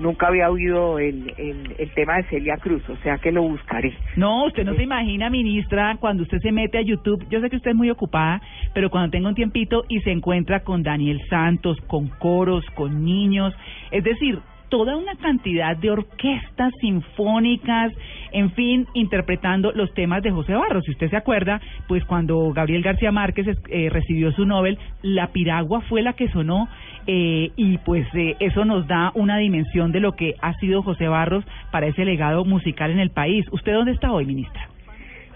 nunca 0.00 0.26
había 0.26 0.50
oído 0.50 0.98
el, 0.98 1.32
el, 1.36 1.74
el 1.78 1.90
tema 1.94 2.16
de 2.16 2.24
Celia 2.24 2.56
Cruz, 2.56 2.82
o 2.88 2.96
sea 2.96 3.18
que 3.18 3.32
lo 3.32 3.42
buscaré. 3.42 3.96
No, 4.16 4.46
usted 4.46 4.64
no 4.64 4.74
se 4.74 4.82
imagina, 4.82 5.30
ministra, 5.30 5.96
cuando 6.00 6.22
usted 6.24 6.38
se 6.40 6.52
mete 6.52 6.78
a 6.78 6.82
YouTube, 6.82 7.26
yo 7.30 7.40
sé 7.40 7.50
que 7.50 7.56
usted 7.56 7.70
es 7.70 7.76
muy 7.76 7.90
ocupada, 7.90 8.40
pero 8.72 8.90
cuando 8.90 9.10
tenga 9.10 9.28
un 9.28 9.34
tiempito 9.34 9.84
y 9.88 10.00
se 10.00 10.10
encuentra 10.10 10.60
con 10.60 10.82
Daniel 10.82 11.20
Santos, 11.28 11.78
con 11.86 12.08
coros, 12.08 12.64
con 12.74 13.04
niños, 13.04 13.54
es 13.90 14.02
decir, 14.02 14.40
toda 14.74 14.96
una 14.96 15.14
cantidad 15.14 15.76
de 15.76 15.88
orquestas 15.88 16.72
sinfónicas, 16.80 17.92
en 18.32 18.50
fin, 18.54 18.88
interpretando 18.92 19.70
los 19.70 19.94
temas 19.94 20.20
de 20.24 20.32
José 20.32 20.52
Barros. 20.52 20.82
Si 20.84 20.90
usted 20.90 21.10
se 21.10 21.16
acuerda, 21.16 21.60
pues 21.86 22.04
cuando 22.04 22.52
Gabriel 22.52 22.82
García 22.82 23.12
Márquez 23.12 23.56
eh, 23.68 23.88
recibió 23.88 24.32
su 24.32 24.44
Nobel, 24.44 24.76
La 25.00 25.28
Piragua 25.28 25.82
fue 25.82 26.02
la 26.02 26.14
que 26.14 26.26
sonó 26.26 26.68
eh, 27.06 27.52
y 27.54 27.78
pues 27.78 28.04
eh, 28.14 28.34
eso 28.40 28.64
nos 28.64 28.88
da 28.88 29.12
una 29.14 29.38
dimensión 29.38 29.92
de 29.92 30.00
lo 30.00 30.16
que 30.16 30.34
ha 30.42 30.54
sido 30.54 30.82
José 30.82 31.06
Barros 31.06 31.44
para 31.70 31.86
ese 31.86 32.04
legado 32.04 32.44
musical 32.44 32.90
en 32.90 32.98
el 32.98 33.10
país. 33.10 33.46
¿Usted 33.52 33.74
dónde 33.74 33.92
está 33.92 34.10
hoy, 34.10 34.26
ministra? 34.26 34.68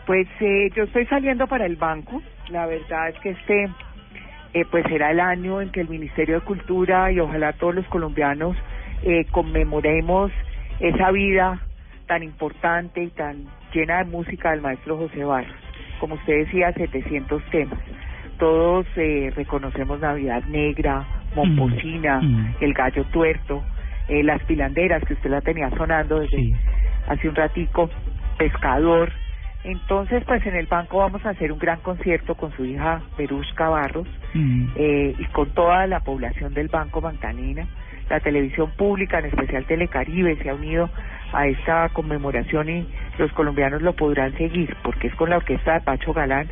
Pues 0.04 0.26
eh, 0.40 0.68
yo 0.74 0.82
estoy 0.82 1.06
saliendo 1.06 1.46
para 1.46 1.64
el 1.64 1.76
banco. 1.76 2.20
La 2.50 2.66
verdad 2.66 3.10
es 3.10 3.20
que 3.20 3.30
este 3.30 3.68
eh, 4.54 4.64
pues 4.68 4.84
será 4.88 5.12
el 5.12 5.20
año 5.20 5.60
en 5.60 5.70
que 5.70 5.80
el 5.80 5.88
Ministerio 5.88 6.40
de 6.40 6.40
Cultura 6.40 7.12
y 7.12 7.20
ojalá 7.20 7.52
todos 7.52 7.76
los 7.76 7.86
colombianos 7.86 8.56
eh, 9.02 9.26
conmemoremos 9.30 10.32
esa 10.80 11.10
vida 11.10 11.60
tan 12.06 12.22
importante 12.22 13.02
y 13.02 13.10
tan 13.10 13.46
llena 13.72 13.98
de 13.98 14.04
música 14.04 14.50
del 14.50 14.60
maestro 14.60 14.96
José 14.96 15.24
Barros. 15.24 15.52
Como 16.00 16.14
usted 16.14 16.44
decía, 16.44 16.72
700 16.72 17.42
temas. 17.50 17.78
Todos 18.38 18.86
eh, 18.96 19.32
reconocemos 19.34 20.00
Navidad 20.00 20.44
Negra, 20.44 21.06
Momposina, 21.34 22.20
El 22.60 22.72
Gallo 22.72 23.04
Tuerto, 23.06 23.62
eh, 24.08 24.22
Las 24.22 24.42
Pilanderas, 24.44 25.02
que 25.04 25.14
usted 25.14 25.30
la 25.30 25.40
tenía 25.40 25.70
sonando 25.70 26.20
desde 26.20 26.54
hace 27.08 27.28
un 27.28 27.34
ratico, 27.34 27.90
Pescador. 28.38 29.10
Entonces, 29.64 30.22
pues 30.24 30.46
en 30.46 30.54
el 30.54 30.66
banco 30.66 30.98
vamos 30.98 31.24
a 31.26 31.30
hacer 31.30 31.52
un 31.52 31.58
gran 31.58 31.80
concierto 31.80 32.36
con 32.36 32.52
su 32.52 32.64
hija 32.64 33.02
Perushka 33.16 33.68
Barros 33.68 34.06
eh, 34.76 35.14
y 35.18 35.24
con 35.26 35.50
toda 35.50 35.86
la 35.88 36.00
población 36.00 36.54
del 36.54 36.68
Banco 36.68 37.00
Magdalena. 37.00 37.66
La 38.08 38.20
televisión 38.20 38.70
pública, 38.76 39.18
en 39.18 39.26
especial 39.26 39.64
Telecaribe, 39.66 40.36
se 40.36 40.50
ha 40.50 40.54
unido 40.54 40.88
a 41.32 41.46
esta 41.46 41.88
conmemoración 41.90 42.68
y 42.70 42.88
los 43.18 43.30
colombianos 43.32 43.82
lo 43.82 43.94
podrán 43.94 44.36
seguir 44.38 44.74
porque 44.82 45.08
es 45.08 45.14
con 45.14 45.30
la 45.30 45.36
orquesta 45.36 45.74
de 45.74 45.80
Pacho 45.82 46.12
Galán 46.12 46.48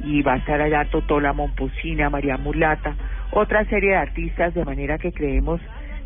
y 0.00 0.22
va 0.22 0.34
a 0.34 0.36
estar 0.36 0.60
allá 0.60 0.84
Totola 0.86 1.32
Momposina, 1.32 2.08
María 2.08 2.36
Mulata, 2.36 2.94
otra 3.32 3.64
serie 3.66 3.90
de 3.90 3.96
artistas, 3.96 4.54
de 4.54 4.64
manera 4.64 4.96
que 4.98 5.12
creemos 5.12 5.60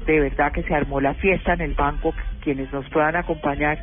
de 0.06 0.18
verdad 0.18 0.50
que 0.52 0.62
se 0.64 0.74
armó 0.74 1.00
la 1.00 1.14
fiesta 1.14 1.52
en 1.52 1.60
el 1.60 1.74
banco, 1.74 2.12
quienes 2.40 2.72
nos 2.72 2.88
puedan 2.90 3.14
acompañar 3.14 3.78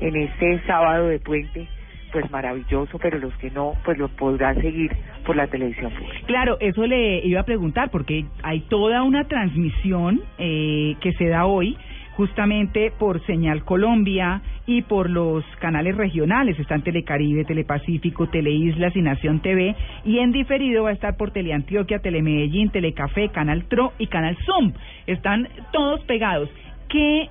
en 0.00 0.16
este 0.16 0.60
sábado 0.66 1.08
de 1.08 1.18
puente 1.20 1.68
pues 2.14 2.30
maravilloso, 2.30 2.96
pero 3.00 3.18
los 3.18 3.34
que 3.38 3.50
no, 3.50 3.72
pues 3.84 3.98
lo 3.98 4.06
podrán 4.06 4.54
seguir 4.62 4.92
por 5.26 5.34
la 5.34 5.48
televisión 5.48 5.90
pública. 5.90 6.26
Claro, 6.26 6.56
eso 6.60 6.86
le 6.86 7.26
iba 7.26 7.40
a 7.40 7.44
preguntar, 7.44 7.90
porque 7.90 8.24
hay 8.44 8.60
toda 8.60 9.02
una 9.02 9.24
transmisión 9.24 10.22
eh, 10.38 10.94
que 11.00 11.12
se 11.14 11.26
da 11.26 11.44
hoy 11.44 11.76
justamente 12.16 12.92
por 12.96 13.20
Señal 13.26 13.64
Colombia 13.64 14.42
y 14.64 14.82
por 14.82 15.10
los 15.10 15.44
canales 15.58 15.96
regionales, 15.96 16.56
están 16.60 16.82
Telecaribe, 16.82 17.44
Telepacífico, 17.44 18.28
Teleislas 18.28 18.94
y 18.94 19.02
Nación 19.02 19.40
TV, 19.40 19.74
y 20.04 20.20
en 20.20 20.30
diferido 20.30 20.84
va 20.84 20.90
a 20.90 20.92
estar 20.92 21.16
por 21.16 21.32
Teleantioquia, 21.32 21.98
Telemedellín, 21.98 22.70
Telecafé, 22.70 23.30
Canal 23.30 23.64
Tro 23.64 23.92
y 23.98 24.06
Canal 24.06 24.36
Zoom. 24.46 24.72
Están 25.08 25.48
todos 25.72 26.04
pegados. 26.04 26.48
¿Qué 26.88 27.28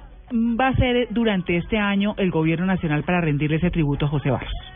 va 0.60 0.68
a 0.68 0.72
hacer 0.72 1.08
durante 1.12 1.56
este 1.56 1.78
año 1.78 2.16
el 2.18 2.32
gobierno 2.32 2.66
nacional 2.66 3.04
para 3.04 3.22
rendirle 3.22 3.56
ese 3.56 3.72
tributo 3.72 4.08
a 4.08 4.10
José 4.10 4.30
Barros? 4.30 4.73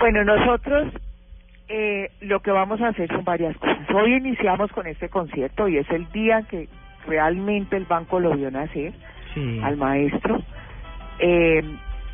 Bueno, 0.00 0.22
nosotros 0.24 0.92
eh, 1.68 2.10
lo 2.20 2.40
que 2.40 2.50
vamos 2.50 2.80
a 2.80 2.88
hacer 2.88 3.08
son 3.08 3.24
varias 3.24 3.56
cosas. 3.58 3.90
Hoy 3.94 4.14
iniciamos 4.14 4.70
con 4.72 4.86
este 4.86 5.08
concierto 5.08 5.68
y 5.68 5.78
es 5.78 5.90
el 5.90 6.10
día 6.12 6.42
que 6.48 6.68
realmente 7.06 7.76
el 7.76 7.84
banco 7.84 8.20
lo 8.20 8.34
vio 8.34 8.50
nacer 8.50 8.92
al 9.62 9.76
maestro. 9.76 10.40
Eh, 11.20 11.62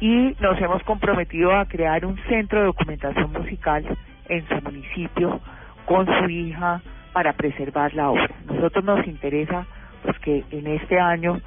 y 0.01 0.35
nos 0.41 0.61
hemos 0.61 0.83
comprometido 0.83 1.55
a 1.55 1.67
crear 1.67 2.05
un 2.05 2.19
centro 2.29 2.61
de 2.61 2.67
documentación 2.67 3.33
musical 3.33 3.85
en 4.29 4.47
su 4.49 4.55
municipio 4.63 5.41
con 5.87 6.07
su 6.07 6.29
hija 6.29 6.83
para 7.13 7.33
preservar 7.35 7.95
la 7.95 8.11
obra. 8.11 8.31
Nosotros 8.47 8.85
nos 8.85 9.07
interesa 9.07 9.67
pues 10.03 10.19
que 10.19 10.45
en 10.51 10.67
este 10.67 10.99
año 10.99 11.41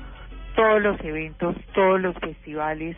todos 0.56 0.82
los 0.82 1.00
eventos, 1.04 1.56
todos 1.74 2.02
los 2.02 2.16
festivales, 2.18 2.96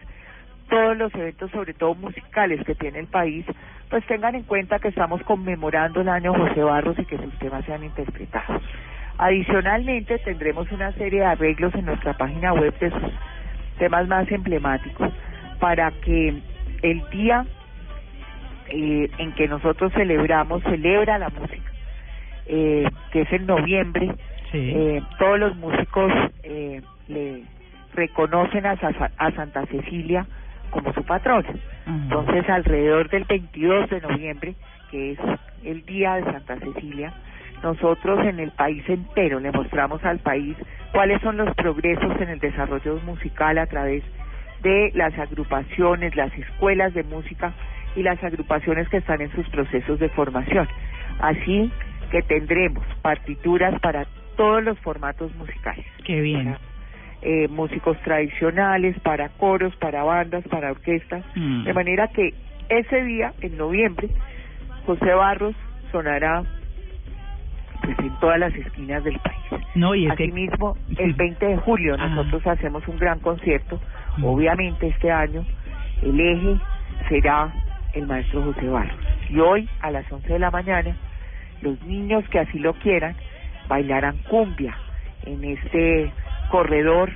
todos 0.69 0.97
los 0.97 1.13
eventos, 1.15 1.51
sobre 1.51 1.73
todo 1.73 1.95
musicales 1.95 2.63
que 2.65 2.75
tiene 2.75 2.99
el 2.99 3.07
país, 3.07 3.45
pues 3.89 4.05
tengan 4.05 4.35
en 4.35 4.43
cuenta 4.43 4.79
que 4.79 4.89
estamos 4.89 5.21
conmemorando 5.23 6.01
el 6.01 6.09
año 6.09 6.33
José 6.33 6.63
Barros 6.63 6.97
y 6.99 7.05
que 7.05 7.17
sus 7.17 7.37
temas 7.39 7.65
sean 7.65 7.83
interpretados. 7.83 8.61
Adicionalmente, 9.17 10.19
tendremos 10.19 10.71
una 10.71 10.93
serie 10.93 11.19
de 11.19 11.25
arreglos 11.25 11.73
en 11.75 11.85
nuestra 11.85 12.13
página 12.13 12.53
web 12.53 12.77
de 12.79 12.91
sus 12.91 13.11
temas 13.77 14.07
más 14.07 14.31
emblemáticos 14.31 15.11
para 15.59 15.91
que 15.91 16.41
el 16.81 17.09
día 17.09 17.45
eh, 18.69 19.09
en 19.17 19.33
que 19.33 19.47
nosotros 19.47 19.91
celebramos, 19.93 20.63
celebra 20.63 21.17
la 21.17 21.29
música, 21.29 21.71
eh, 22.45 22.87
que 23.11 23.21
es 23.21 23.33
en 23.33 23.45
noviembre, 23.45 24.15
eh, 24.53 25.01
todos 25.17 25.39
los 25.39 25.55
músicos 25.57 26.11
eh, 26.43 26.81
le 27.07 27.43
reconocen 27.93 28.65
a, 28.65 28.77
a 29.17 29.31
Santa 29.31 29.65
Cecilia 29.67 30.25
como 30.69 30.93
su 30.93 31.03
patrona. 31.03 31.49
Entonces, 31.85 32.47
alrededor 32.49 33.09
del 33.09 33.25
22 33.25 33.89
de 33.89 34.01
noviembre, 34.01 34.55
que 34.91 35.11
es 35.11 35.19
el 35.63 35.85
día 35.85 36.15
de 36.15 36.23
Santa 36.23 36.57
Cecilia, 36.59 37.13
nosotros 37.63 38.25
en 38.25 38.39
el 38.39 38.51
país 38.51 38.83
entero 38.87 39.39
le 39.39 39.51
mostramos 39.51 40.03
al 40.05 40.19
país 40.19 40.55
cuáles 40.93 41.21
son 41.21 41.37
los 41.37 41.53
progresos 41.55 42.19
en 42.21 42.29
el 42.29 42.39
desarrollo 42.39 42.99
musical 43.05 43.57
a 43.57 43.65
través 43.65 44.03
de 44.61 44.91
las 44.93 45.17
agrupaciones, 45.17 46.15
las 46.15 46.33
escuelas 46.37 46.93
de 46.93 47.03
música 47.03 47.53
y 47.95 48.03
las 48.03 48.23
agrupaciones 48.23 48.87
que 48.89 48.97
están 48.97 49.21
en 49.21 49.31
sus 49.31 49.47
procesos 49.49 49.99
de 49.99 50.09
formación. 50.09 50.67
Así 51.19 51.71
que 52.11 52.21
tendremos 52.21 52.85
partituras 53.01 53.79
para 53.81 54.05
todos 54.35 54.63
los 54.63 54.79
formatos 54.79 55.33
musicales. 55.35 55.85
Qué 56.05 56.21
bien. 56.21 56.55
Eh, 57.21 57.47
músicos 57.49 57.97
tradicionales, 58.03 58.97
para 59.01 59.27
coros, 59.29 59.75
para 59.75 60.03
bandas, 60.03 60.41
para 60.47 60.71
orquestas, 60.71 61.23
Mm. 61.35 61.63
de 61.65 61.73
manera 61.73 62.07
que 62.07 62.33
ese 62.69 63.03
día, 63.03 63.33
en 63.41 63.57
noviembre, 63.57 64.07
José 64.85 65.13
Barros 65.13 65.53
sonará 65.91 66.43
pues 67.83 67.99
en 67.99 68.15
todas 68.19 68.39
las 68.39 68.53
esquinas 68.55 69.03
del 69.03 69.19
país. 69.19 69.63
No, 69.75 69.95
y 69.95 70.05
que- 70.05 70.11
Asimismo, 70.13 70.77
el 70.97 71.13
20 71.13 71.45
de 71.45 71.57
julio 71.57 71.97
nosotros 71.97 72.45
hacemos 72.47 72.87
un 72.87 72.97
gran 72.97 73.19
concierto. 73.19 73.79
Obviamente 74.21 74.87
este 74.87 75.11
año 75.11 75.45
el 76.01 76.19
eje 76.19 76.57
será 77.09 77.51
el 77.93 78.05
maestro 78.07 78.43
José 78.43 78.67
Barros. 78.67 78.99
Y 79.29 79.39
hoy 79.39 79.69
a 79.81 79.91
las 79.91 80.09
11 80.11 80.31
de 80.33 80.39
la 80.39 80.51
mañana 80.51 80.95
los 81.61 81.81
niños 81.83 82.23
que 82.29 82.39
así 82.39 82.59
lo 82.59 82.73
quieran 82.75 83.15
bailarán 83.67 84.17
cumbia 84.29 84.75
en 85.25 85.43
este 85.43 86.11
corredor 86.49 87.11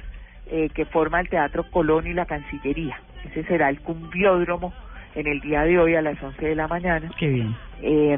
eh, 0.48 0.70
que 0.74 0.86
forma 0.86 1.20
el 1.20 1.30
Teatro 1.30 1.64
Colón 1.72 2.08
y 2.08 2.14
la 2.14 2.26
Cancillería. 2.26 3.00
Ese 3.26 3.44
será 3.46 3.70
el 3.70 3.80
cumbiódromo 3.82 4.74
en 5.16 5.28
el 5.28 5.40
día 5.42 5.62
de 5.64 5.80
hoy 5.80 5.96
a 5.96 6.02
las 6.02 6.22
11 6.22 6.46
de 6.46 6.56
la 6.56 6.68
mañana 6.68 7.10
Qué 7.18 7.28
bien. 7.28 7.56
eh, 7.82 8.18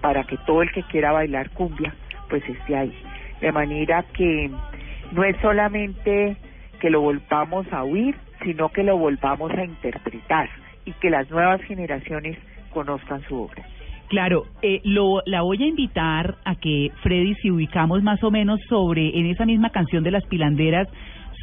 para 0.00 0.24
que 0.24 0.36
todo 0.46 0.62
el 0.62 0.70
que 0.72 0.82
quiera 0.84 1.12
bailar 1.12 1.50
cumbia 1.50 1.94
pues 2.28 2.42
esté 2.48 2.76
ahí. 2.76 2.94
De 3.40 3.52
manera 3.52 4.04
que 4.14 4.50
no 5.12 5.24
es 5.24 5.36
solamente 5.42 6.36
que 6.80 6.90
lo 6.90 7.00
volvamos 7.00 7.66
a 7.72 7.82
oír, 7.82 8.14
sino 8.42 8.68
que 8.70 8.82
lo 8.84 8.96
volvamos 8.96 9.50
a 9.52 9.64
interpretar 9.64 10.48
y 10.84 10.92
que 10.92 11.10
las 11.10 11.30
nuevas 11.30 11.60
generaciones 11.62 12.38
conozcan 12.72 13.20
su 13.22 13.42
obra. 13.42 13.62
Claro, 14.10 14.46
eh, 14.60 14.80
lo, 14.82 15.22
la 15.24 15.42
voy 15.42 15.62
a 15.62 15.68
invitar 15.68 16.34
a 16.44 16.56
que 16.56 16.90
Freddy, 17.00 17.36
si 17.36 17.52
ubicamos 17.52 18.02
más 18.02 18.20
o 18.24 18.32
menos 18.32 18.58
sobre, 18.68 19.16
en 19.16 19.26
esa 19.26 19.46
misma 19.46 19.70
canción 19.70 20.02
de 20.02 20.10
las 20.10 20.26
pilanderas, 20.26 20.88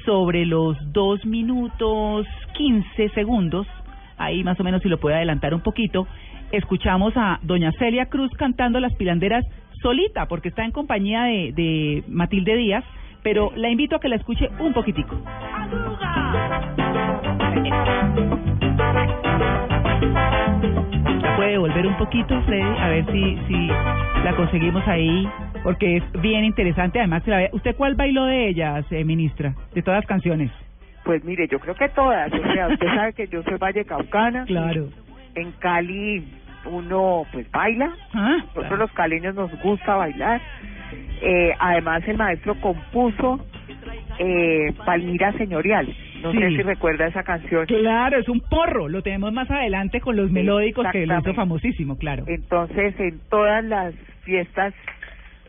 sobre 0.06 0.46
los 0.46 0.76
dos 0.92 1.26
minutos 1.26 2.28
quince 2.58 3.08
segundos, 3.16 3.66
ahí 4.18 4.44
más 4.44 4.60
o 4.60 4.66
menos 4.66 4.82
si 4.82 4.90
lo 4.90 5.00
puede 5.00 5.16
adelantar 5.16 5.54
un 5.54 5.62
poquito, 5.62 6.08
escuchamos 6.52 7.14
a 7.16 7.40
doña 7.42 7.72
Celia 7.80 8.08
Cruz 8.08 8.32
cantando 8.34 8.82
las 8.82 8.94
pilanderas 8.96 9.46
solita, 9.82 10.26
porque 10.26 10.50
está 10.50 10.66
en 10.66 10.72
compañía 10.72 11.24
de, 11.24 11.54
de 11.54 12.04
Matilde 12.10 12.58
Díaz, 12.58 12.84
pero 13.24 13.50
la 13.56 13.70
invito 13.70 13.96
a 13.96 14.02
que 14.02 14.10
la 14.10 14.18
escuche 14.18 14.50
un 14.60 14.74
poquitico. 14.74 15.16
¿La 21.48 21.52
puede 21.52 21.70
devolver 21.70 21.88
un 21.88 21.98
poquito, 21.98 22.42
Freddy? 22.42 22.62
A 22.62 22.90
ver 22.90 23.06
si, 23.06 23.38
si 23.48 23.68
la 24.22 24.36
conseguimos 24.36 24.86
ahí, 24.86 25.26
porque 25.64 25.96
es 25.96 26.22
bien 26.22 26.44
interesante. 26.44 27.00
Además, 27.00 27.24
¿usted 27.54 27.74
cuál 27.78 27.96
bailó 27.96 28.26
de 28.26 28.50
ellas, 28.50 28.86
eh, 28.92 29.06
ministra? 29.06 29.56
De 29.74 29.82
todas 29.82 30.02
las 30.02 30.06
canciones. 30.06 30.52
Pues 31.06 31.24
mire, 31.24 31.48
yo 31.48 31.58
creo 31.60 31.74
que 31.74 31.88
todas, 31.88 32.34
o 32.34 32.54
sea, 32.54 32.68
usted 32.68 32.88
sabe 32.88 33.14
que 33.14 33.28
yo 33.28 33.44
soy 33.44 33.58
Valle 33.58 33.86
Caucana. 33.86 34.44
Claro. 34.44 34.90
En 35.36 35.54
Cali 35.54 36.28
uno 36.66 37.24
pues 37.32 37.50
baila, 37.50 37.94
nosotros 38.14 38.80
los 38.80 38.92
caleños 38.92 39.34
nos 39.34 39.50
gusta 39.62 39.96
bailar. 39.96 40.42
Eh, 41.22 41.54
además 41.60 42.04
el 42.08 42.18
maestro 42.18 42.60
compuso 42.60 43.40
eh, 44.20 44.74
Palmira 44.86 45.32
Señorial. 45.38 45.88
No 46.34 46.40
sé 46.42 46.50
Sí. 46.50 46.56
si 46.58 46.62
recuerda 46.64 47.08
esa 47.08 47.24
canción. 47.24 47.66
Claro, 47.66 48.20
es 48.20 48.28
un 48.30 48.40
porro. 48.42 48.88
Lo 48.90 49.02
tenemos 49.02 49.32
más 49.34 49.50
adelante 49.52 50.00
con 50.02 50.16
los 50.16 50.32
melódicos 50.32 50.86
que 50.92 51.06
lo 51.06 51.20
hizo 51.20 51.34
famosísimo, 51.34 51.98
claro. 51.98 52.24
Entonces, 52.28 53.00
en 53.00 53.20
todas 53.30 53.64
las 53.64 53.94
fiestas 54.24 54.74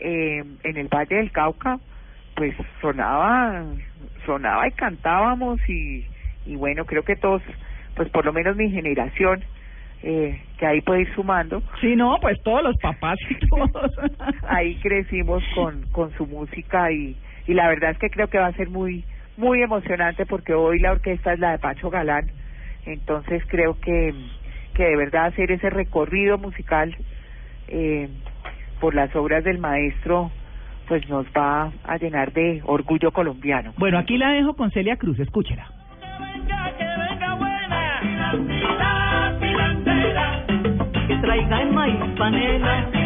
eh, 0.01 0.45
en 0.63 0.77
el 0.77 0.89
Valle 0.89 1.17
del 1.17 1.31
Cauca, 1.33 1.79
pues 2.37 2.55
sonaba, 2.81 3.65
sonaba 4.25 4.69
y 4.69 4.73
cantábamos 4.73 5.59
y, 5.69 6.05
y 6.47 6.55
bueno, 6.57 6.85
creo 6.85 7.03
que 7.03 7.17
todos, 7.17 7.43
pues 7.97 8.09
por 8.11 8.25
lo 8.25 8.33
menos 8.33 8.55
mi 8.57 8.71
generación, 8.71 9.43
eh, 10.05 10.41
que 10.59 10.67
ahí 10.67 10.81
puede 10.83 11.01
ir 11.03 11.15
sumando. 11.17 11.61
Sí, 11.81 11.97
no, 11.97 12.17
pues 12.21 12.41
todos 12.45 12.63
los 12.63 12.77
papás 12.79 13.19
y 13.29 13.35
todos. 13.49 13.91
ahí 14.49 14.77
crecimos 14.77 15.43
con, 15.57 15.83
con 15.91 16.13
su 16.17 16.25
música 16.27 16.93
y, 16.93 17.17
y 17.49 17.55
la 17.55 17.67
verdad 17.69 17.91
es 17.91 17.99
que 17.99 18.09
creo 18.11 18.29
que 18.29 18.39
va 18.39 18.47
a 18.47 18.53
ser 18.53 18.69
muy 18.69 19.05
muy 19.39 19.63
emocionante 19.63 20.27
porque 20.27 20.53
hoy 20.53 20.81
la 20.81 20.93
orquesta 20.93 21.33
es 21.33 21.39
la 21.39 21.53
de 21.53 21.59
Pacho 21.59 21.91
Galán, 21.91 22.27
entonces 22.85 23.43
creo 23.47 23.79
que, 23.81 24.13
que 24.75 24.85
de 24.85 24.97
verdad 24.97 25.27
hacer 25.27 25.53
ese 25.53 25.71
recorrido 25.71 26.37
musical 26.39 26.95
eh, 27.69 28.09
por 28.81 28.95
las 28.95 29.15
obras 29.17 29.45
del 29.45 29.59
maestro 29.59 30.31
pues 30.89 31.09
nos 31.09 31.27
va 31.27 31.71
a 31.85 31.97
llenar 31.99 32.33
de 32.33 32.63
orgullo 32.65 33.13
colombiano. 33.13 33.75
Bueno, 33.77 33.99
aquí 33.99 34.17
la 34.17 34.31
dejo 34.31 34.55
con 34.55 34.71
Celia 34.71 34.97
Cruz, 34.97 35.19
escúchela. 35.21 35.71
que 41.09 41.17
traiga 41.17 41.63
el 41.63 41.73
maíz 41.73 41.97
panela. 42.19 42.98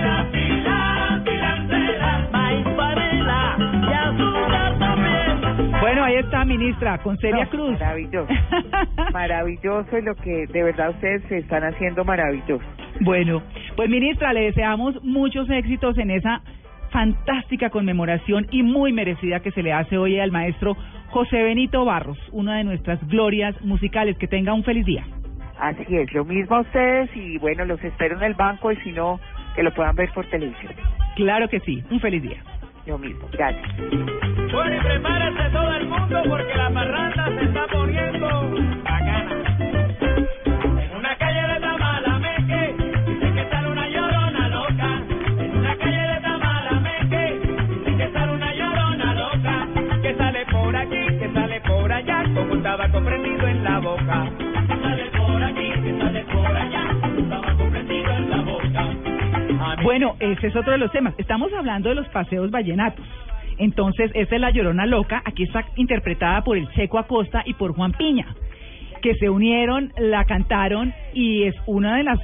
Bueno, 5.92 6.06
ahí 6.06 6.14
está, 6.14 6.42
ministra, 6.46 6.96
con 7.02 7.18
Celia 7.18 7.44
No, 7.44 7.50
Cruz. 7.50 7.72
Maravilloso, 7.78 8.32
maravilloso 9.12 9.98
y 9.98 10.00
lo 10.00 10.14
que 10.14 10.46
de 10.46 10.62
verdad 10.62 10.88
ustedes 10.88 11.22
se 11.28 11.36
están 11.36 11.64
haciendo 11.64 12.02
maravilloso. 12.02 12.64
Bueno, 13.02 13.42
pues 13.76 13.90
ministra, 13.90 14.32
le 14.32 14.40
deseamos 14.44 15.04
muchos 15.04 15.50
éxitos 15.50 15.98
en 15.98 16.10
esa 16.10 16.40
fantástica 16.92 17.68
conmemoración 17.68 18.46
y 18.50 18.62
muy 18.62 18.94
merecida 18.94 19.40
que 19.40 19.50
se 19.50 19.62
le 19.62 19.74
hace 19.74 19.98
hoy 19.98 20.18
al 20.18 20.32
maestro 20.32 20.78
José 21.10 21.42
Benito 21.42 21.84
Barros, 21.84 22.16
una 22.32 22.56
de 22.56 22.64
nuestras 22.64 23.06
glorias 23.08 23.54
musicales. 23.60 24.16
Que 24.16 24.28
tenga 24.28 24.54
un 24.54 24.64
feliz 24.64 24.86
día. 24.86 25.04
Así 25.58 25.84
es, 25.94 26.10
lo 26.14 26.24
mismo 26.24 26.56
a 26.56 26.60
ustedes 26.60 27.14
y 27.14 27.36
bueno, 27.36 27.66
los 27.66 27.84
espero 27.84 28.16
en 28.16 28.22
el 28.22 28.32
banco 28.32 28.72
y 28.72 28.76
si 28.76 28.92
no, 28.92 29.20
que 29.54 29.62
lo 29.62 29.74
puedan 29.74 29.94
ver 29.94 30.08
por 30.14 30.24
televisión. 30.30 30.72
Claro 31.16 31.50
que 31.50 31.60
sí, 31.60 31.84
un 31.90 32.00
feliz 32.00 32.22
día. 32.22 32.42
Lo 32.86 32.98
mismo, 32.98 33.28
gracias. 33.32 33.76
Bueno, 33.78 34.76
y 34.76 34.80
prepárese 34.80 35.50
todo 35.52 35.74
el 35.74 35.86
mundo 35.86 36.22
porque 36.28 36.54
la 36.56 36.70
parranda 36.72 37.26
se 37.38 37.44
está 37.44 37.66
poniendo 37.68 38.81
Bueno, 59.82 60.14
ese 60.20 60.46
es 60.46 60.56
otro 60.56 60.72
de 60.72 60.78
los 60.78 60.92
temas. 60.92 61.14
Estamos 61.18 61.52
hablando 61.52 61.88
de 61.88 61.96
los 61.96 62.08
paseos 62.08 62.50
vallenatos. 62.50 63.04
Entonces, 63.58 64.10
esta 64.14 64.34
es 64.34 64.40
La 64.40 64.50
Llorona 64.50 64.86
Loca. 64.86 65.22
Aquí 65.24 65.42
está 65.44 65.64
interpretada 65.76 66.42
por 66.44 66.56
el 66.56 66.68
Checo 66.70 66.98
Acosta 66.98 67.42
y 67.44 67.54
por 67.54 67.74
Juan 67.74 67.92
Piña, 67.92 68.26
que 69.02 69.14
se 69.14 69.28
unieron, 69.28 69.92
la 69.98 70.24
cantaron 70.24 70.94
y 71.12 71.44
es 71.44 71.54
una 71.66 71.96
de 71.96 72.04
las 72.04 72.20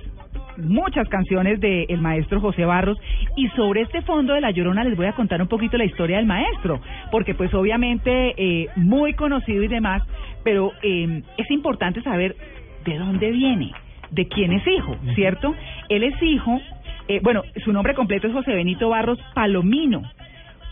muchas 0.57 1.09
canciones 1.09 1.61
del 1.61 2.01
maestro 2.01 2.41
José 2.41 2.65
Barros. 2.65 2.99
Y 3.37 3.49
sobre 3.49 3.83
este 3.83 4.03
fondo 4.03 4.35
de 4.35 4.41
La 4.41 4.51
Llorona 4.51 4.85
les 4.85 4.97
voy 4.97 5.07
a 5.07 5.13
contar 5.13 5.41
un 5.43 5.49
poquito 5.49 5.77
la 5.77 5.85
historia 5.85 6.17
del 6.19 6.27
maestro, 6.27 6.81
porque 7.11 7.35
pues 7.35 7.53
obviamente 7.55 8.35
eh, 8.37 8.69
muy 8.77 9.15
conocido 9.15 9.63
y 9.63 9.69
demás, 9.69 10.03
pero 10.45 10.73
eh, 10.83 11.23
es 11.37 11.51
importante 11.51 12.03
saber 12.03 12.37
de 12.85 12.99
dónde 12.99 13.31
viene, 13.31 13.73
de 14.11 14.27
quién 14.27 14.53
es 14.53 14.67
hijo, 14.67 14.97
¿cierto? 15.15 15.55
Él 15.89 16.05
es 16.05 16.21
hijo, 16.23 16.61
eh, 17.09 17.21
bueno, 17.23 17.43
su 17.65 17.73
nombre 17.73 17.95
completo 17.95 18.27
es 18.27 18.35
José 18.35 18.53
Benito 18.53 18.91
Barros 18.91 19.19
Palomino. 19.35 20.03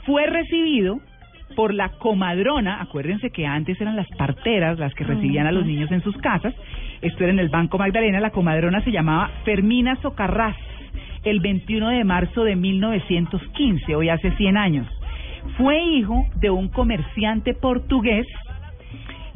Fue 0.05 0.26
recibido 0.26 1.00
por 1.56 1.73
la 1.73 1.89
comadrona, 1.98 2.82
acuérdense 2.82 3.31
que 3.31 3.47
antes 3.47 3.81
eran 3.81 3.97
las 3.97 4.08
parteras 4.18 4.78
las 4.78 4.94
que 4.94 5.05
recibían 5.05 5.47
a 5.47 5.52
los 5.52 5.65
niños 5.65 5.90
en 5.90 6.02
sus 6.02 6.15
casas, 6.18 6.55
esto 7.00 7.24
era 7.24 7.32
en 7.32 7.39
el 7.39 7.48
Banco 7.48 7.78
Magdalena, 7.78 8.20
la 8.20 8.31
comadrona 8.31 8.82
se 8.82 8.92
llamaba 8.92 9.31
Fermina 9.44 9.97
Socarrás, 10.02 10.56
el 11.24 11.40
21 11.40 11.89
de 11.89 12.05
marzo 12.05 12.44
de 12.44 12.55
1915, 12.55 13.97
hoy 13.97 14.10
hace 14.10 14.31
100 14.32 14.56
años. 14.58 14.86
Fue 15.56 15.82
hijo 15.82 16.26
de 16.36 16.50
un 16.50 16.68
comerciante 16.68 17.55
portugués 17.55 18.26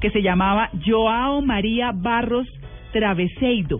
que 0.00 0.10
se 0.10 0.20
llamaba 0.20 0.68
Joao 0.84 1.40
María 1.40 1.92
Barros 1.94 2.46
Traveseido 2.92 3.78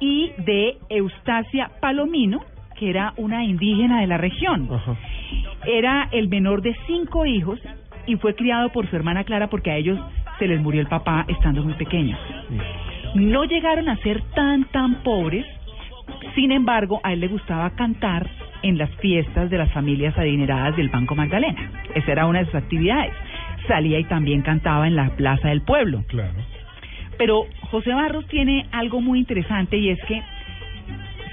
y 0.00 0.32
de 0.38 0.76
Eustacia 0.88 1.70
Palomino, 1.80 2.40
que 2.78 2.90
era 2.90 3.12
una 3.16 3.44
indígena 3.44 4.00
de 4.00 4.06
la 4.06 4.18
región. 4.18 4.68
Era 5.66 6.08
el 6.12 6.28
menor 6.28 6.62
de 6.62 6.76
cinco 6.86 7.26
hijos 7.26 7.60
y 8.06 8.16
fue 8.16 8.34
criado 8.34 8.70
por 8.70 8.88
su 8.88 8.96
hermana 8.96 9.24
Clara 9.24 9.48
porque 9.48 9.70
a 9.70 9.76
ellos 9.76 9.98
se 10.38 10.46
les 10.46 10.60
murió 10.60 10.80
el 10.80 10.86
papá 10.86 11.24
estando 11.28 11.62
muy 11.62 11.74
pequeños. 11.74 12.18
No 13.14 13.44
llegaron 13.44 13.88
a 13.88 13.96
ser 13.98 14.22
tan, 14.34 14.64
tan 14.66 15.02
pobres, 15.02 15.44
sin 16.34 16.52
embargo, 16.52 17.00
a 17.02 17.12
él 17.12 17.20
le 17.20 17.28
gustaba 17.28 17.70
cantar 17.70 18.28
en 18.62 18.78
las 18.78 18.90
fiestas 18.96 19.50
de 19.50 19.58
las 19.58 19.72
familias 19.72 20.16
adineradas 20.16 20.76
del 20.76 20.88
Banco 20.88 21.14
Magdalena. 21.14 21.70
Esa 21.94 22.12
era 22.12 22.26
una 22.26 22.40
de 22.40 22.46
sus 22.46 22.54
actividades. 22.54 23.12
Salía 23.66 23.98
y 23.98 24.04
también 24.04 24.42
cantaba 24.42 24.86
en 24.86 24.96
la 24.96 25.10
plaza 25.10 25.48
del 25.48 25.62
pueblo. 25.62 26.04
Claro. 26.08 26.32
Pero 27.18 27.44
José 27.70 27.92
Barros 27.92 28.26
tiene 28.28 28.66
algo 28.72 29.00
muy 29.00 29.18
interesante 29.18 29.76
y 29.76 29.90
es 29.90 29.98
que 30.06 30.22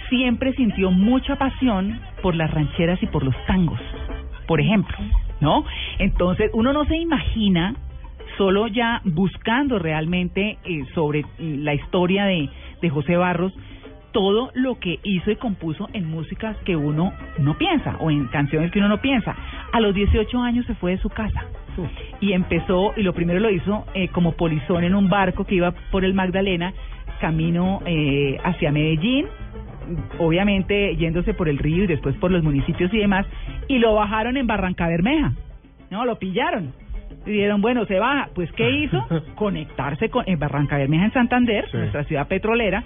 siempre 0.09 0.53
sintió 0.53 0.91
mucha 0.91 1.35
pasión 1.37 1.99
por 2.21 2.35
las 2.35 2.51
rancheras 2.51 3.01
y 3.01 3.07
por 3.07 3.23
los 3.23 3.35
tangos, 3.45 3.79
por 4.47 4.59
ejemplo, 4.59 4.97
¿no? 5.39 5.63
Entonces 5.99 6.51
uno 6.53 6.73
no 6.73 6.85
se 6.85 6.97
imagina, 6.97 7.75
solo 8.37 8.67
ya 8.67 9.01
buscando 9.05 9.79
realmente 9.79 10.57
eh, 10.63 10.83
sobre 10.93 11.23
la 11.39 11.73
historia 11.73 12.25
de, 12.25 12.49
de 12.81 12.89
José 12.89 13.15
Barros, 13.15 13.53
todo 14.15 14.49
lo 14.53 14.79
que 14.79 14.97
hizo 15.03 15.29
y 15.29 15.35
compuso 15.35 15.89
en 15.91 16.09
músicas 16.09 16.55
que 16.63 16.77
uno 16.77 17.11
no 17.37 17.57
piensa 17.57 17.97
o 17.99 18.09
en 18.09 18.27
canciones 18.27 18.71
que 18.71 18.79
uno 18.79 18.87
no 18.87 19.01
piensa. 19.01 19.35
A 19.73 19.81
los 19.81 19.93
18 19.93 20.39
años 20.41 20.65
se 20.67 20.73
fue 20.75 20.91
de 20.91 20.99
su 20.99 21.09
casa 21.09 21.43
y 22.21 22.31
empezó, 22.31 22.93
y 22.95 23.03
lo 23.03 23.11
primero 23.11 23.41
lo 23.41 23.49
hizo 23.49 23.85
eh, 23.93 24.07
como 24.07 24.31
polizón 24.31 24.85
en 24.85 24.95
un 24.95 25.09
barco 25.09 25.43
que 25.43 25.55
iba 25.55 25.73
por 25.91 26.05
el 26.05 26.13
Magdalena, 26.13 26.71
camino 27.19 27.81
eh, 27.85 28.37
hacia 28.41 28.71
Medellín, 28.71 29.25
obviamente 30.17 30.95
yéndose 30.95 31.33
por 31.33 31.49
el 31.49 31.57
río 31.57 31.83
y 31.83 31.87
después 31.87 32.15
por 32.15 32.31
los 32.31 32.41
municipios 32.41 32.93
y 32.93 32.97
demás, 32.99 33.25
y 33.67 33.79
lo 33.79 33.95
bajaron 33.95 34.37
en 34.37 34.47
Barranca 34.47 34.87
Bermeja, 34.87 35.33
¿no? 35.91 36.05
Lo 36.05 36.17
pillaron. 36.17 36.71
Y 37.25 37.31
dijeron, 37.31 37.59
bueno, 37.61 37.85
se 37.85 37.99
baja. 37.99 38.29
Pues, 38.33 38.49
¿qué 38.53 38.69
hizo? 38.69 39.05
Conectarse 39.35 40.09
con, 40.09 40.23
en 40.27 40.39
Barranca 40.39 40.77
Bermeja, 40.77 41.05
en 41.05 41.11
Santander, 41.11 41.65
Sí. 41.71 41.77
nuestra 41.77 42.03
ciudad 42.05 42.27
petrolera. 42.27 42.83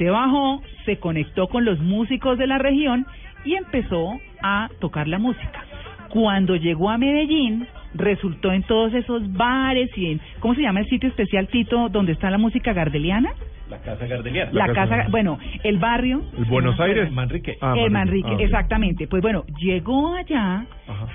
Se 0.00 0.08
bajó, 0.08 0.62
se 0.86 0.96
conectó 0.96 1.48
con 1.48 1.66
los 1.66 1.78
músicos 1.78 2.38
de 2.38 2.46
la 2.46 2.56
región 2.56 3.06
y 3.44 3.54
empezó 3.54 4.18
a 4.42 4.70
tocar 4.80 5.06
la 5.06 5.18
música. 5.18 5.62
Cuando 6.08 6.56
llegó 6.56 6.88
a 6.88 6.96
Medellín, 6.96 7.68
resultó 7.94 8.52
en 8.52 8.62
todos 8.62 8.94
esos 8.94 9.32
bares 9.32 9.90
y 9.96 10.12
en, 10.12 10.20
¿cómo 10.40 10.54
se 10.54 10.62
llama 10.62 10.80
el 10.80 10.88
sitio 10.88 11.08
especial, 11.08 11.48
Tito, 11.48 11.88
donde 11.88 12.12
está 12.12 12.30
la 12.30 12.38
música 12.38 12.72
gardeliana? 12.72 13.32
La 13.70 13.78
Casa 13.78 14.04
Gardeliana. 14.04 14.50
La, 14.52 14.72
casa, 14.72 15.06
bueno, 15.10 15.38
el 15.62 15.78
barrio. 15.78 16.22
¿El 16.36 16.44
Buenos 16.46 16.78
Aires? 16.80 17.08
Manrique. 17.12 17.56
Ah, 17.60 17.74
el 17.76 17.92
Manrique. 17.92 18.24
Manrique, 18.26 18.42
Ah, 18.42 18.46
exactamente. 18.46 19.06
Pues 19.06 19.22
bueno, 19.22 19.44
llegó 19.60 20.16
allá, 20.16 20.66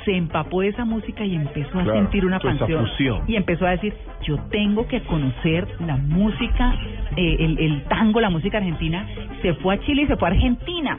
se 0.06 0.16
empapó 0.16 0.62
de 0.62 0.70
esa 0.70 0.86
música 0.86 1.26
y 1.26 1.36
empezó 1.36 1.80
a 1.80 1.84
Claro, 1.84 2.00
sentir 2.00 2.26
una 2.26 2.40
pasión. 2.40 2.88
Y 3.28 3.36
empezó 3.36 3.68
a 3.68 3.72
decir, 3.72 3.94
yo 4.26 4.38
tengo 4.52 4.88
que 4.88 5.02
conocer 5.02 5.68
la 5.86 5.98
música, 5.98 6.74
eh, 7.18 7.36
el, 7.40 7.60
el 7.60 7.84
tango, 7.90 8.22
la 8.22 8.30
música 8.30 8.60
argentina. 8.60 9.06
Se 9.42 9.54
fue 9.56 9.76
a 9.76 9.80
Chile 9.82 10.04
y 10.04 10.08
se 10.08 10.16
fue 10.16 10.30
a 10.30 10.32
Argentina. 10.32 10.98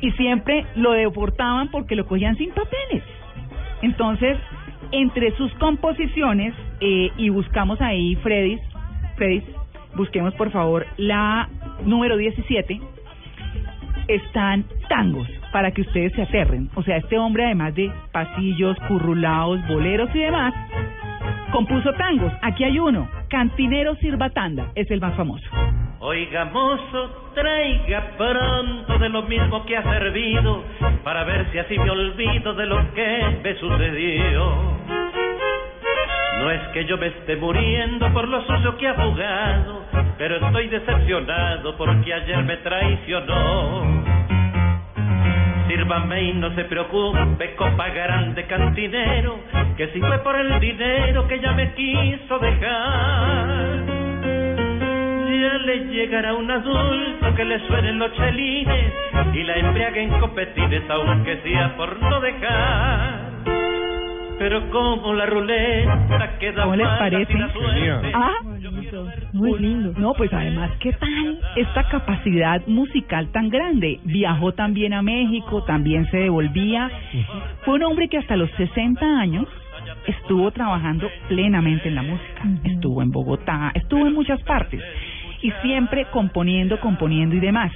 Y 0.00 0.10
siempre 0.12 0.66
lo 0.74 0.92
deportaban 0.94 1.68
porque 1.70 1.94
lo 1.94 2.06
cogían 2.06 2.36
sin 2.36 2.50
papeles. 2.50 3.04
Entonces, 3.82 4.36
entre 4.92 5.34
sus 5.36 5.52
composiciones, 5.54 6.54
eh, 6.80 7.10
y 7.16 7.28
buscamos 7.30 7.80
ahí, 7.80 8.16
Freddy, 8.16 8.58
Freddy, 9.16 9.42
busquemos 9.94 10.34
por 10.34 10.50
favor 10.50 10.86
la 10.96 11.48
número 11.84 12.16
17, 12.16 12.80
están 14.08 14.64
tangos 14.88 15.28
para 15.52 15.70
que 15.70 15.82
ustedes 15.82 16.12
se 16.12 16.22
aterren. 16.22 16.70
O 16.74 16.82
sea, 16.82 16.98
este 16.98 17.18
hombre, 17.18 17.46
además 17.46 17.74
de 17.74 17.90
pasillos, 18.12 18.76
currulaos, 18.88 19.66
boleros 19.68 20.14
y 20.14 20.18
demás, 20.20 20.54
compuso 21.52 21.92
tangos. 21.94 22.32
Aquí 22.42 22.64
hay 22.64 22.78
uno, 22.78 23.08
Cantinero 23.28 23.94
Sirvatanda, 23.96 24.70
es 24.74 24.90
el 24.90 25.00
más 25.00 25.14
famoso. 25.14 25.46
Oiga, 26.00 26.44
mozo, 26.44 27.30
traiga 27.34 28.12
pronto 28.18 28.98
de 28.98 29.08
lo 29.08 29.22
mismo 29.22 29.64
que 29.64 29.76
ha 29.76 29.82
servido, 29.82 30.62
para 31.02 31.24
ver 31.24 31.50
si 31.52 31.58
así 31.58 31.78
me 31.78 31.90
olvido 31.90 32.54
de 32.54 32.66
lo 32.66 32.94
que 32.94 33.40
me 33.42 33.54
sucedió. 33.56 34.76
No 36.38 36.50
es 36.50 36.60
que 36.74 36.84
yo 36.84 36.98
me 36.98 37.06
esté 37.06 37.36
muriendo 37.36 38.12
por 38.12 38.28
lo 38.28 38.44
sucio 38.46 38.76
que 38.76 38.88
ha 38.88 38.94
jugado, 38.94 39.84
pero 40.18 40.36
estoy 40.36 40.68
decepcionado 40.68 41.76
porque 41.76 42.12
ayer 42.12 42.44
me 42.44 42.58
traicionó. 42.58 44.15
Sírvame 45.68 46.22
y 46.22 46.32
no 46.34 46.54
se 46.54 46.64
preocupe, 46.64 47.54
copa 47.56 47.88
grande 47.88 48.44
cantinero, 48.46 49.38
que 49.76 49.88
si 49.88 50.00
fue 50.00 50.18
por 50.20 50.36
el 50.36 50.60
dinero 50.60 51.26
que 51.26 51.40
ya 51.40 51.52
me 51.52 51.72
quiso 51.74 52.38
dejar. 52.38 53.84
Ya 55.40 55.58
le 55.58 55.78
llegará 55.86 56.34
un 56.34 56.50
adulto 56.50 57.34
que 57.34 57.44
le 57.44 57.58
suenen 57.66 57.98
los 57.98 58.12
chelines 58.14 58.92
y 59.34 59.42
la 59.42 59.56
embriague 59.56 60.02
en 60.02 60.20
copetines, 60.20 60.82
aunque 60.88 61.36
sea 61.42 61.76
por 61.76 62.00
no 62.00 62.20
dejar. 62.20 63.26
Pero 64.38 64.70
como 64.70 65.14
la 65.14 65.26
ruleta 65.26 66.38
queda 66.38 66.62
¿Cómo 66.64 66.76
les 66.76 66.86
parece? 66.86 67.32
suerte. 67.52 68.12
Ah, 68.14 68.34
muy 69.32 69.58
lindo. 69.58 69.92
No, 69.98 70.14
pues 70.14 70.32
además, 70.32 70.70
¿qué 70.80 70.92
tal 70.92 71.40
esta 71.56 71.88
capacidad 71.88 72.66
musical 72.66 73.28
tan 73.32 73.48
grande? 73.48 74.00
Viajó 74.04 74.52
también 74.52 74.92
a 74.92 75.02
México, 75.02 75.64
también 75.64 76.06
se 76.10 76.18
devolvía. 76.18 76.90
Fue 77.64 77.74
un 77.74 77.82
hombre 77.84 78.08
que 78.08 78.18
hasta 78.18 78.36
los 78.36 78.50
60 78.52 79.04
años 79.04 79.46
estuvo 80.06 80.50
trabajando 80.50 81.08
plenamente 81.28 81.88
en 81.88 81.94
la 81.94 82.02
música. 82.02 82.42
Estuvo 82.64 83.02
en 83.02 83.10
Bogotá, 83.10 83.72
estuvo 83.74 84.06
en 84.06 84.14
muchas 84.14 84.42
partes. 84.42 84.80
Y 85.42 85.50
siempre 85.62 86.06
componiendo, 86.12 86.80
componiendo 86.80 87.36
y 87.36 87.40
demás. 87.40 87.72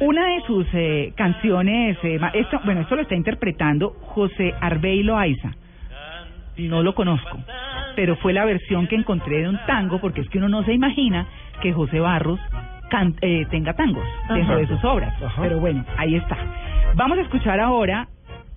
Una 0.00 0.26
de 0.26 0.40
sus 0.46 0.66
eh, 0.72 1.12
canciones, 1.14 1.98
eh, 2.02 2.18
esto, 2.34 2.60
bueno, 2.64 2.80
esto 2.80 2.96
lo 2.96 3.02
está 3.02 3.14
interpretando 3.14 3.90
José 4.00 4.54
Arbeilo 4.60 5.16
Aiza. 5.16 5.52
No 6.68 6.82
lo 6.82 6.94
conozco, 6.94 7.38
pero 7.96 8.16
fue 8.16 8.32
la 8.32 8.44
versión 8.44 8.86
que 8.86 8.96
encontré 8.96 9.42
de 9.42 9.48
un 9.48 9.58
tango, 9.66 10.00
porque 10.00 10.20
es 10.20 10.28
que 10.28 10.38
uno 10.38 10.48
no 10.48 10.62
se 10.64 10.72
imagina 10.72 11.26
que 11.60 11.72
José 11.72 12.00
Barros 12.00 12.40
can- 12.88 13.14
eh, 13.20 13.46
tenga 13.50 13.74
tangos 13.74 14.04
dentro 14.28 14.56
de 14.56 14.66
sus 14.66 14.82
obras. 14.84 15.14
Pero 15.40 15.58
bueno, 15.60 15.84
ahí 15.96 16.14
está. 16.16 16.36
Vamos 16.94 17.18
a 17.18 17.22
escuchar 17.22 17.60
ahora 17.60 18.08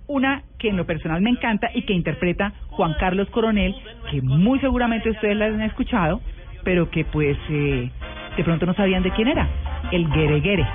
una 0.06 0.42
que 0.58 0.68
en 0.68 0.76
lo 0.76 0.84
personal 0.86 1.20
me 1.22 1.30
encanta 1.30 1.70
y 1.74 1.82
que 1.82 1.92
interpreta 1.94 2.52
Juan 2.70 2.94
Carlos 2.98 3.28
Coronel, 3.30 3.74
que 4.10 4.20
muy 4.22 4.58
seguramente 4.60 5.10
ustedes 5.10 5.36
la 5.36 5.46
han 5.46 5.62
escuchado, 5.62 6.20
pero 6.62 6.90
que 6.90 7.04
pues 7.04 7.38
eh, 7.48 7.90
de 8.36 8.44
pronto 8.44 8.66
no 8.66 8.74
sabían 8.74 9.02
de 9.02 9.10
quién 9.12 9.28
era, 9.28 9.48
el 9.92 10.08
Guere 10.10 10.66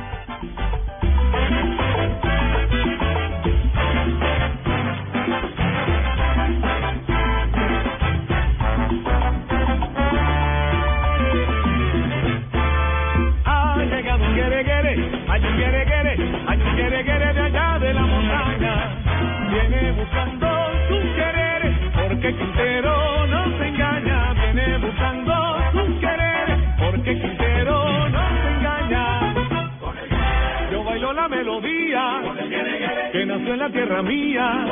nació 33.49 33.53
en 33.53 33.59
la 33.59 33.69
tierra 33.69 34.03
mía. 34.03 34.65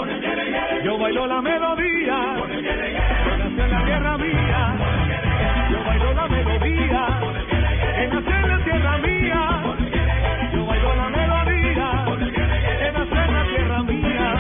Yo 0.83 0.97
bailo 0.99 1.27
la 1.27 1.41
melodía 1.41 2.17
nació 3.37 3.63
en 3.65 3.71
la 3.71 3.85
tierra 3.85 4.17
mía. 4.17 4.75
Yo 5.71 5.83
bailo 5.85 6.13
la 6.13 6.27
melodía 6.27 7.07
que 7.95 8.07
nació 8.07 8.35
en 8.35 8.47
la 8.49 8.63
tierra 8.63 8.97
mía. 8.99 9.61
Yo 10.53 10.65
bailo 10.65 10.95
la 10.95 11.09
melodía 11.09 12.05
que 12.79 12.91
nació 12.91 13.23
en 13.23 13.33
la 13.33 13.43
tierra 13.45 13.83
mía. 13.83 14.35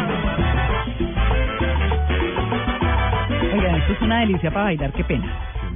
Oigan, 3.55 3.75
esto 3.75 3.93
es 3.93 4.01
una 4.01 4.19
delicia 4.19 4.51
para 4.51 4.63
bailar, 4.65 4.91
qué 4.93 5.03
pena. 5.03 5.27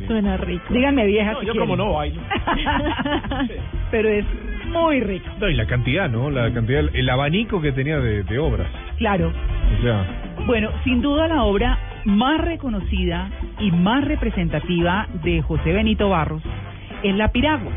Suena 0.08 0.38
rico. 0.38 0.66
Díganme 0.74 1.06
vieja 1.06 1.32
No, 1.34 1.40
si 1.40 1.46
yo 1.48 1.54
quieren. 1.54 1.70
como 1.70 1.84
no 1.84 1.94
bailo. 1.94 2.22
Pero 3.92 4.10
es 4.10 4.26
muy 4.72 5.00
rico. 5.02 5.28
No, 5.40 5.50
y 5.50 5.54
la 5.56 5.66
cantidad, 5.68 6.10
¿no? 6.10 6.30
La 6.32 6.52
cantidad, 6.54 6.84
el 6.94 7.10
abanico 7.10 7.62
que 7.62 7.72
tenía 7.72 8.00
de, 8.00 8.24
de 8.24 8.40
obras. 8.40 8.68
Claro. 8.98 9.32
O 9.80 9.82
sea, 9.82 10.06
Bueno, 10.46 10.70
sin 10.84 11.02
duda 11.02 11.28
la 11.28 11.44
obra 11.44 11.78
más 12.06 12.42
reconocida 12.42 13.30
y 13.60 13.72
más 13.72 14.04
representativa 14.06 15.08
de 15.24 15.42
José 15.42 15.72
Benito 15.74 16.10
Barros 16.10 16.42
es 17.04 17.16
La 17.16 17.30
Piragua. 17.30 17.72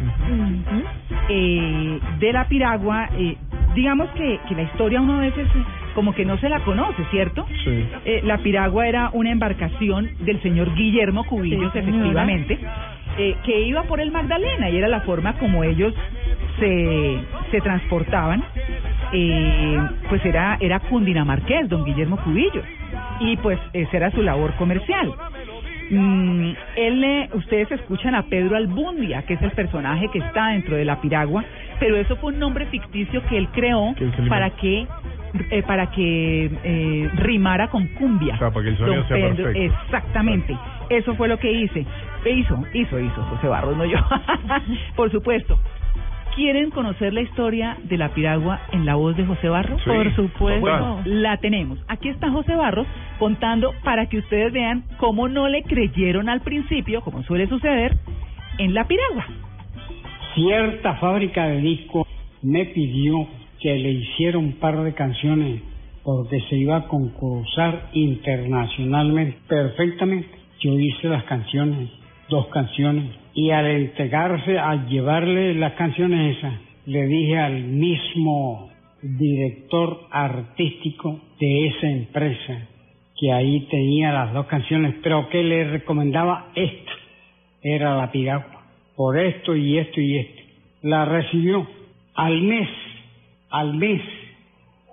Eh, 1.28 1.98
de 2.20 2.32
La 2.32 2.46
Piragua, 2.48 3.08
eh, 3.18 3.36
digamos 3.74 4.08
que, 4.10 4.38
que 4.48 4.54
la 4.54 4.62
historia 4.62 5.00
uno 5.00 5.14
a 5.18 5.20
veces 5.20 5.46
eh, 5.46 5.64
como 5.94 6.14
que 6.14 6.24
no 6.24 6.36
se 6.38 6.48
la 6.48 6.60
conoce, 6.60 7.02
¿cierto? 7.10 7.46
sí. 7.64 7.84
Eh, 8.04 8.20
la 8.24 8.38
Piragua 8.38 8.86
era 8.86 9.10
una 9.12 9.30
embarcación 9.30 10.10
del 10.20 10.42
señor 10.42 10.74
Guillermo 10.74 11.24
Cubillos, 11.24 11.72
Sí, 11.72 11.80
señora. 11.80 12.26
Eh, 13.18 13.36
que 13.44 13.60
iba 13.60 13.82
por 13.84 14.00
el 14.00 14.10
Magdalena 14.10 14.70
y 14.70 14.76
era 14.76 14.88
la 14.88 15.00
forma 15.00 15.34
como 15.34 15.64
ellos 15.64 15.94
se, 16.58 17.20
se 17.50 17.60
transportaban. 17.60 18.42
Eh, 19.12 19.78
pues 20.08 20.24
era, 20.24 20.56
era 20.60 20.80
cundinamarqués, 20.80 21.68
don 21.68 21.84
Guillermo 21.84 22.16
Cubillos, 22.16 22.64
y 23.20 23.36
pues 23.36 23.60
esa 23.72 23.96
era 23.96 24.10
su 24.10 24.22
labor 24.22 24.54
comercial. 24.56 25.14
Mm, 25.90 26.52
él, 26.76 27.04
eh, 27.04 27.28
ustedes 27.34 27.70
escuchan 27.70 28.14
a 28.14 28.22
Pedro 28.22 28.56
Albundia, 28.56 29.22
que 29.22 29.34
es 29.34 29.42
el 29.42 29.50
personaje 29.50 30.08
que 30.08 30.18
está 30.18 30.48
dentro 30.48 30.76
de 30.76 30.84
la 30.84 31.00
piragua, 31.00 31.44
pero 31.78 31.96
eso 31.96 32.16
fue 32.16 32.32
un 32.32 32.38
nombre 32.38 32.66
ficticio 32.66 33.22
que 33.28 33.36
él 33.36 33.48
creó 33.52 33.94
para 34.28 34.50
que 34.50 34.86
eh, 35.50 35.64
para 35.64 35.90
que 35.90 36.48
eh, 36.62 37.10
rimara 37.16 37.68
con 37.68 37.88
cumbia. 37.88 38.34
O 38.34 38.38
sea, 38.38 38.50
para 38.50 38.64
que 38.64 38.70
el 38.70 38.78
sonido 38.78 38.96
Don 38.98 39.08
sea 39.08 39.16
Pedro, 39.16 39.44
perfecto. 39.44 39.74
Exactamente. 39.84 40.56
Eso 40.90 41.14
fue 41.16 41.26
lo 41.26 41.38
que 41.38 41.50
hice. 41.50 41.84
Hizo, 42.30 42.58
hizo, 42.72 42.98
hizo 42.98 43.22
José 43.24 43.48
Barros, 43.48 43.76
no 43.76 43.84
yo. 43.84 43.98
Por 44.96 45.10
supuesto. 45.10 45.58
¿Quieren 46.34 46.70
conocer 46.70 47.12
la 47.12 47.20
historia 47.20 47.76
de 47.84 47.96
la 47.96 48.08
piragua 48.12 48.60
en 48.72 48.84
la 48.84 48.96
voz 48.96 49.16
de 49.16 49.24
José 49.24 49.48
Barros? 49.48 49.80
Sí, 49.82 49.90
Por 49.90 50.14
supuesto. 50.16 50.60
Bueno, 50.60 51.02
la 51.04 51.36
tenemos. 51.36 51.78
Aquí 51.86 52.08
está 52.08 52.30
José 52.30 52.56
Barros 52.56 52.88
contando 53.20 53.72
para 53.84 54.06
que 54.06 54.18
ustedes 54.18 54.52
vean 54.52 54.84
cómo 54.96 55.28
no 55.28 55.48
le 55.48 55.62
creyeron 55.62 56.28
al 56.28 56.40
principio, 56.40 57.02
como 57.02 57.22
suele 57.22 57.46
suceder, 57.46 57.96
en 58.58 58.74
la 58.74 58.84
piragua. 58.84 59.26
Cierta 60.34 60.94
fábrica 60.94 61.46
de 61.46 61.60
discos 61.60 62.08
me 62.42 62.64
pidió 62.66 63.28
que 63.60 63.74
le 63.76 63.92
hiciera 63.92 64.36
un 64.36 64.54
par 64.54 64.82
de 64.82 64.92
canciones 64.92 65.62
porque 66.02 66.40
se 66.50 66.56
iba 66.56 66.76
a 66.76 66.88
concursar 66.88 67.88
internacionalmente 67.94 69.38
perfectamente. 69.48 70.28
Yo 70.60 70.78
hice 70.78 71.08
las 71.08 71.24
canciones, 71.24 71.88
dos 72.28 72.46
canciones, 72.48 73.10
y 73.34 73.50
al 73.50 73.66
entregarse, 73.66 74.58
al 74.58 74.88
llevarle 74.88 75.54
las 75.54 75.72
canciones 75.74 76.38
esas, 76.38 76.54
le 76.86 77.06
dije 77.06 77.38
al 77.38 77.64
mismo 77.64 78.70
director 79.02 80.06
artístico 80.10 81.20
de 81.38 81.66
esa 81.68 81.88
empresa 81.88 82.68
que 83.18 83.32
ahí 83.32 83.66
tenía 83.70 84.12
las 84.12 84.32
dos 84.32 84.46
canciones, 84.46 84.94
pero 85.02 85.28
que 85.28 85.42
le 85.42 85.64
recomendaba 85.64 86.50
esta, 86.54 86.92
era 87.62 87.96
la 87.96 88.10
piragua, 88.10 88.64
por 88.96 89.18
esto 89.18 89.54
y 89.54 89.78
esto 89.78 90.00
y 90.00 90.18
esto. 90.18 90.42
La 90.82 91.04
recibió 91.04 91.66
al 92.14 92.42
mes, 92.42 92.68
al 93.50 93.74
mes 93.74 94.00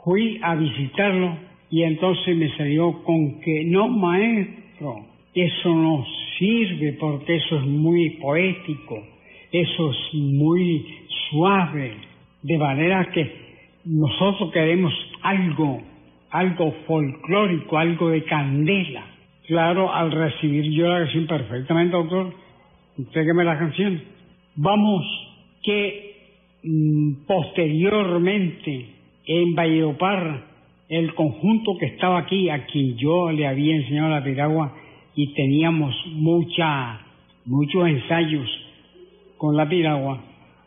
fui 0.03 0.39
a 0.43 0.55
visitarlo 0.55 1.37
y 1.69 1.83
entonces 1.83 2.35
me 2.35 2.55
salió 2.57 3.03
con 3.03 3.39
que 3.41 3.63
no 3.65 3.87
maestro, 3.87 5.05
eso 5.33 5.75
no 5.75 6.05
sirve 6.41 6.93
porque 6.93 7.35
eso 7.35 7.57
es 7.57 7.65
muy 7.67 8.17
poético, 8.19 8.99
eso 9.51 9.91
es 9.91 10.13
muy 10.15 10.83
suave, 11.29 11.93
de 12.41 12.57
manera 12.57 13.11
que 13.13 13.31
nosotros 13.85 14.51
queremos 14.51 14.91
algo, 15.21 15.83
algo 16.31 16.73
folclórico, 16.87 17.77
algo 17.77 18.09
de 18.09 18.23
candela. 18.23 19.05
Claro, 19.45 19.93
al 19.93 20.11
recibir 20.11 20.71
yo 20.71 20.87
la 20.87 21.03
canción 21.03 21.27
perfectamente, 21.27 21.95
doctor, 21.95 22.33
entrégueme 22.97 23.43
la 23.43 23.59
canción. 23.59 24.01
Vamos, 24.55 25.05
que 25.61 26.15
mm, 26.63 27.25
posteriormente 27.27 28.87
en 29.27 29.53
Valledupar, 29.53 30.49
el 30.89 31.13
conjunto 31.13 31.77
que 31.79 31.85
estaba 31.85 32.19
aquí, 32.19 32.49
a 32.49 32.65
quien 32.65 32.97
yo 32.97 33.31
le 33.31 33.45
había 33.45 33.75
enseñado 33.75 34.09
la 34.09 34.23
piragua 34.23 34.80
y 35.15 35.33
teníamos 35.33 35.93
mucha, 36.13 36.99
muchos 37.45 37.87
ensayos 37.87 38.47
con 39.37 39.57
la 39.57 39.67
piragua, 39.67 40.21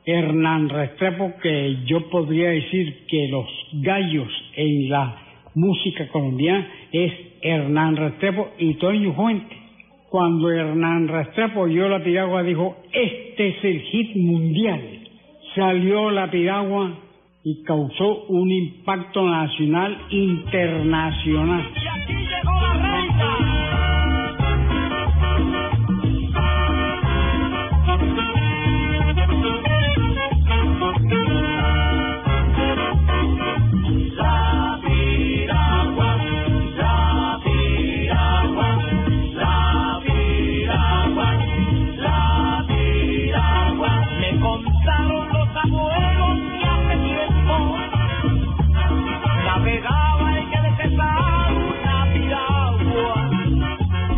Hernán 0.05 0.69
Restrepo, 0.69 1.33
que 1.43 1.79
yo 1.87 2.11
podría 2.11 2.51
decir 2.51 3.07
que 3.09 3.29
los 3.29 3.47
gallos 3.73 4.29
en 4.57 4.91
la 4.91 5.17
música 5.55 6.09
colombiana 6.09 6.69
es 6.93 7.13
Hernán 7.41 7.97
Restrepo 7.97 8.51
y 8.59 8.75
Toño 8.75 9.15
Fuente. 9.15 9.57
Cuando 10.11 10.51
Hernán 10.51 11.09
Restrepo 11.09 11.63
oyó 11.63 11.89
la 11.89 12.03
piragua 12.03 12.43
dijo, 12.43 12.77
este 12.93 13.49
es 13.49 13.65
el 13.65 13.81
hit 13.81 14.17
mundial. 14.17 14.81
Salió 15.55 16.11
la 16.11 16.31
piragua 16.31 16.99
y 17.43 17.63
causó 17.63 18.25
un 18.25 18.51
impacto 18.51 19.27
nacional 19.27 19.97
internacional. 20.11 21.65
La 21.85 23.94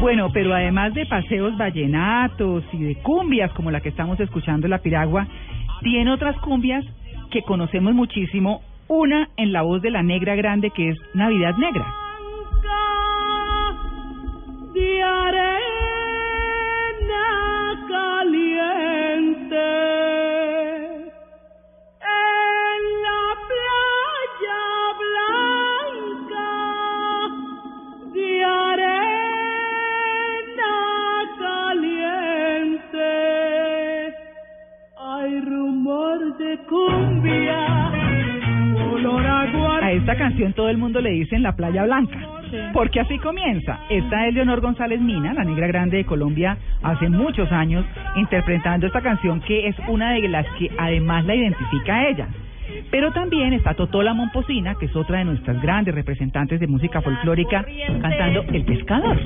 Bueno, 0.07 0.31
pero 0.33 0.55
además 0.55 0.95
de 0.95 1.05
paseos 1.05 1.59
vallenatos 1.59 2.63
y 2.73 2.79
de 2.79 2.95
cumbias 3.03 3.53
como 3.55 3.73
la 3.73 3.81
que 3.81 3.89
estamos 3.89 4.21
escuchando, 4.21 4.69
la 4.69 4.79
piragua, 4.79 5.27
tiene 5.83 6.13
otras 6.13 6.39
cumbias 6.39 6.85
que 7.33 7.43
conocemos 7.43 7.93
muchísimo. 7.93 8.63
Una 8.87 9.31
en 9.37 9.53
la 9.53 9.63
voz 9.63 9.83
de 9.83 9.91
la 9.91 10.05
negra 10.05 10.37
grande 10.37 10.71
que 10.71 10.91
es 10.91 10.97
Navidad 11.13 11.57
Negra. 11.57 11.93
A 39.83 39.93
esta 39.93 40.17
canción 40.17 40.53
todo 40.53 40.69
el 40.69 40.79
mundo 40.79 41.01
le 41.01 41.11
dice 41.11 41.37
en 41.37 41.43
la 41.43 41.55
playa 41.55 41.85
blanca. 41.85 42.19
Porque 42.73 43.01
así 43.01 43.19
comienza. 43.19 43.79
Esta 43.91 44.27
es 44.27 44.35
Leonor 44.35 44.61
González 44.61 45.01
Mina, 45.01 45.35
la 45.35 45.45
negra 45.45 45.67
grande 45.67 45.99
de 45.99 46.05
Colombia, 46.05 46.57
hace 46.83 47.09
muchos 47.09 47.51
años, 47.53 47.85
interpretando 48.17 48.87
esta 48.87 49.01
canción 49.01 49.41
que 49.41 49.69
es 49.69 49.77
una 49.89 50.13
de 50.13 50.29
las 50.29 50.47
que 50.59 50.71
además 50.79 51.25
la 51.25 51.35
identifica 51.35 51.97
a 51.97 52.09
ella. 52.09 52.29
Pero 52.91 53.13
también 53.13 53.53
está 53.53 53.75
Totola 53.75 54.15
Momposina, 54.15 54.75
que 54.77 54.87
es 54.87 54.97
otra 54.97 55.19
de 55.19 55.25
nuestras 55.25 55.61
grandes 55.63 55.95
representantes 55.95 56.61
de 56.61 56.67
música 56.67 57.01
folclórica, 57.01 57.65
cantando 58.01 58.43
El 58.53 58.65
Pescador. 58.65 59.21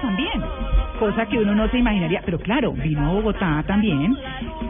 También, 0.00 0.42
cosa 0.98 1.26
que 1.26 1.38
uno 1.38 1.54
no 1.54 1.68
se 1.68 1.78
imaginaría, 1.78 2.22
pero 2.24 2.38
claro, 2.38 2.72
vino 2.72 3.04
a 3.04 3.12
Bogotá 3.12 3.64
también, 3.66 4.16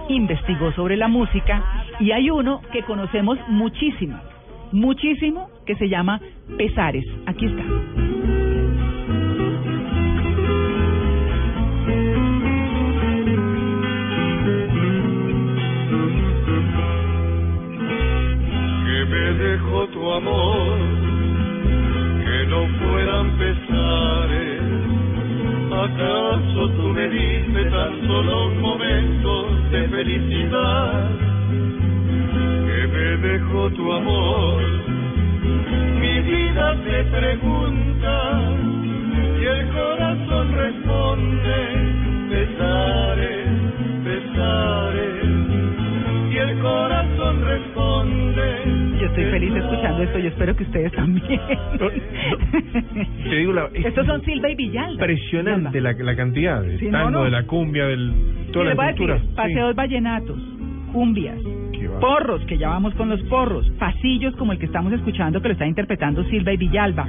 investigó 0.08 0.72
sobre 0.72 0.96
la 0.96 1.08
música 1.08 1.62
y 2.00 2.12
hay 2.12 2.30
uno 2.30 2.62
que 2.72 2.82
conocemos 2.82 3.38
muchísimo, 3.48 4.18
muchísimo, 4.72 5.50
que 5.66 5.76
se 5.76 5.88
llama 5.88 6.20
Pesares. 6.56 7.04
Aquí 7.26 7.46
está. 7.46 7.62
tu 19.92 20.10
amor, 20.10 20.78
que 22.24 22.46
no 22.48 22.66
fueran 22.78 23.30
pesares. 23.38 24.75
¿Acaso 25.76 26.70
tú 26.70 26.88
me 26.88 27.06
diste 27.06 27.64
tan 27.66 28.06
solo 28.06 28.50
momentos 28.60 29.70
de 29.70 29.88
felicidad? 29.88 31.10
Que 32.66 32.86
me 32.88 33.28
dejó 33.28 33.70
tu 33.72 33.92
amor, 33.92 34.62
mi 36.00 36.20
vida 36.20 36.76
se 36.82 37.04
pregunta 37.04 38.40
y 39.38 39.44
el 39.44 39.68
corazón 39.68 40.52
responde, 40.54 41.58
pesares, 42.30 43.48
pesares 44.02 45.24
y 46.32 46.36
el 46.38 46.58
corazón 46.60 47.44
responde. 47.44 48.65
Yo 49.06 49.12
estoy 49.12 49.24
feliz 49.30 49.54
escuchando 49.54 50.02
esto 50.02 50.18
y 50.18 50.26
espero 50.26 50.56
que 50.56 50.62
ustedes 50.64 50.92
también. 50.92 51.40
Te 53.28 53.36
digo 53.36 53.52
la, 53.52 53.68
es 53.72 53.86
Estos 53.86 54.06
son 54.06 54.20
Silva 54.24 54.50
y 54.50 54.54
Villalba. 54.56 54.92
impresionante 54.92 55.80
la, 55.80 55.92
la 55.92 56.16
cantidad 56.16 56.60
de 56.62 56.78
Sí, 56.78 56.88
tango, 56.90 57.10
no, 57.10 57.18
no. 57.18 57.24
de 57.24 57.30
la 57.30 57.44
cumbia, 57.44 57.86
del 57.86 58.12
toda 58.52 58.64
Y 58.64 58.68
la 58.68 58.74
decir, 58.86 58.96
cultura. 58.96 59.18
Sí. 59.20 59.26
paseos 59.36 59.74
vallenatos, 59.76 60.38
cumbias. 60.92 61.38
Porros, 62.00 62.44
que 62.46 62.58
ya 62.58 62.68
vamos 62.68 62.94
con 62.94 63.08
los 63.08 63.20
porros, 63.24 63.68
pasillos 63.78 64.34
como 64.36 64.52
el 64.52 64.58
que 64.58 64.66
estamos 64.66 64.92
escuchando 64.92 65.40
que 65.40 65.48
lo 65.48 65.52
está 65.52 65.66
interpretando 65.66 66.24
Silva 66.24 66.52
y 66.52 66.56
Villalba, 66.56 67.06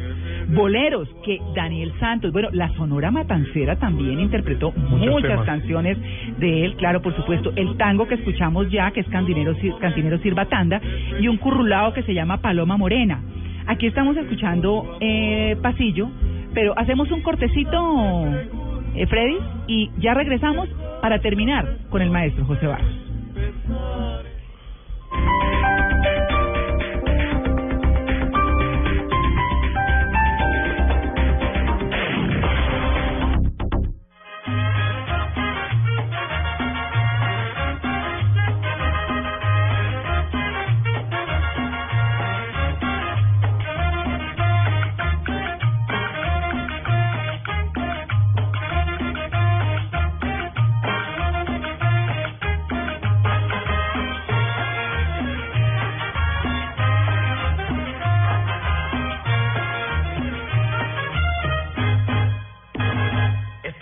boleros 0.49 1.09
que 1.23 1.39
Daniel 1.55 1.93
Santos, 1.99 2.31
bueno, 2.31 2.49
la 2.51 2.69
Sonora 2.73 3.11
Matancera 3.11 3.77
también 3.77 4.19
interpretó 4.19 4.71
muchas 4.71 5.41
canciones 5.45 5.97
de 6.39 6.65
él, 6.65 6.75
claro, 6.75 7.01
por 7.01 7.15
supuesto, 7.15 7.51
el 7.55 7.77
tango 7.77 8.07
que 8.07 8.15
escuchamos 8.15 8.69
ya, 8.69 8.91
que 8.91 9.01
es 9.01 9.07
Cantinero, 9.07 9.55
Cantinero 9.79 10.17
Sirva 10.19 10.45
Tanda, 10.45 10.81
y 11.19 11.27
un 11.27 11.37
currulao 11.37 11.93
que 11.93 12.03
se 12.03 12.13
llama 12.13 12.37
Paloma 12.37 12.77
Morena. 12.77 13.21
Aquí 13.67 13.87
estamos 13.87 14.15
escuchando 14.15 14.97
eh, 15.01 15.57
Pasillo, 15.61 16.09
pero 16.53 16.73
hacemos 16.77 17.11
un 17.11 17.21
cortecito, 17.21 18.25
eh, 18.95 19.05
Freddy, 19.07 19.37
y 19.67 19.91
ya 19.99 20.13
regresamos 20.13 20.69
para 21.01 21.19
terminar 21.19 21.77
con 21.89 22.01
el 22.01 22.09
maestro 22.09 22.45
José 22.45 22.67
Barros. 22.67 23.07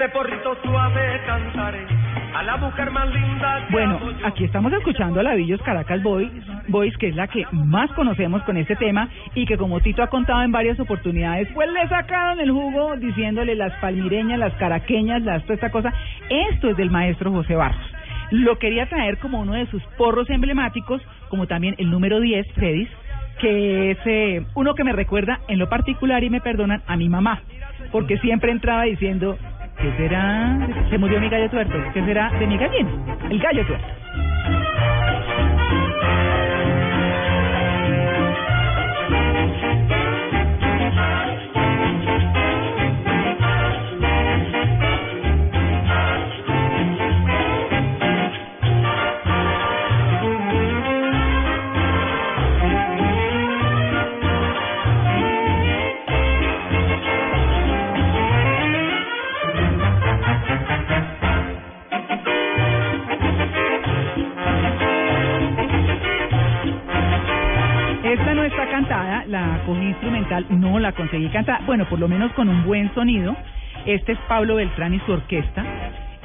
Este 0.06 0.20
porrito 0.20 0.56
suave 0.64 1.20
cantaré 1.26 1.84
a 2.36 2.44
la 2.44 2.58
mujer 2.58 2.92
más 2.92 3.10
linda 3.12 3.66
Bueno, 3.72 4.00
aquí 4.24 4.44
estamos 4.44 4.72
escuchando 4.72 5.20
a 5.20 5.24
Lavillos 5.24 5.60
Caracas 5.64 6.04
Boys, 6.04 6.30
Boys, 6.68 6.96
que 6.98 7.08
es 7.08 7.16
la 7.16 7.28
que 7.28 7.44
más 7.52 7.90
conocemos 7.94 8.44
con 8.44 8.56
este 8.58 8.76
tema 8.76 9.10
y 9.34 9.48
que 9.48 9.58
como 9.58 9.80
Tito 9.80 10.04
ha 10.04 10.08
contado 10.08 10.44
en 10.44 10.52
varias 10.52 10.80
oportunidades, 10.80 11.48
pues 11.56 11.72
le 11.72 11.88
sacaron 11.88 12.40
el 12.40 12.52
jugo 12.52 12.96
diciéndole 12.98 13.56
las 13.56 13.74
palmireñas, 13.80 14.38
las 14.38 14.54
caraqueñas, 14.58 15.24
las 15.24 15.42
toda 15.42 15.56
esta 15.56 15.72
cosa. 15.72 15.92
Esto 16.52 16.70
es 16.70 16.78
del 16.78 16.92
maestro 16.92 17.32
José 17.32 17.56
Barros. 17.56 17.92
Lo 18.30 18.60
quería 18.60 18.88
traer 18.88 19.18
como 19.18 19.40
uno 19.40 19.54
de 19.54 19.66
sus 19.72 19.82
porros 19.98 20.30
emblemáticos, 20.30 21.02
como 21.30 21.48
también 21.48 21.74
el 21.80 21.90
número 21.90 22.20
10, 22.20 22.52
Fredis, 22.54 22.90
que 23.40 23.92
es 23.92 23.98
eh, 24.06 24.46
uno 24.54 24.76
que 24.76 24.84
me 24.84 24.94
recuerda 24.94 25.40
en 25.48 25.58
lo 25.58 25.68
particular 25.68 26.24
y 26.24 26.30
me 26.30 26.42
perdonan 26.42 26.84
a 26.86 26.96
mi 26.96 27.10
mamá, 27.10 27.42
porque 27.92 28.18
siempre 28.20 28.52
entraba 28.52 28.84
diciendo, 28.84 29.38
¿qué 29.78 29.92
será? 29.98 30.58
Se 30.90 30.98
murió 30.98 31.20
mi 31.20 31.30
gallo 31.30 31.50
tuerto, 31.50 31.74
¿qué 31.94 32.04
será 32.06 32.30
de 32.40 32.48
mi 32.48 32.58
gallina? 32.58 32.90
El 33.30 33.40
gallo 33.40 33.66
tuerto. 33.66 33.88
Cantada, 68.76 69.24
la 69.28 69.62
cogí 69.66 69.86
instrumental, 69.86 70.46
no 70.50 70.80
la 70.80 70.92
conseguí 70.92 71.30
cantada, 71.30 71.62
bueno, 71.66 71.86
por 71.86 71.98
lo 71.98 72.10
menos 72.10 72.34
con 72.34 72.50
un 72.50 72.66
buen 72.66 72.94
sonido. 72.94 73.34
Este 73.86 74.12
es 74.12 74.20
Pablo 74.28 74.56
Beltrán 74.56 74.94
y 74.94 75.00
su 75.06 75.14
orquesta. 75.14 75.64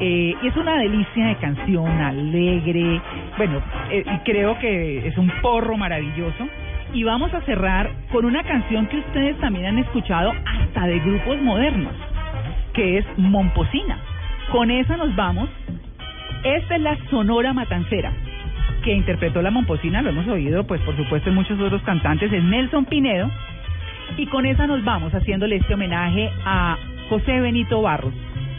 Eh, 0.01 0.35
y 0.43 0.47
es 0.49 0.57
una 0.57 0.77
delicia 0.79 1.27
de 1.27 1.37
canción, 1.37 1.89
alegre, 2.01 3.01
bueno, 3.37 3.62
eh, 3.91 4.05
creo 4.25 4.59
que 4.59 5.07
es 5.07 5.17
un 5.17 5.31
porro 5.41 5.77
maravilloso. 5.77 6.49
Y 6.93 7.05
vamos 7.05 7.33
a 7.35 7.41
cerrar 7.43 7.89
con 8.11 8.25
una 8.25 8.43
canción 8.43 8.89
que 8.89 8.97
ustedes 8.97 9.39
también 9.39 9.67
han 9.67 9.79
escuchado 9.79 10.33
hasta 10.45 10.89
de 10.89 10.99
grupos 10.99 11.41
modernos, 11.41 11.95
que 12.73 12.99
es 12.99 13.07
Momposina. 13.17 13.97
Con 14.51 14.73
esa 14.73 14.97
nos 14.97 15.15
vamos. 15.15 15.49
Esta 16.43 16.75
es 16.75 16.83
la 16.83 16.97
Sonora 17.11 17.53
Matancera, 17.53 18.12
que 18.83 18.92
interpretó 18.92 19.42
la 19.42 19.50
Momposina, 19.50 20.02
lo 20.02 20.10
hemos 20.10 20.26
oído, 20.28 20.65
pues 20.65 20.81
por 20.83 20.97
supuesto 20.97 21.28
en 21.28 21.34
muchos 21.34 21.60
otros 21.60 21.83
cantantes, 21.83 22.33
es 22.33 22.42
Nelson 22.42 22.84
Pinedo. 22.84 23.31
Y 24.17 24.26
con 24.26 24.47
esa 24.47 24.67
nos 24.67 24.84
vamos 24.84 25.12
haciéndole 25.12 25.57
este 25.57 25.75
homenaje 25.75 26.31
a 26.44 26.76
José 27.09 27.41
Benito 27.41 27.81
Barros, 27.83 28.15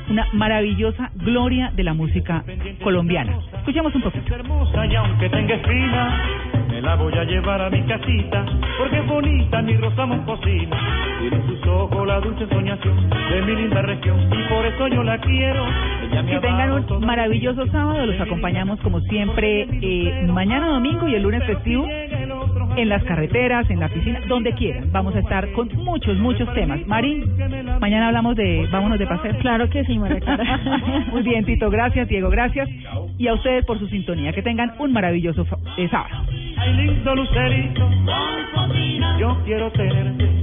una 0.09 0.27
maravillosa 0.33 1.11
gloria 1.16 1.72
de 1.75 1.83
la 1.83 1.93
música 1.93 2.43
colombiana. 2.83 3.38
Escuchemos 3.61 3.93
un 3.93 4.01
poquito. 4.01 4.33
hermosa 4.33 4.88
y 4.88 4.95
aunque 4.95 5.30
tenga 5.30 5.53
espina, 5.53 6.23
me 6.67 6.81
la 6.81 6.95
voy 6.95 7.14
a 7.14 7.23
llevar 7.23 7.61
a 7.61 7.69
mi 7.69 7.83
casita, 7.83 8.43
porque 8.80 8.98
es 8.98 9.07
bonita 9.07 9.61
mi 9.61 9.77
rosa 9.77 10.03
momposina. 10.07 10.77
Tiene 11.19 11.35
en 11.35 11.45
sus 11.45 11.67
ojos 11.67 12.07
la 12.07 12.19
dulce 12.22 12.48
soñación 12.48 13.07
de 13.07 13.41
mi 13.43 13.56
linda 13.56 13.83
región, 13.83 14.19
y 14.33 14.49
por 14.49 14.65
eso 14.65 14.88
yo 14.88 15.03
la 15.03 15.19
quiero. 15.19 15.64
Que 16.11 16.40
tengan 16.40 16.72
un 16.72 17.06
maravilloso 17.06 17.67
sábado, 17.67 18.06
los 18.07 18.19
acompañamos 18.19 18.80
como 18.81 18.99
siempre 19.01 19.67
eh, 19.69 20.27
mañana 20.27 20.67
domingo 20.67 21.07
y 21.07 21.14
el 21.14 21.22
lunes 21.22 21.45
festivo 21.45 21.85
en 22.75 22.90
las 22.90 23.03
carreteras, 23.03 23.69
en 23.69 23.80
la 23.80 23.90
piscina, 23.90 24.22
donde 24.27 24.53
quieran. 24.53 24.91
Vamos 24.91 25.15
a 25.15 25.19
estar 25.19 25.51
con 25.51 25.69
muchos, 25.75 26.17
muchos 26.17 26.51
temas. 26.53 26.85
Mari, 26.88 27.23
mañana 27.80 28.07
hablamos 28.07 28.35
de 28.35 28.67
vámonos 28.72 28.98
de 28.98 29.07
paseo. 29.07 29.38
Claro 29.40 29.69
que 29.69 29.83
sí, 29.85 29.98
María 29.98 30.19
Clara. 30.19 30.59
Muy 31.11 31.22
bien, 31.22 31.45
Tito, 31.45 31.69
gracias, 31.69 32.07
Diego, 32.07 32.30
gracias. 32.30 32.67
Y 33.17 33.27
a 33.27 33.33
ustedes 33.33 33.51
por 33.66 33.80
su 33.80 33.88
sintonía. 33.88 34.34
Que 34.34 34.42
tengan 34.42 34.74
un 34.80 34.92
maravilloso 34.92 35.46
eh, 35.78 35.88
sábado. 35.90 36.26
Ay, 36.58 36.74
lindo 36.74 37.16
lucerito, 37.16 37.90
yo 39.20 39.38
quiero 39.46 39.72
tenerte 39.72 40.41